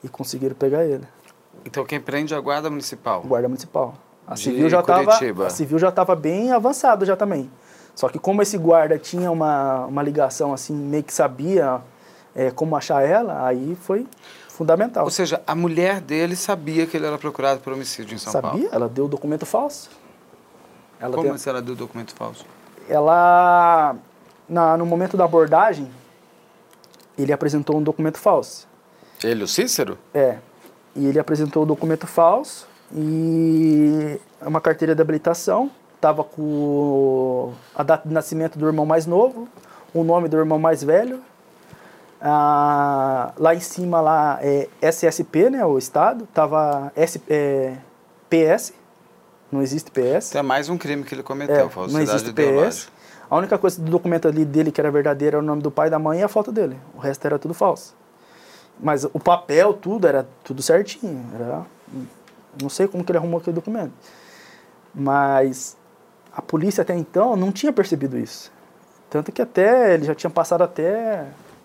e 0.02 0.08
conseguiram 0.08 0.54
pegar 0.54 0.84
ele. 0.84 1.06
Então 1.64 1.84
quem 1.84 2.00
prende 2.00 2.34
é 2.34 2.36
a 2.36 2.40
guarda 2.40 2.68
municipal? 2.68 3.22
Guarda 3.22 3.48
municipal. 3.48 3.94
A 4.26 4.36
civil 4.36 4.68
já 4.68 4.80
estava 4.80 5.12
a 5.46 5.50
civil 5.50 5.78
já 5.78 5.88
estava 5.88 6.16
bem 6.16 6.50
avançado 6.52 7.04
já 7.04 7.16
também. 7.16 7.50
Só 7.94 8.08
que 8.08 8.18
como 8.18 8.42
esse 8.42 8.58
guarda 8.58 8.98
tinha 8.98 9.30
uma, 9.30 9.86
uma 9.86 10.02
ligação 10.02 10.52
assim, 10.52 10.74
meio 10.74 11.04
que 11.04 11.12
sabia 11.12 11.80
é, 12.34 12.50
como 12.50 12.74
achar 12.74 13.02
ela, 13.06 13.46
aí 13.46 13.76
foi 13.80 14.06
fundamental. 14.48 15.04
Ou 15.04 15.10
seja, 15.10 15.42
a 15.46 15.54
mulher 15.54 16.00
dele 16.00 16.34
sabia 16.34 16.86
que 16.86 16.96
ele 16.96 17.06
era 17.06 17.18
procurado 17.18 17.60
por 17.60 17.72
homicídio 17.72 18.14
em 18.14 18.18
São 18.18 18.32
sabia? 18.32 18.50
Paulo? 18.50 18.64
Sabia, 18.64 18.76
ela 18.76 18.88
deu 18.88 19.04
o 19.04 19.08
documento 19.08 19.44
falso. 19.44 19.90
Ela 20.98 21.14
como 21.14 21.28
tem... 21.28 21.38
se 21.38 21.48
ela 21.48 21.60
deu 21.60 21.74
o 21.74 21.76
documento 21.76 22.14
falso? 22.14 22.46
Ela 22.88 23.96
na, 24.52 24.76
no 24.76 24.84
momento 24.84 25.16
da 25.16 25.24
abordagem, 25.24 25.90
ele 27.16 27.32
apresentou 27.32 27.78
um 27.78 27.82
documento 27.82 28.18
falso. 28.18 28.68
Ele, 29.24 29.42
o 29.44 29.48
Cícero? 29.48 29.98
É. 30.12 30.38
E 30.94 31.06
ele 31.06 31.18
apresentou 31.18 31.62
o 31.62 31.66
documento 31.66 32.06
falso 32.06 32.68
e 32.94 34.20
uma 34.42 34.60
carteira 34.60 34.94
de 34.94 35.00
habilitação. 35.00 35.70
Estava 35.96 36.22
com 36.22 37.52
a 37.74 37.82
data 37.82 38.06
de 38.06 38.12
nascimento 38.12 38.58
do 38.58 38.66
irmão 38.66 38.84
mais 38.84 39.06
novo, 39.06 39.48
o 39.94 40.02
nome 40.04 40.28
do 40.28 40.36
irmão 40.36 40.58
mais 40.58 40.82
velho. 40.82 41.20
Ah, 42.20 43.32
lá 43.38 43.54
em 43.54 43.60
cima 43.60 44.00
lá 44.00 44.38
é 44.42 44.68
SSP, 44.80 45.50
né, 45.50 45.64
o 45.64 45.78
estado, 45.78 46.28
tava 46.32 46.92
S, 46.94 47.20
é, 47.28 47.76
PS, 48.28 48.72
não 49.50 49.62
existe 49.62 49.90
PS. 49.90 50.34
É 50.34 50.42
mais 50.42 50.68
um 50.68 50.76
crime 50.76 51.04
que 51.04 51.14
ele 51.14 51.22
cometeu, 51.22 51.66
é, 51.66 51.68
falsidade 51.68 51.92
não 52.06 52.14
existe 52.14 52.32
PS. 52.32 52.88
A 53.32 53.38
única 53.38 53.56
coisa 53.56 53.80
do 53.80 53.90
documento 53.90 54.28
ali 54.28 54.44
dele 54.44 54.70
que 54.70 54.78
era 54.78 54.90
verdadeiro 54.90 55.38
era 55.38 55.42
o 55.42 55.46
nome 55.46 55.62
do 55.62 55.70
pai, 55.70 55.88
da 55.88 55.98
mãe 55.98 56.20
e 56.20 56.22
a 56.22 56.28
foto 56.28 56.52
dele. 56.52 56.76
O 56.94 56.98
resto 56.98 57.24
era 57.24 57.38
tudo 57.38 57.54
falso. 57.54 57.94
Mas 58.78 59.04
o 59.04 59.18
papel, 59.18 59.72
tudo, 59.72 60.06
era 60.06 60.28
tudo 60.44 60.60
certinho. 60.60 61.24
Era, 61.34 61.64
não 62.60 62.68
sei 62.68 62.86
como 62.86 63.02
que 63.02 63.10
ele 63.10 63.16
arrumou 63.16 63.40
aquele 63.40 63.54
documento. 63.54 63.94
Mas 64.94 65.78
a 66.30 66.42
polícia 66.42 66.82
até 66.82 66.94
então 66.94 67.34
não 67.34 67.50
tinha 67.50 67.72
percebido 67.72 68.18
isso. 68.18 68.52
Tanto 69.08 69.32
que 69.32 69.40
até 69.40 69.94
ele 69.94 70.04
já 70.04 70.14
tinha 70.14 70.28
passado 70.28 70.60
até 70.60 71.24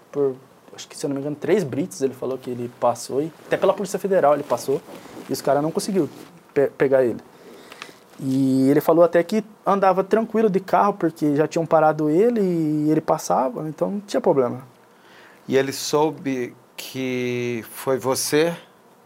por, 0.09 0.37
acho 0.73 0.87
que 0.87 0.97
se 0.97 1.05
eu 1.05 1.09
não 1.09 1.15
me 1.15 1.19
engano, 1.19 1.35
três 1.35 1.65
brites 1.65 2.01
ele 2.01 2.13
falou 2.13 2.37
que 2.37 2.49
ele 2.49 2.71
passou. 2.79 3.21
E 3.21 3.29
até 3.45 3.57
pela 3.57 3.73
Polícia 3.73 3.99
Federal 3.99 4.35
ele 4.35 4.43
passou. 4.43 4.81
E 5.29 5.33
os 5.33 5.41
caras 5.41 5.61
não 5.61 5.71
conseguiu 5.71 6.09
pe 6.53 6.67
pegar 6.77 7.03
ele. 7.03 7.19
E 8.19 8.69
ele 8.69 8.81
falou 8.81 9.03
até 9.03 9.21
que 9.21 9.43
andava 9.65 10.03
tranquilo 10.03 10.49
de 10.49 10.59
carro, 10.59 10.93
porque 10.93 11.35
já 11.35 11.47
tinham 11.47 11.65
parado 11.65 12.09
ele 12.09 12.41
e 12.41 12.89
ele 12.89 13.01
passava, 13.01 13.67
então 13.69 13.91
não 13.91 13.99
tinha 13.99 14.19
problema. 14.19 14.61
E 15.47 15.55
ele 15.55 15.71
soube 15.71 16.55
que 16.75 17.63
foi 17.69 17.97
você 17.97 18.55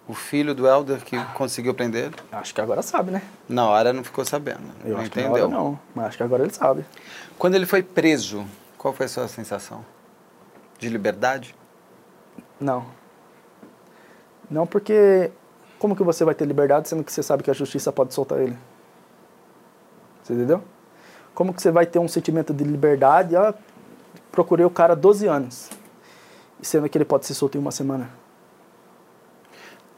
o 0.07 0.13
filho 0.13 0.53
do 0.53 0.67
Helder 0.67 1.03
que 1.03 1.17
conseguiu 1.33 1.73
prender 1.73 2.05
ele? 2.05 2.15
Acho 2.31 2.53
que 2.53 2.61
agora 2.61 2.81
sabe, 2.81 3.11
né? 3.11 3.21
Na 3.47 3.67
hora 3.67 3.93
não 3.93 4.03
ficou 4.03 4.25
sabendo. 4.25 4.61
Eu 4.83 4.97
não 4.97 5.05
entendeu. 5.05 5.49
Não, 5.49 5.79
mas 5.95 6.07
acho 6.07 6.17
que 6.17 6.23
agora 6.23 6.43
ele 6.43 6.53
sabe. 6.53 6.85
Quando 7.38 7.55
ele 7.55 7.65
foi 7.65 7.81
preso, 7.83 8.45
qual 8.77 8.93
foi 8.93 9.05
a 9.05 9.09
sua 9.09 9.27
sensação? 9.27 9.85
De 10.79 10.89
liberdade? 10.89 11.55
Não. 12.59 12.85
Não, 14.49 14.67
porque 14.67 15.31
como 15.79 15.95
que 15.95 16.03
você 16.03 16.25
vai 16.25 16.35
ter 16.35 16.45
liberdade 16.45 16.89
sendo 16.89 17.03
que 17.03 17.11
você 17.11 17.23
sabe 17.23 17.43
que 17.43 17.51
a 17.51 17.53
justiça 17.53 17.91
pode 17.91 18.13
soltar 18.13 18.39
ele? 18.39 18.57
Você 20.31 20.35
entendeu? 20.35 20.63
Como 21.33 21.53
que 21.53 21.61
você 21.61 21.71
vai 21.71 21.85
ter 21.85 21.99
um 21.99 22.07
sentimento 22.07 22.53
de 22.53 22.63
liberdade? 22.63 23.35
Ah, 23.35 23.53
procurei 24.31 24.65
o 24.65 24.69
cara 24.69 24.93
há 24.93 24.95
12 24.95 25.27
anos, 25.27 25.69
sendo 26.61 26.87
que 26.87 26.97
ele 26.97 27.03
pode 27.03 27.25
ser 27.25 27.33
solto 27.33 27.57
em 27.57 27.61
uma 27.61 27.71
semana. 27.71 28.09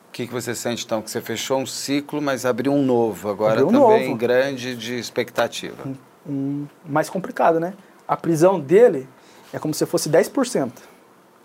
O 0.09 0.11
que, 0.11 0.25
que 0.27 0.33
você 0.33 0.53
sente 0.55 0.85
então? 0.85 1.01
Que 1.01 1.09
você 1.11 1.21
fechou 1.21 1.59
um 1.59 1.65
ciclo, 1.65 2.21
mas 2.21 2.45
abriu 2.45 2.71
um 2.71 2.83
novo, 2.83 3.29
agora 3.29 3.61
Abriu 3.61 3.67
um 3.67 3.71
também 3.71 4.07
novo. 4.07 4.17
grande 4.17 4.75
de 4.75 4.97
expectativa. 4.97 5.75
um, 6.27 6.65
mais 6.85 7.09
complicado, 7.09 7.59
né? 7.59 7.73
A 8.07 8.17
prisão 8.17 8.59
dele 8.59 9.07
é 9.51 9.59
como 9.59 9.73
se 9.73 9.85
fosse 9.85 10.09
10%. 10.09 10.71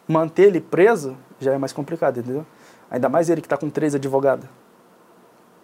Manter 0.06 0.44
ele 0.44 0.60
preso 0.60 1.16
já 1.40 1.52
é 1.52 1.58
mais 1.58 1.72
complicado, 1.72 2.20
entendeu? 2.20 2.46
Ainda 2.90 3.08
mais 3.08 3.28
ele 3.28 3.40
que 3.42 3.46
está 3.46 3.56
com 3.56 3.68
três 3.68 3.94
advogados. 3.94 4.46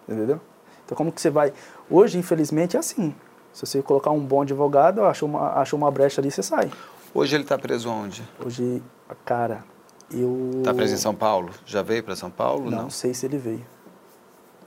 Entendeu? 0.07 0.39
Então 0.85 0.95
como 0.95 1.11
que 1.11 1.19
você 1.19 1.31
vai... 1.31 1.51
Hoje, 1.89 2.17
infelizmente, 2.17 2.75
é 2.75 2.79
assim. 2.79 3.13
Se 3.53 3.65
você 3.65 3.81
colocar 3.81 4.11
um 4.11 4.19
bom 4.19 4.41
advogado, 4.41 5.03
achou 5.03 5.29
uma, 5.29 5.53
achou 5.59 5.77
uma 5.77 5.89
brecha 5.91 6.19
ali, 6.19 6.29
você 6.31 6.43
sai. 6.43 6.71
Hoje 7.13 7.35
ele 7.35 7.43
está 7.43 7.57
preso 7.57 7.89
onde? 7.89 8.21
Hoje, 8.43 8.83
cara, 9.23 9.63
eu... 10.11 10.51
Está 10.57 10.73
preso 10.73 10.93
em 10.93 10.97
São 10.97 11.15
Paulo? 11.15 11.51
Já 11.65 11.81
veio 11.81 12.03
para 12.03 12.15
São 12.15 12.29
Paulo? 12.29 12.69
Não, 12.69 12.89
sei 12.89 13.13
se 13.13 13.25
ele 13.25 13.37
veio. 13.37 13.65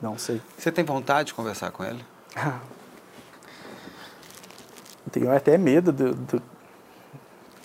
Não 0.00 0.16
sei. 0.16 0.40
Você 0.56 0.72
tem 0.72 0.84
vontade 0.84 1.28
de 1.28 1.34
conversar 1.34 1.70
com 1.70 1.84
ele? 1.84 2.02
Eu 5.06 5.12
tenho 5.12 5.34
até 5.34 5.56
medo 5.56 5.90
do, 5.92 6.14
do- 6.14 6.42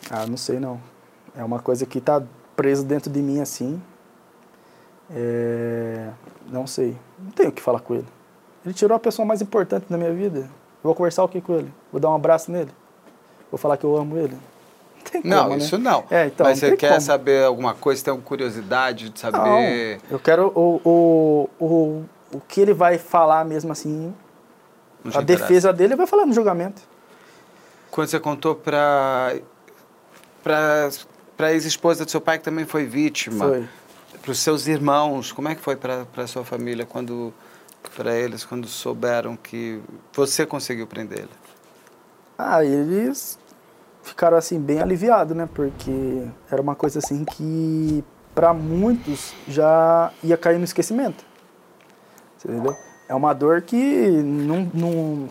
Ah, 0.09 0.25
não 0.25 0.37
sei 0.37 0.59
não. 0.59 0.79
É 1.35 1.43
uma 1.43 1.59
coisa 1.59 1.85
que 1.85 1.99
tá 1.99 2.21
preso 2.55 2.85
dentro 2.85 3.11
de 3.11 3.21
mim 3.21 3.39
assim. 3.41 3.81
É... 5.11 6.09
Não 6.47 6.65
sei. 6.65 6.97
Não 7.19 7.31
tenho 7.31 7.49
o 7.49 7.51
que 7.51 7.61
falar 7.61 7.79
com 7.81 7.95
ele. 7.95 8.07
Ele 8.65 8.73
tirou 8.73 8.95
a 8.95 8.99
pessoa 8.99 9.25
mais 9.25 9.41
importante 9.41 9.85
da 9.89 9.97
minha 9.97 10.13
vida. 10.13 10.39
Eu 10.39 10.49
vou 10.89 10.95
conversar 10.95 11.23
o 11.23 11.27
que 11.27 11.41
com 11.41 11.55
ele? 11.55 11.73
Vou 11.91 11.99
dar 11.99 12.09
um 12.09 12.15
abraço 12.15 12.51
nele? 12.51 12.71
Vou 13.51 13.57
falar 13.57 13.77
que 13.77 13.83
eu 13.83 13.95
amo 13.95 14.17
ele? 14.17 14.37
Não 15.23 15.49
né? 15.49 15.57
isso 15.57 15.77
não. 15.77 16.05
É, 16.09 16.27
então, 16.27 16.45
Mas 16.45 16.61
não 16.61 16.69
você 16.69 16.77
quer 16.77 16.89
como. 16.89 17.01
saber 17.01 17.45
alguma 17.45 17.73
coisa? 17.73 18.03
Tem 18.03 18.11
alguma 18.11 18.25
curiosidade 18.25 19.09
de 19.09 19.19
saber? 19.19 19.37
Não, 19.37 19.99
eu 20.09 20.19
quero 20.19 20.47
o, 20.55 20.81
o, 20.83 21.49
o, 21.59 22.03
o 22.31 22.39
que 22.47 22.61
ele 22.61 22.73
vai 22.73 22.97
falar 22.97 23.43
mesmo 23.45 23.71
assim. 23.71 24.13
Não 25.03 25.19
a 25.19 25.21
interessa. 25.21 25.25
defesa 25.25 25.73
dele 25.73 25.95
vai 25.95 26.07
falar 26.07 26.25
no 26.25 26.33
julgamento. 26.33 26.81
Quando 27.91 28.07
você 28.07 28.19
contou 28.19 28.55
para 28.55 29.35
para 30.41 30.89
para 31.35 31.53
ex-esposa 31.53 32.05
do 32.05 32.11
seu 32.11 32.21
pai 32.21 32.37
que 32.37 32.43
também 32.43 32.65
foi 32.65 32.85
vítima, 32.85 33.67
para 34.21 34.31
os 34.31 34.39
seus 34.39 34.67
irmãos, 34.67 35.31
como 35.31 35.49
é 35.49 35.55
que 35.55 35.61
foi 35.61 35.75
para 35.75 36.05
para 36.05 36.25
sua 36.27 36.43
família 36.43 36.85
quando 36.85 37.33
para 37.89 38.15
eles 38.15 38.45
quando 38.45 38.67
souberam 38.67 39.35
que 39.35 39.81
você 40.13 40.45
conseguiu 40.45 40.87
prender 40.87 41.19
ele? 41.19 41.29
Ah, 42.37 42.63
eles 42.63 43.37
ficaram 44.01 44.37
assim 44.37 44.59
bem 44.59 44.81
aliviados, 44.81 45.35
né? 45.35 45.47
Porque 45.53 46.23
era 46.51 46.61
uma 46.61 46.75
coisa 46.75 46.99
assim 46.99 47.23
que 47.23 48.03
para 48.33 48.53
muitos 48.53 49.33
já 49.47 50.11
ia 50.23 50.37
cair 50.37 50.57
no 50.57 50.63
esquecimento. 50.63 51.23
Você 52.37 52.47
entendeu? 52.47 52.75
É 53.07 53.15
uma 53.15 53.33
dor 53.33 53.61
que 53.61 54.09
não, 54.23 54.69
não, 54.73 55.29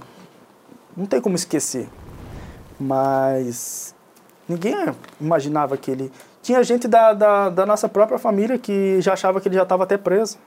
não 0.96 1.06
tem 1.06 1.20
como 1.20 1.34
esquecer. 1.34 1.88
Mas 2.78 3.94
ninguém 4.48 4.74
imaginava 5.20 5.76
que 5.76 5.90
ele. 5.90 6.12
Tinha 6.42 6.62
gente 6.64 6.88
da, 6.88 7.12
da, 7.12 7.48
da 7.50 7.66
nossa 7.66 7.88
própria 7.88 8.18
família 8.18 8.58
que 8.58 9.00
já 9.00 9.12
achava 9.12 9.40
que 9.40 9.48
ele 9.48 9.56
já 9.56 9.62
estava 9.62 9.84
até 9.84 9.96
preso. 9.96 10.38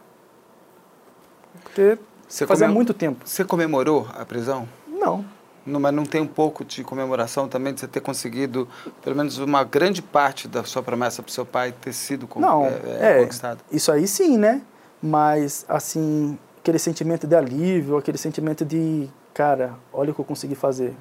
Porque 1.75 1.97
Você 2.27 2.47
fazia 2.47 2.69
muito 2.69 2.93
tempo. 2.93 3.27
Você 3.27 3.43
comemorou 3.43 4.07
a 4.17 4.25
prisão? 4.25 4.65
Não. 4.87 5.25
Não, 5.65 5.79
mas 5.79 5.93
não 5.93 6.05
tem 6.05 6.21
um 6.21 6.27
pouco 6.27 6.63
de 6.63 6.83
comemoração 6.83 7.47
também 7.49 7.73
de 7.73 7.79
você 7.81 7.87
ter 7.87 7.99
conseguido 7.99 8.67
pelo 9.03 9.15
menos 9.15 9.37
uma 9.39 9.63
grande 9.63 10.01
parte 10.01 10.47
da 10.47 10.63
sua 10.63 10.81
promessa 10.81 11.21
para 11.21 11.29
o 11.29 11.33
seu 11.33 11.45
pai 11.45 11.71
ter 11.73 11.91
sido 11.91 12.27
con- 12.27 12.39
Não, 12.39 12.65
é, 12.65 12.69
é, 12.69 13.17
é, 13.17 13.19
conquistada? 13.23 13.59
isso 13.71 13.91
aí 13.91 14.07
sim, 14.07 14.37
né? 14.37 14.61
Mas, 15.01 15.65
assim, 15.67 16.37
aquele 16.59 16.79
sentimento 16.79 17.27
de 17.27 17.35
alívio, 17.35 17.97
aquele 17.97 18.17
sentimento 18.17 18.63
de, 18.63 19.09
cara, 19.33 19.73
olha 19.91 20.11
o 20.11 20.13
que 20.15 20.21
eu 20.21 20.25
consegui 20.25 20.55
fazer. 20.55 20.95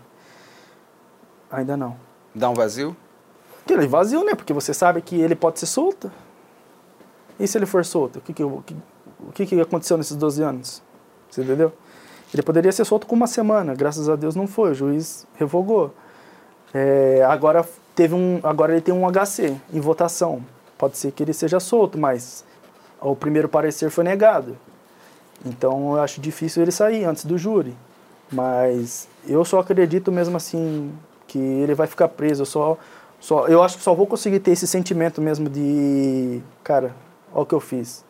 Ainda 1.50 1.76
não. 1.76 1.96
Dá 2.34 2.50
um 2.50 2.54
vazio? 2.54 2.96
Aquele 3.64 3.86
vazio, 3.86 4.24
né? 4.24 4.34
Porque 4.34 4.52
você 4.52 4.74
sabe 4.74 5.00
que 5.02 5.14
ele 5.20 5.34
pode 5.34 5.58
ser 5.60 5.66
solto. 5.66 6.10
E 7.38 7.46
se 7.46 7.56
ele 7.58 7.66
for 7.66 7.84
solto? 7.84 8.18
O 8.18 8.22
que, 8.22 8.32
que, 8.32 8.42
eu- 8.42 8.62
que, 8.66 8.74
o 9.28 9.32
que, 9.32 9.46
que 9.46 9.60
aconteceu 9.60 9.96
nesses 9.96 10.16
12 10.16 10.42
anos? 10.42 10.82
Você 11.30 11.42
entendeu? 11.42 11.72
Ele 12.32 12.42
poderia 12.42 12.72
ser 12.72 12.84
solto 12.84 13.06
com 13.06 13.14
uma 13.14 13.26
semana, 13.26 13.74
graças 13.74 14.08
a 14.08 14.16
Deus 14.16 14.34
não 14.34 14.46
foi, 14.46 14.72
o 14.72 14.74
juiz 14.74 15.26
revogou. 15.36 15.94
É, 16.72 17.24
agora, 17.28 17.64
teve 17.94 18.14
um, 18.14 18.40
agora 18.42 18.72
ele 18.72 18.80
tem 18.80 18.92
um 18.92 19.08
HC 19.08 19.56
em 19.72 19.80
votação. 19.80 20.44
Pode 20.76 20.98
ser 20.98 21.12
que 21.12 21.22
ele 21.22 21.32
seja 21.32 21.60
solto, 21.60 21.96
mas 21.96 22.44
o 23.00 23.14
primeiro 23.14 23.48
parecer 23.48 23.90
foi 23.90 24.02
negado. 24.02 24.56
Então 25.46 25.94
eu 25.94 26.02
acho 26.02 26.20
difícil 26.20 26.62
ele 26.62 26.72
sair 26.72 27.04
antes 27.04 27.24
do 27.24 27.38
júri. 27.38 27.76
Mas 28.32 29.06
eu 29.28 29.44
só 29.44 29.60
acredito 29.60 30.10
mesmo 30.10 30.36
assim 30.36 30.92
que 31.28 31.38
ele 31.38 31.74
vai 31.74 31.86
ficar 31.86 32.08
preso. 32.08 32.42
Eu 32.42 32.46
só, 32.46 32.78
só 33.20 33.46
eu 33.46 33.62
acho 33.62 33.76
que 33.76 33.84
só 33.84 33.94
vou 33.94 34.06
conseguir 34.06 34.40
ter 34.40 34.50
esse 34.50 34.66
sentimento 34.66 35.20
mesmo 35.20 35.48
de, 35.48 36.40
cara, 36.64 36.94
olha 37.32 37.42
o 37.42 37.46
que 37.46 37.54
eu 37.54 37.60
fiz. 37.60 38.04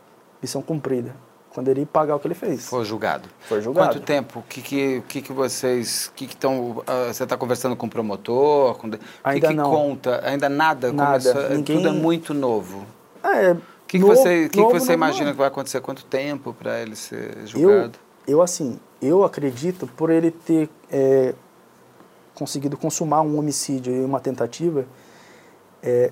Missão 0.45 0.61
cumprida. 0.61 1.17
Quando 1.55 1.69
ele 1.69 1.87
pagar 1.87 2.17
o 2.17 2.19
que 2.21 2.27
ele 2.27 2.35
fez. 2.35 2.67
Foi 2.69 2.85
julgado. 2.85 3.29
Foi 3.49 3.63
julgado. 3.63 3.95
Quanto 3.95 4.05
tempo? 4.05 4.41
O 4.41 4.43
que, 4.43 4.61
que, 4.61 5.03
que, 5.09 5.23
que 5.23 5.33
vocês. 5.33 6.13
Que 6.15 6.27
que 6.27 6.37
tão, 6.37 6.83
ah, 6.87 7.11
você 7.13 7.23
está 7.23 7.35
conversando 7.37 7.75
com 7.75 7.87
o 7.87 7.89
promotor? 7.89 8.75
Com, 8.77 8.89
o 8.89 8.99
Ainda 9.23 9.49
que, 9.49 9.55
não. 9.55 9.71
conta? 9.71 10.21
Ainda 10.29 10.49
nada? 10.51 10.93
Nada. 10.93 11.33
Começou- 11.33 11.57
Ninguém- 11.57 11.77
Tudo 11.77 11.89
é 11.89 11.93
muito 11.93 12.35
novo. 12.35 12.85
É, 13.23 13.53
O 13.53 13.57
que, 13.87 13.99
que 13.99 14.05
você, 14.05 14.49
que 14.51 14.63
que 14.67 14.73
você 14.73 14.93
imagina 14.93 15.31
que 15.31 15.39
vai 15.39 15.47
acontecer? 15.49 15.81
Quanto 15.81 16.05
tempo 16.05 16.53
para 16.53 16.81
ele 16.83 16.95
ser 16.97 17.39
Eu, 17.39 17.47
julgado? 17.47 17.99
eu 18.27 18.43
assim, 18.43 18.79
eu 19.01 19.25
acredito 19.25 19.87
por 19.97 20.11
ele 20.11 20.31
ter 20.33 20.69
é, 20.91 21.35
conseguido 22.35 22.77
consumar 22.77 23.23
um 23.23 23.39
homicídio 23.39 23.95
e 23.95 24.05
uma 24.05 24.19
tentativa, 24.21 24.85
é, 25.83 26.11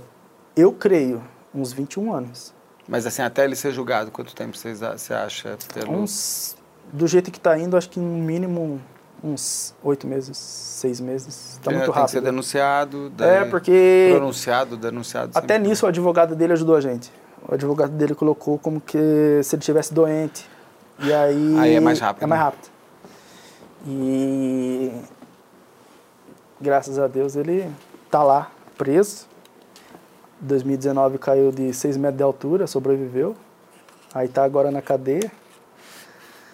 eu 0.57 0.73
creio 0.73 1.21
uns 1.53 1.73
21 1.73 2.15
anos. 2.15 2.55
Mas 2.93 3.07
assim, 3.07 3.23
até 3.23 3.45
ele 3.45 3.57
ser 3.57 3.73
julgado, 3.73 4.11
quanto 4.11 4.35
tempo 4.35 4.55
você 4.55 5.15
acha? 5.15 5.57
Pelo... 5.73 5.93
Uns, 5.95 6.55
do 6.93 7.07
jeito 7.09 7.31
que 7.31 7.39
está 7.39 7.59
indo, 7.59 7.75
acho 7.75 7.89
que 7.89 7.99
no 7.99 8.19
mínimo 8.23 8.79
uns 9.25 9.75
oito 9.83 10.07
meses, 10.07 10.37
seis 10.37 11.01
meses. 11.01 11.53
Está 11.55 11.71
muito 11.71 11.85
tem 11.85 11.93
que 11.93 11.99
ser 12.11 12.17
rápido. 12.19 12.25
denunciado, 12.25 13.07
É, 13.19 13.41
daí- 13.41 13.51
porque 13.51 14.09
pronunciado, 14.11 14.77
denunciado. 14.77 15.31
até 15.35 15.55
sempre. 15.55 15.71
nisso 15.71 15.87
o 15.87 15.89
advogado 15.89 16.35
dele 16.37 16.53
ajudou 16.53 16.77
a 16.77 16.83
gente. 16.83 17.11
O 17.49 17.55
advogado 17.55 17.93
dele 17.93 18.15
colocou 18.15 18.59
como 18.59 18.79
que 18.79 19.41
se 19.43 19.57
ele 19.57 19.63
tivesse 19.63 19.95
doente. 19.95 20.47
E 20.99 21.11
aí. 21.15 21.57
Aí 21.59 21.75
é 21.77 21.81
mais 21.81 21.99
rápido, 21.99 22.25
É 22.25 22.27
mais 22.27 22.39
né? 22.41 22.45
rápido. 22.45 22.69
E. 23.87 24.93
Graças 26.61 26.99
a 26.99 27.07
Deus 27.09 27.35
ele 27.37 27.69
tá 28.11 28.23
lá, 28.23 28.51
preso. 28.77 29.27
2019 30.43 31.19
caiu 31.19 31.51
de 31.53 31.73
6 31.73 31.97
metros 31.97 32.17
de 32.19 32.23
altura, 32.25 32.67
sobreviveu. 32.67 33.37
Aí 34.13 34.29
tá 34.29 34.45
agora 34.45 34.71
na 34.71 34.83
cadeia. 34.83 35.31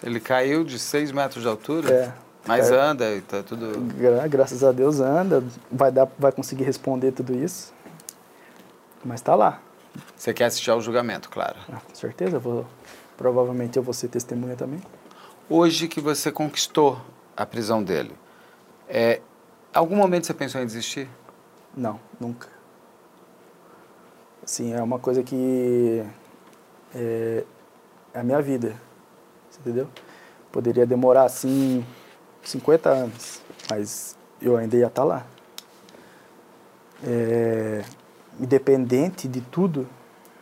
Ele 0.03 0.19
caiu 0.19 0.63
de 0.63 0.79
6 0.79 1.11
metros 1.11 1.41
de 1.41 1.49
altura, 1.49 1.91
É. 1.93 2.13
mas 2.47 2.71
É. 2.71 2.79
anda 2.79 3.11
e 3.15 3.21
tá 3.21 3.43
tudo. 3.43 3.71
Gra- 3.97 4.27
Graças 4.27 4.63
a 4.63 4.71
Deus 4.71 4.99
anda, 4.99 5.43
vai, 5.71 5.91
dar, 5.91 6.07
vai 6.17 6.31
conseguir 6.31 6.63
responder 6.63 7.11
tudo 7.11 7.33
isso. 7.35 7.73
Mas 9.03 9.19
tá 9.21 9.35
lá. 9.35 9.59
Você 10.15 10.33
quer 10.33 10.45
assistir 10.45 10.69
ao 10.69 10.79
julgamento, 10.79 11.29
claro. 11.29 11.57
Ah, 11.71 11.79
com 11.85 11.95
certeza, 11.95 12.37
eu 12.37 12.39
vou, 12.39 12.65
provavelmente 13.17 13.75
eu 13.77 13.83
vou 13.83 13.93
ser 13.93 14.07
testemunha 14.07 14.55
também. 14.55 14.79
Hoje 15.49 15.87
que 15.87 15.99
você 15.99 16.31
conquistou 16.31 17.01
a 17.35 17.45
prisão 17.45 17.83
dele, 17.83 18.13
é, 18.87 19.19
algum 19.73 19.95
momento 19.95 20.27
você 20.27 20.33
pensou 20.33 20.61
em 20.61 20.65
desistir? 20.65 21.09
Não, 21.75 21.99
nunca. 22.19 22.47
Assim, 24.49 24.73
é 24.73 24.81
uma 24.81 24.97
coisa 24.97 25.21
que 25.21 26.03
é, 26.95 27.43
é 28.11 28.19
a 28.19 28.23
minha 28.23 28.41
vida, 28.41 28.75
entendeu? 29.59 29.87
Poderia 30.51 30.87
demorar, 30.87 31.25
assim, 31.25 31.85
50 32.41 32.89
anos, 32.89 33.43
mas 33.69 34.17
eu 34.41 34.57
ainda 34.57 34.75
ia 34.75 34.87
estar 34.87 35.03
lá. 35.03 35.23
É, 37.05 37.83
independente 38.39 39.27
de 39.27 39.39
tudo, 39.39 39.87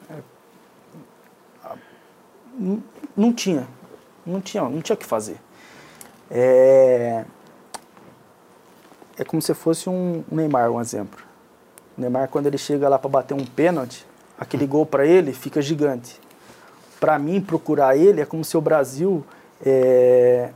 é, 0.09 0.21
não, 2.57 2.81
não 3.13 3.33
tinha. 3.33 3.67
Não 4.25 4.39
tinha, 4.39 4.63
não 4.69 4.81
tinha 4.81 4.95
o 4.95 4.97
que 4.97 5.05
fazer. 5.05 5.37
É, 6.31 7.25
é 9.17 9.25
como 9.25 9.41
se 9.41 9.53
fosse 9.53 9.89
um 9.89 10.23
Neymar, 10.31 10.71
um 10.71 10.79
exemplo. 10.79 11.26
O 11.97 12.01
Neymar, 12.01 12.29
quando 12.29 12.45
ele 12.45 12.57
chega 12.57 12.87
lá 12.87 12.99
para 12.99 13.09
bater 13.09 13.33
um 13.33 13.45
pênalti, 13.45 14.05
aquele 14.37 14.67
gol 14.67 14.85
para 14.85 15.05
ele 15.05 15.33
fica 15.33 15.61
gigante. 15.61 16.19
Para 16.99 17.17
mim, 17.17 17.41
procurar 17.41 17.97
ele 17.97 18.21
é 18.21 18.25
como 18.25 18.43
se 18.45 18.55
o 18.55 18.61
Brasil 18.61 19.25
é, 19.65 20.51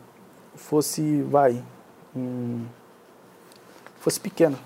fosse, 0.55 1.21
vai, 1.23 1.63
um, 2.15 2.63
fosse 3.99 4.19
pequeno. 4.19 4.57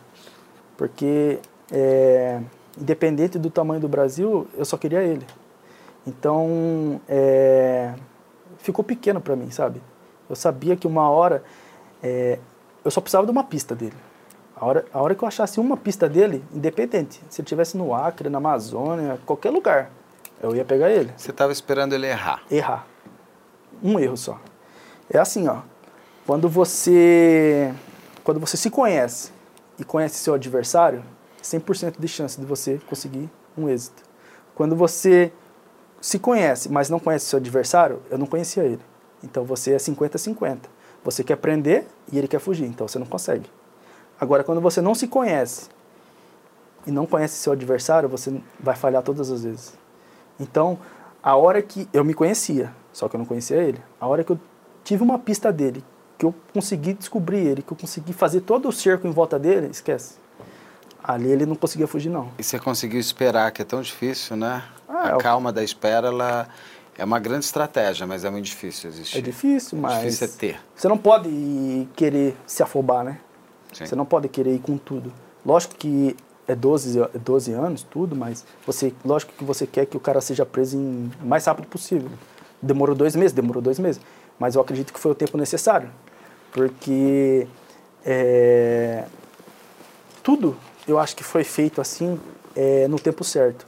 Porque, 0.78 1.40
é, 1.72 2.42
independente 2.78 3.40
do 3.40 3.50
tamanho 3.50 3.80
do 3.80 3.88
Brasil, 3.88 4.48
eu 4.58 4.66
só 4.66 4.78
queria 4.78 5.02
ele. 5.02 5.26
Então, 6.06 7.00
é, 7.08 7.94
ficou 8.60 8.84
pequeno 8.84 9.22
para 9.22 9.36
mim, 9.36 9.50
sabe? 9.50 9.82
Eu 10.30 10.36
sabia 10.36 10.76
que 10.76 10.88
uma 10.88 11.10
hora 11.10 11.44
é, 12.04 12.38
eu 12.84 12.92
só 12.92 13.00
precisava 13.00 13.26
de 13.26 13.32
uma 13.32 13.44
pista 13.44 13.74
dele. 13.74 13.96
A 14.56 14.66
hora, 14.66 14.86
a 14.94 15.02
hora 15.02 15.14
que 15.14 15.24
eu 15.24 15.28
achasse 15.28 15.60
uma 15.60 15.76
pista 15.76 16.08
dele, 16.08 16.44
independente, 16.54 17.22
se 17.30 17.42
ele 17.42 17.46
estivesse 17.46 17.78
no 17.78 17.94
Acre, 17.94 18.30
na 18.30 18.38
Amazônia, 18.38 19.20
qualquer 19.26 19.50
lugar, 19.50 19.92
eu 20.42 20.56
ia 20.56 20.64
pegar 20.64 20.90
ele. 20.90 21.12
Você 21.18 21.32
estava 21.32 21.52
esperando 21.52 21.94
ele 21.94 22.08
errar? 22.08 22.42
Errar. 22.50 22.88
Um 23.84 24.00
erro 24.00 24.16
só. 24.16 24.40
É 25.10 25.20
assim, 25.20 25.48
ó. 25.48 25.60
Quando 26.26 26.48
você 26.48 27.74
quando 28.24 28.40
você 28.40 28.58
se 28.58 28.72
conhece 28.72 29.32
e 29.78 29.84
conhece 29.84 30.16
seu 30.16 30.34
adversário, 30.34 31.04
100% 31.44 32.00
de 32.00 32.08
chance 32.08 32.40
de 32.40 32.46
você 32.46 32.80
conseguir 32.90 33.30
um 33.56 33.70
êxito. 33.70 34.02
Quando 34.56 34.76
você 34.76 35.32
se 36.02 36.18
conhece, 36.18 36.70
mas 36.70 36.90
não 36.90 37.00
conhece 37.00 37.26
seu 37.26 37.38
adversário, 37.38 38.02
eu 38.10 38.18
não 38.18 38.26
conhecia 38.26 38.64
ele. 38.64 38.82
Então 39.24 39.44
você 39.44 39.74
é 39.74 39.78
50-50. 39.78 40.60
Você 41.04 41.24
quer 41.24 41.36
prender 41.36 41.86
e 42.12 42.18
ele 42.18 42.28
quer 42.28 42.40
fugir, 42.40 42.66
então 42.66 42.88
você 42.88 42.98
não 42.98 43.06
consegue. 43.06 43.48
Agora, 44.20 44.44
quando 44.44 44.62
você 44.62 44.82
não 44.82 44.96
se 44.96 45.08
conhece 45.08 45.70
e 46.88 46.92
não 46.92 47.06
conhece 47.06 47.36
seu 47.36 47.54
adversário, 47.54 48.08
você 48.08 48.42
vai 48.60 48.76
falhar 48.76 49.04
todas 49.04 49.32
as 49.32 49.44
vezes. 49.44 49.74
Então, 50.40 50.78
a 51.22 51.36
hora 51.36 51.62
que 51.62 51.90
eu 51.92 52.04
me 52.04 52.14
conhecia, 52.14 52.72
só 52.94 53.10
que 53.10 53.16
eu 53.16 53.18
não 53.18 53.26
conhecia 53.26 53.58
ele, 53.58 53.82
a 54.00 54.08
hora 54.08 54.24
que 54.24 54.32
eu 54.32 54.40
tive 54.84 55.04
uma 55.04 55.18
pista 55.18 55.52
dele, 55.52 55.84
que 56.18 56.26
eu 56.26 56.34
consegui 56.54 56.94
descobrir 56.94 57.40
ele, 57.40 57.62
que 57.62 57.72
eu 57.72 57.78
consegui 57.78 58.14
fazer 58.14 58.42
todo 58.42 58.70
o 58.70 58.72
cerco 58.72 59.08
em 59.08 59.12
volta 59.12 59.38
dele, 59.38 59.68
esquece. 59.68 60.16
Ali 61.04 61.30
ele 61.30 61.46
não 61.46 61.56
conseguia 61.56 61.88
fugir, 61.88 62.10
não. 62.10 62.32
E 62.38 62.44
você 62.44 62.58
conseguiu 62.58 63.00
esperar, 63.00 63.52
que 63.52 63.62
é 63.62 63.66
tão 63.66 63.82
difícil, 63.82 64.36
né? 64.36 64.64
Ah, 64.88 65.10
a 65.10 65.18
calma 65.18 65.52
da 65.52 65.64
espera, 65.64 66.08
ela 66.08 66.48
é 66.98 67.04
uma 67.04 67.20
grande 67.20 67.46
estratégia, 67.46 68.08
mas 68.08 68.24
é 68.24 68.30
muito 68.30 68.46
difícil 68.46 68.90
existir. 68.90 69.18
É 69.18 69.22
difícil, 69.22 69.78
mas. 69.78 69.94
É 69.94 70.00
difícil 70.00 70.28
é 70.28 70.30
ter. 70.30 70.60
Você 70.76 70.88
não 70.88 70.98
pode 70.98 71.88
querer 71.96 72.36
se 72.48 72.64
afobar, 72.64 73.04
né? 73.04 73.20
Você 73.84 73.96
não 73.96 74.06
pode 74.06 74.30
querer 74.30 74.54
ir 74.54 74.60
com 74.60 74.78
tudo. 74.78 75.12
Lógico 75.46 75.76
que 75.76 76.16
é 76.48 76.56
12, 76.56 77.00
12 77.24 77.52
é 77.52 77.56
anos, 77.56 77.84
tudo, 77.84 78.16
mas 78.16 78.46
você, 78.66 78.94
lógico 79.04 79.34
que 79.34 79.44
você 79.44 79.66
quer 79.66 79.86
que 79.86 79.98
o 79.98 80.00
cara 80.00 80.22
seja 80.22 80.46
preso 80.46 80.78
em, 80.78 81.12
mais 81.22 81.46
rápido 81.46 81.68
possível. 81.68 82.10
Demorou 82.62 82.96
dois 82.96 83.16
meses, 83.16 83.34
demorou 83.34 83.62
dois 83.62 83.80
meses. 83.80 84.02
Mas 84.40 84.56
eu 84.56 84.62
acredito 84.62 84.94
que 84.94 85.00
foi 85.00 85.12
o 85.12 85.16
tempo 85.16 85.38
necessário. 85.38 85.90
Porque 86.52 87.48
é, 88.06 89.06
tudo 90.24 90.56
eu 90.88 91.00
acho 91.00 91.16
que 91.16 91.24
foi 91.24 91.44
feito 91.44 91.82
assim 91.82 92.20
é, 92.56 92.88
no 92.88 93.00
tempo 93.00 93.24
certo, 93.24 93.68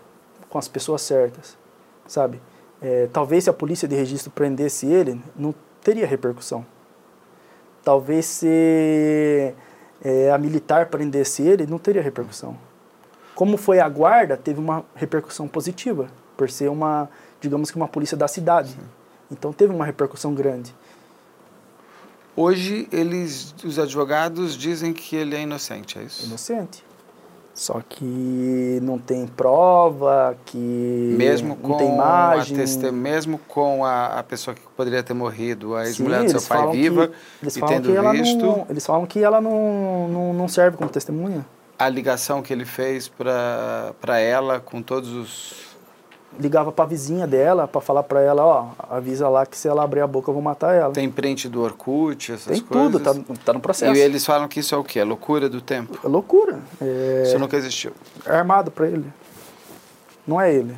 com 0.50 0.58
as 0.58 0.68
pessoas 0.68 1.02
certas, 1.02 1.58
sabe? 2.08 2.40
É, 2.82 3.10
talvez 3.12 3.46
se 3.46 3.50
a 3.50 3.54
polícia 3.54 3.88
de 3.88 3.96
registro 3.96 4.32
prendesse 4.32 4.86
ele, 4.86 5.20
não 5.36 5.54
teria 5.82 6.06
repercussão. 6.06 6.66
Talvez 7.84 8.26
se 8.26 9.54
é, 10.04 10.32
a 10.32 10.38
militar 10.38 10.88
prendesse 10.88 11.42
ele, 11.42 11.66
não 11.66 11.78
teria 11.78 12.02
repercussão. 12.02 12.58
Como 13.36 13.58
foi 13.58 13.80
a 13.80 13.88
guarda, 13.88 14.36
teve 14.36 14.60
uma 14.60 14.84
repercussão 14.96 15.48
positiva, 15.48 16.08
por 16.36 16.50
ser 16.50 16.70
uma, 16.70 17.10
digamos 17.40 17.70
que 17.70 17.78
uma 17.78 17.88
polícia 17.88 18.18
da 18.18 18.28
cidade. 18.28 18.72
Sim. 18.72 18.80
Então 19.32 19.52
teve 19.54 19.74
uma 19.74 19.86
repercussão 19.86 20.34
grande. 20.34 20.74
Hoje 22.36 22.88
eles, 22.92 23.54
os 23.64 23.80
advogados 23.80 24.56
dizem 24.56 24.94
que 24.94 25.16
ele 25.16 25.36
é 25.36 25.42
inocente, 25.42 25.98
é 25.98 26.04
isso? 26.04 26.26
Inocente. 26.26 26.86
Só 27.58 27.82
que 27.82 28.80
não 28.84 29.00
tem 29.00 29.26
prova, 29.26 30.38
que 30.46 31.16
mesmo 31.18 31.56
com 31.56 31.70
não 31.70 31.78
tem 31.78 31.92
imagem. 31.92 32.56
A 32.56 32.92
mesmo 32.92 33.40
com 33.48 33.84
a, 33.84 34.20
a 34.20 34.24
pessoa 34.24 34.54
que 34.54 34.62
poderia 34.78 35.02
ter 35.02 35.16
morrido, 35.16 35.76
a 35.76 35.88
ex-mulher 35.88 36.24
do 36.24 36.40
seu 36.40 36.42
pai 36.44 36.72
viva, 36.72 37.08
que, 37.42 37.48
e 37.48 37.62
tendo 37.64 38.12
visto... 38.12 38.46
Não, 38.46 38.68
eles 38.70 38.86
falam 38.86 39.08
que 39.08 39.24
ela 39.24 39.42
não, 39.42 40.08
não, 40.08 40.34
não 40.34 40.48
serve 40.48 40.78
como 40.78 40.88
testemunha. 40.88 41.44
A 41.80 41.90
ligação 41.90 42.44
que 42.44 42.54
ele 42.54 42.64
fez 42.64 43.08
para 43.08 44.20
ela 44.20 44.60
com 44.60 44.80
todos 44.80 45.12
os 45.12 45.67
ligava 46.40 46.72
para 46.72 46.86
a 46.86 46.88
vizinha 46.88 47.26
dela 47.26 47.68
para 47.68 47.82
falar 47.82 48.04
para 48.04 48.22
ela, 48.22 48.46
ó, 48.46 48.68
avisa 48.90 49.28
lá 49.28 49.46
que 49.46 49.58
se 49.58 49.68
ela 49.68 49.84
abrir 49.84 50.02
a 50.02 50.08
boca 50.08 50.30
eu 50.30 50.34
vou 50.34 50.44
matar 50.44 50.74
ela. 50.74 50.94
Tem 50.94 51.10
print 51.10 51.50
do 51.50 51.62
Orkut, 51.62 52.32
essas 52.32 52.46
Tem 52.46 52.62
coisas? 52.62 53.02
Tem 53.02 53.14
tudo, 53.14 53.26
tá, 53.36 53.36
tá 53.46 53.54
no 53.54 53.60
processo. 53.60 53.96
E 53.96 54.00
eles 54.00 54.26
falam 54.26 54.48
que 54.48 54.60
isso 54.60 54.74
é 54.74 54.78
o 54.78 54.84
quê? 54.84 55.00
É 55.00 55.04
loucura 55.04 55.50
do 55.50 55.62
tempo? 55.62 56.00
É 56.04 56.08
loucura. 56.08 56.60
É... 56.82 57.24
Isso 57.26 57.40
nunca 57.40 57.58
existiu? 57.58 57.92
É 58.26 58.36
armado 58.36 58.72
para 58.72 58.88
ele. 58.88 59.12
Não 60.26 60.40
é 60.40 60.54
ele. 60.54 60.76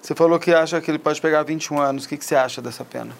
Você 0.00 0.14
falou 0.14 0.38
que 0.38 0.54
acha 0.54 0.80
que 0.80 0.90
ele 0.90 0.98
pode 0.98 1.20
pegar 1.20 1.42
21 1.42 1.80
anos. 1.80 2.04
O 2.04 2.08
que, 2.08 2.16
que 2.16 2.24
você 2.24 2.34
acha 2.34 2.62
dessa 2.62 2.84
pena? 2.84 3.12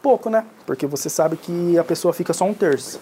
Pouco, 0.00 0.30
né? 0.30 0.44
Porque 0.66 0.86
você 0.86 1.08
sabe 1.08 1.36
que 1.36 1.78
a 1.78 1.84
pessoa 1.84 2.12
fica 2.12 2.32
só 2.32 2.44
um 2.44 2.54
terço. 2.54 3.00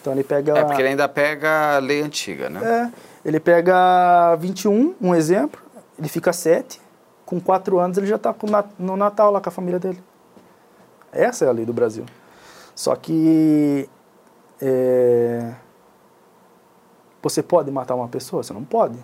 Então 0.00 0.12
ele 0.12 0.24
pega... 0.24 0.58
É, 0.58 0.64
porque 0.64 0.80
ele 0.80 0.88
ainda 0.88 1.08
pega 1.08 1.76
a 1.76 1.78
lei 1.78 2.00
antiga, 2.00 2.48
né? 2.48 2.60
É. 2.94 3.07
Ele 3.28 3.38
pega 3.38 4.34
21, 4.36 4.94
um 4.98 5.14
exemplo, 5.14 5.60
ele 5.98 6.08
fica 6.08 6.32
7, 6.32 6.80
com 7.26 7.38
4 7.38 7.78
anos 7.78 7.98
ele 7.98 8.06
já 8.06 8.16
está 8.16 8.34
no 8.78 8.96
Natal 8.96 9.30
lá 9.30 9.38
com 9.38 9.50
a 9.50 9.52
família 9.52 9.78
dele. 9.78 10.02
Essa 11.12 11.44
é 11.44 11.48
a 11.48 11.52
lei 11.52 11.66
do 11.66 11.74
Brasil. 11.74 12.06
Só 12.74 12.96
que 12.96 13.86
é, 14.62 15.52
você 17.20 17.42
pode 17.42 17.70
matar 17.70 17.96
uma 17.96 18.08
pessoa? 18.08 18.42
Você 18.42 18.54
não 18.54 18.64
pode. 18.64 18.98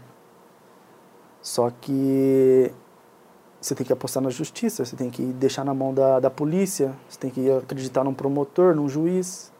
Só 1.42 1.68
que 1.68 2.72
você 3.60 3.74
tem 3.74 3.86
que 3.86 3.92
apostar 3.92 4.22
na 4.22 4.30
justiça, 4.30 4.86
você 4.86 4.96
tem 4.96 5.10
que 5.10 5.22
deixar 5.22 5.66
na 5.66 5.74
mão 5.74 5.92
da, 5.92 6.18
da 6.18 6.30
polícia, 6.30 6.94
você 7.06 7.18
tem 7.18 7.30
que 7.30 7.50
acreditar 7.50 8.02
num 8.02 8.14
promotor, 8.14 8.74
num 8.74 8.88
juiz. 8.88 9.52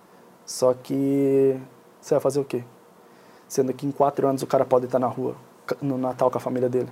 Só 0.47 0.73
que 0.73 1.61
você 2.01 2.15
vai 2.15 2.21
fazer 2.23 2.41
o 2.41 2.45
quê? 2.47 2.65
Sendo 3.49 3.73
que 3.73 3.87
em 3.87 3.93
quatro 3.93 4.27
anos 4.27 4.43
o 4.43 4.47
cara 4.47 4.65
pode 4.65 4.87
estar 4.87 4.99
na 4.99 5.07
rua 5.07 5.37
no 5.81 5.97
Natal 5.97 6.31
com 6.31 6.39
a 6.39 6.41
família 6.41 6.69
dele. 6.69 6.89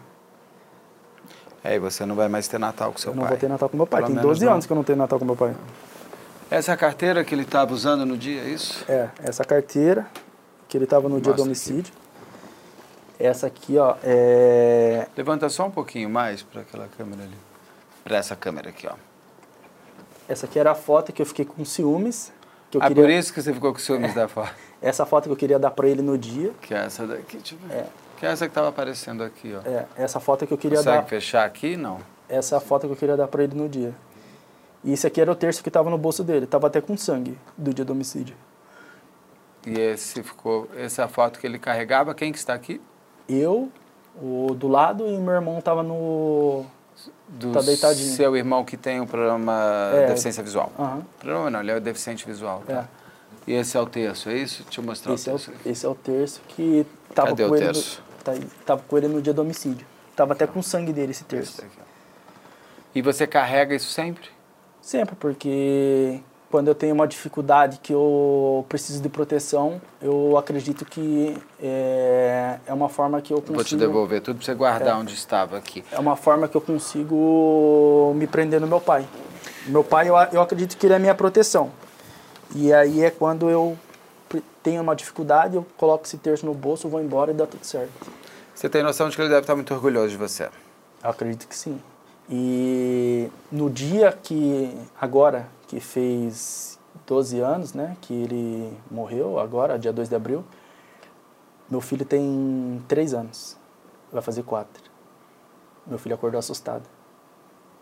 É, 1.65 1.77
e 1.77 1.79
você 1.79 2.05
não 2.05 2.17
vai 2.17 2.29
mais 2.29 2.49
ter 2.49 2.59
Natal 2.59 2.93
com 2.93 2.99
seu 2.99 3.11
eu 3.11 3.15
pai. 3.15 3.23
Não 3.23 3.29
vou 3.29 3.39
ter 3.39 3.49
Natal 3.49 3.69
com 3.69 3.77
meu 3.77 3.87
pai. 3.87 4.03
Pelo 4.03 4.15
Tem 4.15 4.23
12 4.23 4.45
não. 4.45 4.53
anos 4.53 4.67
que 4.67 4.73
eu 4.73 4.77
não 4.77 4.85
tenho 4.85 4.99
Natal 4.99 5.19
com 5.19 5.25
meu 5.25 5.37
pai. 5.37 5.55
Essa 6.51 6.73
é 6.73 6.75
a 6.75 6.77
carteira 6.77 7.25
que 7.25 7.35
ele 7.35 7.43
estava 7.43 7.73
usando 7.73 8.05
no 8.05 8.17
dia, 8.17 8.43
é 8.43 8.49
isso? 8.49 8.85
É, 8.89 9.09
essa 9.23 9.45
carteira 9.45 10.07
que 10.69 10.77
ele 10.77 10.85
estava 10.85 11.09
no 11.09 11.15
Mostra 11.15 11.33
dia 11.33 11.37
do 11.37 11.47
homicídio. 11.47 11.93
Aqui. 11.93 13.25
Essa 13.25 13.47
aqui, 13.47 13.79
ó, 13.79 13.95
é... 14.03 15.07
Levanta 15.17 15.49
só 15.49 15.67
um 15.67 15.71
pouquinho 15.71 16.11
mais 16.11 16.43
para 16.43 16.63
aquela 16.63 16.89
câmera 16.99 17.23
ali. 17.23 17.37
Para 18.03 18.17
essa 18.17 18.35
câmera 18.35 18.71
aqui, 18.71 18.89
ó. 18.89 18.95
Essa 20.29 20.47
aqui 20.47 20.59
era 20.59 20.73
a 20.73 20.75
foto 20.75 21.13
que 21.13 21.23
eu 21.23 21.27
fiquei 21.27 21.45
com 21.45 21.65
ciúmes. 21.65 22.33
Que 22.73 22.79
eu 22.79 22.83
ah, 22.83 22.89
queria... 22.89 23.05
por 23.05 23.11
isso 23.11 23.35
que 23.35 23.43
você 23.43 23.53
ficou 23.53 23.71
com 23.71 23.79
ciúmes 23.79 24.13
é. 24.13 24.15
da 24.15 24.29
foto. 24.29 24.51
Essa 24.81 25.05
foto 25.05 25.25
que 25.25 25.31
eu 25.31 25.37
queria 25.37 25.59
dar 25.59 25.71
para 25.71 25.87
ele 25.87 26.01
no 26.01 26.17
dia. 26.17 26.53
Que 26.63 26.75
é 26.75 26.79
essa 26.79 27.07
daqui, 27.07 27.37
deixa 27.37 27.55
eu 27.55 27.59
ver. 27.69 27.75
É. 27.75 27.87
Que 28.17 28.27
é 28.27 28.31
essa 28.31 28.47
que 28.47 28.51
estava 28.51 28.69
aparecendo 28.69 29.23
aqui, 29.23 29.55
ó. 29.55 29.61
É, 29.69 29.87
essa 29.97 30.19
foto 30.19 30.45
que 30.45 30.53
eu 30.53 30.59
queria 30.59 30.79
Consegue 30.79 30.97
dar. 30.97 31.05
fechar 31.05 31.45
aqui? 31.45 31.77
Não. 31.77 32.01
Essa 32.29 32.57
é 32.57 32.59
a 32.59 32.61
foto 32.61 32.89
que 32.89 32.93
eu 32.95 32.97
queria 32.97 33.17
dar 33.17 33.29
para 33.29 33.45
ele 33.45 33.55
no 33.55 33.69
dia. 33.69 33.95
E 34.83 34.93
esse 34.93 35.07
aqui 35.07 35.21
era 35.21 35.31
o 35.31 35.37
terço 35.37 35.63
que 35.63 35.69
estava 35.69 35.89
no 35.89 35.97
bolso 35.97 36.25
dele. 36.25 36.47
Tava 36.47 36.67
até 36.67 36.81
com 36.81 36.97
sangue 36.97 37.39
do 37.57 37.73
dia 37.73 37.85
do 37.85 37.93
homicídio. 37.93 38.35
E 39.65 39.79
esse 39.79 40.21
ficou, 40.23 40.69
essa 40.77 41.03
é 41.03 41.05
a 41.05 41.09
foto 41.09 41.39
que 41.39 41.47
ele 41.47 41.61
carregava, 41.61 42.13
quem 42.15 42.33
que 42.33 42.39
está 42.39 42.55
aqui? 42.55 42.81
Eu, 43.29 43.71
o 44.21 44.53
do 44.55 44.67
lado 44.67 45.07
e 45.07 45.17
meu 45.19 45.35
irmão 45.35 45.59
estava 45.61 45.85
no 45.85 46.65
do 47.33 47.53
tá 47.53 47.63
deitadinho. 47.63 48.15
seu 48.15 48.37
irmão 48.37 48.65
que 48.65 48.77
tem 48.77 49.01
o 49.01 49.07
problema 49.07 49.91
é. 49.95 50.07
deficiência 50.07 50.43
visual. 50.43 50.71
Uhum. 50.79 51.03
Problema 51.19 51.51
não, 51.51 51.61
ele 51.61 51.71
é 51.71 51.77
o 51.77 51.81
deficiente 51.81 52.27
visual, 52.27 52.63
tá? 52.67 52.89
É. 52.89 53.03
E 53.51 53.55
esse 53.55 53.77
é 53.77 53.81
o 53.81 53.87
terço, 53.87 54.29
é 54.29 54.37
isso? 54.37 54.63
Deixa 54.63 54.81
eu 54.81 54.85
mostrar 54.85 55.15
esse 55.15 55.29
o 55.29 55.33
terço. 55.33 55.51
É 55.51 55.55
o, 55.55 55.73
esse 55.73 55.87
é 55.87 55.89
o 55.89 55.95
terço 55.95 56.41
que 56.49 56.87
tava 57.15 57.29
Cadê 57.29 57.45
com 57.45 57.51
o 57.51 57.57
ele? 57.57 57.67
No, 57.67 57.83
tá, 58.23 58.33
tava 58.65 58.83
com 58.87 58.99
ele 58.99 59.09
no 59.09 59.21
dia 59.21 59.33
do 59.33 59.43
homicídio. 59.43 59.87
Tava 60.15 60.35
até 60.35 60.47
com 60.47 60.63
sangue 60.63 60.93
dele 60.93 61.13
esse 61.13 61.25
terço. 61.25 61.61
Esse 61.61 61.83
e 62.95 63.01
você 63.01 63.27
carrega 63.27 63.75
isso 63.75 63.91
sempre? 63.91 64.29
Sempre, 64.81 65.17
porque 65.17 66.21
quando 66.53 66.69
eu 66.69 66.75
tenho 66.75 66.95
uma 66.95 67.09
dificuldade 67.09 67.81
que 67.83 67.95
eu 67.95 68.67
preciso 68.69 69.01
de 69.01 69.09
proteção, 69.09 69.81
eu 70.03 70.37
acredito 70.37 70.85
que 70.85 71.35
é, 71.59 72.59
é 72.67 72.75
uma 72.75 72.91
forma 72.91 73.23
que 73.23 73.33
eu 73.33 73.39
consigo... 73.39 73.55
Vou 73.55 73.65
te 73.65 73.75
devolver 73.75 74.21
tudo 74.21 74.37
para 74.37 74.45
você 74.45 74.55
guardar 74.55 74.89
é, 74.89 74.95
onde 74.95 75.15
estava 75.15 75.57
aqui. 75.57 75.83
É 75.91 75.99
uma 75.99 76.15
forma 76.15 76.47
que 76.47 76.55
eu 76.55 76.61
consigo 76.61 78.13
me 78.15 78.27
prender 78.27 78.61
no 78.61 78.67
meu 78.67 78.83
pai. 78.83 79.09
Meu 79.67 79.83
pai, 79.83 80.11
eu, 80.11 80.15
eu 80.31 80.43
acredito 80.43 80.77
que 80.77 80.85
ele 80.87 80.93
é 80.93 80.99
minha 80.99 81.15
proteção. 81.15 81.71
E 82.55 82.71
aí 82.71 83.03
é 83.03 83.11
quando 83.11 83.49
eu 83.49 83.75
tenho 84.63 84.83
uma 84.83 84.95
dificuldade, 84.95 85.57
eu 85.57 85.67
coloco 85.79 86.05
esse 86.05 86.19
terço 86.19 86.45
no 86.45 86.53
bolso, 86.53 86.87
vou 86.87 87.01
embora 87.01 87.31
e 87.31 87.35
dá 87.35 87.47
tudo 87.47 87.65
certo. 87.65 87.91
Você 88.55 88.69
tem 88.69 88.83
noção 88.83 89.09
de 89.09 89.17
que 89.17 89.23
ele 89.23 89.31
deve 89.31 89.41
estar 89.41 89.57
muito 89.57 89.73
orgulhoso 89.73 90.11
de 90.11 90.19
você? 90.19 90.51
Eu 91.03 91.09
acredito 91.09 91.49
que 91.49 91.57
sim. 91.57 91.81
E 92.29 93.31
no 93.51 93.71
dia 93.71 94.13
que, 94.23 94.71
agora, 95.01 95.49
que 95.73 95.81
fez 95.81 96.79
12 97.07 97.41
anos, 97.41 97.73
né, 97.73 97.97
que 98.03 98.13
ele 98.13 98.79
morreu, 98.91 99.39
agora, 99.39 99.79
dia 99.79 99.91
2 99.91 100.07
de 100.07 100.15
abril, 100.15 100.45
meu 101.71 101.81
filho 101.81 102.05
tem 102.05 102.85
3 102.87 103.15
anos, 103.15 103.57
vai 104.13 104.21
fazer 104.21 104.43
4. 104.43 104.69
Meu 105.87 105.99
filho 105.99 106.15
acordou 106.15 106.39
assustado 106.39 106.83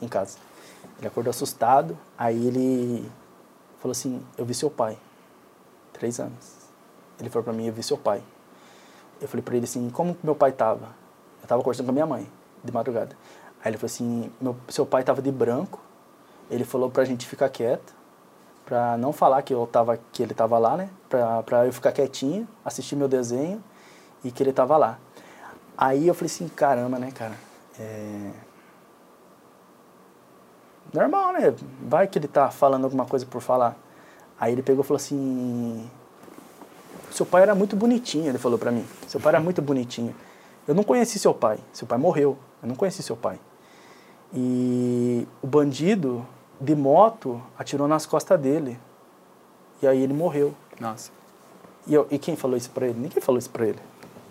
em 0.01 0.07
casa. 0.07 0.39
Ele 0.99 1.09
acordou 1.09 1.31
assustado, 1.31 1.99
aí 2.17 2.47
ele 2.47 3.11
falou 3.81 3.91
assim, 3.91 4.25
eu 4.39 4.47
vi 4.47 4.55
seu 4.55 4.71
pai, 4.71 4.97
3 5.93 6.21
anos. 6.21 6.59
Ele 7.19 7.29
falou 7.29 7.43
para 7.43 7.53
mim, 7.53 7.67
eu 7.67 7.73
vi 7.73 7.83
seu 7.83 7.99
pai. 7.99 8.23
Eu 9.21 9.27
falei 9.27 9.43
para 9.43 9.57
ele 9.57 9.65
assim, 9.65 9.91
como 9.91 10.17
meu 10.23 10.37
pai 10.37 10.53
tava? 10.53 10.95
Eu 11.43 11.49
tava 11.49 11.61
conversando 11.61 11.87
com 11.87 11.91
a 11.91 11.95
minha 11.95 12.07
mãe, 12.07 12.31
de 12.63 12.71
madrugada. 12.71 13.17
Aí 13.65 13.71
ele 13.73 13.79
falou 13.79 13.87
assim, 13.87 14.33
meu, 14.41 14.57
seu 14.69 14.87
pai 14.87 15.03
tava 15.03 15.21
de 15.21 15.33
branco, 15.33 15.90
ele 16.51 16.65
falou 16.65 16.91
pra 16.91 17.05
gente 17.05 17.27
ficar 17.27 17.49
quieto, 17.49 17.95
pra 18.67 18.97
não 18.97 19.13
falar 19.13 19.43
que, 19.43 19.55
eu 19.55 19.67
tava, 19.67 19.99
que 20.13 20.23
ele 20.23 20.35
tava 20.35 20.59
lá, 20.59 20.77
né? 20.77 20.91
Pra, 21.09 21.43
pra 21.43 21.67
eu 21.67 21.73
ficar 21.73 21.93
quietinho, 21.93 22.47
assistir 22.65 22.97
meu 22.97 23.09
desenho 23.09 23.63
e 24.25 24.31
que 24.31 24.43
ele 24.43 24.53
tava 24.53 24.77
lá. 24.77 24.99
Aí 25.77 26.07
eu 26.07 26.15
falei 26.15 26.27
assim, 26.27 26.49
caramba, 26.49 26.99
né, 26.99 27.11
cara? 27.11 27.35
É... 27.79 28.31
Normal, 30.93 31.33
né? 31.33 31.55
Vai 31.83 32.07
que 32.07 32.19
ele 32.19 32.29
tá 32.29 32.51
falando 32.51 32.85
alguma 32.85 33.07
coisa 33.07 33.25
por 33.25 33.41
falar. 33.41 33.77
Aí 34.39 34.53
ele 34.53 34.63
pegou 34.63 34.85
e 34.85 34.87
falou 34.87 34.97
assim, 34.97 35.89
seu 37.11 37.27
pai 37.27 37.43
era 37.43 37.55
muito 37.55 37.77
bonitinho, 37.77 38.29
ele 38.29 38.39
falou 38.39 38.59
para 38.59 38.71
mim. 38.71 38.87
Seu 39.07 39.21
pai 39.21 39.35
era 39.35 39.41
muito 39.43 39.63
bonitinho. 39.63 40.15
Eu 40.67 40.75
não 40.75 40.83
conheci 40.83 41.19
seu 41.19 41.35
pai. 41.35 41.59
Seu 41.73 41.87
pai 41.87 41.99
morreu. 41.99 42.39
Eu 42.63 42.69
não 42.69 42.77
conheci 42.77 43.03
seu 43.03 43.17
pai. 43.17 43.39
E 44.33 45.27
o 45.43 45.47
bandido 45.47 46.25
de 46.61 46.75
moto 46.75 47.41
atirou 47.59 47.89
nas 47.89 48.05
costas 48.07 48.39
dele. 48.39 48.79
E 49.83 49.87
aí 49.87 50.03
ele 50.03 50.13
morreu. 50.13 50.55
Nossa. 50.79 51.11
E, 51.87 51.95
eu, 51.95 52.07
e 52.11 52.19
quem 52.19 52.37
falou 52.37 52.57
isso 52.57 52.71
para 52.71 52.87
ele? 52.87 52.99
Ninguém 52.99 53.23
falou 53.23 53.39
isso 53.39 53.51
para 53.51 53.67
ele. 53.67 53.79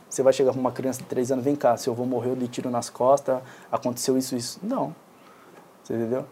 Você 0.10 0.24
vai 0.24 0.34
chegar 0.34 0.54
com 0.54 0.60
uma 0.60 0.72
criança 0.72 1.00
de 1.00 1.06
3 1.06 1.32
anos, 1.32 1.46
vem 1.46 1.56
cá, 1.56 1.78
seu 1.78 1.94
avô 1.94 2.04
morreu 2.04 2.36
de 2.36 2.48
tiro 2.48 2.70
nas 2.70 2.90
costas, 2.90 3.42
aconteceu 3.72 4.18
isso, 4.18 4.36
isso. 4.36 4.60
Não. 4.64 4.94
Você 5.84 5.94
entendeu? 5.94 6.26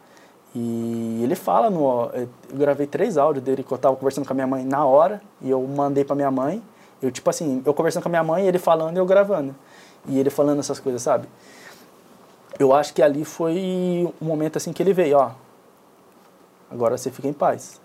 E 0.56 1.20
ele 1.24 1.36
fala 1.36 1.70
no. 1.70 2.10
Eu 2.14 2.30
gravei 2.54 2.88
três 2.88 3.18
áudios 3.18 3.44
dele 3.44 3.64
que 3.64 3.72
eu 3.72 3.78
tava 3.78 3.96
conversando 3.96 4.26
com 4.26 4.34
a 4.34 4.36
minha 4.36 4.48
mãe 4.48 4.66
na 4.66 4.84
hora, 4.86 5.22
e 5.42 5.50
eu 5.50 5.62
mandei 5.68 6.04
pra 6.04 6.16
minha 6.16 6.32
mãe. 6.32 6.64
Eu, 7.02 7.12
tipo 7.12 7.30
assim, 7.30 7.62
eu 7.64 7.74
conversando 7.74 8.02
com 8.02 8.10
a 8.10 8.12
minha 8.12 8.24
mãe, 8.24 8.48
ele 8.48 8.58
falando 8.58 8.96
e 8.96 9.00
eu 9.00 9.06
gravando. 9.06 9.56
E 10.08 10.18
ele 10.18 10.32
falando 10.32 10.60
essas 10.60 10.80
coisas, 10.80 11.02
sabe? 11.02 11.28
Eu 12.58 12.74
acho 12.74 12.94
que 12.94 13.04
ali 13.04 13.24
foi 13.24 14.12
um 14.20 14.26
momento 14.26 14.58
assim 14.58 14.74
que 14.74 14.82
ele 14.82 14.94
veio, 14.94 15.18
ó. 15.18 15.32
Agora 16.70 16.98
você 16.98 17.10
fica 17.12 17.28
em 17.28 17.34
paz. 17.34 17.82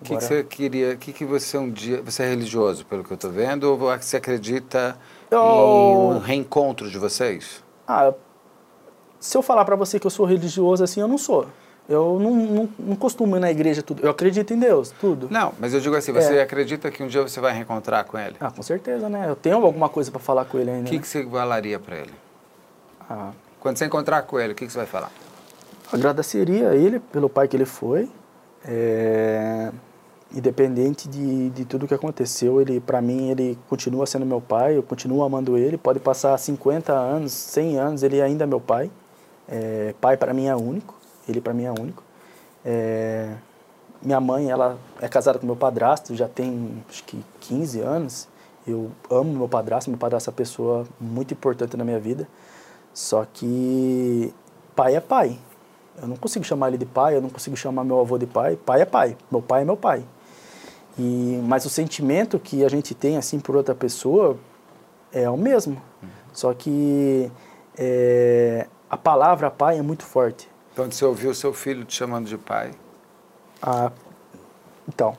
O 0.00 0.04
que, 0.04 0.16
que, 0.16 0.24
você 0.24 0.42
queria? 0.42 0.94
O 0.94 0.98
que, 0.98 1.12
que 1.12 1.24
você 1.24 1.56
um 1.56 1.70
dia. 1.70 2.02
Você 2.02 2.24
é 2.24 2.28
religioso, 2.28 2.84
pelo 2.84 3.04
que 3.04 3.12
eu 3.12 3.14
estou 3.14 3.30
vendo, 3.30 3.64
ou 3.64 3.78
você 3.78 4.16
acredita 4.16 4.96
eu... 5.30 5.38
em 5.38 6.16
um 6.16 6.18
reencontro 6.18 6.90
de 6.90 6.98
vocês? 6.98 7.62
Ah, 7.86 8.12
se 9.20 9.36
eu 9.36 9.42
falar 9.42 9.64
para 9.64 9.76
você 9.76 10.00
que 10.00 10.06
eu 10.06 10.10
sou 10.10 10.26
religioso 10.26 10.82
assim, 10.82 11.00
eu 11.00 11.06
não 11.06 11.18
sou. 11.18 11.46
Eu 11.88 12.18
não, 12.20 12.34
não, 12.34 12.68
não, 12.78 12.96
costumo 12.96 13.36
ir 13.36 13.40
na 13.40 13.50
igreja 13.50 13.82
tudo. 13.82 14.02
Eu 14.02 14.10
acredito 14.10 14.52
em 14.52 14.58
Deus, 14.58 14.92
tudo. 15.00 15.28
Não, 15.30 15.52
mas 15.58 15.74
eu 15.74 15.80
digo 15.80 15.94
assim, 15.96 16.12
você 16.12 16.36
é. 16.36 16.42
acredita 16.42 16.90
que 16.90 17.02
um 17.02 17.06
dia 17.06 17.22
você 17.22 17.40
vai 17.40 17.52
reencontrar 17.52 18.04
com 18.04 18.18
ele? 18.18 18.36
Ah, 18.40 18.50
com 18.50 18.62
certeza, 18.62 19.08
né? 19.08 19.28
Eu 19.28 19.36
tenho 19.36 19.56
alguma 19.56 19.88
coisa 19.88 20.10
para 20.10 20.20
falar 20.20 20.44
com 20.44 20.58
ele 20.58 20.70
ainda. 20.70 20.86
O 20.86 20.90
que, 20.90 20.96
né? 20.96 21.02
que 21.02 21.08
você 21.08 21.24
falaria 21.24 21.78
para 21.78 21.96
ele? 21.96 22.12
Ah. 23.08 23.30
Quando 23.60 23.76
você 23.76 23.84
encontrar 23.84 24.22
com 24.22 24.40
ele, 24.40 24.52
o 24.52 24.56
que, 24.56 24.66
que 24.66 24.72
você 24.72 24.78
vai 24.78 24.86
falar? 24.86 25.10
Agradeceria 25.92 26.70
a 26.70 26.74
ele 26.74 26.98
pelo 26.98 27.28
pai 27.28 27.46
que 27.46 27.56
ele 27.56 27.66
foi. 27.66 28.10
É... 28.64 29.70
Independente 30.34 31.08
de, 31.08 31.50
de 31.50 31.64
tudo 31.66 31.86
que 31.86 31.92
aconteceu, 31.92 32.58
ele 32.58 32.80
para 32.80 33.02
mim 33.02 33.28
ele 33.30 33.58
continua 33.68 34.06
sendo 34.06 34.24
meu 34.24 34.40
pai, 34.40 34.78
eu 34.78 34.82
continuo 34.82 35.22
amando 35.22 35.58
ele. 35.58 35.76
Pode 35.76 36.00
passar 36.00 36.36
50 36.38 36.90
anos, 36.92 37.32
100 37.32 37.78
anos, 37.78 38.02
ele 38.02 38.22
ainda 38.22 38.44
é 38.44 38.46
meu 38.46 38.60
pai. 38.60 38.90
É, 39.46 39.94
pai 40.00 40.16
para 40.16 40.32
mim 40.32 40.46
é 40.46 40.56
único, 40.56 40.94
ele 41.28 41.40
para 41.40 41.52
mim 41.52 41.64
é 41.64 41.70
único. 41.70 42.02
É, 42.64 43.34
minha 44.00 44.20
mãe, 44.20 44.50
ela 44.50 44.78
é 45.00 45.08
casada 45.08 45.38
com 45.38 45.46
meu 45.46 45.56
padrasto, 45.56 46.14
já 46.14 46.28
tem 46.28 46.82
acho 46.88 47.04
que 47.04 47.22
15 47.40 47.80
anos. 47.80 48.28
Eu 48.66 48.90
amo 49.10 49.32
meu 49.32 49.48
padrasto, 49.48 49.90
meu 49.90 49.98
padrasto 49.98 50.28
é 50.28 50.32
uma 50.32 50.36
pessoa 50.36 50.86
muito 51.00 51.34
importante 51.34 51.76
na 51.76 51.84
minha 51.84 51.98
vida. 51.98 52.26
Só 52.94 53.26
que 53.30 54.32
pai 54.74 54.96
é 54.96 55.00
pai. 55.00 55.38
Eu 56.00 56.08
não 56.08 56.16
consigo 56.16 56.44
chamar 56.44 56.68
ele 56.68 56.78
de 56.78 56.86
pai, 56.86 57.16
eu 57.16 57.20
não 57.20 57.28
consigo 57.28 57.56
chamar 57.56 57.84
meu 57.84 58.00
avô 58.00 58.18
de 58.18 58.26
pai. 58.26 58.56
Pai 58.56 58.82
é 58.82 58.84
pai, 58.84 59.16
meu 59.30 59.42
pai 59.42 59.62
é 59.62 59.64
meu 59.64 59.76
pai. 59.76 60.04
E 60.98 61.40
mas 61.44 61.64
o 61.64 61.70
sentimento 61.70 62.38
que 62.38 62.64
a 62.64 62.68
gente 62.68 62.94
tem 62.94 63.16
assim 63.16 63.38
por 63.38 63.56
outra 63.56 63.74
pessoa 63.74 64.38
é 65.12 65.28
o 65.28 65.36
mesmo. 65.36 65.80
Uhum. 66.02 66.08
Só 66.32 66.54
que 66.54 67.30
é, 67.76 68.66
a 68.88 68.96
palavra 68.96 69.50
pai 69.50 69.78
é 69.78 69.82
muito 69.82 70.04
forte. 70.04 70.48
Quando 70.74 70.92
você 70.92 71.04
ouviu 71.04 71.34
seu 71.34 71.52
filho 71.52 71.84
te 71.84 71.94
chamando 71.94 72.26
de 72.26 72.38
pai? 72.38 72.72
Ah, 73.60 73.92
então, 74.88 75.16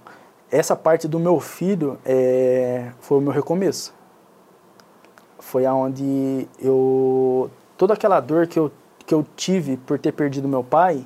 essa 0.51 0.75
parte 0.75 1.07
do 1.07 1.19
meu 1.19 1.39
filho 1.39 1.99
é, 2.05 2.91
foi 2.99 3.17
o 3.19 3.21
meu 3.21 3.31
recomeço. 3.31 3.93
Foi 5.39 5.65
aonde 5.65 6.47
eu 6.59 7.49
toda 7.77 7.93
aquela 7.93 8.19
dor 8.19 8.47
que 8.47 8.57
eu 8.57 8.71
que 9.05 9.13
eu 9.13 9.25
tive 9.35 9.77
por 9.77 9.99
ter 9.99 10.11
perdido 10.11 10.47
meu 10.47 10.63
pai 10.63 11.05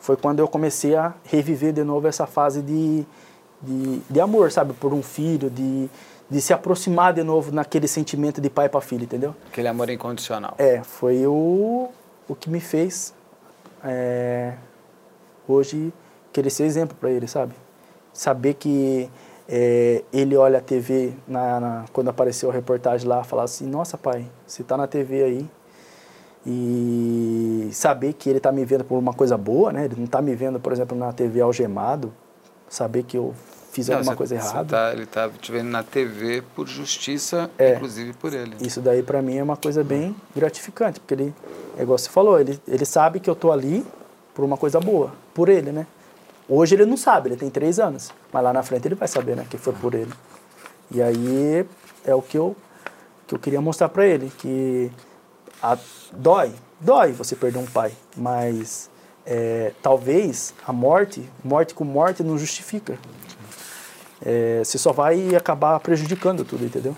foi 0.00 0.16
quando 0.16 0.40
eu 0.40 0.48
comecei 0.48 0.94
a 0.94 1.14
reviver 1.24 1.72
de 1.72 1.82
novo 1.82 2.06
essa 2.06 2.26
fase 2.26 2.62
de, 2.62 3.04
de, 3.60 4.00
de 4.08 4.20
amor, 4.20 4.50
sabe, 4.52 4.72
por 4.72 4.92
um 4.94 5.02
filho, 5.02 5.50
de, 5.50 5.88
de 6.30 6.40
se 6.40 6.52
aproximar 6.52 7.12
de 7.12 7.22
novo 7.22 7.50
naquele 7.52 7.88
sentimento 7.88 8.40
de 8.40 8.48
pai 8.48 8.68
para 8.68 8.80
filho, 8.80 9.04
entendeu? 9.04 9.34
Aquele 9.48 9.68
amor 9.68 9.90
incondicional. 9.90 10.54
É, 10.58 10.82
foi 10.82 11.26
o, 11.26 11.88
o 12.28 12.34
que 12.34 12.48
me 12.48 12.60
fez 12.60 13.12
é, 13.82 14.54
hoje 15.46 15.92
querer 16.32 16.50
ser 16.50 16.64
exemplo 16.64 16.96
para 16.98 17.10
ele, 17.10 17.26
sabe? 17.26 17.54
Saber 18.12 18.54
que 18.54 19.10
é, 19.48 20.04
ele 20.12 20.36
olha 20.36 20.58
a 20.58 20.62
TV 20.62 21.14
na, 21.26 21.60
na, 21.60 21.84
quando 21.92 22.08
apareceu 22.08 22.50
a 22.50 22.52
reportagem 22.52 23.08
lá, 23.08 23.24
falar 23.24 23.44
assim, 23.44 23.66
nossa 23.66 23.98
pai, 23.98 24.26
você 24.46 24.62
está 24.62 24.76
na 24.76 24.86
TV 24.86 25.22
aí 25.24 25.50
e 26.46 27.68
saber 27.72 28.12
que 28.12 28.28
ele 28.28 28.38
está 28.38 28.50
me 28.50 28.64
vendo 28.64 28.84
por 28.84 28.98
uma 28.98 29.12
coisa 29.12 29.36
boa, 29.36 29.72
né? 29.72 29.84
Ele 29.84 29.96
não 29.96 30.04
está 30.04 30.22
me 30.22 30.34
vendo, 30.34 30.58
por 30.58 30.72
exemplo, 30.72 30.96
na 30.96 31.12
TV 31.12 31.40
algemado, 31.40 32.12
saber 32.68 33.02
que 33.02 33.16
eu 33.16 33.34
fiz 33.72 33.88
não, 33.88 33.96
alguma 33.96 34.12
você, 34.12 34.16
coisa 34.16 34.34
errada. 34.34 34.68
Tá, 34.68 34.92
ele 34.92 35.02
está 35.04 35.28
te 35.28 35.52
vendo 35.52 35.68
na 35.68 35.82
TV 35.82 36.42
por 36.54 36.66
justiça, 36.66 37.50
é, 37.58 37.74
inclusive 37.74 38.12
por 38.14 38.32
ele. 38.32 38.56
Isso 38.60 38.80
daí 38.80 39.02
para 39.02 39.20
mim 39.22 39.36
é 39.36 39.42
uma 39.42 39.56
coisa 39.56 39.84
bem 39.84 40.14
gratificante, 40.34 41.00
porque 41.00 41.14
ele, 41.14 41.34
é 41.76 41.82
igual 41.82 41.98
você 41.98 42.10
falou, 42.10 42.40
ele, 42.40 42.60
ele 42.66 42.84
sabe 42.84 43.20
que 43.20 43.28
eu 43.28 43.36
tô 43.36 43.52
ali 43.52 43.84
por 44.34 44.44
uma 44.44 44.56
coisa 44.56 44.80
boa, 44.80 45.12
por 45.34 45.48
ele, 45.48 45.72
né? 45.72 45.86
Hoje 46.48 46.74
ele 46.74 46.86
não 46.86 46.96
sabe, 46.96 47.28
ele 47.28 47.36
tem 47.36 47.50
três 47.50 47.78
anos, 47.78 48.10
mas 48.32 48.42
lá 48.42 48.52
na 48.52 48.62
frente 48.62 48.88
ele 48.88 48.94
vai 48.94 49.06
saber, 49.06 49.36
né, 49.36 49.46
que 49.50 49.58
foi 49.58 49.74
por 49.74 49.94
ele. 49.94 50.12
E 50.90 51.02
aí 51.02 51.66
é 52.04 52.14
o 52.14 52.22
que 52.22 52.38
eu, 52.38 52.56
que 53.26 53.34
eu 53.34 53.38
queria 53.38 53.60
mostrar 53.60 53.90
para 53.90 54.06
ele, 54.06 54.32
que 54.38 54.90
a, 55.62 55.76
dói, 56.12 56.52
dói 56.80 57.12
você 57.12 57.34
perder 57.36 57.58
um 57.58 57.66
pai, 57.66 57.92
mas 58.16 58.90
é, 59.26 59.72
talvez 59.82 60.54
a 60.66 60.72
morte, 60.72 61.28
morte 61.44 61.74
com 61.74 61.84
morte 61.84 62.22
não 62.22 62.38
justifica. 62.38 62.98
É, 64.24 64.62
você 64.64 64.78
só 64.78 64.92
vai 64.92 65.34
acabar 65.34 65.78
prejudicando 65.80 66.44
tudo, 66.44 66.64
entendeu? 66.64 66.96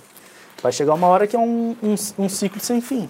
Vai 0.63 0.73
chegar 0.73 0.95
uma 0.95 1.07
hora 1.07 1.27
que 1.27 1.37
é 1.37 1.39
um, 1.39 1.77
um, 1.83 1.95
um 2.19 2.29
ciclo 2.29 2.61
sem 2.61 2.81
fim. 2.81 3.09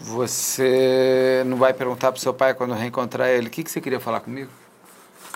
Você 0.00 1.42
não 1.46 1.56
vai 1.56 1.74
perguntar 1.74 2.12
para 2.12 2.20
seu 2.20 2.32
pai 2.32 2.54
quando 2.54 2.74
reencontrar 2.74 3.28
ele, 3.28 3.48
o 3.48 3.50
que, 3.50 3.64
que 3.64 3.70
você 3.70 3.80
queria 3.80 3.98
falar 3.98 4.20
comigo? 4.20 4.50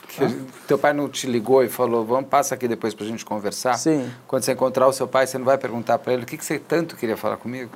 Que 0.08 0.24
ah? 0.24 0.30
Teu 0.68 0.78
pai 0.78 0.92
não 0.92 1.08
te 1.08 1.26
ligou 1.26 1.64
e 1.64 1.68
falou, 1.68 2.04
vamos, 2.04 2.28
passa 2.28 2.54
aqui 2.54 2.68
depois 2.68 2.94
para 2.94 3.04
a 3.04 3.08
gente 3.08 3.24
conversar? 3.24 3.74
Sim. 3.74 4.10
Quando 4.28 4.44
você 4.44 4.52
encontrar 4.52 4.86
o 4.86 4.92
seu 4.92 5.08
pai, 5.08 5.26
você 5.26 5.38
não 5.38 5.44
vai 5.44 5.58
perguntar 5.58 5.98
para 5.98 6.12
ele, 6.12 6.22
o 6.22 6.26
que, 6.26 6.36
que 6.36 6.44
você 6.44 6.58
tanto 6.58 6.96
queria 6.96 7.16
falar 7.16 7.36
comigo? 7.38 7.70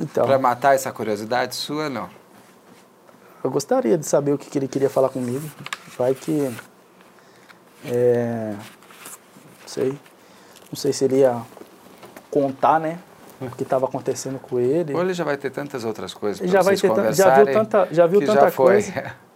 Então. 0.00 0.26
Para 0.26 0.38
matar 0.38 0.74
essa 0.74 0.92
curiosidade 0.92 1.54
sua, 1.54 1.88
não? 1.88 2.08
Eu 3.42 3.50
gostaria 3.50 3.96
de 3.96 4.06
saber 4.06 4.32
o 4.32 4.38
que, 4.38 4.56
ele 4.58 4.68
queria 4.68 4.90
falar 4.90 5.08
comigo. 5.08 5.48
Vai 5.96 6.14
que 6.14 6.52
É, 7.84 8.54
não 8.54 9.68
sei. 9.68 9.98
Não 10.70 10.76
sei 10.76 10.92
se 10.92 11.04
ele 11.04 11.18
ia 11.18 11.40
contar, 12.30 12.78
né? 12.78 12.98
O 13.40 13.50
que 13.50 13.62
estava 13.62 13.86
acontecendo 13.86 14.38
com 14.38 14.58
ele. 14.58 14.94
Ou 14.94 15.00
ele 15.00 15.14
já 15.14 15.24
vai 15.24 15.36
ter 15.36 15.50
tantas 15.50 15.84
outras 15.84 16.12
coisas 16.12 16.40
para 16.40 16.62
vai 16.62 16.76
vocês 16.76 16.80
ter 16.80 17.14
já 17.14 17.34
viu 17.36 17.52
tanta, 17.52 17.88
já 17.90 18.06
viu 18.06 18.20
tanta 18.20 18.40
já 18.40 18.50
coisa. 18.50 19.14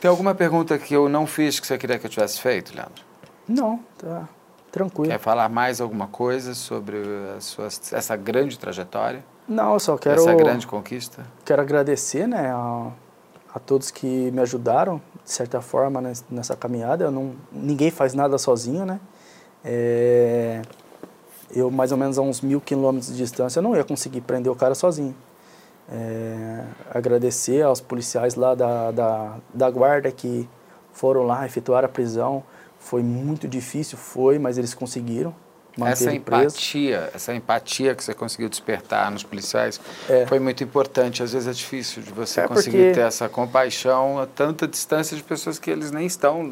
Tem 0.00 0.08
alguma 0.08 0.34
pergunta 0.34 0.78
que 0.78 0.94
eu 0.94 1.10
não 1.10 1.26
fiz 1.26 1.60
que 1.60 1.66
você 1.66 1.76
queria 1.76 1.98
que 1.98 2.06
eu 2.06 2.10
tivesse 2.10 2.40
feito, 2.40 2.74
Leandro? 2.74 3.04
Não, 3.46 3.80
tá 3.98 4.26
tranquilo. 4.70 5.10
Quer 5.10 5.18
falar 5.18 5.48
mais 5.48 5.80
alguma 5.80 6.06
coisa 6.06 6.54
sobre 6.54 6.96
sua, 7.40 7.66
essa 7.66 8.16
grande 8.16 8.58
trajetória? 8.58 9.24
Não, 9.48 9.74
eu 9.74 9.80
só 9.80 9.96
quero... 9.96 10.20
Essa 10.20 10.34
grande 10.34 10.66
conquista? 10.66 11.26
Quero 11.44 11.60
agradecer, 11.60 12.26
né, 12.28 12.52
a, 12.52 12.90
a 13.54 13.58
todos 13.58 13.90
que 13.90 14.30
me 14.30 14.40
ajudaram, 14.40 15.00
de 15.24 15.30
certa 15.30 15.60
forma, 15.60 16.00
nessa 16.30 16.56
caminhada. 16.56 17.04
Eu 17.04 17.10
não, 17.10 17.32
ninguém 17.52 17.90
faz 17.90 18.14
nada 18.14 18.38
sozinho, 18.38 18.86
né? 18.86 19.00
É, 19.64 20.62
eu, 21.54 21.70
mais 21.70 21.92
ou 21.92 21.98
menos 21.98 22.18
a 22.18 22.22
uns 22.22 22.40
mil 22.40 22.60
quilômetros 22.60 23.12
de 23.12 23.18
distância, 23.18 23.60
não 23.60 23.74
ia 23.74 23.84
conseguir 23.84 24.20
prender 24.20 24.50
o 24.50 24.56
cara 24.56 24.74
sozinho. 24.74 25.14
É, 25.92 26.64
agradecer 26.94 27.62
aos 27.62 27.80
policiais 27.80 28.36
lá 28.36 28.54
da, 28.54 28.92
da, 28.92 29.34
da 29.52 29.70
guarda 29.70 30.10
que 30.12 30.48
foram 30.92 31.24
lá, 31.24 31.44
efetuaram 31.44 31.86
a 31.86 31.88
prisão. 31.88 32.44
Foi 32.80 33.02
muito 33.02 33.46
difícil, 33.46 33.96
foi, 33.96 34.38
mas 34.38 34.58
eles 34.58 34.74
conseguiram. 34.74 35.32
Essa 35.86 36.12
empatia, 36.12 37.10
essa 37.14 37.32
empatia 37.32 37.94
que 37.94 38.02
você 38.02 38.12
conseguiu 38.12 38.48
despertar 38.48 39.10
nos 39.10 39.22
policiais 39.22 39.80
é. 40.08 40.26
foi 40.26 40.40
muito 40.40 40.64
importante. 40.64 41.22
Às 41.22 41.32
vezes 41.32 41.46
é 41.46 41.52
difícil 41.52 42.02
de 42.02 42.10
você 42.10 42.40
é 42.40 42.48
conseguir 42.48 42.76
porque... 42.78 42.92
ter 42.92 43.00
essa 43.02 43.28
compaixão 43.28 44.18
a 44.18 44.26
tanta 44.26 44.66
distância 44.66 45.16
de 45.16 45.22
pessoas 45.22 45.58
que 45.58 45.70
eles 45.70 45.92
nem 45.92 46.06
estão 46.06 46.50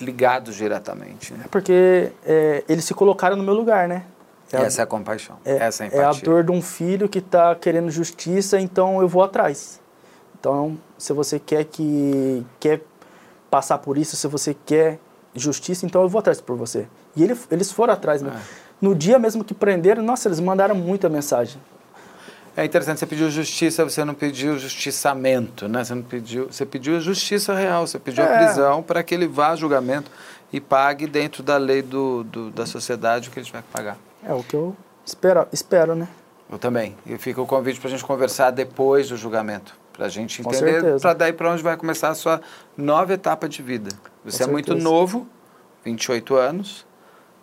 ligados 0.00 0.56
diretamente. 0.56 1.32
Né? 1.32 1.44
É 1.44 1.48
porque 1.48 2.10
é, 2.24 2.64
eles 2.68 2.84
se 2.84 2.92
colocaram 2.92 3.36
no 3.36 3.44
meu 3.44 3.54
lugar, 3.54 3.86
né? 3.86 4.04
É 4.52 4.62
essa 4.62 4.82
é 4.82 4.84
a 4.84 4.86
compaixão, 4.86 5.38
é, 5.46 5.56
essa 5.56 5.84
é 5.84 5.86
a 5.86 5.88
empatia. 5.88 6.02
É 6.02 6.04
a 6.04 6.12
dor 6.12 6.44
de 6.44 6.52
um 6.52 6.60
filho 6.60 7.08
que 7.08 7.20
está 7.20 7.54
querendo 7.54 7.90
justiça, 7.90 8.60
então 8.60 9.00
eu 9.00 9.08
vou 9.08 9.22
atrás. 9.22 9.80
Então, 10.38 10.76
se 10.98 11.12
você 11.14 11.38
quer 11.38 11.64
que 11.64 12.44
quer 12.60 12.82
passar 13.48 13.78
por 13.78 13.96
isso, 13.96 14.14
se 14.14 14.26
você 14.26 14.54
quer 14.66 14.98
justiça, 15.34 15.86
então 15.86 16.02
eu 16.02 16.08
vou 16.08 16.18
atrás 16.18 16.40
por 16.40 16.56
você. 16.56 16.86
E 17.16 17.22
ele, 17.22 17.36
eles 17.50 17.72
foram 17.72 17.94
atrás. 17.94 18.22
Né? 18.22 18.32
No 18.80 18.94
dia 18.94 19.18
mesmo 19.18 19.44
que 19.44 19.54
prenderam, 19.54 20.02
nossa, 20.02 20.28
eles 20.28 20.40
mandaram 20.40 20.74
muita 20.74 21.08
mensagem. 21.08 21.60
É 22.54 22.64
interessante, 22.64 22.98
você 22.98 23.06
pediu 23.06 23.30
justiça, 23.30 23.82
você 23.82 24.04
não 24.04 24.12
pediu 24.12 24.58
justiçamento, 24.58 25.66
né? 25.66 25.82
Você 25.82 25.94
não 25.94 26.02
pediu, 26.02 26.46
você 26.48 26.66
pediu 26.66 26.96
a 26.96 27.00
justiça 27.00 27.54
real, 27.54 27.86
você 27.86 27.98
pediu 27.98 28.22
é. 28.22 28.34
a 28.34 28.38
prisão 28.44 28.82
para 28.82 29.02
que 29.02 29.14
ele 29.14 29.26
vá 29.26 29.52
a 29.52 29.56
julgamento 29.56 30.10
e 30.52 30.60
pague 30.60 31.06
dentro 31.06 31.42
da 31.42 31.56
lei 31.56 31.80
do, 31.80 32.24
do, 32.24 32.50
da 32.50 32.66
sociedade 32.66 33.28
o 33.28 33.32
que 33.32 33.38
ele 33.38 33.46
tiver 33.46 33.62
que 33.62 33.68
pagar. 33.72 33.96
É 34.22 34.34
o 34.34 34.42
que 34.42 34.54
eu 34.54 34.76
espero, 35.04 35.46
espero 35.50 35.94
né? 35.94 36.06
Eu 36.50 36.58
também. 36.58 36.94
E 37.06 37.16
fica 37.16 37.40
o 37.40 37.46
convite 37.46 37.80
para 37.80 37.88
a 37.88 37.90
gente 37.90 38.04
conversar 38.04 38.50
depois 38.50 39.08
do 39.08 39.16
julgamento, 39.16 39.74
para 39.92 40.06
a 40.06 40.08
gente 40.08 40.40
entender, 40.40 41.00
para 41.00 41.14
daí 41.14 41.32
para 41.32 41.50
onde 41.50 41.62
vai 41.62 41.76
começar 41.76 42.08
a 42.08 42.14
sua 42.14 42.40
nova 42.76 43.12
etapa 43.12 43.48
de 43.48 43.62
vida. 43.62 43.90
Você 44.24 44.44
Com 44.44 44.50
é 44.50 44.52
muito 44.52 44.74
novo, 44.74 45.26
28 45.84 46.36
anos, 46.36 46.86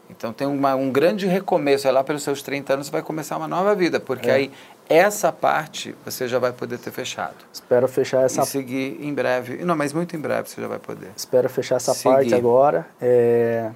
então 0.10 0.34
tem 0.34 0.48
uma, 0.48 0.76
um 0.76 0.92
grande 0.92 1.28
recomeço. 1.28 1.88
É 1.88 1.92
lá 1.92 2.04
pelos 2.04 2.24
seus 2.24 2.42
30 2.42 2.74
anos 2.74 2.88
você 2.88 2.92
vai 2.92 3.02
começar 3.02 3.38
uma 3.38 3.48
nova 3.48 3.76
vida, 3.76 4.00
porque 4.00 4.30
é. 4.30 4.34
aí 4.34 4.52
essa 4.90 5.32
parte 5.32 5.96
você 6.04 6.28
já 6.28 6.40
vai 6.40 6.52
poder 6.52 6.80
ter 6.80 6.92
fechado. 6.92 7.36
Espero 7.54 7.88
fechar 7.88 8.24
essa... 8.26 8.42
E 8.42 8.46
seguir 8.46 8.98
em 9.00 9.14
breve. 9.14 9.64
Não, 9.64 9.76
mas 9.76 9.94
muito 9.94 10.16
em 10.16 10.20
breve 10.20 10.50
você 10.50 10.60
já 10.60 10.68
vai 10.68 10.80
poder. 10.80 11.12
Espero 11.16 11.48
fechar 11.48 11.76
essa 11.76 11.94
seguir. 11.94 12.16
parte 12.16 12.34
agora. 12.34 12.88
É... 13.00 13.70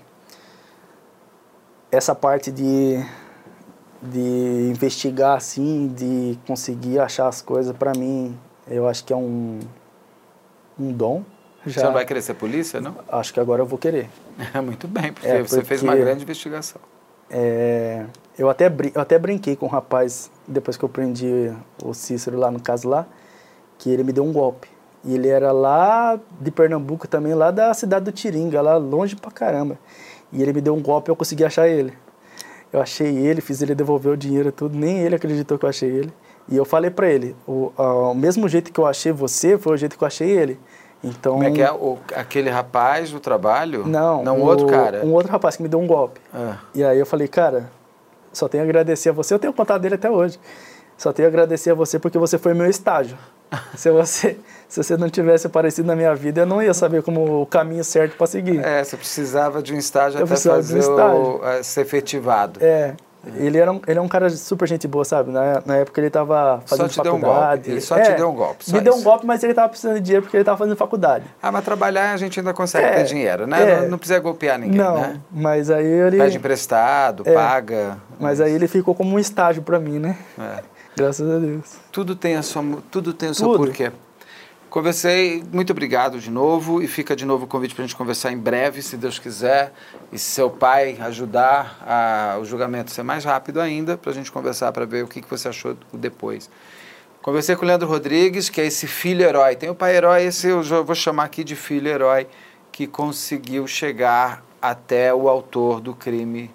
Essa 1.91 2.15
parte 2.15 2.51
de, 2.51 3.05
de 4.01 4.71
investigar, 4.71 5.37
assim, 5.37 5.93
de 5.95 6.39
conseguir 6.47 6.97
achar 6.97 7.27
as 7.27 7.39
coisas, 7.39 7.77
para 7.77 7.91
mim, 7.91 8.35
eu 8.67 8.87
acho 8.87 9.03
que 9.03 9.13
é 9.13 9.15
um, 9.15 9.59
um 10.79 10.91
dom. 10.91 11.23
Já... 11.65 11.81
Você 11.81 11.85
não 11.85 11.93
vai 11.93 12.05
querer 12.05 12.21
ser 12.21 12.33
polícia, 12.33 12.81
não? 12.81 12.95
Acho 13.09 13.33
que 13.33 13.39
agora 13.39 13.61
eu 13.61 13.65
vou 13.65 13.77
querer. 13.77 14.09
muito 14.63 14.87
bem, 14.87 15.13
porque, 15.13 15.27
é, 15.27 15.37
porque 15.37 15.49
você 15.49 15.63
fez 15.63 15.81
uma 15.81 15.95
grande 15.95 16.23
investigação. 16.23 16.81
É, 17.29 18.05
eu, 18.37 18.49
até, 18.49 18.71
eu 18.93 19.01
até 19.01 19.17
brinquei 19.17 19.55
com 19.55 19.65
o 19.65 19.69
um 19.69 19.71
rapaz, 19.71 20.29
depois 20.47 20.77
que 20.77 20.83
eu 20.83 20.89
prendi 20.89 21.51
o 21.83 21.93
Cícero 21.93 22.37
lá 22.37 22.51
no 22.51 22.59
caso 22.59 22.87
lá, 22.87 23.07
que 23.77 23.89
ele 23.89 24.03
me 24.03 24.11
deu 24.11 24.23
um 24.23 24.31
golpe. 24.31 24.67
E 25.03 25.15
ele 25.15 25.27
era 25.27 25.51
lá 25.51 26.19
de 26.39 26.51
Pernambuco 26.51 27.07
também, 27.07 27.33
lá 27.33 27.51
da 27.51 27.73
cidade 27.73 28.05
do 28.05 28.11
Tiringa, 28.11 28.61
lá 28.61 28.77
longe 28.77 29.15
pra 29.15 29.31
caramba. 29.31 29.77
E 30.31 30.41
ele 30.41 30.53
me 30.53 30.61
deu 30.61 30.73
um 30.73 30.81
golpe 30.81 31.09
e 31.09 31.11
eu 31.11 31.15
consegui 31.15 31.43
achar 31.43 31.67
ele. 31.67 31.93
Eu 32.71 32.81
achei 32.81 33.17
ele, 33.17 33.41
fiz 33.41 33.61
ele 33.61 33.75
devolver 33.75 34.13
o 34.13 34.17
dinheiro 34.17 34.49
e 34.49 34.51
tudo, 34.51 34.77
nem 34.77 34.99
ele 34.99 35.15
acreditou 35.15 35.59
que 35.59 35.65
eu 35.65 35.69
achei 35.69 35.89
ele. 35.89 36.13
E 36.47 36.57
eu 36.57 36.65
falei 36.65 36.89
para 36.89 37.07
ele, 37.07 37.35
o, 37.47 37.71
o 37.77 38.13
mesmo 38.13 38.47
jeito 38.49 38.71
que 38.71 38.79
eu 38.79 38.85
achei 38.85 39.11
você, 39.11 39.57
foi 39.57 39.73
o 39.73 39.77
jeito 39.77 39.97
que 39.97 40.03
eu 40.03 40.07
achei 40.07 40.29
ele. 40.29 40.59
Então, 41.03 41.33
Como 41.33 41.43
é 41.43 41.51
que 41.51 41.61
é? 41.61 41.71
O, 41.71 41.97
aquele 42.15 42.49
rapaz 42.49 43.11
do 43.11 43.19
trabalho? 43.19 43.85
Não. 43.85 44.23
Não, 44.23 44.39
o, 44.39 44.45
outro 44.45 44.67
cara? 44.67 45.05
Um 45.05 45.13
outro 45.13 45.31
rapaz 45.31 45.57
que 45.57 45.63
me 45.63 45.67
deu 45.67 45.79
um 45.79 45.87
golpe. 45.87 46.19
Ah. 46.33 46.57
E 46.73 46.83
aí 46.83 46.97
eu 46.97 47.05
falei, 47.05 47.27
cara, 47.27 47.69
só 48.31 48.47
tenho 48.47 48.63
a 48.63 48.65
agradecer 48.65 49.09
a 49.09 49.11
você. 49.11 49.33
Eu 49.33 49.39
tenho 49.39 49.53
contato 49.53 49.81
dele 49.81 49.95
até 49.95 50.09
hoje. 50.09 50.39
Só 50.97 51.11
tenho 51.11 51.27
a 51.27 51.29
agradecer 51.29 51.71
a 51.71 51.73
você 51.73 51.99
porque 51.99 52.17
você 52.17 52.37
foi 52.37 52.53
meu 52.53 52.69
estágio. 52.69 53.17
se 53.75 53.91
você 53.91 54.37
se 54.67 54.81
você 54.81 54.97
não 54.97 55.09
tivesse 55.09 55.45
aparecido 55.45 55.85
na 55.85 55.95
minha 55.95 56.15
vida, 56.15 56.41
eu 56.41 56.45
não 56.45 56.63
ia 56.63 56.73
saber 56.73 57.03
como 57.03 57.41
o 57.41 57.45
caminho 57.45 57.83
certo 57.83 58.17
para 58.17 58.25
seguir. 58.25 58.63
É, 58.63 58.83
você 58.83 58.97
precisava 58.97 59.61
de 59.61 59.73
um 59.73 59.77
estágio 59.77 60.19
eu 60.19 60.25
até 60.25 60.35
fazer 60.35 60.75
um 60.75 60.79
estágio. 60.79 61.41
O, 61.43 61.63
ser 61.63 61.81
efetivado. 61.81 62.59
É. 62.63 62.95
Ele, 63.35 63.57
era 63.57 63.71
um, 63.71 63.79
ele 63.87 63.99
é 63.99 64.01
um 64.01 64.07
cara 64.07 64.29
super 64.29 64.67
gente 64.67 64.87
boa, 64.87 65.05
sabe? 65.05 65.31
Na, 65.31 65.61
na 65.65 65.77
época 65.77 65.99
ele 65.99 66.07
estava 66.07 66.61
fazendo 66.65 66.91
só 66.91 67.01
te 67.01 67.07
faculdade. 67.07 67.21
Deu 67.21 67.31
um 67.31 67.49
golpe. 67.49 67.71
Ele 67.71 67.81
só 67.81 67.97
é, 67.97 68.01
te 68.01 68.17
deu 68.17 68.29
um 68.29 68.35
golpe. 68.35 68.73
me 68.73 68.81
deu 68.81 68.95
um 68.95 69.03
golpe, 69.03 69.25
mas 69.25 69.41
ele 69.43 69.53
estava 69.53 69.69
precisando 69.69 69.95
de 69.95 70.01
dinheiro 70.01 70.23
porque 70.23 70.35
ele 70.35 70.41
estava 70.41 70.57
fazendo 70.57 70.75
faculdade. 70.75 71.25
Ah, 71.41 71.51
mas 71.51 71.63
trabalhar 71.63 72.13
a 72.13 72.17
gente 72.17 72.39
ainda 72.39 72.53
consegue 72.53 72.85
é, 72.85 72.91
ter 72.95 73.03
dinheiro, 73.05 73.47
né? 73.47 73.63
É, 73.63 73.81
não, 73.81 73.91
não, 73.91 73.97
precisa 73.97 74.19
golpear 74.19 74.59
ninguém, 74.59 74.77
não, 74.77 74.97
né? 74.97 75.21
mas 75.31 75.71
aí 75.71 75.85
ele... 75.85 76.17
Pede 76.17 76.37
emprestado, 76.37 77.23
é, 77.25 77.33
paga. 77.33 77.97
Mas 78.19 78.41
aí 78.41 78.51
ele 78.51 78.67
ficou 78.67 78.93
como 78.93 79.15
um 79.15 79.19
estágio 79.19 79.61
para 79.61 79.79
mim, 79.79 79.99
né? 79.99 80.17
É. 80.37 80.63
Graças 80.95 81.29
a 81.29 81.39
Deus. 81.39 81.77
Tudo 81.91 82.15
tem, 82.15 82.35
a 82.35 82.43
sua, 82.43 82.63
tudo 82.91 83.13
tem 83.13 83.29
o 83.29 83.33
seu 83.33 83.47
tudo. 83.47 83.65
porquê. 83.65 83.91
Conversei, 84.73 85.43
muito 85.53 85.69
obrigado 85.69 86.19
de 86.19 86.31
novo 86.31 86.81
e 86.81 86.87
fica 86.87 87.15
de 87.15 87.25
novo 87.25 87.45
o 87.45 87.47
convite 87.47 87.75
para 87.75 87.83
a 87.83 87.87
gente 87.87 87.95
conversar 87.95 88.31
em 88.31 88.37
breve, 88.39 88.81
se 88.81 88.97
Deus 88.97 89.19
quiser, 89.19 89.71
e 90.11 90.17
se 90.17 90.25
seu 90.25 90.49
pai 90.49 90.97
ajudar 90.99 91.77
a, 91.85 92.39
o 92.41 92.43
julgamento 92.43 92.89
ser 92.89 93.03
mais 93.03 93.23
rápido 93.23 93.61
ainda, 93.61 93.95
para 93.95 94.09
a 94.09 94.13
gente 94.15 94.31
conversar 94.31 94.71
para 94.71 94.83
ver 94.83 95.03
o 95.03 95.07
que, 95.07 95.21
que 95.21 95.29
você 95.29 95.47
achou 95.47 95.77
depois. 95.93 96.49
Conversei 97.21 97.55
com 97.55 97.63
o 97.63 97.67
Leandro 97.67 97.87
Rodrigues, 97.87 98.49
que 98.49 98.59
é 98.59 98.65
esse 98.65 98.87
filho 98.87 99.21
herói. 99.23 99.55
Tem 99.55 99.69
o 99.69 99.75
pai 99.75 99.95
herói, 99.95 100.23
esse 100.23 100.47
eu 100.47 100.63
vou 100.83 100.95
chamar 100.95 101.25
aqui 101.25 101.43
de 101.43 101.55
filho 101.55 101.87
herói, 101.87 102.25
que 102.71 102.87
conseguiu 102.87 103.67
chegar 103.67 104.43
até 104.59 105.13
o 105.13 105.29
autor 105.29 105.81
do 105.81 105.93
crime 105.93 106.49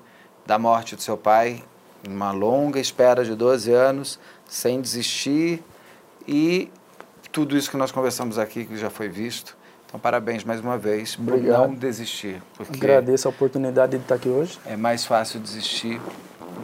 da 0.45 0.59
morte 0.59 0.97
do 0.97 1.03
seu 1.03 1.17
pai, 1.17 1.63
uma 2.05 2.33
longa 2.33 2.81
espera 2.81 3.25
de 3.25 3.37
12 3.37 3.71
anos, 3.71 4.19
sem 4.45 4.81
desistir 4.81 5.63
e 6.27 6.69
tudo 7.33 7.57
isso 7.57 7.71
que 7.71 7.77
nós 7.77 7.93
conversamos 7.93 8.39
aqui, 8.39 8.65
que 8.65 8.77
já 8.77 8.91
foi 8.91 9.09
visto. 9.09 9.57
Então, 9.87 9.99
parabéns 9.99 10.45
mais 10.45 10.61
uma 10.61 10.77
vez 10.77 11.17
por 11.17 11.33
Obrigado. 11.35 11.69
não 11.69 11.75
desistir. 11.75 12.43
Porque 12.57 12.77
Agradeço 12.77 13.27
a 13.27 13.31
oportunidade 13.31 13.97
de 13.97 14.03
estar 14.03 14.17
aqui 14.17 14.29
hoje. 14.29 14.59
É 14.67 14.77
mais 14.77 15.07
fácil 15.07 15.41
desistir 15.41 15.99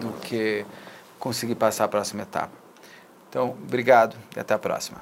do 0.00 0.12
que 0.20 0.64
conseguir 1.18 1.54
passar 1.54 1.84
a 1.84 1.88
próxima 1.88 2.22
etapa. 2.22 2.52
Então, 3.30 3.54
obrigado 3.66 4.14
e 4.36 4.40
até 4.40 4.52
a 4.52 4.58
próxima. 4.58 4.98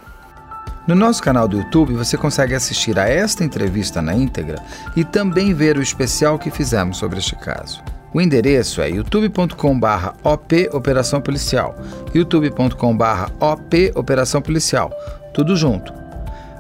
No 0.87 0.95
nosso 0.95 1.23
canal 1.23 1.47
do 1.47 1.59
YouTube 1.59 1.95
você 1.95 2.17
consegue 2.17 2.55
assistir 2.55 2.99
a 2.99 3.09
esta 3.09 3.45
entrevista 3.45 4.03
na 4.03 4.15
íntegra 4.15 4.61
e 4.97 5.05
também 5.05 5.55
ver 5.55 5.77
o 5.77 5.83
especial 5.83 6.39
que 6.39 6.51
fizemos 6.51 6.99
sobre 6.99 7.19
este 7.19 7.37
caso. 7.37 7.83
O 8.13 8.21
endereço 8.21 8.81
é 8.83 8.91
youtube.com/op 8.91 10.69
Operação 10.73 11.21
Policial, 11.21 11.75
youtube.com/op 12.15 13.93
Operação 13.95 14.43
Policial 14.43 14.91
tudo 15.33 15.57
junto. 15.57 15.93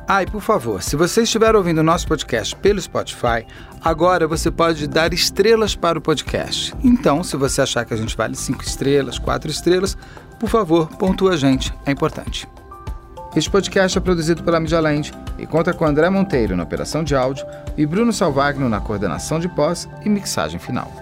Ah, 0.06 0.22
e 0.22 0.26
por 0.26 0.40
favor, 0.40 0.82
se 0.82 0.96
você 0.96 1.22
estiver 1.22 1.54
ouvindo 1.54 1.78
o 1.78 1.84
nosso 1.84 2.06
podcast 2.06 2.54
pelo 2.56 2.80
Spotify, 2.80 3.46
agora 3.80 4.26
você 4.26 4.50
pode 4.50 4.86
dar 4.86 5.12
estrelas 5.14 5.74
para 5.74 5.98
o 5.98 6.02
podcast. 6.02 6.74
Então, 6.82 7.22
se 7.22 7.36
você 7.36 7.62
achar 7.62 7.84
que 7.84 7.94
a 7.94 7.96
gente 7.96 8.16
vale 8.16 8.34
cinco 8.34 8.62
estrelas, 8.62 9.18
quatro 9.18 9.50
estrelas, 9.50 9.96
por 10.38 10.48
favor, 10.48 10.88
pontua 10.98 11.34
a 11.34 11.36
gente, 11.36 11.72
é 11.86 11.92
importante. 11.92 12.48
Este 13.34 13.48
podcast 13.48 13.96
é 13.96 14.00
produzido 14.00 14.42
pela 14.42 14.60
Media 14.60 14.80
Land 14.80 15.12
e 15.38 15.46
conta 15.46 15.72
com 15.72 15.86
André 15.86 16.10
Monteiro 16.10 16.54
na 16.54 16.64
operação 16.64 17.02
de 17.02 17.14
áudio 17.14 17.46
e 17.78 17.86
Bruno 17.86 18.12
Salvagno 18.12 18.68
na 18.68 18.80
coordenação 18.80 19.40
de 19.40 19.48
pós 19.48 19.88
e 20.04 20.08
mixagem 20.10 20.60
final. 20.60 20.92